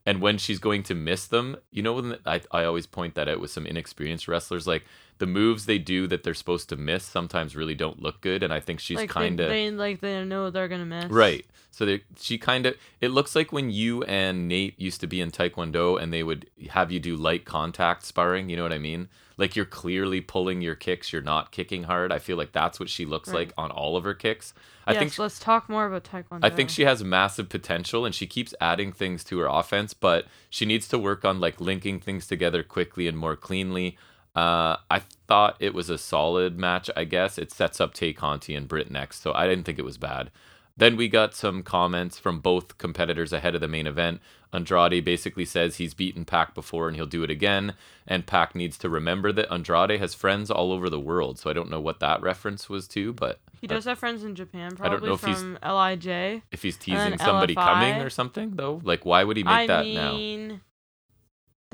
and 0.06 0.20
when 0.20 0.38
she's 0.38 0.58
going 0.58 0.82
to 0.84 0.94
miss 0.94 1.26
them, 1.26 1.56
you 1.70 1.82
know, 1.82 1.94
when 1.94 2.18
I, 2.26 2.42
I 2.50 2.64
always 2.64 2.86
point 2.86 3.14
that 3.14 3.28
out 3.28 3.40
with 3.40 3.50
some 3.50 3.66
inexperienced 3.66 4.28
wrestlers, 4.28 4.66
like 4.66 4.84
the 5.18 5.26
moves 5.26 5.66
they 5.66 5.78
do 5.78 6.06
that 6.08 6.22
they're 6.22 6.34
supposed 6.34 6.68
to 6.68 6.76
miss 6.76 7.04
sometimes 7.04 7.56
really 7.56 7.74
don't 7.74 8.02
look 8.02 8.20
good. 8.20 8.42
And 8.42 8.52
I 8.52 8.60
think 8.60 8.80
she's 8.80 8.98
like 8.98 9.10
kind 9.10 9.40
of 9.40 9.50
like 9.74 10.00
they 10.00 10.24
know 10.24 10.50
they're 10.50 10.68
gonna 10.68 10.84
miss. 10.84 11.10
Right. 11.10 11.46
So 11.70 11.86
they, 11.86 12.02
she 12.18 12.36
kind 12.38 12.66
of 12.66 12.76
it 13.00 13.08
looks 13.08 13.34
like 13.34 13.52
when 13.52 13.70
you 13.70 14.02
and 14.04 14.46
Nate 14.46 14.78
used 14.78 15.00
to 15.00 15.06
be 15.06 15.20
in 15.20 15.30
Taekwondo 15.30 16.00
and 16.00 16.12
they 16.12 16.22
would 16.22 16.50
have 16.70 16.92
you 16.92 17.00
do 17.00 17.16
light 17.16 17.44
contact 17.44 18.04
sparring, 18.04 18.48
you 18.50 18.56
know 18.56 18.62
what 18.62 18.72
I 18.72 18.78
mean? 18.78 19.08
Like 19.36 19.56
you're 19.56 19.64
clearly 19.64 20.20
pulling 20.20 20.62
your 20.62 20.74
kicks, 20.76 21.12
you're 21.12 21.22
not 21.22 21.50
kicking 21.50 21.84
hard. 21.84 22.12
I 22.12 22.18
feel 22.18 22.36
like 22.36 22.52
that's 22.52 22.78
what 22.78 22.88
she 22.88 23.04
looks 23.04 23.28
Right. 23.30 23.48
like 23.48 23.52
on 23.58 23.70
all 23.70 23.96
of 23.96 24.04
her 24.04 24.14
kicks. 24.14 24.54
I 24.86 24.92
yes, 24.92 24.98
think 25.00 25.12
she, 25.14 25.22
let's 25.22 25.38
talk 25.38 25.68
more 25.68 25.86
about 25.86 26.04
Taekwondo. 26.04 26.40
I 26.42 26.50
think 26.50 26.70
she 26.70 26.82
has 26.84 27.02
massive 27.02 27.48
potential 27.48 28.04
and 28.04 28.14
she 28.14 28.26
keeps 28.26 28.54
adding 28.60 28.92
things 28.92 29.24
to 29.24 29.38
her 29.40 29.46
offense, 29.46 29.92
but 29.94 30.26
she 30.50 30.64
needs 30.66 30.86
to 30.88 30.98
work 30.98 31.24
on 31.24 31.40
like 31.40 31.60
linking 31.60 32.00
things 32.00 32.26
together 32.26 32.62
quickly 32.62 33.08
and 33.08 33.18
more 33.18 33.34
cleanly. 33.34 33.96
Uh, 34.36 34.76
I 34.90 35.00
thought 35.28 35.56
it 35.60 35.74
was 35.74 35.88
a 35.90 35.98
solid 35.98 36.58
match, 36.58 36.90
I 36.96 37.04
guess. 37.04 37.38
It 37.38 37.50
sets 37.52 37.80
up 37.80 37.94
Tay 37.94 38.12
Conti 38.12 38.54
and 38.54 38.66
Britt 38.68 38.90
next, 38.90 39.22
so 39.22 39.32
I 39.32 39.46
didn't 39.46 39.64
think 39.64 39.78
it 39.78 39.84
was 39.84 39.96
bad. 39.98 40.30
Then 40.76 40.96
we 40.96 41.08
got 41.08 41.34
some 41.34 41.62
comments 41.62 42.18
from 42.18 42.40
both 42.40 42.78
competitors 42.78 43.32
ahead 43.32 43.54
of 43.54 43.60
the 43.60 43.68
main 43.68 43.86
event. 43.86 44.20
Andrade 44.52 45.04
basically 45.04 45.44
says 45.44 45.76
he's 45.76 45.94
beaten 45.94 46.24
Pac 46.24 46.54
before 46.54 46.88
and 46.88 46.96
he'll 46.96 47.06
do 47.06 47.22
it 47.22 47.30
again. 47.30 47.74
And 48.08 48.26
Pac 48.26 48.54
needs 48.56 48.76
to 48.78 48.88
remember 48.88 49.30
that 49.32 49.52
Andrade 49.52 50.00
has 50.00 50.14
friends 50.14 50.50
all 50.50 50.72
over 50.72 50.90
the 50.90 50.98
world. 50.98 51.38
So 51.38 51.48
I 51.48 51.52
don't 51.52 51.70
know 51.70 51.80
what 51.80 52.00
that 52.00 52.22
reference 52.22 52.68
was 52.68 52.88
to, 52.88 53.12
but 53.12 53.38
He 53.60 53.68
does 53.68 53.84
have 53.84 53.98
friends 53.98 54.24
in 54.24 54.34
Japan, 54.34 54.76
Probably 54.76 54.86
I 54.96 55.00
don't 55.00 55.08
know 55.08 55.14
if 55.14 55.24
he's- 55.24 55.40
from 55.40 55.58
Lij. 55.62 56.42
if 56.50 56.62
he's 56.62 56.76
teasing 56.76 57.18
somebody 57.18 57.54
coming 57.54 58.02
or 58.02 58.10
something, 58.10 58.56
though, 58.56 58.80
like 58.84 59.04
why 59.04 59.22
would 59.24 59.36
he 59.36 59.44
make 59.44 59.52
I 59.52 59.66
that 59.68 59.86
now? 59.86 60.16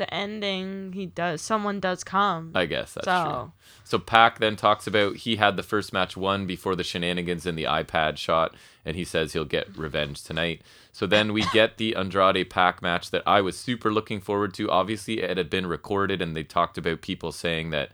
The 0.01 0.15
ending 0.15 0.95
he 0.95 1.05
does. 1.05 1.43
Someone 1.43 1.79
does 1.79 2.05
come. 2.05 2.53
I 2.55 2.65
guess 2.65 2.95
that's 2.95 3.07
true. 3.07 3.53
so 3.85 3.99
PAC 3.99 4.39
then 4.39 4.57
talks 4.57 4.87
about 4.87 5.17
he 5.17 5.37
had 5.37 5.59
the 5.59 5.63
first 5.63 5.93
match 5.93 6.17
won 6.17 6.47
before 6.47 6.75
the 6.75 6.83
shenanigans 6.83 7.45
in 7.45 7.55
the 7.55 7.65
iPad 7.65 8.17
shot, 8.17 8.55
and 8.83 8.97
he 8.97 9.05
says 9.05 9.35
he'll 9.35 9.45
get 9.45 9.77
revenge 9.77 10.25
tonight. 10.25 10.63
So 10.91 11.07
then 11.07 11.35
we 11.35 11.43
get 11.53 11.77
the 11.77 11.95
Andrade 11.97 12.49
PAC 12.49 12.81
match 12.81 13.11
that 13.11 13.23
I 13.27 13.43
was 13.43 13.59
super 13.59 13.93
looking 13.93 14.23
forward 14.23 14.55
to. 14.55 14.71
Obviously, 14.71 15.21
it 15.21 15.37
had 15.37 15.51
been 15.51 15.67
recorded, 15.67 16.23
and 16.23 16.35
they 16.35 16.45
talked 16.45 16.79
about 16.79 17.03
people 17.03 17.31
saying 17.31 17.69
that 17.69 17.91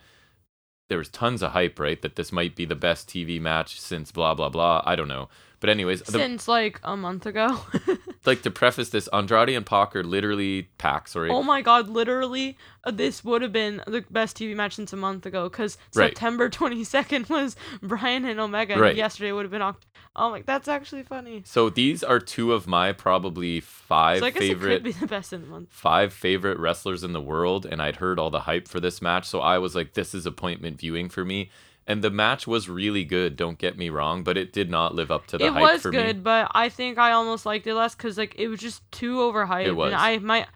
there 0.89 0.99
was 0.99 1.09
tons 1.09 1.43
of 1.43 1.51
hype, 1.51 1.81
right? 1.81 2.01
That 2.03 2.15
this 2.15 2.31
might 2.31 2.55
be 2.55 2.67
the 2.67 2.77
best 2.77 3.09
TV 3.09 3.41
match 3.41 3.81
since 3.81 4.13
blah 4.13 4.35
blah 4.35 4.49
blah. 4.49 4.81
I 4.87 4.95
don't 4.95 5.09
know, 5.09 5.29
but 5.61 5.71
anyways, 5.71 6.03
the, 6.03 6.13
since 6.13 6.47
like 6.49 6.81
a 6.85 6.97
month 6.97 7.27
ago. 7.27 7.59
like 8.27 8.43
to 8.43 8.51
preface 8.51 8.91
this, 8.91 9.09
Andrade 9.13 9.51
and 9.51 9.65
Pac 9.67 9.95
are 9.97 10.05
literally 10.05 10.69
Pac, 10.79 11.09
sorry, 11.09 11.31
oh 11.31 11.43
my 11.43 11.63
god! 11.63 11.89
Literally, 11.89 12.57
uh, 12.85 12.91
this 12.91 13.25
would 13.25 13.43
have 13.43 13.53
been 13.53 13.83
the 13.87 14.05
best 14.11 14.37
TV 14.37 14.55
match 14.55 14.75
since 14.75 14.93
a 14.93 14.97
month 14.97 15.27
ago. 15.27 15.49
Because 15.49 15.79
Right. 15.95 16.09
September 16.11 16.49
twenty 16.61 16.85
second 16.85 17.29
was 17.29 17.57
Bryan 17.83 18.25
and 18.25 18.39
Omega. 18.41 18.75
and 18.75 18.83
Right. 18.83 18.97
yesterday 18.97 19.33
would 19.33 19.43
have 19.45 19.51
been. 19.53 19.63
Oct- 19.63 19.85
oh 20.15 20.31
my, 20.31 20.43
that's 20.43 20.67
actually 20.69 21.03
funny. 21.03 21.43
So 21.45 21.69
these 21.71 22.03
are 22.03 22.19
two 22.19 22.53
of 22.53 22.67
my 22.67 22.93
probably 22.93 23.61
five 23.61 24.21
So 24.21 24.27
I 24.27 24.31
guess 24.31 24.41
favorite 24.41 24.73
it 24.73 24.75
could 24.77 24.85
be 24.85 24.93
the 24.93 25.07
best 25.07 25.33
in 25.33 25.43
the 25.43 25.47
month. 25.49 25.69
five 25.71 26.13
favorite 26.13 26.59
wrestlers 26.59 27.05
in 27.05 27.13
the 27.13 27.21
world 27.21 27.67
and 27.67 27.83
I'd 27.83 27.97
heard 27.97 28.19
all 28.19 28.31
the 28.31 28.41
hype 28.41 28.67
for 28.67 28.81
this 28.81 29.03
match 29.03 29.27
so 29.27 29.41
I 29.41 29.59
was 29.59 29.75
like 29.75 29.93
this 29.93 30.15
is 30.15 30.25
appointment 30.25 30.79
viewing 30.81 31.11
for 31.11 31.23
me 31.25 31.51
and 31.87 32.03
the 32.03 32.11
match 32.11 32.47
was 32.47 32.69
really 32.69 33.05
good 33.05 33.37
don't 33.37 33.59
get 33.59 33.77
me 33.79 33.89
wrong 33.89 34.25
but 34.25 34.37
it 34.37 34.53
did 34.53 34.69
not 34.71 34.95
live 34.95 35.11
up 35.11 35.27
to 35.27 35.39
the 35.39 35.47
it 35.47 35.53
hype 35.53 35.63
was 35.63 35.83
for 35.83 35.91
good, 35.91 36.17
me 36.17 36.23
but 36.23 36.51
I 36.55 36.69
think 36.69 36.99
I 36.99 37.13
almost 37.13 37.47
liked 37.47 37.67
it 37.67 37.75
less 37.75 37.95
because 37.95 38.19
like 38.19 38.35
it 38.37 38.49
was 38.49 38.61
just 38.61 38.83
too 38.91 39.17
overhyped. 39.17 39.67
It 39.67 39.73
was. 39.73 39.93
And 39.93 40.01
I 40.01 40.19
my 40.19 40.47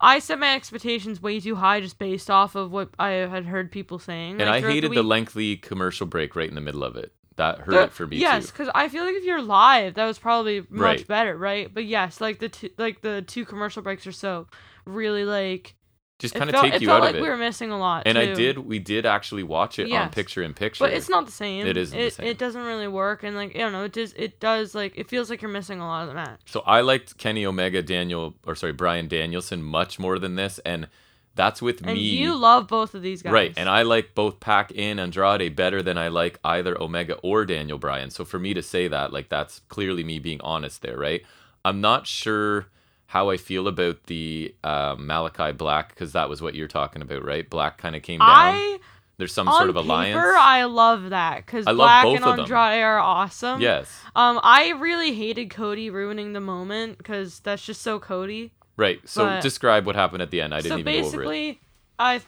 I 0.00 0.20
set 0.20 0.38
my 0.38 0.54
expectations 0.54 1.20
way 1.20 1.40
too 1.40 1.56
high 1.56 1.80
just 1.80 1.98
based 1.98 2.30
off 2.30 2.54
of 2.54 2.70
what 2.70 2.90
I 3.00 3.08
had 3.10 3.46
heard 3.46 3.72
people 3.72 3.98
saying. 3.98 4.40
and 4.40 4.48
like, 4.48 4.64
I 4.64 4.68
hated 4.68 4.92
the, 4.92 5.00
week. 5.02 5.04
lengthy 5.08 5.56
commercial 5.56 6.06
break 6.06 6.36
right 6.36 6.48
in 6.48 6.54
the 6.54 6.60
middle 6.60 6.84
of 6.84 6.94
it 6.94 7.12
that 7.34 7.58
hurt 7.58 7.72
The- 7.72 7.82
it 7.84 7.92
for 7.92 8.06
me 8.06 8.16
yes, 8.18 8.50
because 8.50 8.68
I 8.76 8.88
feel 8.88 9.04
like 9.04 9.16
if 9.16 9.24
you're 9.24 9.42
live, 9.42 9.94
that 9.94 10.06
was 10.06 10.18
probably 10.18 10.60
much 10.70 10.70
Right. 10.70 11.06
better, 11.08 11.36
right? 11.36 11.72
But 11.74 11.84
yes, 11.84 12.20
like 12.20 12.38
the 12.38 12.48
two, 12.48 12.70
like 12.78 13.00
the 13.00 13.22
two 13.22 13.44
commercial 13.44 13.82
breaks 13.82 14.06
or 14.06 14.12
so, 14.12 14.46
really 14.84 15.24
like 15.24 15.74
just 16.18 16.34
kind 16.34 16.52
of 16.52 16.60
take 16.60 16.80
you 16.80 16.90
out 16.90 17.00
like 17.00 17.10
of 17.10 17.16
it 17.16 17.22
we 17.22 17.28
were 17.28 17.36
missing 17.36 17.70
a 17.70 17.78
lot. 17.78 18.02
and 18.06 18.18
I 18.18 18.34
did 18.34 18.58
we 18.58 18.78
did 18.78 19.06
actually 19.06 19.42
watch 19.44 19.78
it 19.78 19.90
on 19.92 20.10
picture 20.10 20.42
in 20.42 20.52
picture 20.54 20.84
but 20.84 20.92
it's 20.92 21.08
not 21.08 21.26
the 21.26 21.32
same. 21.32 21.66
It 21.66 21.76
isn't 21.76 21.96
the 21.96 22.06
It, 22.06 22.12
same. 22.14 22.26
it 22.26 22.38
doesn't 22.38 22.62
really 22.64 22.88
work, 22.88 23.22
and 23.22 23.36
like 23.36 23.54
I 23.54 23.60
don't 23.60 23.72
know, 23.72 23.84
it 23.84 23.92
does. 23.92 24.12
It 24.14 24.40
does 24.40 24.74
like 24.74 24.94
it 24.96 25.08
feels 25.08 25.30
like 25.30 25.42
you're 25.42 25.50
missing 25.50 25.80
a 25.80 25.86
lot 25.86 26.02
of 26.02 26.08
the 26.08 26.14
match. 26.14 26.40
So 26.46 26.60
I 26.66 26.80
liked 26.80 27.18
Kenny 27.18 27.46
Omega 27.46 27.82
Daniel 27.82 28.34
or 28.46 28.54
sorry 28.56 28.72
Bryan 28.72 29.06
Danielson 29.08 29.62
much 29.62 29.98
more 29.98 30.18
than 30.18 30.34
this 30.34 30.58
and 30.64 30.88
that's 31.34 31.62
with 31.62 31.82
And 31.86 31.94
me 31.94 32.00
you 32.00 32.34
love 32.34 32.66
both 32.66 32.94
of 32.96 33.02
these 33.02 33.22
guys, 33.22 33.32
Right, 33.32 33.54
and 33.56 33.68
I 33.68 33.82
like 33.82 34.12
both 34.16 34.40
Pac 34.40 34.72
and 34.76 34.98
Andrade 34.98 35.54
better 35.54 35.82
than 35.82 35.96
I 35.96 36.08
like 36.08 36.40
either 36.42 36.76
Omega 36.82 37.14
or 37.22 37.44
Daniel 37.44 37.78
Bryan. 37.78 38.10
So 38.10 38.24
for 38.24 38.40
me 38.40 38.54
to 38.54 38.62
say 38.62 38.88
that, 38.88 39.12
like 39.12 39.28
that's 39.28 39.60
clearly 39.68 40.02
me 40.02 40.18
being 40.18 40.40
honest 40.40 40.82
there, 40.82 40.98
right? 40.98 41.22
I'm 41.64 41.80
not 41.80 42.08
sure 42.08 42.66
how 43.08 43.30
I 43.30 43.36
feel 43.38 43.66
about 43.68 44.04
the 44.04 44.54
uh, 44.62 44.94
Malachi 44.98 45.52
Black 45.52 45.88
because 45.90 46.12
that 46.12 46.28
was 46.28 46.42
what 46.42 46.54
you're 46.54 46.68
talking 46.68 47.00
about, 47.02 47.24
right? 47.24 47.48
Black 47.48 47.78
kind 47.78 47.96
of 47.96 48.02
came 48.02 48.20
down. 48.20 48.28
I 48.30 48.78
There's 49.16 49.32
some 49.32 49.46
sort 49.48 49.70
of 49.70 49.76
paper, 49.76 49.84
alliance. 49.86 50.36
I 50.38 50.64
love 50.64 51.08
that 51.10 51.44
because 51.46 51.64
Black 51.64 52.04
and. 52.04 52.22
Andrade 52.22 52.82
are 52.82 52.98
awesome. 52.98 53.60
yes, 53.62 53.90
Um, 54.14 54.38
I 54.42 54.72
really 54.78 55.14
hated 55.14 55.48
Cody 55.50 55.88
ruining 55.90 56.34
the 56.34 56.40
moment 56.40 56.98
because 56.98 57.40
that's 57.40 57.64
just 57.64 57.80
so 57.82 57.98
Cody. 57.98 58.52
right. 58.76 59.00
So 59.08 59.24
But- 59.24 59.42
describe 59.42 59.86
what 59.86 59.96
happened 59.96 60.20
at 60.22 60.30
the 60.30 60.40
end. 60.42 60.54
I 60.54 60.58
didn't 60.60 60.70
so 60.72 60.78
even 60.78 60.92
go 60.92 60.98
over 60.98 61.06
it. 61.08 61.10
basically, 61.26 61.60
I 61.98 62.20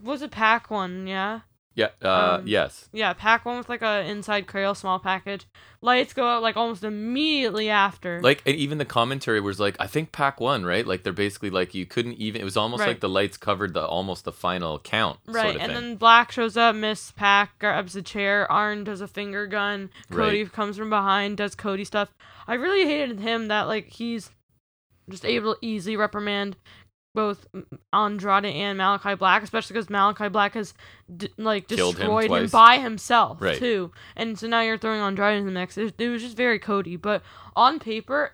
was 0.00 0.22
a 0.22 0.28
Pac 0.28 0.70
won, 0.70 1.08
yeah, 1.08 1.40
Yeah. 1.76 1.88
Uh, 2.02 2.38
um, 2.40 2.46
yes. 2.48 2.88
yeah, 2.92 3.12
Pac 3.12 3.44
won 3.44 3.56
with 3.56 3.68
like 3.68 3.80
a 3.80 4.02
inside 4.04 4.46
cradle 4.46 4.74
small 4.74 4.98
package. 4.98 5.46
Lights 5.80 6.12
go 6.12 6.26
out 6.26 6.42
like 6.42 6.56
almost 6.56 6.82
immediately 6.84 7.70
after. 7.70 8.20
Like 8.20 8.42
and 8.44 8.56
even 8.56 8.78
the 8.78 8.84
commentary 8.84 9.40
was 9.40 9.60
like, 9.60 9.76
I 9.78 9.86
think 9.86 10.10
Pac 10.12 10.40
won, 10.40 10.64
right? 10.64 10.86
Like 10.86 11.04
they're 11.04 11.12
basically 11.12 11.48
like 11.48 11.72
you 11.74 11.86
couldn't 11.86 12.14
even. 12.14 12.40
It 12.40 12.44
was 12.44 12.56
almost 12.56 12.80
Right. 12.80 12.88
like 12.88 13.00
the 13.00 13.08
lights 13.08 13.36
covered 13.36 13.72
the 13.72 13.86
almost 13.86 14.24
the 14.24 14.32
final 14.32 14.78
count. 14.80 15.20
Right, 15.26 15.42
Sort 15.44 15.56
of 15.56 15.62
and 15.62 15.72
thing. 15.72 15.80
then 15.82 15.96
Black 15.96 16.32
shows 16.32 16.56
up, 16.56 16.74
Miss 16.74 17.12
Pac 17.12 17.58
grabs 17.60 17.94
a 17.96 18.02
chair, 18.02 18.50
Arn 18.50 18.82
does 18.84 19.00
a 19.00 19.08
finger 19.08 19.46
gun, 19.46 19.90
Cody 20.10 20.44
comes 20.46 20.76
from 20.76 20.90
behind, 20.90 21.36
does 21.36 21.54
Cody 21.54 21.84
stuff. 21.84 22.08
I 22.48 22.54
really 22.54 22.84
hated 22.84 23.20
him 23.20 23.46
that 23.48 23.68
like 23.68 23.86
he's 23.90 24.30
just 25.08 25.24
able 25.24 25.54
to 25.54 25.66
easily 25.66 25.96
reprimand 25.96 26.56
both 27.20 27.46
Andrade 27.92 28.44
and 28.46 28.78
Malachi 28.78 29.14
Black, 29.14 29.42
especially 29.42 29.74
because 29.74 29.90
Malachi 29.90 30.28
Black 30.28 30.54
has 30.54 30.74
d- 31.14 31.28
like 31.36 31.68
Killed 31.68 31.94
him 31.96 32.00
destroyed 32.00 32.24
him, 32.24 32.28
twice. 32.28 32.50
by 32.50 32.78
himself 32.78 33.40
Right. 33.40 33.58
too, 33.58 33.92
and 34.16 34.38
so 34.38 34.46
now 34.46 34.60
you're 34.62 34.78
throwing 34.78 35.00
Andrade 35.00 35.38
in 35.38 35.46
the 35.46 35.52
mix. 35.52 35.76
It, 35.76 35.94
it 35.98 36.08
was 36.08 36.22
just 36.22 36.36
very 36.36 36.58
Cody, 36.58 36.96
but 36.96 37.22
on 37.56 37.78
paper. 37.78 38.32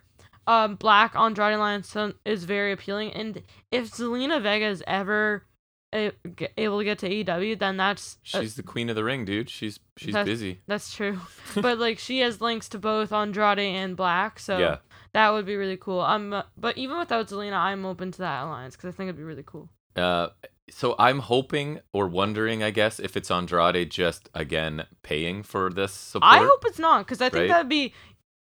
Um, 0.49 0.77
Black 0.77 1.17
Andrade 1.17 1.55
Alliance 1.55 1.97
is 2.25 2.45
very 2.45 2.71
appealing, 2.71 3.11
and 3.13 3.43
if 3.73 3.91
Zelina 3.91 4.41
Vega 4.41 4.67
is 4.67 4.81
ever 4.87 5.45
a- 5.93 6.13
g- 6.37 6.47
able 6.57 6.79
to 6.79 6.85
get 6.85 7.01
to 7.01 7.09
AEW, 7.09 7.59
then 7.59 7.77
that's 7.77 8.19
uh, 8.33 8.41
She's 8.43 8.55
the 8.55 8.63
queen 8.63 8.89
of 8.89 8.95
the 8.95 9.03
ring, 9.03 9.25
dude. 9.25 9.51
She's 9.51 9.81
she's 9.97 10.13
That's- 10.13 10.29
busy. 10.29 10.61
that's 10.69 10.95
true. 10.95 11.19
but 11.57 11.79
like 11.79 11.99
she 11.99 12.21
has 12.21 12.41
links 12.41 12.69
to 12.69 12.79
both 12.79 13.13
Andrade 13.13 13.59
and 13.59 13.97
Black, 13.97 14.39
so 14.39 14.59
Yeah. 14.59 14.77
That 15.17 15.31
would 15.33 15.47
be 15.47 15.57
really 15.57 15.79
cool. 15.79 16.01
Um, 16.03 16.43
but 16.59 16.77
even 16.77 16.99
without 16.99 17.27
Zelina, 17.29 17.55
I'm 17.55 17.87
open 17.87 18.13
to 18.13 18.19
that 18.19 18.43
alliance 18.45 18.77
because 18.77 18.93
I 18.93 18.93
think 18.95 19.09
it'd 19.09 19.17
be 19.17 19.23
really 19.23 19.45
cool. 19.47 19.71
Uh, 19.97 20.29
so 20.69 20.95
I'm 20.99 21.21
hoping 21.21 21.81
or 21.95 22.07
wondering, 22.07 22.63
I 22.63 22.71
guess, 22.71 23.01
if 23.01 23.17
it's 23.17 23.31
Andrade 23.31 23.91
just 23.91 24.29
again 24.35 24.85
paying 25.03 25.43
for 25.43 25.71
this 25.71 25.93
support. 25.93 26.31
I 26.35 26.39
hope 26.45 26.63
it's 26.67 26.79
not 26.79 26.99
because 27.07 27.23
I 27.23 27.31
think 27.31 27.43
Right? 27.43 27.49
that'd 27.49 27.69
be 27.71 27.95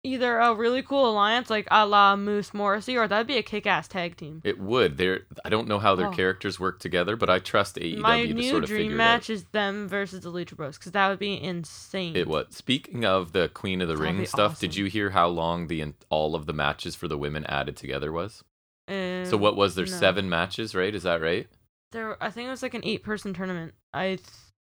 either 0.08 0.40
a 0.40 0.54
really 0.56 0.82
cool 0.82 1.10
alliance 1.10 1.50
like 1.50 1.68
a 1.70 1.86
la 1.86 2.16
Moose 2.16 2.54
Morrissey, 2.54 2.98
or 2.98 3.08
that'd 3.08 3.28
be 3.28 3.38
a 3.38 3.44
kick-ass 3.44 3.88
tag 3.88 4.16
team. 4.18 4.42
it 4.44 4.60
would. 4.60 4.98
They're 4.98 5.22
I 5.46 5.50
don't 5.50 5.68
know 5.68 5.80
how 5.80 5.96
their 5.96 6.08
Oh. 6.08 6.12
characters 6.12 6.60
work 6.60 6.80
together, 6.80 7.16
but 7.16 7.30
I 7.30 7.40
trust 7.40 7.78
AEW 7.78 8.00
My 8.02 8.26
to 8.26 8.34
new 8.34 8.50
sort 8.50 8.64
of 8.64 8.70
dream 8.70 8.96
match 8.98 9.30
is 9.30 9.44
them 9.52 9.88
versus 9.88 10.22
the 10.22 10.32
Lucha 10.32 10.56
Bros 10.56 10.78
because 10.78 10.92
that 10.94 11.10
would 11.10 11.20
be 11.20 11.42
insane. 11.42 12.16
It 12.16 12.28
was. 12.28 12.48
Speaking 12.52 13.06
of 13.06 13.34
the 13.34 13.50
Queen 13.50 13.82
of 13.82 13.88
the 13.88 13.96
That'd 13.96 14.16
Ring 14.16 14.26
stuff, 14.26 14.60
did 14.60 14.76
you 14.76 14.86
hear 14.86 15.10
how 15.12 15.28
long 15.28 15.68
the 15.68 15.94
all 16.10 16.36
of 16.36 16.46
the 16.46 16.54
matches 16.54 16.96
for 16.96 17.08
the 17.08 17.18
women 17.18 17.46
added 17.46 17.76
together 17.78 18.12
was? 18.12 18.44
Uh, 18.90 19.26
So 19.26 19.36
what 19.38 19.56
was 19.58 19.76
there 19.76 19.86
no. 19.86 19.92
seven 19.92 20.30
matches, 20.30 20.74
right? 20.74 20.96
Is 20.96 21.04
that 21.04 21.22
right? 21.22 21.48
There, 21.92 22.22
I 22.24 22.30
think 22.32 22.48
it 22.48 22.52
was 22.52 22.64
like 22.64 22.74
an 22.74 22.82
eight-person 22.86 23.34
tournament. 23.34 23.74
I 23.94 24.16
th- 24.16 24.22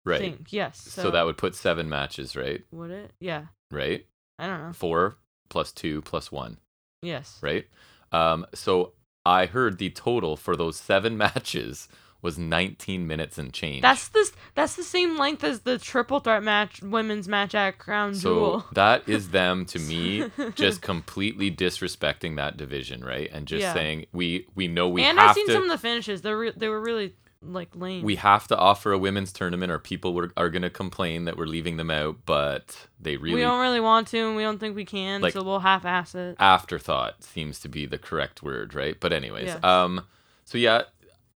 Right. 0.06 0.18
think 0.20 0.52
yes. 0.52 0.80
So, 0.80 1.02
So, 1.02 1.10
that 1.10 1.24
would 1.26 1.36
put 1.36 1.54
seven 1.54 1.88
matches, 1.88 2.34
right? 2.36 2.64
would 2.70 2.90
it? 2.90 3.12
Yeah. 3.20 3.46
Right. 3.70 4.06
I 4.38 4.46
don't 4.46 4.62
know. 4.62 4.72
Four 4.72 5.16
plus 5.50 5.70
two 5.72 6.00
plus 6.02 6.32
one, 6.32 6.56
Yes. 7.02 7.38
right? 7.42 7.66
Um, 8.12 8.46
so 8.54 8.92
I 9.26 9.44
heard 9.46 9.76
the 9.78 9.90
total 9.90 10.36
for 10.36 10.56
those 10.56 10.76
seven 10.76 11.16
matches 11.26 11.88
was 12.22 12.36
19 12.38 13.06
minutes 13.06 13.38
and 13.38 13.50
change. 13.50 13.80
That's 13.80 14.08
the 14.08 14.30
that's 14.54 14.76
the 14.76 14.82
same 14.82 15.16
length 15.18 15.42
as 15.42 15.60
the 15.60 15.78
triple 15.78 16.20
threat 16.20 16.42
match, 16.42 16.82
women's 16.82 17.26
match 17.28 17.54
at 17.54 17.78
Crown 17.78 18.14
so 18.14 18.34
Jewel. 18.34 18.64
that 18.72 19.08
is 19.08 19.30
them 19.30 19.64
to 19.66 19.78
me 19.78 20.24
just 20.54 20.82
completely 20.82 21.50
disrespecting 21.50 22.36
that 22.36 22.58
division, 22.58 23.02
right? 23.02 23.30
And 23.32 23.46
just 23.46 23.62
Yeah. 23.62 23.72
saying 23.72 24.06
we 24.12 24.46
we 24.54 24.68
know 24.68 24.88
we 24.88 25.02
and 25.02 25.18
I've 25.18 25.34
seen 25.34 25.46
to 25.46 25.52
some 25.54 25.62
of 25.64 25.70
the 25.70 25.78
finishes. 25.78 26.20
They 26.20 26.32
re- 26.32 26.52
they 26.54 26.68
were 26.68 26.80
really 26.80 27.14
like 27.42 27.70
lame. 27.74 28.02
we 28.04 28.16
have 28.16 28.46
to 28.48 28.56
offer 28.56 28.92
a 28.92 28.98
women's 28.98 29.32
tournament 29.32 29.72
or 29.72 29.78
people 29.78 30.12
were, 30.14 30.30
are 30.36 30.50
going 30.50 30.62
to 30.62 30.70
complain 30.70 31.24
that 31.24 31.36
we're 31.36 31.46
leaving 31.46 31.76
them 31.78 31.90
out, 31.90 32.16
but 32.26 32.86
they 33.00 33.16
really 33.16 33.36
We 33.36 33.40
don't 33.40 33.60
really 33.60 33.80
want 33.80 34.08
to, 34.08 34.18
and 34.18 34.36
we 34.36 34.42
don't 34.42 34.58
think 34.58 34.76
we 34.76 34.84
can, 34.84 35.22
Like- 35.22 35.32
so 35.32 35.42
we'll 35.42 35.60
half-ass 35.60 36.14
it. 36.14 36.36
afterthought 36.38 37.22
seems 37.24 37.58
to 37.60 37.68
be 37.68 37.86
the 37.86 37.98
correct 37.98 38.42
word, 38.42 38.74
right? 38.74 38.96
But 39.00 39.12
anyways, 39.12 39.46
Yes. 39.46 39.64
um 39.64 40.02
so 40.44 40.58
yeah, 40.58 40.82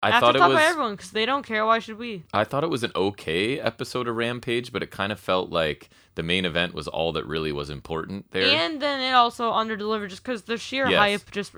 I 0.02 0.18
thought 0.18 0.34
it 0.34 0.40
was 0.40 0.52
by 0.54 0.64
everyone 0.64 0.94
because 0.96 1.12
they 1.12 1.24
don't 1.24 1.46
care. 1.46 1.64
Why 1.64 1.78
should 1.78 1.98
we? 1.98 2.24
I 2.32 2.42
thought 2.42 2.64
it 2.64 2.70
was 2.70 2.82
an 2.82 2.90
okay 2.96 3.60
episode 3.60 4.08
of 4.08 4.16
Rampage, 4.16 4.72
but 4.72 4.82
it 4.82 4.90
kind 4.90 5.12
of 5.12 5.20
felt 5.20 5.50
like 5.50 5.90
the 6.14 6.22
main 6.22 6.44
event 6.44 6.74
was 6.74 6.88
all 6.88 7.12
that 7.12 7.26
really 7.26 7.52
was 7.52 7.70
important 7.70 8.30
there. 8.32 8.44
And 8.44 8.80
then 8.82 9.00
it 9.00 9.12
also 9.12 9.50
underdelivered 9.52 10.08
just 10.10 10.22
because 10.22 10.42
the 10.42 10.56
sheer 10.58 10.88
Yes. 10.88 10.98
hype. 10.98 11.30
Just 11.30 11.54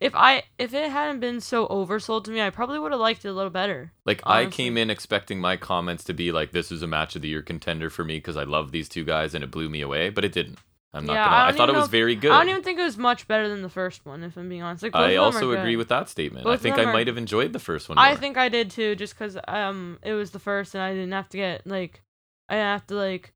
if 0.00 0.14
I 0.14 0.44
if 0.58 0.72
it 0.74 0.90
hadn't 0.90 1.20
been 1.20 1.40
so 1.40 1.66
oversold 1.68 2.24
to 2.24 2.30
me, 2.30 2.40
I 2.40 2.50
probably 2.50 2.78
would 2.78 2.92
have 2.92 3.00
liked 3.00 3.24
it 3.24 3.28
a 3.28 3.32
little 3.32 3.50
better. 3.50 3.92
like 4.06 4.22
I 4.24 4.46
came 4.46 4.76
in 4.78 4.90
expecting 4.90 5.40
my 5.40 5.56
comments 5.56 6.04
to 6.04 6.14
be 6.14 6.32
like 6.32 6.52
this 6.52 6.72
is 6.72 6.82
a 6.82 6.86
match 6.86 7.16
of 7.16 7.22
the 7.22 7.28
year 7.28 7.42
contender 7.42 7.90
for 7.90 8.04
me 8.04 8.16
because 8.16 8.36
I 8.36 8.44
love 8.44 8.72
these 8.72 8.88
two 8.88 9.04
guys 9.04 9.34
and 9.34 9.44
it 9.44 9.50
blew 9.50 9.68
me 9.68 9.80
away, 9.82 10.10
but 10.10 10.24
it 10.24 10.32
didn't. 10.32 10.58
I'm 10.94 11.06
not 11.06 11.14
Yeah, 11.14 11.24
gonna. 11.24 11.36
I 11.36 11.48
I, 11.48 11.52
thought 11.52 11.68
it 11.70 11.74
was 11.74 11.86
if- 11.86 11.90
very 11.90 12.14
good. 12.14 12.32
I 12.32 12.38
don't 12.40 12.50
even 12.50 12.62
think 12.62 12.78
it 12.78 12.82
was 12.82 12.98
much 12.98 13.26
better 13.26 13.48
than 13.48 13.62
the 13.62 13.70
first 13.70 14.04
one, 14.04 14.22
if 14.22 14.36
I'm 14.36 14.50
being 14.50 14.62
honest. 14.62 14.82
Like 14.82 14.94
I 14.94 15.16
also 15.16 15.52
agree 15.52 15.72
good. 15.72 15.78
with 15.78 15.88
that 15.88 16.10
statement. 16.10 16.44
Both 16.44 16.52
I 16.60 16.62
think 16.62 16.76
I 16.78 16.84
are- 16.84 16.92
might 16.92 17.06
have 17.06 17.16
enjoyed 17.16 17.54
the 17.54 17.58
first 17.58 17.88
one. 17.88 17.96
I 17.96 18.14
think 18.14 18.36
I 18.36 18.50
did 18.50 18.70
too, 18.70 18.94
just 18.94 19.14
because 19.18 19.38
um 19.48 19.98
it 20.02 20.12
was 20.12 20.32
the 20.32 20.38
first, 20.38 20.74
and 20.74 20.82
I 20.82 20.92
didn't 20.92 21.12
have 21.12 21.30
to 21.30 21.36
get 21.38 21.66
like 21.66 22.02
I 22.50 22.56
didn't 22.56 22.66
have 22.66 22.86
to 22.88 22.94
like 22.94 23.32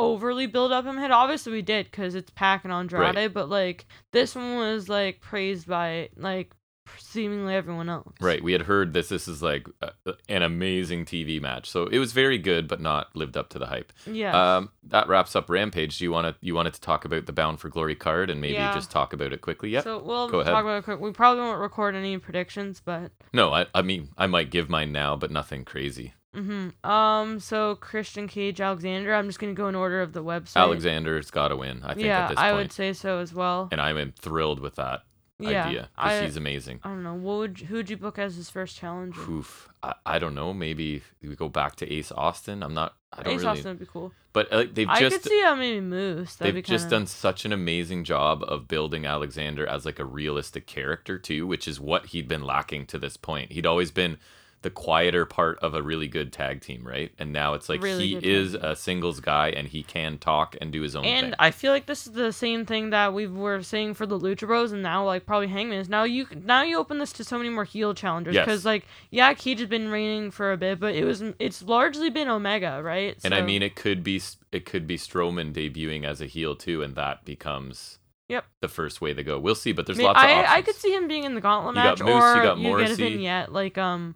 overly 0.00 0.46
build 0.46 0.72
up 0.72 0.84
my 0.84 1.00
head. 1.00 1.10
Obviously, 1.10 1.52
we 1.52 1.62
did 1.62 1.86
because 1.86 2.14
it's 2.14 2.30
Pac 2.30 2.64
and 2.64 2.72
Andrade, 2.72 3.32
but 3.34 3.48
like 3.48 3.86
this 4.12 4.34
one 4.34 4.56
was 4.56 4.88
like 4.88 5.20
praised 5.20 5.66
by 5.66 6.08
like 6.16 6.52
seemingly 6.98 7.54
everyone 7.54 7.88
else. 7.88 8.12
Right, 8.20 8.42
we 8.42 8.52
had 8.52 8.62
heard 8.62 8.92
this. 8.92 9.08
This 9.08 9.28
is 9.28 9.42
like 9.42 9.68
uh, 9.80 9.90
an 10.28 10.42
amazing 10.42 11.04
TV 11.04 11.40
match, 11.40 11.70
so 11.70 11.86
it 11.86 11.98
was 11.98 12.12
very 12.12 12.38
good, 12.38 12.66
but 12.68 12.80
not 12.80 13.14
lived 13.14 13.36
up 13.36 13.48
to 13.50 13.58
the 13.58 13.66
hype. 13.66 13.92
Yeah. 14.06 14.56
Um, 14.56 14.70
that 14.84 15.08
wraps 15.08 15.36
up 15.36 15.48
Rampage. 15.48 15.98
Do 15.98 16.04
you 16.04 16.10
want 16.12 16.26
to 16.26 16.34
you 16.44 16.54
wanted 16.54 16.74
to 16.74 16.80
talk 16.80 17.04
about 17.04 17.26
the 17.26 17.32
Bound 17.32 17.60
for 17.60 17.68
Glory 17.68 17.94
card 17.94 18.30
and 18.30 18.40
maybe 18.40 18.54
Yeah. 18.54 18.74
just 18.74 18.90
talk 18.90 19.12
about 19.12 19.32
it 19.32 19.40
quickly? 19.40 19.70
Yeah. 19.70 19.82
So 19.82 20.02
we'll 20.02 20.28
go 20.28 20.40
ahead. 20.40 20.52
talk 20.52 20.64
about 20.64 20.78
it 20.78 20.84
quick. 20.84 21.00
We 21.00 21.12
probably 21.12 21.42
won't 21.42 21.60
record 21.60 21.94
any 21.94 22.18
predictions, 22.18 22.80
but 22.84 23.12
no, 23.32 23.52
I 23.52 23.66
I 23.74 23.82
mean 23.82 24.08
I 24.18 24.26
might 24.26 24.50
give 24.50 24.68
mine 24.68 24.92
now, 24.92 25.16
but 25.16 25.30
nothing 25.30 25.64
crazy. 25.64 26.14
Hmm 26.34 26.68
um. 26.84 27.40
So 27.40 27.74
Christian 27.76 28.28
Cage, 28.28 28.60
Alexander. 28.60 29.14
I'm 29.14 29.26
just 29.26 29.38
gonna 29.38 29.54
go 29.54 29.68
in 29.68 29.74
order 29.74 30.00
of 30.00 30.12
the 30.12 30.22
website. 30.22 30.56
Alexander's 30.56 31.30
got 31.30 31.48
to 31.48 31.56
win. 31.56 31.82
I 31.82 31.94
think 31.94 32.06
yeah, 32.06 32.24
at 32.24 32.28
this 32.30 32.38
I 32.38 32.52
would 32.52 32.72
say 32.72 32.92
so 32.92 33.18
as 33.18 33.34
well. 33.34 33.68
and 33.72 33.80
I'm 33.80 34.12
thrilled 34.12 34.60
with 34.60 34.76
that 34.76 35.02
yeah, 35.40 35.66
idea 35.66 35.88
because 35.96 36.20
I, 36.20 36.24
he's 36.24 36.36
amazing. 36.36 36.80
I 36.82 36.88
don't 36.88 37.02
know. 37.02 37.14
What 37.14 37.38
would 37.38 37.58
who 37.58 37.76
would 37.76 37.90
you 37.90 37.96
book 37.96 38.18
as 38.18 38.36
his 38.36 38.50
first 38.50 38.76
challenger? 38.76 39.20
Oof. 39.30 39.68
I, 39.82 39.94
I 40.04 40.18
don't 40.18 40.34
know. 40.34 40.52
Maybe 40.52 41.02
we 41.22 41.34
go 41.36 41.48
back 41.48 41.76
to 41.76 41.92
Ace 41.92 42.12
Austin. 42.12 42.62
I'm 42.62 42.74
not. 42.74 42.96
I 43.12 43.22
don't 43.22 43.34
Ace 43.34 43.40
really. 43.40 43.50
Austin 43.50 43.70
would 43.70 43.78
be 43.78 43.86
cool. 43.86 44.12
But 44.32 44.52
uh, 44.52 44.64
they've 44.72 44.88
I 44.88 45.00
just 45.00 45.22
could 45.22 45.30
see 45.30 45.42
how 45.42 45.54
maybe 45.54 45.80
Moose. 45.80 46.36
That'd 46.36 46.54
they've 46.54 46.62
be 46.62 46.68
just 46.68 46.84
kinda... 46.84 46.96
done 46.96 47.06
such 47.06 47.44
an 47.44 47.52
amazing 47.52 48.04
job 48.04 48.44
of 48.46 48.68
building 48.68 49.06
Alexander 49.06 49.66
as 49.66 49.84
like 49.84 49.98
a 49.98 50.04
realistic 50.04 50.66
character 50.66 51.18
too, 51.18 51.46
which 51.46 51.66
is 51.66 51.80
what 51.80 52.06
he'd 52.06 52.28
been 52.28 52.44
lacking 52.44 52.86
to 52.86 52.98
this 52.98 53.16
point. 53.16 53.52
He'd 53.52 53.66
always 53.66 53.90
been 53.90 54.18
the 54.62 54.68
quieter 54.70 55.24
part 55.24 55.58
of 55.60 55.72
a 55.72 55.82
really 55.82 56.06
good 56.06 56.32
tag 56.34 56.60
team, 56.60 56.86
right? 56.86 57.10
And 57.18 57.32
now 57.32 57.54
it's 57.54 57.68
like 57.70 57.82
Really 57.82 58.08
he 58.08 58.14
is 58.16 58.52
team. 58.52 58.62
a 58.62 58.76
singles 58.76 59.18
guy 59.20 59.48
and 59.48 59.66
he 59.66 59.82
can 59.82 60.18
talk 60.18 60.54
and 60.60 60.70
do 60.70 60.82
his 60.82 60.94
own 60.94 61.04
And 61.06 61.28
thing. 61.28 61.34
I 61.38 61.50
feel 61.50 61.72
like 61.72 61.86
this 61.86 62.06
is 62.06 62.12
the 62.12 62.30
same 62.32 62.66
thing 62.66 62.90
that 62.90 63.14
we 63.14 63.26
were 63.26 63.62
saying 63.62 63.94
for 63.94 64.04
the 64.04 64.18
Lucha 64.18 64.46
Bros, 64.46 64.72
and 64.72 64.82
now 64.82 65.04
like 65.06 65.24
probably 65.24 65.48
Hangman 65.48 65.78
is. 65.78 65.88
Now 65.88 66.04
you 66.04 66.26
now 66.44 66.62
you 66.62 66.76
open 66.78 66.98
this 66.98 67.12
to 67.14 67.24
so 67.24 67.38
many 67.38 67.48
more 67.48 67.64
heel 67.64 67.94
challengers 67.94 68.34
Yes. 68.34 68.44
because 68.44 68.64
like 68.66 68.84
yeah, 69.10 69.32
Cage 69.32 69.60
has 69.60 69.68
been 69.68 69.88
reigning 69.90 70.30
for 70.30 70.52
a 70.52 70.58
bit, 70.58 70.78
but 70.78 70.94
it 70.94 71.04
was 71.04 71.22
it's 71.38 71.62
largely 71.62 72.10
been 72.10 72.28
Omega, 72.28 72.82
right? 72.82 73.16
And 73.24 73.34
I 73.34 73.40
mean, 73.40 73.62
it 73.62 73.76
could 73.76 74.04
be 74.04 74.20
it 74.52 74.66
could 74.66 74.86
be 74.86 74.98
Strowman 74.98 75.54
debuting 75.54 76.04
as 76.04 76.20
a 76.20 76.26
heel 76.26 76.54
too, 76.54 76.82
and 76.82 76.94
that 76.96 77.24
becomes 77.24 77.98
Yep. 78.28 78.44
the 78.60 78.68
first 78.68 79.00
way 79.00 79.12
to 79.12 79.24
go. 79.24 79.40
We'll 79.40 79.56
see, 79.56 79.72
but 79.72 79.86
there's 79.86 79.98
I 79.98 80.02
mean, 80.02 80.06
lots 80.06 80.18
of 80.20 80.24
I, 80.24 80.32
options. 80.34 80.54
I 80.54 80.62
could 80.62 80.74
see 80.76 80.94
him 80.94 81.08
being 81.08 81.24
in 81.24 81.34
the 81.34 81.40
Gauntlet 81.40 81.74
You 81.74 81.82
got 81.82 81.98
match, 81.98 82.06
Moose, 82.06 82.08
you 82.08 82.14
or 82.14 82.42
got 82.44 82.58
you 82.58 82.62
get 82.62 82.68
a 82.68 82.68
Morrissey. 82.68 82.94
vignette 83.02 83.52
like 83.52 83.76
um, 83.76 84.14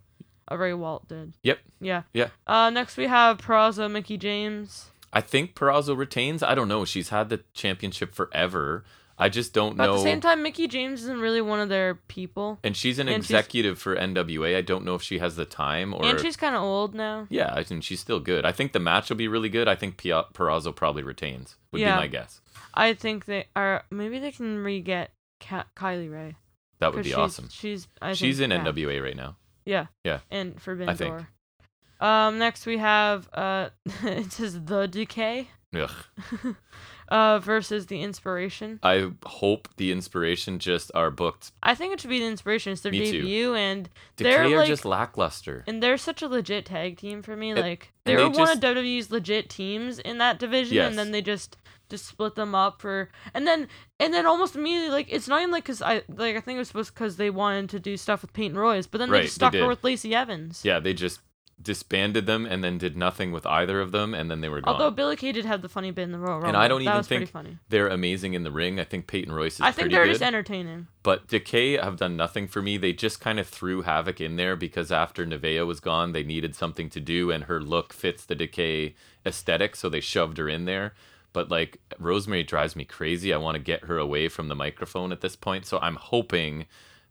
a 0.48 0.58
Ray 0.58 0.74
Walt 0.74 1.08
did. 1.08 1.34
Yep. 1.42 1.58
Yeah. 1.80 2.02
Yeah. 2.12 2.28
Uh, 2.46 2.70
next 2.70 2.96
we 2.96 3.06
have 3.06 3.38
Purrazzo, 3.38 3.90
Mickie 3.90 4.18
James. 4.18 4.90
I 5.12 5.20
think 5.20 5.54
Purrazzo 5.54 5.96
retains. 5.96 6.42
I 6.42 6.54
don't 6.54 6.68
know. 6.68 6.84
She's 6.84 7.10
had 7.10 7.28
the 7.28 7.42
championship 7.52 8.14
forever. 8.14 8.84
I 9.16 9.28
just 9.28 9.52
don't 9.52 9.76
But 9.76 9.86
know. 9.86 9.92
at 9.94 9.96
the 9.98 10.02
same 10.02 10.20
time, 10.20 10.42
Mickie 10.42 10.66
James 10.66 11.02
isn't 11.02 11.20
really 11.20 11.40
one 11.40 11.60
of 11.60 11.68
their 11.68 11.94
people, 12.08 12.58
and 12.64 12.76
she's 12.76 12.98
an 12.98 13.06
and 13.06 13.24
she's- 13.24 13.30
executive 13.30 13.78
for 13.78 13.94
NWA. 13.94 14.56
I 14.56 14.60
don't 14.60 14.84
know 14.84 14.96
if 14.96 15.02
she 15.02 15.20
has 15.20 15.36
the 15.36 15.44
time 15.44 15.94
or. 15.94 16.04
and 16.04 16.18
she's 16.18 16.36
kind 16.36 16.56
of 16.56 16.62
old 16.62 16.96
now. 16.96 17.28
yeah, 17.30 17.52
I 17.54 17.62
think 17.62 17.84
she's 17.84 18.00
still 18.00 18.18
good. 18.18 18.44
I 18.44 18.50
think 18.50 18.72
the 18.72 18.80
match 18.80 19.08
will 19.10 19.16
be 19.16 19.28
really 19.28 19.48
good. 19.48 19.68
I 19.68 19.76
think 19.76 19.98
Pia- 19.98 20.24
Purrazzo 20.34 20.74
probably 20.74 21.04
retains. 21.04 21.54
Would 21.70 21.80
Yeah. 21.80 21.94
be 21.94 22.00
my 22.00 22.06
guess. 22.08 22.40
I 22.74 22.92
think 22.94 23.26
they 23.26 23.46
are. 23.54 23.84
Maybe 23.88 24.18
they 24.18 24.32
can 24.32 24.58
re-get 24.64 25.12
Ka- 25.38 25.66
Kylie 25.76 26.10
Rae. 26.12 26.34
That 26.80 26.92
would 26.92 27.04
be 27.04 27.10
she's, 27.10 27.16
awesome. 27.16 27.48
She's 27.52 27.86
I 28.02 28.14
She's 28.14 28.40
in 28.40 28.50
yeah. 28.50 28.64
NWA 28.64 29.00
right 29.00 29.16
now. 29.16 29.36
Yeah. 29.64 29.86
Yeah. 30.04 30.20
And 30.30 30.60
Forbidden 30.60 30.88
I 30.90 30.94
think. 30.94 31.16
Door. 31.16 31.28
Um. 32.08 32.38
Next 32.38 32.66
we 32.66 32.78
have 32.78 33.28
uh, 33.32 33.70
it 34.02 34.32
says 34.32 34.64
the 34.64 34.86
Decay. 34.86 35.48
Ugh. 35.74 35.90
Uh, 37.10 37.38
versus 37.38 37.86
the 37.88 38.00
Inspiration. 38.00 38.80
I 38.82 39.10
hope 39.26 39.68
the 39.76 39.92
inspiration 39.92 40.58
just 40.58 40.90
are 40.94 41.10
booked. 41.10 41.52
I 41.62 41.74
think 41.74 41.92
it 41.92 42.00
should 42.00 42.08
be 42.08 42.18
the 42.18 42.24
Inspiration. 42.26 42.72
It's 42.72 42.80
their 42.80 42.92
Me 42.92 43.10
too. 43.10 43.20
debut, 43.20 43.54
and 43.54 43.90
Decay 44.16 44.30
They're, 44.30 44.44
are 44.44 44.56
like- 44.60 44.68
just 44.68 44.86
lackluster. 44.86 45.64
and 45.66 45.82
they're 45.82 45.98
such 45.98 46.22
a 46.22 46.28
legit 46.28 46.64
tag 46.64 46.96
team 46.96 47.20
for 47.20 47.36
me. 47.36 47.50
And- 47.50 47.60
like 47.60 47.92
they 48.06 48.14
were 48.14 48.22
they 48.22 48.28
one 48.28 48.34
just- 48.34 48.54
of 48.54 48.60
WWE's 48.76 49.10
legit 49.10 49.50
teams 49.50 49.98
in 49.98 50.16
that 50.16 50.38
division, 50.38 50.76
Yes. 50.76 50.88
and 50.88 50.98
then 50.98 51.10
they 51.10 51.20
just 51.20 51.58
just 51.88 52.06
split 52.06 52.34
them 52.34 52.54
up 52.54 52.80
for, 52.80 53.10
and 53.32 53.46
then 53.46 53.68
and 54.00 54.12
then 54.12 54.26
almost 54.26 54.56
immediately 54.56 54.90
like 54.90 55.06
it's 55.10 55.28
not 55.28 55.40
even 55.40 55.50
like 55.50 55.64
because 55.64 55.82
I 55.82 56.02
like 56.08 56.36
I 56.36 56.40
think 56.40 56.56
it 56.56 56.60
was 56.60 56.68
supposed 56.68 56.94
because 56.94 57.16
they 57.16 57.30
wanted 57.30 57.70
to 57.70 57.80
do 57.80 57.96
stuff 57.96 58.22
with 58.22 58.32
Peyton 58.32 58.58
Royce, 58.58 58.86
but 58.86 58.98
then 58.98 59.10
Right, 59.10 59.18
they 59.18 59.24
just 59.24 59.38
they 59.38 59.46
stuck 59.46 59.54
her 59.54 59.68
with 59.68 59.84
Lacey 59.84 60.14
Evans. 60.14 60.62
Yeah, 60.64 60.80
they 60.80 60.94
just 60.94 61.20
disbanded 61.62 62.26
them 62.26 62.46
and 62.46 62.64
then 62.64 62.78
did 62.78 62.96
nothing 62.96 63.32
with 63.32 63.46
either 63.46 63.80
of 63.80 63.92
them, 63.92 64.14
and 64.14 64.30
then 64.30 64.40
they 64.40 64.48
were 64.48 64.60
gone. 64.60 64.74
Although 64.74 64.90
Billie 64.90 65.16
Kay 65.16 65.32
did 65.32 65.44
have 65.44 65.62
the 65.62 65.68
funny 65.68 65.90
bit 65.90 66.02
in 66.02 66.12
the 66.12 66.18
Royal 66.18 66.34
Rumble. 66.34 66.48
And 66.48 66.56
I 66.56 66.68
don't 66.68 66.84
that 66.84 66.90
even 66.90 67.02
think 67.04 67.30
funny. 67.30 67.58
they're 67.68 67.88
amazing 67.88 68.34
in 68.34 68.42
the 68.42 68.50
ring. 68.50 68.80
I 68.80 68.84
think 68.84 69.06
Peyton 69.06 69.32
Royce 69.32 69.54
is 69.54 69.60
I 69.60 69.70
think 69.70 69.90
they're 69.90 70.04
good. 70.04 70.12
just 70.12 70.22
entertaining. 70.22 70.88
But 71.02 71.28
Decay 71.28 71.78
have 71.78 71.96
done 71.96 72.16
nothing 72.16 72.48
for 72.48 72.60
me. 72.60 72.76
They 72.76 72.92
just 72.92 73.20
kind 73.20 73.38
of 73.38 73.46
threw 73.46 73.82
Havok 73.82 74.20
in 74.20 74.36
there 74.36 74.56
because 74.56 74.90
after 74.90 75.26
Nevaeh 75.26 75.66
was 75.66 75.80
gone, 75.80 76.12
they 76.12 76.22
needed 76.22 76.54
something 76.54 76.90
to 76.90 77.00
do, 77.00 77.30
and 77.30 77.44
her 77.44 77.60
look 77.60 77.92
fits 77.92 78.24
the 78.24 78.34
Decay 78.34 78.94
aesthetic, 79.24 79.76
so 79.76 79.88
they 79.88 80.00
shoved 80.00 80.38
her 80.38 80.48
in 80.48 80.64
there. 80.64 80.94
But 81.34 81.50
like 81.50 81.78
Rosemary 81.98 82.44
drives 82.44 82.74
me 82.74 82.86
crazy. 82.86 83.34
I 83.34 83.36
want 83.36 83.56
to 83.56 83.62
get 83.62 83.84
her 83.84 83.98
away 83.98 84.28
from 84.28 84.48
the 84.48 84.54
microphone 84.54 85.12
at 85.12 85.20
this 85.20 85.36
point, 85.36 85.66
so 85.66 85.78
I'm 85.80 85.96
hoping 85.96 86.64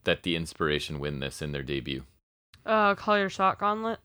that 0.06 0.24
the 0.24 0.36
Inspiration 0.36 0.98
win 1.00 1.20
this 1.20 1.42
in 1.44 1.52
their 1.52 1.62
debut. 1.62 2.04
Uh, 2.66 2.96
call 2.96 3.20
your 3.20 3.30
shot 3.30 3.60
gauntlet. 3.60 4.00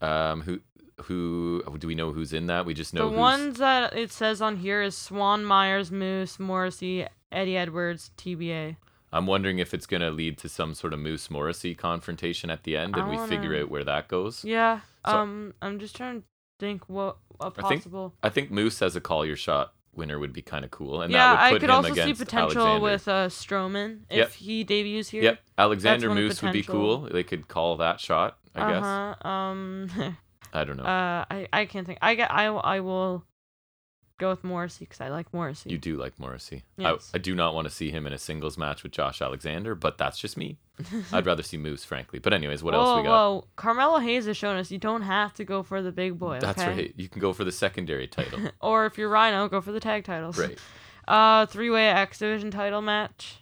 Um, 0.00 0.42
who 0.42 0.60
who 1.04 1.62
do 1.78 1.86
we 1.86 1.94
know 1.94 2.12
who's 2.12 2.32
in 2.32 2.46
that? 2.46 2.66
We 2.66 2.74
just 2.74 2.92
know 2.94 3.08
the 3.10 3.16
ones 3.16 3.58
that 3.58 3.96
it 3.96 4.12
says 4.12 4.40
on 4.42 4.56
here 4.58 4.82
is 4.82 4.96
Swann 4.96 5.44
Myers, 5.44 5.90
Moose, 5.90 6.38
Morrissey, 6.38 7.06
Eddie 7.32 7.56
Edwards, 7.56 8.10
TBA. 8.16 8.76
I'm 9.12 9.26
wondering 9.26 9.58
if 9.58 9.72
it's 9.72 9.86
gonna 9.86 10.10
lead 10.10 10.36
to 10.38 10.48
some 10.50 10.74
sort 10.74 10.92
of 10.92 10.98
Moose 11.00 11.30
Morrissey 11.30 11.74
confrontation 11.74 12.50
at 12.50 12.64
the 12.64 12.76
end, 12.76 12.96
and 12.96 13.08
we 13.08 13.16
figure 13.28 13.56
out 13.56 13.70
where 13.70 13.84
that 13.84 14.08
goes. 14.08 14.44
Yeah. 14.44 14.80
So- 15.06 15.16
um, 15.18 15.54
I'm 15.62 15.78
just 15.78 15.96
trying 15.96 16.20
to 16.20 16.26
think 16.58 16.88
what 16.88 17.16
a 17.40 17.50
possible. 17.50 18.14
I 18.22 18.28
think 18.28 18.50
Moose 18.50 18.82
as 18.82 18.96
a 18.96 19.00
call 19.00 19.24
your 19.24 19.36
shot 19.36 19.74
winner 19.94 20.18
would 20.18 20.32
be 20.32 20.42
kind 20.42 20.64
of 20.64 20.70
cool, 20.70 21.02
and 21.02 21.12
yeah, 21.12 21.34
that 21.34 21.52
would 21.52 21.56
I 21.56 21.58
could 21.60 21.70
him 21.70 21.76
also 21.76 21.94
see 21.94 22.14
potential 22.14 22.62
Alexander. 22.62 22.80
with 22.82 23.08
uh 23.08 23.28
Strowman 23.28 24.00
if 24.10 24.16
Yep. 24.16 24.32
he 24.32 24.64
debuts 24.64 25.08
here. 25.08 25.22
Yep, 25.22 25.40
Alexander 25.58 26.14
Moose 26.14 26.42
would 26.42 26.52
be 26.52 26.62
cool. 26.62 27.00
They 27.10 27.22
could 27.24 27.48
call 27.48 27.76
that 27.78 28.00
shot. 28.00 28.38
I 28.54 28.72
guess. 28.72 28.84
Uh 28.84 29.14
huh. 29.22 29.28
Um. 29.28 30.16
I 30.52 30.64
don't 30.64 30.76
know. 30.78 30.84
uh, 30.84 31.24
I 31.30 31.46
I 31.52 31.64
can't 31.66 31.86
think. 31.86 31.98
I 32.02 32.14
get. 32.14 32.30
I 32.32 32.46
I 32.46 32.80
will. 32.80 33.24
Go 34.18 34.30
with 34.30 34.42
Morrissey 34.42 34.84
because 34.84 35.00
I 35.00 35.08
like 35.08 35.32
Morrissey. 35.32 35.70
You 35.70 35.78
do 35.78 35.96
like 35.96 36.18
Morrissey. 36.18 36.64
Yes. 36.76 37.10
I, 37.14 37.18
I 37.18 37.20
do 37.20 37.36
not 37.36 37.54
want 37.54 37.68
to 37.68 37.72
see 37.72 37.92
him 37.92 38.04
in 38.04 38.12
a 38.12 38.18
singles 38.18 38.58
match 38.58 38.82
with 38.82 38.90
Josh 38.90 39.22
Alexander, 39.22 39.76
but 39.76 39.96
that's 39.96 40.18
just 40.18 40.36
me. 40.36 40.58
I'd 41.12 41.24
rather 41.24 41.44
see 41.44 41.56
Moose, 41.56 41.84
frankly. 41.84 42.18
But 42.18 42.32
anyways, 42.32 42.62
what 42.62 42.74
whoa, 42.74 42.80
else 42.80 42.96
we 42.98 43.04
got? 43.04 43.10
Whoa, 43.10 43.44
Carmelo 43.54 43.98
Hayes 43.98 44.26
has 44.26 44.36
shown 44.36 44.56
us 44.56 44.72
you 44.72 44.78
don't 44.78 45.02
have 45.02 45.34
to 45.34 45.44
go 45.44 45.62
for 45.62 45.82
the 45.82 45.92
big 45.92 46.18
boy. 46.18 46.38
That's 46.40 46.60
okay? 46.60 46.72
right. 46.72 46.94
You 46.96 47.08
can 47.08 47.20
go 47.20 47.32
for 47.32 47.44
the 47.44 47.52
secondary 47.52 48.08
title. 48.08 48.40
Or 48.60 48.86
if 48.86 48.98
you're 48.98 49.08
Rhino, 49.08 49.48
go 49.48 49.60
for 49.60 49.72
the 49.72 49.80
tag 49.80 50.04
titles. 50.04 50.38
right. 50.38 50.58
Uh, 51.06 51.46
three-way 51.46 51.88
X 51.88 52.18
Division 52.18 52.50
title 52.50 52.82
match. 52.82 53.38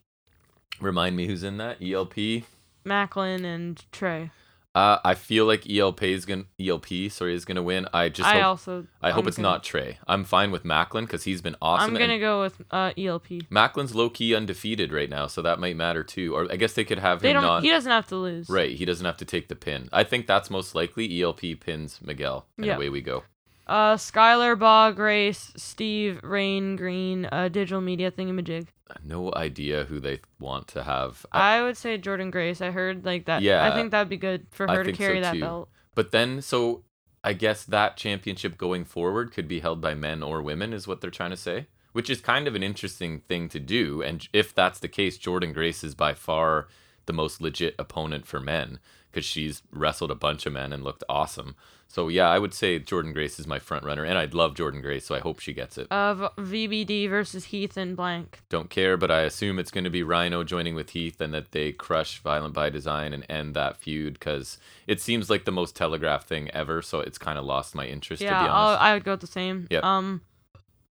Remind 0.80 1.16
me 1.16 1.26
who's 1.26 1.42
in 1.42 1.56
that? 1.56 1.82
ELP. 1.82 2.44
Maclin 2.84 3.44
and 3.44 3.84
Trey. 3.90 4.30
Uh, 4.76 4.98
I 5.04 5.14
feel 5.14 5.46
like 5.46 5.68
ELP 5.70 6.02
is 6.02 6.26
gonna 6.26 6.44
ELP 6.60 7.10
sorry 7.10 7.34
is 7.34 7.46
gonna 7.46 7.62
win. 7.62 7.88
I 7.94 8.10
just 8.10 8.28
I 8.28 8.34
hope, 8.34 8.44
also. 8.44 8.86
I 9.00 9.10
hope 9.10 9.24
I'm 9.24 9.28
it's 9.28 9.38
gonna- 9.38 9.48
not 9.48 9.64
Trey. 9.64 9.96
I'm 10.06 10.22
fine 10.24 10.50
with 10.50 10.64
Maclin 10.64 11.02
because 11.06 11.24
he's 11.24 11.40
been 11.40 11.56
awesome. 11.62 11.94
I'm 11.94 11.98
gonna 11.98 12.18
go 12.18 12.42
with 12.42 12.60
uh, 12.70 12.92
ELP. 12.98 13.28
Maclin's 13.50 13.94
low 13.94 14.10
key 14.10 14.34
undefeated 14.34 14.92
right 14.92 15.08
now, 15.08 15.28
so 15.28 15.40
that 15.40 15.58
might 15.58 15.76
matter 15.76 16.02
too. 16.04 16.34
Or 16.36 16.46
I 16.52 16.56
guess 16.56 16.74
they 16.74 16.84
could 16.84 16.98
have 16.98 17.22
They 17.22 17.30
him 17.30 17.40
don't. 17.40 17.62
He 17.62 17.70
doesn't 17.70 17.90
have 17.90 18.06
to 18.08 18.16
lose. 18.16 18.50
Right, 18.50 18.76
he 18.76 18.84
doesn't 18.84 19.06
have 19.06 19.16
to 19.16 19.24
take 19.24 19.48
the 19.48 19.56
pin. 19.56 19.88
I 19.94 20.04
think 20.04 20.26
that's 20.26 20.50
most 20.50 20.74
likely. 20.74 21.22
ELP 21.22 21.54
pins 21.58 21.98
Miguel, 22.04 22.44
and 22.58 22.66
Yeah. 22.66 22.76
away 22.76 22.90
we 22.90 23.00
go. 23.00 23.24
Uh, 23.66 23.94
Skyler, 23.96 24.56
Bahh, 24.58 24.94
Grace, 24.94 25.52
Steve, 25.56 26.20
Rayne, 26.22 26.76
Green, 26.76 27.26
uh, 27.32 27.48
digital 27.48 27.80
media 27.80 28.10
thingamajig. 28.12 28.66
No 29.04 29.32
idea 29.34 29.84
who 29.84 30.00
they 30.00 30.20
want 30.38 30.68
to 30.68 30.82
have. 30.84 31.24
I- 31.32 31.56
I 31.58 31.62
would 31.62 31.76
say 31.76 31.98
Jordynne 31.98 32.30
Grace. 32.30 32.60
I 32.60 32.70
heard 32.70 33.04
like 33.04 33.26
that. 33.26 33.42
Yeah, 33.42 33.64
I 33.64 33.74
think 33.74 33.90
that'd 33.90 34.08
be 34.08 34.16
good 34.16 34.46
for 34.50 34.68
I 34.70 34.74
her 34.76 34.82
to 34.82 34.86
think 34.86 34.96
so, 34.98 35.04
carry 35.04 35.20
that 35.20 35.34
too. 35.34 35.40
belt. 35.40 35.68
But 35.94 36.10
then, 36.12 36.42
so 36.42 36.84
I 37.24 37.32
guess 37.32 37.64
that 37.64 37.96
championship 37.96 38.56
going 38.58 38.84
forward 38.84 39.32
could 39.32 39.48
be 39.48 39.60
held 39.60 39.80
by 39.80 39.94
men 39.94 40.22
or 40.22 40.42
women, 40.42 40.72
is 40.72 40.86
what 40.86 41.00
they're 41.00 41.10
trying 41.10 41.30
to 41.30 41.36
say, 41.36 41.66
which 41.92 42.10
is 42.10 42.20
kind 42.20 42.46
of 42.46 42.54
an 42.54 42.62
interesting 42.62 43.20
thing 43.20 43.48
to 43.48 43.58
do. 43.60 44.02
And 44.02 44.28
if 44.32 44.54
that's 44.54 44.78
the 44.78 44.88
case, 44.88 45.18
Jordynne 45.18 45.54
Grace 45.54 45.82
is 45.82 45.94
by 45.94 46.14
far 46.14 46.68
the 47.06 47.12
most 47.12 47.40
legit 47.40 47.74
opponent 47.78 48.26
for 48.26 48.40
men 48.40 48.78
because 49.16 49.24
she's 49.24 49.62
wrestled 49.72 50.10
a 50.10 50.14
bunch 50.14 50.44
of 50.44 50.52
men 50.52 50.74
and 50.74 50.84
looked 50.84 51.02
awesome. 51.08 51.56
So 51.88 52.08
yeah, 52.08 52.28
I 52.28 52.38
would 52.38 52.52
say 52.52 52.78
Jordynne 52.78 53.14
Grace 53.14 53.38
is 53.38 53.46
my 53.46 53.58
front 53.58 53.82
runner, 53.82 54.04
and 54.04 54.18
I'd 54.18 54.34
love 54.34 54.52
Jordynne 54.52 54.82
Grace, 54.82 55.06
so 55.06 55.14
I 55.14 55.20
hope 55.20 55.40
she 55.40 55.54
gets 55.54 55.78
it. 55.78 55.86
Of 55.90 56.18
VBD 56.36 57.08
versus 57.08 57.46
Heath 57.46 57.78
and 57.78 57.96
Blank. 57.96 58.42
Don't 58.50 58.68
care, 58.68 58.98
but 58.98 59.10
I 59.10 59.20
assume 59.20 59.58
it's 59.58 59.70
going 59.70 59.84
to 59.84 59.90
be 59.90 60.02
Rhino 60.02 60.44
joining 60.44 60.74
with 60.74 60.90
Heath 60.90 61.18
and 61.18 61.32
that 61.32 61.52
they 61.52 61.72
crush 61.72 62.20
Violent 62.20 62.52
by 62.52 62.68
Design 62.68 63.14
and 63.14 63.24
end 63.30 63.54
that 63.54 63.78
feud 63.78 64.14
because 64.14 64.58
it 64.86 65.00
seems 65.00 65.30
like 65.30 65.46
the 65.46 65.50
most 65.50 65.74
telegraphed 65.74 66.28
thing 66.28 66.50
ever. 66.50 66.82
So 66.82 67.00
it's 67.00 67.16
kind 67.16 67.38
of 67.38 67.46
lost 67.46 67.74
my 67.74 67.86
interest 67.86 68.20
yeah, 68.20 68.38
to 68.38 68.44
be 68.44 68.50
I'll, 68.50 68.66
honest. 68.66 68.82
I 68.82 68.92
would 68.92 69.04
go 69.04 69.16
the 69.16 69.26
same. 69.26 69.66
Yeah. 69.70 69.80
Um, 69.82 70.20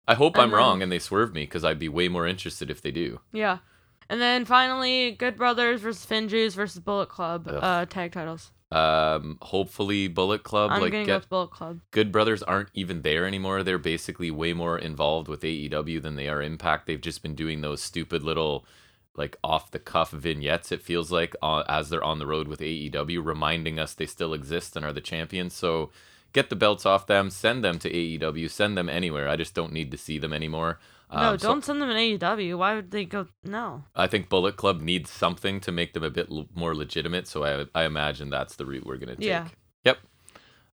I 0.08 0.14
hope 0.14 0.38
I'm 0.38 0.48
then- 0.48 0.58
wrong 0.58 0.82
and 0.82 0.90
they 0.90 0.98
swerve 0.98 1.34
me 1.34 1.42
because 1.42 1.62
I'd 1.62 1.78
be 1.78 1.90
way 1.90 2.08
more 2.08 2.26
interested 2.26 2.70
if 2.70 2.80
they 2.80 2.90
do. 2.90 3.20
yeah. 3.32 3.58
And 4.08 4.20
then 4.20 4.44
finally, 4.44 5.12
Good 5.12 5.36
Brothers 5.36 5.80
versus 5.80 6.04
Finn 6.04 6.28
Juice 6.28 6.54
versus 6.54 6.80
Bullet 6.80 7.08
Club. 7.08 7.48
Ugh. 7.48 7.58
Uh, 7.60 7.86
tag 7.86 8.12
titles. 8.12 8.50
Um, 8.70 9.38
hopefully 9.40 10.08
Bullet 10.08 10.42
Club 10.42 10.72
I'm 10.72 10.82
like 10.82 10.90
gonna 10.90 11.04
go 11.04 11.12
get 11.12 11.20
with 11.20 11.28
Bullet 11.28 11.50
Club. 11.52 11.80
Good 11.92 12.10
Brothers 12.10 12.42
aren't 12.42 12.70
even 12.74 13.02
there 13.02 13.24
anymore. 13.24 13.62
They're 13.62 13.78
basically 13.78 14.32
way 14.32 14.52
more 14.52 14.76
involved 14.76 15.28
with 15.28 15.42
AEW 15.42 16.02
than 16.02 16.16
they 16.16 16.28
are 16.28 16.42
Impact. 16.42 16.86
They've 16.86 17.00
just 17.00 17.22
been 17.22 17.36
doing 17.36 17.60
those 17.60 17.80
stupid 17.80 18.24
little 18.24 18.66
like 19.16 19.36
off 19.44 19.70
the 19.70 19.78
cuff 19.78 20.10
vignettes 20.10 20.72
it 20.72 20.82
feels 20.82 21.12
like 21.12 21.36
uh, 21.40 21.62
as 21.68 21.88
they're 21.88 22.02
on 22.02 22.18
the 22.18 22.26
road 22.26 22.48
with 22.48 22.58
AEW 22.58 23.24
reminding 23.24 23.78
us 23.78 23.94
they 23.94 24.06
still 24.06 24.34
exist 24.34 24.74
and 24.74 24.84
are 24.84 24.92
the 24.92 25.00
champions. 25.00 25.54
So 25.54 25.92
get 26.32 26.50
the 26.50 26.56
belts 26.56 26.84
off 26.84 27.06
them, 27.06 27.30
send 27.30 27.62
them 27.62 27.78
to 27.78 27.90
AEW, 27.90 28.50
send 28.50 28.76
them 28.76 28.88
anywhere. 28.88 29.28
I 29.28 29.36
just 29.36 29.54
don't 29.54 29.72
need 29.72 29.92
to 29.92 29.96
see 29.96 30.18
them 30.18 30.32
anymore. 30.32 30.80
No, 31.14 31.30
Um, 31.32 31.38
so 31.38 31.48
don't 31.48 31.64
send 31.64 31.80
them 31.80 31.90
an 31.90 31.96
AEW. 31.96 32.58
Why 32.58 32.74
would 32.74 32.90
they 32.90 33.04
go? 33.04 33.26
No. 33.44 33.84
I 33.94 34.06
think 34.06 34.28
Bullet 34.28 34.56
Club 34.56 34.80
needs 34.80 35.10
something 35.10 35.60
to 35.60 35.72
make 35.72 35.92
them 35.94 36.02
a 36.04 36.10
bit 36.10 36.28
l- 36.30 36.48
more 36.54 36.74
legitimate. 36.74 37.26
So 37.28 37.44
I 37.44 37.66
I 37.74 37.84
imagine 37.84 38.30
that's 38.30 38.56
the 38.56 38.66
route 38.66 38.84
we're 38.86 38.96
gonna 38.98 39.16
take. 39.16 39.26
Yeah. 39.26 39.48
Yep. 39.84 39.98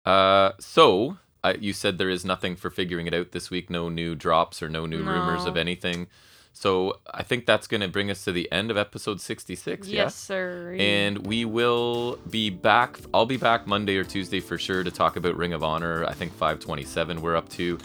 Uh, 0.05 0.53
so 0.59 1.19
I, 1.43 1.55
you 1.55 1.73
said 1.73 1.99
there 1.99 2.11
is 2.11 2.25
nothing 2.25 2.57
for 2.57 2.71
figuring 2.71 3.07
it 3.07 3.15
out 3.15 3.33
this 3.33 3.51
week. 3.51 3.71
No 3.71 3.89
new 3.89 4.15
drops 4.15 4.63
or 4.63 4.69
no 4.69 4.87
new 4.87 4.99
rumors 5.03 5.45
of 5.47 5.57
anything. 5.57 6.07
So 6.53 6.99
I 7.15 7.23
think 7.23 7.47
that's 7.47 7.67
gonna 7.69 7.87
bring 7.89 8.11
us 8.11 8.25
to 8.25 8.33
the 8.33 8.51
end 8.51 8.71
of 8.73 8.77
episode 8.77 9.21
sixty-six. 9.21 9.87
yeah? 9.89 10.03
Yes, 10.05 10.17
sir. 10.17 10.77
And 10.81 11.25
we 11.27 11.45
will 11.45 12.19
be 12.29 12.51
back. 12.51 12.99
I'll 13.15 13.25
be 13.27 13.37
back 13.37 13.67
Monday 13.69 13.97
or 13.97 14.05
Tuesday 14.05 14.41
for 14.41 14.59
sure 14.59 14.83
to 14.83 14.91
talk 14.91 15.17
about 15.17 15.37
Ring 15.37 15.53
of 15.53 15.63
Honor. 15.63 16.05
I 16.07 16.13
think 16.13 16.33
527 16.33 17.23
we're 17.23 17.37
up 17.37 17.49
to. 17.51 17.79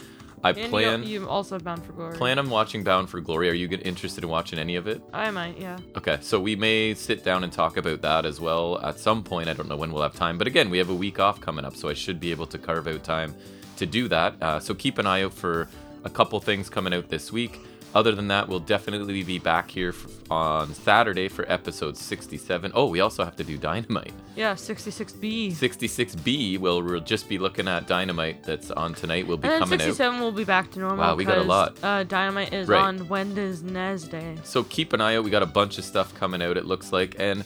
I 0.46 0.50
And 0.50 0.58
you- 0.60 0.68
plan 0.70 1.04
You, 1.04 1.28
also 1.28 1.58
bound 1.58 1.84
for 1.84 1.92
glory. 1.94 2.16
plan 2.18 2.38
on 2.38 2.50
watching 2.52 2.84
Bound 2.84 3.10
for 3.10 3.20
Glory. 3.20 3.50
Are 3.50 3.54
you 3.54 3.68
get- 3.68 3.86
interested 3.86 4.24
in 4.24 4.30
watching 4.30 4.60
any 4.60 4.76
of 4.76 4.86
it? 4.88 5.02
I 5.12 5.32
might. 5.32 5.60
Yeah. 5.60 5.78
Okay, 5.98 6.20
so 6.22 6.40
we 6.40 6.56
may 6.56 6.94
sit 6.94 7.24
down 7.24 7.44
and 7.44 7.52
talk 7.52 7.78
about 7.78 8.02
that 8.04 8.26
as 8.28 8.40
well 8.40 8.80
at 8.84 9.00
some 9.00 9.24
point. 9.24 9.50
I 9.50 9.54
don't 9.54 9.68
know 9.68 9.76
when 9.76 9.92
we'll 9.92 10.04
have 10.04 10.14
time, 10.14 10.38
but 10.38 10.46
again, 10.46 10.70
we 10.70 10.78
have 10.78 10.90
a 10.90 10.94
week 10.96 11.20
off 11.20 11.42
coming 11.42 11.66
up, 11.66 11.76
so 11.76 11.90
I 11.90 11.94
should 11.94 12.20
be 12.20 12.30
able 12.30 12.46
to 12.48 12.60
carve 12.60 12.88
out 12.88 13.04
time 13.04 13.34
to 13.78 13.86
do 13.88 14.08
that. 14.10 14.36
Uh, 14.42 14.60
so 14.60 14.74
keep 14.76 15.00
an 15.00 15.08
eye 15.08 15.24
out 15.24 15.34
for 15.34 15.68
a 16.04 16.10
couple 16.12 16.40
things 16.40 16.70
coming 16.70 16.94
out 16.94 17.10
this 17.10 17.32
week. 17.32 17.60
Other 17.96 18.12
than 18.14 18.28
that, 18.28 18.48
we'll 18.50 18.60
definitely 18.60 19.24
be 19.24 19.40
back 19.40 19.72
here 19.72 19.90
f- 19.90 20.06
on 20.30 20.74
Saturday 20.74 21.30
for 21.30 21.50
episode 21.50 21.96
67. 21.96 22.74
Oh, 22.76 22.88
we 22.88 23.00
also 23.00 23.24
have 23.24 23.38
to 23.38 23.44
do 23.46 23.58
Dynamite. 23.58 24.12
Yeah. 24.36 24.54
66B. 24.54 25.54
66B, 25.54 26.60
will 26.60 26.82
we'll 26.84 27.00
just 27.00 27.30
be 27.30 27.38
looking 27.38 27.70
at 27.70 27.88
Dynamite 27.88 28.44
that's 28.44 28.70
on 28.70 28.94
tonight. 28.96 29.26
We'll 29.26 29.38
be 29.38 29.48
And 29.48 29.60
coming 29.64 29.80
out. 29.80 29.86
67 29.86 30.20
will 30.20 30.34
be 30.34 30.44
back 30.44 30.72
to 30.72 30.80
normal. 30.80 30.98
Wow, 31.06 31.16
we 31.16 31.24
got 31.24 31.38
a 31.38 31.44
lot. 31.44 31.78
Uh, 31.82 32.04
Dynamite 32.04 32.54
is 32.54 32.68
Right. 32.68 32.82
on 32.82 33.08
Wednesday. 33.08 34.36
So 34.44 34.64
keep 34.66 34.92
an 34.92 35.00
eye 35.00 35.16
out. 35.16 35.24
We 35.24 35.30
got 35.32 35.44
a 35.44 35.46
bunch 35.48 35.78
of 35.78 35.86
stuff 35.86 36.14
coming 36.16 36.42
out, 36.42 36.58
it 36.58 36.66
looks 36.66 36.92
like. 36.92 37.16
And 37.18 37.46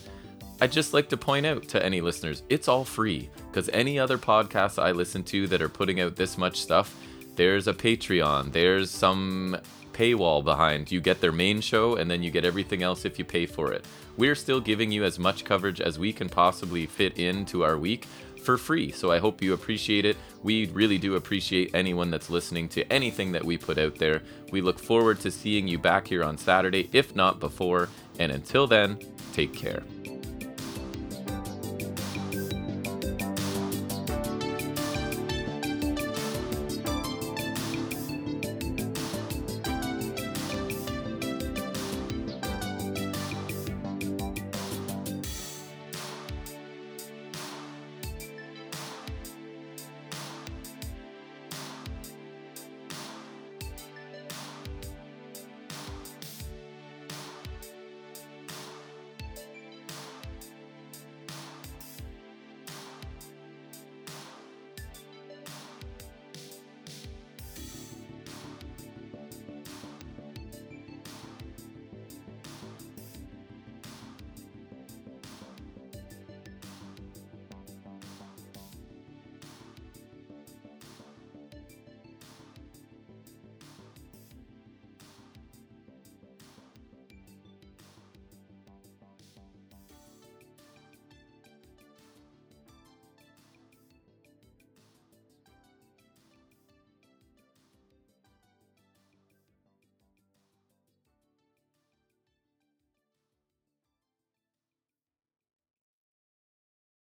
I'd 0.61 0.71
just 0.71 0.93
like 0.95 1.09
to 1.09 1.17
point 1.17 1.45
out 1.45 1.67
to 1.69 1.85
any 1.85 2.01
listeners, 2.01 2.41
it's 2.49 2.67
all 2.67 2.85
free. 2.85 3.29
Because 3.51 3.69
any 3.69 3.99
other 3.99 4.17
podcasts 4.17 4.81
I 4.81 4.91
listen 4.93 5.23
to 5.25 5.47
that 5.47 5.61
are 5.61 5.69
putting 5.69 6.01
out 6.01 6.15
this 6.15 6.37
much 6.39 6.59
stuff, 6.59 6.95
there's 7.35 7.67
a 7.67 7.73
Patreon, 7.73 8.51
there's 8.51 8.89
some 8.89 9.55
paywall 9.99 10.41
behind. 10.41 10.91
You 10.91 11.01
get 11.01 11.19
their 11.19 11.33
main 11.33 11.59
show, 11.59 11.95
and 11.97 12.09
then 12.09 12.23
you 12.23 12.31
get 12.31 12.45
everything 12.45 12.81
else 12.81 13.03
if 13.03 13.19
you 13.19 13.25
pay 13.25 13.45
for 13.45 13.73
it. 13.73 13.83
We're 14.15 14.35
still 14.35 14.61
giving 14.61 14.93
you 14.93 15.03
as 15.03 15.19
much 15.19 15.43
coverage 15.43 15.81
as 15.81 15.99
we 15.99 16.13
can 16.13 16.29
possibly 16.29 16.85
fit 16.85 17.17
into 17.17 17.65
our 17.65 17.77
week 17.77 18.05
for 18.41 18.57
free. 18.57 18.91
So 18.91 19.11
I 19.11 19.19
hope 19.19 19.41
you 19.41 19.53
appreciate 19.53 20.05
it. 20.05 20.15
We 20.41 20.67
really 20.67 20.97
do 20.97 21.15
appreciate 21.15 21.71
anyone 21.73 22.09
that's 22.09 22.29
listening 22.29 22.69
to 22.69 22.91
anything 22.91 23.33
that 23.33 23.43
we 23.43 23.57
put 23.57 23.77
out 23.77 23.95
there. 23.95 24.21
We 24.51 24.61
look 24.61 24.79
forward 24.79 25.19
to 25.21 25.31
seeing 25.31 25.67
you 25.67 25.77
back 25.77 26.07
here 26.07 26.23
on 26.23 26.37
Saturday, 26.37 26.89
if 26.93 27.13
not 27.13 27.41
before. 27.41 27.89
And 28.19 28.31
until 28.31 28.67
then, 28.67 28.99
take 29.33 29.53
care. 29.53 29.83